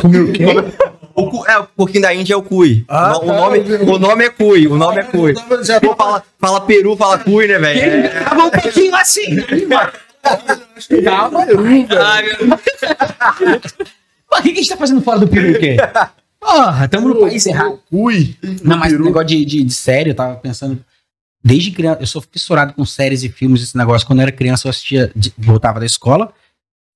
Comeu 0.00 0.24
o 0.24 0.32
quê? 0.32 0.44
O 1.14 1.30
cu, 1.30 1.46
é, 1.46 1.58
o 1.58 1.64
porquinho 1.64 2.02
da 2.02 2.14
Índia 2.14 2.34
é 2.34 2.36
o 2.36 2.42
cui. 2.42 2.84
Ah, 2.88 3.16
o, 3.16 3.20
tá. 3.20 3.32
o 3.32 3.36
nome, 3.36 3.58
o 3.60 3.98
nome 3.98 4.24
é 4.24 4.30
cui, 4.30 4.66
o 4.66 4.76
nome 4.76 5.00
é 5.00 5.04
cui. 5.04 5.34
Já 5.62 5.78
Pô, 5.80 5.94
fala, 5.94 6.22
fala 6.38 6.60
Peru, 6.62 6.96
fala 6.96 7.18
cui, 7.18 7.46
né, 7.46 7.58
velho? 7.58 7.80
É. 7.80 8.08
Tava 8.24 8.44
um 8.44 8.50
pouquinho 8.50 8.94
assim. 8.94 9.36
Calma, 11.04 11.40
Ai, 11.40 12.22
meu 12.22 12.58
Pô, 14.32 14.38
O 14.38 14.42
que, 14.42 14.52
que 14.52 14.58
a 14.60 14.62
gente 14.62 14.68
tá 14.70 14.76
fazendo 14.76 15.02
fora 15.02 15.18
do 15.18 15.28
peru, 15.28 15.52
o 15.56 15.58
quê? 15.60 15.76
Porra, 16.40 16.88
tamo 16.88 17.08
no 17.08 17.20
país 17.20 17.44
errado. 17.46 17.78
Ui. 17.90 18.34
Não, 18.64 18.76
mas 18.78 18.90
peru. 18.92 19.04
negócio 19.04 19.28
de, 19.28 19.44
de, 19.44 19.62
de 19.62 19.72
série, 19.74 20.10
eu 20.10 20.14
tava 20.14 20.34
pensando. 20.36 20.82
Desde 21.44 21.70
criança, 21.70 22.00
eu 22.00 22.06
sou 22.06 22.22
fissurado 22.22 22.72
com 22.72 22.84
séries 22.84 23.22
e 23.22 23.28
filmes, 23.28 23.62
esse 23.62 23.76
negócio. 23.76 24.06
Quando 24.06 24.20
eu 24.20 24.22
era 24.24 24.32
criança, 24.32 24.66
eu 24.66 24.70
assistia, 24.70 25.10
de- 25.14 25.32
voltava 25.36 25.78
da 25.80 25.86
escola, 25.86 26.32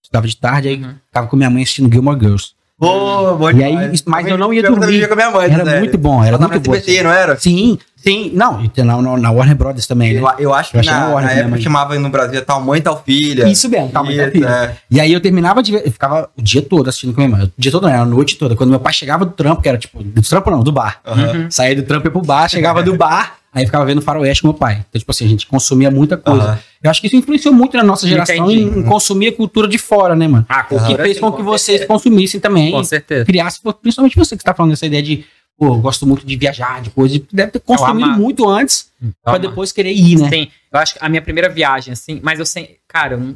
estudava 0.02 0.26
de 0.26 0.36
tarde, 0.36 0.68
aí 0.68 0.82
Uhum. 0.82 0.94
tava 1.12 1.26
com 1.26 1.36
minha 1.36 1.50
mãe 1.50 1.62
assistindo 1.62 1.92
Gilmore 1.92 2.18
Girls. 2.18 2.50
Pô, 2.78 3.36
bom 3.36 3.50
E 3.50 3.64
aí, 3.64 3.74
mas 4.06 4.26
eu 4.26 4.36
não 4.38 4.52
ia 4.52 4.62
dormir. 4.62 4.86
via 4.98 5.06
com 5.08 5.14
a 5.14 5.16
minha 5.16 5.30
mãe, 5.30 5.50
Era 5.50 5.78
muito 5.78 5.96
bom, 5.98 6.20
era 6.20 6.28
Ela 6.30 6.38
tava 6.38 6.52
muito 6.52 6.66
no 6.66 6.72
bom. 6.72 6.76
SBT, 6.76 7.02
não 7.02 7.10
era? 7.10 7.36
Sim, 7.38 7.78
sim. 7.96 8.30
Não, 8.34 8.62
e 8.64 8.68
tem 8.68 8.84
na, 8.84 9.00
na- 9.00 9.16
na 9.16 9.30
Warner 9.30 9.56
Brothers 9.56 9.86
também, 9.86 10.14
né? 10.14 10.20
Eu, 10.20 10.30
eu 10.38 10.54
acho 10.54 10.70
que 10.70 10.78
Eu 10.78 10.84
na, 10.84 11.00
na 11.00 11.08
hora 11.14 11.26
na 11.26 11.32
época 11.32 11.48
mãe- 11.48 11.60
chamava 11.60 11.98
no 11.98 12.08
Brasil 12.08 12.44
tal 12.44 12.60
mãe, 12.62 12.80
tal 12.80 13.02
filha. 13.02 13.48
Isso 13.48 13.68
mesmo, 13.68 13.88
tá, 13.88 14.02
mas 14.02 14.16
Isso, 14.16 14.30
filho. 14.30 14.48
é. 14.48 14.76
E 14.90 15.00
aí 15.00 15.12
eu 15.12 15.20
terminava 15.20 15.62
de 15.62 15.72
ver, 15.72 15.82
eu 15.86 15.90
ficava 15.92 16.28
o 16.36 16.42
dia 16.42 16.62
todo 16.62 16.88
assistindo 16.88 17.12
com 17.14 17.20
minha 17.20 17.36
mãe. 17.36 17.46
O 17.46 17.52
dia 17.58 17.72
todo 17.72 17.82
não, 17.82 17.90
era 17.90 18.02
a 18.02 18.06
noite 18.06 18.36
toda. 18.36 18.54
Quando 18.54 18.70
meu 18.70 18.80
pai 18.80 18.92
chegava 18.92 19.24
do 19.24 19.32
trampo, 19.32 19.62
que 19.62 19.68
era 19.68 19.78
tipo, 19.78 20.02
do 20.02 20.22
trampo 20.22 20.50
não, 20.50 20.62
do 20.62 20.70
bar. 20.72 21.00
Uhum. 21.06 21.50
Saía 21.50 21.74
do 21.74 21.82
trampo 21.82 22.06
ia 22.06 22.10
pro 22.10 22.22
bar, 22.22 22.48
chegava 22.48 22.82
do 22.82 22.94
bar, 22.96 23.36
aí 23.52 23.64
ficava 23.64 23.84
vendo 23.84 24.00
faroeste 24.02 24.42
com 24.42 24.48
meu 24.48 24.54
pai. 24.54 24.84
Então, 24.88 24.98
tipo 24.98 25.10
assim, 25.10 25.24
a 25.24 25.28
gente 25.28 25.46
consumia 25.46 25.90
muita 25.90 26.16
coisa. 26.16 26.42
Aham. 26.42 26.58
Eu 26.82 26.90
acho 26.90 27.00
que 27.00 27.06
isso 27.08 27.16
influenciou 27.16 27.52
muito 27.52 27.76
na 27.76 27.82
nossa 27.82 28.06
geração 28.06 28.36
Entendi. 28.50 28.62
em, 28.62 28.78
em 28.80 28.82
consumir 28.84 29.28
a 29.28 29.32
cultura 29.32 29.66
de 29.66 29.78
fora, 29.78 30.14
né, 30.14 30.28
mano? 30.28 30.44
Ah, 30.48 30.64
O 30.70 30.86
que 30.86 30.94
fez 30.96 31.18
com 31.18 31.32
que 31.32 31.42
vocês 31.42 31.84
consumissem 31.84 32.38
também. 32.38 32.70
Com 32.70 32.84
certeza. 32.84 33.24
Criasse, 33.24 33.58
principalmente 33.82 34.16
você 34.16 34.36
que 34.36 34.44
tá 34.44 34.54
falando 34.54 34.70
dessa 34.72 34.86
ideia 34.86 35.02
de, 35.02 35.24
pô, 35.58 35.66
eu 35.66 35.78
gosto 35.80 36.06
muito 36.06 36.26
de 36.26 36.36
viajar, 36.36 36.80
de 36.82 36.90
coisa. 36.90 37.20
Deve 37.32 37.52
ter 37.52 37.62
amava. 37.68 38.18
muito 38.18 38.48
antes, 38.48 38.90
pra 39.22 39.34
Toma. 39.34 39.38
depois 39.48 39.72
querer 39.72 39.92
ir, 39.92 40.18
né? 40.18 40.28
Sim, 40.28 40.48
eu 40.72 40.78
acho 40.78 40.94
que 40.94 40.98
a 41.04 41.08
minha 41.08 41.22
primeira 41.22 41.48
viagem, 41.48 41.92
assim, 41.92 42.20
mas 42.22 42.38
eu 42.38 42.46
sei, 42.46 42.78
cara, 42.88 43.14
eu 43.14 43.34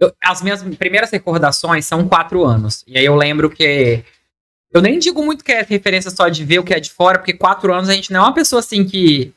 eu- 0.00 0.12
as 0.24 0.42
minhas 0.42 0.62
primeiras 0.76 1.10
recordações 1.10 1.86
são 1.86 2.08
quatro 2.08 2.44
anos. 2.44 2.82
E 2.88 2.98
aí 2.98 3.04
eu 3.04 3.14
lembro 3.14 3.48
que. 3.48 4.02
Eu 4.72 4.80
nem 4.82 4.98
digo 4.98 5.22
muito 5.24 5.44
que 5.44 5.52
é 5.52 5.62
referência 5.62 6.10
só 6.10 6.28
de 6.28 6.44
ver 6.44 6.58
o 6.58 6.64
que 6.64 6.74
é 6.74 6.80
de 6.80 6.90
fora, 6.90 7.18
porque 7.18 7.34
quatro 7.34 7.72
anos 7.72 7.88
a 7.88 7.92
gente 7.94 8.10
não 8.12 8.20
é 8.20 8.22
uma 8.24 8.34
pessoa 8.34 8.58
assim 8.60 8.84
que. 8.84 9.32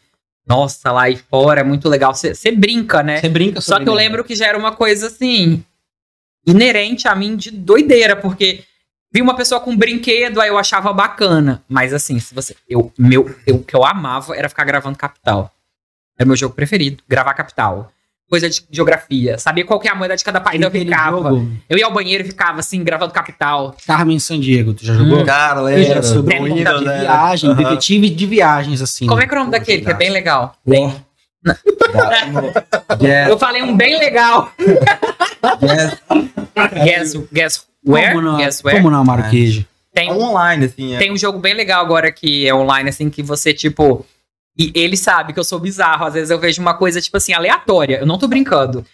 Nossa, 0.47 0.91
lá 0.91 1.07
e 1.09 1.17
fora 1.17 1.61
é 1.61 1.63
muito 1.63 1.87
legal. 1.87 2.15
Você 2.15 2.51
brinca, 2.51 3.03
né? 3.03 3.19
Você 3.19 3.29
brinca 3.29 3.61
Só 3.61 3.79
que 3.79 3.87
eu 3.87 3.93
lembro 3.93 4.23
que 4.23 4.33
já 4.35 4.47
era 4.47 4.57
uma 4.57 4.71
coisa 4.71 5.05
assim. 5.07 5.63
inerente 6.47 7.07
a 7.07 7.13
mim 7.15 7.35
de 7.35 7.51
doideira, 7.51 8.15
porque 8.15 8.63
vi 9.15 9.21
uma 9.21 9.33
pessoa 9.33 9.61
com 9.61 9.71
um 9.71 9.77
brinquedo, 9.77 10.41
aí 10.41 10.49
eu 10.49 10.57
achava 10.57 10.91
bacana. 10.91 11.63
Mas 11.69 11.93
assim, 11.93 12.19
se 12.19 12.35
você. 12.35 12.53
Eu, 12.67 12.91
meu, 12.99 13.33
eu, 13.47 13.55
o 13.55 13.63
que 13.63 13.73
eu 13.73 13.85
amava 13.85 14.35
era 14.35 14.49
ficar 14.49 14.65
gravando 14.65 14.97
Capital. 14.97 15.49
Era 16.19 16.27
meu 16.27 16.35
jogo 16.35 16.53
preferido, 16.53 17.01
gravar 17.07 17.33
Capital. 17.33 17.89
coisa 18.29 18.49
de 18.49 18.61
geografia. 18.69 19.37
Sabia 19.37 19.63
qual 19.63 19.79
que 19.79 19.87
é 19.87 19.91
a 19.91 19.95
moeda 19.95 20.17
de 20.17 20.23
cada 20.23 20.41
país. 20.41 20.59
Eu 20.61 20.67
Aquele 20.67 20.83
ficava. 20.85 21.17
jogo, 21.29 21.47
Eu 21.69 21.77
ia 21.77 21.85
ao 21.85 21.93
banheiro 21.93 22.23
e 22.25 22.27
ficava 22.27 22.59
assim, 22.59 22.83
gravando 22.83 23.13
capital. 23.13 23.73
Carmen 23.87 24.19
San 24.19 24.37
Diego, 24.39 24.73
tu 24.73 24.83
já 24.85 24.93
jogou? 24.95 25.23
Cara, 25.25 25.61
Eu 25.71 25.81
já 25.83 25.87
lembra? 25.93 26.03
sobre 26.03 26.37
um 26.39 26.53
de 26.55 26.63
né? 26.63 26.99
viagem, 27.01 27.51
Aham. 27.51 27.63
detetive 27.63 28.09
de 28.09 28.25
viagens, 28.25 28.81
assim. 28.81 29.07
Como 29.07 29.21
é 29.21 29.27
que 29.27 29.33
é 29.33 29.37
o 29.37 29.39
nome 29.39 29.51
daquele? 29.51 29.81
Que 29.85 29.91
é 29.91 29.93
bem 29.93 30.09
legal. 30.09 30.55
War. 30.67 30.93
Yes, 33.01 33.29
Eu 33.29 33.37
falei 33.39 33.61
um 33.61 33.77
bem 33.77 33.97
legal. 33.99 34.51
yes. 35.61 36.01
Guess, 36.83 37.15
guess 37.31 37.65
where? 37.85 38.09
Como 38.13 38.21
não, 38.21 38.37
Guess 38.37 38.61
where? 38.63 38.81
como 38.81 38.95
amar 38.95 39.19
o 39.19 39.29
queijo? 39.29 39.65
Tem, 39.93 40.09
É 40.09 40.13
online, 40.13 40.65
assim. 40.65 40.93
É. 40.93 40.97
tem 40.97 41.11
um 41.11 41.17
jogo 41.17 41.39
bem 41.39 41.53
legal 41.53 41.83
agora 41.83 42.11
que 42.11 42.47
é 42.47 42.53
online, 42.53 42.89
assim, 42.89 43.09
que 43.09 43.23
você, 43.23 43.53
tipo. 43.53 44.05
E 44.57 44.71
ele 44.73 44.95
sabe 44.95 45.33
que 45.33 45.39
eu 45.39 45.43
sou 45.43 45.59
bizarro. 45.59 46.05
Às 46.05 46.13
vezes 46.13 46.29
eu 46.29 46.39
vejo 46.39 46.61
uma 46.61 46.73
coisa, 46.73 47.01
tipo 47.01 47.15
assim, 47.17 47.33
aleatória. 47.33 47.99
Eu 47.99 48.05
não 48.05 48.17
tô 48.17 48.27
brincando. 48.27 48.85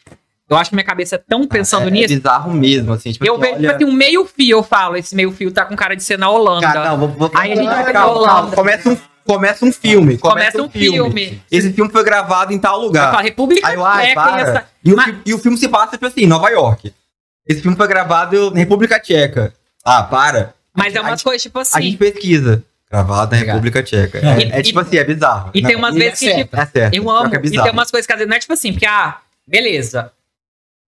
Eu 0.49 0.57
acho 0.57 0.69
que 0.71 0.75
minha 0.75 0.85
cabeça 0.85 1.15
é 1.15 1.17
tão 1.17 1.47
pensando 1.47 1.85
é, 1.85 1.87
É 1.87 1.91
nisso. 1.91 2.15
bizarro 2.15 2.51
mesmo, 2.53 2.91
assim. 2.93 3.11
Tipo, 3.11 3.25
eu 3.25 3.33
assim, 3.35 3.41
vejo, 3.41 3.53
tipo 3.55 3.65
olha- 3.67 3.75
assim, 3.75 3.85
um 3.85 3.91
meio 3.93 4.25
fio, 4.25 4.57
eu 4.57 4.63
falo. 4.63 4.97
Esse 4.97 5.15
meio 5.15 5.31
fio 5.31 5.51
tá 5.51 5.63
com 5.65 5.75
cara 5.75 5.95
de 5.95 6.03
ser 6.03 6.17
na 6.17 6.29
Holanda. 6.29 6.61
Cara, 6.67 6.89
não, 6.89 6.97
vou, 6.97 7.07
vou... 7.09 7.31
Aí 7.35 7.53
a 7.53 7.55
gente 7.55 7.67
vai 7.67 7.83
pra 7.91 8.07
Holanda. 8.07 8.55
Começa 8.55 8.89
um, 8.89 8.97
começa 9.25 9.65
um 9.65 9.71
filme. 9.71 10.17
Começa 10.17 10.61
um 10.61 10.69
filme. 10.69 11.41
Esse 11.49 11.71
filme 11.71 11.91
foi 11.91 12.03
gravado 12.03 12.51
em 12.53 12.59
tal 12.59 12.75
Eu 12.79 12.85
lugar. 12.87 13.11
falo, 13.11 13.23
República 13.23 13.67
Aí 13.67 13.75
eu, 13.75 13.85
ai, 13.85 14.07
Tcheca 14.07 14.29
e 14.37 14.41
essa. 14.41 14.65
E 14.83 14.93
o, 14.93 14.95
Mas- 14.95 15.15
e 15.25 15.33
o 15.33 15.37
filme 15.37 15.57
se 15.57 15.67
passa, 15.69 15.91
tipo 15.91 16.05
assim, 16.07 16.21
em 16.21 16.27
Nova 16.27 16.49
York. 16.49 16.91
Esse 17.47 17.61
filme 17.61 17.75
foi 17.77 17.87
gravado 17.87 18.51
na 18.51 18.57
República 18.59 18.99
Tcheca. 18.99 19.53
Ah, 19.83 20.03
para. 20.03 20.53
Mas 20.73 20.93
é 20.95 20.97
A 20.97 21.01
umas 21.01 21.11
gente- 21.13 21.23
coisas, 21.23 21.41
tipo 21.41 21.59
A 21.59 21.61
assim. 21.63 21.81
gente 21.81 21.97
pesquisa. 21.97 22.63
Gravado 22.89 23.35
na. 23.35 23.41
República 23.41 23.81
Tcheca. 23.83 24.19
E- 24.19 24.25
É, 24.25 24.55
é 24.57 24.59
e- 24.59 24.63
tipo 24.63 24.79
assim, 24.79 24.97
é 24.97 25.03
bizarro. 25.03 25.51
E 25.53 25.61
Não, 25.61 25.67
tem 25.69 25.77
umas 25.77 25.95
e 25.95 25.99
vezes 25.99 26.13
é 26.13 26.17
que, 26.17 26.25
certo. 26.33 26.37
tipo, 26.45 26.55
É 26.57 26.65
certo. 26.65 26.93
eu 26.95 27.01
pior 27.03 27.17
amo. 27.21 27.29
que 27.29 27.35
é 27.35 27.39
e 27.39 27.51
tem 27.63 27.71
umas 27.71 27.89
coisas 27.91 28.05
que 28.05 28.13
às 28.13 28.17
vezes 28.19 28.29
não 28.29 28.35
é 28.37 28.39
tipo 28.39 28.53
assim, 28.53 28.71
porque, 28.73 28.85
ah, 28.85 29.17
beleza. 29.47 30.11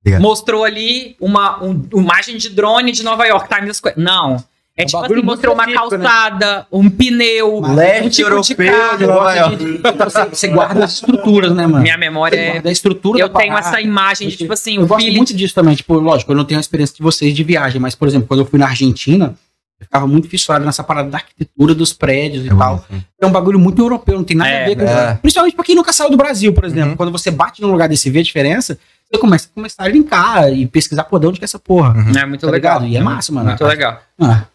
Obrigado. 0.01 0.21
Mostrou 0.21 0.63
ali 0.65 1.15
uma, 1.19 1.63
um- 1.63 1.87
uma 1.93 2.03
imagem 2.03 2.37
de 2.37 2.49
drone 2.49 2.91
de 2.91 3.03
Nova 3.03 3.25
York, 3.25 3.47
Times 3.53 3.77
Square. 3.77 3.99
Não. 3.99 4.43
É 4.75 4.83
Um 4.83 4.85
tipo 4.87 5.01
bagulho 5.01 5.19
assim, 5.19 5.25
mostrou 5.27 5.53
uma 5.53 5.63
específico, 5.69 5.97
né? 5.97 6.03
calçada, 6.05 6.67
um 6.71 6.89
pneu, 6.89 7.59
Leste 7.61 8.07
um 8.07 8.09
tipo 8.09 8.55
de 8.55 8.65
europeu 8.67 8.79
carro. 8.81 8.97
de 8.97 9.05
Nova 9.05 9.23
Gosta 9.35 9.55
de- 9.55 9.75
Então 9.85 10.09
você, 10.09 10.25
você 10.25 10.47
guarda 10.49 10.83
as 10.85 10.93
estruturas, 10.93 11.51
né, 11.53 11.67
mano? 11.67 11.83
Minha 11.83 11.97
memória 11.97 12.35
Você 12.35 12.43
é. 12.43 12.51
guarda 12.53 12.69
a 12.69 12.71
estrutura 12.71 13.19
Eu 13.19 13.29
da 13.29 13.37
tenho 13.39 13.53
parada. 13.53 13.69
essa 13.69 13.81
imagem 13.81 14.27
de, 14.29 14.35
tipo 14.37 14.51
assim, 14.53 14.77
Eu 14.77 14.83
o 14.83 14.87
gosto 14.87 15.01
feeling. 15.01 15.17
muito 15.17 15.33
disso 15.35 15.53
também. 15.53 15.75
Tipo, 15.75 15.93
lógico, 15.99 16.31
eu 16.31 16.35
não 16.35 16.43
tenho 16.43 16.57
a 16.57 16.61
experiência 16.61 16.95
de 16.95 17.03
vocês 17.03 17.35
de 17.35 17.43
viagem, 17.43 17.79
mas, 17.79 17.93
por 17.93 18.07
exemplo, 18.07 18.27
quando 18.27 18.39
eu 18.39 18.45
fui 18.47 18.57
na 18.57 18.65
Argentina, 18.65 19.35
eu 19.79 19.85
ficava 19.85 20.07
muito 20.07 20.27
fissurado 20.27 20.65
nessa 20.65 20.83
parada 20.83 21.07
da 21.07 21.17
arquitetura 21.19 21.75
dos 21.75 21.93
prédios 21.93 22.43
e 22.43 22.49
tal. 22.49 22.83
É 23.21 23.25
um 23.27 23.31
bagulho 23.31 23.59
muito 23.59 23.79
europeu, 23.79 24.15
não 24.15 24.23
tem 24.23 24.35
nada 24.35 24.49
É, 24.49 24.63
a 24.63 24.67
ver 24.69 24.75
com 24.75 24.81
é. 24.85 25.13
Principalmente 25.21 25.55
pra 25.55 25.65
quem 25.65 25.75
nunca 25.75 25.93
saiu 25.93 26.09
do 26.09 26.17
Brasil, 26.17 26.51
por 26.51 26.65
exemplo. 26.65 26.89
Uhum. 26.91 26.95
Quando 26.97 27.11
você 27.11 27.29
bate 27.29 27.61
num 27.61 27.69
lugar 27.71 27.87
desse 27.87 28.07
e 28.07 28.11
vê 28.11 28.21
a 28.21 28.23
diferença, 28.23 28.79
você 29.11 29.19
começa 29.19 29.47
a 29.51 29.53
começar 29.53 29.83
a 29.83 29.87
linkar 29.87 30.51
e 30.51 30.65
pesquisar 30.65 31.03
por 31.03 31.19
de 31.19 31.27
onde 31.27 31.37
que 31.37 31.43
é 31.43 31.45
essa 31.45 31.59
porra. 31.59 31.93
Uhum. 31.95 32.11
É 32.17 32.25
muito 32.25 32.43
Tá 32.47 32.51
legal. 32.51 32.79
ligado? 32.79 32.91
E 32.91 32.97
é 32.97 33.01
massa, 33.01 33.31
mano. 33.31 33.49
Muito 33.49 33.63
legal. 33.65 34.01
Ah, 34.19 34.45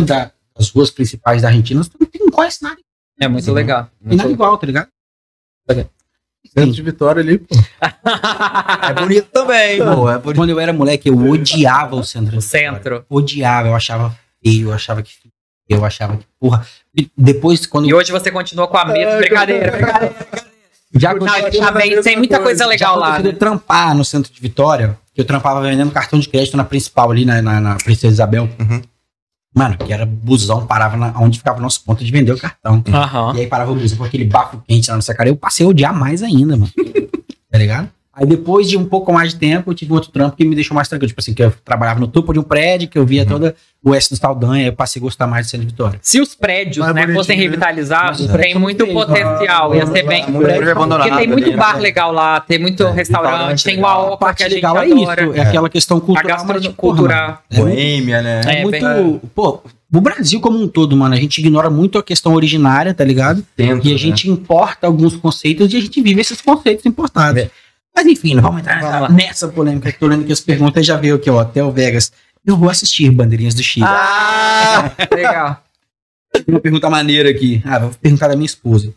da- 0.00 0.30
as 0.56 0.70
ruas 0.70 0.90
principais 0.90 1.42
da 1.42 1.48
Argentina, 1.48 1.82
você 1.82 1.90
não 2.20 2.30
conhece 2.30 2.62
nada. 2.62 2.76
É 3.20 3.28
muito 3.28 3.46
Uhum. 3.48 3.54
legal. 3.54 3.84
Tem 3.84 4.08
Muito 4.08 4.18
nada 4.18 4.30
igual, 4.32 4.58
tá 4.58 4.66
ligado? 4.66 4.88
Centro 6.54 6.72
de 6.72 6.82
Vitória 6.82 7.20
ali, 7.22 7.38
pô. 7.38 7.54
É 8.82 8.92
bonito 8.94 9.28
também, 9.32 9.78
pô. 9.78 10.10
É 10.10 10.18
bonito. 10.18 10.36
Quando 10.36 10.50
eu 10.50 10.60
era 10.60 10.72
moleque, 10.72 11.08
eu 11.08 11.16
odiava 11.30 11.96
o 11.96 12.04
centro. 12.04 12.36
O 12.36 12.42
centro. 12.42 13.04
Odiava, 13.08 13.68
eu 13.68 13.74
achava 13.74 14.14
feio, 14.42 14.68
eu 14.68 14.72
achava 14.74 15.02
que. 15.02 15.12
Eu 15.68 15.84
achava 15.84 16.16
que, 16.16 16.26
porra. 16.38 16.66
E 16.94 17.10
Depois, 17.16 17.64
quando. 17.64 17.88
E 17.88 17.94
hoje 17.94 18.10
você 18.12 18.30
continua 18.30 18.66
com 18.68 18.76
a 18.76 18.84
mesma. 18.84 19.16
Brincadeira, 19.16 19.70
brincadeira. 19.72 20.14
já 20.94 21.14
Não, 21.14 21.38
eu 21.38 21.52
já 21.52 21.70
bem, 21.70 22.02
tem 22.02 22.16
muita 22.18 22.40
coisa 22.40 22.66
legal 22.66 22.98
lá. 22.98 23.18
Eu 23.20 23.24
né? 23.24 23.32
trampar 23.32 23.94
no 23.94 24.04
centro 24.04 24.30
de 24.32 24.40
Vitória, 24.40 24.98
que 25.14 25.20
eu 25.20 25.24
trampava 25.24 25.62
vendendo 25.62 25.90
cartão 25.92 26.18
de 26.18 26.28
crédito 26.28 26.56
na 26.56 26.64
principal 26.64 27.10
ali, 27.10 27.24
na, 27.24 27.40
na, 27.40 27.60
na 27.60 27.76
Princesa 27.76 28.12
Isabel. 28.12 28.48
Uhum. 28.58 28.82
Mano, 29.54 29.76
que 29.76 29.92
era 29.92 30.06
busão, 30.06 30.66
parava 30.66 30.96
na, 30.96 31.12
onde 31.20 31.38
ficava 31.38 31.58
o 31.58 31.62
nosso 31.62 31.84
ponto 31.84 32.02
de 32.02 32.10
vender 32.10 32.32
o 32.32 32.38
cartão. 32.38 32.82
Aham. 32.88 33.34
E 33.36 33.40
aí 33.40 33.46
parava 33.46 33.72
o 33.72 33.74
busão 33.74 33.98
com 33.98 34.04
aquele 34.04 34.24
bafo 34.24 34.62
quente 34.66 34.88
lá 34.88 34.94
na 34.94 34.98
nossa 34.98 35.14
cara. 35.14 35.28
Eu 35.28 35.36
passei 35.36 35.66
a 35.66 35.68
odiar 35.68 35.94
mais 35.94 36.22
ainda, 36.22 36.56
mano. 36.56 36.72
tá 37.50 37.58
ligado? 37.58 37.88
Aí 38.14 38.26
depois 38.26 38.68
de 38.68 38.76
um 38.76 38.84
pouco 38.84 39.10
mais 39.10 39.32
de 39.32 39.38
tempo, 39.38 39.70
eu 39.70 39.74
tive 39.74 39.90
outro 39.92 40.10
trampo 40.10 40.36
que 40.36 40.44
me 40.44 40.54
deixou 40.54 40.74
mais 40.74 40.86
tranquilo. 40.86 41.08
Tipo 41.08 41.20
assim, 41.22 41.32
que 41.32 41.42
eu 41.42 41.50
trabalhava 41.64 41.98
no 41.98 42.06
topo 42.06 42.32
de 42.34 42.38
um 42.38 42.42
prédio, 42.42 42.86
que 42.88 42.98
eu 42.98 43.06
via 43.06 43.24
toda 43.24 43.54
o 43.82 43.90
oeste 43.90 44.10
do 44.10 44.16
Saldanha, 44.18 44.66
eu 44.66 44.72
passei 44.74 45.00
a 45.00 45.02
gostar 45.02 45.26
mais 45.26 45.46
do 45.46 45.50
centro 45.50 45.66
de 45.66 45.72
Vitória. 45.72 45.98
Se 46.02 46.20
os 46.20 46.34
prédios, 46.34 46.76
Mais 46.86 46.94
né, 46.94 47.14
fossem 47.14 47.36
né? 47.38 47.42
revitalizados, 47.42 48.26
tem 48.26 48.54
muito 48.54 48.86
potencial. 48.88 49.74
Ia 49.74 49.86
ser 49.86 50.06
bem. 50.06 50.28
Muito 50.28 50.44
prédio 50.46 50.70
abandonado 50.70 51.08
Porque 51.08 51.20
tem 51.20 51.28
muito 51.28 51.44
ali, 51.44 51.52
né? 51.52 51.56
bar 51.56 51.78
legal 51.80 52.12
lá, 52.12 52.40
tem 52.40 52.58
muito 52.58 52.82
É, 52.82 52.90
restaurante, 52.92 53.64
tem 53.64 53.74
o 53.74 53.76
legal. 53.78 53.90
A 53.90 53.94
AOPA 54.10 54.16
que 54.16 54.24
parte 54.24 54.42
a 54.42 54.48
gente 54.48 54.54
legal 54.56 54.76
é 54.76 54.84
adora. 54.84 55.22
isso, 55.24 55.32
é 55.34 55.40
aquela 55.40 55.68
questão 55.70 55.96
A 55.96 56.00
cultural. 56.00 56.44
mas, 56.46 56.62
gastronomia 56.62 56.70
é 57.50 57.56
Boêmia, 57.60 58.22
né? 58.22 58.40
É, 58.44 58.60
É, 58.60 58.62
muito. 58.62 59.20
Pô, 59.34 59.62
o 59.94 60.00
Brasil 60.00 60.40
como 60.40 60.58
um 60.62 60.68
todo, 60.68 60.96
mano, 60.96 61.14
a 61.14 61.18
gente 61.18 61.38
ignora 61.38 61.68
muito 61.70 61.98
a 61.98 62.02
questão 62.02 62.34
originária, 62.34 62.94
tá 62.94 63.04
ligado? 63.04 63.44
Centro, 63.56 63.86
E 63.86 63.90
a 63.90 63.92
né? 63.92 63.98
gente 63.98 64.28
importa 64.30 64.86
alguns 64.86 65.16
conceitos 65.16 65.72
e 65.72 65.76
a 65.76 65.80
gente 65.80 66.00
vive 66.00 66.20
esses 66.20 66.40
conceitos 66.40 66.84
importados. 66.86 67.42
É. 67.42 67.50
Mas 67.94 68.06
enfim, 68.06 68.34
não 68.34 68.42
vamos 68.42 68.60
entrar 68.60 69.10
nessa, 69.12 69.48
polêmica 69.48 69.92
que 69.92 69.98
tô 69.98 70.06
lendo 70.06 70.24
que 70.24 70.32
as 70.32 70.40
perguntas 70.40 70.84
já 70.84 70.96
veio 70.96 71.16
aqui, 71.16 71.28
ó, 71.30 71.40
até 71.40 71.62
o 71.62 71.70
Vegas. 71.70 72.10
Eu 72.44 72.56
vou 72.56 72.70
assistir 72.70 73.10
Bandeirinhas 73.10 73.54
do 73.54 73.62
Chile. 73.62 73.86
Ah, 73.86 74.90
legal. 75.14 75.62
Uma 76.48 76.60
pergunta 76.60 76.88
maneira 76.90 77.30
aqui. 77.30 77.62
Ah, 77.64 77.78
vou 77.78 77.90
perguntar 78.00 78.28
da 78.28 78.34
minha 78.36 78.46
esposa. 78.46 78.92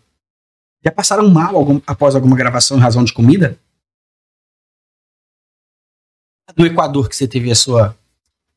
Já 0.83 0.91
passaram 0.91 1.27
mal 1.29 1.55
algum- 1.55 1.81
após 1.85 2.15
alguma 2.15 2.35
gravação 2.35 2.77
em 2.77 2.81
razão 2.81 3.03
de 3.03 3.13
comida? 3.13 3.57
Do 6.55 6.65
Equador 6.65 7.09
que 7.09 7.15
você 7.15 7.27
teve 7.27 7.51
a 7.51 7.55
sua. 7.55 7.97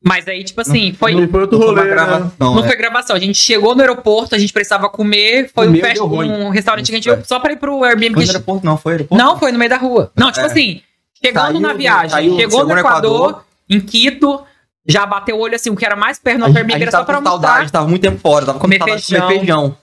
Mas 0.01 0.27
aí, 0.29 0.43
tipo 0.45 0.61
assim, 0.61 0.93
foi. 0.93 1.13
Não 1.13 1.27
foi 1.27 1.41
outro 1.41 1.59
Não 1.59 1.65
foi 1.67 1.75
rolê, 1.75 1.89
né? 1.89 1.93
gravação, 1.95 2.31
Não 2.39 2.61
né? 2.61 2.67
foi 2.67 2.77
gravação. 2.77 3.15
A 3.15 3.19
gente 3.19 3.37
chegou 3.37 3.75
no 3.75 3.81
aeroporto, 3.81 4.33
a 4.33 4.37
gente 4.37 4.53
precisava 4.53 4.87
comer. 4.89 5.51
Foi 5.53 5.67
um, 5.67 5.75
fest... 5.75 5.99
um 6.01 6.49
restaurante 6.49 6.85
que 6.89 6.95
a 6.95 7.01
gente 7.01 7.27
só 7.27 7.37
pra 7.39 7.51
ir 7.51 7.57
pro 7.57 7.83
Airbnb. 7.83 8.13
Foi 8.15 8.23
no 8.25 8.31
aeroporto, 8.31 8.65
não, 8.65 8.77
foi 8.77 8.93
aeroporto? 8.93 9.21
Não, 9.23 9.37
foi 9.37 9.51
no 9.51 9.59
meio 9.59 9.69
da 9.69 9.75
rua. 9.77 10.09
Não, 10.15 10.31
tipo 10.31 10.45
É. 10.45 10.49
assim, 10.49 10.81
chegando 11.21 11.47
Saiu 11.47 11.59
na 11.59 11.73
viagem, 11.73 12.09
saiu- 12.11 12.35
chegou 12.37 12.65
no 12.65 12.77
Equador, 12.77 13.29
Equador. 13.29 13.45
em 13.69 13.79
Quito, 13.81 14.41
já 14.87 15.05
bateu 15.05 15.35
o 15.35 15.39
olho 15.41 15.55
assim, 15.55 15.69
o 15.69 15.75
que 15.75 15.85
era 15.85 15.97
mais 15.97 16.17
perto 16.17 16.39
no 16.39 16.45
Airbnb 16.45 16.81
era 16.81 16.91
só 16.91 16.97
tava 16.99 17.05
pra 17.05 17.17
com 17.17 17.23
saudade, 17.25 17.53
almoçar. 17.55 17.71
tava 17.71 17.87
muito 17.89 18.01
tempo 18.01 18.19
fora, 18.19 18.45
tava 18.45 18.57
com 18.57 18.61
Comer 18.61 18.77
saudade 18.77 19.01
de 19.01 19.05
feijão. 19.07 19.27
comer 19.27 19.37
feijão. 19.39 19.77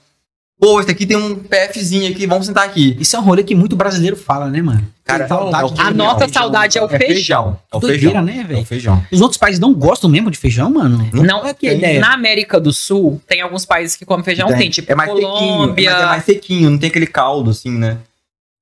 Pô, 0.59 0.79
esse 0.79 0.89
aqui 0.89 1.05
tem 1.05 1.15
um 1.15 1.35
PFzinho 1.35 2.09
aqui, 2.11 2.25
vamos 2.25 2.47
sentar 2.47 2.65
aqui. 2.65 2.97
Isso 2.99 3.15
é 3.15 3.19
um 3.19 3.23
rolê 3.23 3.43
que 3.43 3.53
muito 3.53 3.75
brasileiro 3.75 4.15
fala, 4.17 4.49
né, 4.49 4.59
mano? 4.59 4.83
Cara, 5.05 5.27
Saudade 5.27 5.63
é 5.63 5.65
o 5.65 5.69
de 5.69 5.79
A 5.81 5.85
feijão. 5.85 5.93
nossa 6.05 6.27
saudade 6.27 6.77
é 6.79 6.83
o 6.83 6.89
feijão. 6.89 7.59
É 7.71 7.77
o 7.77 7.79
Doideira, 7.79 8.01
feijão. 8.09 8.23
né, 8.23 8.37
É 8.39 8.43
o 8.43 8.47
velho? 8.47 8.65
feijão. 8.65 9.03
Os 9.11 9.21
outros 9.21 9.37
países 9.37 9.59
não 9.59 9.71
gostam 9.73 10.09
mesmo 10.09 10.31
de 10.31 10.37
feijão, 10.37 10.69
mano? 10.71 11.07
Não, 11.13 11.45
é 11.45 11.53
que 11.53 11.69
ideia. 11.69 11.99
na 11.99 12.11
América 12.13 12.59
do 12.59 12.73
Sul, 12.73 13.21
tem 13.27 13.39
alguns 13.41 13.65
países 13.65 13.95
que 13.95 14.03
comem 14.03 14.25
feijão, 14.25 14.47
tem, 14.47 14.69
tipo 14.69 14.91
é 14.91 14.95
mais 14.95 15.09
sequinho, 15.11 15.29
Colômbia. 15.29 15.91
mas 15.91 16.01
é 16.01 16.05
mais 16.07 16.23
sequinho, 16.25 16.69
não 16.71 16.77
tem 16.79 16.89
aquele 16.89 17.07
caldo 17.07 17.51
assim, 17.51 17.69
né? 17.77 17.97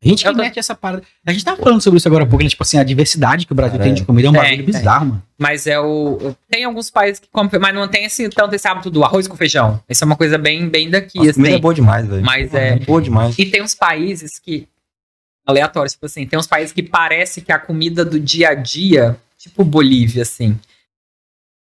A 0.06 0.10
gente 0.10 0.24
que 0.24 0.32
tô- 0.32 0.38
mete 0.38 0.60
essa 0.60 0.76
parada. 0.76 1.04
A 1.26 1.32
gente 1.34 1.44
tava 1.44 1.58
falando 1.62 1.82
sobre 1.82 1.98
isso 1.98 2.08
agora 2.08 2.24
há 2.24 2.28
pouco, 2.28 2.44
né? 2.44 2.50
Tipo 2.50 2.64
assim, 2.64 2.78
a 2.78 2.84
diversidade 2.84 3.46
que 3.46 3.52
o 3.52 3.56
Brasil 3.56 3.80
É. 3.80 3.84
tem 3.84 3.94
de 3.94 4.04
comida 4.06 4.28
é 4.28 4.30
um 4.30 4.34
Tem, 4.34 4.42
bagulho 4.42 4.58
tem. 4.58 4.66
bizarro, 4.74 5.06
mano. 5.08 5.24
Mas 5.38 5.68
é 5.68 5.80
o. 5.80 6.36
Tem 6.50 6.64
alguns 6.64 6.90
países 6.90 7.20
que 7.20 7.28
comem, 7.32 7.50
mas 7.60 7.74
não 7.74 7.88
tem 7.88 8.06
esse, 8.06 8.30
tanto 8.30 8.54
esse 8.56 8.68
hábito 8.68 8.90
do 8.90 9.04
arroz 9.04 9.28
com 9.28 9.36
feijão. 9.36 9.82
Isso 9.90 10.04
é 10.04 10.08
uma 10.08 10.16
coisa 10.16 10.38
bem, 10.38 10.70
bem 10.70 10.90
daqui, 10.90 11.18
Nossa, 11.18 11.32
a 11.32 11.34
comida 11.34 11.50
assim. 11.50 11.58
é 11.58 11.62
boa 11.62 11.74
demais, 11.74 12.08
velho. 12.08 12.24
Mas 12.24 12.54
é- 12.54 12.78
boa 12.80 13.02
demais. 13.02 13.38
E 13.38 13.46
tem 13.46 13.62
uns 13.62 13.74
países 13.74 14.38
que. 14.40 14.68
Aleatórios, 15.48 15.94
tipo 15.94 16.06
assim, 16.08 16.26
tem 16.26 16.40
uns 16.40 16.48
países 16.48 16.72
que 16.74 16.82
parece 16.82 17.40
que 17.42 17.52
a 17.52 17.60
comida 17.60 18.04
do 18.04 18.20
dia 18.20 18.50
a 18.50 18.56
dia, 18.56 19.16
tipo 19.38 19.64
Bolívia, 19.64 20.24
assim. 20.24 20.58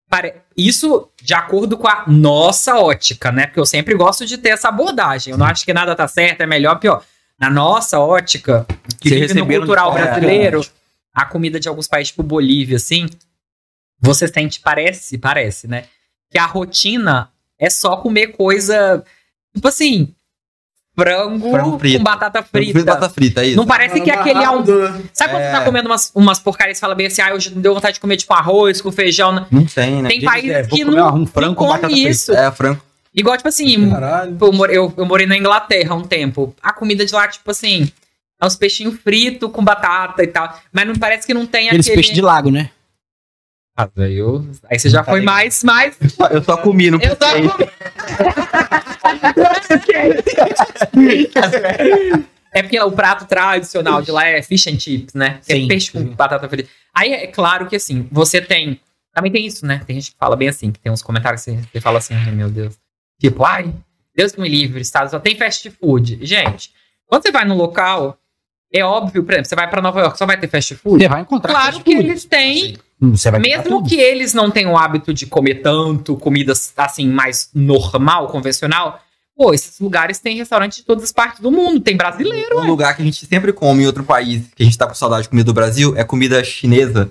pare- 0.09 0.35
Isso 0.57 1.09
de 1.21 1.35
acordo 1.35 1.77
com 1.77 1.89
a 1.89 2.05
nossa 2.07 2.77
ótica, 2.79 3.33
né? 3.33 3.47
Porque 3.47 3.59
eu 3.59 3.67
sempre 3.67 3.95
gosto 3.97 4.25
de 4.25 4.39
ter 4.39 4.51
essa 4.51 4.69
abordagem. 4.69 5.33
Eu 5.33 5.39
não 5.39 5.47
acho 5.47 5.65
que 5.65 5.75
nada 5.75 5.97
tá 5.97 6.07
certo, 6.07 6.41
é 6.43 6.47
melhor, 6.47 6.79
pior. 6.79 7.03
Na 7.45 7.51
nossa 7.51 7.99
ótica, 8.01 8.67
que 8.99 9.11
Vocês 9.11 9.21
vive 9.33 9.35
no 9.35 9.47
de 9.47 9.57
cultural 9.59 9.93
brasileiro, 9.93 10.65
a 11.13 11.27
comida 11.27 11.61
de 11.61 11.69
alguns 11.69 11.87
países, 11.87 12.09
tipo 12.11 12.23
Bolívia, 12.23 12.77
assim, 12.77 13.07
você 14.01 14.27
sente, 14.27 14.61
parece, 14.61 15.19
parece, 15.19 15.69
né? 15.69 15.85
Que 16.31 16.39
a 16.39 16.47
rotina 16.47 17.29
é 17.59 17.69
só 17.69 17.99
comer 17.99 18.29
coisa, 18.29 19.05
tipo 19.55 19.69
assim, 19.69 20.15
frango, 20.99 21.51
Frango 21.51 21.79
frito. 21.79 21.99
com 21.99 22.05
batata 22.05 22.43
Frita. 22.43 22.73
frita. 22.73 22.95
batata 22.95 23.13
frita, 23.13 23.43
é 23.43 23.49
isso. 23.49 23.57
Não 23.59 23.67
parece 23.67 24.01
que 24.01 24.11
aquele. 24.11 24.43
Rápido, 24.43 24.89
né? 24.89 25.03
Sabe 25.13 25.33
quando 25.35 25.43
É. 25.43 25.51
você 25.53 25.59
tá 25.59 25.65
comendo 25.67 25.89
umas, 25.91 26.11
umas 26.15 26.39
porcarias 26.39 26.79
e 26.79 26.81
fala 26.81 26.95
bem 26.95 27.09
assim, 27.09 27.21
ah, 27.21 27.35
hoje 27.35 27.55
não 27.55 27.61
deu 27.61 27.75
vontade 27.75 27.95
de 27.95 28.01
comer 28.01 28.17
tipo 28.17 28.33
arroz 28.33 28.81
com 28.81 28.91
feijão. 28.91 29.33
né? 29.33 29.47
Não 29.51 29.67
tem, 29.67 30.03
né? 30.03 30.09
Tem 30.09 30.19
Diz, 30.19 30.29
países 30.31 30.51
é, 30.51 30.63
que 30.63 30.83
não, 30.83 31.15
um 31.15 31.27
frango 31.27 31.57
com 31.57 31.67
batata 31.69 31.89
frita. 31.91 32.09
isso. 32.09 32.33
É, 32.33 32.51
frango. 32.51 32.81
Igual, 33.15 33.37
tipo 33.37 33.49
assim, 33.49 33.75
eu, 34.41 34.53
morei- 34.53 34.77
eu, 34.77 34.93
eu 34.97 35.07
morei 35.07 35.27
na 35.27 35.37
Inglaterra 35.37 35.93
há 35.93 35.97
um 35.97 36.03
tempo. 36.03 36.55
A 36.63 36.73
comida 36.73 37.07
de 37.07 37.15
lá, 37.15 37.29
tipo 37.29 37.49
assim, 37.51 37.89
é 38.41 38.45
uns 38.47 38.57
peixinhos 38.57 38.99
fritos 39.01 39.51
com 39.53 39.65
batata 39.65 40.23
e 40.25 40.27
tal. 40.27 40.59
Mas 40.73 40.87
não 40.87 40.97
parece 40.97 41.27
que 41.27 41.33
não 41.35 41.47
tem 41.47 41.69
Aqueles 41.69 41.87
aquele... 41.87 41.97
peixes 42.03 42.15
de 42.15 42.21
lago, 42.21 42.51
né? 42.51 42.71
Ah, 43.77 43.89
aí, 43.99 44.15
eu- 44.17 44.45
aí 44.71 44.79
você 44.79 44.89
já 44.89 45.03
Tá 45.05 45.11
foi 45.13 45.21
ligado. 45.21 45.35
mais, 45.35 45.65
mais... 45.65 45.97
Eu 46.31 46.43
só 46.43 46.57
comi, 46.57 46.91
não 46.91 47.01
Eu 47.01 47.11
só 47.11 47.33
pensei. 47.33 47.69
É 52.53 52.63
porque 52.63 52.79
o 52.81 52.93
prato 52.93 53.27
tradicional 53.27 54.01
de 54.01 54.11
lá 54.13 54.27
é 54.27 54.41
fish 54.43 54.67
and 54.69 54.79
chips, 54.79 55.15
né? 55.15 55.41
Que 55.45 55.55
Sim, 55.55 55.65
é 55.65 55.69
peixe 55.69 55.91
com 55.91 55.99
sim. 55.99 56.07
batata 56.11 56.49
frita. 56.49 56.69
Aí 56.95 57.13
é 57.13 57.27
claro 57.27 57.67
que 57.67 57.75
assim, 57.77 58.07
você 58.13 58.41
tem. 58.41 58.81
Também 59.13 59.31
tem 59.33 59.45
isso, 59.47 59.67
né? 59.67 59.81
Tem 59.87 59.97
gente 59.97 60.13
que 60.13 60.17
fala 60.19 60.37
bem 60.37 60.49
assim, 60.49 60.71
que 60.71 60.79
tem 60.79 60.91
uns 60.93 61.03
comentários 61.03 61.45
que 61.45 61.51
você, 61.53 61.59
você 61.73 61.81
fala 61.81 61.99
assim, 61.99 62.15
ai 62.15 62.31
meu 62.31 62.49
Deus. 62.49 62.75
Tipo, 63.25 63.43
ai, 63.45 63.73
Deus 64.15 64.33
que 64.33 64.41
me 64.41 64.49
livre, 64.49 64.83
Estado 64.83 65.11
só 65.11 65.19
tem 65.19 65.35
fast 65.35 65.71
food. 65.71 66.19
Gente, 66.21 66.71
quando 67.07 67.23
você 67.23 67.33
vai 67.33 67.47
no 67.47 67.57
local, 67.57 68.19
é 68.71 68.85
óbvio, 68.85 69.25
por 69.25 69.33
exemplo, 69.33 69.49
você 69.49 69.57
vai 69.57 69.71
pra 69.71 69.81
Nova 69.81 69.99
York, 70.01 70.19
só 70.19 70.27
vai 70.27 70.39
ter 70.39 70.47
fast 70.47 70.75
food? 70.75 71.03
Você 71.03 71.09
vai 71.09 71.23
encontrar. 71.23 71.51
Claro 71.53 71.67
fast 71.73 71.85
que 71.85 71.97
food. 71.97 72.07
eles 72.07 72.25
têm, 72.27 72.77
Você 73.01 73.31
vai 73.31 73.41
encontrar 73.41 73.59
mesmo 73.63 73.77
tudo. 73.79 73.89
que 73.89 73.97
eles 73.99 74.35
não 74.35 74.51
tenham 74.51 74.73
o 74.73 74.77
hábito 74.77 75.15
de 75.15 75.25
comer 75.27 75.63
tanto 75.63 76.17
comidas 76.19 76.73
assim, 76.77 77.09
mais 77.09 77.49
normal, 77.55 78.27
convencional. 78.29 79.01
Pô, 79.35 79.55
esses 79.55 79.81
lugares 79.81 80.19
têm 80.19 80.37
restaurante 80.37 80.77
de 80.77 80.83
todas 80.83 81.03
as 81.05 81.11
partes 81.11 81.41
do 81.41 81.51
mundo, 81.51 81.81
tem 81.81 81.97
brasileiro. 81.97 82.61
Um 82.61 82.67
lugar 82.67 82.95
que 82.95 83.01
a 83.01 83.05
gente 83.07 83.25
sempre 83.25 83.55
come 83.55 83.83
em 83.85 83.87
outro 83.87 84.05
país, 84.05 84.43
que 84.55 84.63
a 84.63 84.67
gente 84.67 84.77
tá 84.77 84.87
com 84.87 84.95
saudade 84.95 85.23
de 85.23 85.29
comida 85.31 85.47
do 85.47 85.55
Brasil, 85.55 85.95
é 85.97 86.05
comida 86.05 86.45
chinesa. 86.45 87.11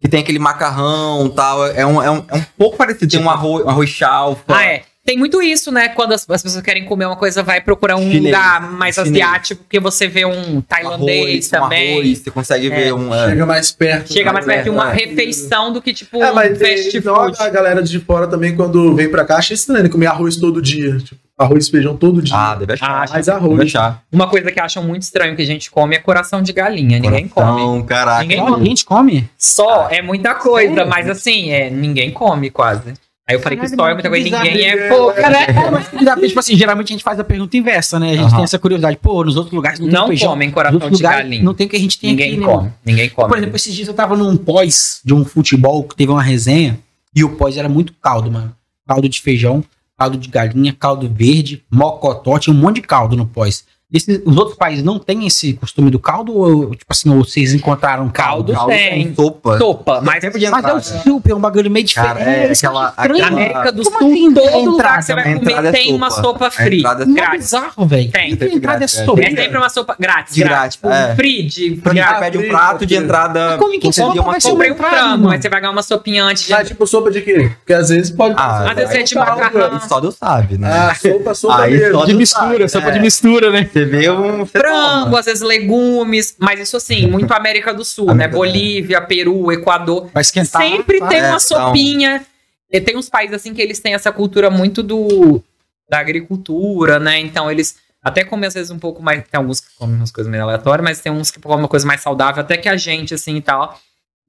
Que 0.00 0.08
tem 0.08 0.20
aquele 0.20 0.38
macarrão 0.38 1.26
e 1.26 1.30
tal. 1.30 1.66
É 1.66 1.84
um, 1.84 2.02
é, 2.02 2.10
um, 2.10 2.24
é 2.28 2.34
um 2.36 2.42
pouco 2.56 2.76
parecido. 2.76 3.10
Tem 3.10 3.20
um 3.20 3.28
arroz, 3.28 3.64
um 3.66 3.68
arroz 3.68 3.90
chalfa. 3.90 4.42
Ah, 4.56 4.64
é. 4.64 4.84
Tem 5.10 5.18
muito 5.18 5.42
isso, 5.42 5.72
né? 5.72 5.88
Quando 5.88 6.12
as, 6.12 6.24
as 6.30 6.40
pessoas 6.40 6.62
querem 6.62 6.84
comer 6.84 7.04
uma 7.06 7.16
coisa, 7.16 7.42
vai 7.42 7.60
procurar 7.60 7.96
um 7.96 8.02
Chinês. 8.12 8.26
lugar 8.26 8.60
mais 8.70 8.94
Chinês. 8.94 9.10
asiático, 9.10 9.64
porque 9.64 9.80
você 9.80 10.06
vê 10.06 10.24
um 10.24 10.58
Um 10.58 10.60
tailandês 10.60 11.20
arroz, 11.20 11.46
um 11.46 11.50
também. 11.50 11.92
arroz, 11.94 12.18
você 12.18 12.30
consegue 12.30 12.66
É. 12.70 12.76
ver 12.76 12.94
um. 12.94 13.12
é, 13.12 13.28
Chega 13.30 13.44
mais 13.46 13.72
perto. 13.72 14.12
Chega 14.12 14.32
mais 14.32 14.46
perto 14.46 14.62
de 14.62 14.70
uma 14.70 14.92
É. 14.92 14.94
refeição 14.94 15.72
do 15.72 15.82
que, 15.82 15.92
tipo, 15.92 16.22
É, 16.22 16.30
um 16.30 16.34
mas 16.36 16.56
fast 16.56 16.90
tem, 16.92 17.00
então 17.00 17.16
food. 17.16 17.36
a 17.42 17.48
galera 17.48 17.82
de 17.82 17.98
fora 17.98 18.28
também, 18.28 18.54
quando 18.54 18.94
vem 18.94 19.10
pra 19.10 19.24
cá, 19.24 19.38
acha 19.38 19.52
estranho 19.52 19.90
comer 19.90 20.06
arroz 20.06 20.36
todo 20.36 20.62
dia. 20.62 20.96
Tipo, 20.98 21.20
arroz 21.36 21.66
e 21.66 21.70
feijão 21.72 21.96
todo 21.96 22.22
dia. 22.22 22.36
Ah, 22.36 22.54
deve 22.54 22.74
achar. 22.74 22.90
Acha. 23.02 23.12
mais 23.14 23.26
Deve 23.26 23.38
arroz. 23.38 23.60
achar. 23.62 24.02
Uma 24.12 24.28
coisa 24.28 24.52
que 24.52 24.60
acham 24.60 24.84
muito 24.84 25.02
estranho 25.02 25.34
que 25.34 25.42
a 25.42 25.46
gente 25.46 25.72
come 25.72 25.96
é 25.96 25.98
coração 25.98 26.40
de 26.40 26.52
galinha. 26.52 27.00
Ninguém 27.00 27.26
come. 27.26 27.46
Coração, 27.46 27.82
Caraca. 27.82 28.22
Ninguém 28.22 28.40
Ó, 28.42 28.54
A 28.54 28.62
gente 28.62 28.84
come. 28.84 29.28
Só 29.36 29.88
é 29.90 30.02
muita 30.02 30.36
coisa, 30.36 30.72
Sério? 30.72 30.88
mas 30.88 31.08
assim, 31.10 31.50
é, 31.50 31.68
ninguém 31.68 32.12
come 32.12 32.48
quase. 32.48 32.92
Aí 33.30 33.36
eu 33.36 33.40
falei 33.40 33.58
que 33.58 33.68
Caralho, 33.70 33.90
é 33.90 33.94
muita 33.94 34.08
coisa, 34.08 34.24
ninguém 34.24 34.64
é 34.68 34.76
né? 34.76 34.88
pouca, 34.88 35.30
né? 35.30 35.46
É, 35.48 35.70
mas, 36.16 36.28
tipo 36.28 36.40
assim, 36.40 36.56
geralmente 36.56 36.88
a 36.88 36.94
gente 36.94 37.04
faz 37.04 37.18
a 37.20 37.24
pergunta 37.24 37.56
inversa, 37.56 37.98
né? 38.00 38.08
A 38.10 38.16
gente 38.16 38.26
Aham. 38.26 38.34
tem 38.36 38.44
essa 38.44 38.58
curiosidade. 38.58 38.96
Pô, 38.96 39.22
nos 39.24 39.36
outros 39.36 39.54
lugares 39.54 39.78
não, 39.78 39.86
Não 39.86 39.98
tem 40.00 40.08
feijão. 40.08 40.30
comem 40.30 40.50
coração 40.50 40.78
de 40.80 40.86
lugares 40.96 41.22
galinha. 41.24 41.42
não 41.42 41.54
tem 41.54 41.66
o 41.66 41.70
que 41.70 41.76
a 41.76 41.78
gente 41.80 41.98
tem 41.98 42.10
Ninguém 42.10 42.32
aqui, 42.32 42.40
né? 42.40 42.46
come. 42.46 42.72
Ninguém 42.84 43.08
come. 43.10 43.28
Por 43.28 43.38
exemplo, 43.38 43.56
esses 43.56 43.74
dias 43.74 43.86
eu 43.88 43.94
tava 43.94 44.16
num 44.16 44.36
pós 44.36 45.00
de 45.04 45.14
um 45.14 45.24
futebol 45.24 45.84
que 45.84 45.94
teve 45.94 46.10
uma 46.10 46.22
resenha 46.22 46.78
e 47.14 47.22
o 47.22 47.30
pós 47.36 47.56
era 47.56 47.68
muito 47.68 47.92
caldo, 48.02 48.30
mano. 48.30 48.52
Caldo 48.86 49.08
de 49.08 49.20
feijão, 49.22 49.62
caldo 49.96 50.16
de 50.18 50.28
galinha, 50.28 50.72
caldo 50.78 51.08
verde, 51.08 51.62
mocotó, 51.70 52.38
tinha 52.38 52.52
um 52.54 52.58
monte 52.58 52.76
de 52.76 52.82
caldo 52.82 53.16
no 53.16 53.26
pós. 53.26 53.64
Esses- 53.92 54.20
os 54.24 54.36
outros 54.36 54.56
países 54.56 54.84
não 54.84 54.98
têm 55.00 55.26
esse 55.26 55.54
costume 55.54 55.90
do 55.90 55.98
caldo 55.98 56.36
ou, 56.36 56.70
tipo 56.70 56.86
assim, 56.90 57.10
ou 57.10 57.24
vocês 57.24 57.52
encontraram 57.52 58.08
caldo? 58.08 58.52
Caldo 58.52 58.68
tem. 58.70 59.14
Sopa. 59.14 59.58
Sopa, 59.58 60.00
mas 60.00 60.22
Mas 60.22 60.24
é 60.24 60.46
entrada. 60.46 60.74
o 60.76 60.80
suco, 60.80 61.22
é 61.30 61.34
um 61.34 61.40
bagulho 61.40 61.70
meio 61.70 61.84
diferente. 61.84 62.14
Cara, 62.18 62.20
é 62.30 62.52
aquela- 62.52 62.94
aquela- 62.96 63.26
América 63.26 63.72
do 63.72 63.82
Como 63.82 63.98
Sul, 63.98 64.10
assim, 64.12 64.34
todo 64.34 64.48
a 64.48 64.56
lugar 64.58 64.74
entrada? 64.74 64.96
que 64.98 65.02
você 65.04 65.14
vai 65.14 65.24
A 65.24 65.30
entrada 65.30 65.56
comer 65.56 65.68
é 65.68 65.72
tem 65.72 65.94
uma 65.94 66.10
sopa. 66.10 66.22
sopa 66.22 66.46
A 66.46 66.50
free. 66.50 66.78
entrada 66.78 67.04
é 67.04 67.20
é 67.20 67.30
bizarro, 67.38 67.86
velho. 67.86 68.10
Tem. 68.12 68.36
Tem 68.36 68.54
entrada 68.54 68.82
é 68.82 68.84
é. 68.84 68.88
sopa. 68.88 69.20
É 69.22 69.30
sempre 69.30 69.56
uma 69.58 69.68
sopa 69.68 69.96
grátis. 69.98 70.34
De 70.34 70.44
grátis. 70.44 70.78
grátis, 70.82 71.10
é. 71.10 71.14
free 71.16 71.42
de 71.42 71.70
Quando 71.76 71.82
você 71.96 72.00
grátis. 72.00 72.20
pede 72.20 72.38
um 72.38 72.48
prato 72.48 72.86
de 72.86 72.94
entrada. 72.94 73.56
Como 73.58 73.80
que 73.80 73.86
você 73.92 74.00
sopa 74.02 74.14
uma 74.14 74.22
vai 74.30 74.40
ser 74.40 74.48
sopa. 74.50 74.62
Um 74.62 74.66
entrada, 74.66 74.96
frango, 74.96 75.24
mas 75.28 75.42
você 75.42 75.48
vai 75.48 75.60
ganhar 75.60 75.72
uma 75.72 75.82
sopinha 75.82 76.24
antes 76.24 76.46
de... 76.46 76.52
Ah, 76.54 76.64
tipo 76.64 76.86
sopa 76.86 77.10
de 77.10 77.20
quê? 77.22 77.50
Porque 77.58 77.72
às 77.72 77.88
vezes 77.88 78.10
pode. 78.10 78.34
Ah, 78.38 78.70
Às 78.70 78.76
vezes 78.76 78.94
é 78.94 79.02
de 79.02 79.14
macarrão. 79.16 79.80
Só 79.80 79.98
Deus 80.00 80.14
sabe, 80.16 80.58
né? 80.58 80.70
Ah, 80.72 80.94
sopa, 80.94 81.34
sopa 81.34 81.62
Aí 81.62 81.76
mesmo. 81.76 81.98
só 81.98 82.04
De 82.06 82.14
mistura, 82.14 82.68
sabe, 82.68 82.68
sopa 82.68 82.88
é. 82.88 82.92
de 82.92 83.00
mistura, 83.00 83.50
né? 83.50 83.64
Você 83.80 83.84
vê 83.86 84.10
um. 84.10 84.38
você 84.38 84.58
frango, 84.58 85.04
toma. 85.06 85.18
às 85.20 85.26
vezes 85.26 85.42
legumes, 85.42 86.36
mas 86.38 86.60
isso 86.60 86.76
assim, 86.76 87.06
muito 87.06 87.32
América 87.32 87.72
do 87.72 87.84
Sul, 87.84 88.06
né? 88.06 88.12
América 88.12 88.30
do 88.30 88.34
Sul. 88.36 88.46
Bolívia, 88.46 89.00
Peru, 89.00 89.52
Equador. 89.52 90.10
Vai 90.12 90.20
esquentar. 90.20 90.62
Sempre 90.62 90.98
tem 91.08 91.18
É, 91.18 91.28
uma 91.28 91.36
então. 91.36 91.40
sopinha. 91.40 92.24
E 92.70 92.80
tem 92.80 92.96
uns 92.96 93.08
países 93.08 93.34
assim 93.34 93.52
que 93.52 93.60
eles 93.60 93.80
têm 93.80 93.94
essa 93.94 94.12
cultura 94.12 94.48
muito 94.50 94.82
do 94.82 95.42
da 95.88 95.98
agricultura, 95.98 96.98
né? 97.00 97.18
Então 97.18 97.50
eles 97.50 97.76
até 98.02 98.24
comem 98.24 98.46
às 98.46 98.54
vezes 98.54 98.70
um 98.70 98.78
pouco 98.78 99.02
mais. 99.02 99.24
Tem 99.28 99.38
alguns 99.38 99.60
que 99.60 99.66
comem 99.76 99.96
umas 99.96 100.10
coisas 100.12 100.30
meio 100.30 100.42
aleatórias, 100.44 100.84
mas 100.84 101.00
tem 101.00 101.10
uns 101.10 101.30
que 101.30 101.40
comem 101.40 101.58
uma 101.58 101.68
coisa 101.68 101.86
mais 101.86 102.00
saudável, 102.00 102.40
até 102.40 102.56
que 102.56 102.68
a 102.68 102.76
gente, 102.76 103.12
assim 103.14 103.36
e 103.36 103.42
tal. 103.42 103.78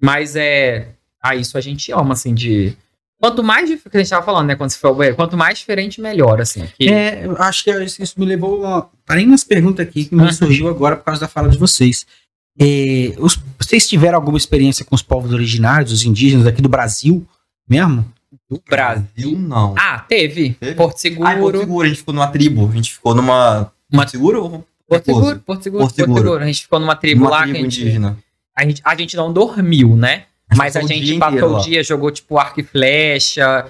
Mas 0.02 0.36
é. 0.36 0.88
Ah, 1.22 1.36
isso 1.36 1.56
a 1.57 1.61
gente 1.61 1.91
ama, 1.91 2.14
assim, 2.14 2.34
de. 2.34 2.76
Quanto 3.22 3.43
mais 3.43 3.69
dif- 3.69 3.88
que 3.89 3.95
a 3.95 3.99
gente 3.99 4.10
tava 4.10 4.26
falando, 4.26 4.48
né? 4.48 4.56
Quando 4.56 4.72
você 4.72 4.77
for 4.80 4.88
ao 4.88 4.95
banheiro, 4.95 5.15
quanto 5.15 5.38
mais 5.38 5.60
diferente, 5.60 6.02
melhor, 6.02 6.41
assim. 6.41 6.65
Que- 6.77 6.89
É, 6.89 7.23
acho 7.38 7.64
que 7.64 7.72
isso 7.72 8.19
me 8.19 8.26
levou. 8.26 8.65
a- 8.65 8.89
Parei 9.06 9.26
nas 9.27 9.43
perguntas 9.43 9.85
aqui 9.88 10.06
que 10.06 10.15
me 10.15 10.34
surgiu 10.34 10.68
agora 10.68 10.95
por 10.98 11.03
causa 11.06 11.22
da 11.22 11.27
fala 11.27 11.48
de 11.48 11.57
vocês. 11.57 12.06
É, 12.60 13.14
os- 13.19 13.39
vocês 13.60 13.88
tiveram 13.88 14.18
alguma 14.18 14.38
experiência 14.38 14.84
com 14.84 14.95
os 14.95 15.02
povos 15.03 15.31
originários, 15.34 15.91
os 15.91 16.03
indígenas 16.03 16.48
aqui 16.48 16.61
do 16.61 16.68
Brasil 16.69 17.26
mesmo? 17.69 18.06
do 18.49 18.61
Brasil. 18.69 19.38
não. 19.38 19.76
Ah, 19.77 19.99
teve. 19.99 20.53
Teve? 20.60 20.76
Porto 20.76 20.98
Seguro. 20.98 21.30
Ah, 21.30 21.35
Porto 21.38 21.60
Seguro, 21.60 21.85
a 21.85 21.88
gente 21.88 21.98
ficou 21.99 22.14
numa 22.14 22.27
tribo. 22.27 22.69
A 22.69 22.76
gente 22.76 22.93
ficou 22.93 23.15
numa. 23.15 23.72
Uma- 23.91 24.02
Porto 24.03 24.11
Seguro? 24.11 24.65
Porto 24.88 25.06
Seguro, 25.06 25.39
Porto 25.39 25.64
Seguro, 25.64 25.84
Porto 25.84 25.95
Porto 25.95 25.95
Seguro. 25.95 26.18
Seguro. 26.22 26.43
A 26.43 26.45
gente 26.48 26.61
ficou 26.64 26.80
numa 26.80 26.95
tribo 26.95 27.19
Numa 27.22 27.30
lá 27.31 27.41
tribo 27.43 27.53
que 27.53 27.60
a 27.60 27.64
gente, 27.64 27.81
indígena. 27.81 28.18
a 28.57 28.64
gente. 28.65 28.81
A 28.84 28.95
gente 28.95 29.15
não 29.15 29.31
dormiu, 29.31 29.95
né? 29.95 30.23
A 30.52 30.53
gente 30.53 30.57
Mas 30.57 30.76
a 30.76 30.80
passou 30.82 30.86
o 30.86 30.94
gente 30.99 31.06
dia 31.06 31.19
passou 31.19 31.34
inteiro 31.38 31.56
o 31.56 31.61
dia, 31.61 31.84
jogou 31.84 32.11
tipo 32.11 32.38
arco 32.38 32.60
e 32.60 32.64
flecha, 32.64 33.65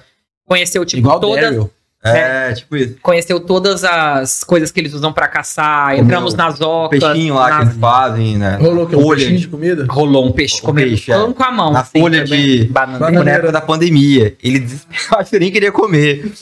conheceu 0.46 0.84
tipo 0.84 1.00
Igual 1.00 1.20
todas, 1.20 1.42
Daryl. 1.44 1.70
É, 2.04 2.52
tipo 2.52 2.76
isso. 2.76 2.96
conheceu 3.00 3.38
todas 3.38 3.84
as 3.84 4.42
coisas 4.42 4.72
que 4.72 4.80
eles 4.80 4.92
usam 4.92 5.12
pra 5.12 5.28
caçar, 5.28 5.90
Comeu 5.90 6.02
entramos 6.04 6.34
nas 6.34 6.60
ocas, 6.60 6.98
peixinho 6.98 7.34
lá 7.34 7.48
na- 7.48 7.56
que 7.58 7.62
eles 7.66 7.76
fazem, 7.76 8.36
né? 8.36 8.56
Rolou 8.60 8.88
que 8.88 8.96
é 8.96 8.98
um 8.98 9.02
Folha 9.02 9.18
peixinho 9.20 9.38
de- 9.38 9.46
comida? 9.46 9.86
rolou 9.88 10.26
um 10.26 10.32
peixe, 10.32 10.60
comendo 10.60 10.88
peixe, 10.88 11.12
é. 11.12 11.32
com 11.32 11.42
a 11.44 11.52
mão, 11.52 11.72
Na 11.72 11.80
assim, 11.82 12.00
folha 12.00 12.24
de- 12.24 12.64
banana. 12.64 13.22
Na 13.22 13.30
época 13.30 13.52
da 13.52 13.60
pandemia. 13.60 14.36
Ele 14.42 14.58
desesperado, 14.58 15.16
acho 15.20 15.30
que 15.30 15.36
eu 15.36 15.40
nem 15.40 15.52
queria 15.52 15.70
comer. 15.70 16.32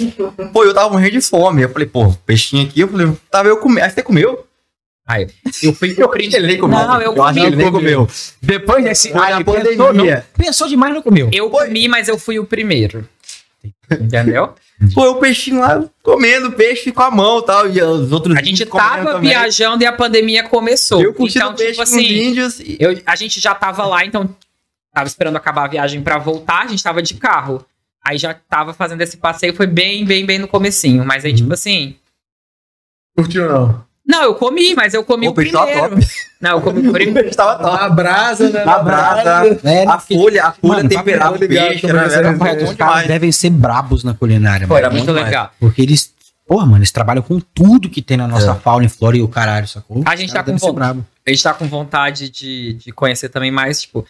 Pô, 0.51 0.65
eu 0.65 0.73
tava 0.73 0.89
morrendo 0.89 1.11
de 1.13 1.21
fome. 1.21 1.61
Eu 1.61 1.69
falei, 1.69 1.87
pô, 1.87 2.11
peixinho 2.25 2.65
aqui. 2.67 2.81
Eu 2.81 2.89
falei, 2.89 3.13
tava 3.31 3.49
eu 3.51 3.59
comendo. 3.59 3.85
Aí 3.85 3.91
você 3.91 4.03
comeu? 4.03 4.47
Aí, 5.11 5.27
eu 5.63 5.73
fui 5.75 5.95
Eu 5.97 6.09
acho 6.13 6.29
que 6.31 6.37
ele 6.37 6.47
nem 6.47 6.59
comeu. 6.59 6.79
Não, 6.79 7.01
eu 7.01 7.23
acho 7.23 7.35
que 7.35 7.41
comi. 7.41 7.47
ele 7.47 7.57
nem 7.57 7.73
comeu. 7.73 8.09
Depois 8.41 8.85
desse. 8.85 9.11
Foi 9.11 9.21
na 9.21 9.37
aí 9.39 9.45
pensou, 9.45 9.87
pandemia. 9.87 10.15
não- 10.17 10.45
pensou 10.45 10.69
demais, 10.69 10.95
não 10.95 11.03
comeu. 11.03 11.29
Eu 11.33 11.51
comi, 11.51 11.89
mas 11.89 12.07
eu 12.09 12.19
fui 12.19 12.39
o 12.39 12.45
primeiro. 12.45 13.09
Entendeu? 13.91 14.55
Pô, 14.95 15.11
o 15.11 15.17
peixinho 15.17 15.61
lá 15.61 15.85
comendo 16.03 16.53
peixe 16.53 16.91
com 16.91 17.03
a 17.03 17.11
mão 17.11 17.41
e 17.41 17.45
tal. 17.45 17.69
E 17.69 17.83
os 17.83 18.13
outros 18.13 18.37
A 18.37 18.43
gente 18.43 18.65
tava 18.65 19.13
também. 19.13 19.31
viajando 19.31 19.83
e 19.83 19.87
a 19.87 19.93
pandemia 19.93 20.43
começou. 20.45 21.03
Eu 21.03 21.13
curtindo 21.13 21.45
então, 21.45 21.55
peixe 21.57 21.73
tipo 21.73 21.85
com 21.85 21.91
os 21.91 21.93
assim, 21.99 22.23
índios. 22.23 22.61
E... 22.61 22.77
Eu, 22.81 22.99
a 23.05 23.15
gente 23.17 23.39
já 23.41 23.55
tava 23.55 23.85
lá, 23.85 24.05
então 24.07 24.35
tava 24.95 25.07
esperando 25.07 25.37
acabar 25.37 25.65
a 25.65 25.69
viagem 25.69 26.01
pra 26.03 26.17
voltar, 26.19 26.63
a 26.63 26.67
gente 26.69 26.83
tava 26.83 27.03
de 27.03 27.15
carro. 27.15 27.63
Aí 28.03 28.17
já 28.17 28.33
tava 28.33 28.73
fazendo 28.73 29.03
esse 29.03 29.19
passeio, 29.19 29.55
foi 29.55 29.67
bem, 29.67 30.05
bem, 30.07 30.25
bem 30.25 30.39
no 30.39 30.49
comecinho. 30.49 31.05
Mas 31.05 31.25
aí, 31.25 31.33
Uhum. 31.33 31.37
tipo 31.37 31.53
assim. 31.53 31.97
Curtiu 33.15 33.47
não? 33.49 33.85
Não, 34.07 34.23
eu 34.25 34.35
comi, 34.35 34.75
mas 34.75 34.93
eu 34.95 35.05
comi 35.05 35.29
o 35.29 35.31
o 35.31 35.35
peixe 35.35 35.53
tava 35.53 35.67
primeiro. 35.89 35.97
Não, 36.41 36.51
eu 36.53 36.61
comi 36.63 36.87
o 36.87 36.91
O 36.91 36.93
primeiro. 36.93 37.23
peixe 37.23 37.37
tava 37.37 37.63
top. 37.63 37.81
Na 37.83 37.89
brasa, 37.91 38.49
né? 38.51 38.65
Na 38.65 38.79
brasa. 38.79 39.61
É, 39.63 39.87
A 39.87 39.99
folha, 39.99 40.45
a 40.47 40.53
folha 40.53 40.77
Mano, 40.79 40.89
temperava 40.89 41.37
o 41.37 41.39
peixe. 41.39 41.87
bom 41.87 42.65
os 42.65 42.75
caras 42.75 43.07
devem 43.07 43.31
ser 43.31 43.51
brabos 43.51 44.03
na 44.03 44.15
culinária, 44.15 44.67
Pô, 44.67 44.75
mano. 44.75 44.87
era 44.87 44.91
muito 44.93 45.05
muito 45.07 45.15
mais. 45.15 45.27
legal. 45.27 45.53
Porque 45.61 45.83
eles. 45.83 46.13
Porra, 46.49 46.65
mano, 46.67 46.79
eles 46.79 46.91
trabalham 46.91 47.23
com 47.23 47.39
tudo 47.39 47.89
que 47.89 48.03
tem 48.03 48.17
na 48.17 48.27
nossa 48.27 48.57
fauna 48.57 48.85
e 48.85 48.89
flora 48.89 49.17
e 49.17 49.23
o 49.23 49.29
caralho, 49.29 49.69
sacou? 49.69 50.03
A 50.05 50.17
gente 50.17 50.33
tá 50.33 50.43
com 50.43 50.73
brabo. 50.73 51.07
A 51.25 51.31
gente 51.31 51.43
tá 51.43 51.55
com 51.55 51.69
vontade 51.69 52.29
de, 52.29 52.73
de 52.75 52.91
conhecer 52.91 53.29
também 53.29 53.53
mais, 53.53 53.83
tipo. 53.83 54.05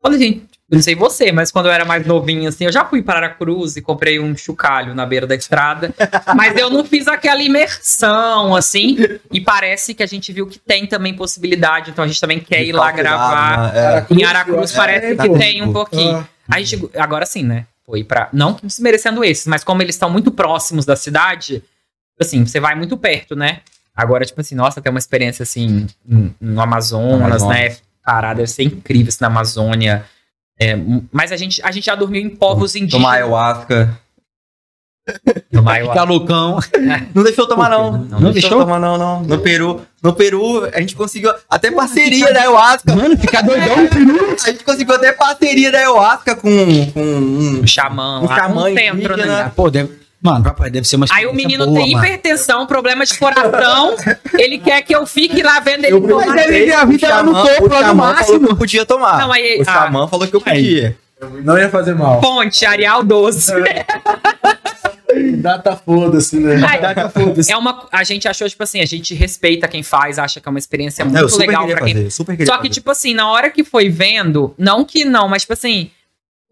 Quando 0.00 0.14
a 0.14 0.18
gente. 0.18 0.42
eu 0.70 0.76
Não 0.76 0.82
sei 0.82 0.94
você, 0.94 1.30
mas 1.32 1.50
quando 1.52 1.66
eu 1.66 1.72
era 1.72 1.84
mais 1.84 2.06
novinho, 2.06 2.48
assim, 2.48 2.64
eu 2.64 2.72
já 2.72 2.84
fui 2.84 3.02
para 3.02 3.18
Aracruz 3.18 3.76
e 3.76 3.82
comprei 3.82 4.18
um 4.18 4.36
chocalho 4.36 4.94
na 4.94 5.04
beira 5.04 5.26
da 5.26 5.34
estrada. 5.34 5.92
mas 6.34 6.56
eu 6.56 6.70
não 6.70 6.84
fiz 6.84 7.06
aquela 7.06 7.42
imersão, 7.42 8.54
assim. 8.56 8.96
E 9.32 9.40
parece 9.40 9.94
que 9.94 10.02
a 10.02 10.06
gente 10.06 10.32
viu 10.32 10.46
que 10.46 10.58
tem 10.58 10.86
também 10.86 11.14
possibilidade, 11.14 11.90
então 11.90 12.04
a 12.04 12.08
gente 12.08 12.20
também 12.20 12.40
quer 12.40 12.64
ir 12.64 12.72
lá 12.72 12.90
gravar. 12.92 13.76
É. 13.76 14.06
Em 14.10 14.24
Aracruz 14.24 14.72
É, 14.72 14.76
parece 14.76 15.14
tá 15.16 15.28
que 15.28 15.38
tem 15.38 15.62
um 15.62 15.72
pouquinho. 15.72 16.26
Ah, 16.48 16.56
A 16.56 16.60
gente, 16.62 16.88
agora 16.96 17.26
sim, 17.26 17.42
né? 17.42 17.66
Foi 17.84 18.02
pra. 18.04 18.28
Não 18.32 18.56
desmerecendo 18.62 19.22
esses, 19.24 19.46
mas 19.46 19.62
como 19.64 19.82
eles 19.82 19.94
estão 19.96 20.08
muito 20.08 20.30
próximos 20.30 20.86
da 20.86 20.94
cidade, 20.96 21.62
assim, 22.20 22.44
você 22.46 22.60
vai 22.60 22.74
muito 22.74 22.96
perto, 22.96 23.34
né? 23.36 23.60
Agora, 23.94 24.24
tipo 24.24 24.40
assim, 24.40 24.54
nossa, 24.54 24.80
tem 24.80 24.90
uma 24.90 24.98
experiência 24.98 25.42
assim 25.42 25.86
no- 26.06 26.34
no 26.40 26.60
Amazonas, 26.60 27.42
Amazonas. 27.42 27.48
né? 27.58 27.76
Parada, 28.04 28.36
deve 28.36 28.48
ser 28.50 28.62
incrível 28.64 29.08
isso 29.08 29.18
na 29.20 29.26
Amazônia. 29.28 30.04
É, 30.58 30.76
mas 31.10 31.32
a 31.32 31.36
gente, 31.36 31.62
a 31.62 31.70
gente 31.70 31.86
já 31.86 31.94
dormiu 31.94 32.20
em 32.22 32.30
povos 32.30 32.74
indígenas. 32.74 33.02
Tomar 33.02 33.14
ayahuasca. 33.14 33.98
Tomar 35.52 35.72
ayahuasca. 35.72 36.00
Ficar 36.00 36.10
loucão. 36.10 36.58
Não 37.14 37.22
deixou 37.22 37.46
tomar, 37.46 37.70
não. 37.70 37.92
Não 37.92 37.98
Não, 38.20 38.32
deixou? 38.32 38.32
deixou 38.32 38.60
tomar, 38.60 38.78
não, 38.78 38.98
não. 38.98 39.22
No 39.22 39.38
Peru, 39.38 39.80
no 40.02 40.12
Peru, 40.12 40.64
a 40.72 40.80
gente 40.80 40.94
conseguiu 40.94 41.32
até 41.48 41.70
parceria 41.70 42.32
da 42.32 42.40
ayahuasca. 42.40 42.94
Mano, 42.94 43.16
ficar 43.16 43.42
doidão. 43.42 43.76
A 44.44 44.50
gente 44.50 44.64
conseguiu 44.64 44.94
até 44.94 45.12
parceria 45.12 45.72
da 45.72 45.78
ayahuasca 45.78 46.36
com, 46.36 46.50
com 46.92 47.02
um, 47.02 47.60
Um 47.62 47.66
xamã, 47.66 48.20
um 48.20 48.26
lá 48.26 48.36
xamã 48.36 48.68
no 48.68 48.76
centro, 48.76 49.16
né? 49.16 49.52
Pô, 49.56 49.70
deve... 49.70 49.98
Mano, 50.22 50.44
papai, 50.44 50.70
deve 50.70 50.86
ser 50.86 50.96
uma 50.96 51.06
Aí 51.10 51.26
o 51.26 51.32
menino 51.32 51.64
boa, 51.66 51.80
tem 51.80 51.92
mano. 51.92 52.04
hipertensão, 52.04 52.66
problema 52.66 53.06
de 53.06 53.18
coração. 53.18 53.96
ele 54.38 54.58
quer 54.58 54.82
que 54.82 54.94
eu 54.94 55.06
fique 55.06 55.42
lá 55.42 55.60
vendo 55.60 55.84
ele 55.86 55.94
Eu- 55.94 56.06
tomar. 56.06 56.26
Mas 56.26 56.50
ele 56.50 56.72
a 56.72 56.84
vida 56.84 57.08
lá 57.08 57.22
no 57.22 57.32
topo, 57.32 57.68
lá 57.68 57.88
no 57.88 57.94
máximo. 57.94 58.48
eu 58.48 58.56
podia 58.56 58.84
tomar. 58.84 59.18
Não, 59.18 59.32
aí- 59.32 59.58
o 59.58 59.62
ah. 59.62 59.64
xamã 59.64 60.06
falou 60.08 60.28
que 60.28 60.36
eu 60.36 60.40
podia. 60.40 60.96
Não 61.42 61.58
ia 61.58 61.68
fazer 61.70 61.94
mal. 61.94 62.20
Ponte, 62.20 62.64
Arial 62.66 63.02
12. 63.02 63.52
Data 65.38 65.74
foda-se, 65.76 66.36
né? 66.38 66.60
É 67.48 67.56
uma. 67.56 67.88
A 67.90 68.04
gente 68.04 68.28
achou, 68.28 68.48
tipo 68.48 68.62
assim, 68.62 68.80
a 68.80 68.86
gente 68.86 69.12
respeita 69.14 69.66
quem 69.66 69.82
faz, 69.82 70.18
acha 70.18 70.40
que 70.40 70.48
é 70.48 70.50
uma 70.50 70.58
experiência 70.58 71.02
É, 71.02 71.04
muito 71.04 71.28
super 71.28 71.46
legal 71.46 71.66
pra 71.66 71.80
quem. 71.82 71.94
fazer, 71.94 72.10
super 72.10 72.36
Só 72.46 72.52
que, 72.52 72.58
fazer. 72.58 72.68
tipo 72.68 72.90
assim, 72.90 73.12
na 73.14 73.28
hora 73.28 73.50
que 73.50 73.64
foi 73.64 73.88
vendo, 73.88 74.54
não 74.56 74.84
que 74.84 75.04
não, 75.04 75.28
mas 75.28 75.42
tipo 75.42 75.52
assim, 75.52 75.90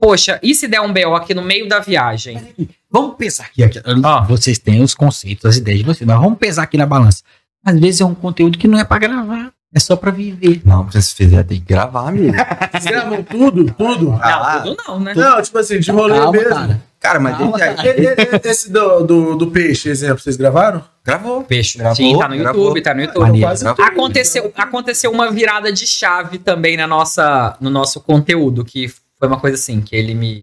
poxa, 0.00 0.40
e 0.42 0.54
se 0.54 0.66
der 0.66 0.80
um 0.80 0.92
BO 0.92 1.14
aqui 1.14 1.34
no 1.34 1.42
meio 1.42 1.68
da 1.68 1.78
viagem? 1.78 2.42
Vamos 2.90 3.16
pensar 3.16 3.44
aqui. 3.44 3.62
aqui. 3.62 3.80
Ó. 4.04 4.24
Vocês 4.24 4.58
têm 4.58 4.82
os 4.82 4.94
conceitos, 4.94 5.44
as 5.44 5.56
ideias 5.56 5.80
de 5.80 5.84
vocês, 5.86 6.06
mas 6.06 6.18
vamos 6.20 6.38
pesar 6.38 6.62
aqui 6.62 6.76
na 6.78 6.86
balança. 6.86 7.22
Às 7.64 7.78
vezes 7.78 8.00
é 8.00 8.04
um 8.04 8.14
conteúdo 8.14 8.56
que 8.58 8.66
não 8.68 8.78
é 8.78 8.84
pra 8.84 8.98
gravar, 8.98 9.52
é 9.74 9.78
só 9.80 9.94
pra 9.96 10.10
viver. 10.10 10.62
Não, 10.64 10.86
se 10.86 10.92
vocês 10.92 11.12
fizerem, 11.12 11.44
tem 11.44 11.60
que 11.60 11.66
gravar, 11.66 12.08
amigo. 12.08 12.32
Vocês 12.72 12.84
gravam 12.86 13.22
tudo? 13.22 13.64
Tudo? 13.74 14.18
Ah, 14.22 14.62
não, 14.64 14.70
tudo 14.74 14.82
não, 14.88 15.00
né? 15.00 15.12
Não, 15.14 15.42
tipo 15.42 15.58
assim, 15.58 15.78
de 15.80 15.90
rolê 15.90 16.14
Calma, 16.14 16.32
mesmo. 16.32 16.48
cara. 16.48 16.82
Cara, 17.00 17.20
mas 17.20 17.36
Calma, 17.36 17.58
ele, 17.60 17.74
cara. 17.76 17.88
E- 17.88 18.00
e- 18.00 18.46
e- 18.46 18.50
Esse 18.50 18.72
do, 18.72 19.00
do, 19.04 19.36
do 19.36 19.46
peixe, 19.50 19.88
exemplo, 19.90 20.20
vocês 20.20 20.36
gravaram? 20.36 20.82
gravou. 21.04 21.42
Peixe. 21.44 21.76
Gravou, 21.78 21.96
Sim, 21.96 22.18
tá 22.18 22.28
no 22.28 22.36
gravou. 22.38 22.62
YouTube, 22.62 22.80
tá 22.82 22.94
no 22.94 23.00
YouTube. 23.02 23.40
Tudo. 23.64 23.82
Aconteceu, 23.82 24.52
aconteceu 24.56 25.10
uma 25.12 25.30
virada 25.30 25.70
de 25.72 25.86
chave 25.86 26.38
também 26.38 26.76
na 26.76 26.86
nossa, 26.86 27.56
no 27.60 27.68
nosso 27.68 28.00
conteúdo, 28.00 28.64
que 28.64 28.88
foi 29.18 29.28
uma 29.28 29.38
coisa 29.38 29.56
assim, 29.56 29.80
que 29.82 29.94
ele 29.94 30.14
me, 30.14 30.40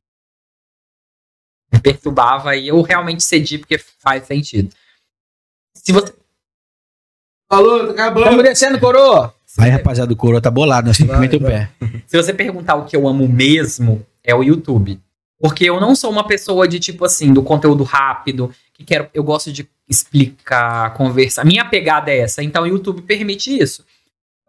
me 1.75 1.81
perturbava 1.81 2.55
e 2.55 2.67
eu 2.67 2.81
realmente 2.81 3.23
cedi 3.23 3.57
porque 3.57 3.77
faz 3.77 4.25
sentido. 4.25 4.73
Se 5.75 5.91
você. 5.91 6.13
Falou, 7.51 7.87
tá 7.87 7.91
acabando. 7.91 8.25
Vamos 8.25 8.43
descendo, 8.43 8.79
coroa. 8.79 9.33
Aí, 9.57 9.69
rapaziada, 9.69 10.11
o 10.11 10.15
coroa 10.15 10.41
tá 10.41 10.51
bolado, 10.51 10.87
nós 10.87 10.97
temos 10.97 11.11
que 11.13 11.17
Vai, 11.17 11.27
meter 11.27 11.37
o 11.37 11.45
pé. 11.45 11.69
Se 12.07 12.17
você 12.17 12.33
perguntar 12.33 12.75
o 12.75 12.85
que 12.85 12.95
eu 12.95 13.07
amo 13.07 13.27
mesmo, 13.27 14.05
é 14.23 14.35
o 14.35 14.43
YouTube. 14.43 14.99
Porque 15.39 15.65
eu 15.65 15.79
não 15.79 15.95
sou 15.95 16.11
uma 16.11 16.25
pessoa 16.25 16.67
de 16.67 16.79
tipo 16.79 17.05
assim, 17.05 17.31
do 17.31 17.43
conteúdo 17.43 17.83
rápido, 17.83 18.51
que 18.73 18.83
quero, 18.83 19.07
eu 19.13 19.23
gosto 19.23 19.51
de 19.51 19.67
explicar, 19.87 20.93
conversar. 20.93 21.45
Minha 21.45 21.65
pegada 21.65 22.11
é 22.11 22.19
essa, 22.19 22.43
então 22.43 22.63
o 22.63 22.67
YouTube 22.67 23.01
permite 23.03 23.55
isso. 23.55 23.85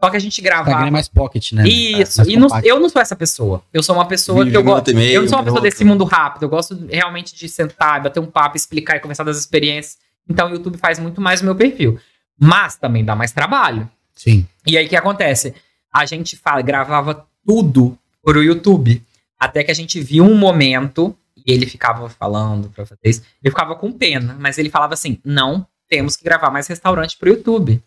Só 0.03 0.11
que 0.11 0.17
a 0.17 0.21
gente 0.21 0.41
Instagram 0.41 0.87
é 0.87 0.91
mais 0.91 1.09
pocket, 1.09 1.53
né? 1.53 1.67
Isso, 1.67 2.19
Mais 2.19 2.29
e 2.29 2.37
não- 2.37 2.49
eu 2.63 2.79
não 2.79 2.89
sou 2.89 3.01
essa 3.01 3.17
pessoa. 3.17 3.63
Eu 3.73 3.83
sou 3.83 3.95
uma 3.95 4.07
pessoa 4.07 4.45
que 4.45 4.55
eu 4.57 4.63
gosto. 4.63 4.95
meio, 4.95 5.15
Eu 5.15 5.23
não 5.23 5.29
sou 5.29 5.39
uma 5.39 5.45
pessoa 5.45 5.61
desse 5.63 5.85
mundo 5.85 6.05
rápido. 6.05 6.43
Eu 6.43 6.49
gosto 6.51 6.87
realmente 6.91 7.35
de 7.35 7.49
sentar, 7.49 8.03
bater 8.03 8.21
um 8.21 8.27
papo, 8.27 8.57
explicar 8.57 8.97
e 8.97 9.01
conversar 9.01 9.25
das 9.25 9.39
experiências. 9.39 9.97
Então 10.29 10.49
o 10.49 10.53
YouTube 10.53 10.77
faz 10.77 10.99
muito 10.99 11.21
mais 11.21 11.41
o 11.41 11.45
meu 11.45 11.55
perfil. 11.55 11.99
Mas 12.39 12.77
também 12.77 13.05
dá 13.05 13.17
mais 13.17 13.33
trabalho. 13.33 13.89
Sim. 14.15 14.47
E 14.67 14.77
aí 14.77 14.85
o 14.87 14.89
que 14.89 14.97
acontece? 14.97 15.55
A 15.93 16.05
gente 16.05 16.37
fala, 16.37 16.61
gravava 16.61 17.27
tudo 17.47 17.99
pro 18.23 18.43
YouTube. 18.43 19.03
Até 19.39 19.65
que 19.65 19.71
a 19.71 19.75
gente 19.75 20.01
viu 20.01 20.25
um 20.25 20.37
momento, 20.37 21.17
e 21.37 21.53
ele 21.53 21.65
ficava 21.67 22.09
falando 22.11 22.69
pra 22.71 22.85
vocês, 22.85 23.23
ele 23.43 23.51
ficava 23.51 23.75
com 23.77 23.91
pena, 23.93 24.37
mas 24.39 24.59
ele 24.59 24.69
falava 24.69 24.95
assim: 24.95 25.19
não 25.25 25.67
temos 25.89 26.17
que 26.17 26.25
gravar 26.25 26.51
mais 26.51 26.67
restaurante 26.67 27.17
pro 27.17 27.29
YouTube. 27.31 27.83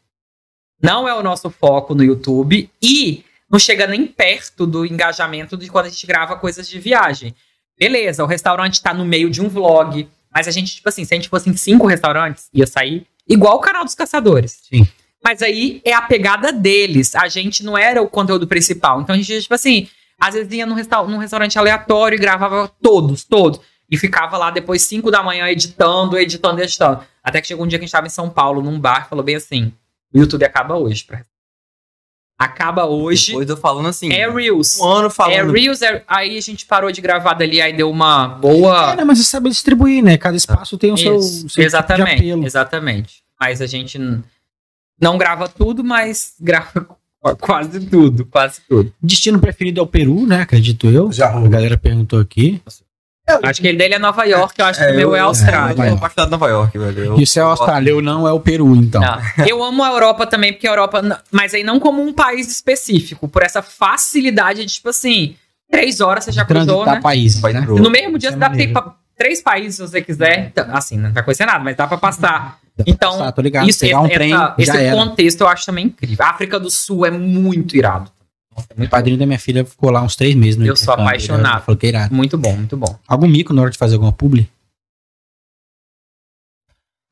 Não 0.82 1.08
é 1.08 1.14
o 1.14 1.24
nosso 1.24 1.50
foco 1.50 1.94
no 1.94 2.04
YouTube 2.04 2.70
e 2.82 3.24
não 3.50 3.60
chega 3.60 3.88
nem 3.88 4.06
perto 4.06 4.66
do 4.66 4.86
engajamento 4.86 5.58
de 5.58 5.70
quando 5.70 5.88
a 5.88 5.90
gente 5.90 6.06
grava 6.06 6.36
coisas 6.36 6.70
de 6.70 6.80
viagem. 6.80 7.34
Beleza, 7.78 8.24
o 8.24 8.28
restaurante 8.28 8.82
tá 8.82 8.94
no 8.94 9.06
meio 9.06 9.30
de 9.30 9.42
um 9.42 9.50
vlog, 9.50 10.08
mas 10.34 10.48
a 10.48 10.52
gente, 10.52 10.76
tipo 10.76 10.88
assim, 10.88 11.04
se 11.04 11.14
a 11.14 11.18
gente 11.18 11.30
fosse 11.30 11.50
em 11.50 11.56
cinco 11.56 11.88
restaurantes, 11.88 12.50
ia 12.54 12.68
sair 12.68 13.06
igual 13.28 13.58
o 13.58 13.62
canal 13.62 13.84
dos 13.84 13.96
caçadores. 13.96 14.60
Sim. 14.70 14.88
Mas 15.24 15.42
aí 15.42 15.82
é 15.84 15.94
a 15.94 16.02
pegada 16.02 16.52
deles. 16.52 17.16
A 17.16 17.28
gente 17.28 17.64
não 17.64 17.78
era 17.78 18.02
o 18.02 18.08
conteúdo 18.08 18.48
principal. 18.48 19.02
Então 19.02 19.14
a 19.14 19.18
gente, 19.18 19.42
tipo 19.42 19.54
assim, 19.54 19.88
às 20.20 20.34
vezes 20.34 20.52
ia 20.52 20.66
num, 20.66 20.76
resta 20.76 21.02
num 21.04 21.18
restaurante 21.18 21.58
aleatório 21.58 22.16
e 22.16 22.20
gravava 22.20 22.72
todos, 22.82 23.24
todos. 23.24 23.60
E 23.90 23.98
ficava 23.98 24.38
lá 24.38 24.52
depois 24.52 24.84
5 24.84 25.10
da 25.10 25.24
manhã 25.24 25.48
editando, 25.50 26.18
editando, 26.18 26.62
editando. 26.62 27.04
Até 27.24 27.42
que 27.42 27.48
chegou 27.48 27.66
um 27.66 27.68
dia 27.68 27.80
que 27.80 27.84
a 27.84 27.88
gente 27.88 27.92
tava 27.92 28.08
em 28.08 28.12
São 28.12 28.30
Paulo, 28.30 28.62
num 28.62 28.80
bar, 28.80 29.06
e 29.06 29.10
falou 29.10 29.24
bem 29.24 29.36
assim: 29.36 29.74
o 30.14 30.20
YouTube 30.20 30.44
acaba 30.46 30.76
hoje. 30.78 31.04
pra- 31.04 31.24
Acaba 32.38 32.86
hoje. 32.86 33.28
Depois 33.34 33.50
eu 33.50 33.58
falando 33.58 33.90
assim. 33.90 34.12
É 34.14 34.30
Reels. 34.30 34.80
Um 34.80 34.86
ano 34.86 35.08
É 35.08 35.10
falando. 35.10 35.52
Reels, 35.52 35.82
é- 35.82 36.04
aí 36.08 36.38
a 36.38 36.42
gente 36.42 36.66
parou 36.66 36.90
de 36.90 37.02
gravar 37.02 37.34
dali, 37.34 37.60
aí 37.62 37.76
deu 37.76 37.90
uma 37.92 38.30
boa. 38.30 38.94
É, 38.94 38.96
né, 38.96 39.04
mas 39.04 39.18
você 39.18 39.26
sabe 39.26 39.50
distribuir, 39.50 40.02
né? 40.02 40.18
Cada 40.18 40.38
espaço 40.38 40.78
tem 40.78 40.94
o 40.94 40.98
seu, 40.98 41.22
seu 41.22 41.48
tipo 41.48 41.56
de 41.56 41.62
exatamente, 41.64 42.22
apelo. 42.22 42.46
exatamente. 42.46 43.24
Mas 43.38 43.62
a 43.62 43.66
gente 43.68 44.00
não 45.02 45.18
grava 45.18 45.50
tudo, 45.50 45.84
mas 45.84 46.36
grava 46.40 46.72
qu- 47.22 47.36
quase 47.42 47.86
tudo, 47.88 48.26
quase 48.26 48.62
tudo. 48.70 48.94
Destino 49.04 49.40
preferido 49.40 49.82
é 49.82 49.84
o 49.84 49.88
Peru, 49.88 50.26
né? 50.26 50.42
Acredito 50.42 50.88
eu. 50.88 51.12
Já 51.12 51.32
A 51.38 51.48
galera 51.48 51.78
perguntou 51.78 52.22
aqui. 52.22 52.62
Acho 53.44 53.62
que 53.62 53.68
ele 53.68 53.78
dele 53.78 53.96
é 53.96 54.00
Nova 54.00 54.24
York, 54.26 54.54
eu 54.60 54.66
acho 54.66 54.80
que 54.80 54.86
É, 54.86 54.92
o 54.92 54.96
meu 54.96 55.16
é 55.16 55.20
Austrália. 55.20 55.72
Eu 55.84 55.88
sou 55.90 55.98
apaixonado 55.98 56.28
em 56.28 56.32
Nova 56.32 56.48
York, 56.50 56.78
velho. 56.78 57.06
Eu- 57.06 57.14
o 57.16 57.26
céu 57.28 57.46
eu 57.46 57.52
Austrália, 57.52 57.90
eu 57.92 58.02
não 58.02 58.28
é 58.28 58.32
o 58.32 58.40
Peru, 58.40 58.76
então. 58.76 59.02
Não. 59.02 59.46
Eu 59.48 59.64
amo 59.64 59.84
a 59.84 59.90
Europa 59.90 60.26
também, 60.26 60.54
porque 60.54 60.68
a 60.68 60.72
Europa. 60.72 61.24
Mas 61.32 61.54
aí 61.54 61.64
não 61.64 61.80
como 61.80 62.02
um 62.02 62.12
país 62.14 62.50
específico, 62.52 63.28
por 63.28 63.44
essa 63.44 63.62
facilidade 63.62 64.66
de, 64.66 64.74
tipo 64.74 64.90
assim, 64.90 65.36
três 65.72 66.02
horas 66.02 66.24
você 66.26 66.32
já 66.32 66.46
cruzou, 66.46 66.86
né? 66.86 67.00
países, 67.02 67.40
Vai 67.42 67.54
né? 67.54 67.62
pro- 67.62 67.78
No 67.80 67.90
mesmo 67.90 68.18
dia 68.18 68.30
Isso 68.30 68.38
você 68.38 68.44
é 68.44 68.48
dá 68.48 68.50
maneiro. 68.50 68.74
pra 68.74 68.94
três 69.18 69.42
países 69.42 69.76
se 69.76 69.82
você 69.82 70.02
quiser. 70.02 70.48
Então, 70.48 70.66
Assim, 70.72 70.98
não 70.98 71.12
vai 71.12 71.22
acontecer 71.22 71.46
nada, 71.46 71.64
mas 71.64 71.76
dá 71.76 71.86
pra 71.88 71.98
passar. 71.98 72.58
Então, 72.88 73.30
tô 73.34 73.42
ligado. 73.42 73.68
Isso, 73.70 73.82
Pegar 73.82 74.00
um 74.02 74.06
essa- 74.06 74.14
trem, 74.14 74.34
essa- 74.34 74.56
esse 74.58 74.78
era. 74.78 74.96
contexto 74.96 75.42
eu 75.42 75.48
acho 75.50 75.66
também 75.66 75.88
incrível. 75.88 76.26
A 76.26 76.30
África 76.30 76.58
do 76.60 76.70
Sul 76.70 77.06
é 77.06 77.12
muito 77.12 77.76
irado. 77.76 78.10
O 78.78 78.90
padrinho 78.90 79.18
da 79.18 79.26
minha 79.26 79.40
filha 79.40 79.64
ficou 79.66 79.90
lá 79.90 80.02
uns 80.02 80.16
três 80.16 80.36
meses 80.36 80.56
no 80.58 80.66
Eu 80.66 80.76
sou 80.76 80.94
intercâmbio, 80.94 81.08
apaixonado. 81.08 81.66
Falou 81.66 81.78
que 81.78 81.86
é 81.86 81.90
irado. 81.90 82.14
Muito 82.16 82.38
bom, 82.38 82.56
muito 82.56 82.78
bom. 82.78 82.98
Algum 83.08 83.28
mico 83.28 83.54
na 83.54 83.62
hora 83.62 83.72
de 83.72 83.78
fazer 83.78 83.96
alguma 83.96 84.12
publi? 84.14 84.50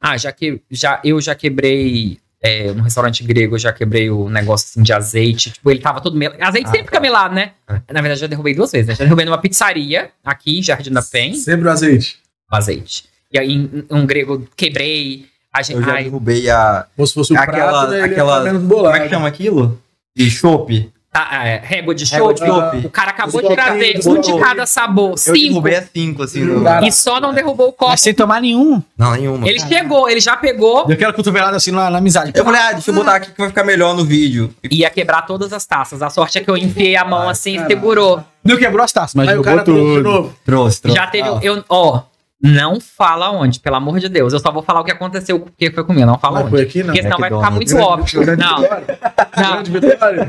Ah, 0.01 0.17
já 0.17 0.31
que 0.31 0.61
já, 0.69 1.01
eu 1.03 1.19
já 1.19 1.33
quebrei 1.33 2.19
é, 2.41 2.71
no 2.71 2.83
restaurante 2.83 3.23
grego, 3.23 3.55
eu 3.55 3.59
já 3.59 3.73
quebrei 3.73 4.09
o 4.09 4.29
negócio 4.29 4.67
assim, 4.69 4.83
de 4.83 4.93
azeite. 4.93 5.51
Tipo, 5.51 5.71
ele 5.71 5.79
tava 5.79 5.99
todo 6.01 6.15
melado. 6.15 6.41
Azeite 6.41 6.67
Ah, 6.67 6.71
sempre 6.71 6.85
fica 6.85 6.97
tá. 6.97 7.01
melado, 7.01 7.33
né? 7.33 7.53
Na 7.91 8.01
verdade, 8.01 8.21
já 8.21 8.27
derrubei 8.27 8.53
duas 8.53 8.71
vezes. 8.71 8.87
Né? 8.87 8.95
Já 8.95 9.03
derrubei 9.03 9.25
numa 9.25 9.39
pizzaria 9.39 10.11
aqui, 10.23 10.59
em 10.59 10.63
Jardim 10.63 10.91
da 10.91 11.01
Pen, 11.01 11.33
Sempre 11.33 11.67
o 11.67 11.71
azeite. 11.71 12.19
o 12.51 12.55
azeite. 12.55 13.05
E 13.33 13.39
aí, 13.39 13.51
em 13.53 13.85
um 13.89 14.05
grego, 14.05 14.47
quebrei. 14.55 15.25
A 15.51 15.63
gente, 15.63 15.77
Eu 15.77 15.83
já 15.83 15.93
ai, 15.95 16.03
derrubei 16.03 16.47
a. 16.49 16.85
Como 16.95 17.07
se 17.07 17.13
fosse 17.15 17.33
o 17.33 17.37
Aquela- 17.37 17.71
prato, 17.71 17.91
né? 17.91 18.01
Aquela- 18.03 18.43
menos 18.43 18.67
Como 18.67 18.87
é 18.87 18.99
que 18.99 19.09
chama 19.09 19.27
aquilo? 19.27 19.81
De 20.15 20.29
chopp. 20.29 20.91
Tá, 21.11 21.29
é, 21.45 21.61
régua 21.63 21.95
de 21.95 22.05
chope. 22.05 22.39
chope. 22.39 22.77
O 22.85 22.89
cara 22.89 23.09
acabou 23.11 23.41
de 23.41 23.55
trazer 23.55 23.99
um 24.05 24.21
de 24.21 24.37
cada 24.39 24.65
sabor. 24.65 25.11
Eu 25.11 25.17
Cinco. 25.17 25.37
derrubei 25.39 25.75
a 25.75 25.81
cinco, 25.83 26.23
assim. 26.23 26.43
No... 26.43 26.63
E 26.85 26.91
só 26.91 27.19
não 27.19 27.33
derrubou 27.33 27.69
o 27.69 27.71
copo. 27.73 27.91
Mas 27.91 28.01
sem 28.01 28.13
tomar 28.13 28.41
nenhum. 28.41 28.81
Não, 28.97 29.11
nenhuma. 29.13 29.47
Ele 29.47 29.59
chegou, 29.59 30.09
ele 30.09 30.19
já 30.19 30.37
pegou. 30.37 30.85
Deu 30.85 30.95
aquela 30.95 31.13
cotovelada 31.13 31.57
assim 31.57 31.71
na, 31.71 31.89
na 31.89 31.97
amizade. 31.97 32.31
Eu 32.35 32.43
falei, 32.45 32.61
ah, 32.61 32.71
deixa 32.73 32.91
eu 32.91 32.95
botar 32.95 33.15
aqui 33.15 33.31
que 33.31 33.37
vai 33.39 33.49
ficar 33.49 33.63
melhor 33.63 33.95
no 33.95 34.05
vídeo. 34.05 34.53
Ia 34.69 34.89
quebrar 34.89 35.23
todas 35.23 35.51
as 35.53 35.65
taças. 35.65 36.01
A 36.01 36.09
sorte 36.09 36.37
é 36.37 36.41
que 36.41 36.49
eu 36.49 36.57
enfiei 36.57 36.95
a 36.95 37.03
mão 37.05 37.27
assim 37.29 37.51
e 37.51 37.55
caralho. 37.55 37.75
segurou. 37.75 38.23
Não 38.43 38.57
quebrou 38.57 38.83
as 38.83 38.91
taças, 38.91 39.13
mas 39.15 39.27
Aí 39.27 39.37
o 39.37 39.41
cara 39.41 39.63
trouxe 39.63 39.81
de 39.83 39.87
tudo. 39.95 40.03
novo. 40.03 40.35
Trouxe, 40.45 40.81
trouxe. 40.81 40.97
Já 40.99 41.07
teve. 41.07 41.27
Ah, 41.27 41.39
Eu, 41.41 41.63
ó, 41.67 42.01
não 42.41 42.79
fala 42.79 43.31
onde, 43.31 43.59
pelo 43.59 43.75
amor 43.75 43.99
de 43.99 44.07
Deus. 44.07 44.31
Eu 44.31 44.39
só 44.39 44.51
vou 44.51 44.61
falar 44.61 44.81
o 44.81 44.83
que 44.83 44.91
aconteceu, 44.91 45.39
porque 45.39 45.71
foi 45.71 45.83
comigo. 45.83 46.05
Não 46.05 46.17
fala 46.19 46.35
Mas 46.35 46.43
onde. 46.43 46.51
foi 46.51 46.61
aqui, 46.61 46.79
não. 46.79 46.85
Porque 46.87 47.01
senão 47.01 47.17
vai 47.17 47.29
ficar 47.31 47.51
muito 47.51 47.77
óbvio. 47.77 48.25
Não, 48.37 48.61
não, 48.61 49.63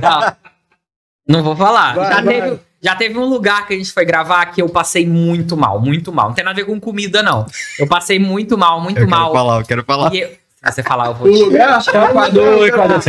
não. 0.00 0.36
Não 1.28 1.42
vou 1.42 1.55
falar. 1.55 1.94
Vai, 1.94 2.06
já, 2.12 2.22
vai. 2.22 2.40
Teve, 2.40 2.59
já 2.80 2.96
teve 2.96 3.18
um 3.18 3.24
lugar 3.26 3.66
que 3.66 3.74
a 3.74 3.76
gente 3.76 3.92
foi 3.92 4.05
gravar 4.05 4.46
que 4.46 4.62
eu 4.62 4.68
passei 4.68 5.06
muito 5.06 5.56
mal, 5.56 5.80
muito 5.80 6.12
mal. 6.12 6.28
Não 6.28 6.34
tem 6.34 6.44
nada 6.44 6.60
a 6.60 6.64
ver 6.64 6.70
com 6.70 6.80
comida, 6.80 7.22
não. 7.22 7.44
Eu 7.78 7.86
passei 7.86 8.18
muito 8.18 8.56
mal, 8.56 8.80
muito 8.82 8.98
Eu 8.98 9.06
quero 9.06 9.10
mal. 9.10 9.32
falar, 9.32 9.60
eu 9.60 9.64
quero 9.66 9.84
falar. 9.84 10.14
E 10.14 10.20
eu- 10.20 10.28
se 10.28 10.72
você 10.72 10.82
falar, 10.82 11.06
eu 11.06 11.14
vou 11.14 11.28
O 11.28 11.50
te. 11.50 11.55
Equador, 11.55 12.66
Equador. 12.66 13.00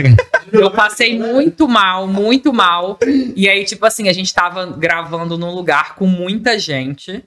Eu 0.52 0.70
passei 0.70 1.18
muito 1.18 1.68
mal, 1.68 2.06
muito 2.08 2.54
mal. 2.54 2.98
E 3.36 3.50
aí, 3.50 3.66
tipo 3.66 3.86
assim, 3.88 4.08
a 4.08 4.14
gente 4.14 4.32
tava 4.34 4.68
gravando 4.68 5.36
num 5.38 5.52
lugar 5.52 5.96
com 5.96 6.06
muita 6.06 6.60
gente. 6.60 7.24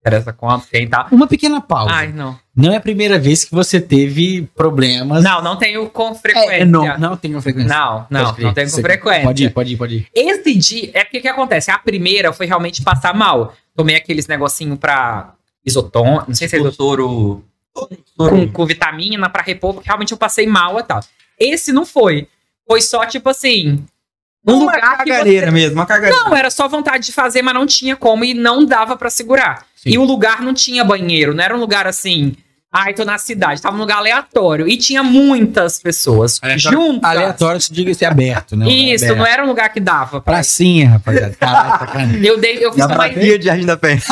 Interessa 0.00 0.32
quanto, 0.32 0.66
quem 0.66 0.88
tá. 0.88 1.08
Uma 1.12 1.26
pequena 1.26 1.60
pausa. 1.60 1.92
Ai, 1.92 2.10
não. 2.10 2.38
Não 2.56 2.72
é 2.72 2.76
a 2.76 2.80
primeira 2.80 3.18
vez 3.18 3.44
que 3.44 3.54
você 3.54 3.78
teve 3.78 4.48
problemas. 4.56 5.22
Não, 5.22 5.42
não 5.42 5.56
tenho 5.56 5.90
com 5.90 6.14
frequência. 6.14 6.52
É, 6.54 6.64
não, 6.64 6.98
não 6.98 7.16
tem 7.18 7.32
com 7.34 7.42
frequência. 7.42 7.68
Não, 7.68 8.06
não, 8.08 8.24
Pode 8.30 8.42
não 8.42 8.54
tenho 8.54 8.70
com 8.70 8.80
frequência. 8.80 9.24
Pode 9.24 9.44
ir, 9.44 9.50
pode 9.50 9.72
ir, 9.74 9.76
pode 9.76 9.94
ir. 9.96 10.06
Esse 10.14 10.54
dia, 10.54 10.90
é 10.94 11.04
porque 11.04 11.18
o 11.18 11.20
que 11.20 11.28
acontece? 11.28 11.70
A 11.70 11.78
primeira 11.78 12.32
foi 12.32 12.46
realmente 12.46 12.82
passar 12.82 13.12
mal. 13.14 13.54
Tomei 13.76 13.94
aqueles 13.94 14.26
negocinho 14.26 14.74
pra 14.76 15.34
isoton, 15.66 16.22
não 16.26 16.34
sei 16.34 16.48
se 16.48 16.56
é 16.56 16.60
O 16.60 16.68
isoton, 16.68 16.74
soro. 16.76 17.44
com, 18.16 18.48
com 18.48 18.66
vitamina 18.66 19.28
pra 19.28 19.42
repor, 19.42 19.74
porque 19.74 19.86
realmente 19.88 20.12
eu 20.12 20.18
passei 20.18 20.46
mal 20.46 20.78
e 20.78 20.82
tal. 20.82 21.00
Esse 21.38 21.72
não 21.72 21.84
foi. 21.84 22.26
Foi 22.66 22.80
só 22.80 23.04
tipo 23.04 23.28
assim, 23.28 23.84
Um 24.46 24.54
uma 24.54 24.72
lugar 24.72 24.98
que 24.98 25.10
caganeira 25.10 25.46
você... 25.46 25.52
mesmo, 25.52 25.74
uma 25.74 25.86
caganeira. 25.86 26.24
Não, 26.24 26.34
era 26.34 26.50
só 26.50 26.66
vontade 26.68 27.04
de 27.04 27.12
fazer, 27.12 27.42
mas 27.42 27.52
não 27.54 27.66
tinha 27.66 27.96
como 27.96 28.24
e 28.24 28.32
não 28.32 28.64
dava 28.64 28.96
pra 28.96 29.10
segurar. 29.10 29.66
Sim. 29.82 29.92
E 29.92 29.98
o 29.98 30.04
lugar 30.04 30.42
não 30.42 30.52
tinha 30.52 30.84
banheiro, 30.84 31.32
não 31.32 31.42
era 31.42 31.56
um 31.56 31.58
lugar 31.58 31.86
assim. 31.86 32.36
Ai, 32.70 32.92
tô 32.92 33.02
na 33.02 33.16
cidade, 33.16 33.62
tava 33.62 33.74
num 33.76 33.80
lugar 33.80 33.96
aleatório. 33.96 34.68
E 34.68 34.76
tinha 34.76 35.02
muitas 35.02 35.80
pessoas 35.80 36.38
juntas. 36.56 37.10
Aleatório, 37.10 37.60
se 37.60 37.72
diga 37.72 37.92
ser 37.94 38.04
aberto, 38.04 38.54
né? 38.54 38.68
Isso, 38.70 39.06
aberto. 39.06 39.18
não 39.18 39.26
era 39.26 39.42
um 39.42 39.46
lugar 39.46 39.72
que 39.72 39.80
dava. 39.80 40.20
Pra... 40.20 40.34
Pracinha, 40.34 40.90
rapaziada. 40.90 41.34
Caralho, 41.34 41.78
sacanagem. 41.78 42.24
Eu 42.26 42.38
dei, 42.38 42.62
eu 42.62 42.72
fiz 42.74 42.84
uma 42.84 42.94
praia 42.94 43.38
de 43.38 43.46
Jardim 43.46 43.64
da 43.64 43.76
Penha. 43.78 44.02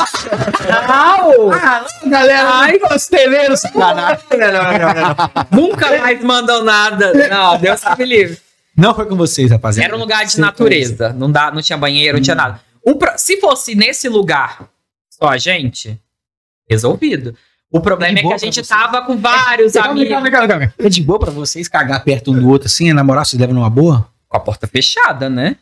Não! 0.88 2.10
galera, 2.10 2.50
Ai, 2.54 2.78
costeleiros, 2.78 3.60
caralho. 3.60 4.18
Não, 4.30 4.38
não, 4.38 4.52
não, 4.52 4.78
não, 4.78 4.94
não. 4.94 5.46
Nunca 5.52 5.98
mais 5.98 6.24
mandam 6.24 6.64
nada. 6.64 7.12
Não, 7.28 7.58
Deus 7.58 7.82
me 7.98 8.04
livre. 8.06 8.38
Não 8.74 8.94
foi 8.94 9.04
com 9.04 9.16
vocês, 9.16 9.50
rapaziada. 9.50 9.86
Era 9.86 9.96
um 9.96 10.00
lugar 10.00 10.24
de 10.24 10.32
Sem 10.32 10.40
natureza. 10.40 11.12
Não, 11.12 11.30
dá, 11.30 11.50
não 11.50 11.60
tinha 11.60 11.76
banheiro, 11.76 12.16
não 12.16 12.22
tinha 12.22 12.34
nada. 12.34 12.58
Se 13.18 13.38
fosse 13.38 13.74
nesse 13.74 14.08
lugar 14.08 14.66
só 15.20 15.28
a 15.28 15.38
gente, 15.38 15.98
resolvido. 16.68 17.34
O 17.70 17.80
problema 17.80 18.14
De 18.14 18.20
é 18.24 18.28
que 18.28 18.32
a 18.34 18.38
gente 18.38 18.62
tava 18.66 19.02
com 19.02 19.16
vários 19.18 19.72
Calma, 19.74 19.90
amigos 19.90 20.08
calma, 20.08 20.30
calma, 20.30 20.48
calma. 20.48 20.74
É 20.78 20.88
de 20.88 21.02
boa 21.02 21.18
pra 21.18 21.30
vocês 21.30 21.68
cagar 21.68 22.02
perto 22.02 22.30
um 22.32 22.38
do 22.40 22.48
outro 22.48 22.66
assim, 22.66 22.92
namorar, 22.92 23.26
vocês 23.26 23.38
levam 23.38 23.54
numa 23.54 23.68
boa? 23.70 24.08
com 24.28 24.36
a 24.36 24.40
porta 24.40 24.66
fechada, 24.66 25.28
né? 25.30 25.56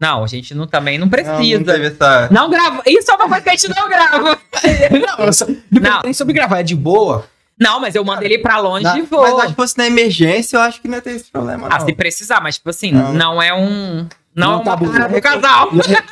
Não, 0.00 0.22
a 0.22 0.26
gente 0.28 0.54
não, 0.54 0.66
também 0.66 0.96
não 0.98 1.06
Não, 1.06 1.10
precisa. 1.10 1.58
não 1.60 1.84
essa... 1.84 2.28
Não 2.30 2.50
grava. 2.50 2.82
Isso 2.86 3.10
é 3.10 3.14
uma 3.14 3.26
coisa 3.28 3.42
que 3.42 3.48
a 3.48 3.52
gente 3.52 3.68
não 3.68 3.88
grava. 3.88 4.38
Não, 5.18 5.24
eu 5.26 5.32
só, 5.32 5.46
Não. 5.70 6.00
nem 6.04 6.12
sobre 6.12 6.32
gravar, 6.34 6.60
é 6.60 6.62
de 6.62 6.74
boa. 6.76 7.26
Não, 7.58 7.80
mas 7.80 7.94
eu 7.94 8.04
mando 8.04 8.22
ele 8.22 8.38
pra 8.38 8.58
longe 8.58 8.84
Na- 8.84 8.96
e 8.98 9.00
Mas 9.00 9.10
vou. 9.10 9.38
acho 9.40 9.48
que 9.48 9.54
fosse 9.54 9.78
na 9.78 9.86
emergência, 9.86 10.56
eu 10.56 10.60
acho 10.60 10.80
que 10.80 10.86
não 10.88 10.96
ia 10.96 11.02
ter 11.02 11.12
esse 11.12 11.30
problema, 11.30 11.66
Ah, 11.70 11.78
não. 11.78 11.86
se 11.86 11.92
precisar, 11.94 12.40
mas 12.40 12.56
tipo 12.56 12.68
assim, 12.70 12.92
Não. 12.92 13.12
não, 13.14 13.42
é 13.42 13.52
um. 13.54 14.06
Não, 14.36 14.46
Não 14.48 14.52
é 14.52 14.56
uma 14.56 14.64
tabu. 14.64 14.92
parada 14.92 15.14
do 15.14 15.22
casal. 15.22 15.70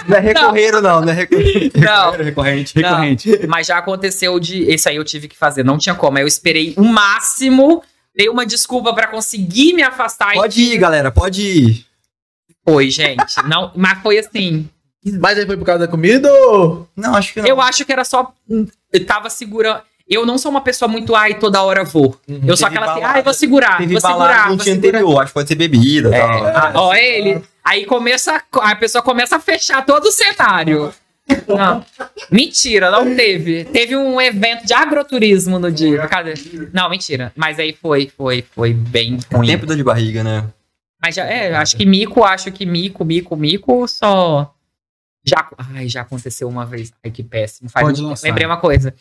Não 0.09 0.17
é 0.17 0.21
recorreiro, 0.21 0.81
não. 0.81 1.01
Não 1.03 1.11
é 1.11 1.13
recorreiro. 1.13 1.71
Não. 1.79 2.11
Recorrente. 2.13 2.81
Não, 2.81 3.01
mas 3.49 3.67
já 3.67 3.77
aconteceu 3.77 4.41
de. 4.41 4.63
Esse 4.65 4.89
aí 4.89 4.97
eu 4.97 5.05
tive 5.05 5.29
que 5.29 5.37
fazer, 5.37 5.63
não 5.63 5.77
tinha 5.77 5.95
como. 5.95 6.17
Aí 6.17 6.25
eu 6.25 6.29
esperei 6.29 6.73
o 6.79 6.83
máximo, 6.85 7.83
dei 8.17 8.31
uma 8.31 8.47
desculpa 8.47 8.95
pra 8.95 9.07
conseguir 9.09 9.75
me 9.75 9.83
afastar 9.83 10.33
Pode 10.33 10.59
ir, 10.61 10.79
galera, 10.79 11.11
pode 11.13 11.43
ir. 11.43 11.87
e 12.49 12.55
foi, 12.67 12.89
gente. 12.91 13.43
Não, 13.47 13.71
mas 13.77 13.99
foi 14.03 14.19
assim. 14.19 14.69
Mas 15.21 15.39
aí 15.39 15.45
foi 15.45 15.59
por 15.59 15.67
causa 15.67 15.81
da 15.87 15.89
comida 15.91 16.33
ou. 16.33 16.89
Não, 16.97 17.15
acho 17.15 17.35
que 17.35 17.43
não. 17.43 17.47
Eu 17.49 17.61
acho 17.61 17.85
que 17.85 17.93
era 17.93 18.05
só. 18.05 18.33
Eu 18.91 19.05
tava 19.05 19.29
segurando. 19.29 19.83
Eu 20.09 20.27
não 20.27 20.37
sou 20.37 20.51
uma 20.51 20.61
pessoa 20.61 20.87
muito, 20.89 21.15
ai, 21.15 21.35
toda 21.35 21.63
hora 21.63 21.83
vou. 21.83 22.19
Eu 22.47 22.57
sou 22.57 22.69
aquela 22.69 22.93
assim, 22.93 23.03
ai, 23.03 23.23
vou 23.23 23.33
segurar, 23.33 23.79
Teve 23.79 23.93
vou 23.93 24.01
segurar. 24.01 24.49
Vou 24.49 24.59
segurar. 24.61 24.77
anterior, 24.79 25.19
acho 25.23 25.29
que 25.29 25.35
pode 25.35 25.49
ser 25.49 25.55
bebida 25.55 26.15
É, 26.15 26.21
tal. 26.21 26.47
ah, 26.47 26.73
ó, 26.75 26.95
ele. 26.95 27.43
Aí 27.65 27.87
começa. 27.87 28.43
A 28.53 28.77
pessoa 28.77 29.01
começa 29.03 29.37
a 29.37 29.41
fechar 29.41 29.85
todo 29.87 30.05
o 30.07 30.13
cenário. 30.13 30.93
Não. 31.49 31.83
Mentira, 32.31 32.91
não 32.91 33.17
teve. 33.17 33.65
Teve 33.65 33.97
um 33.97 34.21
evento 34.21 34.67
de 34.67 34.75
agroturismo 34.75 35.59
no 35.59 35.73
dia. 35.73 36.07
Cadê? 36.07 36.35
Não, 36.71 36.91
mentira. 36.91 37.33
Mas 37.35 37.59
aí 37.59 37.73
foi, 37.73 38.13
foi, 38.15 38.45
foi 38.55 38.75
bem 38.75 39.19
É 39.31 39.37
ruim. 39.37 39.47
tempo 39.47 39.65
dor 39.65 39.75
de 39.77 39.83
barriga, 39.83 40.23
né? 40.23 40.45
Mas 41.03 41.15
já, 41.15 41.25
é, 41.25 41.55
acho 41.55 41.77
que 41.79 41.87
mico, 41.87 42.23
acho 42.25 42.53
que 42.53 42.67
mico, 42.67 43.05
mico, 43.07 43.35
mico 43.37 43.89
só. 43.89 44.53
Já, 45.25 45.49
ai, 45.75 45.89
já 45.89 46.03
aconteceu 46.03 46.47
uma 46.47 46.67
vez. 46.67 46.93
Ai, 47.03 47.11
que 47.11 47.23
péssimo. 47.23 47.71
Faz 47.71 47.87
Pode 47.87 48.03
lançar. 48.03 48.27
Lembrei 48.29 48.47
uma 48.47 48.59
coisa. 48.59 48.95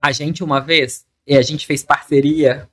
A 0.00 0.12
gente, 0.12 0.42
uma 0.42 0.60
vez, 0.60 1.04
e 1.26 1.36
a 1.36 1.42
gente 1.42 1.66
fez 1.66 1.82
parceria 1.82 2.68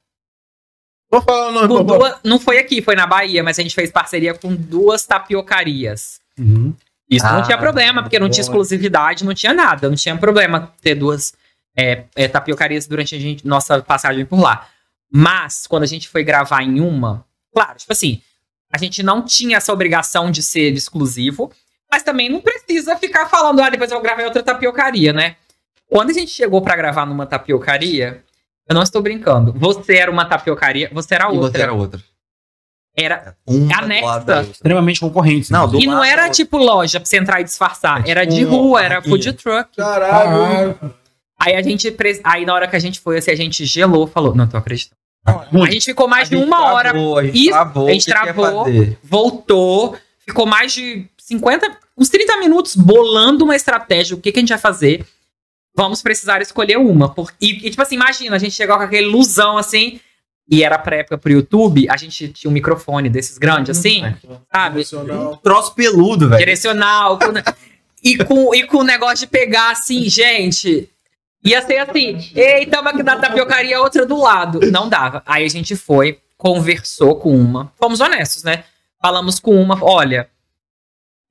Vou 1.09 1.21
falar 1.21 1.47
o 1.47 1.51
nome, 1.51 1.67
com 1.67 1.83
duas. 1.83 2.15
Não 2.23 2.39
foi 2.39 2.57
aqui, 2.57 2.81
foi 2.81 2.95
na 2.95 3.07
Bahia, 3.07 3.43
mas 3.43 3.57
a 3.57 3.61
gente 3.61 3.73
fez 3.73 3.89
parceria 3.91 4.33
com 4.33 4.53
duas 4.53 5.05
tapiocarias. 5.05 6.19
Uhum. 6.37 6.73
Isso 7.09 7.25
não 7.25 7.39
Ah, 7.39 7.41
tinha 7.43 7.57
problema, 7.57 8.03
porque 8.03 8.19
não 8.19 8.29
tinha 8.29 8.41
exclusividade, 8.41 9.23
não 9.23 9.33
tinha 9.33 9.53
nada. 9.53 9.87
Não 9.87 9.95
tinha 9.95 10.17
problema 10.17 10.73
ter 10.81 10.95
duas 10.95 11.33
é, 11.77 12.03
é, 12.15 12.27
tapiocarias 12.27 12.87
durante 12.87 13.15
a 13.15 13.19
gente, 13.19 13.47
nossa 13.47 13.81
passagem 13.81 14.25
por 14.25 14.39
lá. 14.39 14.67
Mas, 15.09 15.65
quando 15.65 15.83
a 15.83 15.87
gente 15.87 16.09
foi 16.09 16.23
gravar 16.23 16.61
em 16.61 16.81
uma, 16.81 17.25
claro, 17.53 17.77
tipo 17.77 17.93
assim, 17.93 18.21
a 18.69 18.77
gente 18.77 19.01
não 19.01 19.23
tinha 19.23 19.55
essa 19.55 19.71
obrigação 19.71 20.29
de 20.29 20.43
ser 20.43 20.73
exclusivo, 20.73 21.49
mas 21.89 22.03
também 22.03 22.27
não 22.27 22.41
precisa 22.41 22.97
ficar 22.97 23.27
falando, 23.27 23.61
ah, 23.61 23.69
depois 23.69 23.89
eu 23.89 24.01
gravei 24.01 24.25
outra 24.25 24.43
tapiocaria, 24.43 25.13
né? 25.13 25.37
Quando 25.89 26.09
a 26.09 26.13
gente 26.13 26.31
chegou 26.31 26.61
pra 26.61 26.75
gravar 26.75 27.05
numa 27.05 27.25
tapiocaria, 27.25 28.23
eu 28.69 28.75
não 28.75 28.81
estou 28.83 29.01
brincando, 29.01 29.53
você 29.53 29.95
era 29.95 30.11
uma 30.11 30.25
tapiocaria, 30.25 30.89
você 30.91 31.15
era 31.15 31.25
E 31.25 31.37
outra. 31.37 31.51
você 31.51 31.61
era 31.61 31.73
outra. 31.73 32.01
Era, 32.99 33.35
Uma 33.45 33.77
Anexa. 33.77 34.41
Extremamente 34.51 34.99
concorrentes. 34.99 35.51
Não, 35.51 35.67
né? 35.67 35.71
do 35.73 35.79
e 35.79 35.85
não 35.85 36.03
era 36.03 36.29
tipo 36.31 36.57
loja 36.57 36.99
pra 36.99 37.05
você 37.07 37.17
entrar 37.17 37.39
e 37.39 37.43
disfarçar, 37.43 38.03
É 38.07 38.09
era 38.11 38.21
tipo 38.25 38.35
de 38.35 38.45
um 38.45 38.49
rua, 38.49 38.81
era 38.83 39.01
food 39.03 39.33
truck. 39.33 39.69
Caralho. 39.77 40.75
Aí 41.39 41.55
a 41.55 41.61
gente, 41.61 41.95
aí 42.23 42.43
na 42.43 42.55
hora 42.55 42.67
que 42.67 42.75
a 42.75 42.79
gente 42.79 42.99
foi, 42.99 43.19
assim, 43.19 43.29
a 43.29 43.35
gente 43.35 43.63
gelou, 43.65 44.07
falou, 44.07 44.33
não 44.35 44.47
tô 44.47 44.57
acreditando. 44.57 44.97
A 45.27 45.69
gente 45.69 45.85
ficou 45.85 46.07
mais 46.07 46.27
A 46.27 46.35
de 46.35 46.43
uma 46.43 46.71
hora, 46.73 46.89
travou, 46.89 47.17
a 47.19 47.23
gente 47.25 47.37
Isso, 47.37 47.49
travou, 47.51 47.87
a 47.87 47.91
gente 47.91 48.05
travou. 48.07 48.65
voltou, 49.03 49.95
ficou 50.25 50.45
mais 50.47 50.73
de 50.73 51.05
50, 51.19 51.69
uns 51.97 52.09
30 52.09 52.37
minutos 52.37 52.75
bolando 52.75 53.43
uma 53.45 53.55
estratégia, 53.55 54.15
o 54.15 54.19
que, 54.19 54.31
que 54.31 54.39
a 54.39 54.41
gente 54.41 54.49
vai 54.49 54.57
fazer. 54.57 55.05
Vamos 55.77 56.01
precisar 56.01 56.41
escolher 56.41 56.77
uma. 56.77 57.13
Por, 57.13 57.31
e, 57.39 57.67
e, 57.67 57.69
tipo 57.69 57.81
assim, 57.81 57.93
imagina, 57.95 58.35
a 58.35 58.39
gente 58.39 58.55
chegou 58.55 58.75
com 58.77 58.83
aquele 58.83 59.07
ilusão 59.07 59.57
assim, 59.59 59.99
e 60.49 60.63
era 60.63 60.77
pra 60.79 60.95
época 60.97 61.17
pro 61.19 61.31
YouTube, 61.31 61.87
a 61.87 61.95
gente 61.95 62.29
tinha 62.29 62.49
um 62.49 62.53
microfone 62.53 63.09
desses 63.09 63.37
grandes 63.37 63.77
assim, 63.77 64.01
sabe? 64.51 64.77
Emocional. 64.77 65.37
Troço 65.37 65.75
peludo, 65.75 66.29
velho. 66.29 66.39
direcional. 66.39 67.19
com- 67.19 67.33
e, 68.03 68.17
com, 68.17 68.55
e 68.55 68.63
com 68.65 68.77
o 68.77 68.83
negócio 68.83 69.19
de 69.19 69.27
pegar 69.27 69.71
assim, 69.71 70.09
gente. 70.09 70.89
Ia 71.43 71.61
ser 71.61 71.77
assim, 71.77 72.17
ei, 72.35 72.65
tamo 72.65 72.89
aqui 72.89 73.03
na 73.03 73.17
tapiocaria, 73.17 73.79
outra 73.79 74.05
do 74.05 74.17
lado. 74.19 74.59
Não 74.71 74.89
dava. 74.89 75.21
Aí 75.25 75.45
a 75.45 75.49
gente 75.49 75.75
foi, 75.75 76.19
conversou 76.37 77.15
com 77.17 77.37
uma. 77.37 77.71
Fomos 77.77 77.99
honestos, 78.01 78.43
né? 78.43 78.63
Falamos 78.99 79.39
com 79.39 79.55
uma, 79.61 79.77
olha, 79.83 80.27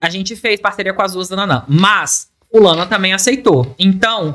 a 0.01 0.09
gente 0.09 0.36
fez 0.36 0.60
parceria 0.60 0.94
com 0.94 1.02
as 1.02 1.12
duas 1.12 1.28
da 1.28 1.35
Nanã, 1.36 1.64
mas 1.68 2.31
o 2.57 2.62
Lana 2.62 2.87
também 2.87 3.12
aceitou. 3.12 3.74
Então, 3.78 4.35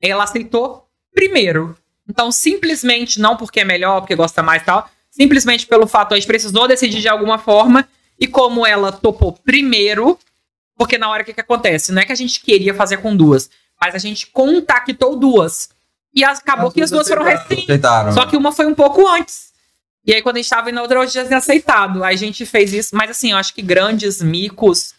ela 0.00 0.24
aceitou 0.24 0.86
primeiro. 1.14 1.76
Então, 2.08 2.30
simplesmente, 2.32 3.20
não 3.20 3.36
porque 3.36 3.60
é 3.60 3.64
melhor, 3.64 4.00
porque 4.00 4.14
gosta 4.14 4.42
mais 4.42 4.62
e 4.62 4.64
tal, 4.66 4.88
simplesmente 5.10 5.66
pelo 5.66 5.86
fato, 5.86 6.12
a 6.14 6.16
gente 6.16 6.26
precisou 6.26 6.66
decidir 6.68 7.00
de 7.00 7.08
alguma 7.08 7.38
forma, 7.38 7.86
e 8.18 8.26
como 8.26 8.66
ela 8.66 8.90
topou 8.92 9.32
primeiro, 9.32 10.18
porque 10.76 10.96
na 10.96 11.08
hora 11.10 11.22
o 11.22 11.26
que, 11.26 11.32
que 11.34 11.40
acontece? 11.40 11.92
Não 11.92 12.00
é 12.02 12.04
que 12.04 12.12
a 12.12 12.16
gente 12.16 12.40
queria 12.40 12.72
fazer 12.74 12.98
com 12.98 13.14
duas, 13.16 13.50
mas 13.80 13.94
a 13.94 13.98
gente 13.98 14.26
contactou 14.28 15.16
duas. 15.16 15.68
E 16.14 16.24
as- 16.24 16.38
acabou 16.38 16.68
As 16.68 16.74
que 16.74 16.82
as 16.82 16.90
duas 16.90 17.06
foram. 17.08 17.26
Aceitaram. 17.26 18.12
Só 18.12 18.24
que 18.26 18.36
uma 18.36 18.52
foi 18.52 18.66
um 18.66 18.74
pouco 18.74 19.06
antes. 19.06 19.48
E 20.06 20.14
aí, 20.14 20.22
quando 20.22 20.36
a 20.36 20.38
gente 20.40 20.48
tava 20.50 20.70
indo 20.70 20.76
na 20.76 20.82
outra, 20.82 20.98
eu 21.00 21.06
já 21.06 21.24
tinha 21.24 21.36
aceitado. 21.38 22.02
Aí 22.02 22.14
a 22.14 22.18
gente 22.18 22.46
fez 22.46 22.72
isso. 22.72 22.96
Mas 22.96 23.10
assim, 23.10 23.32
eu 23.32 23.36
acho 23.36 23.52
que 23.52 23.60
grandes 23.60 24.22
micos 24.22 24.94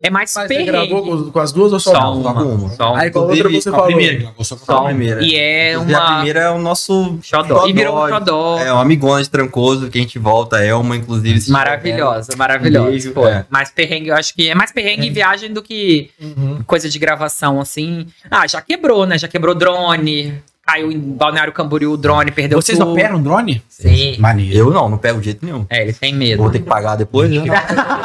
é 0.00 0.10
mais 0.10 0.32
Mas 0.34 0.42
você 0.46 0.48
perrengue. 0.48 0.70
gravou 0.70 1.02
com, 1.24 1.30
com 1.32 1.38
as 1.40 1.50
duas 1.52 1.72
ou 1.72 1.80
só, 1.80 1.92
Só 1.92 2.12
uma? 2.14 2.22
Só 2.22 2.34
com 2.34 2.42
uma. 2.54 2.68
Só 2.70 2.92
um. 2.92 2.96
Aí 2.96 3.10
com 3.10 3.18
a 3.18 3.22
outra 3.22 3.48
você 3.50 3.68
a 3.68 3.72
falou. 3.72 4.44
Sou 4.44 4.58
Só 4.58 4.72
a 4.76 4.80
um. 4.82 4.84
primeira. 4.86 5.22
E 5.22 5.34
é 5.34 5.72
Inclusive, 5.72 5.94
A 5.94 5.98
uma. 6.00 6.14
primeira 6.14 6.40
é 6.40 6.50
o 6.50 6.58
nosso 6.58 7.18
Xodó. 7.22 7.66
E 7.66 7.72
virou 7.72 8.04
um 8.04 8.08
xodó. 8.08 8.58
É 8.60 8.72
uma 8.72 8.82
amigona 8.82 9.22
de 9.22 9.28
Trancoso, 9.28 9.90
que 9.90 9.98
a 9.98 10.00
gente 10.00 10.18
volta, 10.18 10.58
é 10.62 10.72
uma, 10.74 10.96
inclusive. 10.96 11.40
se 11.40 11.50
Maravilhosa, 11.50 12.36
maravilhosa. 12.36 12.86
Um 12.86 12.90
beijo, 12.90 13.12
Pô, 13.12 13.26
é. 13.26 13.44
Mais 13.50 13.70
perrengue, 13.70 14.08
eu 14.08 14.14
acho 14.14 14.32
que 14.34 14.48
é 14.48 14.54
mais 14.54 14.70
perrengue 14.70 15.06
em 15.08 15.12
viagem 15.12 15.52
do 15.52 15.62
que 15.62 16.10
Uhum. 16.20 16.62
coisa 16.66 16.88
de 16.88 16.98
gravação, 16.98 17.60
assim. 17.60 18.06
Ah, 18.30 18.46
já 18.46 18.60
quebrou, 18.62 19.04
né? 19.06 19.18
Já 19.18 19.26
quebrou 19.28 19.54
drone. 19.54 20.40
Caiu 20.68 20.92
em 20.92 20.98
Balneário 20.98 21.50
Camboriú 21.50 21.92
o 21.92 21.96
drone, 21.96 22.30
perdeu 22.30 22.60
Vocês 22.60 22.76
tudo. 22.76 22.90
operam 22.90 23.22
drone? 23.22 23.62
Sim. 23.70 24.18
Maneiro. 24.18 24.54
Eu 24.54 24.70
não, 24.70 24.86
não 24.90 24.98
pego 24.98 25.18
de 25.18 25.24
jeito 25.24 25.42
nenhum. 25.42 25.64
É, 25.70 25.80
ele 25.80 25.94
tem 25.94 26.14
medo. 26.14 26.42
Vou 26.42 26.50
ter 26.52 26.58
que 26.58 26.66
pagar 26.66 26.94
depois, 26.94 27.30
né? 27.30 27.42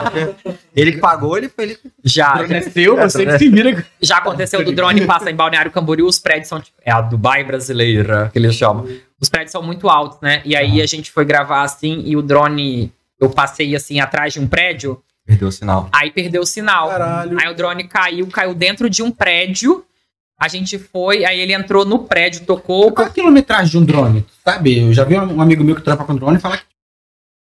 ele 0.74 0.94
que 0.94 1.00
pagou, 1.00 1.38
ele 1.38 1.50
foi. 1.50 1.66
Ele... 1.66 1.78
Já, 2.06 2.42
É 2.50 2.62
seu, 2.62 2.96
você 2.96 3.26
que 3.26 3.38
se 3.38 3.50
vira. 3.50 3.86
já 4.02 4.20
aconteceu 4.20 4.64
do 4.64 4.72
drone 4.72 5.06
passa 5.06 5.30
em 5.30 5.36
Balneário 5.36 5.72
Camboriú, 5.72 6.08
os 6.08 6.20
prédios 6.20 6.48
são 6.48 6.62
tipo, 6.62 6.78
é 6.86 6.92
a 6.92 7.02
Dubai 7.02 7.44
brasileira, 7.44 8.30
que 8.32 8.40
eles 8.40 8.56
chamam. 8.56 8.88
Os 9.20 9.28
prédios 9.28 9.52
são 9.52 9.62
muito 9.62 9.90
altos, 9.90 10.20
né? 10.22 10.42
E 10.46 10.56
aí 10.56 10.82
a 10.82 10.86
gente 10.86 11.12
foi 11.12 11.26
gravar 11.26 11.64
assim 11.64 12.02
e 12.06 12.16
o 12.16 12.22
drone 12.22 12.94
eu 13.20 13.30
passei 13.30 13.76
assim 13.76 14.00
atrás 14.00 14.32
de 14.32 14.40
um 14.40 14.48
prédio, 14.48 15.02
Perdeu 15.26 15.48
o 15.48 15.52
sinal. 15.52 15.90
aí 15.92 16.12
perdeu 16.12 16.42
o 16.42 16.46
sinal. 16.46 16.88
Caralho. 16.90 17.38
Aí 17.40 17.50
o 17.52 17.56
drone 17.56 17.84
caiu, 17.86 18.28
caiu 18.28 18.54
dentro 18.54 18.90
de 18.90 19.02
um 19.04 19.12
prédio. 19.12 19.84
A 20.40 20.48
gente 20.48 20.78
foi, 20.78 21.24
aí 21.24 21.40
ele 21.40 21.54
entrou 21.54 21.86
no 21.86 22.00
prédio, 22.00 22.46
tocou, 22.46 22.92
Qual 22.92 23.08
a 23.08 23.10
quilometragem 23.10 23.70
de 23.72 23.78
um 23.78 23.86
drone? 23.86 24.26
Sabe? 24.44 24.80
Eu 24.80 24.94
já 24.94 25.04
vi 25.04 25.18
um 25.18 25.42
amigo 25.42 25.64
meu 25.64 25.76
que 25.76 25.82
trampa 25.82 26.04
com 26.04 26.16
drone 26.16 26.40
falar 26.40 26.58
que 26.58 26.64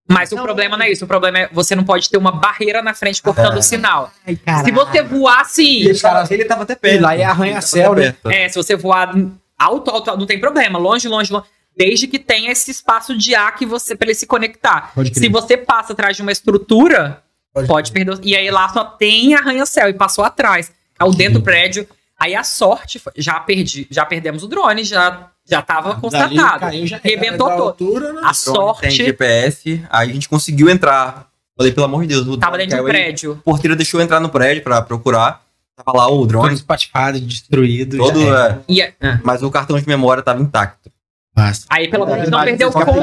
mas 0.08 0.32
o 0.32 0.36
problema 0.36 0.76
não 0.76 0.84
é 0.84 0.90
isso, 0.90 1.04
o 1.04 1.08
problema 1.08 1.38
é 1.38 1.48
você 1.52 1.76
não 1.76 1.84
pode 1.84 2.10
ter 2.10 2.18
uma 2.18 2.32
barreira 2.32 2.82
na 2.82 2.92
frente 2.92 3.22
cortando 3.22 3.54
É. 3.54 3.58
o 3.58 3.62
sinal. 3.62 4.12
Ai, 4.26 4.36
Se 4.64 4.72
você 4.72 5.00
voar 5.00 5.40
assim, 5.40 5.82
Esse 5.88 6.02
cara- 6.02 6.26
ele 6.28 6.44
tava 6.44 6.64
até 6.64 6.72
E 6.72 6.76
perto. 6.76 7.00
lá 7.02 7.16
é 7.16 7.22
arranha-céu, 7.24 7.94
né? 7.94 8.14
É, 8.26 8.48
se 8.48 8.56
você 8.56 8.74
voar 8.76 9.14
alto, 9.56 9.90
alto, 9.90 10.16
não 10.18 10.26
tem 10.26 10.40
problema. 10.40 10.76
Longe, 10.78 11.08
longe, 11.08 11.32
longe. 11.32 11.46
Desde 11.74 12.08
que 12.08 12.18
tenha 12.18 12.50
esse 12.50 12.70
espaço 12.70 13.16
de 13.16 13.34
ar 13.34 13.54
que 13.54 13.64
você 13.64 13.94
para 13.96 14.08
ele 14.08 14.14
se 14.14 14.26
conectar. 14.26 14.92
Se 15.14 15.28
você 15.28 15.56
passa 15.56 15.92
atrás 15.94 16.16
de 16.16 16.20
uma 16.22 16.32
estrutura, 16.32 17.22
Pode, 17.54 17.68
pode 17.68 17.92
perder. 17.92 18.18
E 18.22 18.36
aí 18.36 18.50
lá 18.50 18.68
só 18.68 18.84
tem 18.84 19.34
arranha-céu 19.34 19.88
e 19.88 19.94
passou 19.94 20.24
atrás. 20.24 20.70
Caiu 20.98 21.12
dentro 21.12 21.34
do 21.34 21.42
prédio. 21.42 21.88
Aí 22.22 22.34
a 22.36 22.44
sorte, 22.44 22.98
foi- 22.98 23.12
já 23.16 23.40
perdi, 23.40 23.86
já 23.90 24.04
perdemos 24.06 24.42
o 24.44 24.48
drone, 24.48 24.84
já 24.84 25.28
já 25.48 25.60
tava 25.60 25.96
constatado. 25.96 26.60
Caiu, 26.60 26.86
já- 26.86 27.00
Rebentou 27.02 27.48
todo. 27.48 27.62
altura, 27.62 28.12
né? 28.12 28.20
A 28.22 28.30
Drone 28.30 28.32
Tem 28.32 28.34
sorte 28.34 28.90
GPS, 28.92 29.84
aí 29.90 30.10
a 30.10 30.12
gente 30.14 30.28
conseguiu 30.28 30.70
entrar. 30.70 31.26
Falei, 31.56 31.72
pelo 31.72 31.86
amor 31.86 32.02
de 32.02 32.08
Deus, 32.08 32.26
o 32.28 32.36
tava 32.36 32.56
dentro 32.56 32.76
do 32.78 32.84
prédio. 32.84 33.32
O 33.32 33.36
porteiro 33.50 33.74
deixou 33.76 33.98
eu 34.00 34.04
entrar 34.04 34.20
no 34.20 34.28
prédio 34.28 34.62
pra 34.62 34.80
procurar. 34.80 35.42
Tava 35.76 35.98
lá 35.98 36.06
o 36.06 36.18
Todo 36.18 36.26
drone, 36.28 36.54
espatifado, 36.54 37.18
destruído. 37.20 37.96
todo, 37.98 38.20
é, 38.36 38.58
E, 38.68 38.80
é, 38.82 38.94
mas 39.24 39.42
o 39.42 39.50
cartão 39.50 39.76
de 39.80 39.88
memória 39.88 40.22
tava 40.22 40.40
intacto. 40.40 40.90
Basta. 41.34 41.64
aí 41.70 41.88
pelo 41.88 42.04
menos 42.04 42.28
É, 42.28 42.30
não 42.30 42.38
mas 42.38 42.48
perdeu 42.50 42.68
o 42.68 42.72
conteúdo. 42.72 42.98
o 43.00 43.02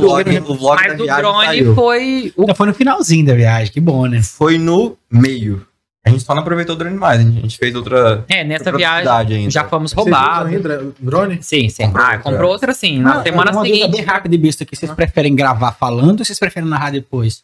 vlog, 0.00 0.38
o 0.48 0.54
vlog 0.54 0.82
da 0.82 0.88
Mas 0.88 1.00
o 1.00 1.06
drone 1.06 1.44
saiu. 1.46 1.74
foi. 1.74 2.32
o- 2.34 2.40
Ainda 2.40 2.54
foi 2.54 2.66
no 2.66 2.74
finalzinho 2.74 3.26
da 3.26 3.34
viagem, 3.34 3.70
que 3.70 3.80
bom, 3.80 4.06
né? 4.06 4.22
Foi 4.22 4.56
no 4.56 4.96
meio. 5.12 5.66
A 6.04 6.08
gente 6.10 6.22
só 6.24 6.34
não 6.34 6.40
aproveitou 6.42 6.74
o 6.74 6.78
drone 6.78 6.96
mais, 6.96 7.20
a 7.20 7.22
gente 7.22 7.58
fez 7.58 7.74
outra, 7.74 8.24
É, 8.28 8.42
nessa 8.42 8.70
outra 8.70 8.76
viagem 8.78 9.36
ainda. 9.36 9.50
já 9.50 9.64
fomos 9.68 9.92
roubados. 9.92 10.50
drone? 10.98 11.42
Sim, 11.42 11.68
sim. 11.68 11.84
Comprou 11.86 12.04
ah, 12.04 12.06
outra. 12.12 12.22
comprou 12.22 12.50
outra 12.50 12.72
sim. 12.72 13.00
Na 13.00 13.20
Ah, 13.20 13.22
semana 13.22 13.52
seguinte. 13.52 13.88
bem 13.90 14.00
rápida 14.02 14.34
e 14.34 14.38
besta 14.38 14.64
aqui. 14.64 14.74
Vocês 14.74 14.90
preferem 14.92 15.34
gravar 15.34 15.72
falando 15.72 16.20
ou 16.20 16.24
vocês 16.24 16.38
preferem 16.38 16.68
narrar 16.68 16.90
depois? 16.90 17.42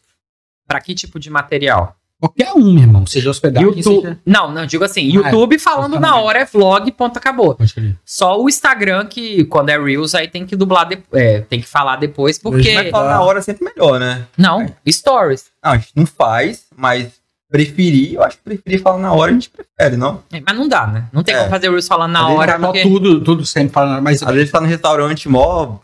Pra 0.66 0.80
que 0.80 0.94
tipo 0.94 1.20
de 1.20 1.28
material? 1.28 1.94
Qualquer 2.18 2.50
um, 2.54 2.72
meu 2.72 2.82
irmão. 2.82 3.04
Seja 3.06 3.28
hospedagem, 3.28 3.68
YouTube. 3.68 4.00
seja... 4.02 4.18
Não, 4.24 4.50
não, 4.50 4.64
digo 4.64 4.82
assim, 4.82 5.02
Ah, 5.02 5.28
YouTube 5.28 5.58
falando 5.58 6.00
na 6.00 6.16
hora 6.16 6.38
é 6.38 6.44
vlog, 6.46 6.90
ponto, 6.92 7.18
acabou. 7.18 7.58
Só 8.06 8.40
o 8.40 8.48
Instagram, 8.48 9.04
que 9.06 9.44
quando 9.44 9.68
é 9.68 9.78
Reels, 9.78 10.14
aí 10.14 10.26
tem 10.26 10.46
que 10.46 10.56
dublar, 10.56 10.88
de, 10.88 10.98
é, 11.12 11.40
tem 11.42 11.60
que 11.60 11.68
falar 11.68 11.96
depois, 11.96 12.38
porque. 12.38 12.72
Mas 12.72 12.90
falar 12.90 13.10
na 13.10 13.20
hora 13.20 13.40
é 13.40 13.42
sempre 13.42 13.66
melhor, 13.66 14.00
né? 14.00 14.24
Não, 14.36 14.64
Stories. 14.88 15.50
Não, 15.62 15.72
a 15.72 15.76
gente 15.76 15.92
não 15.94 16.06
faz, 16.06 16.64
mas 16.74 17.12
preferir, 17.50 18.14
eu 18.14 18.22
acho 18.22 18.36
que 18.38 18.42
preferir 18.44 18.80
falar 18.82 18.98
na 18.98 19.12
hora 19.12 19.30
a 19.30 19.34
gente 19.34 19.50
prefere, 19.50 19.96
não? 19.96 20.22
É, 20.32 20.40
mas 20.44 20.56
não 20.56 20.68
dá, 20.68 20.86
né? 20.86 21.04
Não 21.12 21.22
tem 21.22 21.34
É. 21.34 21.38
como 21.38 21.50
fazer 21.50 21.68
Reels 21.68 21.86
falando 21.86 22.12
na 22.12 22.28
hora, 22.28 22.58
porque. 22.58 22.82
tudo, 22.82 23.20
tudo 23.22 23.46
sempre 23.46 23.72
falando, 23.72 24.02
mas... 24.02 24.22
Às 24.22 24.34
vezes 24.34 24.50
tá 24.50 24.60
no 24.60 24.66
restaurante 24.66 25.28
mó 25.28 25.78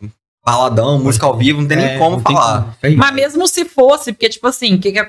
baladão, 0.45 0.99
música 0.99 1.25
ao 1.27 1.37
vivo, 1.37 1.61
não 1.61 1.69
tem 1.69 1.77
nem 1.77 1.87
É, 1.87 1.99
como 1.99 2.17
não 2.17 2.23
tem 2.23 2.35
falar. 2.35 2.77
como. 2.81 2.97
Mas 2.97 3.15
mesmo 3.15 3.47
se 3.47 3.65
fosse, 3.65 4.13
porque, 4.13 4.29
tipo 4.29 4.47
assim, 4.49 4.77
que 4.77 4.91
que 4.91 4.99
é... 4.99 5.07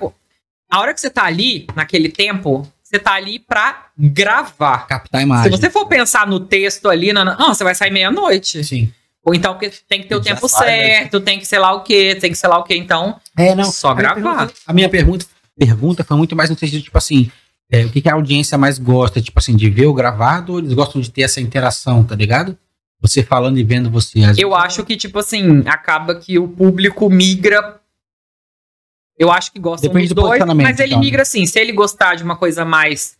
a 0.72 0.80
hora 0.80 0.94
que 0.94 1.02
você 1.02 1.10
tá 1.10 1.24
ali, 1.24 1.66
naquele 1.76 2.08
tempo, 2.10 2.68
você 2.84 3.00
tá 3.00 3.14
ali 3.14 3.40
pra 3.40 3.88
gravar. 3.98 4.86
Captar 4.88 5.20
a 5.20 5.22
Se 5.22 5.26
imagem. 5.26 5.52
você 5.52 5.70
for 5.72 5.88
pensar 5.88 6.28
no 6.28 6.40
texto 6.40 6.88
ali, 6.88 7.12
na, 7.12 7.26
na- 7.26 7.36
ah, 7.40 7.54
você 7.54 7.64
vai 7.64 7.74
sair 7.74 7.90
meia-noite. 7.92 8.64
Sim. 8.64 8.94
Ou 9.26 9.34
então 9.34 9.54
porque 9.54 9.72
tem 9.88 10.02
que 10.02 10.08
ter 10.10 10.16
o 10.16 10.22
tempo 10.22 10.48
sai, 10.50 10.68
né? 10.68 10.86
certo, 11.00 11.20
tem 11.22 11.40
que 11.40 11.46
sei 11.48 11.58
lá 11.58 11.72
o 11.74 11.82
quê, 11.82 12.14
tem 12.20 12.30
que 12.30 12.38
sei 12.38 12.50
lá 12.50 12.58
o 12.60 12.64
quê. 12.64 12.76
Então, 12.76 13.16
É, 13.38 13.56
não. 13.56 13.64
Só 13.72 13.90
a 13.92 13.96
minha 13.96 14.14
gravar. 14.14 14.36
pergunta- 14.38 14.54
A 14.68 14.74
minha 14.74 14.90
pergunta, 14.90 15.26
pergunta 15.58 16.04
foi 16.04 16.18
muito 16.18 16.36
mais 16.36 16.50
no 16.50 16.58
sentido, 16.58 16.84
tipo 16.84 16.98
assim, 16.98 17.32
é, 17.72 17.86
o 17.86 17.90
que, 17.90 18.02
que 18.02 18.10
a 18.10 18.14
audiência 18.14 18.58
mais 18.58 18.78
gosta, 18.78 19.22
tipo 19.22 19.40
assim, 19.40 19.56
de 19.56 19.70
ver 19.70 19.88
o 19.88 19.94
gravado 19.94 20.54
ou 20.54 20.60
eles 20.60 20.74
gostam 20.74 21.02
de 21.02 21.10
ter 21.10 21.22
essa 21.22 21.42
interação, 21.42 22.04
tá 22.04 22.16
ligado? 22.16 22.58
Você 23.02 23.22
falando 23.22 23.58
e 23.58 23.64
vendo 23.64 23.90
você. 23.90 24.20
Eu 24.38 24.56
acho 24.56 24.84
que, 24.86 24.96
tipo 24.96 25.20
assim, 25.20 25.64
acaba 25.68 26.16
que 26.16 26.40
o 26.40 26.48
público 26.48 27.10
migra. 27.10 27.82
Eu 29.18 29.32
acho 29.32 29.52
que 29.52 29.60
gosta 29.60 29.88
Depende 29.88 30.08
dos 30.08 30.16
do 30.16 30.22
dois, 30.22 30.44
mas 30.56 30.80
ele 30.80 30.94
então. 30.94 31.00
migra 31.02 31.22
assim. 31.24 31.46
Se 31.46 31.60
ele 31.60 31.74
gostar 31.74 32.16
de 32.16 32.24
uma 32.24 32.38
coisa 32.38 32.64
mais 32.64 33.18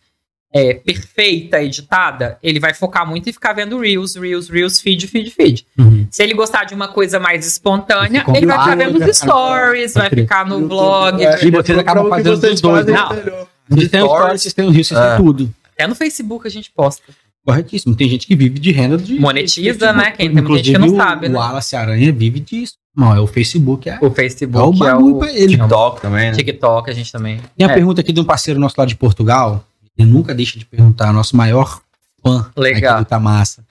é, 0.54 0.72
perfeita, 0.74 1.60
editada, 1.62 2.38
ele 2.42 2.60
vai 2.60 2.72
focar 2.72 3.04
muito 3.08 3.28
em 3.28 3.32
ficar 3.32 3.52
vendo 3.52 3.78
Reels, 3.78 4.14
Reels, 4.14 4.48
Reels, 4.48 4.80
feed, 4.80 5.06
feed, 5.08 5.30
feed. 5.30 5.66
Uhum. 5.76 6.06
Se 6.10 6.22
ele 6.22 6.32
gostar 6.32 6.62
de 6.64 6.74
uma 6.74 6.86
coisa 6.86 7.18
mais 7.18 7.44
espontânea, 7.46 8.20
Fica 8.24 8.36
ele 8.36 8.46
vai 8.46 8.58
ficar 8.60 8.76
vendo 8.76 8.94
os 8.98 9.06
no- 9.06 9.14
stories, 9.14 9.94
vai 9.94 10.10
ficar 10.10 10.46
no 10.46 10.54
YouTube, 10.60 10.68
blog. 10.68 11.24
é, 11.24 11.44
E 11.44 11.50
vocês 11.50 11.76
acabam 11.78 12.08
fazendo 12.08 12.36
vocês 12.36 12.52
dos 12.52 12.60
dois, 12.60 12.86
fazem 12.86 12.94
né? 12.94 13.46
Vocês 13.68 13.88
têm 13.90 14.02
os 14.02 14.08
Stories. 14.10 14.52
têm 14.54 14.66
os 14.68 14.74
rios, 14.74 14.86
vocês 14.88 15.00
É. 15.00 15.16
têm 15.16 15.24
tudo. 15.24 15.54
Até 15.74 15.86
no 15.88 15.94
Facebook 15.96 16.46
a 16.46 16.50
gente 16.50 16.70
posta. 16.70 17.02
Corretíssimo. 17.44 17.94
Tem 17.96 18.08
gente 18.08 18.26
que 18.26 18.34
vive 18.36 18.58
de 18.58 18.70
renda 18.72 18.96
de. 18.96 19.18
Monetiza, 19.18 19.88
de- 19.88 19.92
né? 19.98 20.12
Quem 20.12 20.32
tem 20.32 20.42
muita 20.42 20.64
gente 20.64 20.72
que 20.72 20.78
não 20.78 20.96
sabe, 20.96 21.26
o, 21.26 21.30
né? 21.30 21.36
O 21.36 21.40
Wallace 21.40 21.76
Aranha 21.76 22.10
vive 22.12 22.40
disso. 22.40 22.74
Não, 22.96 23.14
é 23.14 23.20
o 23.20 23.26
Facebook, 23.26 23.88
é, 23.88 23.98
O 24.00 24.04
é 24.04 24.08
o 24.08 24.10
Facebook 24.12 24.82
é 24.86 24.94
o 24.94 25.18
pra 25.18 25.32
ele. 25.32 25.56
TikTok 25.58 26.00
também, 26.00 26.30
né? 26.30 26.36
TikTok, 26.36 26.88
a 26.90 26.94
gente 26.94 27.10
também. 27.10 27.40
Tem 27.56 27.66
a 27.66 27.70
É. 27.70 27.74
pergunta 27.74 28.00
aqui 28.00 28.12
de 28.12 28.20
um 28.20 28.24
parceiro 28.24 28.58
nosso 28.60 28.76
lá 28.78 28.86
de 28.86 28.94
Portugal. 28.94 29.64
Ele 29.96 30.10
nunca 30.10 30.34
deixa 30.34 30.58
de 30.58 30.64
perguntar, 30.64 31.12
nosso 31.12 31.36
maior 31.36 31.82
fã 32.22 32.50
Legal. 32.56 32.94
aqui 32.94 33.04
do 33.04 33.08
Tamassa. 33.08 33.64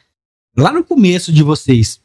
Lá 0.57 0.71
no 0.71 0.83
começo 0.83 1.33
de 1.33 1.43
vocês, 1.43 1.99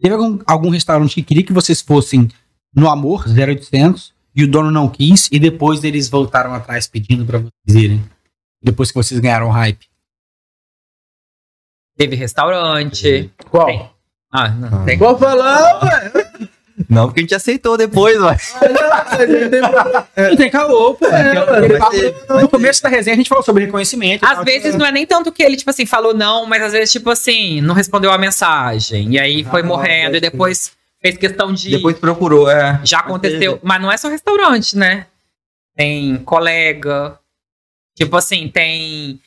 teve 0.00 0.14
algum, 0.14 0.38
algum 0.46 0.70
restaurante 0.70 1.14
que 1.14 1.22
queria 1.22 1.42
que 1.42 1.52
vocês 1.52 1.80
fossem 1.80 2.28
no 2.74 2.88
Amor 2.88 3.24
0800 3.26 4.12
e 4.34 4.44
o 4.44 4.50
dono 4.50 4.70
não 4.70 4.88
quis 4.88 5.28
e 5.32 5.38
depois 5.38 5.82
eles 5.82 6.08
voltaram 6.08 6.54
atrás 6.54 6.86
pedindo 6.86 7.24
pra 7.24 7.38
vocês 7.38 7.82
irem? 7.82 8.04
Depois 8.62 8.90
que 8.90 8.96
vocês 8.96 9.18
ganharam 9.18 9.48
o 9.48 9.52
hype. 9.52 9.86
Teve 11.96 12.14
restaurante. 12.14 13.32
Qual? 13.50 13.66
Tem. 13.66 13.90
Ah, 14.30 14.48
não. 14.50 14.84
Tem. 14.84 14.96
Vou 14.98 15.18
falar, 15.18 15.80
velho. 15.80 16.48
Não, 16.88 17.06
porque 17.06 17.20
a 17.20 17.22
gente 17.22 17.34
aceitou 17.34 17.76
depois, 17.76 18.18
vai. 18.18 18.36
Não 20.30 20.36
tem 20.36 20.50
caô, 20.50 20.94
pô. 20.94 21.06
É, 21.06 22.40
no 22.40 22.48
começo 22.48 22.82
da 22.82 22.88
resenha 22.88 23.14
a 23.14 23.16
gente 23.16 23.28
falou 23.28 23.42
sobre 23.44 23.64
reconhecimento. 23.64 24.24
Às 24.24 24.34
tal, 24.36 24.44
vezes 24.44 24.72
que- 24.72 24.78
não 24.78 24.86
é 24.86 24.92
nem 24.92 25.06
tanto 25.06 25.32
que 25.32 25.42
ele, 25.42 25.56
tipo 25.56 25.70
assim, 25.70 25.86
falou 25.86 26.14
não, 26.14 26.46
mas 26.46 26.62
às 26.62 26.72
vezes, 26.72 26.92
tipo 26.92 27.10
assim, 27.10 27.60
não 27.60 27.74
respondeu 27.74 28.10
a 28.12 28.18
mensagem. 28.18 29.12
E 29.14 29.18
aí 29.18 29.44
foi 29.44 29.60
Ah, 29.62 29.64
morrendo. 29.64 30.16
E 30.16 30.20
depois 30.20 30.72
fez 31.00 31.16
questão 31.16 31.52
de. 31.52 31.70
Depois 31.70 31.98
procurou, 31.98 32.50
é. 32.50 32.80
Já 32.84 32.98
aconteceu. 33.00 33.58
Mas 33.62 33.80
não 33.80 33.90
é 33.90 33.96
só 33.96 34.08
restaurante, 34.08 34.76
né? 34.76 35.06
Tem 35.76 36.16
colega. 36.18 37.18
Tipo 37.96 38.16
assim, 38.16 38.48
tem. 38.48 39.20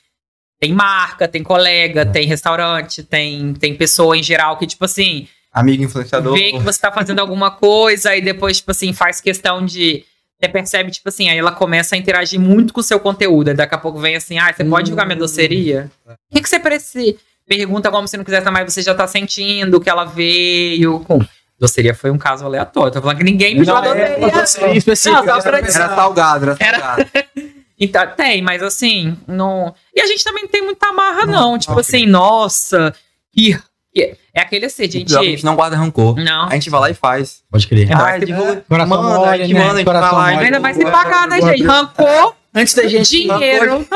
Tem 0.59 0.71
marca, 0.73 1.27
tem 1.27 1.41
colega, 1.41 2.05
tem 2.05 2.27
restaurante, 2.27 3.01
tem, 3.01 3.51
tem 3.55 3.75
pessoa 3.75 4.15
em 4.15 4.21
geral 4.21 4.57
que, 4.57 4.67
tipo 4.67 4.85
assim, 4.85 5.27
Amigo 5.53 5.83
influenciador. 5.83 6.33
vê 6.33 6.51
que 6.51 6.59
você 6.59 6.79
tá 6.79 6.91
fazendo 6.91 7.19
alguma 7.19 7.51
coisa 7.51 8.15
e 8.15 8.21
depois, 8.21 8.57
tipo 8.57 8.71
assim, 8.71 8.93
faz 8.93 9.19
questão 9.19 9.65
de. 9.65 10.05
Você 10.41 10.49
percebe, 10.49 10.89
tipo 10.91 11.07
assim, 11.09 11.29
aí 11.29 11.37
ela 11.37 11.51
começa 11.51 11.93
a 11.93 11.97
interagir 11.97 12.39
muito 12.39 12.73
com 12.73 12.79
o 12.79 12.83
seu 12.83 12.99
conteúdo. 12.99 13.49
Aí 13.49 13.53
daqui 13.53 13.75
a 13.75 13.77
pouco 13.77 13.99
vem 13.99 14.15
assim, 14.15 14.39
ah, 14.39 14.51
você 14.51 14.63
pode 14.65 14.85
divulgar 14.85 15.05
minha 15.05 15.17
doceria? 15.19 15.91
O 16.07 16.13
que, 16.35 16.41
que 16.41 16.49
você 16.49 16.59
precisa? 16.59 17.15
Pergunta 17.47 17.91
como 17.91 18.07
se 18.07 18.17
não 18.17 18.23
quisesse, 18.23 18.49
mas 18.49 18.73
você 18.73 18.81
já 18.81 18.95
tá 18.95 19.05
sentindo 19.07 19.79
que 19.79 19.89
ela 19.89 20.05
veio 20.05 20.99
com. 21.01 21.19
Doceria 21.59 21.93
foi 21.93 22.09
um 22.09 22.17
caso 22.17 22.43
aleatório. 22.43 22.91
Tô 22.91 23.01
falando 23.01 23.17
que 23.19 23.23
ninguém 23.23 23.55
pediu 23.55 23.75
a 23.75 23.81
Não, 23.83 23.93
é, 23.93 24.15
doceria. 24.15 24.31
doceria 24.41 24.77
específica. 24.77 25.21
Não, 25.35 25.41
pra 25.41 25.57
Era 25.59 25.71
salgado, 25.95 26.45
era 26.45 26.57
Era- 26.59 26.79
salgado. 26.79 27.09
Então, 27.83 28.05
tem, 28.15 28.43
mas 28.43 28.61
assim, 28.61 29.17
não. 29.27 29.73
E 29.95 29.99
a 30.01 30.05
gente 30.05 30.23
também 30.23 30.43
não 30.43 30.49
tem 30.51 30.61
muita 30.63 30.85
amarra, 30.87 31.25
não. 31.25 31.57
Tipo 31.57 31.79
assim, 31.79 32.05
nossa, 32.05 32.93
que. 33.33 33.59
que- 33.91 34.15
É 34.33 34.41
aquele 34.41 34.65
assim, 34.65 34.83
gente. 34.89 35.05
Pior 35.07 35.19
que 35.21 35.27
a 35.27 35.29
gente 35.31 35.43
não 35.45 35.55
guarda 35.55 35.75
rancor. 35.75 36.15
Não. 36.15 36.47
A 36.47 36.53
gente 36.53 36.69
vai 36.69 36.79
lá 36.79 36.89
e 36.89 36.93
faz. 36.93 37.41
Pode 37.51 37.67
crer. 37.67 37.81
Ainda 37.89 37.95
Ah, 37.97 38.01
vai 38.03 38.19
se- 38.19 38.25
divulga- 38.25 38.63
Coração 38.67 39.03
manda, 39.03 39.17
mole, 39.19 39.29
a 39.29 39.37
gente 39.37 39.53
né? 39.53 39.59
manda, 39.59 39.73
a 39.73 39.77
gente 39.77 39.85
Coração 39.85 40.09
vai 40.11 40.19
lá. 40.27 40.31
mole. 40.33 40.45
Ainda 40.45 40.59
vai 40.59 40.73
se 40.73 40.79
divulga. 40.79 40.97
pagar, 41.03 41.27
né, 41.27 41.41
gente? 41.41 41.63
Rancor, 41.63 42.35
Antes 42.53 42.73
da 42.73 42.87
gente. 42.87 43.09
dinheiro. 43.09 43.87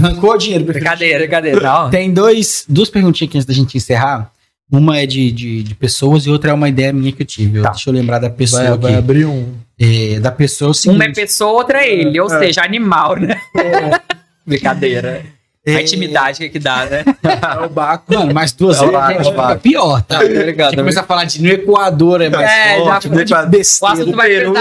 Rancor 0.00 0.38
dinheiro. 0.38 0.64
prefiro. 0.64 0.84
Brincadeira, 0.84 1.18
brincadeira. 1.20 1.60
Não. 1.60 1.90
Tem 1.90 2.12
dois, 2.12 2.64
duas 2.68 2.88
perguntinhas 2.90 3.28
aqui 3.30 3.38
antes 3.38 3.46
da 3.46 3.54
gente 3.54 3.76
encerrar. 3.76 4.30
Uma 4.72 4.98
é 4.98 5.06
de, 5.06 5.30
de, 5.30 5.62
de 5.62 5.74
pessoas 5.76 6.26
e 6.26 6.30
outra 6.30 6.50
é 6.50 6.54
uma 6.54 6.68
ideia 6.68 6.92
minha 6.92 7.12
que 7.12 7.22
eu 7.22 7.26
tive. 7.26 7.62
Tá. 7.62 7.70
Deixa 7.70 7.88
eu 7.88 7.94
lembrar 7.94 8.18
da 8.18 8.28
pessoa 8.28 8.62
Vai, 8.62 8.78
vai 8.78 8.90
aqui. 8.92 8.98
abrir 8.98 9.24
um. 9.26 9.54
É, 9.78 10.18
da 10.20 10.32
pessoa 10.32 10.68
é 10.68 10.70
o 10.70 10.74
seguinte. 10.74 10.96
Uma 11.00 11.04
é 11.04 11.12
pessoa, 11.12 11.52
outra 11.52 11.84
é 11.84 11.92
ele. 11.92 12.18
Ou 12.18 12.26
É. 12.34 12.38
seja, 12.38 12.62
animal, 12.64 13.14
né? 13.16 13.38
Brincadeira. 14.46 15.24
A 15.66 15.70
É, 15.70 15.82
intimidade 15.82 16.38
que, 16.38 16.48
que 16.48 16.58
dá, 16.60 16.86
né? 16.86 17.04
É 17.60 17.64
o 17.64 17.68
Baco. 17.68 18.14
Mano, 18.14 18.32
mas 18.32 18.52
duas 18.52 18.76
É 18.78 18.82
o 18.82 18.96
a 18.96 19.08
gente 19.08 19.16
é 19.18 19.20
o 19.22 19.24
fica 19.24 19.36
Baco. 19.36 19.60
pior, 19.60 20.00
tá? 20.02 20.20
Obrigado, 20.20 20.70
Você 20.70 20.76
começa 20.76 21.00
a 21.00 21.04
falar 21.04 21.24
de 21.24 21.42
no 21.42 21.48
Equador 21.48 22.20
é 22.20 22.28
mais 22.30 22.48
É, 22.48 22.78
já 22.78 22.84
forte, 22.84 23.08
monte 23.08 23.24
de 23.24 23.34
O 23.34 23.46
besteira. 23.46 23.92
assunto 23.94 24.16
vai 24.16 24.32
já 24.44 24.52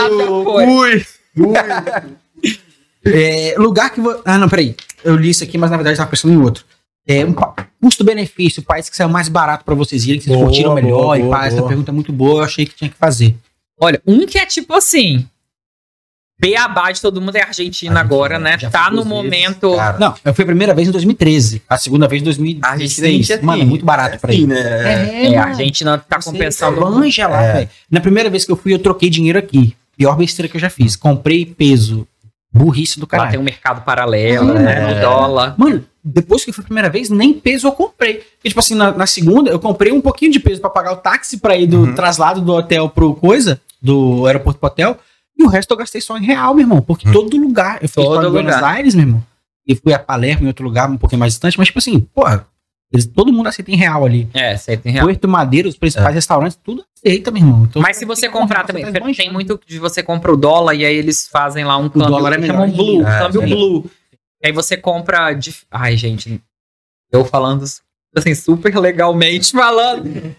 foi. 0.44 0.66
Ui. 0.66 1.06
É, 3.06 3.54
lugar 3.58 3.92
que. 3.92 4.02
vo- 4.02 4.20
Ah, 4.26 4.38
não, 4.38 4.50
peraí. 4.50 4.76
Eu 5.04 5.16
li 5.16 5.30
isso 5.30 5.44
aqui, 5.44 5.58
mas 5.58 5.70
na 5.70 5.78
verdade 5.78 5.94
eu 5.96 5.98
tava 6.00 6.10
pensando 6.10 6.34
em 6.34 6.38
outro. 6.42 6.64
É, 7.08 7.24
um 7.24 7.36
custo-benefício, 7.80 8.64
o 8.64 8.66
país 8.66 8.90
que 8.90 8.96
saiu 8.98 9.10
mais 9.10 9.30
barato 9.30 9.64
pra 9.64 9.76
vocês 9.76 10.06
irem, 10.08 10.18
que 10.18 10.26
vocês 10.26 10.36
Boa, 10.36 10.48
curtiram 10.48 10.74
melhor 10.74 10.98
boa, 11.04 11.20
e 11.20 11.22
boa, 11.22 11.38
pá, 11.38 11.46
essa 11.46 11.62
pergunta 11.62 11.92
é 11.92 11.94
muito 11.94 12.12
boa, 12.12 12.40
eu 12.40 12.44
achei 12.46 12.66
que 12.66 12.74
tinha 12.76 12.90
que 12.90 12.98
fazer. 12.98 13.36
Olha, 13.80 14.02
um 14.08 14.26
que 14.26 14.40
é 14.40 14.46
tipo 14.48 14.74
assim. 14.74 15.28
Beabá 16.40 16.92
de 16.92 17.02
todo 17.02 17.22
mundo 17.22 17.36
é 17.38 17.42
Argentina, 17.42 17.92
Argentina, 17.94 18.00
agora, 18.02 18.38
né? 18.38 18.58
já 18.60 18.70
Tá 18.70 18.90
no 18.90 18.98
vezes, 18.98 19.08
momento. 19.10 19.74
Cara, 19.76 19.98
Não, 19.98 20.14
eu 20.24 20.34
fui 20.34 20.44
a 20.44 20.46
primeira 20.46 20.74
vez 20.74 20.88
em 20.88 20.92
2013, 20.92 21.62
a 21.70 21.78
segunda 21.78 22.08
vez 22.10 22.22
em 22.22 22.26
a 22.26 22.26
2023. 22.26 23.14
gente, 23.16 23.34
assim, 23.34 23.46
Mano, 23.46 23.62
é 23.62 23.66
muito 23.66 23.86
barato 23.86 24.20
pra 24.20 24.32
assim, 24.32 24.42
ir. 24.42 24.48
né? 24.48 25.26
É, 25.34 25.38
a 25.38 25.46
Argentina 25.46 25.98
tá 25.98 26.20
Você 26.20 26.30
compensando. 26.32 26.82
Manja 26.92 27.28
lá, 27.28 27.42
É. 27.42 27.54
velho. 27.54 27.70
Na 27.90 28.02
primeira 28.02 28.30
vez 28.30 28.44
que 28.44 28.52
eu 28.52 28.58
fui, 28.58 28.74
eu 28.74 28.80
troquei 28.80 29.10
dinheiro 29.10 29.40
aqui. 29.40 29.76
Pior 29.98 30.18
besteira 30.18 30.50
que 30.50 30.58
eu 30.58 30.62
já 30.62 30.70
fiz. 30.70 30.96
Comprei 30.98 31.46
peso. 31.46 32.06
Burrice 32.52 33.00
do 33.00 33.04
Lá 33.04 33.08
caralho. 33.08 33.32
tem 33.32 33.40
um 33.40 33.44
mercado 33.44 33.84
paralelo, 33.84 34.58
É. 34.58 34.60
né? 34.60 34.98
O 34.98 35.02
dólar. 35.02 35.56
Mano, 35.58 35.86
depois 36.04 36.44
que 36.44 36.52
foi 36.52 36.62
a 36.64 36.66
primeira 36.66 36.90
vez, 36.90 37.10
nem 37.10 37.34
peso 37.34 37.68
eu 37.68 37.72
comprei. 37.72 38.16
Porque, 38.16 38.50
tipo 38.50 38.60
assim, 38.60 38.76
na, 38.76 38.92
na 38.92 39.06
segunda, 39.08 39.50
eu 39.52 39.60
comprei 39.60 39.92
um 39.94 40.02
pouquinho 40.02 40.32
de 40.34 40.40
peso 40.40 40.60
pra 40.62 40.70
pagar 40.70 40.92
o 40.94 40.98
táxi 40.98 41.38
pra 41.38 41.56
ir 41.56 41.68
do 41.68 41.80
Uhum. 41.82 41.96
traslado 41.96 42.42
do 42.42 42.54
hotel 42.54 42.90
pro 42.90 43.14
coisa, 43.16 43.60
do 43.82 44.26
aeroporto 44.26 44.60
pro 44.60 44.68
hotel. 44.68 44.98
E 45.38 45.44
o 45.44 45.48
resto 45.48 45.72
eu 45.72 45.78
gastei 45.78 46.00
só 46.02 46.18
em 46.18 46.24
real, 46.24 46.54
meu 46.54 46.64
irmão. 46.64 46.82
Porque 46.82 47.08
Uhum. 47.08 47.14
todo 47.14 47.38
lugar. 47.38 47.80
Eu 47.82 47.90
fui 47.90 48.04
Todo 48.04 48.20
pra 48.20 48.30
Buenos. 48.30 48.56
Aires, 48.56 48.96
meu 48.96 49.06
irmão. 49.06 49.24
E 49.68 49.76
fui 49.76 49.94
a 49.94 50.00
Palermo, 50.00 50.44
em 50.46 50.48
outro 50.48 50.64
lugar, 50.66 50.90
um 50.90 50.98
pouquinho 50.98 51.20
mais 51.20 51.34
distante. 51.34 51.58
Mas, 51.58 51.68
tipo 51.68 51.80
assim, 51.80 52.00
porra, 52.00 52.48
eles- 52.94 53.06
todo 53.08 53.34
mundo 53.34 53.48
aceita 53.48 53.72
em 53.72 53.76
real 53.76 54.06
ali. 54.06 54.30
É, 54.34 54.56
você 54.56 54.78
tem 54.78 54.94
real. 54.94 55.06
Puerto 55.06 55.28
Madeira, 55.28 55.68
os 55.68 55.76
principais 55.78 56.14
restaurantes, 56.14 56.58
tudo 56.64 56.86
aceita, 56.98 57.32
meu 57.32 57.42
irmão. 57.42 57.66
Então, 57.70 57.82
Mas 57.82 57.98
se 57.98 58.06
você 58.06 58.30
comprar 58.30 58.64
também, 58.66 58.84
tá 58.86 58.92
tem 58.92 59.32
muito 59.32 59.60
de 59.68 59.80
você 59.80 60.02
compra 60.04 60.32
o 60.32 60.38
dólar 60.38 60.76
e 60.76 60.86
aí 60.86 60.96
eles 60.96 61.28
fazem 61.28 61.66
lá 61.66 61.78
um 61.78 61.90
câmbio, 61.90 62.08
dólar 62.10 62.34
é 62.34 62.38
melhor 62.38 62.54
chamam 62.58 62.72
blue, 62.72 63.02
É, 63.06 63.20
câmbio 63.20 63.42
sim. 63.42 63.48
blue. 63.48 63.92
E 64.44 64.48
aí 64.48 64.54
você 64.54 64.78
compra 64.78 65.34
de... 65.34 65.54
Ai, 65.72 65.98
gente, 65.98 66.40
eu 67.12 67.26
falando 67.26 67.66
assim 68.16 68.36
super 68.36 68.78
legalmente 68.78 69.52
falando. 69.52 70.36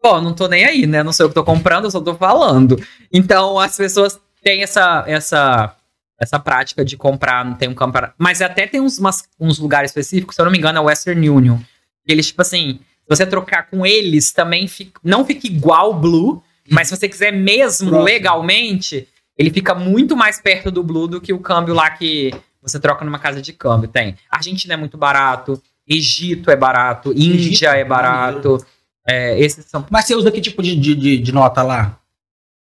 Pô, 0.00 0.20
não 0.20 0.32
tô 0.34 0.46
nem 0.46 0.64
aí, 0.64 0.86
né? 0.86 1.02
Não 1.02 1.12
sei 1.12 1.26
o 1.26 1.28
que 1.28 1.34
tô 1.34 1.42
comprando, 1.42 1.84
eu 1.86 1.90
só 1.90 2.00
tô 2.00 2.14
falando. 2.14 2.80
Então 3.12 3.58
as 3.58 3.76
pessoas 3.76 4.20
têm 4.42 4.62
essa 4.62 5.04
essa 5.06 5.74
essa 6.20 6.38
prática 6.40 6.84
de 6.84 6.96
comprar, 6.96 7.44
não 7.44 7.54
tem 7.54 7.68
um 7.68 7.74
comprar. 7.74 8.12
Mas 8.18 8.42
até 8.42 8.66
tem 8.66 8.80
uns, 8.80 8.98
umas- 8.98 9.22
uns 9.38 9.58
lugares 9.60 9.90
específicos, 9.92 10.34
se 10.34 10.40
eu 10.40 10.44
não 10.44 10.50
me 10.52 10.58
engano, 10.58 10.76
é 10.78 10.80
o 10.80 10.84
Western 10.86 11.30
Union. 11.30 11.58
Eles, 12.06 12.26
tipo 12.26 12.42
assim, 12.42 12.80
se 13.02 13.08
você 13.08 13.24
trocar 13.24 13.70
com 13.70 13.86
eles, 13.86 14.32
também 14.32 14.66
fica, 14.66 15.00
não 15.04 15.24
fica 15.24 15.46
igual 15.46 15.90
o 15.92 15.94
Blue, 15.94 16.42
mas 16.68 16.88
se 16.88 16.96
você 16.96 17.08
quiser 17.08 17.32
mesmo 17.32 17.90
Próximo. 17.90 18.04
legalmente, 18.04 19.06
ele 19.36 19.50
fica 19.52 19.76
muito 19.76 20.16
mais 20.16 20.40
perto 20.40 20.72
do 20.72 20.82
Blue 20.82 21.06
do 21.06 21.20
que 21.20 21.32
o 21.32 21.38
câmbio 21.38 21.72
lá 21.72 21.88
que 21.90 22.34
você 22.60 22.80
troca 22.80 23.04
numa 23.04 23.20
casa 23.20 23.40
de 23.40 23.52
câmbio. 23.52 23.88
Tem. 23.88 24.16
Argentina 24.28 24.74
é 24.74 24.76
muito 24.76 24.98
barato, 24.98 25.62
Egito 25.86 26.50
é 26.50 26.56
barato, 26.56 27.12
Índia 27.16 27.68
é 27.76 27.84
barato. 27.84 28.58
É, 29.06 29.38
esses 29.38 29.64
são. 29.66 29.86
Mas 29.88 30.04
você 30.06 30.16
usa 30.16 30.32
que 30.32 30.40
tipo 30.40 30.62
de, 30.64 30.74
de- 30.74 31.18
de 31.18 31.32
nota 31.32 31.62
lá? 31.62 31.96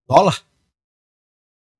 Dólar? 0.07 0.37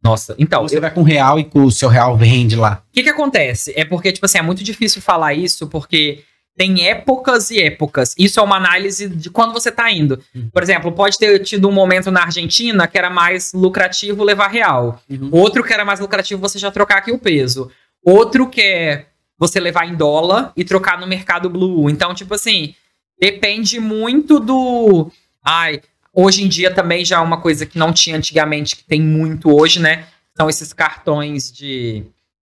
Nossa, 0.06 0.36
então. 0.38 0.62
Você 0.64 0.80
vai 0.80 0.92
com 0.92 1.02
real 1.02 1.40
e 1.40 1.44
com 1.44 1.64
o 1.64 1.72
seu 1.72 1.90
real 1.90 2.16
vende 2.16 2.56
lá? 2.56 2.84
O 2.90 2.94
que 2.94 3.02
que 3.02 3.10
acontece? 3.10 3.74
É 3.76 3.84
porque, 3.84 4.12
tipo 4.12 4.26
assim, 4.26 4.38
é 4.38 4.42
muito 4.44 4.64
difícil 4.64 5.02
falar 5.02 5.34
isso, 5.34 5.68
porque 5.68 6.24
tem 6.56 6.88
épocas 6.88 7.50
e 7.50 7.60
épocas. 7.60 8.14
Isso 8.18 8.40
é 8.40 8.44
uma 8.44 8.56
análise 8.56 9.10
de 9.10 9.32
quando 9.32 9.52
você 9.52 9.72
tá 9.72 9.92
indo. 9.92 10.22
Uhum. 10.34 10.50
Por 10.54 10.62
exemplo, 10.62 10.92
pode 10.92 11.18
ter 11.18 11.40
tido 11.40 11.68
um 11.68 11.72
momento 11.72 12.12
na 12.12 12.22
Argentina 12.22 12.88
que 12.88 12.98
era 12.98 13.10
mais 13.10 13.52
lucrativo 13.52 14.24
levar 14.24 14.48
real. 14.48 15.02
Uhum. 15.10 15.30
Outro 15.32 15.64
que 15.64 15.74
era 15.74 15.84
mais 15.84 16.00
lucrativo 16.00 16.40
você 16.40 16.60
já 16.60 16.70
trocar 16.70 17.00
aqui 17.00 17.12
o 17.12 17.18
peso. 17.18 17.72
Outro 18.04 18.48
que 18.48 18.62
é 18.62 19.06
você 19.38 19.60
levar 19.60 19.86
em 19.88 19.96
dólar 19.96 20.54
e 20.56 20.64
trocar 20.64 21.00
no 21.00 21.08
mercado 21.08 21.50
blue. 21.50 21.90
Então, 21.90 22.14
tipo 22.14 22.36
assim, 22.36 22.76
depende 23.20 23.80
muito 23.80 24.40
do. 24.40 25.12
Ai, 25.44 25.82
hoje 26.16 26.44
em 26.44 26.48
dia 26.48 26.72
também 26.72 27.04
já 27.04 27.18
é 27.18 27.20
uma 27.20 27.40
coisa 27.42 27.66
que 27.66 27.78
não 27.78 27.92
tinha 27.92 28.16
antigamente, 28.16 28.76
que 28.76 28.84
tem 28.84 29.02
muito 29.02 29.54
hoje, 29.54 29.80
né? 29.80 30.06
São 30.36 30.50
esses 30.50 30.72
cartões 30.74 31.52
de. 31.52 32.06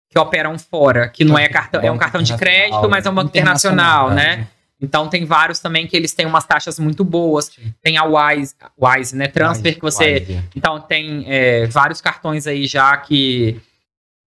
que 0.09 0.17
operam 0.17 0.57
fora, 0.57 1.09
que 1.09 1.25
não 1.25 1.37
é 1.37 1.47
cartão, 1.49 1.81
é 1.81 1.91
um 1.91 1.97
cartão 1.97 2.21
de 2.23 2.35
crédito, 2.37 2.89
mas 2.89 3.05
é 3.05 3.09
um 3.09 3.15
banco 3.15 3.29
internacional, 3.29 4.11
né? 4.11 4.47
Então 4.79 5.09
tem 5.09 5.25
vários 5.25 5.59
também 5.59 5.87
que 5.87 5.97
eles 5.97 6.13
têm 6.13 6.25
umas 6.25 6.45
taxas 6.45 6.77
muito 6.79 7.03
boas. 7.03 7.45
Sim. 7.45 7.73
Tem 7.81 7.97
a 7.97 8.03
Wise, 8.03 8.55
Wise, 8.79 9.15
né? 9.15 9.27
Transfer 9.27 9.75
que 9.75 9.81
você 9.81 10.25
Wise. 10.27 10.43
então 10.55 10.79
tem 10.79 11.25
é, 11.27 11.65
vários 11.65 11.99
cartões 11.99 12.45
aí 12.45 12.67
já 12.67 12.95
que 12.97 13.59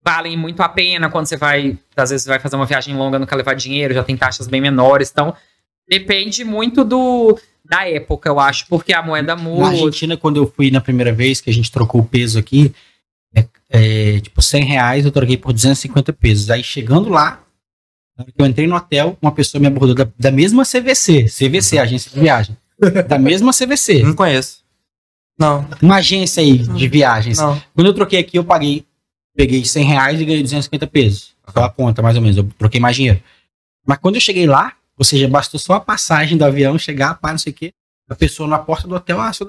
valem 0.03 0.37
muito 0.37 0.61
a 0.62 0.69
pena 0.69 1.09
quando 1.09 1.27
você 1.27 1.37
vai, 1.37 1.79
às 1.95 2.11
vezes 2.11 2.27
vai 2.27 2.39
fazer 2.39 2.57
uma 2.57 2.67
viagem 2.67 2.97
longa, 2.97 3.19
não 3.19 3.27
quer 3.27 3.37
levar 3.37 3.55
dinheiro, 3.55 3.95
já 3.95 4.03
tem 4.03 4.17
taxas 4.17 4.49
bem 4.49 4.61
menores. 4.61 5.11
Então 5.11 5.35
depende 5.89 6.43
muito 6.43 6.85
do 6.85 7.39
da 7.65 7.89
época, 7.89 8.28
eu 8.28 8.41
acho, 8.41 8.66
porque 8.66 8.93
a 8.93 9.03
moeda 9.03 9.37
Na 9.37 9.43
muda. 9.43 9.69
Argentina, 9.69 10.16
quando 10.16 10.37
eu 10.39 10.53
fui 10.55 10.70
na 10.70 10.81
primeira 10.81 11.12
vez, 11.12 11.41
que 11.41 11.51
a 11.51 11.53
gente 11.53 11.70
trocou 11.70 12.01
o 12.01 12.05
peso 12.07 12.39
aqui, 12.39 12.73
é, 13.35 13.47
é, 13.69 14.20
tipo, 14.20 14.43
100 14.43 14.65
reais 14.65 15.05
eu 15.05 15.12
troquei 15.12 15.37
por 15.37 15.53
250 15.53 16.12
pesos. 16.12 16.51
Aí 16.51 16.62
chegando 16.65 17.09
lá, 17.09 17.43
na 18.19 18.24
eu 18.37 18.47
entrei 18.47 18.66
no 18.66 18.74
hotel, 18.77 19.16
uma 19.23 19.32
pessoa 19.32 19.61
me 19.61 19.66
abordou 19.69 19.95
da, 19.95 20.09
da 20.19 20.31
mesma 20.31 20.65
CVC, 20.65 21.24
CVC, 21.27 21.78
agência 21.78 22.11
de 22.11 22.19
viagem. 22.20 22.57
Da 23.09 23.19
mesma 23.19 23.53
CVC. 23.53 24.03
Não 24.05 24.15
conheço. 24.15 24.61
Não, 25.39 25.66
Uma 25.81 25.97
agência 25.97 26.43
aí 26.43 26.59
de 26.59 26.87
viagens. 26.87 27.39
não. 27.39 27.59
Quando 27.74 27.87
eu 27.87 27.95
troquei 27.95 28.19
aqui, 28.19 28.37
eu 28.37 28.45
paguei, 28.45 28.85
peguei 29.35 29.65
100 29.65 29.85
reais 29.87 30.20
e 30.20 30.24
ganhei 30.27 30.43
250 30.43 30.87
pesos. 30.87 31.35
Só 31.49 31.65
a 31.65 31.70
conta, 31.70 32.03
mais 32.03 32.15
ou 32.15 32.20
menos. 32.20 32.37
Eu 32.37 32.47
troquei 32.59 32.78
mais 32.78 32.95
dinheiro. 32.95 33.23
Mas 33.87 33.97
quando 33.97 34.16
eu 34.16 34.20
cheguei 34.20 34.47
lá, 34.47 34.74
ou 35.01 35.05
seja, 35.05 35.27
bastou 35.27 35.59
só 35.59 35.72
a 35.72 35.81
passagem 35.81 36.36
do 36.36 36.44
avião, 36.44 36.78
chegar, 36.78 37.14
para 37.14 37.31
não 37.31 37.39
sei 37.39 37.52
o 37.52 37.56
quê, 37.56 37.72
a 38.06 38.14
pessoa 38.14 38.47
na 38.47 38.59
porta 38.59 38.86
do 38.86 38.94
hotel, 38.94 39.18
ah, 39.18 39.32
sou... 39.32 39.48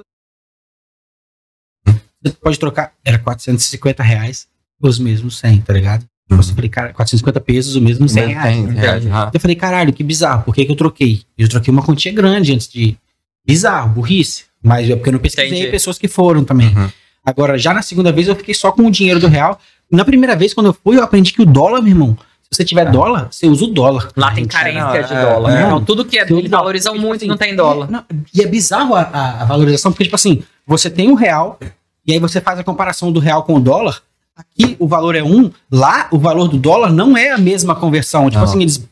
você 1.86 2.34
pode 2.42 2.58
trocar, 2.58 2.94
era 3.04 3.20
450 3.20 4.02
reais, 4.02 4.48
os 4.82 4.98
mesmos 4.98 5.38
100, 5.40 5.62
tá 5.64 5.74
ligado? 5.74 6.06
Uhum. 6.30 6.38
Eu 6.38 6.44
falei, 6.44 6.70
cara, 6.70 6.94
450 6.94 7.42
pesos, 7.42 7.76
os 7.76 7.82
mesmos 7.82 8.14
100 8.14 8.28
reais. 8.28 8.56
Tem, 8.56 8.74
reais. 8.74 9.04
Eu 9.34 9.40
falei, 9.42 9.56
caralho, 9.58 9.92
que 9.92 10.06
bizarro, 10.06 10.44
por 10.44 10.56
que, 10.56 10.64
que 10.64 10.72
eu 10.72 10.76
troquei? 10.78 11.24
Eu 11.38 11.50
troquei 11.50 11.70
uma 11.70 11.84
quantia 11.84 12.14
grande 12.14 12.54
antes 12.54 12.70
de. 12.70 12.98
Bizarro, 13.46 13.90
burrice. 13.90 14.46
Mas 14.64 14.90
é 14.90 14.96
porque 14.96 15.10
eu 15.10 15.14
não 15.14 15.20
pesquisei 15.20 15.50
Entendi. 15.50 15.72
pessoas 15.72 15.98
que 15.98 16.08
foram 16.08 16.46
também. 16.46 16.74
Uhum. 16.74 16.90
Agora, 17.26 17.58
já 17.58 17.74
na 17.74 17.82
segunda 17.82 18.12
vez, 18.12 18.30
eu 18.30 18.36
fiquei 18.38 18.54
só 18.54 18.72
com 18.72 18.86
o 18.86 18.92
dinheiro 18.92 19.20
do 19.20 19.28
real. 19.28 19.60
Na 19.92 20.06
primeira 20.06 20.34
vez, 20.34 20.54
quando 20.54 20.68
eu 20.68 20.74
fui, 20.74 20.96
eu 20.96 21.04
aprendi 21.04 21.34
que 21.34 21.42
o 21.42 21.46
dólar, 21.46 21.82
meu 21.82 21.90
irmão, 21.90 22.18
você 22.54 22.66
tiver 22.66 22.92
dólar, 22.92 23.28
você 23.32 23.48
usa 23.48 23.64
o 23.64 23.68
dólar. 23.68 24.10
Lá 24.16 24.28
tem 24.34 24.44
Gente, 24.44 24.52
carência 24.52 25.04
de 25.04 25.14
é, 25.14 25.22
dólar. 25.26 25.58
é. 25.58 25.64
Então, 25.64 25.86
tudo 25.86 26.04
que 26.04 26.18
é, 26.20 26.24
eles 26.24 26.30
dólar. 26.50 26.50
valorizam 26.50 26.94
Tipo 26.94 27.06
muito 27.08 27.22
e 27.22 27.24
assim, 27.24 27.28
não 27.28 27.38
tem 27.38 27.56
dólar. 27.56 27.90
Não, 27.90 28.04
e 28.34 28.42
é 28.42 28.46
bizarro 28.48 28.94
a, 28.96 29.02
a- 29.02 29.42
a 29.44 29.46
valorização, 29.46 29.92
porque, 29.92 30.04
tipo 30.04 30.16
assim, 30.16 30.44
você 30.68 30.90
tem 30.90 31.10
o 31.10 31.16
real, 31.16 31.58
e 32.06 32.12
aí 32.12 32.20
você 32.20 32.42
faz 32.42 32.60
a 32.60 32.64
comparação 32.64 33.12
do 33.12 33.20
real 33.20 33.44
com 33.44 33.56
o 33.56 33.60
dólar. 33.60 34.02
Aqui 34.36 34.76
o 34.80 34.88
valor 34.88 35.16
é 35.16 35.24
um, 35.24 35.52
lá 35.72 36.08
o 36.12 36.18
valor 36.18 36.48
do 36.48 36.58
dólar 36.58 36.92
não 36.92 37.16
é 37.16 37.30
a 37.32 37.38
mesma 37.38 37.76
conversão. 37.76 38.26
Tipo 38.26 38.38
Não. 38.38 38.44
assim, 38.44 38.62
eles 38.62 38.84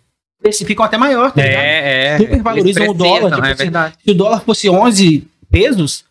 especificam 0.41 0.85
até 0.85 0.97
maior, 0.97 1.31
tá 1.31 1.41
ligado? 1.41 1.61
É, 1.61 2.05
é. 2.13 2.17
Supervalorizam 2.17 2.87
o 2.89 2.93
dólar, 2.93 3.31
tipo 3.35 3.45
é 3.45 3.51
assim, 3.51 3.63
verdade. 3.63 3.95
Se 4.05 4.11
o 4.11 4.15
dólar 4.15 4.39
fosse 4.41 4.69
11 4.69 5.27
pesos, 5.49 6.05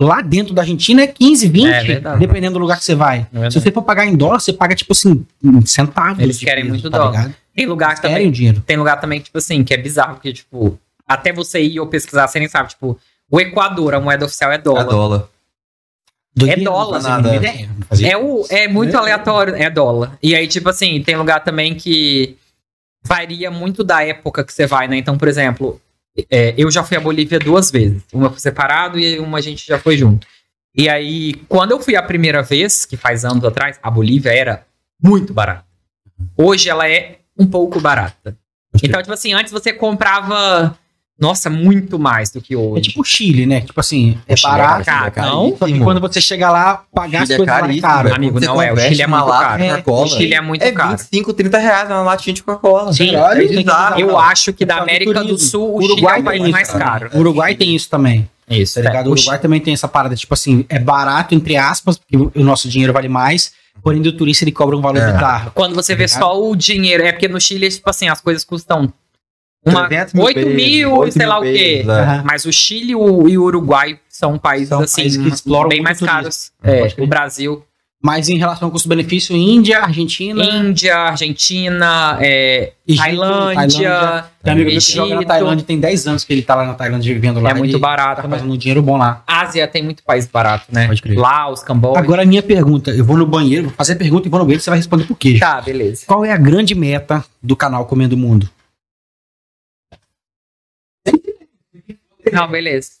lá 0.00 0.22
dentro 0.22 0.54
da 0.54 0.62
Argentina 0.62 1.02
é 1.02 1.06
15, 1.06 1.48
20, 1.48 1.66
É 1.92 2.00
dependendo 2.18 2.54
do 2.54 2.58
lugar 2.60 2.78
que 2.78 2.84
você 2.84 2.94
vai. 2.94 3.26
verdade. 3.30 3.54
Se 3.54 3.60
você 3.60 3.70
for 3.70 3.82
pagar 3.82 4.06
em 4.06 4.16
dólar, 4.16 4.40
você 4.40 4.52
paga, 4.52 4.74
tipo 4.74 4.92
assim, 4.92 5.24
centavos. 5.66 6.22
Eles 6.22 6.38
querem 6.38 6.64
peso, 6.64 6.74
muito 6.74 6.90
tá 6.90 6.98
dólar. 6.98 7.10
ligado? 7.10 7.34
Tem 7.54 7.66
lugar 7.66 7.88
Eles 7.90 8.00
também. 8.00 8.30
dinheiro. 8.30 8.62
Tem 8.66 8.76
lugar 8.76 9.00
também, 9.00 9.20
tipo 9.20 9.36
assim, 9.36 9.62
que 9.62 9.74
é 9.74 9.76
bizarro, 9.76 10.14
porque, 10.14 10.32
tipo, 10.32 10.78
até 11.06 11.32
você 11.32 11.60
ir 11.62 11.78
ou 11.80 11.86
pesquisar, 11.86 12.26
você 12.26 12.38
nem 12.38 12.48
sabe, 12.48 12.70
tipo, 12.70 12.98
o 13.30 13.40
Equador, 13.40 13.94
a 13.94 14.00
moeda 14.00 14.24
oficial 14.24 14.50
é 14.50 14.54
É 14.54 14.58
dólar. 14.58 14.84
dólar. 14.84 15.28
Doideira, 16.34 16.62
dólar, 16.70 16.84
não 16.84 16.92
fazia 17.02 17.12
a 17.14 17.16
mínima 17.18 17.34
nada. 17.34 17.46
ideia, 17.48 17.70
não 17.76 17.86
fazia 17.86 18.08
É, 18.12 18.16
o, 18.16 18.46
é 18.48 18.68
muito 18.68 18.96
aleatório, 18.96 19.54
é 19.56 19.68
dólar. 19.68 20.16
E 20.22 20.34
aí, 20.34 20.46
tipo 20.46 20.68
assim, 20.68 21.02
tem 21.02 21.16
lugar 21.16 21.42
também 21.42 21.74
que 21.74 22.36
varia 23.04 23.50
muito 23.50 23.82
da 23.82 24.02
época 24.04 24.44
que 24.44 24.52
você 24.52 24.64
vai, 24.66 24.86
né? 24.86 24.96
Então, 24.96 25.18
por 25.18 25.26
exemplo, 25.26 25.80
é, 26.30 26.54
eu 26.56 26.70
já 26.70 26.82
fui 26.82 26.96
à 26.96 27.00
Bolívia 27.00 27.38
duas 27.38 27.70
vezes. 27.70 28.02
Uma 28.12 28.30
foi 28.30 28.40
separado 28.40 28.98
e 28.98 29.18
uma 29.18 29.38
a 29.38 29.40
gente 29.40 29.66
já 29.66 29.78
foi 29.78 29.96
junto. 29.96 30.26
E 30.74 30.88
aí, 30.88 31.34
quando 31.48 31.72
eu 31.72 31.80
fui 31.80 31.96
a 31.96 32.02
primeira 32.02 32.42
vez, 32.42 32.84
que 32.84 32.96
faz 32.96 33.24
anos 33.24 33.44
atrás, 33.44 33.78
a 33.82 33.90
Bolívia 33.90 34.30
era 34.32 34.64
muito 35.02 35.32
barata. 35.32 35.64
Hoje 36.36 36.68
ela 36.68 36.88
é 36.88 37.18
um 37.36 37.46
pouco 37.46 37.80
barata. 37.80 38.36
Então, 38.82 39.00
tipo 39.00 39.12
assim, 39.12 39.32
antes 39.32 39.52
você 39.52 39.72
comprava, 39.72 40.78
nossa, 41.20 41.50
muito 41.50 41.98
mais 41.98 42.30
do 42.30 42.40
que 42.40 42.54
É 42.54 42.56
hoje. 42.56 42.82
tipo 42.82 43.02
o 43.02 43.04
Chile, 43.04 43.44
né? 43.46 43.60
Tipo 43.60 43.78
assim, 43.80 44.18
é 44.26 44.32
é 44.32 44.36
barato. 44.42 44.84
caro, 44.86 45.12
Chile 45.12 45.26
é 45.26 45.30
não? 45.30 45.56
Só 45.56 45.66
que 45.66 45.78
quando 45.80 46.00
você 46.00 46.20
chega 46.20 46.50
lá, 46.50 46.82
pagar 46.94 47.22
as 47.22 47.28
Chile 47.28 47.34
é 47.34 47.36
coisas 47.36 47.54
é 47.56 47.60
caríssimo, 47.60 47.82
caro. 47.86 48.14
Amigo, 48.14 48.40
não 48.40 48.62
é, 48.62 48.72
o 48.72 48.76
Chile 48.78 49.02
é 49.02 49.06
uma 49.06 49.18
muito 49.18 49.28
lata 49.30 49.58
caro. 49.58 49.82
O. 49.86 50.06
Chile 50.06 50.34
é 50.34 50.40
muito 50.40 50.62
É 50.62 50.72
caro. 50.72 50.90
25, 50.96 51.32
30 51.34 51.58
reais 51.58 51.88
uma 51.90 52.02
latinha 52.02 52.34
de 52.34 52.42
Coca-Cola. 52.42 52.92
Sim, 52.92 53.12
Caralho, 53.12 53.42
é 53.44 53.46
bizarro. 53.48 54.00
Eu 54.00 54.18
acho 54.18 54.52
que 54.52 54.64
da 54.64 54.76
América 54.78 55.22
do. 55.22 55.38
Sul, 55.38 55.74
o 55.74 55.82
Uruguai 55.82 55.96
Chile 55.96 56.06
é 56.06 56.10
o 56.10 56.14
tem 56.14 56.24
país 56.24 56.42
isso, 56.42 56.50
mais 56.52 56.70
caro. 56.70 57.10
O 57.12 57.18
Uruguai 57.18 57.54
tem 57.54 57.74
isso 57.76 57.88
também. 57.90 58.28
Isso, 58.48 58.74
Tá 58.82 58.88
ligado? 58.88 59.06
O 59.08 59.10
Uruguai 59.12 59.38
também 59.38 59.60
tem 59.60 59.74
essa 59.74 59.86
parada, 59.86 60.16
tipo 60.16 60.34
assim, 60.34 60.64
é 60.68 60.78
barato, 60.78 61.34
entre 61.34 61.56
aspas, 61.56 61.96
porque 61.98 62.16
o 62.16 62.42
nosso 62.42 62.68
dinheiro 62.68 62.92
vale 62.92 63.08
mais, 63.08 63.52
porém 63.82 64.02
do 64.02 64.12
turista 64.12 64.42
ele 64.44 64.50
cobra 64.52 64.76
um 64.76 64.80
valor 64.80 64.98
É. 65.00 65.12
bizarro. 65.12 65.52
Quando 65.54 65.74
você 65.74 65.94
vê 65.94 66.06
Ligado? 66.06 66.18
só 66.18 66.42
o 66.42 66.56
dinheiro, 66.56 67.04
é 67.04 67.12
porque 67.12 67.28
no 67.28 67.40
Chile, 67.40 67.68
tipo 67.70 67.88
assim, 67.88 68.08
as 68.08 68.20
coisas 68.20 68.42
custam 68.44 68.92
uma, 69.64 69.86
300 69.88 70.14
8 70.14 70.34
pesos, 70.34 70.54
mil, 70.54 70.96
8 70.96 71.12
sei 71.12 71.26
lá 71.26 71.38
o 71.38 71.42
mil 71.42 71.52
quê. 71.52 71.84
é. 71.86 72.22
Mas 72.24 72.44
o 72.44 72.52
Chile 72.52 72.92
e 72.92 72.96
o, 72.96 73.28
e 73.28 73.36
o 73.36 73.42
Uruguai 73.44 73.98
são 74.08 74.38
países, 74.38 74.68
São 74.68 74.80
assim, 74.80 75.02
países 75.02 75.22
que 75.22 75.28
exploram 75.28 75.68
bem 75.68 75.82
mais 75.82 75.98
caros. 76.00 76.50
É, 76.62 76.88
o 76.98 77.06
Brasil, 77.06 77.62
Mas 78.02 78.30
em 78.30 78.38
relação 78.38 78.68
ao 78.68 78.72
custo-benefício, 78.72 79.36
Índia, 79.36 79.80
Argentina, 79.80 80.42
Índia, 80.42 80.96
Argentina, 80.96 82.16
é, 82.20 82.72
Egito, 82.88 83.02
Tailândia, 83.02 84.24
Tem 84.42 84.52
um 84.52 84.56
amigo 84.56 84.70
meu 84.70 84.80
que 84.80 84.92
joga 84.92 85.08
na 85.08 85.14
Egito. 85.16 85.28
Tailândia, 85.28 85.64
tem 85.66 85.78
10 85.78 86.06
anos 86.06 86.24
que 86.24 86.32
ele 86.32 86.42
tá 86.42 86.54
lá 86.54 86.64
na 86.64 86.74
Tailândia 86.74 87.12
vivendo 87.12 87.40
lá. 87.40 87.50
é 87.50 87.54
muito 87.54 87.72
ele 87.72 87.78
barato. 87.78 88.22
Tá 88.22 88.28
fazendo 88.28 88.52
um 88.52 88.56
dinheiro 88.56 88.80
bom 88.80 88.96
lá. 88.96 89.22
Ásia 89.26 89.68
tem 89.68 89.82
muito 89.82 90.02
país 90.02 90.26
barato, 90.26 90.64
né? 90.72 90.86
Pode 90.86 91.02
crer. 91.02 91.18
Laos, 91.18 91.62
Camboja. 91.62 91.98
Agora 92.00 92.22
a 92.22 92.26
minha 92.26 92.42
pergunta, 92.42 92.90
eu 92.90 93.04
vou 93.04 93.18
no 93.18 93.26
banheiro, 93.26 93.64
vou 93.64 93.74
fazer 93.74 93.92
a 93.92 93.96
pergunta 93.96 94.26
e 94.26 94.30
vou 94.30 94.40
no 94.40 94.46
banheiro, 94.46 94.62
você 94.62 94.70
vai 94.70 94.78
responder 94.78 95.04
por 95.04 95.18
quê? 95.18 95.36
Tá, 95.38 95.60
beleza. 95.60 96.04
Qual 96.06 96.24
é 96.24 96.32
a 96.32 96.38
grande 96.38 96.74
meta 96.74 97.22
do 97.42 97.54
canal 97.54 97.84
Comendo 97.84 98.16
o 98.16 98.18
Mundo? 98.18 98.48
Não, 102.32 102.48
beleza. 102.48 102.92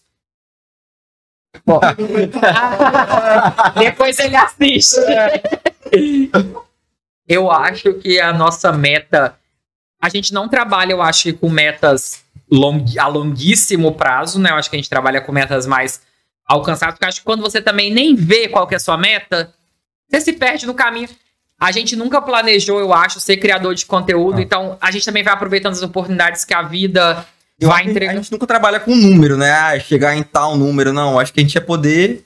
Bom. 1.66 1.80
Depois 3.78 4.18
ele 4.18 4.36
assiste. 4.36 4.96
Eu 7.26 7.50
acho 7.50 7.94
que 7.94 8.20
a 8.20 8.32
nossa 8.32 8.72
meta. 8.72 9.36
A 10.02 10.08
gente 10.08 10.32
não 10.32 10.48
trabalha, 10.48 10.92
eu 10.92 11.02
acho, 11.02 11.32
com 11.34 11.50
metas 11.50 12.24
long, 12.50 12.84
a 12.98 13.06
longuíssimo 13.06 13.92
prazo, 13.94 14.40
né? 14.40 14.50
Eu 14.50 14.54
acho 14.54 14.70
que 14.70 14.76
a 14.76 14.78
gente 14.78 14.88
trabalha 14.88 15.20
com 15.20 15.30
metas 15.30 15.66
mais 15.66 16.00
alcançadas, 16.46 16.94
porque 16.94 17.04
eu 17.04 17.08
acho 17.08 17.18
que 17.20 17.24
quando 17.26 17.42
você 17.42 17.60
também 17.60 17.92
nem 17.92 18.14
vê 18.16 18.48
qual 18.48 18.66
que 18.66 18.74
é 18.74 18.76
a 18.76 18.80
sua 18.80 18.96
meta, 18.96 19.52
você 20.08 20.20
se 20.20 20.32
perde 20.32 20.66
no 20.66 20.74
caminho. 20.74 21.08
A 21.60 21.70
gente 21.70 21.94
nunca 21.94 22.20
planejou, 22.22 22.80
eu 22.80 22.94
acho, 22.94 23.20
ser 23.20 23.36
criador 23.36 23.74
de 23.74 23.84
conteúdo, 23.84 24.38
Ah. 24.38 24.42
então 24.42 24.78
a 24.80 24.90
gente 24.90 25.04
também 25.04 25.22
vai 25.22 25.34
aproveitando 25.34 25.74
as 25.74 25.82
oportunidades 25.82 26.44
que 26.44 26.54
a 26.54 26.62
vida 26.62 27.24
Eu 27.60 27.68
vai 27.68 27.84
entregando. 27.84 28.18
A 28.18 28.22
gente 28.22 28.32
nunca 28.32 28.46
trabalha 28.46 28.80
com 28.80 28.94
número, 28.96 29.36
né? 29.36 29.52
Ah, 29.52 29.78
chegar 29.78 30.16
em 30.16 30.22
tal 30.22 30.56
número, 30.56 30.92
não. 30.92 31.18
Acho 31.18 31.32
que 31.32 31.40
a 31.40 31.42
gente 31.42 31.54
ia 31.54 31.60
poder 31.60 32.24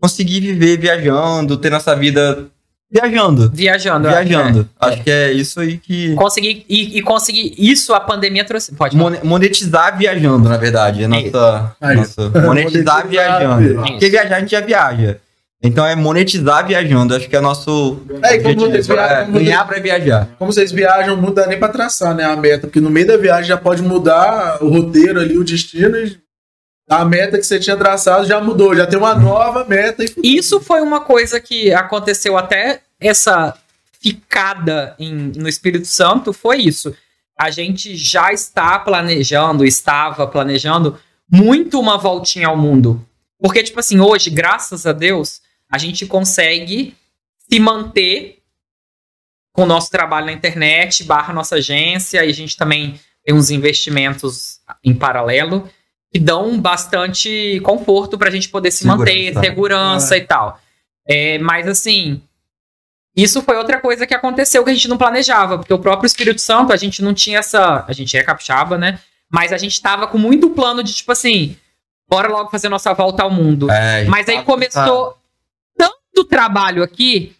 conseguir 0.00 0.40
viver 0.40 0.78
viajando, 0.78 1.56
ter 1.56 1.70
nossa 1.70 1.94
vida 1.96 2.46
viajando. 2.90 3.50
Viajando. 3.52 4.08
Viajando. 4.08 4.68
é. 4.80 4.86
Acho 4.86 5.02
que 5.02 5.10
é 5.10 5.32
isso 5.32 5.60
aí 5.60 5.78
que. 5.78 6.14
Conseguir, 6.14 6.64
e, 6.68 6.98
e 6.98 7.02
conseguir 7.02 7.54
isso, 7.58 7.92
a 7.92 8.00
pandemia 8.00 8.44
trouxe. 8.44 8.72
Pode 8.74 8.96
Monetizar 8.96 9.98
viajando, 9.98 10.48
na 10.48 10.56
verdade. 10.56 11.02
É 11.04 11.08
nossa. 11.08 11.74
Nossa 11.80 12.28
monetizar 12.28 12.42
Monetizar 12.46 13.08
viajando. 13.08 13.62
viajando. 13.62 13.90
Porque 13.90 14.08
viajar 14.08 14.36
a 14.36 14.40
gente 14.40 14.50
já 14.50 14.60
viaja. 14.60 15.18
Então 15.62 15.86
é 15.86 15.96
monetizar 15.96 16.66
viajando. 16.66 17.14
Acho 17.14 17.28
que 17.28 17.34
é 17.36 17.40
nosso. 17.40 18.00
É, 18.22 18.36
e 18.36 18.42
como 18.42 18.54
vocês 18.60 18.88
objetivo. 18.88 18.94
viajam, 18.94 19.16
É, 19.16 19.24
como 19.24 19.38
ganhar 19.38 19.66
pra 19.66 19.80
viajar. 19.80 20.28
Como 20.38 20.52
vocês 20.52 20.70
viajam, 20.70 21.16
não 21.16 21.32
dá 21.32 21.46
nem 21.46 21.58
pra 21.58 21.68
traçar, 21.68 22.14
né, 22.14 22.24
a 22.24 22.36
meta. 22.36 22.66
Porque 22.66 22.80
no 22.80 22.90
meio 22.90 23.06
da 23.06 23.16
viagem 23.16 23.46
já 23.48 23.56
pode 23.56 23.82
mudar 23.82 24.62
o 24.62 24.68
roteiro 24.68 25.18
ali, 25.20 25.36
o 25.38 25.44
destino. 25.44 25.96
E 25.96 26.18
a 26.88 27.04
meta 27.04 27.38
que 27.38 27.44
você 27.46 27.58
tinha 27.58 27.76
traçado 27.76 28.26
já 28.26 28.40
mudou. 28.40 28.76
Já 28.76 28.86
tem 28.86 28.98
uma 28.98 29.14
nova 29.14 29.64
meta. 29.64 30.04
E... 30.04 30.36
Isso 30.36 30.60
foi 30.60 30.80
uma 30.82 31.00
coisa 31.00 31.40
que 31.40 31.72
aconteceu 31.72 32.36
até 32.36 32.80
essa 33.00 33.54
ficada 34.00 34.94
em- 34.98 35.32
no 35.36 35.48
Espírito 35.48 35.86
Santo, 35.86 36.32
foi 36.32 36.58
isso. 36.58 36.94
A 37.38 37.50
gente 37.50 37.96
já 37.96 38.32
está 38.32 38.78
planejando, 38.78 39.64
estava 39.64 40.26
planejando 40.26 40.96
muito 41.30 41.80
uma 41.80 41.98
voltinha 41.98 42.46
ao 42.48 42.56
mundo. 42.56 43.04
Porque, 43.40 43.62
tipo 43.62 43.80
assim, 43.80 44.00
hoje, 44.00 44.30
graças 44.30 44.86
a 44.86 44.92
Deus, 44.92 45.40
a 45.70 45.78
gente 45.78 46.06
consegue 46.06 46.94
se 47.38 47.58
manter 47.60 48.38
com 49.52 49.62
o 49.62 49.66
nosso 49.66 49.90
trabalho 49.90 50.26
na 50.26 50.32
internet, 50.32 51.04
barra 51.04 51.32
nossa 51.32 51.56
agência, 51.56 52.24
e 52.24 52.28
a 52.28 52.32
gente 52.32 52.56
também 52.56 53.00
tem 53.24 53.34
uns 53.34 53.50
investimentos 53.50 54.60
em 54.84 54.94
paralelo 54.94 55.68
que 56.12 56.18
dão 56.18 56.60
bastante 56.60 57.60
conforto 57.64 58.16
para 58.16 58.28
a 58.28 58.30
gente 58.30 58.48
poder 58.48 58.70
se 58.70 58.84
Segurança. 58.84 59.00
manter, 59.00 59.40
segurança 59.40 60.16
e 60.16 60.20
tal. 60.20 60.60
É, 61.08 61.38
mas 61.38 61.66
assim, 61.66 62.20
isso 63.16 63.40
foi 63.42 63.56
outra 63.56 63.80
coisa 63.80 64.06
que 64.06 64.14
aconteceu 64.14 64.62
que 64.62 64.70
a 64.70 64.74
gente 64.74 64.88
não 64.88 64.98
planejava, 64.98 65.58
porque 65.58 65.72
o 65.72 65.78
próprio 65.78 66.06
Espírito 66.06 66.40
Santo, 66.40 66.72
a 66.72 66.76
gente 66.76 67.02
não 67.02 67.14
tinha 67.14 67.38
essa. 67.38 67.84
A 67.88 67.92
gente 67.92 68.16
é 68.16 68.22
capixaba, 68.22 68.76
né? 68.76 69.00
Mas 69.30 69.52
a 69.52 69.58
gente 69.58 69.80
tava 69.80 70.06
com 70.06 70.18
muito 70.18 70.50
plano 70.50 70.82
de, 70.82 70.94
tipo 70.94 71.10
assim, 71.10 71.56
bora 72.08 72.28
logo 72.28 72.50
fazer 72.50 72.68
nossa 72.68 72.92
volta 72.92 73.22
ao 73.22 73.30
mundo. 73.30 73.70
É, 73.70 74.04
Mas 74.04 74.28
aí 74.28 74.42
começou 74.42 75.16
tanto 76.16 76.24
trabalho 76.28 76.82
aqui, 76.82 77.34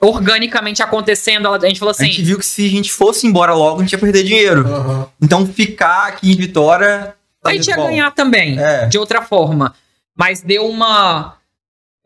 organicamente 0.00 0.82
acontecendo, 0.82 1.48
a 1.48 1.58
gente 1.66 1.78
falou 1.78 1.94
A 1.98 2.02
gente 2.04 2.14
assim. 2.14 2.22
viu 2.22 2.38
que 2.38 2.46
se 2.46 2.66
a 2.66 2.70
gente 2.70 2.92
fosse 2.92 3.26
embora 3.26 3.54
logo, 3.54 3.78
a 3.78 3.82
gente 3.82 3.92
ia 3.92 3.98
perder 3.98 4.22
dinheiro. 4.22 4.66
Aham. 4.66 5.08
Então 5.20 5.46
ficar 5.46 6.06
aqui 6.08 6.30
em 6.30 6.36
Vitória. 6.36 7.14
tá 7.42 7.50
A 7.50 7.52
gente 7.54 7.68
ia 7.68 7.76
volta. 7.76 7.90
ganhar 7.90 8.10
também, 8.12 8.58
É. 8.58 8.86
de 8.86 8.98
outra 8.98 9.22
forma. 9.22 9.74
Mas 10.16 10.40
deu 10.42 10.66
uma. 10.68 11.36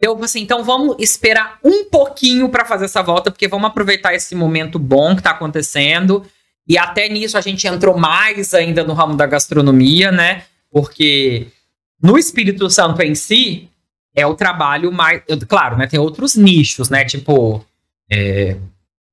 Deu 0.00 0.16
assim, 0.22 0.40
então 0.40 0.62
vamos 0.62 0.96
esperar 1.00 1.58
um 1.62 1.84
pouquinho 1.84 2.48
pra 2.48 2.64
fazer 2.64 2.84
essa 2.84 3.02
volta, 3.02 3.30
porque 3.32 3.48
vamos 3.48 3.68
aproveitar 3.68 4.14
esse 4.14 4.34
momento 4.34 4.78
bom 4.78 5.14
que 5.16 5.22
tá 5.22 5.30
acontecendo. 5.32 6.24
E 6.68 6.78
até 6.78 7.08
nisso 7.08 7.36
a 7.36 7.40
gente 7.40 7.66
entrou 7.66 7.98
mais 7.98 8.54
ainda 8.54 8.84
no 8.84 8.92
ramo 8.94 9.16
da 9.16 9.26
gastronomia, 9.26 10.12
né? 10.12 10.44
Porque 10.70 11.48
no 12.00 12.16
Espírito 12.16 12.70
Santo 12.70 13.02
em 13.02 13.14
si 13.14 13.68
é 14.14 14.26
o 14.26 14.34
trabalho 14.34 14.92
mais. 14.92 15.22
Claro, 15.48 15.76
né? 15.76 15.86
Tem 15.86 15.98
outros 15.98 16.36
nichos, 16.36 16.88
né? 16.90 17.04
Tipo. 17.04 17.64
é, 18.10 18.56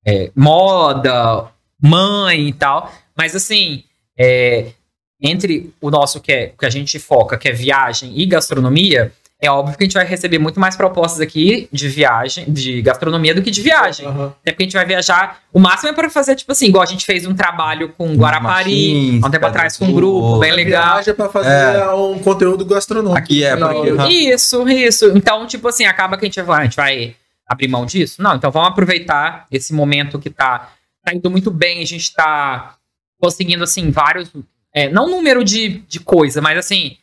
é, 0.05 0.31
moda, 0.35 1.49
mãe 1.81 2.49
e 2.49 2.53
tal. 2.53 2.93
Mas 3.17 3.35
assim, 3.35 3.83
é, 4.17 4.71
entre 5.19 5.73
o 5.81 5.89
nosso 5.89 6.21
que, 6.21 6.31
é, 6.31 6.47
que 6.57 6.65
a 6.65 6.69
gente 6.69 6.99
foca, 6.99 7.37
que 7.37 7.49
é 7.49 7.51
viagem 7.51 8.17
e 8.19 8.25
gastronomia, 8.25 9.11
é 9.41 9.51
óbvio 9.51 9.77
que 9.77 9.83
a 9.83 9.85
gente 9.85 9.93
vai 9.93 10.05
receber 10.05 10.39
muito 10.39 10.59
mais 10.59 10.75
propostas 10.77 11.19
aqui 11.21 11.67
de 11.71 11.87
viagem, 11.89 12.45
de 12.51 12.81
gastronomia 12.81 13.35
do 13.35 13.41
que 13.41 13.51
de 13.51 13.61
viagem. 13.61 14.05
Aham. 14.07 14.33
Até 14.41 14.51
porque 14.51 14.63
a 14.63 14.65
gente 14.65 14.73
vai 14.73 14.85
viajar. 14.85 15.39
O 15.51 15.59
máximo 15.59 15.89
é 15.89 15.93
para 15.93 16.09
fazer, 16.09 16.35
tipo 16.35 16.51
assim, 16.51 16.67
igual 16.67 16.81
a 16.83 16.85
gente 16.87 17.05
fez 17.05 17.25
um 17.27 17.35
trabalho 17.35 17.89
com 17.97 18.13
Guarapari, 18.15 19.19
há 19.21 19.27
um 19.27 19.29
tempo 19.31 19.45
atrás 19.45 19.77
com 19.77 19.85
um 19.85 19.93
grupo 19.93 20.39
bem 20.39 20.51
A 20.51 20.55
legal. 20.55 20.93
viagem 20.93 21.11
é 21.11 21.13
pra 21.13 21.29
fazer 21.29 21.49
É. 21.49 21.87
um 21.93 22.17
conteúdo 22.19 22.65
gastronômico. 22.65 23.17
Aqui 23.17 23.43
é, 23.43 23.55
porque- 23.57 23.89
Aham. 23.91 24.09
Isso, 24.09 24.67
isso. 24.69 25.11
Então, 25.15 25.45
tipo 25.45 25.67
assim, 25.67 25.85
acaba 25.85 26.17
que 26.17 26.25
a 26.25 26.27
gente 26.27 26.41
vai, 26.41 26.61
a 26.61 26.63
gente 26.63 26.75
vai 26.77 27.15
abrir 27.47 27.67
mão 27.67 27.85
disso? 27.85 28.21
Não, 28.23 28.35
então 28.35 28.49
vamos 28.49 28.69
aproveitar 28.69 29.45
esse 29.51 29.73
momento 29.73 30.17
que 30.17 30.29
tá, 30.29 30.69
tá 31.03 31.13
indo 31.13 31.29
muito 31.29 31.51
bem, 31.51 31.81
a 31.81 31.85
gente 31.85 32.13
tá 32.13 32.75
conseguindo, 33.19 33.63
assim, 33.63 33.91
vários. 33.91 34.31
é, 34.73 34.89
não 34.89 35.07
número 35.09 35.43
de, 35.43 35.79
de 35.87 35.99
coisa, 35.99 36.41
mas 36.41 36.57
assim, 36.57 36.97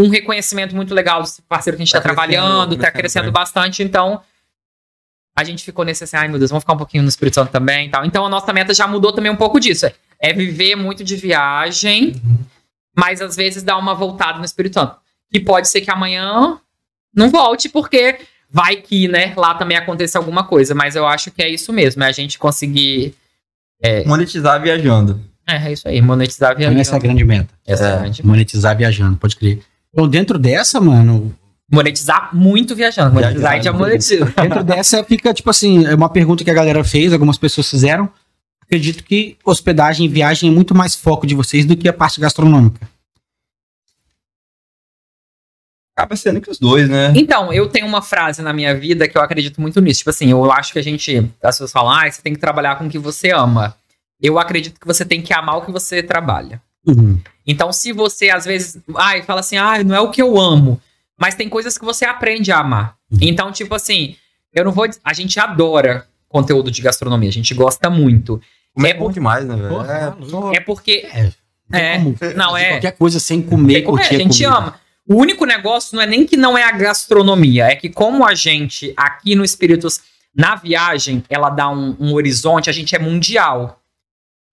um 0.00 0.08
reconhecimento 0.08 0.74
muito 0.76 0.94
legal 0.94 1.20
desse 1.22 1.42
parceiro 1.42 1.76
que 1.76 1.82
a 1.82 1.84
gente 1.84 1.92
tá, 1.92 1.98
Tá 2.00 2.02
crescendo, 2.08 2.26
trabalhando, 2.26 2.76
tá 2.76 2.90
crescendo 2.90 3.32
bastante, 3.32 3.82
então. 3.82 4.20
A 5.36 5.44
gente 5.44 5.62
ficou 5.64 5.84
nesse 5.84 6.02
assim, 6.02 6.16
ai 6.16 6.26
meu 6.26 6.38
Deus, 6.38 6.50
vamos 6.50 6.62
ficar 6.64 6.72
um 6.72 6.78
pouquinho 6.78 7.02
no 7.04 7.08
Espírito 7.08 7.34
Santo 7.36 7.52
também 7.52 7.86
e 7.86 7.90
tal. 7.90 8.04
Então 8.04 8.26
a 8.26 8.28
nossa 8.28 8.52
meta 8.52 8.74
já 8.74 8.86
mudou 8.88 9.12
também 9.12 9.30
um 9.30 9.36
pouco 9.36 9.60
disso. 9.60 9.86
É, 9.86 9.94
é 10.20 10.32
viver 10.32 10.74
muito 10.74 11.04
de 11.04 11.14
viagem, 11.14 12.20
mas 12.96 13.20
às 13.22 13.36
vezes 13.36 13.62
dar 13.62 13.76
uma 13.76 13.94
voltada 13.94 14.38
no 14.38 14.44
Espírito 14.44 14.74
Santo. 14.74 14.96
Que 15.32 15.38
pode 15.38 15.68
ser 15.68 15.80
que 15.80 15.90
amanhã 15.92 16.58
não 17.14 17.30
volte, 17.30 17.68
porque 17.68 18.18
vai 18.50 18.76
que, 18.76 19.06
né, 19.06 19.32
lá 19.36 19.54
também 19.54 19.76
aconteça 19.76 20.18
alguma 20.18 20.42
coisa. 20.42 20.74
Mas 20.74 20.96
eu 20.96 21.06
acho 21.06 21.30
que 21.30 21.40
é 21.42 21.48
isso 21.48 21.72
mesmo, 21.72 22.02
é 22.02 22.08
a 22.08 22.12
gente 22.12 22.36
conseguir. 22.38 23.14
Monetizar 24.06 24.60
viajando. 24.60 25.20
É, 25.46 25.68
é 25.68 25.72
isso 25.72 25.86
aí, 25.88 26.02
monetizar 26.02 26.56
viagem. 26.56 26.80
Essa 26.80 26.94
é 26.94 26.96
a 26.96 27.00
grande 27.00 27.24
meta. 27.24 27.54
Essa 27.64 27.84
é 27.84 27.86
a 27.86 27.94
É. 27.94 27.98
grande- 28.00 28.26
Monetizar 28.26 28.76
viajando, 28.76 29.16
pode 29.16 29.36
crer. 29.36 29.62
Então, 29.92 30.08
dentro 30.08 30.38
dessa, 30.38 30.80
mano, 30.80 31.34
Monetizar 31.70 32.34
muito 32.34 32.74
viajando. 32.74 33.12
Monetizar 33.14 33.52
e 33.52 33.62
já 33.62 33.70
Viajando. 33.70 33.78
monetiza. 33.78 34.24
dentro 34.40 34.64
dessa 34.64 35.04
fica, 35.04 35.34
tipo 35.34 35.50
assim, 35.50 35.84
é 35.86 35.94
uma 35.94 36.08
pergunta 36.08 36.42
que 36.42 36.50
a 36.50 36.54
galera 36.54 36.82
fez, 36.82 37.12
algumas 37.12 37.36
pessoas 37.36 37.68
fizeram. 37.68 38.10
Acredito 38.62 39.04
que 39.04 39.36
hospedagem 39.44 40.06
e 40.06 40.08
viagem 40.08 40.50
é 40.50 40.52
muito 40.52 40.74
mais 40.74 40.94
foco 40.94 41.26
de 41.26 41.34
vocês 41.34 41.66
do 41.66 41.76
que 41.76 41.88
a 41.88 41.92
parte 41.92 42.20
gastronômica. 42.20 42.88
Acaba 45.94 46.16
sendo 46.16 46.40
que 46.40 46.50
os 46.50 46.58
dois, 46.58 46.88
né? 46.88 47.12
Então, 47.16 47.52
eu 47.52 47.68
tenho 47.68 47.86
uma 47.86 48.00
frase 48.00 48.40
na 48.40 48.52
minha 48.52 48.74
vida 48.74 49.08
que 49.08 49.18
eu 49.18 49.22
acredito 49.22 49.60
muito 49.60 49.80
nisso. 49.80 49.98
Tipo 49.98 50.10
assim, 50.10 50.30
eu 50.30 50.50
acho 50.50 50.72
que 50.72 50.78
a 50.78 50.82
gente. 50.82 51.18
As 51.42 51.56
pessoas 51.56 51.72
falam, 51.72 51.90
ah, 51.90 52.10
você 52.10 52.22
tem 52.22 52.32
que 52.32 52.38
trabalhar 52.38 52.76
com 52.76 52.86
o 52.86 52.88
que 52.88 52.98
você 52.98 53.30
ama. 53.30 53.74
Eu 54.20 54.38
acredito 54.38 54.80
que 54.80 54.86
você 54.86 55.04
tem 55.04 55.20
que 55.20 55.34
amar 55.34 55.56
o 55.58 55.62
que 55.62 55.72
você 55.72 56.02
trabalha. 56.02 56.62
Uhum. 56.88 57.20
Então, 57.46 57.72
se 57.72 57.92
você 57.92 58.30
às 58.30 58.44
vezes. 58.44 58.78
Ai, 58.96 59.22
fala 59.22 59.40
assim, 59.40 59.56
ah, 59.56 59.82
não 59.84 59.94
é 59.94 60.00
o 60.00 60.10
que 60.10 60.22
eu 60.22 60.38
amo. 60.38 60.80
Mas 61.18 61.34
tem 61.34 61.48
coisas 61.48 61.76
que 61.76 61.84
você 61.84 62.04
aprende 62.04 62.52
a 62.52 62.58
amar. 62.58 62.96
Uhum. 63.10 63.18
Então, 63.20 63.50
tipo 63.50 63.74
assim, 63.74 64.16
eu 64.52 64.64
não 64.64 64.72
vou. 64.72 64.86
A 65.02 65.12
gente 65.12 65.38
adora 65.40 66.06
conteúdo 66.28 66.70
de 66.70 66.82
gastronomia, 66.82 67.28
a 67.28 67.32
gente 67.32 67.54
gosta 67.54 67.90
muito. 67.90 68.40
Como 68.74 68.86
é 68.86 68.90
É 68.90 68.94
bom 68.94 69.10
demais, 69.10 69.44
né, 69.44 69.56
velho? 69.56 69.82
É, 69.82 70.14
louco. 70.20 70.56
É 70.56 70.60
porque. 70.60 71.06
É. 71.12 71.32
É, 71.70 71.98
Como 71.98 72.16
não, 72.34 72.56
é. 72.56 72.70
Qualquer 72.70 72.92
coisa 72.92 73.20
sem 73.20 73.42
comer, 73.42 73.78
é, 73.78 73.82
curtir 73.82 74.14
a 74.14 74.18
gente 74.18 74.42
comida. 74.42 74.56
ama. 74.56 74.80
O 75.06 75.16
único 75.16 75.44
negócio 75.44 75.96
não 75.96 76.02
é 76.02 76.06
nem 76.06 76.24
que 76.24 76.36
não 76.36 76.56
é 76.56 76.62
a 76.62 76.72
gastronomia, 76.72 77.66
é 77.66 77.76
que 77.76 77.88
como 77.88 78.26
a 78.26 78.34
gente 78.34 78.92
aqui 78.96 79.34
no 79.34 79.44
Espíritos, 79.44 80.00
na 80.34 80.54
viagem, 80.54 81.22
ela 81.28 81.50
dá 81.50 81.68
um, 81.68 81.96
um 81.98 82.12
horizonte, 82.14 82.70
a 82.70 82.72
gente 82.72 82.94
é 82.94 82.98
mundial. 82.98 83.80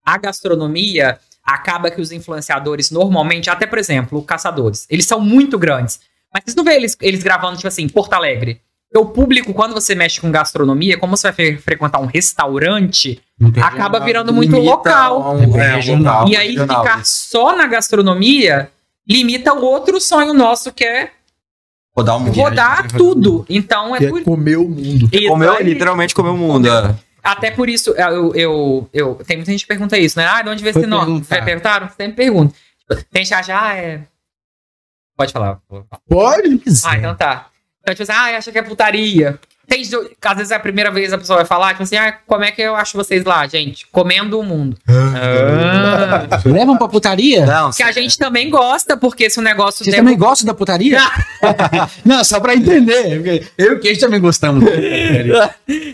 A 0.06 0.18
gastronomia 0.18 1.20
acaba 1.46 1.92
que 1.92 2.02
os 2.02 2.12
influenciadores 2.12 2.90
normalmente, 2.92 3.50
até 3.50 3.66
por 3.68 3.78
exemplo, 3.78 4.22
caçadores, 4.24 4.86
eles 4.90 5.06
são 5.06 5.20
muito 5.20 5.58
grandes. 5.60 6.00
Mas 6.34 6.44
vocês 6.46 6.56
não 6.56 6.64
vê 6.64 6.76
eles, 6.76 6.98
eles 7.02 7.22
gravando, 7.24 7.56
tipo 7.56 7.68
assim, 7.68 7.88
Porto 7.88 8.14
Alegre. 8.14 8.60
O 8.96 9.06
público, 9.06 9.54
quando 9.54 9.74
você 9.74 9.94
mexe 9.94 10.22
com 10.22 10.32
gastronomia, 10.32 10.98
como 10.98 11.16
você 11.18 11.28
vai 11.28 11.34
fre- 11.34 11.58
frequentar 11.58 12.00
um 12.00 12.06
restaurante, 12.06 13.22
acaba 13.62 14.00
virando 14.00 14.34
muito 14.34 14.58
local. 14.58 15.36
um- 15.36 15.40
É 15.40 15.44
é, 15.44 15.72
um 15.72 15.76
regional. 15.76 16.28
E 16.30 16.36
aí 16.38 16.52
regional. 16.56 16.82
ficar 16.84 17.06
só 17.06 17.56
na 17.56 17.68
gastronomia 17.68 18.70
limita 19.08 19.54
o 19.54 19.62
outro 19.64 20.00
sonho 20.00 20.34
nosso, 20.34 20.72
que 20.72 20.84
é 20.84 21.12
Rodar 21.96 22.18
o 22.18 22.20
mundo. 22.22 22.36
rodar 22.36 22.88
tudo. 22.92 23.46
Então 23.50 23.96
é 23.96 24.00
Que 24.00 24.08
por 24.08 24.22
é 24.22 24.24
comer 24.24 24.58
o 24.58 24.68
mundo. 24.68 25.10
isso. 25.12 25.28
Comeu, 25.30 25.62
literalmente 25.62 26.16
comeu 26.16 26.34
o 26.34 26.38
mundo. 26.38 26.68
é. 26.70 26.96
Até 27.26 27.52
por 27.52 27.68
isso, 27.70 27.92
eu, 27.92 28.36
eu, 28.36 28.90
eu- 28.94 29.16
Tem 29.26 29.38
muita 29.38 29.52
gente 29.52 29.62
que 29.62 29.68
pergunta 29.68 29.98
isso, 29.98 30.18
né? 30.20 30.26
Ah, 30.28 30.42
de 30.42 30.50
onde 30.50 30.62
veio 30.64 30.74
Foi 30.74 30.82
esse 30.84 30.90
nome? 30.90 31.20
perguntaram? 31.46 31.90
Sempre 31.90 32.14
pergunta. 32.14 32.56
Tipo, 32.80 33.04
Tem 33.12 33.24
gente 33.24 33.30
que 33.30 33.34
acha, 33.34 33.60
ah, 33.62 33.76
é. 33.76 34.02
Pode 35.18 35.32
falar. 35.34 35.60
Pode? 36.08 36.62
Ah, 36.86 36.98
então 36.98 37.16
tá. 37.16 37.48
Então, 37.82 37.96
tipo 37.96 38.04
assim, 38.04 38.12
ah, 38.12 38.38
acha 38.38 38.52
que 38.52 38.58
é 38.58 38.62
putaria. 38.62 39.40
Tem, 39.68 39.82
às 39.82 40.38
vezes 40.38 40.52
é 40.52 40.56
a 40.56 40.60
primeira 40.60 40.92
vez 40.92 41.12
a 41.12 41.18
pessoa 41.18 41.38
vai 41.38 41.46
falar, 41.46 41.70
tipo 41.72 41.84
assim, 41.84 41.96
ah, 41.96 42.18
como 42.28 42.44
é 42.44 42.52
que 42.52 42.62
eu 42.62 42.76
acho 42.76 42.96
vocês 42.96 43.24
lá, 43.24 43.46
gente? 43.48 43.88
Comendo 43.92 44.40
o 44.40 44.44
mundo. 44.44 44.78
Ah. 44.88 46.30
Levam 46.46 46.78
pra 46.78 46.88
putaria? 46.88 47.46
Não, 47.46 47.72
Que 47.72 47.84
a 47.84 47.92
gente 47.92 48.18
também 48.18 48.50
gosta, 48.50 48.96
porque 48.96 49.30
se 49.30 49.40
o 49.40 49.42
negócio 49.42 49.84
Vocês 49.84 49.96
também 49.96 50.18
gostam 50.18 50.46
da 50.46 50.54
putaria? 50.54 51.00
não, 52.06 52.24
só 52.24 52.40
pra 52.40 52.56
entender. 52.56 53.52
Eu 53.58 53.74
e 53.74 53.76
o 53.76 53.80
Queijo 53.80 54.00
também 54.00 54.20
gostamos. 54.20 54.64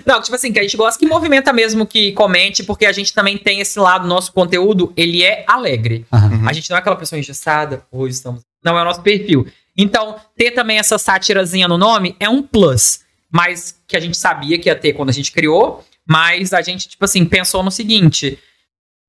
Não, 0.05 0.21
tipo 0.21 0.35
assim, 0.35 0.51
que 0.51 0.59
a 0.59 0.63
gente 0.63 0.77
gosta 0.77 0.99
que 0.99 1.05
movimenta 1.05 1.53
mesmo 1.53 1.85
que 1.85 2.11
comente, 2.13 2.63
porque 2.63 2.85
a 2.85 2.91
gente 2.91 3.13
também 3.13 3.37
tem 3.37 3.59
esse 3.59 3.79
lado, 3.79 4.07
nosso 4.07 4.31
conteúdo, 4.33 4.91
ele 4.95 5.23
é 5.23 5.43
alegre. 5.47 6.05
Aham. 6.11 6.47
A 6.47 6.53
gente 6.53 6.69
não 6.69 6.77
é 6.77 6.79
aquela 6.79 6.95
pessoa 6.95 7.19
engessada, 7.19 7.83
hoje 7.91 8.15
estamos. 8.15 8.41
Não 8.63 8.77
é 8.77 8.81
o 8.81 8.85
nosso 8.85 9.01
perfil. 9.01 9.47
Então, 9.77 10.15
ter 10.35 10.51
também 10.51 10.77
essa 10.77 10.97
sátirazinha 10.97 11.67
no 11.67 11.77
nome 11.77 12.15
é 12.19 12.29
um 12.29 12.41
plus. 12.41 12.99
Mas 13.31 13.79
que 13.87 13.95
a 13.95 13.99
gente 13.99 14.17
sabia 14.17 14.59
que 14.59 14.69
ia 14.69 14.75
ter 14.75 14.93
quando 14.93 15.09
a 15.09 15.13
gente 15.13 15.31
criou. 15.31 15.83
Mas 16.07 16.53
a 16.53 16.61
gente, 16.61 16.89
tipo 16.89 17.05
assim, 17.05 17.23
pensou 17.25 17.63
no 17.63 17.71
seguinte: 17.71 18.37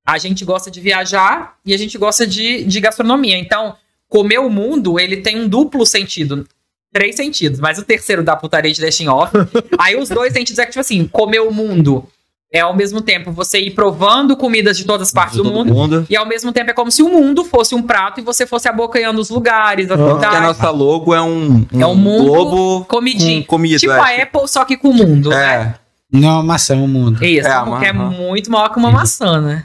a 0.07 0.19
gente 0.19 0.44
gosta 0.44 0.70
de 0.70 0.81
viajar 0.81 1.57
e 1.65 1.74
a 1.74 1.77
gente 1.77 1.99
gosta 1.99 2.27
de, 2.27 2.65
de 2.65 2.81
gastronomia. 2.81 3.36
Então, 3.36 3.77
comer 4.09 4.39
o 4.39 4.51
mundo, 4.51 5.01
ele 5.01 5.19
tem 5.19 5.40
um 5.40 5.49
duplo 5.49 5.85
sentido. 5.85 6.47
Três 6.93 7.16
sentidos, 7.16 7.59
mas 7.59 7.78
o 7.78 7.82
terceiro 7.82 8.23
da 8.23 8.36
putaria 8.36 8.70
de 8.70 8.81
deixa 8.81 9.03
em 9.03 9.09
off. 9.09 9.32
Aí 9.78 9.97
os 9.97 10.11
dois 10.11 10.31
sentidos 10.32 10.59
é 10.59 10.66
que, 10.66 10.73
tipo 10.73 10.81
assim, 10.81 11.09
comer 11.09 11.40
o 11.40 11.51
mundo 11.51 12.07
é 12.53 12.61
ao 12.61 12.77
mesmo 12.77 13.01
tempo 13.01 13.33
você 13.33 13.59
ir 13.59 13.70
provando 13.70 14.37
comidas 14.37 14.77
de 14.77 14.85
todas 14.85 15.09
as 15.09 15.12
partes 15.12 15.39
do 15.39 15.45
mundo. 15.45 15.73
mundo. 15.73 16.07
E 16.11 16.15
ao 16.15 16.27
mesmo 16.27 16.53
tempo 16.53 16.70
é 16.70 16.74
como 16.74 16.91
se 16.91 17.03
o 17.03 17.09
mundo 17.09 17.45
fosse 17.45 17.74
um 17.74 17.83
prato 17.83 18.20
e 18.20 18.23
você 18.23 18.47
fosse 18.47 18.69
abocanhando 18.69 19.19
os 19.20 19.31
lugares, 19.31 19.91
as 19.91 19.99
que 19.99 20.27
a 20.27 20.41
nossa 20.43 20.69
logo 20.70 21.15
é 21.15 21.23
um, 21.23 21.66
É 21.73 21.87
um 21.87 21.95
mundo 21.95 22.24
globo 22.27 22.85
comidinho. 22.85 23.41
com 23.41 23.57
comida. 23.57 23.79
Tipo 23.79 23.95
é. 23.95 23.99
a 23.99 24.23
Apple, 24.23 24.47
só 24.47 24.66
que 24.66 24.77
com 24.77 24.91
o 24.91 24.95
mundo. 24.95 25.31
né? 25.31 25.77
É. 25.79 26.19
Não 26.19 26.29
é 26.29 26.33
uma 26.33 26.43
maçã, 26.43 26.74
é 26.74 26.77
um 26.77 26.87
mundo. 26.87 27.24
Isso, 27.24 27.49
É, 27.49 27.65
porque 27.65 27.87
é 27.87 27.93
muito 27.93 28.51
maior 28.51 28.69
que 28.69 28.79
uma 28.79 28.91
maçã, 28.91 29.41
né? 29.41 29.65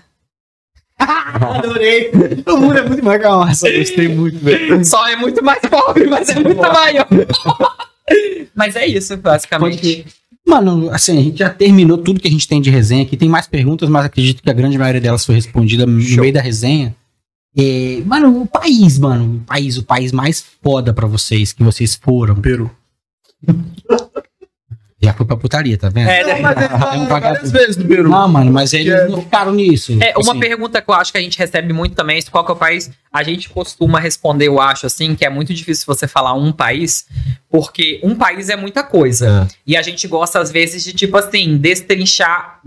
Adorei. 0.97 2.09
O 2.47 2.57
mundo 2.57 2.77
é 2.77 2.84
muito 2.84 3.03
mais 3.03 3.22
que 3.22 3.27
uma 3.27 3.45
maçã. 3.45 3.68
Gostei 3.69 4.07
muito, 4.07 4.39
velho. 4.39 4.85
Só 4.85 5.05
é 5.09 5.18
muito 5.18 5.43
mais 5.43 5.59
pobre, 5.59 6.07
mas 6.07 6.30
é 6.30 6.35
muito 6.35 6.61
maior. 6.61 7.05
mas 8.55 8.77
é 8.77 8.88
isso, 8.88 9.18
basicamente. 9.18 10.05
Mano, 10.48 10.90
assim, 10.91 11.18
a 11.18 11.22
gente 11.22 11.40
já 11.40 11.49
terminou 11.49 11.98
tudo 11.98 12.22
que 12.22 12.28
a 12.28 12.32
gente 12.32 12.48
tem 12.48 12.61
de 12.61 12.69
resenha 12.69 13.03
aqui. 13.03 13.18
Tem 13.18 13.28
mais 13.28 13.48
perguntas, 13.48 13.90
mas 13.90 14.06
acredito 14.06 14.41
que 14.41 14.49
a 14.49 14.53
grande 14.53 14.78
maioria 14.78 15.02
delas 15.02 15.26
foi 15.26 15.36
respondida 15.36 15.86
no 15.86 15.99
Show. 15.99 16.22
meio 16.22 16.34
da 16.34 16.41
resenha. 16.41 16.95
É, 17.56 18.02
mano, 18.06 18.44
o 18.44 18.48
país, 18.48 18.98
mano. 18.98 19.38
O 19.38 19.40
país, 19.45 19.78
o 19.78 19.84
país 19.84 20.14
mais 20.14 20.45
foda 20.64 20.94
pra 20.94 21.06
vocês, 21.06 21.52
que 21.52 21.64
vocês 21.64 21.95
foram. 21.95 22.36
Peru. 22.36 22.72
Já 24.99 25.14
foi 25.14 25.26
pra 25.28 25.38
putaria, 25.38 25.78
tá 25.78 25.90
vendo? 25.90 26.10
É, 26.10 26.24
né? 26.24 26.40
Mas 26.41 26.57
ele 26.57 26.65
É 26.74 26.98
um 26.98 27.07
fala 27.07 27.19
várias 27.19 27.52
vezes 27.52 27.76
do 27.76 27.86
Peru. 27.86 28.10
Não, 28.10 28.28
mano, 28.28 28.52
mas 28.52 28.74
eles 28.74 28.91
é- 28.91 29.07
não 29.07 29.22
ficaram 29.22 29.53
nisso. 29.53 29.91
É, 30.02 30.07
Tipo 30.07 30.22
uma 30.24 30.32
assim, 30.32 30.40
pergunta 30.40 30.82
que 30.82 30.90
eu 30.90 30.95
acho 30.95 31.11
que 31.11 31.18
a 31.19 31.22
gente 31.22 31.38
recebe 31.38 31.72
muito 31.72 31.95
também, 31.95 32.18
é 32.18 32.22
qual 32.32 32.44
que 32.44 32.52
é 32.52 32.53
o 32.56 32.57
país? 32.57 32.90
A 33.14 33.22
gente 33.22 33.48
costuma 33.49 33.99
responder, 33.99 34.48
eu 34.48 34.60
acho, 34.60 34.88
assim, 34.88 35.15
que 35.15 35.24
é 35.24 35.30
muito 35.30 35.53
difícil 35.53 35.86
você 35.86 36.07
falar 36.07 36.34
um 36.34 36.52
país, 36.52 37.06
porque 37.49 37.99
um 38.03 38.15
país 38.15 38.49
é 38.49 38.56
muita 38.56 38.82
coisa. 38.84 39.48
E 39.68 39.78
a 39.78 39.84
gente 39.84 40.07
gosta, 40.07 40.40
às 40.40 40.52
vezes, 40.52 40.84
de, 40.84 40.94
tipo 40.94 41.15
assim, 41.15 41.57
destrinchar 41.57 42.60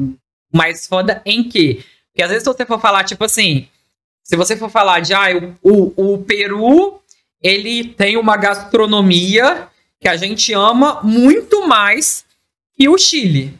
mais 0.53 0.87
foda 0.87 1.21
em 1.27 1.43
quê? 1.49 1.81
Porque 2.13 2.23
às 2.23 2.29
vezes 2.29 2.45
se 2.45 2.53
você 2.53 2.65
for 2.65 2.81
falar, 2.81 3.03
tipo 3.05 3.25
assim, 3.25 3.67
se 4.23 4.37
você 4.37 4.57
for 4.57 4.71
falar 4.71 5.01
de, 5.01 5.13
ah, 5.15 5.27
o, 5.63 5.93
o, 5.97 6.15
o 6.15 6.19
Peru, 6.19 7.01
ele 7.43 7.85
tem 7.85 8.17
uma 8.17 8.37
gastronomia 8.37 9.67
que 10.01 10.09
a 10.09 10.17
gente 10.17 10.53
ama 10.55 11.01
muito 11.03 11.67
mais 11.69 12.25
que 12.75 12.89
o 12.89 12.97
Chile. 12.97 13.59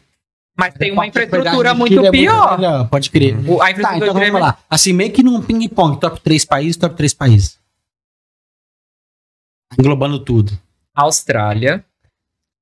Mas 0.57 0.75
tem 0.75 0.91
uma 0.93 1.07
infraestrutura 1.07 1.73
do 1.73 1.79
muito 1.79 1.95
Chile 1.95 2.07
é 2.07 2.11
pior. 2.11 2.59
melhor, 2.59 2.89
Pode 2.89 3.11
crer. 3.11 3.35
O- 3.49 3.61
A 3.61 3.67
Tá, 3.67 3.71
infraestrutura 3.73 4.11
então 4.11 4.15
vamos 4.15 4.37
é 4.41 4.41
lá. 4.41 4.59
Assim, 4.69 4.93
meio 4.93 5.13
que 5.13 5.23
num 5.23 5.41
ping-pong, 5.43 5.99
top 6.01 6.21
3 6.21 6.45
países, 6.45 6.77
top 6.77 6.95
3 6.97 7.15
países. 7.15 7.59
Englobando 9.79 10.19
tudo. 10.25 10.59
Austrália, 10.95 11.85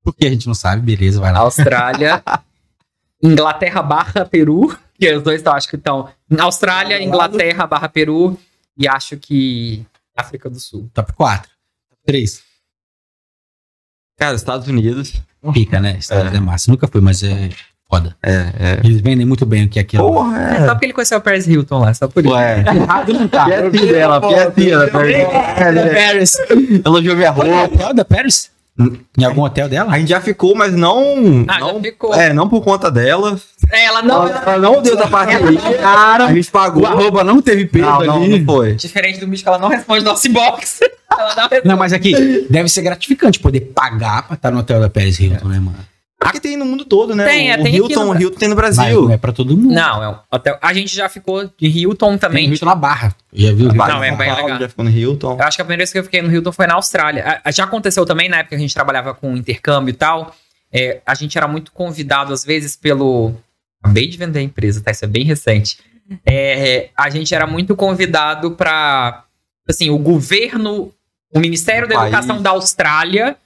Porque 0.03 0.27
a 0.27 0.31
gente 0.31 0.47
não 0.47 0.55
sabe, 0.55 0.81
beleza, 0.83 1.21
vai 1.21 1.33
lá. 1.33 1.41
Austrália, 1.41 2.23
Inglaterra 3.23 3.83
barra 3.83 4.25
Peru, 4.25 4.77
que 4.99 5.13
os 5.13 5.23
dois 5.23 5.43
eu 5.45 5.53
acho 5.53 5.69
que 5.69 5.77
estão. 5.77 6.09
Austrália, 6.39 7.03
Inglaterra 7.03 7.67
barra 7.67 7.89
Peru 7.89 8.39
e 8.77 8.87
acho 8.89 9.17
que 9.17 9.85
África 10.17 10.49
do 10.49 10.59
Sul. 10.61 10.89
Top 10.95 11.13
4. 11.15 11.51
Top 11.91 12.03
3. 12.07 12.43
Cara, 14.19 14.35
Estados 14.35 14.67
Unidos. 14.69 15.15
Pica, 15.53 15.81
né? 15.81 15.97
Estados 15.99 16.25
Unidos 16.25 16.41
é 16.41 16.45
massa. 16.45 16.71
Nunca 16.71 16.89
fui, 16.89 17.01
mas 17.01 17.23
é 17.23 17.51
foda. 17.89 18.17
É, 18.23 18.33
é. 18.33 18.81
Eles 18.85 19.01
vendem 19.01 19.25
muito 19.25 19.47
bem 19.47 19.65
o 19.65 19.69
que 19.69 19.79
é 19.79 19.83
aquilo. 19.83 20.13
Porra, 20.13 20.39
É 20.41 20.67
só 20.67 20.75
porque 20.75 20.87
ele 20.87 20.93
conheceu 20.93 21.19
o 21.19 21.21
Paris 21.21 21.47
Hilton 21.47 21.79
lá, 21.79 21.95
só 21.95 22.09
por 22.09 22.25
isso. 22.25 22.35
Ué. 22.35 22.59
Errado 22.67 23.13
não 23.15 23.29
tá. 23.29 23.45
Piacinha 23.47 23.93
dela, 23.93 24.21
piacinha 24.21 24.79
dela. 24.87 25.11
É, 25.11 25.95
Paris. 26.09 26.37
Elogiou 26.85 27.17
minha 27.17 27.33
Foi 27.33 27.49
no 27.49 27.55
roupa. 27.57 27.75
hotel 27.75 27.95
da 27.95 28.05
Paris? 28.05 28.51
Em 29.19 29.25
algum 29.25 29.43
hotel 29.43 29.69
dela? 29.69 29.93
A 29.93 29.99
gente 29.99 30.09
já 30.09 30.21
ficou, 30.21 30.55
mas 30.55 30.73
não. 30.73 31.45
Ah, 31.49 31.59
não 31.59 31.75
já 31.75 31.81
ficou. 31.81 32.15
É, 32.15 32.33
não 32.33 32.49
por 32.49 32.63
conta 32.63 32.91
dela. 32.91 33.37
É, 33.73 33.85
ela 33.87 34.03
não. 34.03 34.29
Ela, 34.29 34.43
ela 34.53 34.59
não 34.59 34.81
deu 34.81 34.97
da 34.97 35.09
parceria. 35.09 35.59
A 36.25 36.33
gente 36.33 36.51
pagou. 36.51 36.85
O 36.85 36.87
arroba 36.87 37.25
não 37.25 37.43
teve 37.43 37.67
peso 37.67 37.85
Não, 37.85 38.05
não, 38.05 38.23
ali. 38.23 38.39
não 38.39 38.47
foi. 38.47 38.75
Diferente 38.75 39.19
do 39.19 39.27
Místico, 39.27 39.51
ela 39.51 39.59
não 39.59 39.69
responde 39.69 40.05
nosso 40.05 40.29
inbox. 40.29 40.81
ela 41.11 41.35
não. 41.35 41.49
Não, 41.65 41.77
mas 41.77 41.93
aqui, 41.93 42.47
deve 42.49 42.69
ser 42.69 42.83
gratificante 42.83 43.41
poder 43.41 43.61
pagar 43.75 44.27
pra 44.29 44.35
estar 44.37 44.51
no 44.53 44.61
hotel 44.61 44.81
da 44.81 44.89
Paris 44.89 45.19
Hilton, 45.19 45.49
né, 45.49 45.59
mano? 45.59 45.79
Aqui 46.21 46.41
tem 46.41 46.57
no 46.57 46.65
mundo 46.65 46.85
todo, 46.85 47.15
né? 47.15 47.25
Tem, 47.25 47.51
é, 47.53 47.59
o 47.59 47.63
tem 47.63 47.75
Hilton, 47.77 48.05
no- 48.07 48.11
o 48.13 48.21
Hilton 48.21 48.39
tem 48.39 48.49
no 48.49 48.57
Mas 48.57 48.77
Brasil. 48.77 49.03
não 49.05 49.13
é 49.13 49.17
pra 49.17 49.33
todo 49.33 49.57
mundo. 49.57 49.73
Não, 49.73 50.03
é 50.03 50.09
um 50.09 50.17
hotel. 50.33 50.59
A 50.61 50.75
gente 50.75 50.95
já 50.95 51.09
ficou 51.09 51.45
de 51.57 51.67
Hilton 51.69 52.11
Tem 52.11 52.19
também. 52.19 52.49
Hilton 52.51 52.67
na 52.67 52.75
Barra. 52.75 53.15
Já 53.33 53.53
viu? 53.53 53.69
Não, 53.69 53.75
Hilton? 53.77 54.05
é 54.05 54.17
bem 54.17 54.29
Paulo, 54.29 54.43
legal. 54.45 54.61
Já 54.61 54.69
ficou 54.69 54.85
no 54.85 54.91
Hilton. 54.91 55.37
Eu 55.39 55.43
acho 55.45 55.57
que 55.57 55.63
a 55.63 55.65
primeira 55.65 55.81
vez 55.81 55.93
que 55.93 55.99
eu 55.99 56.05
fiquei 56.05 56.21
no 56.21 56.31
Hilton 56.33 56.51
foi 56.53 56.67
na 56.67 56.75
Austrália. 56.75 57.41
Já 57.53 57.65
aconteceu 57.65 58.05
também 58.05 58.29
na 58.29 58.39
época 58.39 58.51
que 58.51 58.55
a 58.57 58.59
gente 58.59 58.75
trabalhava 58.75 59.15
com 59.15 59.37
intercâmbio 59.37 59.93
e 59.93 59.95
tal. 59.95 60.35
É, 60.73 61.01
a 61.07 61.15
gente 61.15 61.39
era 61.39 61.47
muito 61.47 61.71
convidado, 61.73 62.33
às 62.33 62.45
vezes, 62.45 62.75
pelo. 62.75 63.33
Acabei 63.83 64.09
de 64.09 64.19
vender 64.19 64.41
a 64.41 64.43
empresa, 64.43 64.81
tá? 64.83 64.91
Isso 64.91 65.05
é 65.05 65.09
bem 65.09 65.25
recente. 65.25 65.79
É, 66.27 66.89
a 66.97 67.09
gente 67.11 67.33
era 67.35 67.47
muito 67.47 67.77
convidado 67.77 68.51
para. 68.51 69.25
Assim, 69.69 69.89
o 69.91 69.99
governo, 69.99 70.93
o 71.33 71.39
Ministério 71.39 71.87
da 71.89 71.95
País. 71.95 72.13
Educação 72.13 72.43
da 72.43 72.51
Austrália 72.51 73.37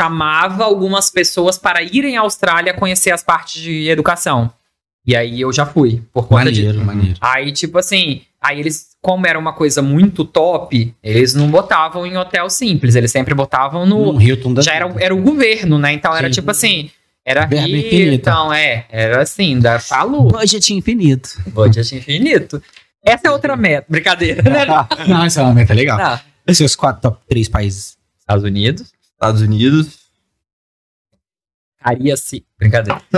chamava 0.00 0.64
algumas 0.64 1.10
pessoas 1.10 1.58
para 1.58 1.82
irem 1.82 2.16
à 2.16 2.22
Austrália 2.22 2.72
conhecer 2.72 3.10
as 3.10 3.22
partes 3.22 3.60
de 3.60 3.88
educação. 3.88 4.50
E 5.06 5.14
aí 5.14 5.40
eu 5.40 5.52
já 5.52 5.66
fui, 5.66 6.02
por 6.12 6.26
conta 6.26 6.50
de. 6.50 6.64
Maneiro, 6.64 6.86
maneiro. 6.86 7.18
Aí, 7.20 7.52
tipo 7.52 7.78
assim, 7.78 8.22
aí 8.40 8.58
eles, 8.58 8.90
como 9.02 9.26
era 9.26 9.38
uma 9.38 9.52
coisa 9.52 9.82
muito 9.82 10.24
top, 10.24 10.94
eles 11.02 11.34
não 11.34 11.50
botavam 11.50 12.06
em 12.06 12.16
hotel 12.16 12.48
simples, 12.48 12.94
eles 12.94 13.10
sempre 13.10 13.34
botavam 13.34 13.84
no. 13.84 14.14
No 14.14 14.22
Hilton 14.22 14.54
da 14.54 14.62
já 14.62 14.72
era, 14.72 14.90
era 14.98 15.14
o 15.14 15.20
governo, 15.20 15.78
né? 15.78 15.92
Então 15.92 16.14
era 16.16 16.28
Sim. 16.28 16.32
tipo 16.32 16.50
assim. 16.50 16.90
Era 17.22 17.44
Verba 17.44 17.76
então 17.76 18.52
é, 18.52 18.86
era 18.88 19.20
assim, 19.20 19.58
da 19.58 19.78
Falu, 19.78 20.28
Budget 20.28 20.72
infinito. 20.72 21.28
budget 21.48 21.94
infinito. 21.94 22.62
Essa 23.04 23.28
é 23.28 23.30
outra 23.30 23.54
meta, 23.56 23.86
brincadeira, 23.88 24.42
né? 24.42 24.64
Não, 25.06 25.24
essa 25.24 25.40
é 25.40 25.44
uma 25.44 25.52
meta 25.52 25.74
legal. 25.74 25.98
Não. 25.98 26.18
Esses 26.46 26.58
seus 26.58 26.74
quatro 26.74 27.02
top 27.02 27.18
3 27.28 27.48
países. 27.48 27.98
Estados 28.18 28.44
Unidos, 28.44 28.92
Estados 29.20 29.42
Unidos. 29.42 30.00
Cariaci, 31.82 32.44
brincadeira. 32.58 33.00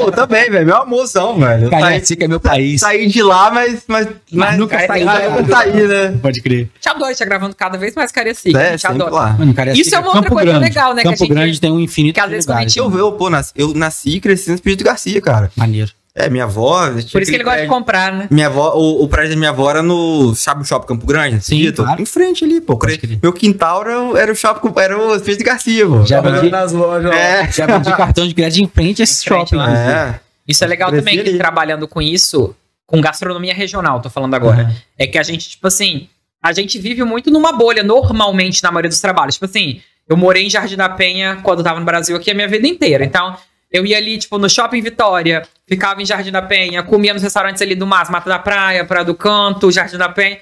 Pô, 0.00 0.10
também, 0.12 0.48
velho. 0.48 0.66
Meu 0.66 0.76
amorzão, 0.76 1.36
velho. 1.38 1.68
Cariacica 1.70 2.24
é 2.24 2.28
meu 2.28 2.38
país. 2.38 2.80
saí 2.80 3.08
de 3.08 3.22
lá, 3.22 3.50
mas. 3.52 3.82
Mas, 3.88 4.08
mas 4.32 4.56
nunca 4.58 4.78
saí 4.86 5.04
mas 5.04 5.24
lá. 5.30 5.36
nunca 5.40 5.52
saí, 5.52 5.72
né? 5.88 6.18
Pode 6.22 6.40
crer. 6.40 6.70
Te 6.80 6.88
adoro, 6.88 7.12
te 7.14 7.24
gravando 7.24 7.56
cada 7.56 7.76
vez 7.76 7.94
mais 7.96 8.12
Cariaci. 8.12 8.56
É, 8.56 8.76
te 8.76 8.86
adoro. 8.86 9.14
lá. 9.14 9.32
Mano, 9.32 9.52
Cariacica, 9.52 9.84
Isso 9.86 9.94
é 9.96 9.98
uma 9.98 10.08
outra 10.08 10.22
Campo 10.22 10.34
coisa 10.34 10.50
Grande. 10.52 10.64
legal, 10.64 10.94
né, 10.94 11.02
que 11.02 11.08
a 11.08 11.10
Campo 11.10 11.24
gente- 11.24 11.34
Grande 11.34 11.60
tem 11.60 11.72
um 11.72 11.80
infinito 11.80 12.14
que 12.14 12.20
às 12.20 12.30
vezes 12.30 12.46
quando 12.46 12.58
a 12.58 12.60
gente- 12.60 12.78
Eu, 12.78 12.98
eu, 12.98 13.12
pô, 13.12 13.28
nasci, 13.30 13.52
eu 13.56 13.74
nasci 13.74 14.10
e 14.10 14.20
cresci 14.20 14.48
no 14.48 14.54
Espírito 14.54 14.84
Garcia, 14.84 15.20
cara. 15.20 15.50
Maneiro. 15.56 15.90
É, 16.16 16.30
minha 16.30 16.44
avó. 16.44 16.88
Por 17.10 17.22
isso 17.22 17.30
que 17.30 17.36
ele 17.36 17.42
gosta 17.42 17.62
de 17.62 17.66
comprar, 17.66 18.12
né? 18.12 18.28
Minha 18.30 18.46
avó, 18.46 18.72
o, 18.76 19.02
o 19.02 19.08
prédio 19.08 19.30
da 19.30 19.36
minha 19.36 19.50
avó 19.50 19.68
era 19.68 19.82
no. 19.82 20.32
Sabe 20.36 20.62
o 20.62 20.64
shopping 20.64 20.86
Campo 20.86 21.04
Grande? 21.06 21.42
Sim, 21.44 21.56
Dito? 21.58 21.82
claro. 21.82 22.00
Em 22.00 22.06
frente 22.06 22.44
ali, 22.44 22.60
pô. 22.60 22.76
Crer. 22.76 23.00
Meu 23.20 23.32
quintal 23.32 23.80
era, 23.82 24.00
o- 24.00 24.16
era 24.16 24.30
o 24.32 24.34
shopping, 24.36 24.72
era 24.80 24.96
o 24.96 25.16
Espírito 25.16 25.42
Garcia, 25.44 25.84
pô. 25.86 26.04
Já 26.06 26.20
vendi, 26.20 26.50
nas 26.50 26.72
lojas, 26.72 27.10
ó. 27.10 27.14
É. 27.14 27.50
já 27.50 27.66
vendi 27.66 27.90
cartão 27.96 28.28
de 28.28 28.34
crédito 28.34 28.62
em 28.64 28.68
frente 28.68 29.02
a 29.02 29.04
esse 29.04 29.24
Em 29.24 29.28
frente 29.28 29.50
shopping. 29.50 29.56
lá. 29.56 29.76
É. 29.76 30.20
Isso 30.46 30.62
é 30.62 30.66
legal 30.68 30.90
também, 30.92 31.14
que 31.20 31.28
ali. 31.30 31.36
trabalhando 31.38 31.88
com 31.88 32.00
isso, 32.00 32.54
com 32.86 33.00
gastronomia 33.00 33.52
regional, 33.54 34.00
tô 34.00 34.08
falando 34.08 34.34
agora. 34.34 34.64
Uhum. 34.66 34.74
É 34.96 35.06
que 35.08 35.18
a 35.18 35.22
gente, 35.24 35.48
tipo 35.50 35.66
assim, 35.66 36.06
a 36.40 36.52
gente 36.52 36.78
vive 36.78 37.02
muito 37.02 37.28
numa 37.28 37.50
bolha, 37.52 37.82
normalmente, 37.82 38.62
na 38.62 38.70
maioria 38.70 38.90
dos 38.90 39.00
trabalhos. 39.00 39.34
Tipo 39.34 39.46
assim, 39.46 39.80
eu 40.08 40.16
morei 40.16 40.44
em 40.46 40.50
Jardim 40.50 40.76
da 40.76 40.88
Penha 40.88 41.40
quando 41.42 41.58
eu 41.58 41.64
tava 41.64 41.80
no 41.80 41.86
Brasil 41.86 42.14
aqui 42.16 42.30
a 42.30 42.34
minha 42.34 42.46
vida 42.46 42.68
inteira. 42.68 43.04
Então, 43.04 43.36
eu 43.74 43.84
ia 43.84 43.96
ali, 43.96 44.16
tipo, 44.18 44.38
no 44.38 44.48
Shopping 44.48 44.80
Vitória, 44.80 45.42
ficava 45.66 46.00
em 46.00 46.06
Jardim 46.06 46.30
da 46.30 46.40
Penha, 46.40 46.80
comia 46.84 47.12
nos 47.12 47.24
restaurantes 47.24 47.60
ali 47.60 47.74
do 47.74 47.84
Mas, 47.84 48.08
Mata 48.08 48.30
da 48.30 48.38
Praia, 48.38 48.84
Praia 48.84 49.04
do 49.04 49.16
Canto, 49.16 49.72
Jardim 49.72 49.98
da 49.98 50.08
Penha. 50.08 50.38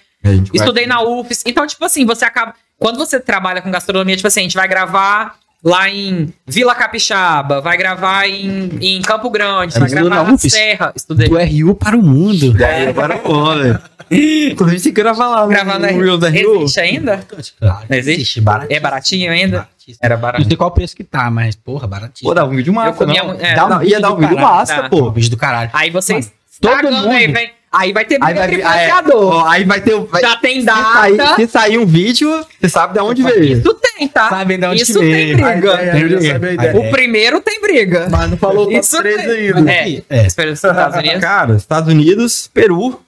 Estudei 0.52 0.86
na 0.86 1.00
UFES. 1.02 1.42
Então, 1.46 1.66
tipo 1.66 1.82
assim, 1.82 2.04
você 2.04 2.26
acaba. 2.26 2.54
Quando 2.78 2.98
você 2.98 3.18
trabalha 3.18 3.62
com 3.62 3.70
gastronomia, 3.70 4.14
tipo 4.16 4.28
assim, 4.28 4.40
a 4.40 4.42
gente 4.42 4.54
vai 4.54 4.68
gravar 4.68 5.36
lá 5.64 5.88
em 5.88 6.32
Vila 6.46 6.74
Capixaba, 6.74 7.60
vai 7.62 7.76
gravar 7.78 8.28
em, 8.28 8.70
em 8.80 9.00
Campo 9.00 9.30
Grande, 9.30 9.76
É, 9.76 9.80
vai 9.80 9.88
gravar 9.88 10.10
na 10.10 10.24
na? 10.24 10.38
Serra. 10.38 10.92
Estudei. 10.94 11.28
Do 11.28 11.38
RU 11.38 11.74
para 11.74 11.96
o 11.96 12.02
mundo. 12.02 12.54
E 12.58 12.62
aí, 12.64 12.88
agora 12.88 13.16
pô, 13.16 13.54
velho. 13.54 13.80
Inclusive, 14.52 14.78
você 14.80 14.90
grava 14.90 15.26
lá 15.28 15.46
Gravar 15.46 15.78
na 15.78 15.90
no 15.92 16.00
Reels 16.00 16.20
da 16.20 16.28
Rio. 16.28 16.62
Existe 16.62 16.80
ainda? 16.80 17.20
Claro, 17.58 17.86
Não 17.88 17.96
existe? 17.96 18.40
baratinho. 18.40 18.76
É 18.76 18.80
baratinho 18.80 19.32
ainda? 19.32 19.56
Baratíssimo. 19.58 19.98
Era 20.02 20.14
Não 20.14 20.22
baratinho. 20.22 20.48
sei 20.48 20.56
qual 20.56 20.70
preço 20.70 20.94
que 20.96 21.04
tá, 21.04 21.30
mas, 21.30 21.56
porra, 21.56 21.86
baratinho. 21.86 22.28
Pô, 22.28 22.34
dá 22.34 22.44
um 22.44 22.50
vídeo 22.50 22.72
massa, 22.72 22.88
Eu 22.90 22.94
comia 22.94 23.22
não. 23.24 23.34
é, 23.34 23.54
Dá 23.54 23.66
um- 23.66 23.68
dá 23.68 23.78
um 23.78 23.82
ia 23.82 24.00
dar 24.00 24.12
um 24.12 24.16
vídeo 24.16 24.38
massa, 24.38 24.82
tá. 24.82 24.88
Pô, 24.88 24.98
pô. 25.04 25.10
vídeo 25.10 25.30
do 25.30 25.36
caralho. 25.36 25.70
Aí 25.72 25.90
vocês. 25.90 26.32
todo 26.60 26.70
Pagando, 26.76 26.96
mundo- 26.98 27.10
Aí, 27.10 27.26
vem- 27.26 27.50
aí 27.72 27.92
vai 27.92 28.04
ter 28.04 28.18
Aí 28.22 28.34
vai, 28.34 28.46
briga 28.46 28.62
vir- 28.62 28.68
ah, 28.68 28.80
é. 28.80 28.92
Ó, 29.14 29.46
aí 29.48 29.64
vai 29.64 29.80
ter. 29.80 29.98
Vai, 29.98 30.20
Já 30.22 30.36
tem 30.36 30.60
se, 30.60 30.66
sair, 30.66 31.16
data. 31.16 31.34
se 31.36 31.46
sair 31.48 31.78
um 31.78 31.86
vídeo, 31.86 32.46
você 32.60 32.68
sabe 32.68 32.92
de 32.94 33.00
onde 33.00 33.22
veio. 33.22 33.58
Isso 33.58 33.74
tem, 33.74 34.06
tá? 34.06 34.28
Sabem 34.28 34.58
de 34.60 34.66
onde 34.66 34.82
Isso 34.82 34.98
tem 35.00 35.10
veio. 35.10 35.44
A 35.44 35.50
briga. 35.52 35.78
Tem 35.78 36.04
briga. 36.04 36.20
sabe 36.20 36.46
a 36.46 36.50
A 36.50 36.52
ideia. 36.54 36.70
ideia. 36.70 36.88
O 36.88 36.90
primeiro 36.92 37.40
tem 37.40 37.60
briga. 37.60 38.06
Mas 38.10 38.30
não 38.30 38.36
falou 38.36 38.66
top 38.66 38.78
Isso 38.78 38.96
3 38.98 39.22
tem. 39.22 39.30
ainda. 39.56 39.72
É. 39.72 40.02
É, 40.08 40.26
Estados 40.26 40.96
Unidos. 40.96 41.20
Cara, 41.20 41.54
Estados 41.56 41.92
Unidos, 41.92 42.48
Peru. 42.54 43.00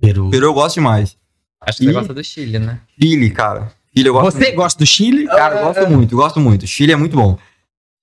Peru. 0.00 0.30
Peru 0.30 0.46
eu 0.46 0.54
gosto 0.54 0.74
demais. 0.76 1.16
Acho 1.60 1.78
que 1.78 1.84
você 1.84 1.90
E- 1.90 1.94
gosta 1.94 2.14
do 2.14 2.24
Chile, 2.24 2.58
né? 2.58 2.78
Chile, 3.00 3.30
cara. 3.30 3.70
Chile 3.94 4.08
eu 4.08 4.14
gosto 4.14 4.32
Você 4.32 4.44
muito. 4.44 4.56
gosta 4.56 4.78
do 4.78 4.86
Chile? 4.86 5.26
Cara, 5.26 5.56
eu 5.56 5.64
gosto 5.66 5.90
muito, 5.90 6.14
eu 6.14 6.18
gosto 6.18 6.40
muito. 6.40 6.66
Chile 6.66 6.92
é 6.92 6.96
muito 6.96 7.16
bom. 7.16 7.36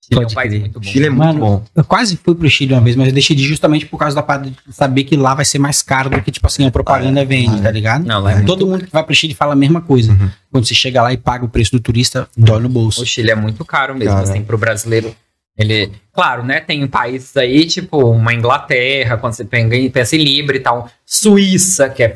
Chile 0.04 0.20
é 0.20 0.22
Pode 0.22 0.32
um 0.32 0.34
país 0.36 0.60
muito 0.60 0.80
bom. 0.80 0.86
Chile 0.88 1.06
é 1.06 1.10
muito 1.10 1.22
Mano, 1.26 1.40
bom. 1.40 1.64
Eu 1.74 1.84
quase 1.84 2.16
fui 2.16 2.34
pro 2.34 2.48
Chile 2.48 2.72
uma 2.72 2.80
vez, 2.80 2.94
mas 2.96 3.08
eu 3.08 3.12
deixei 3.12 3.34
de 3.36 3.42
justamente 3.42 3.84
por 3.86 3.98
causa 3.98 4.14
da 4.14 4.22
parada 4.22 4.48
de 4.50 4.56
saber 4.74 5.04
que 5.04 5.16
lá 5.16 5.34
vai 5.34 5.44
ser 5.44 5.58
mais 5.58 5.82
caro 5.82 6.08
do 6.08 6.22
que, 6.22 6.30
tipo 6.30 6.46
assim, 6.46 6.66
a 6.66 6.70
propaganda 6.70 7.24
vende, 7.24 7.60
tá 7.60 7.70
ligado? 7.70 8.06
Não, 8.06 8.20
lá 8.20 8.30
é 8.32 8.34
muito... 8.36 8.46
Todo 8.46 8.66
mundo 8.66 8.84
que 8.86 8.92
vai 8.92 9.02
pro 9.02 9.14
Chile 9.14 9.34
fala 9.34 9.52
a 9.52 9.56
mesma 9.56 9.80
coisa. 9.80 10.12
Uhum. 10.12 10.30
Quando 10.52 10.66
você 10.66 10.74
chega 10.74 11.02
lá 11.02 11.12
e 11.12 11.16
paga 11.18 11.44
o 11.44 11.48
preço 11.48 11.72
do 11.72 11.80
turista, 11.80 12.28
dói 12.36 12.60
no 12.60 12.68
bolso. 12.68 13.02
O 13.02 13.06
Chile 13.06 13.30
é 13.30 13.34
muito 13.34 13.64
caro 13.64 13.94
mesmo, 13.94 14.14
Cara. 14.14 14.30
assim, 14.30 14.42
pro 14.42 14.56
brasileiro. 14.56 15.14
Ele, 15.58 15.92
claro, 16.12 16.44
né? 16.44 16.60
Tem 16.60 16.86
países 16.86 17.36
aí, 17.36 17.66
tipo, 17.66 17.98
uma 18.10 18.32
Inglaterra, 18.32 19.16
quando 19.18 19.32
você 19.32 19.44
pensa 19.44 20.14
em- 20.16 20.22
Libra 20.22 20.56
e 20.56 20.60
tal. 20.60 20.88
Suíça, 21.04 21.88
que 21.88 22.02
é. 22.04 22.14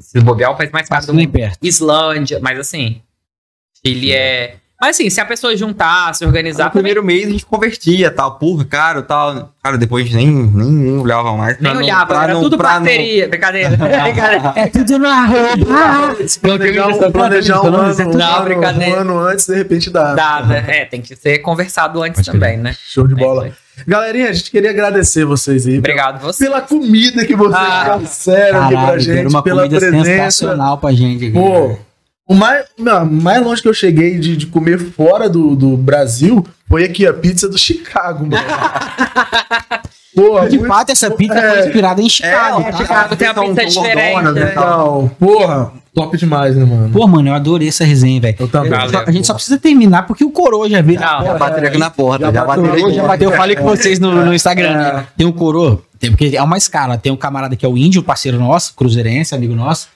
Se 0.00 0.20
bobear, 0.20 0.50
é 0.50 0.54
o 0.54 0.56
país 0.56 0.70
mais 0.70 0.88
caro 0.88 1.06
do 1.06 1.14
mundo. 1.14 1.32
Islândia, 1.62 2.40
mas 2.40 2.58
assim. 2.58 3.00
Chile 3.84 4.12
é. 4.12 4.56
Mas 4.80 4.96
assim, 4.96 5.10
se 5.10 5.20
a 5.20 5.24
pessoa 5.26 5.54
juntar, 5.56 6.14
se 6.14 6.24
organizar. 6.24 6.64
No 6.66 6.70
primeiro 6.70 7.04
mês 7.04 7.26
a 7.26 7.30
gente 7.30 7.44
convertia, 7.44 8.10
tal, 8.10 8.36
porra, 8.38 8.64
caro, 8.64 9.02
tal. 9.02 9.50
Cara, 9.62 9.76
depois 9.76 10.06
a 10.06 10.08
gente 10.08 10.16
nem, 10.16 10.26
nem, 10.28 10.70
nem 10.70 10.98
olhava 10.98 11.36
mais. 11.36 11.58
Nem 11.60 11.74
não- 11.74 11.82
olhava, 11.82 12.06
pra 12.06 12.22
era 12.24 12.32
não- 12.32 12.40
tudo 12.40 12.56
pra 12.56 12.74
não- 12.78 12.86
parceria. 12.86 13.28
Brincadeira. 13.28 13.70
É 14.56 14.66
tudo 14.68 14.98
na 14.98 15.26
roupa. 15.26 15.66
Planejar 16.40 16.88
um, 16.88 17.12
planejar 17.12 17.62
um, 17.62 17.66
ano, 17.66 17.76
um, 18.56 18.94
ano, 18.94 19.14
um 19.14 19.18
antes, 19.18 19.46
de 19.46 19.54
repente 19.54 19.90
dá. 19.90 20.14
Dada. 20.14 20.56
É, 20.66 20.84
tem 20.84 21.00
que 21.00 21.14
ser 21.14 21.38
conversado 21.38 22.02
antes 22.02 22.22
crer. 22.22 22.32
também, 22.32 22.56
né? 22.56 22.74
Show 22.86 23.06
de 23.06 23.14
bola. 23.14 23.48
É, 23.48 23.52
Galerinha, 23.86 24.28
a 24.28 24.32
gente 24.32 24.50
queria 24.50 24.70
agradecer 24.70 25.24
vocês 25.24 25.66
aí. 25.66 25.78
Obrigado 25.78 26.20
você. 26.20 26.44
Pela 26.44 26.60
comida 26.60 27.24
que 27.24 27.34
vocês 27.34 27.54
Ah, 27.62 27.84
trouxeram 27.96 28.62
aqui 28.64 28.74
pra 28.74 28.98
gente, 28.98 29.26
uma 29.28 29.42
pela 29.42 29.62
comida 29.62 29.78
presença. 29.80 30.04
sensacional 30.04 30.78
pra 30.78 30.92
gente 30.92 31.26
aqui. 31.26 31.32
Pô, 31.32 31.78
o 32.30 32.34
mais, 32.34 32.64
não, 32.78 33.04
mais 33.04 33.42
longe 33.42 33.60
que 33.60 33.68
eu 33.68 33.74
cheguei 33.74 34.18
de, 34.18 34.36
de 34.36 34.46
comer 34.46 34.78
fora 34.78 35.28
do, 35.28 35.56
do 35.56 35.76
Brasil 35.76 36.46
foi 36.68 36.84
aqui, 36.84 37.04
a 37.06 37.12
pizza 37.12 37.48
do 37.48 37.58
Chicago, 37.58 38.24
mano. 38.26 38.42
Porra, 40.14 40.48
De 40.48 40.58
muito 40.58 40.68
fato, 40.68 40.90
essa 40.90 41.10
pizza 41.10 41.34
É. 41.38 41.50
foi 41.52 41.66
inspirada 41.66 42.02
em 42.02 42.08
Chicago, 42.08 42.60
É, 42.62 42.70
tá? 42.72 42.76
Chicago 42.78 43.16
tem 43.16 43.30
uma 43.30 43.42
pizza 43.54 43.64
diferente. 43.66 44.22
né, 44.22 44.32
né? 44.32 44.54
Porra, 45.18 45.72
top 45.94 46.16
demais, 46.16 46.56
né, 46.56 46.64
mano? 46.64 46.90
Pô, 46.90 47.06
mano, 47.06 47.28
eu 47.28 47.34
adorei 47.34 47.68
essa 47.68 47.84
resenha, 47.84 48.20
velho. 48.20 48.36
Eu 48.38 48.48
também. 48.48 48.70
Valeu. 48.70 49.04
A 49.06 49.10
gente 49.12 49.26
só 49.26 49.34
precisa 49.34 49.56
terminar 49.58 50.06
porque 50.06 50.24
o 50.24 50.30
coroa 50.30 50.68
já 50.68 50.82
veio. 50.82 51.00
Não, 51.00 51.24
Já 51.24 51.34
bateram 51.38 51.68
aqui 51.68 51.78
na 51.78 51.90
porta, 51.90 52.26
Já 52.26 52.32
já, 52.32 52.44
bateu, 52.44 52.72
aqui. 52.72 52.92
já 52.94 53.06
bateu. 53.06 53.30
Eu 53.30 53.36
falei 53.36 53.56
com 53.56 53.64
vocês 53.64 53.98
no, 54.00 54.12
no 54.24 54.34
Instagram. 54.34 54.70
É. 54.70 54.92
né? 54.94 55.06
Tem 55.16 55.26
um 55.26 55.32
coroa, 55.32 55.80
tem, 55.98 56.10
porque 56.10 56.36
é 56.36 56.42
uma 56.42 56.56
escala. 56.58 56.98
Tem 56.98 57.12
um 57.12 57.16
camarada 57.16 57.54
que 57.54 57.64
é 57.64 57.68
o 57.68 57.76
índio, 57.76 58.02
parceiro 58.02 58.38
nosso, 58.38 58.74
cruzeirense, 58.74 59.34
amigo 59.34 59.54
nosso. 59.54 59.88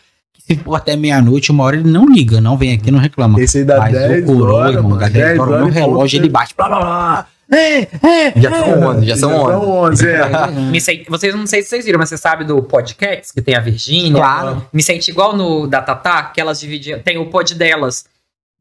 Se 0.47 0.57
for 0.57 0.75
até 0.75 0.95
meia-noite, 0.95 1.51
uma 1.51 1.65
hora 1.65 1.77
ele 1.77 1.89
não 1.91 2.07
liga, 2.07 2.41
não 2.41 2.57
vem 2.57 2.75
aqui, 2.75 2.91
não 2.91 2.99
reclama. 2.99 3.41
Esse 3.41 3.59
aí 3.59 3.65
dá 3.65 3.79
Mas 3.79 3.93
10 3.93 4.25
o 4.25 4.27
coroa, 4.27 4.55
horas, 4.61 4.75
irmão, 4.75 4.91
mano, 4.91 5.01
dá 5.01 5.09
10 5.09 5.39
horas 5.39 5.61
no 5.63 5.69
relógio, 5.69 6.19
ele 6.21 6.29
bate. 6.29 6.55
Blá, 6.55 6.69
blá, 6.69 6.79
blá. 6.81 7.27
É, 7.53 7.81
é, 7.83 8.33
Já 8.41 8.51
são 8.51 8.83
11, 8.89 9.07
já 9.07 9.17
são 9.17 9.33
11. 9.33 10.05
11, 10.05 10.09
é. 10.09 10.51
Me 10.71 10.81
senti- 10.81 11.07
vocês 11.09 11.35
não 11.35 11.47
sei 11.47 11.63
se 11.63 11.69
vocês 11.69 11.85
viram, 11.85 11.99
mas 11.99 12.09
você 12.09 12.17
sabe 12.19 12.45
do 12.45 12.63
podcast 12.63 13.33
que 13.33 13.41
tem 13.41 13.55
a 13.55 13.61
Virgínia? 13.61 14.13
Claro. 14.21 14.67
Me 14.73 14.83
senti 14.83 15.11
igual 15.11 15.37
no 15.37 15.67
da 15.67 15.81
Tatá, 15.81 16.25
que 16.25 16.41
elas 16.41 16.61
dividiam. 16.61 16.99
Tem 17.01 17.17
o 17.19 17.27
pod 17.27 17.55
delas. 17.55 18.05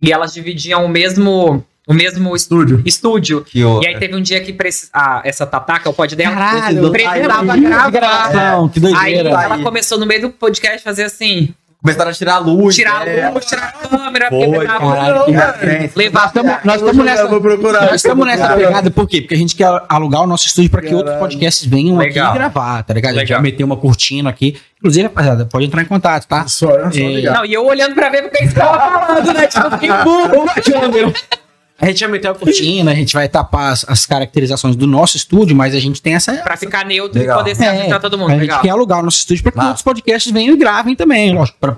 E 0.02 0.12
elas 0.12 0.34
dividiam 0.34 0.86
o 0.86 0.90
mesmo. 0.90 1.64
O 1.86 1.94
mesmo 1.94 2.34
es- 2.34 2.44
Estúdio. 2.44 2.82
estúdio. 2.86 3.46
E 3.54 3.62
aí 3.88 3.98
teve 4.00 4.16
um 4.16 4.22
dia 4.22 4.40
que 4.40 4.54
precis- 4.54 4.90
essa 5.26 5.46
Tatá, 5.46 5.80
que 5.80 5.88
é 5.88 5.92
o 5.92 5.94
pod 5.94 6.16
dela, 6.16 6.34
Caralho, 6.36 6.92
precisava 6.92 7.58
gravar. 7.58 8.70
que 8.70 8.80
Aí 8.80 9.16
doideira. 9.16 9.30
ela 9.30 9.60
começou 9.60 9.98
no 9.98 10.06
meio 10.06 10.22
do 10.22 10.30
podcast 10.30 10.78
a 10.78 10.82
fazer 10.82 11.04
assim: 11.04 11.54
Começaram 11.84 12.12
a 12.12 12.14
tirar 12.14 12.36
a 12.36 12.40
luz. 12.40 12.76
tirar 12.76 13.06
né? 13.06 13.24
a 13.24 13.30
luz, 13.30 13.46
tirar 13.46 13.76
a 13.84 13.88
câmera, 13.90 14.30
Foi, 14.30 14.66
caralho, 14.66 15.26
que 15.26 16.00
levar. 16.00 16.32
Nós 16.64 16.82
Eu 16.82 16.88
estamos 16.88 17.06
nessa. 17.06 17.22
eu 17.24 17.30
vou 17.30 17.42
procurar. 17.42 17.82
Nós 17.82 17.96
estamos 17.96 18.26
nessa 18.26 18.56
pegada, 18.56 18.90
por 18.90 19.06
quê? 19.06 19.20
Porque 19.20 19.34
a 19.34 19.38
gente 19.38 19.54
quer 19.54 19.70
alugar 19.90 20.22
o 20.22 20.28
nosso 20.28 20.48
estúdio 20.48 20.72
para 20.72 20.82
que 20.82 20.96
outros 20.96 21.18
podcasts 21.18 21.66
venham 21.66 21.98
Legal. 21.98 22.30
aqui 22.30 22.38
gravar, 22.40 22.84
tá 22.84 22.94
ligado? 22.94 23.12
A 23.12 23.20
gente 23.20 23.24
Legal. 23.28 23.42
vai 23.42 23.52
meter 23.52 23.64
uma 23.66 23.76
cortina 23.76 24.30
aqui. 24.30 24.56
Inclusive, 24.80 25.04
rapaziada, 25.08 25.46
pode 25.46 25.66
entrar 25.66 25.82
em 25.82 25.86
contato, 25.86 26.26
tá? 26.26 26.48
Só, 26.48 26.70
é 26.72 26.90
só 26.92 27.00
É. 27.00 27.04
ligar. 27.04 27.34
Não, 27.36 27.46
e 27.46 27.54
eu 27.54 27.66
olhando 27.66 27.94
pra 27.96 28.08
ver 28.10 28.22
porque 28.24 28.38
eles 28.38 28.50
estavam 28.50 28.80
falando, 28.80 29.34
né? 29.34 29.48
Tipo, 29.48 29.78
que 29.78 29.88
burro. 30.04 31.14
A 31.80 31.88
gente 31.88 32.00
vai 32.02 32.12
meter 32.12 32.28
a 32.30 32.34
cortina, 32.34 32.92
a 32.92 32.96
gente 32.96 33.14
vai 33.14 33.28
tapar 33.28 33.72
as, 33.74 33.84
as 33.90 34.06
caracterizações 34.06 34.76
do 34.76 34.86
nosso 34.88 35.18
estúdio, 35.18 35.56
mas 35.56 35.74
a 35.76 35.80
gente 35.80 36.02
tem 36.02 36.14
essa. 36.14 36.34
Pra 36.38 36.56
ficar 36.56 36.86
neutro 36.86 37.20
Legal. 37.20 37.38
e 37.38 37.40
poder 37.44 37.56
se 37.56 37.64
É, 37.64 38.00
todo 38.00 38.14
a 38.14 38.18
mundo. 38.18 38.30
gente 38.32 38.42
Legal. 38.42 38.62
quer 38.62 38.70
alugar 38.70 39.00
o 39.00 39.04
nosso 39.04 39.18
estúdio 39.18 39.44
para 39.44 39.52
que 39.52 39.60
outros 39.60 39.82
podcasts 39.82 40.32
venham 40.32 40.54
e 40.54 40.58
gravem 40.58 40.96
também, 40.96 41.34
lógico, 41.36 41.58
pra 41.60 41.78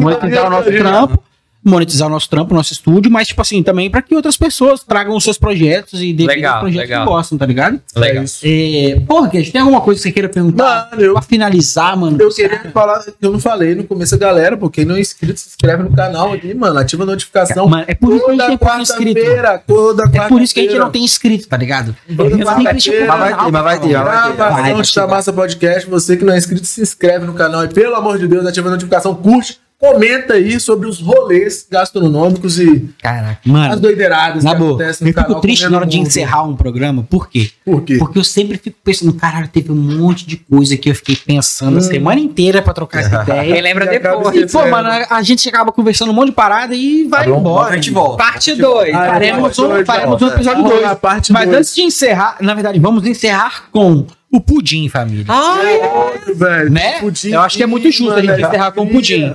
monetizar 0.00 0.46
o 0.46 0.50
nosso 0.50 0.70
trampo, 0.70 1.22
monetizar 1.64 2.08
o 2.08 2.10
nosso 2.10 2.28
trampo, 2.28 2.52
o 2.52 2.56
nosso 2.56 2.72
estúdio, 2.72 3.10
mas, 3.10 3.28
tipo 3.28 3.40
assim, 3.40 3.62
também 3.62 3.90
para 3.90 4.02
que 4.02 4.14
outras 4.14 4.36
pessoas 4.36 4.82
tragam 4.84 5.16
os 5.16 5.24
seus 5.24 5.38
projetos 5.38 6.00
e 6.02 6.12
defendam 6.12 6.34
Legal, 6.36 6.54
os 6.56 6.60
projetos 6.60 6.88
legal. 6.90 7.06
que 7.06 7.12
gostam, 7.12 7.38
tá 7.38 7.46
ligado? 7.46 7.80
Legal. 7.96 8.24
É. 8.42 8.90
É, 8.90 9.00
porra, 9.00 9.28
Guedes, 9.28 9.50
tem 9.52 9.60
alguma 9.60 9.80
coisa 9.80 9.98
que 9.98 10.02
você 10.08 10.12
queira 10.12 10.28
perguntar? 10.28 10.88
Mano, 10.90 11.02
eu, 11.02 11.12
Pra 11.14 11.22
finalizar, 11.22 11.96
mano. 11.96 12.18
eu 12.20 12.28
queria 12.30 12.70
falar, 12.72 13.02
eu 13.20 13.32
não 13.32 13.38
falei 13.38 13.74
no 13.74 13.84
começo, 13.84 14.16
galera, 14.18 14.56
pô, 14.56 14.68
quem 14.68 14.84
não 14.84 14.96
é 14.96 15.00
inscrito, 15.00 15.38
se 15.40 15.48
inscreve 15.48 15.82
no 15.82 15.92
canal 15.92 16.32
aqui, 16.32 16.52
mano, 16.54 16.78
ativa 16.78 17.02
a 17.04 17.06
notificação. 17.06 17.66
Mano, 17.68 17.84
é 17.86 17.94
por 17.94 18.14
isso 18.14 18.24
que 18.24 18.30
a 18.30 18.34
gente 18.34 18.40
Toda 18.44 18.48
tem 18.48 18.58
pouco 18.58 18.80
inscrito. 18.82 19.20
quarta-feira, 19.20 19.62
toda 19.66 20.02
É 20.12 20.28
por 20.28 20.42
isso 20.42 20.54
que 20.54 20.60
a 20.60 20.62
gente 20.64 20.78
não 20.78 20.90
tem 20.90 21.04
inscrito, 21.04 21.48
tá 21.48 21.56
ligado? 21.56 21.96
Toda. 22.16 22.36
Mas 22.36 22.46
vai 22.62 22.74
ter, 22.76 23.06
mas 23.06 23.18
vai 23.18 23.34
ter, 23.34 23.52
mas 23.52 23.62
vai 23.62 23.80
ter. 23.80 23.88
Gravação 23.88 24.36
Vai, 24.36 24.72
vai 24.72 24.82
de. 24.82 25.06
Massa 25.08 25.32
Podcast. 25.32 25.88
Você 25.90 26.16
que 26.16 26.24
não 26.24 26.32
é 26.34 26.38
inscrito, 26.38 26.66
se 26.66 26.80
inscreve 26.82 27.24
no 27.26 27.34
canal 27.34 27.64
e, 27.64 27.68
pelo 27.68 27.94
amor 27.94 28.18
de 28.18 28.26
Deus, 28.26 28.44
ativa 28.46 28.68
a 28.68 28.72
notificação, 28.72 29.14
curte, 29.14 29.58
comenta 29.92 30.34
aí 30.34 30.58
sobre 30.58 30.88
os 30.88 31.00
rolês 31.00 31.66
gastronômicos 31.70 32.58
e 32.58 32.88
Caraca, 33.02 33.40
as 33.44 33.46
mano. 33.50 33.80
doideiradas 33.80 34.44
Na 34.44 34.52
que 34.52 34.58
boa, 34.58 34.70
acontecem 34.72 35.08
eu 35.08 35.14
fico 35.14 35.40
triste 35.40 35.68
na 35.68 35.76
hora 35.78 35.86
de 35.86 35.98
encerrar 35.98 36.44
um 36.44 36.56
programa, 36.56 37.02
por 37.02 37.28
quê? 37.28 37.50
Por 37.64 37.82
quê? 37.82 37.96
Porque 37.98 38.18
eu 38.18 38.24
sempre 38.24 38.58
fico 38.58 38.76
pensando, 38.82 39.12
caralho, 39.14 39.48
teve 39.48 39.70
um 39.70 39.74
monte 39.74 40.26
de 40.26 40.36
coisa 40.36 40.76
que 40.76 40.90
eu 40.90 40.94
fiquei 40.94 41.16
pensando 41.16 41.78
a 41.78 41.80
semana 41.80 42.20
inteira 42.20 42.62
pra 42.62 42.72
trocar 42.72 43.00
essa 43.00 43.22
ideia. 43.24 43.60
lembra 43.62 43.84
E 43.84 43.98
depois. 43.98 44.36
E, 44.36 44.46
pô, 44.46 44.66
mano, 44.66 44.88
a, 45.08 45.22
gente 45.22 45.48
acaba 45.48 45.72
conversando 45.72 46.10
um 46.10 46.14
monte 46.14 46.26
de 46.30 46.32
parada 46.34 46.74
e 46.74 47.04
vai 47.08 47.24
Tá 47.24 47.30
embora. 47.30 47.72
A 47.72 47.76
gente 47.76 47.90
volta. 47.90 48.16
Parte 48.22 48.54
2. 48.54 48.94
Ah, 48.94 49.06
Faremos 49.06 49.42
Parte 49.42 49.60
um, 49.60 49.68
dois, 49.68 49.86
faremos 49.86 50.22
um 50.22 50.26
episódio 50.28 50.62
Vamos 50.62 50.70
2. 50.70 50.82
lá, 50.82 50.96
parte 50.96 51.32
Mas 51.32 51.44
dois. 51.46 51.58
antes 51.58 51.74
de 51.74 51.82
encerrar, 51.82 52.36
na 52.40 52.54
verdade, 52.54 52.78
vamos 52.78 53.06
encerrar 53.06 53.64
com 53.70 54.06
o 54.32 54.40
pudim, 54.40 54.88
família. 54.88 55.24
Ai, 55.28 56.34
velho. 56.34 56.70
Né? 56.70 57.00
Pudim, 57.00 57.30
Eu 57.30 57.40
acho 57.40 57.56
que 57.56 57.62
é 57.62 57.66
muito 57.66 57.90
justo 57.90 58.12
a 58.14 58.20
gente 58.20 58.30
mano, 58.30 58.46
encerrar 58.46 58.72
com 58.72 58.82
o 58.82 58.88
é 58.88 58.90
pudim. 58.90 59.34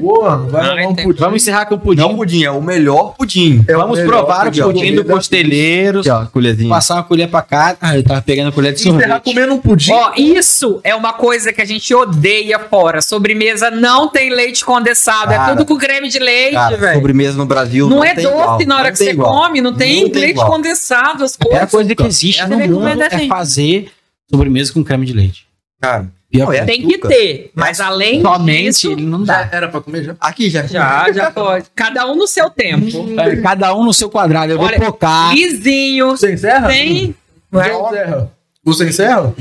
Porra, 0.00 0.36
vai 0.36 0.82
Não, 0.82 0.90
um 0.90 0.94
pudim. 0.96 1.20
Vamos 1.20 1.42
encerrar 1.42 1.64
com 1.66 1.76
o 1.76 1.78
pudim. 1.78 2.00
Não 2.00 2.16
pudim, 2.16 2.42
é 2.42 2.50
o 2.50 2.60
melhor 2.60 3.14
pudim. 3.16 3.64
É 3.68 3.76
o 3.76 3.80
Vamos 3.80 3.98
melhor 4.00 4.10
provar 4.10 4.40
o 4.40 4.50
pudim, 4.50 4.62
pudim 4.62 4.94
do. 4.96 5.04
Costeleiros. 5.04 6.06
Aqui, 6.08 6.10
ó, 6.10 6.26
colherzinha. 6.26 6.68
Passar 6.68 6.94
uma 6.96 7.04
colher 7.04 7.28
pra 7.30 7.40
cá. 7.40 7.76
Ah, 7.80 7.96
eu 7.96 8.02
tava 8.02 8.20
pegando 8.20 8.48
a 8.48 8.52
colher 8.52 8.72
de 8.74 8.80
Encerrar 8.80 9.00
sorvete. 9.00 9.22
comendo 9.24 9.54
um 9.54 9.58
pudim. 9.58 9.92
Ó, 9.92 10.12
isso 10.16 10.80
é 10.82 10.92
uma 10.94 11.12
coisa 11.12 11.52
que 11.52 11.62
a 11.62 11.64
gente 11.64 11.94
odeia 11.94 12.58
fora. 12.58 13.00
Sobremesa 13.00 13.70
não 13.70 14.08
tem 14.08 14.30
leite 14.30 14.64
condensado. 14.64 15.32
é 15.32 15.36
Cara, 15.36 15.52
tudo 15.56 15.64
com 15.64 15.78
creme 15.78 16.08
de 16.08 16.18
leite, 16.18 16.56
velho. 16.76 16.94
sobremesa 16.96 17.38
no 17.38 17.46
Brasil 17.46 17.88
Não, 17.88 18.02
é 18.04 18.12
tem 18.12 18.24
doce 18.24 18.34
igual, 18.34 18.66
na 18.66 18.74
hora 18.74 18.84
não 18.84 18.90
que 18.90 18.98
você 18.98 19.10
igual. 19.10 19.32
come, 19.32 19.60
não 19.60 19.72
tem, 19.72 20.02
Não 20.02 20.10
tem 20.10 20.20
leite 20.20 20.32
igual. 20.32 20.50
condensado, 20.50 21.22
as 21.22 21.36
A 21.36 21.38
pior 21.38 21.50
coisas. 21.52 21.70
coisa 21.70 21.94
que 21.94 22.02
existe 22.02 22.40
Essa 22.40 22.48
no 22.48 22.58
mundo 22.58 23.02
é 23.02 23.28
fazer 23.28 23.88
sobremesa 24.28 24.72
com 24.72 24.82
creme 24.82 25.06
de 25.06 25.12
leite. 25.12 25.46
Cara, 25.80 26.08
É. 26.32 26.64
Tem 26.64 26.86
que 26.86 26.96
ter, 26.98 27.50
mas 27.54 27.80
além 27.80 28.22
Somente 28.22 28.66
disso, 28.66 28.92
ele 28.92 29.04
não 29.04 29.24
Já 29.26 29.42
dá. 29.42 29.48
era 29.56 29.68
pra 29.68 29.80
comer 29.80 30.04
já? 30.04 30.14
aqui 30.20 30.48
já. 30.48 30.64
já, 30.66 31.10
já 31.12 31.30
pode. 31.30 31.66
Cada 31.74 32.06
um 32.06 32.14
no 32.14 32.26
seu 32.28 32.48
tempo. 32.48 32.86
É, 33.20 33.36
Cada 33.36 33.74
um 33.74 33.84
no 33.84 33.92
seu 33.92 34.08
quadrado. 34.08 34.52
Eu 34.52 34.60
Olha, 34.60 34.78
vou 34.78 34.86
focar. 34.86 35.34
Lisinho, 35.34 36.10
Você 36.10 36.32
encerra? 36.34 36.68
tem... 36.68 37.14
Você 37.50 37.68
encerra. 37.72 38.30
Você 38.62 38.84
encerra? 38.88 39.34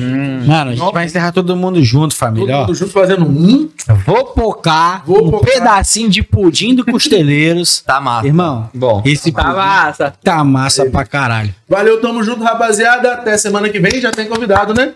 Mano, 0.47 0.71
a 0.71 0.75
gente 0.75 0.93
vai 0.93 1.05
encerrar 1.05 1.33
todo 1.33 1.53
mundo 1.55 1.83
junto, 1.83 2.11
Todo 2.15 2.19
família. 2.19 2.55
Ó, 2.55 2.59
mundo 2.61 2.73
junto 2.73 2.91
fazendo 2.91 3.25
um. 3.25 3.69
vou 4.05 4.25
pocar 4.27 5.03
Vou 5.05 5.27
um 5.27 5.31
pocar. 5.31 5.51
pedacinho 5.53 6.09
de 6.09 6.23
pudim 6.23 6.73
do 6.73 6.85
Costeleiros. 6.85 7.83
Tá 7.85 7.99
massa. 7.99 8.25
Irmão, 8.25 8.69
Bom, 8.73 9.03
esse 9.05 9.31
tá 9.31 9.43
pudim 9.43 9.55
massa. 9.57 10.13
tá 10.23 10.43
massa 10.43 10.85
pra 10.85 11.05
caralho. 11.05 11.53
Valeu, 11.67 11.99
tamo 12.01 12.23
junto, 12.23 12.41
rapaziada. 12.43 13.11
Até 13.13 13.37
semana 13.37 13.67
que 13.69 13.77
vem. 13.79 13.99
Já 13.99 14.09
tem 14.09 14.25
convidado, 14.25 14.73
né? 14.73 14.93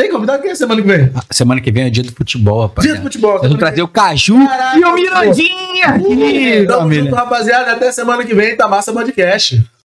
Tem 0.00 0.10
convidado 0.10 0.40
quem 0.42 0.50
é 0.50 0.54
semana 0.54 0.80
que 0.80 0.88
vem? 0.88 1.10
Ah, 1.14 1.20
Semana 1.30 1.60
que 1.60 1.70
vem 1.70 1.84
é 1.84 1.90
dia 1.90 2.02
do 2.02 2.10
futebol, 2.10 2.62
rapaz. 2.62 2.86
Dia 2.86 2.96
do 2.96 3.02
futebol. 3.02 3.32
Nós 3.34 3.42
vamos 3.42 3.58
trazer 3.58 3.82
o 3.82 3.88
Caju 3.88 4.48
Caraca, 4.48 4.78
e 4.78 4.82
o 4.82 4.94
Mirandinha 4.94 5.86
aqui, 5.88 6.64
Tamo 6.66 6.78
família. 6.80 7.04
junto, 7.04 7.14
rapaziada. 7.14 7.72
Até 7.72 7.92
semana 7.92 8.24
que 8.24 8.34
vem. 8.34 8.56
Tá 8.56 8.66
massa 8.66 8.94
podcast. 8.94 9.62